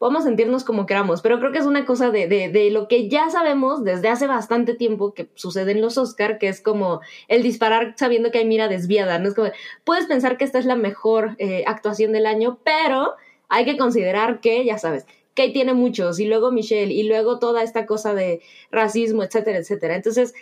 podemos 0.00 0.24
sentirnos 0.24 0.64
como 0.64 0.86
queramos, 0.86 1.20
pero 1.20 1.38
creo 1.40 1.52
que 1.52 1.58
es 1.58 1.66
una 1.66 1.84
cosa 1.84 2.10
de, 2.10 2.26
de, 2.26 2.70
lo 2.70 2.88
que 2.88 3.10
ya 3.10 3.28
sabemos 3.28 3.84
desde 3.84 4.08
hace 4.08 4.26
bastante 4.26 4.72
tiempo 4.72 5.12
que 5.12 5.28
sucede 5.34 5.72
en 5.72 5.82
los 5.82 5.98
Oscar, 5.98 6.38
que 6.38 6.48
es 6.48 6.62
como 6.62 7.02
el 7.28 7.42
disparar 7.42 7.92
sabiendo 7.98 8.30
que 8.30 8.38
hay 8.38 8.46
mira 8.46 8.66
desviada. 8.66 9.18
¿no? 9.18 9.28
Es 9.28 9.34
como, 9.34 9.50
puedes 9.84 10.06
pensar 10.06 10.38
que 10.38 10.44
esta 10.44 10.58
es 10.58 10.64
la 10.64 10.74
mejor 10.74 11.36
eh, 11.36 11.64
actuación 11.66 12.12
del 12.12 12.24
año, 12.24 12.60
pero 12.64 13.12
hay 13.50 13.66
que 13.66 13.76
considerar 13.76 14.40
que, 14.40 14.64
ya 14.64 14.78
sabes, 14.78 15.04
Kate 15.34 15.50
tiene 15.50 15.74
muchos, 15.74 16.18
y 16.18 16.24
luego 16.24 16.50
Michelle, 16.50 16.94
y 16.94 17.02
luego 17.02 17.38
toda 17.38 17.62
esta 17.62 17.84
cosa 17.84 18.14
de 18.14 18.40
racismo, 18.70 19.22
etcétera, 19.22 19.58
etcétera. 19.58 19.96
Entonces, 19.96 20.32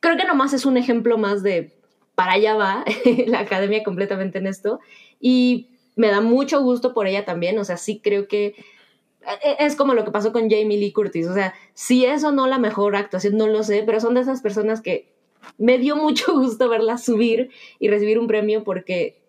creo 0.00 0.16
que 0.16 0.24
nomás 0.24 0.52
es 0.52 0.66
un 0.66 0.76
ejemplo 0.76 1.16
más 1.16 1.44
de 1.44 1.70
para 2.16 2.32
allá 2.32 2.56
va 2.56 2.84
la 3.28 3.38
academia 3.38 3.84
completamente 3.84 4.38
en 4.38 4.48
esto. 4.48 4.80
Y 5.20 5.68
me 5.94 6.08
da 6.08 6.20
mucho 6.20 6.60
gusto 6.60 6.92
por 6.92 7.06
ella 7.06 7.24
también. 7.24 7.56
O 7.60 7.64
sea, 7.64 7.76
sí 7.76 8.00
creo 8.02 8.26
que 8.26 8.56
es 9.58 9.76
como 9.76 9.94
lo 9.94 10.04
que 10.04 10.10
pasó 10.10 10.32
con 10.32 10.50
Jamie 10.50 10.78
Lee 10.78 10.92
Curtis. 10.92 11.26
O 11.26 11.34
sea, 11.34 11.54
si 11.74 12.04
es 12.04 12.24
o 12.24 12.32
no 12.32 12.46
la 12.46 12.58
mejor 12.58 12.96
actuación, 12.96 13.36
no 13.36 13.46
lo 13.46 13.62
sé, 13.62 13.82
pero 13.84 14.00
son 14.00 14.14
de 14.14 14.20
esas 14.20 14.40
personas 14.40 14.80
que 14.80 15.12
me 15.58 15.78
dio 15.78 15.96
mucho 15.96 16.32
gusto 16.34 16.68
verla 16.68 16.98
subir 16.98 17.50
y 17.78 17.88
recibir 17.88 18.18
un 18.18 18.26
premio 18.26 18.64
porque 18.64 19.20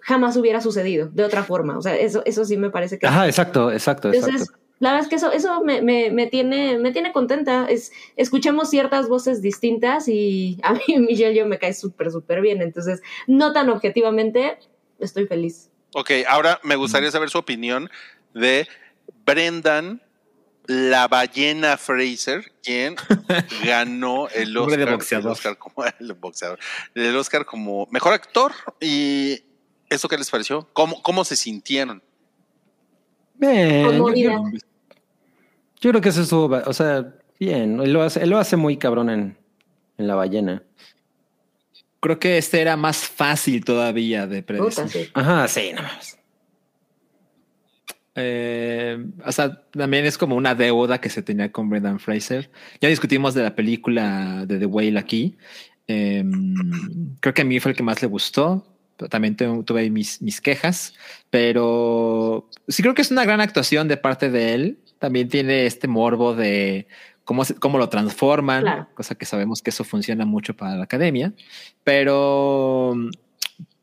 jamás 0.00 0.36
hubiera 0.36 0.60
sucedido 0.60 1.08
de 1.08 1.24
otra 1.24 1.42
forma. 1.44 1.76
O 1.76 1.82
sea, 1.82 1.96
eso, 1.96 2.22
eso 2.24 2.44
sí 2.44 2.56
me 2.56 2.70
parece 2.70 2.98
que... 2.98 3.06
ajá, 3.06 3.26
exacto, 3.26 3.70
exacto, 3.70 4.08
exacto. 4.08 4.28
Entonces, 4.28 4.54
la 4.78 4.92
verdad 4.92 5.04
es 5.04 5.08
que 5.10 5.16
eso, 5.16 5.30
eso 5.30 5.62
me, 5.62 5.82
me, 5.82 6.10
me 6.10 6.26
tiene, 6.26 6.78
me 6.78 6.90
tiene 6.90 7.12
contenta. 7.12 7.66
Es, 7.68 7.92
escuchemos 8.16 8.70
ciertas 8.70 9.08
voces 9.08 9.42
distintas 9.42 10.08
y 10.08 10.58
a 10.62 10.72
mí 10.72 10.80
Michelle 10.98 11.34
yo 11.34 11.46
me 11.46 11.58
cae 11.58 11.74
súper, 11.74 12.10
súper 12.10 12.40
bien. 12.40 12.62
Entonces, 12.62 13.02
no 13.26 13.52
tan 13.52 13.68
objetivamente, 13.68 14.58
estoy 14.98 15.26
feliz. 15.26 15.70
Ok, 15.94 16.10
ahora 16.28 16.60
me 16.62 16.76
gustaría 16.76 17.10
saber 17.10 17.30
su 17.30 17.38
opinión 17.38 17.90
de 18.32 18.68
Brendan 19.24 20.02
la 20.66 21.08
ballena 21.08 21.76
Fraser, 21.76 22.52
quien 22.62 22.94
ganó 23.64 24.28
el 24.28 24.56
Oscar, 24.56 24.98
el 25.20 25.26
Oscar 25.26 25.58
como 25.58 25.84
el 26.00 26.12
boxeador, 26.14 26.58
el 26.94 27.16
Oscar 27.16 27.44
como 27.44 27.88
mejor 27.90 28.12
actor. 28.12 28.52
¿Y 28.80 29.42
eso 29.88 30.08
qué 30.08 30.16
les 30.18 30.30
pareció? 30.30 30.68
¿Cómo, 30.72 31.02
cómo 31.02 31.24
se 31.24 31.34
sintieron? 31.36 32.02
Bien, 33.34 33.82
yo, 33.84 33.88
Conmovida. 33.90 34.32
yo- 34.32 34.58
yo 35.80 35.90
creo 35.90 36.02
que 36.02 36.10
eso 36.10 36.20
estuvo, 36.22 36.54
o 36.66 36.72
sea, 36.74 37.14
bien. 37.38 37.80
Él 37.80 37.92
lo 37.94 38.02
hace, 38.02 38.22
él 38.22 38.28
lo 38.30 38.36
hace 38.38 38.56
muy 38.56 38.76
cabrón 38.76 39.08
en, 39.08 39.38
en 39.96 40.06
la 40.06 40.14
ballena. 40.14 40.62
Creo 42.00 42.18
que 42.18 42.36
este 42.38 42.60
era 42.60 42.76
más 42.76 42.98
fácil 43.08 43.64
todavía 43.64 44.26
de 44.26 44.42
predecir. 44.42 45.10
Ajá, 45.14 45.48
sí, 45.48 45.72
no 45.74 45.82
más. 45.82 46.18
Eh, 48.14 48.98
o 49.24 49.32
sea, 49.32 49.62
también 49.70 50.04
es 50.04 50.18
como 50.18 50.36
una 50.36 50.54
deuda 50.54 51.00
que 51.00 51.08
se 51.10 51.22
tenía 51.22 51.52
con 51.52 51.68
Brendan 51.70 52.00
Fraser. 52.00 52.50
Ya 52.80 52.88
discutimos 52.88 53.34
de 53.34 53.42
la 53.42 53.54
película 53.54 54.44
de 54.46 54.58
The 54.58 54.66
Whale 54.66 54.98
aquí. 54.98 55.36
Eh, 55.86 56.24
creo 57.20 57.34
que 57.34 57.42
a 57.42 57.44
mí 57.44 57.60
fue 57.60 57.72
el 57.72 57.76
que 57.76 57.82
más 57.82 58.02
le 58.02 58.08
gustó. 58.08 58.66
También 59.08 59.34
tu- 59.36 59.62
tuve 59.64 59.88
mis, 59.90 60.20
mis 60.20 60.40
quejas, 60.42 60.92
pero 61.30 62.50
sí 62.68 62.82
creo 62.82 62.94
que 62.94 63.00
es 63.02 63.10
una 63.10 63.24
gran 63.24 63.40
actuación 63.40 63.88
de 63.88 63.96
parte 63.96 64.28
de 64.30 64.52
él. 64.54 64.78
También 64.98 65.28
tiene 65.28 65.64
este 65.64 65.88
morbo 65.88 66.34
de 66.34 66.86
cómo, 67.24 67.44
se- 67.46 67.54
cómo 67.54 67.78
lo 67.78 67.88
transforman, 67.88 68.62
Claro. 68.62 68.88
cosa 68.94 69.14
que 69.14 69.24
sabemos 69.24 69.62
que 69.62 69.70
eso 69.70 69.84
funciona 69.84 70.26
mucho 70.26 70.54
para 70.54 70.76
la 70.76 70.84
academia, 70.84 71.32
pero, 71.82 72.94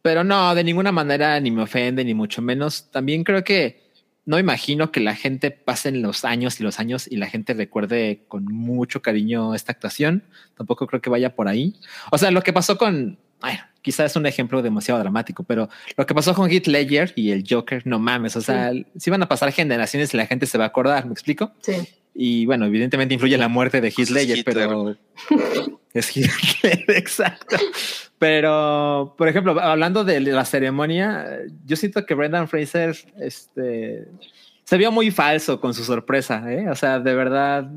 pero 0.03 0.23
no, 0.23 0.53
de 0.53 0.63
ninguna 0.63 0.91
manera 0.91 1.39
ni 1.39 1.49
me 1.49 1.63
ofende, 1.63 2.05
ni 2.05 2.13
mucho 2.13 2.41
menos. 2.43 2.91
También 2.91 3.23
creo 3.23 3.43
que 3.43 3.86
no 4.27 4.37
imagino 4.37 4.91
que 4.91 4.99
la 4.99 5.15
gente 5.15 5.51
pasen 5.51 6.01
los 6.01 6.25
años 6.25 6.59
y 6.59 6.63
los 6.63 6.81
años 6.81 7.07
y 7.09 7.15
la 7.15 7.27
gente 7.27 7.53
recuerde 7.53 8.25
con 8.27 8.43
mucho 8.43 9.01
cariño 9.01 9.55
esta 9.55 9.71
actuación. 9.71 10.21
Tampoco 10.57 10.85
creo 10.85 11.01
que 11.01 11.09
vaya 11.09 11.33
por 11.33 11.47
ahí. 11.47 11.75
O 12.11 12.17
sea, 12.17 12.29
lo 12.29 12.41
que 12.41 12.51
pasó 12.51 12.77
con, 12.77 13.17
bueno, 13.39 13.59
quizás 13.81 14.11
es 14.11 14.15
un 14.17 14.25
ejemplo 14.25 14.61
demasiado 14.61 14.99
dramático, 14.99 15.43
pero 15.43 15.69
lo 15.95 16.05
que 16.05 16.13
pasó 16.13 16.33
con 16.33 16.51
Heath 16.51 16.67
Ledger 16.67 17.13
y 17.15 17.31
el 17.31 17.45
Joker, 17.49 17.87
no 17.87 17.99
mames. 17.99 18.35
O 18.35 18.41
sea, 18.41 18.73
si 18.97 19.09
van 19.09 19.23
a 19.23 19.29
pasar 19.29 19.53
generaciones 19.53 20.13
y 20.13 20.17
la 20.17 20.25
gente 20.25 20.45
se 20.45 20.57
va 20.57 20.65
a 20.65 20.67
acordar, 20.67 21.05
¿me 21.05 21.13
explico? 21.13 21.53
Sí. 21.61 21.75
Y 22.13 22.45
bueno, 22.45 22.65
evidentemente 22.65 23.13
influye 23.13 23.37
la 23.37 23.47
muerte 23.47 23.79
de 23.79 23.87
Heath 23.87 23.95
Pues 23.95 24.09
es 24.09 24.13
Ledger, 24.13 24.37
Hitler. 24.39 24.55
pero 24.55 24.97
es 25.93 26.17
Hitler, 26.17 26.83
exacto. 26.97 27.55
Pero, 28.19 29.13
por 29.17 29.27
ejemplo, 29.27 29.59
hablando 29.61 30.03
de 30.03 30.19
la 30.19 30.43
ceremonia, 30.45 31.39
yo 31.65 31.75
siento 31.75 32.05
que 32.05 32.15
Brendan 32.15 32.47
Fraser 32.47 32.95
este, 33.19 34.07
se 34.63 34.77
vio 34.77 34.91
muy 34.91 35.11
falso 35.11 35.59
con 35.61 35.73
su 35.73 35.83
sorpresa. 35.83 36.43
¿eh? 36.51 36.67
O 36.69 36.75
sea, 36.75 36.99
de 36.99 37.13
verdad, 37.13 37.69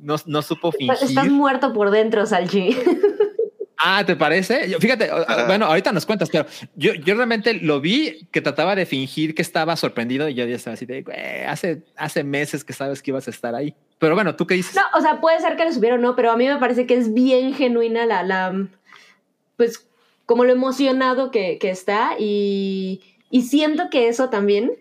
no, 0.00 0.16
no 0.26 0.42
supo 0.42 0.72
fingir. 0.72 0.96
Estás 1.00 1.28
muerto 1.28 1.72
por 1.72 1.90
dentro, 1.90 2.26
Salchi. 2.26 2.76
Ah, 3.86 4.02
¿te 4.06 4.16
parece? 4.16 4.68
Yo- 4.70 4.78
Fíjate, 4.78 5.10
Ajá. 5.10 5.46
bueno, 5.46 5.66
ahorita 5.66 5.92
nos 5.92 6.06
cuentas, 6.06 6.30
pero 6.30 6.46
yo, 6.74 6.94
yo 6.94 7.14
realmente 7.16 7.52
lo 7.54 7.80
vi 7.82 8.26
que 8.32 8.40
trataba 8.40 8.74
de 8.74 8.86
fingir 8.86 9.34
que 9.34 9.42
estaba 9.42 9.76
sorprendido 9.76 10.28
y 10.28 10.34
yo 10.34 10.46
ya 10.46 10.56
estaba 10.56 10.74
así 10.74 10.86
de, 10.86 11.02
"Güey, 11.02 11.44
hace, 11.46 11.82
hace 11.96 12.24
meses 12.24 12.64
que 12.64 12.72
sabes 12.72 13.02
que 13.02 13.10
ibas 13.10 13.26
a 13.26 13.30
estar 13.30 13.54
ahí. 13.54 13.74
Pero 13.98 14.14
bueno, 14.14 14.34
¿tú 14.36 14.46
qué 14.46 14.54
dices? 14.54 14.74
No, 14.74 14.82
o 14.98 15.02
sea, 15.02 15.20
puede 15.20 15.38
ser 15.40 15.56
que 15.56 15.64
lo 15.66 15.72
supiera 15.72 15.96
o 15.96 15.98
no, 15.98 16.16
pero 16.16 16.30
a 16.30 16.36
mí 16.36 16.46
me 16.46 16.56
parece 16.56 16.86
que 16.86 16.94
es 16.96 17.12
bien 17.12 17.52
genuina 17.52 18.06
la, 18.06 18.22
la 18.22 18.66
pues, 19.56 19.88
como 20.26 20.44
lo 20.44 20.52
emocionado 20.52 21.30
que, 21.30 21.58
que 21.58 21.70
está 21.70 22.12
y, 22.18 23.02
y 23.30 23.42
siento 23.42 23.90
que 23.90 24.08
eso 24.08 24.30
también, 24.30 24.72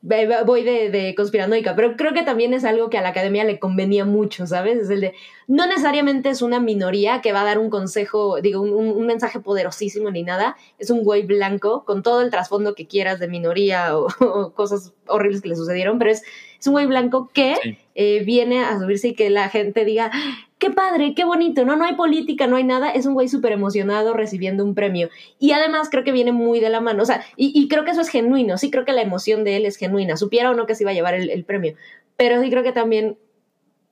voy 0.00 0.62
de, 0.62 0.90
de 0.90 1.14
conspiranoica, 1.16 1.74
pero 1.74 1.96
creo 1.96 2.12
que 2.14 2.22
también 2.22 2.54
es 2.54 2.64
algo 2.64 2.88
que 2.88 2.96
a 2.98 3.02
la 3.02 3.08
academia 3.08 3.42
le 3.42 3.58
convenía 3.58 4.04
mucho, 4.04 4.46
¿sabes? 4.46 4.78
Es 4.78 4.90
el 4.90 5.00
de, 5.00 5.14
no 5.48 5.66
necesariamente 5.66 6.28
es 6.30 6.40
una 6.40 6.60
minoría 6.60 7.20
que 7.20 7.32
va 7.32 7.40
a 7.40 7.44
dar 7.44 7.58
un 7.58 7.68
consejo, 7.68 8.40
digo, 8.40 8.60
un, 8.62 8.70
un- 8.72 8.96
un 8.96 9.06
mensaje 9.06 9.40
poderosísimo 9.40 10.12
ni 10.12 10.22
nada, 10.22 10.56
es 10.78 10.90
un 10.90 11.02
güey 11.02 11.24
blanco 11.24 11.84
con 11.84 12.04
todo 12.04 12.22
el 12.22 12.30
trasfondo 12.30 12.76
que 12.76 12.86
quieras 12.86 13.18
de 13.18 13.26
minoría 13.26 13.98
o, 13.98 14.06
o 14.20 14.52
cosas 14.54 14.92
horribles 15.08 15.42
que 15.42 15.48
le 15.48 15.56
sucedieron, 15.56 15.98
pero 15.98 16.12
es, 16.12 16.22
es 16.60 16.66
un 16.68 16.74
güey 16.74 16.86
blanco 16.86 17.28
que 17.34 17.56
Sí. 17.60 17.76
eh, 17.96 18.22
viene 18.24 18.60
a 18.64 18.78
subirse 18.78 19.08
y 19.08 19.14
que 19.14 19.30
la 19.30 19.48
gente 19.48 19.84
diga, 19.84 20.12
qué 20.58 20.70
padre, 20.70 21.14
qué 21.14 21.24
bonito, 21.24 21.64
no, 21.64 21.76
no 21.76 21.84
hay 21.84 21.94
política, 21.94 22.46
no 22.46 22.56
hay 22.56 22.64
nada, 22.64 22.90
es 22.90 23.06
un 23.06 23.14
güey 23.14 23.28
súper 23.28 23.52
emocionado 23.52 24.12
recibiendo 24.12 24.64
un 24.64 24.74
premio. 24.74 25.08
Y 25.38 25.52
además 25.52 25.88
creo 25.90 26.04
que 26.04 26.12
viene 26.12 26.32
muy 26.32 26.60
de 26.60 26.70
la 26.70 26.80
mano, 26.80 27.02
o 27.02 27.06
sea, 27.06 27.24
y, 27.36 27.52
y 27.54 27.68
creo 27.68 27.84
que 27.84 27.92
eso 27.92 28.00
es 28.00 28.08
genuino, 28.08 28.58
sí 28.58 28.70
creo 28.70 28.84
que 28.84 28.92
la 28.92 29.02
emoción 29.02 29.44
de 29.44 29.56
él 29.56 29.66
es 29.66 29.76
genuina, 29.76 30.16
supiera 30.16 30.50
o 30.50 30.54
no 30.54 30.66
que 30.66 30.74
se 30.74 30.84
iba 30.84 30.90
a 30.90 30.94
llevar 30.94 31.14
el, 31.14 31.30
el 31.30 31.44
premio, 31.44 31.74
pero 32.16 32.42
sí 32.42 32.50
creo 32.50 32.62
que 32.62 32.72
también 32.72 33.16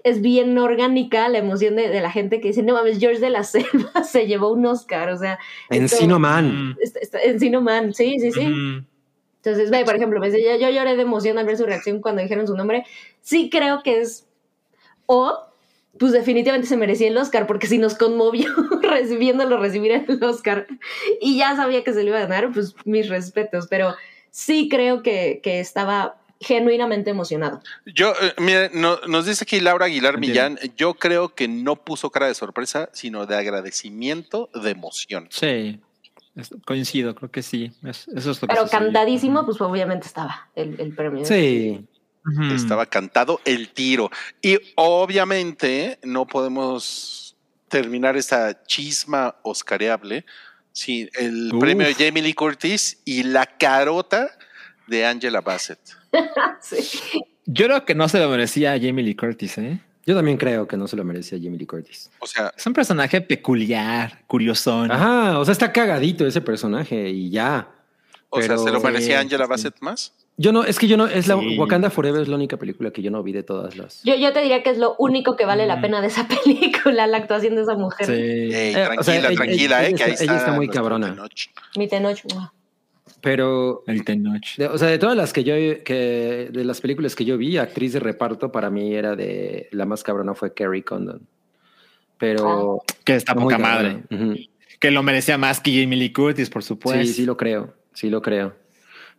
es 0.07 0.21
bien 0.21 0.57
orgánica 0.57 1.29
la 1.29 1.39
emoción 1.39 1.75
de, 1.75 1.89
de 1.89 2.01
la 2.01 2.13
gente 2.13 2.41
que 2.41 2.49
dice, 2.49 2.63
no 2.63 2.75
mames, 2.75 3.01
George 3.01 3.21
de 3.21 3.31
la 3.31 3.43
Selva 3.43 4.05
se 4.05 4.27
llevó 4.27 4.53
un 4.53 4.65
Oscar, 4.67 5.09
o 5.11 5.19
sea, 5.19 5.39
Encino 5.69 6.19
Man. 6.19 6.71
Mm, 6.71 6.77
Encino 7.25 7.61
Man, 7.61 7.93
sí, 7.93 8.19
sí, 8.21 8.31
sí. 8.31 8.47
mm. 8.47 8.87
Entonces, 9.47 9.71
ve, 9.71 9.85
por 9.85 9.95
ejemplo, 9.95 10.19
me 10.19 10.29
dice, 10.29 10.43
yo, 10.43 10.57
yo 10.57 10.71
lloré 10.71 10.97
de 10.97 11.03
emoción 11.03 11.39
al 11.39 11.47
ver 11.47 11.57
su 11.57 11.67
reacción 11.67 12.01
cuando 12.01 12.21
dijeron 12.21 12.49
su 12.49 12.57
nombre. 12.57 12.85
Sí 13.21 13.49
creo 13.49 13.83
que 13.85 14.01
es... 14.01 14.27
O, 15.07 15.39
pues 15.99 16.13
definitivamente 16.13 16.69
se 16.69 16.77
merecía 16.77 17.09
el 17.09 17.17
Oscar, 17.17 17.47
porque 17.47 17.67
si 17.67 17.79
nos 17.79 17.95
conmovió 17.95 18.49
recibiéndolo 18.83 19.59
recibir 19.59 19.93
el 19.93 20.23
Oscar 20.25 20.67
y 21.21 21.37
ya 21.39 21.57
sabía 21.57 21.83
que 21.85 21.93
se 21.93 22.03
lo 22.03 22.09
iba 22.11 22.19
a 22.19 22.27
ganar, 22.27 22.53
pues 22.53 22.75
mis 22.85 23.09
respetos. 23.09 23.67
Pero 23.69 23.95
sí 24.31 24.69
creo 24.69 25.03
que, 25.03 25.41
que 25.43 25.61
estaba 25.61 26.17
genuinamente 26.41 27.09
emocionado. 27.11 27.63
Yo, 27.87 28.13
eh, 28.21 28.35
mire, 28.39 28.71
no- 28.75 28.99
nos 29.09 29.25
dice 29.27 29.45
aquí 29.45 29.59
Laura 29.61 29.87
Aguilar 29.87 30.17
Entiendo. 30.17 30.51
Millán, 30.51 30.77
yo 30.77 30.93
creo 30.95 31.31
que 31.35 31.49
no 31.49 31.77
puso 31.77 32.11
cara 32.11 32.27
de 32.29 32.35
sorpresa, 32.35 32.91
sino 32.93 33.25
de 33.25 33.37
agradecimiento, 33.37 34.51
de 34.63 34.71
emoción. 34.71 35.29
Sí, 35.31 35.81
es- 36.37 36.51
coincido, 36.67 37.15
creo 37.15 37.31
que 37.31 37.43
sí. 37.43 37.73
Es- 37.85 38.07
eso 38.09 38.33
es 38.33 38.43
lo 38.43 38.49
que 38.49 38.55
Pero 38.55 38.63
sucedió. 38.67 38.85
cantadísimo, 38.85 39.47
pues 39.47 39.59
obviamente 39.63 40.07
estaba 40.07 40.49
el, 40.55 40.79
el 40.79 40.95
premio. 40.95 41.25
Sí. 41.25 41.87
Estaba 42.55 42.87
cantado 42.87 43.41
el 43.45 43.69
tiro. 43.71 44.11
Y 44.43 44.59
obviamente 44.75 45.99
no 46.03 46.27
podemos 46.27 47.37
terminar 47.69 48.17
esta 48.17 48.65
chisma 48.65 49.37
oscareable 49.43 50.25
sin 50.73 51.09
el 51.19 51.53
Uf. 51.55 51.61
premio 51.61 51.87
de 51.87 51.95
Jamie 51.95 52.23
Lee 52.23 52.35
Curtis 52.35 52.99
y 53.05 53.23
la 53.23 53.47
carota 53.47 54.31
de 54.87 55.07
Angela 55.07 55.41
Bassett. 55.41 55.79
Sí. 56.61 56.77
Yo 57.45 57.67
creo 57.67 57.85
que 57.85 57.95
no 57.95 58.09
se 58.09 58.19
lo 58.19 58.29
merecía 58.31 58.73
a 58.73 58.79
Jamie 58.81 59.05
Lee 59.05 59.15
Curtis, 59.15 59.59
¿eh? 59.59 59.81
Yo 60.07 60.15
también 60.15 60.37
creo 60.39 60.67
que 60.67 60.77
no 60.77 60.87
se 60.89 60.97
lo 60.97 61.05
merecía 61.05 61.39
Jamie 61.41 61.59
Lee 61.59 61.67
Curtis. 61.67 62.11
O 62.21 62.27
sea, 62.27 62.53
Es 62.57 62.65
un 62.67 62.73
personaje 62.73 63.21
peculiar, 63.21 64.23
curiosón. 64.27 64.91
Ajá, 64.91 65.39
o 65.39 65.45
sea, 65.45 65.53
está 65.53 65.73
cagadito 65.73 66.27
ese 66.27 66.41
personaje 66.41 67.09
y 67.11 67.31
ya. 67.31 67.69
o 68.31 68.41
sea, 68.41 68.57
¿se 68.59 68.71
lo 68.71 68.81
merecía 68.81 69.17
Sí, 69.19 69.23
Angela 69.25 69.45
sí. 69.45 69.51
Bassett 69.51 69.77
más? 69.81 70.13
Yo 70.39 70.53
no, 70.53 70.65
es 70.65 70.79
que 70.79 70.87
yo 70.87 70.97
no, 70.99 71.07
es 71.07 71.29
la. 71.29 71.37
Wakanda 71.37 71.89
Forever 71.89 72.21
es 72.21 72.29
la 72.29 72.37
única 72.37 72.59
película 72.59 72.91
que 72.91 73.01
yo 73.01 73.11
no 73.11 73.23
vi 73.23 73.33
de 73.33 73.43
todas 73.43 73.77
las. 73.77 74.03
Yo, 74.05 74.15
yo 74.17 74.33
te 74.35 74.41
diría 74.43 74.63
que 74.63 74.69
es 74.71 74.77
lo 74.79 74.95
único 74.99 75.35
que 75.35 75.47
vale 75.47 75.67
la 75.67 75.77
Mm. 75.77 75.81
pena 75.81 76.01
de 76.03 76.09
esa 76.09 76.29
película, 76.45 77.07
la 77.07 77.17
actuación 77.17 77.55
de 77.57 77.63
esa 77.63 77.75
mujer. 77.75 78.07
Sí. 78.07 78.13
Eh, 78.15 78.73
tranquila, 78.75 79.01
o 79.01 79.03
sea, 79.03 79.17
ella- 79.19 79.35
tranquila, 79.35 79.81
ella 79.87 79.89
eh, 79.89 79.95
que 79.95 80.05
ahí 80.05 80.11
está- 80.13 80.25
ella 80.25 80.37
está 80.37 80.53
muy 80.53 80.69
cabrona. 80.69 81.15
Tenoch. 81.15 81.33
Mi 81.77 81.89
Tenoch. 81.89 82.19
Pero, 83.23 83.83
El 83.87 84.05
Tenoch. 84.05 84.57
de- 84.59 84.67
o 84.67 84.77
sea, 84.79 84.89
de 84.89 84.99
todas 84.99 85.17
las 85.17 85.33
que 85.33 85.43
yo, 85.43 85.55
que 85.55 86.49
de 86.53 86.65
las 86.65 86.81
películas 86.83 87.17
que 87.17 87.25
yo 87.25 87.39
vi, 87.39 87.57
actriz 87.57 87.95
de 87.95 88.01
reparto 88.01 88.53
para 88.53 88.69
mí 88.71 88.95
era 88.95 89.17
de 89.17 89.69
la 89.73 89.87
más 89.87 90.03
cabrona 90.03 90.35
fue 90.35 90.53
Carrie 90.53 90.85
Condon. 90.85 91.27
Pero 92.19 92.83
Que 93.05 93.17
está 93.17 93.35
muy 93.35 93.45
poca 93.45 93.59
madre. 93.59 94.03
Que 94.79 94.91
lo 94.91 95.03
merecía 95.03 95.39
más 95.39 95.61
que 95.61 95.71
Jamie 95.81 95.99
Lee 95.99 96.13
Curtis, 96.13 96.51
por 96.51 96.63
supuesto. 96.63 97.03
Sí, 97.07 97.13
sí 97.13 97.25
lo 97.25 97.37
creo, 97.37 97.75
sí 97.95 98.11
lo 98.11 98.21
creo. 98.23 98.55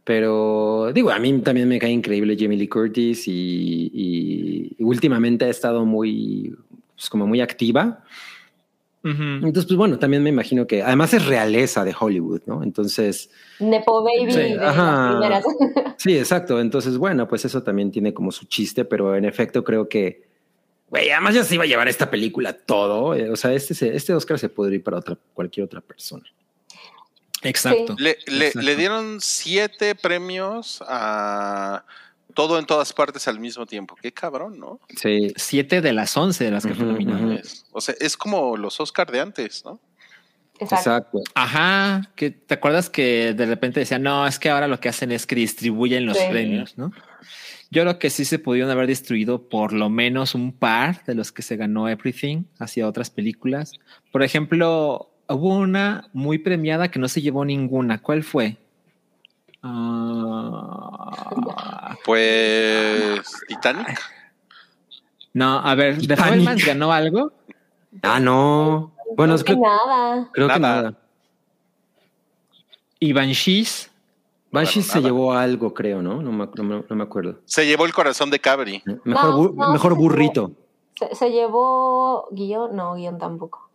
Pero 0.07 0.89
digo, 0.93 1.11
a 1.11 1.19
mí 1.19 1.37
también 1.39 1.67
me 1.67 1.79
cae 1.79 1.91
increíble 1.91 2.37
Jamie 2.39 2.57
Lee 2.57 2.69
Curtis 2.69 3.27
y, 3.27 3.91
y- 3.93 4.75
y 4.79 4.83
últimamente 4.85 5.43
ha 5.43 5.49
estado 5.49 5.83
muy, 5.83 6.55
pues, 6.95 7.09
como 7.09 7.27
muy 7.27 7.41
activa. 7.41 8.05
Ujú. 9.03 9.21
Entonces, 9.21 9.65
pues 9.65 9.75
bueno, 9.75 9.99
también 9.99 10.23
me 10.23 10.29
imagino 10.29 10.65
que 10.65 10.81
además 10.81 11.13
es 11.13 11.25
realeza 11.25 11.83
de 11.83 11.93
Hollywood, 11.99 12.41
¿no? 12.45 12.63
Entonces, 12.63 13.29
Nepo 13.59 14.01
Baby 14.01 14.31
Sí, 14.31 14.37
de 14.39 14.59
ajá. 14.61 14.85
las 14.85 15.09
primeras. 15.11 15.95
sí, 15.97 16.17
exacto. 16.17 16.61
Entonces, 16.61 16.97
bueno, 16.97 17.27
pues 17.27 17.43
eso 17.43 17.61
también 17.61 17.91
tiene 17.91 18.13
como 18.13 18.31
su 18.31 18.45
chiste, 18.45 18.85
pero 18.85 19.13
en 19.13 19.25
efecto 19.25 19.61
creo 19.65 19.89
que, 19.89 20.23
güey, 20.89 21.09
además 21.09 21.35
ya 21.35 21.43
se 21.43 21.55
iba 21.55 21.65
a 21.65 21.67
llevar 21.67 21.89
esta 21.89 22.09
película 22.09 22.53
todo. 22.53 23.13
eh, 23.13 23.29
O 23.29 23.35
sea, 23.35 23.53
este, 23.53 23.73
se- 23.73 23.93
este 23.93 24.13
Oscar 24.13 24.39
se 24.39 24.47
podría 24.47 24.77
ir 24.77 24.83
para 24.83 24.99
otra, 24.99 25.17
cualquier 25.33 25.65
otra 25.65 25.81
persona. 25.81 26.23
Exacto. 27.43 27.95
Le, 27.99 28.17
le- 28.27 28.47
Exacto. 28.47 28.65
le 28.65 28.75
dieron 28.75 29.17
siete 29.21 29.95
premios 29.95 30.83
a 30.87 31.83
todo 32.33 32.59
en 32.59 32.65
todas 32.65 32.93
partes 32.93 33.27
al 33.27 33.39
mismo 33.39 33.65
tiempo. 33.65 33.95
Qué 34.01 34.11
cabrón, 34.11 34.59
¿no? 34.59 34.79
Sí, 34.95 35.33
Siete 35.35 35.81
de 35.81 35.93
las 35.93 36.15
once 36.17 36.43
de 36.43 36.51
las 36.51 36.65
que 36.65 36.73
fue 36.75 36.83
Ujú, 36.85 36.93
nominada. 36.93 37.21
ujú. 37.25 37.31
Es- 37.33 37.65
o 37.71 37.81
sea, 37.81 37.95
es 37.99 38.15
como 38.17 38.57
los 38.57 38.79
Oscar 38.79 39.11
de 39.11 39.19
antes, 39.21 39.63
¿no? 39.65 39.79
Exacto. 40.59 40.75
exacto. 40.75 41.19
Ajá, 41.35 42.11
que 42.15 42.31
te 42.31 42.55
acuerdas 42.55 42.89
que 42.89 43.33
de 43.33 43.45
repente 43.45 43.79
decían, 43.79 44.01
no, 44.01 44.25
es 44.25 44.39
que 44.39 44.49
ahora 44.49 44.67
lo 44.67 44.79
que 44.79 44.89
hacen 44.89 45.11
es 45.11 45.25
que 45.27 45.35
distribuyen 45.35 46.05
los 46.07 46.17
Sí. 46.17 46.23
premios, 46.29 46.77
¿no? 46.77 46.91
Yo 47.69 47.81
creo 47.83 47.99
que 47.99 48.09
sí 48.09 48.23
se 48.25 48.39
pudieron 48.39 48.71
haber 48.71 48.87
distribuido 48.87 49.49
por 49.49 49.73
lo 49.73 49.89
menos 49.89 50.33
un 50.35 50.53
par 50.53 51.03
de 51.05 51.15
los 51.15 51.31
que 51.31 51.41
se 51.41 51.57
ganó 51.57 51.89
Everything 51.89 52.43
hacia 52.59 52.87
otras 52.87 53.09
películas. 53.09 53.73
Por 54.11 54.23
ejemplo, 54.23 55.11
hubo 55.29 55.55
una 55.57 56.09
muy 56.13 56.37
premiada 56.37 56.89
que 56.89 56.99
no 56.99 57.07
se 57.07 57.21
llevó 57.21 57.45
ninguna. 57.45 58.01
¿Cuál 58.01 58.23
fue? 58.23 58.57
Ah, 59.63 61.95
Pues 62.05 63.21
Titanic. 63.47 63.99
no, 65.33 65.59
a 65.59 65.75
ver, 65.75 65.95
¿The 65.95 66.01
Titanic. 66.01 66.23
Fabelmans 66.25 66.65
ganó 66.65 66.91
algo? 66.91 67.31
Ah, 68.01 68.19
no. 68.19 68.93
Bueno, 69.15 69.35
es 69.35 69.43
Que 69.43 69.53
que 69.53 69.59
nada. 69.59 70.29
creo 70.33 70.47
que 70.47 70.59
Nada. 70.59 70.75
nada. 70.81 70.93
¿Y 72.99 73.13
Banshees? 73.13 73.91
Banshee 74.51 74.79
Bueno, 74.79 74.91
se 74.93 74.99
nada. 74.99 75.07
llevó 75.07 75.33
algo, 75.33 75.73
creo, 75.73 76.01
¿no? 76.01 76.21
No 76.21 76.31
me, 76.31 76.47
no 76.55 76.63
me- 76.63 76.83
no 76.89 76.95
me 76.95 77.03
acuerdo. 77.03 77.39
Se 77.45 77.65
llevó 77.65 77.85
el 77.85 77.93
corazón 77.93 78.29
de 78.29 78.39
Cabri. 78.39 78.81
Mejor, 79.03 79.29
No, 79.31 79.37
bu- 79.39 79.55
no, 79.55 79.71
mejor 79.73 79.93
se 79.93 79.99
burrito. 79.99 80.51
Se, 80.95 81.13
se 81.15 81.31
llevó 81.31 82.27
guion, 82.31 82.75
no, 82.75 82.95
guion 82.95 83.17
tampoco. 83.17 83.66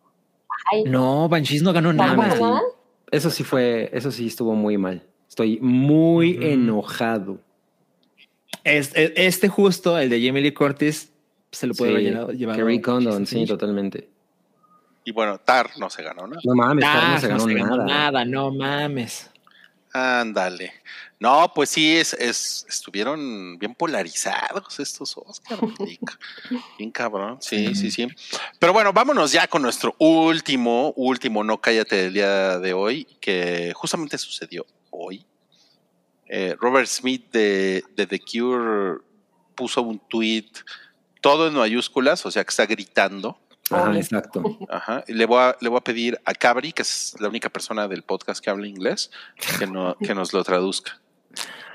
Ay, 0.71 0.85
No, 0.85 1.29
Banshees 1.29 1.63
no 1.63 1.73
ganó 1.73 1.95
¿tampoco 1.95 2.29
nada. 2.29 2.61
Eso 3.11 3.31
sí 3.31 3.45
fue, 3.45 3.91
eso 3.93 4.11
sí 4.11 4.27
estuvo 4.27 4.55
muy 4.55 4.79
mal. 4.79 5.03
Estoy 5.29 5.59
muy 5.61 6.39
enojado. 6.43 7.39
Es- 8.65 8.93
este 8.95 9.49
justo, 9.49 9.99
el 9.99 10.09
de 10.09 10.25
Jamie 10.25 10.43
Lee 10.43 10.53
Curtis, 10.55 11.11
se 11.51 11.67
lo 11.67 11.75
puede 11.75 11.91
Sí, 12.01 12.09
haber 12.15 12.37
llevado. 12.37 12.59
Carrie 12.59 12.81
Condon, 12.81 13.27
sí, 13.27 13.45
totalmente. 13.47 14.09
Y 15.05 15.13
bueno, 15.13 15.39
Tar 15.39 15.71
no 15.79 15.91
se 15.91 16.03
ganó 16.03 16.27
nada. 16.27 16.41
No 16.45 16.55
mames, 16.55 16.85
Tar 16.85 17.09
no 17.09 17.19
se 17.21 17.29
ganó 17.29 17.77
nada. 17.77 17.85
nada, 17.85 18.25
no 18.25 18.51
mames. 18.53 19.31
Ándale. 19.93 20.73
No, 21.23 21.53
pues 21.55 21.71
sí, 21.71 21.97
es, 21.97 22.15
es- 22.15 22.67
estuvieron 22.69 23.57
bien 23.57 23.77
polarizados 23.77 24.81
estos 24.81 25.17
Oscar. 25.17 25.57
marica. 25.79 26.19
bien 26.79 26.91
cabrón. 26.91 27.39
Sí, 27.41 27.77
sí, 27.77 27.93
sí. 27.93 28.09
Pero 28.59 28.73
bueno, 28.73 28.93
vámonos 28.93 29.31
ya 29.31 29.47
con 29.47 29.63
nuestro 29.63 29.95
último, 29.99 30.93
último 30.97 31.45
No 31.45 31.61
Cállate 31.61 31.95
del 31.95 32.13
día 32.15 32.59
de 32.59 32.73
hoy, 32.73 33.05
que 33.21 33.73
justamente 33.77 34.19
sucedió 34.19 34.67
hoy. 34.91 35.25
Eh, 36.27 36.57
Robert 36.59 36.89
Smith 36.89 37.31
de, 37.31 37.85
de 37.95 38.07
The 38.09 38.19
Cure 38.19 39.01
puso 39.55 39.83
un 39.83 40.01
tweet 40.09 40.51
todo 41.21 41.47
en 41.47 41.55
mayúsculas, 41.55 42.27
o 42.27 42.31
sea 42.33 42.43
que 42.43 42.51
está 42.51 42.67
gritando. 42.67 43.39
Ajá, 43.71 43.97
exacto. 43.97 44.59
Ajá. 44.69 45.05
Y 45.07 45.13
le 45.13 45.25
voy, 45.27 45.39
a, 45.39 45.57
le 45.61 45.69
voy 45.69 45.79
a 45.79 45.85
pedir 45.85 46.21
a 46.25 46.35
Cabri, 46.35 46.73
que 46.73 46.83
es 46.83 47.15
la 47.21 47.29
única 47.29 47.49
persona 47.49 47.87
del 47.87 48.03
podcast 48.03 48.43
que 48.43 48.51
habla 48.51 48.67
inglés, 48.67 49.13
que, 49.61 49.69
no, 49.69 49.97
que 49.99 50.17
nos 50.17 50.33
lo 50.33 50.43
traduzca. 50.43 51.01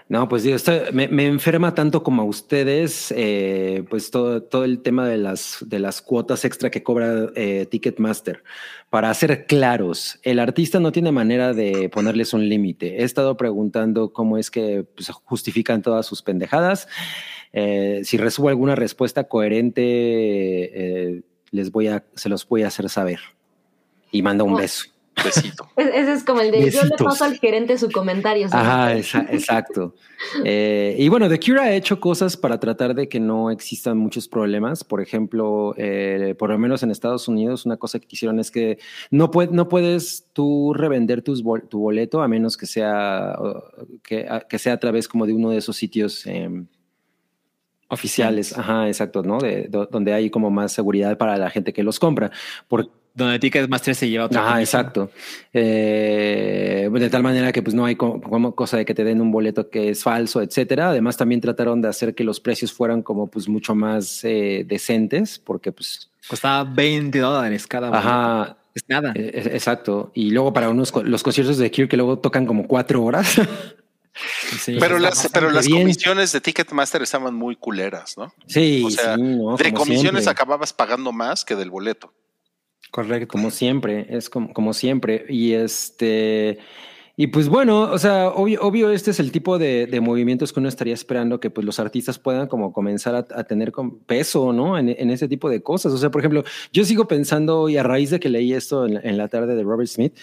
No, 0.10 0.30
pues 0.30 0.46
me, 0.94 1.10
me 1.10 1.26
enferma 1.26 1.76
tanto 1.76 2.02
como 2.02 2.22
a 2.22 2.26
ustedes, 2.26 3.14
eh, 3.16 3.84
pues 3.90 4.10
todo, 4.10 4.42
todo 4.42 4.64
el 4.64 4.80
tema 4.80 5.06
de 5.06 5.18
las, 5.18 5.58
de 5.68 5.80
las 5.80 6.02
cuotas 6.02 6.46
extra 6.46 6.70
que 6.70 6.82
cobra 6.82 7.30
eh, 7.36 7.66
Ticketmaster. 7.70 8.42
Para 8.90 9.14
ser 9.14 9.46
claros, 9.48 10.18
el 10.24 10.40
artista 10.40 10.80
no 10.80 10.94
tiene 10.94 11.12
manera 11.12 11.54
de 11.54 11.90
ponerles 11.90 12.34
un 12.34 12.48
límite. 12.48 13.02
He 13.02 13.04
estado 13.04 13.36
preguntando 13.36 14.14
cómo 14.14 14.38
es 14.38 14.50
que 14.50 14.86
pues, 14.96 15.10
justifican 15.10 15.82
todas 15.82 16.06
sus 16.06 16.22
pendejadas. 16.24 16.88
Eh, 17.52 18.00
si 18.06 18.16
recibo 18.16 18.48
alguna 18.48 18.76
respuesta 18.76 19.26
coherente, 19.26 21.22
les 21.52 21.72
voy 21.72 21.88
a, 21.88 22.06
se 22.16 22.30
los 22.30 22.48
voy 22.48 22.64
a 22.64 22.68
hacer 22.68 22.88
saber. 22.88 23.20
Y 24.12 24.22
manda 24.22 24.46
un 24.46 24.54
Oh. 24.54 24.58
beso. 24.58 24.86
Besito. 25.24 25.68
Ese 25.76 26.14
es 26.14 26.24
como 26.24 26.42
el 26.42 26.52
de 26.52 26.70
yo 26.72 26.84
le 26.84 26.96
paso 27.06 27.24
al 27.26 27.38
gerente 27.40 27.78
su 27.78 27.90
comentario. 27.92 28.48
Ajá, 28.52 28.94
esa- 28.94 29.26
exacto. 29.32 29.96
Eh, 30.44 30.96
y 30.98 31.08
bueno, 31.10 31.28
The 31.30 31.40
Cure 31.40 31.60
ha 31.62 31.74
hecho 31.74 32.00
cosas 32.00 32.36
para 32.38 32.60
tratar 32.60 32.96
de 32.96 33.08
que 33.10 33.20
no 33.20 33.50
existan 33.52 33.98
muchos 33.98 34.28
problemas. 34.28 34.84
Por 34.84 35.02
ejemplo, 35.02 35.74
eh, 35.78 36.36
por 36.38 36.50
lo 36.50 36.58
menos 36.58 36.84
en 36.84 36.92
Estados 36.92 37.28
Unidos, 37.28 37.66
una 37.66 37.78
cosa 37.78 38.00
que 38.00 38.08
hicieron 38.10 38.40
es 38.40 38.50
que 38.52 38.80
no, 39.12 39.32
puede, 39.32 39.52
no 39.52 39.68
puedes 39.70 40.26
tú 40.34 40.74
revender 40.74 41.22
tus 41.22 41.44
bol- 41.44 41.68
tu 41.68 41.80
boleto 41.80 42.22
a 42.22 42.28
menos 42.28 42.58
que 42.58 42.66
sea, 42.66 43.36
que, 44.04 44.28
a- 44.30 44.42
que 44.42 44.60
sea 44.60 44.74
a 44.74 44.80
través 44.80 45.08
como 45.08 45.26
de 45.26 45.34
uno 45.34 45.50
de 45.52 45.58
esos 45.58 45.76
sitios 45.78 46.26
em, 46.26 46.68
oficiales. 47.90 48.58
Ajá, 48.58 48.88
exacto, 48.88 49.24
¿no? 49.24 49.40
De, 49.40 49.68
do- 49.70 49.86
donde 49.90 50.14
hay 50.14 50.30
como 50.30 50.50
más 50.50 50.72
seguridad 50.74 51.18
para 51.18 51.38
la 51.38 51.50
gente 51.50 51.74
que 51.74 51.84
los 51.84 52.00
compra. 52.00 52.32
Donde 53.18 53.40
Ticketmaster 53.40 53.96
se 53.96 54.08
lleva 54.10 54.26
otra 54.26 54.42
Ajá, 54.42 54.54
comisión. 54.54 54.80
exacto. 54.82 55.12
Eh, 55.54 56.90
de 56.92 57.10
tal 57.10 57.24
manera 57.24 57.52
que 57.52 57.62
pues 57.64 57.74
no 57.76 57.86
hay 57.86 57.96
co- 57.96 58.22
como 58.22 58.54
cosa 58.56 58.78
de 58.78 58.86
que 58.86 58.94
te 58.94 59.04
den 59.04 59.22
un 59.22 59.32
boleto 59.32 59.70
que 59.70 59.90
es 59.90 60.04
falso, 60.04 60.42
etcétera. 60.42 60.90
Además 60.90 61.18
también 61.18 61.42
trataron 61.42 61.82
de 61.82 61.88
hacer 61.90 62.14
que 62.14 62.24
los 62.24 62.40
precios 62.40 62.72
fueran 62.72 63.02
como 63.02 63.28
pues 63.28 63.48
mucho 63.50 63.74
más 63.76 64.24
eh, 64.24 64.64
decentes, 64.68 65.40
porque 65.40 65.72
pues 65.72 66.10
Costaba 66.28 66.64
20 66.64 67.18
dólares 67.20 67.66
cada 67.68 67.90
boleto. 67.90 68.08
ajá, 68.08 68.58
Es 68.76 68.84
nada. 68.88 69.14
eh, 69.16 69.32
eh, 69.34 69.50
exacto. 69.54 70.12
Y 70.14 70.30
luego 70.32 70.54
para 70.54 70.70
unos 70.70 70.94
los 71.04 71.24
conciertos 71.24 71.58
de 71.58 71.72
Cure 71.72 71.88
que 71.88 71.98
luego 71.98 72.20
tocan 72.20 72.46
como 72.46 72.68
cuatro 72.68 73.04
horas. 73.04 73.36
Sí. 74.60 74.78
Pero 74.80 74.98
las, 74.98 75.30
pero 75.32 75.52
las 75.52 75.68
bien. 75.68 75.82
comisiones 75.84 76.32
de 76.32 76.42
Ticketmaster 76.42 77.04
estaban 77.04 77.36
muy 77.36 77.56
culeras, 77.56 78.18
¿no? 78.18 78.34
sí, 78.48 78.82
O 78.84 78.90
sea, 78.90 79.14
sí, 79.16 79.22
no, 79.22 79.56
de 79.58 79.72
comisiones 79.74 80.24
siempre. 80.24 80.32
acababas 80.32 80.74
pagando 80.74 81.12
más 81.12 81.46
que 81.46 81.56
del 81.56 81.70
boleto. 81.70 82.12
Correcto. 82.92 83.28
Como 83.28 83.52
siempre, 83.52 84.08
es 84.10 84.30
como, 84.30 84.54
como 84.54 84.74
siempre. 84.74 85.26
Y 85.30 85.54
este, 85.54 86.60
y 87.20 87.28
pues 87.28 87.50
bueno, 87.50 87.82
o 87.82 87.98
sea, 87.98 88.30
obvio, 88.30 88.62
obvio 88.62 88.92
este 88.92 89.10
es 89.10 89.20
el 89.20 89.32
tipo 89.32 89.58
de, 89.58 89.88
de 89.88 90.02
movimientos 90.02 90.54
que 90.54 90.60
uno 90.60 90.70
estaría 90.70 90.94
esperando 90.94 91.40
que 91.40 91.50
pues 91.50 91.66
los 91.66 91.80
artistas 91.80 92.20
puedan 92.20 92.48
como 92.48 92.72
comenzar 92.72 93.16
a, 93.16 93.44
tener 93.44 93.72
peso, 94.06 94.54
¿no? 94.54 94.78
En, 94.78 94.90
en 94.90 95.10
ese 95.10 95.28
tipo 95.28 95.50
de 95.50 95.64
cosas. 95.64 95.94
O 95.94 95.98
sea, 95.98 96.12
por 96.12 96.22
ejemplo, 96.22 96.44
yo 96.72 96.86
sigo 96.86 97.08
pensando, 97.08 97.70
y 97.70 97.78
a 97.78 97.82
raíz 97.84 98.12
de 98.12 98.20
que 98.20 98.30
leí 98.30 98.54
esto 98.54 98.86
en, 98.86 99.18
la- 99.18 99.28
tarde 99.30 99.56
de 99.56 99.64
Robert 99.64 99.90
Smith, 99.90 100.16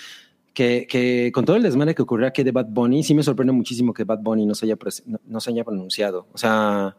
que, 0.55 0.86
que 0.89 1.33
con 1.34 1.44
todo 1.44 1.57
el 1.57 1.65
desmadre 1.65 1.97
que 1.97 2.02
ocurrió 2.02 2.28
aquí 2.28 2.44
de 2.44 2.52
Bad 2.52 2.68
Bunny, 2.68 3.02
sí 3.02 3.12
me 3.12 3.25
sorprende 3.25 3.52
muchísimo 3.52 3.93
que 3.93 4.05
Bad 4.05 4.20
Bunny 4.20 4.47
no 4.47 4.55
se 4.55 4.67
haya, 4.67 4.78
no 5.26 5.41
se 5.41 5.51
haya 5.51 5.65
pronunciado. 5.65 6.28
O 6.33 6.39
sea, 6.39 6.97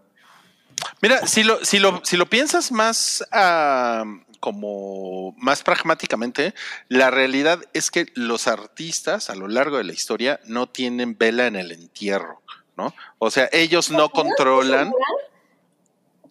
Mira, 1.01 1.25
si 1.27 1.43
lo, 1.43 1.63
si 1.63 1.79
lo, 1.79 2.01
si 2.03 2.17
lo 2.17 2.29
piensas 2.29 2.71
más 2.71 3.25
ah, 3.31 4.03
como 4.39 5.33
más 5.37 5.63
pragmáticamente, 5.63 6.53
la 6.87 7.09
realidad 7.09 7.59
es 7.73 7.89
que 7.91 8.07
los 8.13 8.47
artistas 8.47 9.29
a 9.29 9.35
lo 9.35 9.47
largo 9.47 9.77
de 9.77 9.83
la 9.83 9.93
historia 9.93 10.39
no 10.45 10.67
tienen 10.67 11.17
vela 11.17 11.47
en 11.47 11.55
el 11.55 11.71
entierro, 11.71 12.41
¿no? 12.77 12.93
O 13.17 13.31
sea, 13.31 13.49
ellos 13.51 13.89
no 13.89 14.09
controlan. 14.09 14.91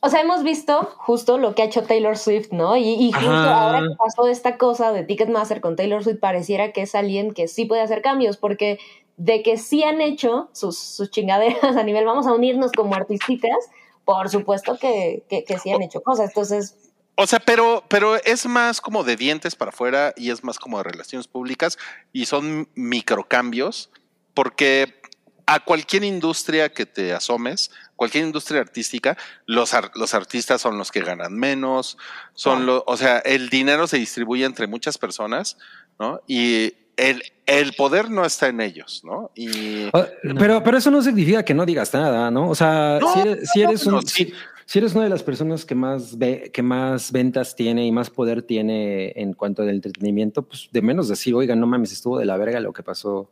O 0.01 0.11
sea, 0.11 0.21
hemos 0.21 0.43
visto 0.43 0.93
justo 0.99 1.39
lo 1.39 1.55
que 1.55 1.63
ha 1.63 1.65
hecho 1.65 1.85
Taylor 1.85 2.19
Swift, 2.19 2.53
¿no? 2.53 2.77
Y, 2.77 2.91
y 2.91 3.11
justo 3.11 3.31
Ajá. 3.31 3.63
ahora 3.63 3.81
que 3.81 3.97
pasó 3.97 4.29
esta 4.29 4.59
cosa 4.59 4.93
de 4.93 5.03
Ticketmaster 5.03 5.61
con 5.61 5.77
Taylor 5.77 6.05
Swift, 6.05 6.21
pareciera 6.21 6.73
que 6.73 6.83
es 6.83 6.95
alguien 6.95 7.33
que 7.33 7.49
sí 7.49 7.65
puede 7.65 7.81
hacer 7.81 8.03
cambios, 8.03 8.37
porque 8.37 8.79
de 9.17 9.43
que 9.43 9.57
sí 9.57 9.83
han 9.83 10.01
hecho 10.01 10.51
sus, 10.53 10.79
sus 10.79 11.11
chingaderas 11.11 11.77
a 11.77 11.83
nivel, 11.83 12.05
vamos 12.05 12.27
a 12.27 12.33
unirnos 12.33 12.73
como 12.73 12.95
artistitas, 12.95 13.71
por 14.05 14.29
supuesto 14.29 14.79
que, 14.79 15.25
que, 15.29 15.45
que 15.45 15.59
sí 15.59 15.71
han 15.71 15.83
hecho 15.83 16.03
cosas. 16.03 16.29
Entonces, 16.29 16.77
O 17.17 17.27
sea, 17.27 17.39
pero, 17.41 17.85
pero 17.89 18.17
es 18.17 18.47
más 18.47 18.81
como 18.81 19.05
de 19.05 19.17
dientes 19.17 19.55
para 19.55 19.71
afuera 19.71 20.13
y 20.17 20.31
es 20.31 20.43
más 20.45 20.59
como 20.59 20.79
de 20.79 20.85
relaciones 20.85 21.29
públicas 21.29 21.79
y 22.13 22.27
son 22.27 22.69
microcambios 22.75 23.91
porque 24.35 25.01
a 25.47 25.61
cualquier 25.61 26.05
industria 26.05 26.73
que 26.73 26.87
te 26.87 27.13
asomes, 27.13 27.71
cualquier 27.97 28.25
industria 28.25 28.61
artística, 28.63 29.17
los, 29.47 29.75
ar- 29.75 29.93
los 29.95 30.15
artistas 30.15 30.61
son 30.63 30.79
los 30.79 30.91
que 30.91 31.03
ganan 31.03 31.35
menos, 31.35 31.99
son 32.33 32.65
los, 32.67 32.83
o 32.87 32.97
sea, 32.97 33.19
el 33.19 33.51
dinero 33.51 33.87
se 33.87 33.99
distribuye 33.99 34.45
entre 34.47 34.67
muchas 34.67 34.97
personas, 34.97 35.59
¿no? 35.99 36.21
Y 36.27 36.73
el, 36.97 37.23
el 37.47 37.73
poder 37.75 38.11
no 38.11 38.25
está 38.25 38.49
en 38.49 38.61
ellos, 38.61 39.03
¿no? 39.05 39.31
Y 39.35 39.87
O- 39.93 40.07
Pero, 40.39 40.63
pero 40.63 40.79
eso 40.79 40.91
no 40.91 41.03
significa 41.03 41.45
que 41.45 41.55
no 41.55 41.67
digas 41.67 41.93
nada, 41.95 42.31
¿no? 42.31 42.49
O 42.51 42.55
sea, 42.55 42.99
No, 43.01 43.13
si 43.13 43.21
eres, 43.21 43.51
si 43.53 43.63
eres 43.63 43.87
no, 43.87 43.97
un- 43.99 44.07
sí. 44.07 44.27
si- 44.27 44.33
si 44.67 44.79
eres 44.79 44.95
una 44.95 45.05
de 45.05 45.11
las 45.11 45.23
personas 45.23 45.65
que 45.67 45.75
más 45.75 46.17
ve, 46.17 46.51
que 46.53 46.63
más 46.63 47.13
ventas 47.13 47.55
tiene 47.55 47.85
y 47.87 47.93
más 47.93 48.09
poder 48.09 48.43
tiene 48.43 49.13
en 49.15 49.35
cuanto 49.35 49.61
al 49.63 49.69
entretenimiento, 49.69 50.43
pues 50.43 50.69
de 50.73 50.81
menos 50.81 51.07
decir, 51.09 51.35
oiga, 51.35 51.55
no 51.55 51.67
mames, 51.67 51.93
estuvo 51.93 52.19
de 52.19 52.25
la 52.25 52.39
verga 52.39 52.61
lo 52.61 52.73
que 52.73 52.83
pasó 52.83 53.31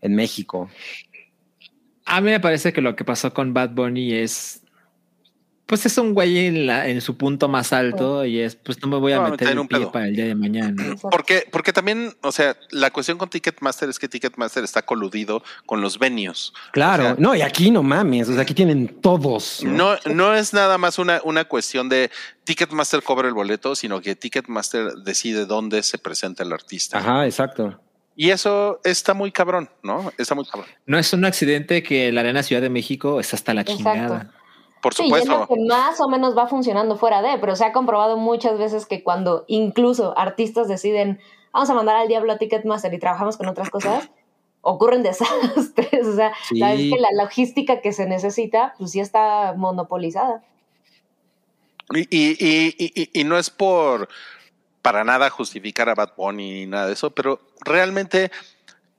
en 0.00 0.14
México. 0.14 0.70
A 2.06 2.20
mí 2.22 2.30
me 2.30 2.40
parece 2.40 2.72
que 2.72 2.80
lo 2.80 2.96
que 2.96 3.04
pasó 3.04 3.34
con 3.34 3.52
Bad 3.52 3.70
Bunny 3.74 4.14
es. 4.14 4.62
Pues 5.68 5.84
es 5.84 5.98
un 5.98 6.14
güey 6.14 6.46
en, 6.46 6.66
la- 6.66 6.88
en 6.88 7.00
su 7.02 7.18
punto 7.18 7.46
más 7.46 7.74
alto 7.74 8.24
y 8.24 8.40
es, 8.40 8.56
pues 8.56 8.80
no 8.80 8.88
me 8.88 8.96
voy 8.96 9.12
a 9.12 9.16
No, 9.16 9.22
meter 9.24 9.32
meter 9.32 9.48
el 9.52 9.58
un 9.58 9.68
pie 9.68 9.78
pedo. 9.80 9.92
para 9.92 10.08
el 10.08 10.16
día 10.16 10.24
de 10.24 10.34
mañana. 10.34 10.96
porque, 11.10 11.46
porque 11.52 11.74
también, 11.74 12.16
o 12.22 12.32
sea, 12.32 12.56
la 12.70 12.90
cuestión 12.90 13.18
con 13.18 13.28
Ticketmaster 13.28 13.88
es 13.90 13.98
que 13.98 14.08
Ticketmaster 14.08 14.64
está 14.64 14.80
coludido 14.80 15.42
con 15.66 15.82
los 15.82 15.98
venues. 15.98 16.54
Claro, 16.72 17.02
O 17.02 17.06
sea, 17.08 17.16
no, 17.18 17.34
y 17.34 17.42
aquí 17.42 17.70
no 17.70 17.82
mames, 17.82 18.30
o 18.30 18.32
sea, 18.32 18.40
aquí 18.42 18.54
tienen 18.54 18.88
todos. 19.02 19.62
No, 19.62 19.96
no 20.06 20.34
es 20.34 20.54
nada 20.54 20.78
más 20.78 20.98
una, 20.98 21.20
una 21.22 21.44
cuestión 21.44 21.90
de 21.90 22.10
Ticketmaster 22.44 23.02
cobra 23.02 23.28
el 23.28 23.34
boleto, 23.34 23.76
sino 23.76 24.00
que 24.00 24.16
Ticketmaster 24.16 24.94
decide 25.04 25.44
dónde 25.44 25.82
se 25.82 25.98
presenta 25.98 26.44
el 26.44 26.52
artista. 26.54 26.96
Ajá, 26.98 27.26
exacto. 27.26 27.78
Y 28.16 28.30
eso 28.30 28.80
está 28.84 29.12
muy 29.12 29.30
cabrón, 29.32 29.68
¿no? 29.82 30.10
Está 30.16 30.34
muy 30.34 30.46
cabrón. 30.46 30.66
No 30.86 30.98
es 30.98 31.12
un 31.12 31.26
accidente 31.26 31.82
que 31.82 32.10
la 32.10 32.22
Arena 32.22 32.42
Ciudad 32.42 32.62
de 32.62 32.70
México 32.70 33.20
está 33.20 33.36
hasta 33.36 33.52
la 33.52 33.60
Exacto. 33.60 33.82
chingada. 33.84 34.32
Por 34.82 34.94
Sí, 34.94 35.04
y 35.04 35.06
es 35.14 35.26
lo 35.26 35.40
supuesto. 35.42 35.54
que 35.54 35.60
más 35.68 36.00
o 36.00 36.08
menos 36.08 36.36
va 36.36 36.46
funcionando 36.46 36.96
fuera 36.96 37.20
de, 37.22 37.38
pero 37.38 37.56
se 37.56 37.64
ha 37.64 37.72
comprobado 37.72 38.16
muchas 38.16 38.58
veces 38.58 38.86
que 38.86 39.02
cuando 39.02 39.44
incluso 39.48 40.16
artistas 40.18 40.68
deciden, 40.68 41.20
vamos 41.52 41.68
a 41.70 41.74
mandar 41.74 41.96
al 41.96 42.08
diablo 42.08 42.32
a 42.32 42.38
Ticketmaster 42.38 42.92
y 42.94 42.98
trabajamos 42.98 43.36
con 43.36 43.48
otras 43.48 43.70
cosas, 43.70 44.08
ocurren 44.60 45.02
desastres. 45.02 46.06
O 46.08 46.14
sea, 46.16 46.32
Sí. 46.48 46.58
la, 46.58 46.72
que 46.76 46.96
la 47.00 47.22
logística 47.22 47.80
que 47.80 47.92
se 47.92 48.06
necesita, 48.06 48.74
pues 48.78 48.90
sí 48.92 49.00
está 49.00 49.54
monopolizada. 49.56 50.42
Y, 51.94 52.00
y, 52.10 52.36
y, 52.38 52.74
y- 52.78 53.20
y 53.20 53.24
no 53.24 53.38
es 53.38 53.50
por 53.50 54.08
para 54.82 55.04
nada 55.04 55.28
justificar 55.30 55.88
a 55.88 55.94
Bad 55.94 56.12
Bunny 56.16 56.50
ni 56.52 56.66
nada 56.66 56.86
de 56.86 56.92
eso, 56.92 57.10
pero 57.10 57.40
realmente, 57.64 58.30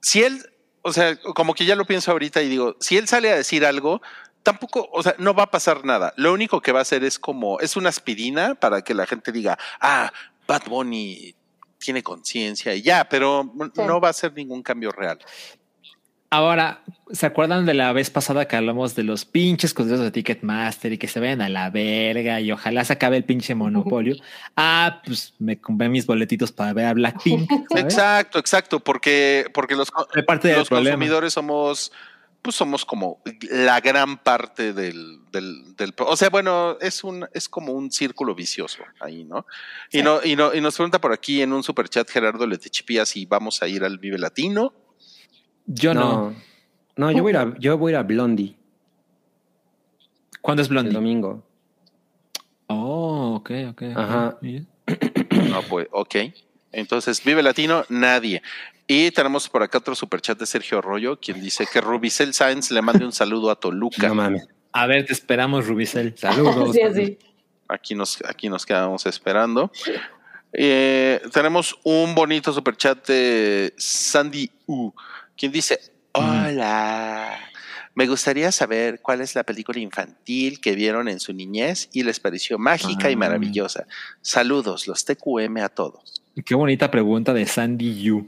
si 0.00 0.22
él, 0.22 0.44
o 0.82 0.92
sea, 0.92 1.16
como 1.34 1.54
que 1.54 1.64
ya 1.64 1.74
lo 1.74 1.84
pienso 1.84 2.10
ahorita 2.12 2.42
y 2.42 2.48
digo, 2.48 2.76
si 2.80 2.96
él 2.96 3.08
sale 3.08 3.30
a 3.30 3.36
decir 3.36 3.64
algo, 3.64 4.00
tampoco, 4.42 4.88
o 4.92 5.02
sea, 5.02 5.14
no 5.18 5.34
va 5.34 5.44
a 5.44 5.50
pasar 5.50 5.84
nada. 5.84 6.12
Lo 6.16 6.32
único 6.32 6.60
que 6.60 6.72
va 6.72 6.80
a 6.80 6.82
hacer 6.82 7.04
es 7.04 7.18
como, 7.18 7.60
es 7.60 7.76
una 7.76 7.88
aspirina 7.88 8.54
para 8.54 8.82
que 8.82 8.94
la 8.94 9.06
gente 9.06 9.32
diga, 9.32 9.58
ah, 9.80 10.12
Bad 10.46 10.62
Bunny 10.68 11.34
tiene 11.78 12.02
conciencia 12.02 12.74
y 12.74 12.82
ya, 12.82 13.08
pero 13.08 13.50
Sí. 13.74 13.82
no 13.86 14.00
va 14.00 14.10
a 14.10 14.12
ser 14.12 14.32
ningún 14.34 14.62
cambio 14.62 14.92
real. 14.92 15.18
Ahora, 16.32 16.84
¿se 17.10 17.26
acuerdan 17.26 17.66
de 17.66 17.74
la 17.74 17.92
vez 17.92 18.08
pasada 18.08 18.46
que 18.46 18.54
hablamos 18.54 18.94
de 18.94 19.02
los 19.02 19.24
pinches 19.24 19.74
conciertos 19.74 20.04
de 20.04 20.12
Ticketmaster 20.12 20.92
y 20.92 20.98
que 20.98 21.08
se 21.08 21.18
vayan 21.18 21.42
a 21.42 21.48
la 21.48 21.70
verga 21.70 22.40
y 22.40 22.52
ojalá 22.52 22.84
se 22.84 22.92
acabe 22.92 23.16
el 23.16 23.24
pinche 23.24 23.56
monopolio? 23.56 24.14
Ah, 24.56 25.02
pues 25.04 25.34
me 25.40 25.58
compré 25.60 25.88
mis 25.88 26.06
boletitos 26.06 26.52
para 26.52 26.72
ver 26.72 26.86
a 26.86 26.94
Blackpink. 26.94 27.50
¿sabes? 27.68 27.84
Exacto, 27.84 28.38
exacto, 28.38 28.78
porque, 28.78 29.46
porque 29.52 29.74
los, 29.74 29.90
consumidores 29.90 31.32
somos, 31.32 31.90
pues 32.42 32.56
somos 32.56 32.84
como 32.84 33.22
la 33.50 33.80
gran 33.80 34.16
parte 34.22 34.72
del, 34.72 35.18
del, 35.30 35.76
del- 35.76 35.94
o 35.98 36.16
sea, 36.16 36.30
bueno, 36.30 36.78
es 36.80 37.04
un, 37.04 37.26
es 37.34 37.48
como 37.48 37.72
un 37.72 37.90
círculo 37.90 38.34
vicioso 38.34 38.82
ahí, 39.00 39.24
¿no? 39.24 39.46
Y 39.92 40.02
no, 40.02 40.20
y 40.24 40.36
no, 40.36 40.54
y 40.54 40.60
nos 40.60 40.74
pregunta 40.76 41.00
por 41.00 41.12
aquí 41.12 41.42
en 41.42 41.52
un 41.52 41.62
superchat 41.62 42.08
Gerardo 42.08 42.46
Letechipía 42.46 43.04
si 43.04 43.26
vamos 43.26 43.62
a 43.62 43.68
ir 43.68 43.84
al 43.84 43.98
Vive 43.98 44.18
Latino. 44.18 44.72
Yo 45.66 45.94
no. 45.94 46.30
No, 46.30 46.36
no, 46.96 47.12
yo 47.12 47.22
voy 47.22 47.30
a 47.30 47.42
ir 47.42 47.48
a, 47.48 47.58
yo 47.58 47.78
voy 47.78 47.92
a, 47.92 47.94
ir 47.94 47.96
a 47.98 48.02
Blondie 48.04 48.56
¿Cuándo 50.40 50.62
es 50.62 50.68
el 50.68 50.72
Blondie? 50.74 50.92
domingo. 50.92 51.46
Oh, 52.68 53.34
ok, 53.36 53.50
ok. 53.70 53.82
Ajá. 53.94 54.38
Bien. 54.40 54.66
No, 55.50 55.62
pues, 55.62 55.88
ok. 55.92 56.14
Entonces, 56.72 57.22
Vive 57.24 57.42
Latino, 57.42 57.84
nadie. 57.88 58.42
Y 58.86 59.10
tenemos 59.12 59.48
por 59.48 59.62
acá 59.62 59.78
otro 59.78 59.94
superchat 59.94 60.38
de 60.38 60.46
Sergio 60.46 60.78
Arroyo, 60.78 61.18
quien 61.20 61.40
dice 61.40 61.66
que 61.72 61.80
Rubicel 61.80 62.34
Sáenz 62.34 62.70
le 62.70 62.82
mande 62.82 63.04
un 63.04 63.12
saludo 63.12 63.50
a 63.50 63.56
Toluca. 63.56 64.08
No 64.08 64.14
mames. 64.16 64.46
A 64.72 64.86
ver, 64.86 65.04
te 65.06 65.12
esperamos, 65.12 65.66
Rubicel. 65.66 66.14
Saludos. 66.18 66.74
Sí, 66.74 66.82
así. 66.82 67.18
Aquí 67.68 67.94
nos, 67.94 68.18
aquí 68.28 68.48
nos 68.48 68.66
quedamos 68.66 69.06
esperando. 69.06 69.70
Eh, 70.52 71.20
tenemos 71.32 71.76
un 71.84 72.14
bonito 72.14 72.52
superchat 72.52 73.06
de 73.06 73.72
Sandy 73.76 74.50
U, 74.66 74.92
quien 75.36 75.52
dice: 75.52 75.78
Hola, 76.12 77.38
me 77.94 78.06
gustaría 78.08 78.50
saber 78.50 79.00
cuál 79.00 79.20
es 79.20 79.34
la 79.36 79.44
película 79.44 79.78
infantil 79.78 80.60
que 80.60 80.74
vieron 80.74 81.08
en 81.08 81.20
su 81.20 81.32
niñez 81.32 81.88
y 81.92 82.02
les 82.02 82.18
pareció 82.18 82.58
mágica 82.58 83.08
y 83.10 83.14
Ah. 83.14 83.18
maravillosa. 83.18 83.86
Saludos, 84.20 84.88
los 84.88 85.04
TQM 85.04 85.58
a 85.62 85.68
todos. 85.68 86.19
Qué 86.44 86.54
bonita 86.54 86.90
pregunta 86.90 87.32
de 87.34 87.46
Sandy 87.46 88.02
Yu. 88.02 88.26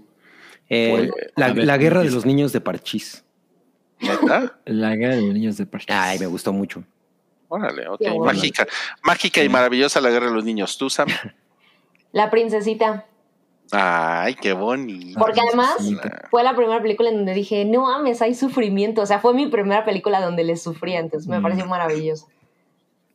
Eh, 0.69 1.11
la, 1.37 1.53
ver, 1.53 1.65
la 1.65 1.77
guerra 1.79 2.03
de 2.03 2.11
los 2.11 2.25
niños 2.27 2.53
de 2.53 2.61
Parchís. 2.61 3.25
¿Neta? 4.01 4.59
La 4.65 4.97
guerra 4.97 5.17
de 5.17 5.23
los 5.23 5.35
niños 5.35 5.57
de 5.57 5.67
Parchís. 5.67 5.91
Ay, 5.95 6.19
me 6.19 6.27
gustó 6.27 6.53
mucho. 6.53 6.83
Órale, 7.49 7.87
ok. 7.89 7.99
Qué 8.01 8.09
bueno. 8.11 8.25
Mágica, 8.25 8.67
mágica 9.03 9.43
y 9.45 9.49
maravillosa 9.49 10.01
la 10.01 10.11
guerra 10.11 10.27
de 10.27 10.33
los 10.35 10.45
niños. 10.45 10.77
¿Tú, 10.79 10.89
Sam? 10.91 11.09
La 12.13 12.31
princesita. 12.31 13.07
Ay, 13.71 14.35
qué 14.35 14.53
bonito. 14.53 15.19
Porque 15.19 15.41
además 15.41 15.77
fue 16.31 16.43
la 16.45 16.55
primera 16.55 16.83
película 16.83 17.09
en 17.09 17.17
donde 17.17 17.33
dije, 17.33 17.65
no 17.65 17.85
mames, 17.85 18.21
hay 18.21 18.35
sufrimiento. 18.35 19.01
O 19.01 19.07
sea, 19.07 19.19
fue 19.19 19.33
mi 19.33 19.47
primera 19.47 19.83
película 19.87 20.21
donde 20.21 20.45
le 20.45 20.59
sufría, 20.59 20.99
entonces 21.01 21.27
me 21.27 21.39
Mm. 21.39 21.43
pareció 21.43 21.67
maravilloso. 21.67 22.27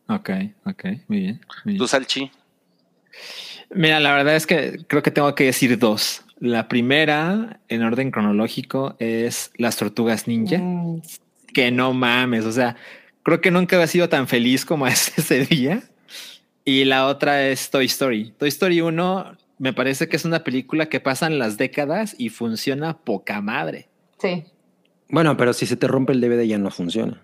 Ok, 0.09 0.29
ok, 0.65 0.83
muy 1.09 1.19
bien. 1.19 1.41
muy 1.65 1.73
bien. 1.73 1.77
¿Tú, 1.77 1.87
Salchi? 1.87 2.31
Mira, 3.69 3.99
la 3.99 4.13
verdad 4.13 4.35
es 4.35 4.47
que 4.47 4.85
creo 4.87 5.03
que 5.03 5.11
tengo 5.11 5.33
que 5.35 5.45
decir 5.45 5.77
dos. 5.77 6.23
La 6.39 6.67
primera, 6.67 7.59
en 7.67 7.83
orden 7.83 8.11
cronológico, 8.11 8.95
es 8.99 9.51
Las 9.57 9.77
Tortugas 9.77 10.27
Ninja. 10.27 10.57
Mm, 10.59 11.01
Que 11.53 11.71
no 11.71 11.93
mames, 11.93 12.45
o 12.45 12.51
sea, 12.51 12.75
creo 13.23 13.41
que 13.41 13.49
nunca 13.51 13.75
había 13.75 13.87
sido 13.87 14.07
tan 14.09 14.27
feliz 14.27 14.63
como 14.65 14.87
es 14.87 15.11
ese 15.17 15.45
día. 15.45 15.83
Y 16.63 16.85
la 16.85 17.07
otra 17.07 17.47
es 17.47 17.69
Toy 17.69 17.85
Story. 17.85 18.33
Toy 18.37 18.49
Story 18.49 18.81
1 18.81 19.37
me 19.59 19.73
parece 19.73 20.07
que 20.07 20.17
es 20.17 20.25
una 20.25 20.43
película 20.43 20.87
que 20.87 20.99
pasan 20.99 21.39
las 21.39 21.57
décadas 21.57 22.13
y 22.17 22.29
funciona 22.29 22.97
poca 22.97 23.41
madre. 23.41 23.89
sí. 24.19 24.43
Bueno, 25.09 25.37
pero 25.37 25.53
si 25.53 25.65
se 25.65 25.77
te 25.77 25.87
rompe 25.87 26.11
el 26.11 26.19
DVD 26.19 26.43
ya 26.45 26.57
no 26.57 26.69
funciona. 26.69 27.21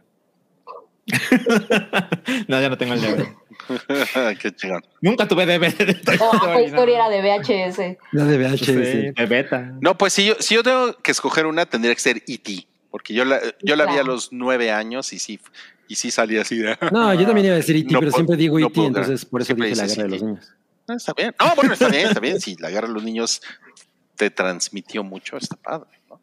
no, 2.48 2.62
ya 2.62 2.70
no 2.70 2.78
tengo 2.78 2.94
el 2.94 3.02
DVD. 3.02 3.28
qué 4.42 4.56
chingón. 4.56 4.84
Nunca 5.02 5.28
tuve 5.28 5.46
DVD 5.46 5.86
de 5.86 5.94
Toy 5.96 6.18
O 6.20 6.34
Story. 6.34 6.54
Toy 6.54 6.66
Story 6.66 6.92
no. 6.94 6.98
era 6.98 7.10
de 7.10 7.22
VHS. 7.22 7.98
La 8.12 8.26
de 8.26 8.38
Pues 8.38 8.60
Sí, 8.62 8.74
de 8.76 9.26
beta. 9.28 9.74
No, 9.82 9.98
pues 9.98 10.14
si 10.14 10.26
yo, 10.26 10.36
si 10.40 10.56
yo 10.56 10.64
tengo 10.64 10.96
que 11.02 11.12
escoger 11.12 11.46
una, 11.46 11.66
tendría 11.66 11.94
que 11.94 12.02
ser 12.02 12.18
E.T. 12.28 12.68
Porque 12.92 13.14
yo 13.14 13.26
la, 13.26 13.42
yo 13.62 13.76
la 13.76 13.86
vi 13.86 13.98
a 13.98 14.04
los 14.04 14.32
nueve 14.32 14.72
años 14.72 15.14
y 15.14 15.20
sí, 15.20 15.40
y 15.88 15.96
sí 15.96 16.12
salí 16.12 16.38
así 16.38 16.58
de. 16.58 16.78
No, 16.92 17.14
yo 17.14 17.26
también 17.26 17.48
iba 17.48 17.56
a 17.56 17.58
decir 17.58 17.76
E.T., 17.76 17.92
No 17.92 18.00
pero 18.00 18.12
siempre 18.12 18.38
digo 18.38 18.60
no 18.60 18.68
E.T., 18.68 18.86
entonces 18.86 19.26
por 19.26 19.42
eso 19.42 19.48
Siempre 19.48 19.70
dije 19.70 19.82
la 19.82 19.88
guerra 19.88 20.04
de 20.04 20.10
los 20.10 20.22
niños. 20.22 20.54
Ah, 20.88 20.94
está 20.96 21.14
bien. 21.14 21.34
No, 21.40 21.56
bueno, 21.56 21.74
está 21.74 21.88
bien, 21.88 22.08
está 22.08 22.20
bien. 22.20 22.42
Si 22.42 22.56
la 22.58 22.70
guerra 22.70 22.88
de 22.88 22.94
los 22.94 23.04
niños 23.04 23.42
te 24.16 24.30
transmitió 24.30 25.04
mucho, 25.04 25.38
está 25.38 25.56
padre. 25.56 25.90
¿no? 26.10 26.20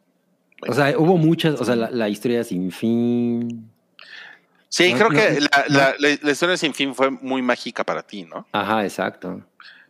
O 0.67 0.73
sea, 0.73 0.97
hubo 0.97 1.17
muchas, 1.17 1.59
o 1.59 1.65
sea, 1.65 1.75
la, 1.75 1.89
la 1.89 2.09
historia 2.09 2.43
sin 2.43 2.71
fin. 2.71 3.70
Sí, 4.73 4.93
No, 4.93 4.97
creo 4.97 5.09
no, 5.09 5.15
que 5.19 5.39
la, 5.41 5.65
no. 5.67 5.75
la- 5.75 5.95
la- 5.99 6.17
la 6.21 6.31
historia 6.31 6.55
sin 6.55 6.73
fin 6.73 6.95
fue 6.95 7.11
muy 7.11 7.41
mágica 7.41 7.83
para 7.83 8.01
ti, 8.03 8.23
¿no? 8.23 8.47
Ajá, 8.53 8.83
exacto. 8.85 9.45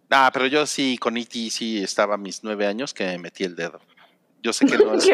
Ah, 0.09 0.31
pero 0.33 0.47
yo 0.47 0.65
sí, 0.65 0.97
con 0.97 1.15
E.T. 1.17 1.49
sí 1.51 1.83
estaba 1.83 2.15
a 2.15 2.17
mis 2.17 2.43
nueve 2.43 2.65
años 2.65 2.91
que 2.93 3.05
me 3.05 3.17
metí 3.19 3.43
el 3.43 3.55
dedo. 3.55 3.79
Yo 4.41 4.51
sé 4.53 4.65
que 4.65 4.75
no 4.79 4.93
es, 4.95 5.07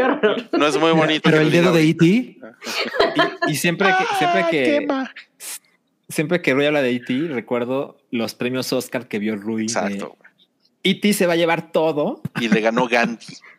no 0.54 0.66
es 0.68 0.78
muy 0.80 0.92
bonito. 0.92 1.22
Pero 1.30 1.42
el 1.42 1.52
dedo 1.52 1.74
de. 1.74 1.84
E.T., 1.90 2.06
Y, 3.48 3.52
y 3.52 3.56
siempre 3.56 3.90
que, 3.90 4.06
siempre 4.18 4.42
Ah, 4.42 4.48
que 4.50 4.88
siempre 6.10 6.42
que 6.42 6.54
Rui 6.54 6.66
habla 6.66 6.82
de 6.82 6.92
E.T., 6.96 7.28
recuerdo 7.34 7.98
los 8.10 8.34
premios 8.36 8.72
Oscar 8.72 9.08
que 9.10 9.20
vio 9.20 9.36
Rui. 9.36 9.64
Exacto. 9.64 10.18
E.T. 10.84 11.12
se 11.14 11.28
va 11.28 11.34
a 11.34 11.36
llevar 11.36 11.72
todo. 11.74 12.22
Y 12.40 12.48
le 12.48 12.62
ganó 12.62 12.88
Gandhi. 12.88 13.26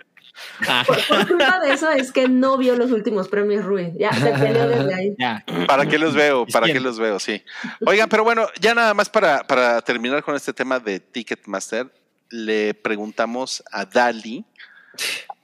Ah, 0.69 0.85
Por, 0.87 0.97
por 1.07 1.27
culpa 1.29 1.61
de 1.61 1.73
eso 1.73 1.91
es 1.91 2.11
que 2.13 2.29
no 2.29 2.57
vio 2.57 2.77
los 2.77 2.91
últimos 2.91 3.29
premios 3.29 3.65
Rui. 3.65 3.93
Ya 3.99 4.13
se 4.13 4.31
peleó 4.33 4.69
desde 4.69 4.95
ahí. 4.95 5.15
ya. 5.19 5.45
¿Para 5.67 5.87
qué 5.87 5.99
los 5.99 6.15
veo? 6.15 6.45
¿Y 6.49 6.53
¿Para 6.53 6.67
qué 6.67 6.81
los 6.81 6.99
veo? 6.99 7.19
Sí. 7.19 7.43
Oigan, 7.87 8.09
pero 8.09 8.25
bueno, 8.25 8.47
ya 8.61 8.75
nada 8.75 8.95
más 8.95 9.09
para, 9.09 9.47
para 9.47 9.81
terminar 9.83 10.23
con 10.23 10.35
este 10.35 10.53
tema 10.53 10.81
de 10.81 11.01
Ticketmaster, 11.01 11.93
le 12.31 12.75
preguntamos 12.75 13.63
a 13.71 13.85
Dali 13.85 14.45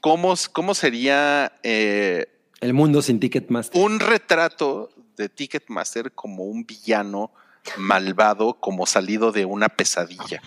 cómo, 0.01 0.35
cómo 0.53 0.75
sería 0.75 1.53
eh, 1.63 2.27
El 2.61 2.75
mundo 2.75 3.01
sin 3.03 3.21
Ticketmaster. 3.21 3.81
un 3.81 4.01
retrato 4.01 4.91
de 5.17 5.29
Ticketmaster 5.29 6.13
como 6.13 6.45
un 6.45 6.67
villano 6.67 7.31
malvado, 7.79 8.55
como 8.55 8.85
salido 8.85 9.33
de 9.33 9.45
una 9.45 9.69
pesadilla. 9.69 10.43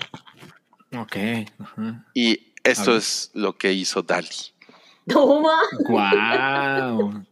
Ok. 0.95 1.15
ajá. 1.59 2.05
Y 2.13 2.46
esto 2.67 2.95
es 2.95 3.31
lo 3.33 3.57
que 3.57 3.73
hizo 3.73 4.01
Dali. 4.01 4.27
Toma. 5.07 5.59
Guau. 5.87 7.23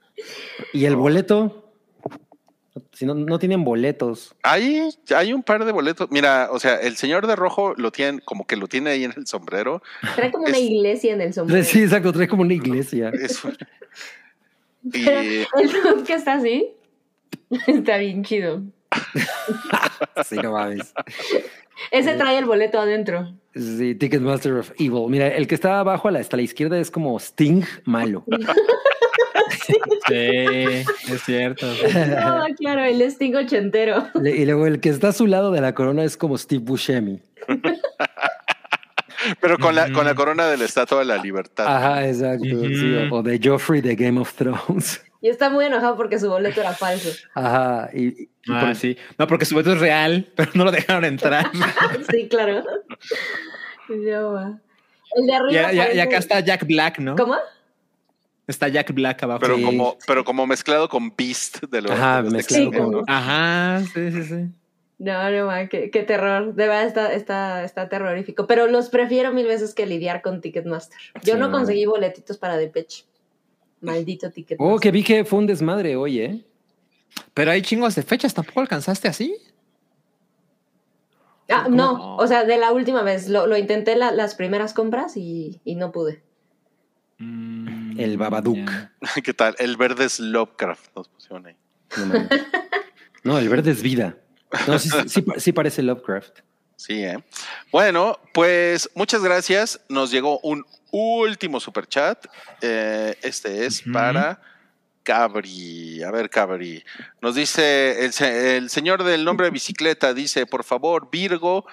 ¿Y 0.73 0.85
el 0.85 0.95
boleto? 0.95 1.61
Si 2.93 3.05
no, 3.05 3.13
no 3.13 3.39
tienen 3.39 3.63
boletos. 3.63 4.35
Hay, 4.43 4.89
hay 5.15 5.33
un 5.33 5.43
par 5.43 5.63
de 5.65 5.71
boletos. 5.71 6.09
Mira, 6.11 6.49
o 6.51 6.59
sea, 6.59 6.75
el 6.77 6.95
señor 6.95 7.27
de 7.27 7.35
rojo 7.35 7.73
lo 7.75 7.91
tiene, 7.91 8.19
como 8.21 8.47
que 8.47 8.55
lo 8.55 8.67
tiene 8.67 8.91
ahí 8.91 9.03
en 9.03 9.13
el 9.15 9.27
sombrero. 9.27 9.81
Trae 10.15 10.31
como 10.31 10.45
una 10.45 10.57
Es- 10.57 10.63
iglesia 10.63 11.13
en 11.13 11.21
el 11.21 11.33
sombrero. 11.33 11.63
Sí, 11.65 11.83
exacto, 11.83 12.11
trae 12.13 12.27
como 12.27 12.41
una 12.43 12.53
iglesia. 12.53 13.09
Es- 13.13 13.41
y 14.83 15.03
Pero 15.05 15.19
el 15.59 15.71
dude 15.71 16.03
que 16.05 16.13
está 16.13 16.33
así 16.33 16.69
está 17.67 17.97
bien 17.97 18.23
chido. 18.23 18.61
Sí, 20.25 20.35
no 20.37 20.53
mames. 20.53 20.93
Ese 21.91 22.15
trae 22.15 22.37
el 22.37 22.45
boleto 22.45 22.79
adentro. 22.79 23.33
Sí, 23.53 23.95
Ticketmaster 23.95 24.53
of 24.53 24.71
Evil. 24.77 25.05
Mira, 25.09 25.27
el 25.29 25.47
que 25.47 25.55
está 25.55 25.79
abajo 25.79 26.07
a 26.07 26.11
la, 26.11 26.19
hasta 26.19 26.35
la 26.37 26.43
izquierda 26.43 26.77
es 26.79 26.91
como 26.91 27.17
Sting 27.19 27.63
malo. 27.85 28.23
Sí, 30.07 30.15
es 31.11 31.23
cierto. 31.25 31.65
No, 31.67 32.45
claro, 32.57 32.83
el 32.83 33.01
Sting 33.01 33.35
ochentero. 33.35 34.07
Le- 34.21 34.35
Y 34.35 34.45
luego 34.45 34.67
el 34.67 34.79
que 34.79 34.89
está 34.89 35.09
a 35.09 35.13
su 35.13 35.27
lado 35.27 35.51
de 35.51 35.61
la 35.61 35.73
corona 35.73 36.03
es 36.03 36.17
como 36.17 36.37
Steve 36.37 36.63
Buscemi. 36.63 37.21
pero 39.41 39.57
con 39.57 39.73
la, 39.75 39.91
con 39.91 40.05
la 40.05 40.15
corona 40.15 40.47
de 40.47 40.57
la 40.57 40.65
Estatua 40.65 40.99
de 40.99 41.05
la 41.05 41.17
Libertad. 41.17 41.65
Ajá, 41.67 42.07
exacto. 42.07 42.45
Sí, 42.45 43.07
o 43.11 43.23
de 43.23 43.39
Joffrey 43.43 43.81
de 43.81 43.95
Game 43.95 44.19
of 44.19 44.33
Thrones. 44.33 45.03
Y 45.25 45.29
está 45.29 45.49
muy 45.49 45.65
enojado 45.65 45.95
porque 45.97 46.19
su 46.19 46.29
boleto 46.29 46.61
era 46.61 46.73
falso. 46.73 47.09
Ajá. 47.33 47.89
Y, 47.95 48.05
y 48.23 48.29
Ah, 48.47 48.65
por- 48.67 48.75
sí. 48.75 48.95
No, 49.17 49.25
porque 49.25 49.45
su 49.45 49.55
voto 49.55 49.73
es 49.73 49.79
real, 49.79 50.27
pero 50.35 50.51
no 50.53 50.65
lo 50.65 50.71
dejaron 50.71 51.03
entrar. 51.03 51.49
Sí, 52.11 52.27
claro. 52.29 52.63
Yo, 53.89 54.33
va. 54.33 54.59
el 55.15 55.25
de 55.25 55.33
arriba. 55.35 55.73
Y, 55.73 55.75
y- 55.75 55.79
y 55.79 55.81
parece- 55.81 56.01
acá 56.01 56.17
está 56.17 56.39
Jack 56.41 56.65
Black, 56.67 56.99
¿no? 56.99 57.15
¿Cómo? 57.15 57.37
Está 58.45 58.67
Jack 58.67 58.93
Black 58.93 59.23
abajo. 59.23 59.39
Pero 59.39 59.55
Sí. 59.57 59.63
como, 59.63 59.97
pero 60.05 60.23
como 60.23 60.45
mezclado 60.45 60.87
con 60.87 61.11
Beast 61.17 61.63
de 61.71 61.81
los, 61.81 61.91
Ajá, 61.91 62.21
de 62.21 62.29
mezclado 62.29 62.71
con- 62.71 62.91
¿no? 62.91 63.01
Ajá, 63.07 63.81
sí, 63.93 64.11
sí, 64.11 64.23
sí. 64.25 64.45
No, 64.99 65.31
no, 65.31 65.47
ma, 65.47 65.65
qué, 65.67 65.89
qué 65.89 66.03
terror. 66.03 66.53
De 66.53 66.67
verdad 66.67 66.83
está, 66.85 67.13
está, 67.13 67.63
está 67.63 67.89
terrorífico. 67.89 68.45
Pero 68.47 68.67
los 68.67 68.89
prefiero 68.89 69.33
mil 69.33 69.47
veces 69.47 69.73
que 69.73 69.87
lidiar 69.87 70.21
con 70.21 70.39
Ticketmaster. 70.39 70.97
Yo 71.23 71.33
Sí, 71.33 71.39
no. 71.39 71.49
conseguí 71.51 71.85
boletitos 71.85 72.37
para 72.37 72.57
Depeche. 72.57 73.05
Maldito 73.81 74.31
Ticketmaster. 74.31 74.75
Oh, 74.75 74.79
que 74.79 74.91
vi 74.91 75.03
que 75.03 75.25
fue 75.25 75.39
un 75.39 75.47
desmadre 75.47 75.95
hoy, 75.95 76.19
¿eh? 76.19 76.45
Pero 77.33 77.51
hay 77.51 77.61
chingos 77.61 77.95
de 77.95 78.03
fechas, 78.03 78.33
¿tampoco 78.33 78.61
alcanzaste 78.61 79.07
así? 79.07 79.35
Ah, 81.49 81.67
no, 81.69 82.15
o 82.17 82.27
sea, 82.27 82.43
de 82.43 82.57
la 82.57 82.71
última 82.71 83.03
vez. 83.03 83.29
Lo, 83.29 83.45
lo 83.45 83.55
intenté 83.57 83.95
la- 83.95 84.11
las 84.11 84.33
primeras 84.35 84.73
compras 84.73 85.15
y, 85.15 85.61
y 85.63 85.75
no 85.75 85.91
pude. 85.91 86.23
Mm, 87.19 87.99
El 87.99 88.17
Babadook. 88.17 88.57
¿Qué 89.23 89.33
tal? 89.33 89.55
El 89.59 89.77
verde 89.77 90.05
es 90.05 90.19
Lovecraft, 90.19 90.95
nos 90.95 91.07
pusieron 91.07 91.45
ahí. 91.45 91.55
No, 93.23 93.37
el 93.37 93.47
verde 93.49 93.71
es 93.71 93.81
vida. 93.81 94.17
No, 94.67 94.79
sí, 94.79 94.89
sí, 94.89 94.97
sí, 95.09 95.25
sí 95.37 95.51
parece 95.51 95.81
Lovecraft. 95.83 96.39
Sí, 96.75 97.03
¿eh? 97.03 97.23
Bueno, 97.71 98.19
pues 98.33 98.89
muchas 98.95 99.23
gracias. 99.23 99.79
Nos 99.89 100.11
llegó 100.11 100.39
un 100.39 100.65
último 100.91 101.59
super 101.59 101.87
chat. 101.87 102.25
este 102.61 103.65
es 103.65 103.81
para 103.93 104.41
Cabri. 105.03 106.03
A 106.03 106.11
ver, 106.11 106.29
Cabri. 106.29 106.83
Nos 107.21 107.35
dice 107.35 108.05
el, 108.05 108.13
se- 108.13 108.57
el 108.57 108.69
señor 108.69 109.03
del 109.03 109.23
nombre 109.23 109.45
de 109.47 109.51
bicicleta, 109.51 110.13
dice, 110.13 110.45
por 110.45 110.63
favor, 110.63 111.09
Virgo, 111.11 111.65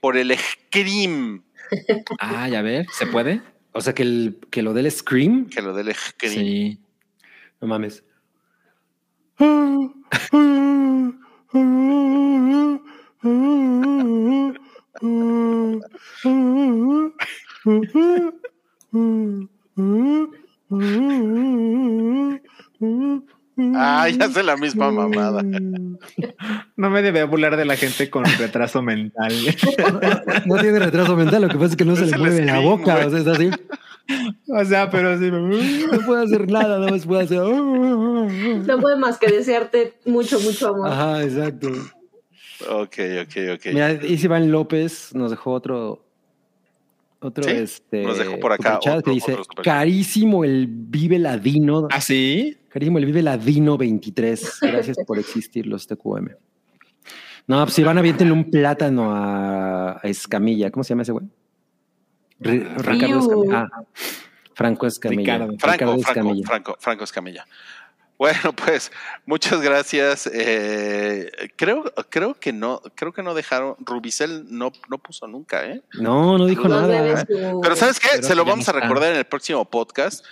por 0.00 0.16
el 0.16 0.36
Scream. 0.38 1.44
Ay, 2.18 2.54
a 2.54 2.62
ver, 2.62 2.86
¿se 2.92 3.06
puede? 3.06 3.40
O 3.72 3.80
sea, 3.80 3.94
que, 3.94 4.02
el, 4.02 4.40
que 4.50 4.62
lo 4.62 4.72
del 4.74 4.90
Scream, 4.90 5.48
Que 5.48 5.62
lo 5.62 5.72
del 5.72 5.94
Scream. 5.94 6.34
Sí. 6.34 6.80
no 7.60 7.68
mames. 7.68 8.02
Ah, 23.74 24.08
ya 24.08 24.24
hace 24.24 24.42
la 24.42 24.56
misma 24.56 24.90
mamada. 24.90 25.42
No 26.76 26.88
me 26.88 27.02
debe 27.02 27.24
burlar 27.24 27.56
de 27.58 27.66
la 27.66 27.76
gente 27.76 28.08
con 28.08 28.24
retraso 28.24 28.80
mental. 28.80 29.32
No 30.46 30.56
tiene 30.56 30.78
retraso 30.78 31.14
mental, 31.14 31.42
lo 31.42 31.48
que 31.48 31.56
pasa 31.56 31.70
es 31.72 31.76
que 31.76 31.84
no 31.84 31.94
se 31.96 32.04
Es 32.04 32.12
le 32.12 32.18
mueve 32.18 32.44
la 32.46 32.60
boca. 32.60 33.06
O 33.06 33.10
sea, 33.10 33.18
está 33.18 33.32
así. 33.32 33.50
o 34.48 34.64
sea, 34.64 34.88
pero 34.90 35.18
sí. 35.18 35.30
No 35.30 35.98
puede 36.06 36.24
hacer 36.24 36.50
nada, 36.50 36.78
nada 36.78 36.90
más 36.90 37.04
puede 37.04 37.24
hacer. 37.24 37.38
No 37.40 38.78
puede 38.80 38.96
más 38.96 39.18
que 39.18 39.30
desearte 39.30 39.98
mucho, 40.06 40.40
mucho 40.40 40.68
amor. 40.68 40.88
Ajá, 40.88 41.22
exacto. 41.22 41.68
Ok, 42.68 42.98
ok, 43.22 43.36
ok. 43.54 43.66
Mira, 43.72 43.92
Iván 44.04 44.50
López 44.50 45.14
nos 45.14 45.30
dejó 45.30 45.52
otro. 45.52 46.04
Otro 47.22 47.44
Sí, 47.44 47.50
este. 47.50 48.02
nos 48.02 48.16
dejó 48.18 48.40
por 48.40 48.52
acá 48.52 48.78
otro- 48.78 49.02
que 49.02 49.10
dice: 49.10 49.34
otro. 49.34 49.62
Carísimo 49.62 50.42
el 50.44 50.66
Vive 50.68 51.18
Ladino. 51.18 51.86
¿Ah, 51.90 52.00
sí? 52.00 52.56
Carísimo 52.70 52.98
el 52.98 53.06
Vive 53.06 53.22
Ladino 53.22 53.76
23. 53.76 54.58
Gracias 54.62 54.96
por 55.06 55.18
existir 55.18 55.66
los 55.66 55.86
TQM. 55.86 56.28
No, 57.46 57.64
pues 57.64 57.78
Iván, 57.78 57.98
aviéntenle 57.98 58.32
un 58.32 58.50
plátano 58.50 59.12
a, 59.14 59.98
a 59.98 60.00
Escamilla. 60.04 60.70
¿Cómo 60.70 60.82
se 60.84 60.90
llama 60.90 61.02
ese 61.02 61.12
güey? 61.12 61.26
Ri- 62.40 62.74
Ricardo 62.78 63.18
Escamilla. 63.20 63.68
Ah, 63.72 63.82
Franco 64.54 64.86
Escamilla. 64.86 65.20
Ricardo. 65.38 65.46
Franco, 65.58 65.72
Ricardo 65.72 65.92
Franco, 65.98 66.10
Escamilla. 66.10 66.46
Franco, 66.46 66.76
Franco 66.78 67.04
Escamilla. 67.04 67.46
Bueno, 68.20 68.52
pues 68.54 68.92
muchas 69.24 69.62
gracias. 69.62 70.28
Eh, 70.30 71.32
creo, 71.56 71.84
creo 72.10 72.34
que 72.34 72.52
no, 72.52 72.82
creo 72.94 73.14
que 73.14 73.22
no 73.22 73.32
dejaron. 73.32 73.76
Rubicel 73.80 74.44
no, 74.50 74.72
no 74.90 74.98
puso 74.98 75.26
nunca, 75.26 75.64
¿eh? 75.64 75.80
No, 75.94 76.36
no 76.36 76.44
dijo 76.44 76.68
debe 76.68 77.14
nada. 77.14 77.20
su- 77.22 77.60
Pero 77.62 77.76
¿sabes 77.76 77.98
qué? 77.98 78.08
Pero 78.16 78.22
Se 78.26 78.34
lo 78.34 78.44
vamos 78.44 78.68
no 78.68 78.78
a 78.78 78.80
recordar 78.80 79.12
en 79.12 79.16
el 79.16 79.24
próximo 79.24 79.64
podcast 79.64 80.22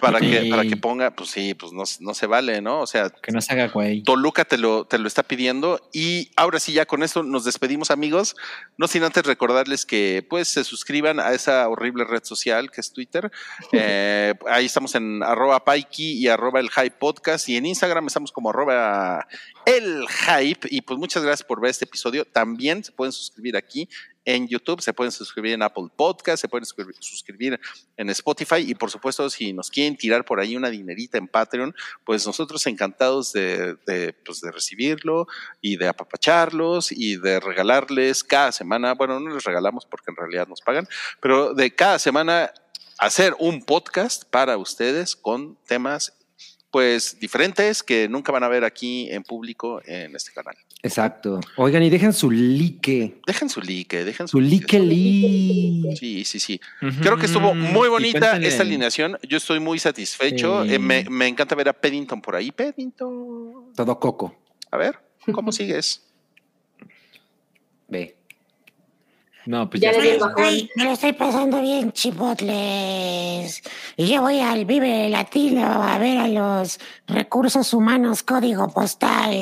para 0.00 0.18
que, 0.18 0.48
para 0.50 0.64
que 0.64 0.76
ponga, 0.76 1.10
pues 1.10 1.30
sí, 1.30 1.54
pues 1.54 1.72
no, 1.72 1.82
no 2.00 2.14
se 2.14 2.26
vale, 2.26 2.62
¿no? 2.62 2.80
O 2.80 2.86
sea, 2.86 3.10
Que 3.10 3.32
no 3.32 3.40
se 3.40 3.52
haga 3.52 3.68
güey. 3.68 4.02
Toluca 4.02 4.44
te 4.44 4.56
lo, 4.56 4.86
te 4.86 4.98
lo 4.98 5.06
está 5.06 5.22
pidiendo. 5.22 5.88
Y 5.92 6.30
ahora 6.36 6.58
sí, 6.58 6.72
ya 6.72 6.86
con 6.86 7.02
esto 7.02 7.22
nos 7.22 7.44
despedimos, 7.44 7.90
amigos. 7.90 8.34
No 8.78 8.88
sin 8.88 9.04
antes 9.04 9.24
recordarles 9.26 9.84
que 9.84 10.26
pues 10.28 10.48
se 10.48 10.64
suscriban 10.64 11.20
a 11.20 11.32
esa 11.32 11.68
horrible 11.68 12.04
red 12.04 12.24
social 12.24 12.70
que 12.70 12.80
es 12.80 12.92
Twitter. 12.92 13.30
Eh, 13.76 14.34
ahí 14.48 14.66
estamos 14.66 14.94
en 14.94 15.22
arroba 15.22 15.64
Paiki 15.64 16.12
y 16.12 16.28
arroba 16.28 16.60
el 16.60 16.70
Hype 16.70 16.96
Podcast. 16.98 17.48
Y 17.48 17.56
en 17.56 17.66
Instagram 17.66 18.06
estamos 18.06 18.30
como 18.30 18.50
arroba 18.50 19.26
el 19.66 20.06
Hype. 20.08 20.68
Y 20.70 20.82
pues 20.82 20.98
muchas 20.98 21.22
gracias 21.22 21.46
por 21.46 21.60
ver 21.60 21.70
este 21.70 21.84
episodio. 21.84 22.24
También 22.24 22.84
se 22.84 22.92
pueden 22.92 23.12
suscribir 23.12 23.56
aquí 23.56 23.88
en 24.24 24.48
YouTube, 24.48 24.80
se 24.80 24.92
pueden 24.92 25.12
suscribir 25.12 25.52
en 25.52 25.62
Apple 25.62 25.88
Podcast, 25.94 26.40
se 26.40 26.48
pueden 26.48 26.64
suscribir- 26.64 27.60
en 27.96 28.10
Spotify 28.10 28.56
y 28.58 28.74
por 28.74 28.90
supuesto 28.90 29.28
si 29.30 29.52
nos 29.52 29.70
quieren 29.70 29.96
tirar 29.96 30.24
por 30.24 30.40
ahí 30.40 30.56
una 30.56 30.70
dinerita 30.70 31.18
en 31.18 31.28
Patreon, 31.28 31.74
pues 32.04 32.26
nosotros 32.26 32.66
encantados 32.66 33.32
de, 33.32 33.76
de, 33.86 34.12
pues 34.24 34.40
de 34.40 34.50
recibirlo 34.50 35.26
y 35.60 35.76
de 35.76 35.88
apapacharlos 35.88 36.92
y 36.92 37.16
de 37.16 37.40
regalarles 37.40 38.24
cada 38.24 38.52
semana, 38.52 38.94
bueno, 38.94 39.20
no 39.20 39.34
les 39.34 39.44
regalamos 39.44 39.86
porque 39.86 40.10
en 40.10 40.16
realidad 40.16 40.48
nos 40.48 40.60
pagan, 40.60 40.88
pero 41.20 41.54
de 41.54 41.74
cada 41.74 41.98
semana 41.98 42.52
hacer 42.98 43.34
un 43.38 43.62
podcast 43.62 44.24
para 44.24 44.56
ustedes 44.56 45.16
con 45.16 45.56
temas 45.66 46.12
pues 46.70 47.20
diferentes 47.20 47.82
que 47.82 48.08
nunca 48.08 48.32
van 48.32 48.42
a 48.42 48.48
ver 48.48 48.64
aquí 48.64 49.08
en 49.10 49.22
público 49.22 49.80
en 49.84 50.16
este 50.16 50.32
canal. 50.32 50.56
Exacto. 50.84 51.40
Oigan, 51.56 51.82
y 51.82 51.88
dejen 51.88 52.12
su 52.12 52.30
like. 52.30 53.22
Dejen 53.26 53.48
su 53.48 53.62
like, 53.62 54.04
dejen 54.04 54.28
su 54.28 54.32
Su 54.36 54.40
like 54.42 54.78
li. 54.78 55.82
Sí, 55.98 56.26
sí, 56.26 56.38
sí. 56.38 56.60
Creo 57.00 57.16
que 57.16 57.24
estuvo 57.24 57.54
muy 57.54 57.88
bonita 57.88 58.36
esta 58.36 58.62
alineación. 58.62 59.18
Yo 59.26 59.38
estoy 59.38 59.60
muy 59.60 59.78
satisfecho. 59.78 60.62
Sí. 60.64 60.74
Eh, 60.74 60.78
me, 60.78 61.06
me 61.08 61.26
encanta 61.26 61.54
ver 61.54 61.70
a 61.70 61.72
Paddington 61.72 62.20
por 62.20 62.36
ahí. 62.36 62.52
Paddington. 62.52 63.72
Todo 63.74 63.98
coco. 63.98 64.36
A 64.70 64.76
ver, 64.76 64.98
¿cómo 65.32 65.52
sigues? 65.52 66.02
Ve. 67.88 68.16
No, 69.46 69.68
pues 69.68 69.82
Ya 69.82 69.92
ya, 69.92 69.98
le 69.98 70.02
di 70.02 70.08
el 70.08 70.14
está. 70.14 70.26
bajón. 70.28 70.44
Ay, 70.44 70.70
me 70.76 70.84
lo 70.84 70.90
estoy 70.92 71.12
pasando 71.12 71.60
bien, 71.60 71.92
chipotles. 71.92 73.62
Y 73.96 74.06
yo 74.08 74.22
voy 74.22 74.40
al 74.40 74.64
Vive 74.64 75.08
Latino 75.08 75.82
a 75.82 75.98
ver 75.98 76.18
a 76.18 76.28
los 76.28 76.78
recursos 77.06 77.74
humanos 77.74 78.22
código 78.22 78.68
postal. 78.72 79.34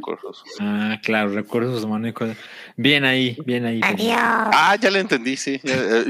Corros. 0.00 0.42
Ah, 0.60 0.98
claro, 1.02 1.28
recursos 1.34 1.84
humanos 1.84 2.12
y. 2.12 2.36
Bien 2.76 3.04
ahí, 3.04 3.36
bien 3.44 3.66
ahí. 3.66 3.80
Adiós. 3.84 4.16
Ah, 4.18 4.76
ya 4.80 4.90
le 4.90 5.00
entendí, 5.00 5.36
sí. 5.36 5.60
Ah. 5.68 6.02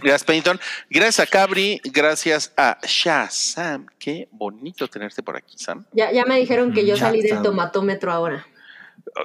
Gracias, 0.00 0.24
Pennington. 0.24 0.58
Gracias 0.88 1.20
a 1.20 1.26
Cabri. 1.26 1.80
Gracias 1.84 2.52
a 2.56 2.78
Shazam. 2.82 3.86
Qué 3.98 4.28
bonito 4.30 4.88
tenerte 4.88 5.22
por 5.22 5.36
aquí, 5.36 5.56
Sam. 5.58 5.84
Ya, 5.92 6.12
ya 6.12 6.24
me 6.24 6.38
dijeron 6.38 6.72
que 6.72 6.86
yo 6.86 6.96
salí 6.96 7.22
del 7.22 7.42
tomatómetro 7.42 8.12
ahora. 8.12 8.46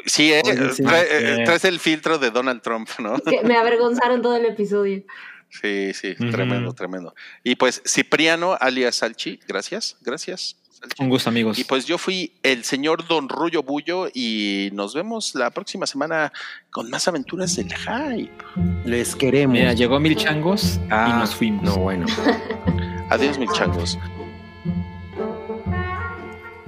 Sí, 0.05 0.31
eh, 0.33 0.41
Oye, 0.45 0.73
sí. 0.73 0.83
trae- 0.83 1.07
eh, 1.09 1.43
traes 1.45 1.65
el 1.65 1.79
filtro 1.79 2.17
de 2.17 2.31
Donald 2.31 2.61
Trump, 2.61 2.89
¿no? 2.99 3.17
Que 3.19 3.41
me 3.43 3.55
avergonzaron 3.57 4.21
todo 4.21 4.35
el 4.35 4.45
episodio. 4.45 5.03
Sí, 5.49 5.91
sí, 5.93 6.15
tremendo, 6.15 6.73
tremendo. 6.73 7.13
Y 7.43 7.55
pues 7.55 7.81
Cipriano, 7.85 8.57
alias 8.59 8.95
Salchi, 8.95 9.39
gracias, 9.47 9.97
gracias. 10.01 10.55
Salchi. 10.71 11.03
Un 11.03 11.09
gusto, 11.09 11.29
amigos. 11.29 11.59
Y 11.59 11.63
pues 11.63 11.85
yo 11.85 11.97
fui 11.99 12.33
el 12.41 12.63
señor 12.63 13.07
Don 13.07 13.29
Rullo 13.29 13.61
Bullo 13.61 14.07
y 14.13 14.69
nos 14.73 14.95
vemos 14.95 15.35
la 15.35 15.51
próxima 15.51 15.85
semana 15.85 16.33
con 16.71 16.89
más 16.89 17.07
aventuras 17.07 17.55
del 17.55 17.71
hype. 17.73 18.31
Les 18.85 19.15
queremos. 19.15 19.53
Mira, 19.53 19.73
llegó 19.73 19.99
Mil 19.99 20.15
Changos 20.15 20.79
Ah, 20.89 21.11
y 21.15 21.19
nos 21.19 21.35
fuimos. 21.35 21.63
No, 21.63 21.75
bueno. 21.77 22.07
Adiós, 23.11 23.37
mis 23.37 23.51
changos. 23.53 23.99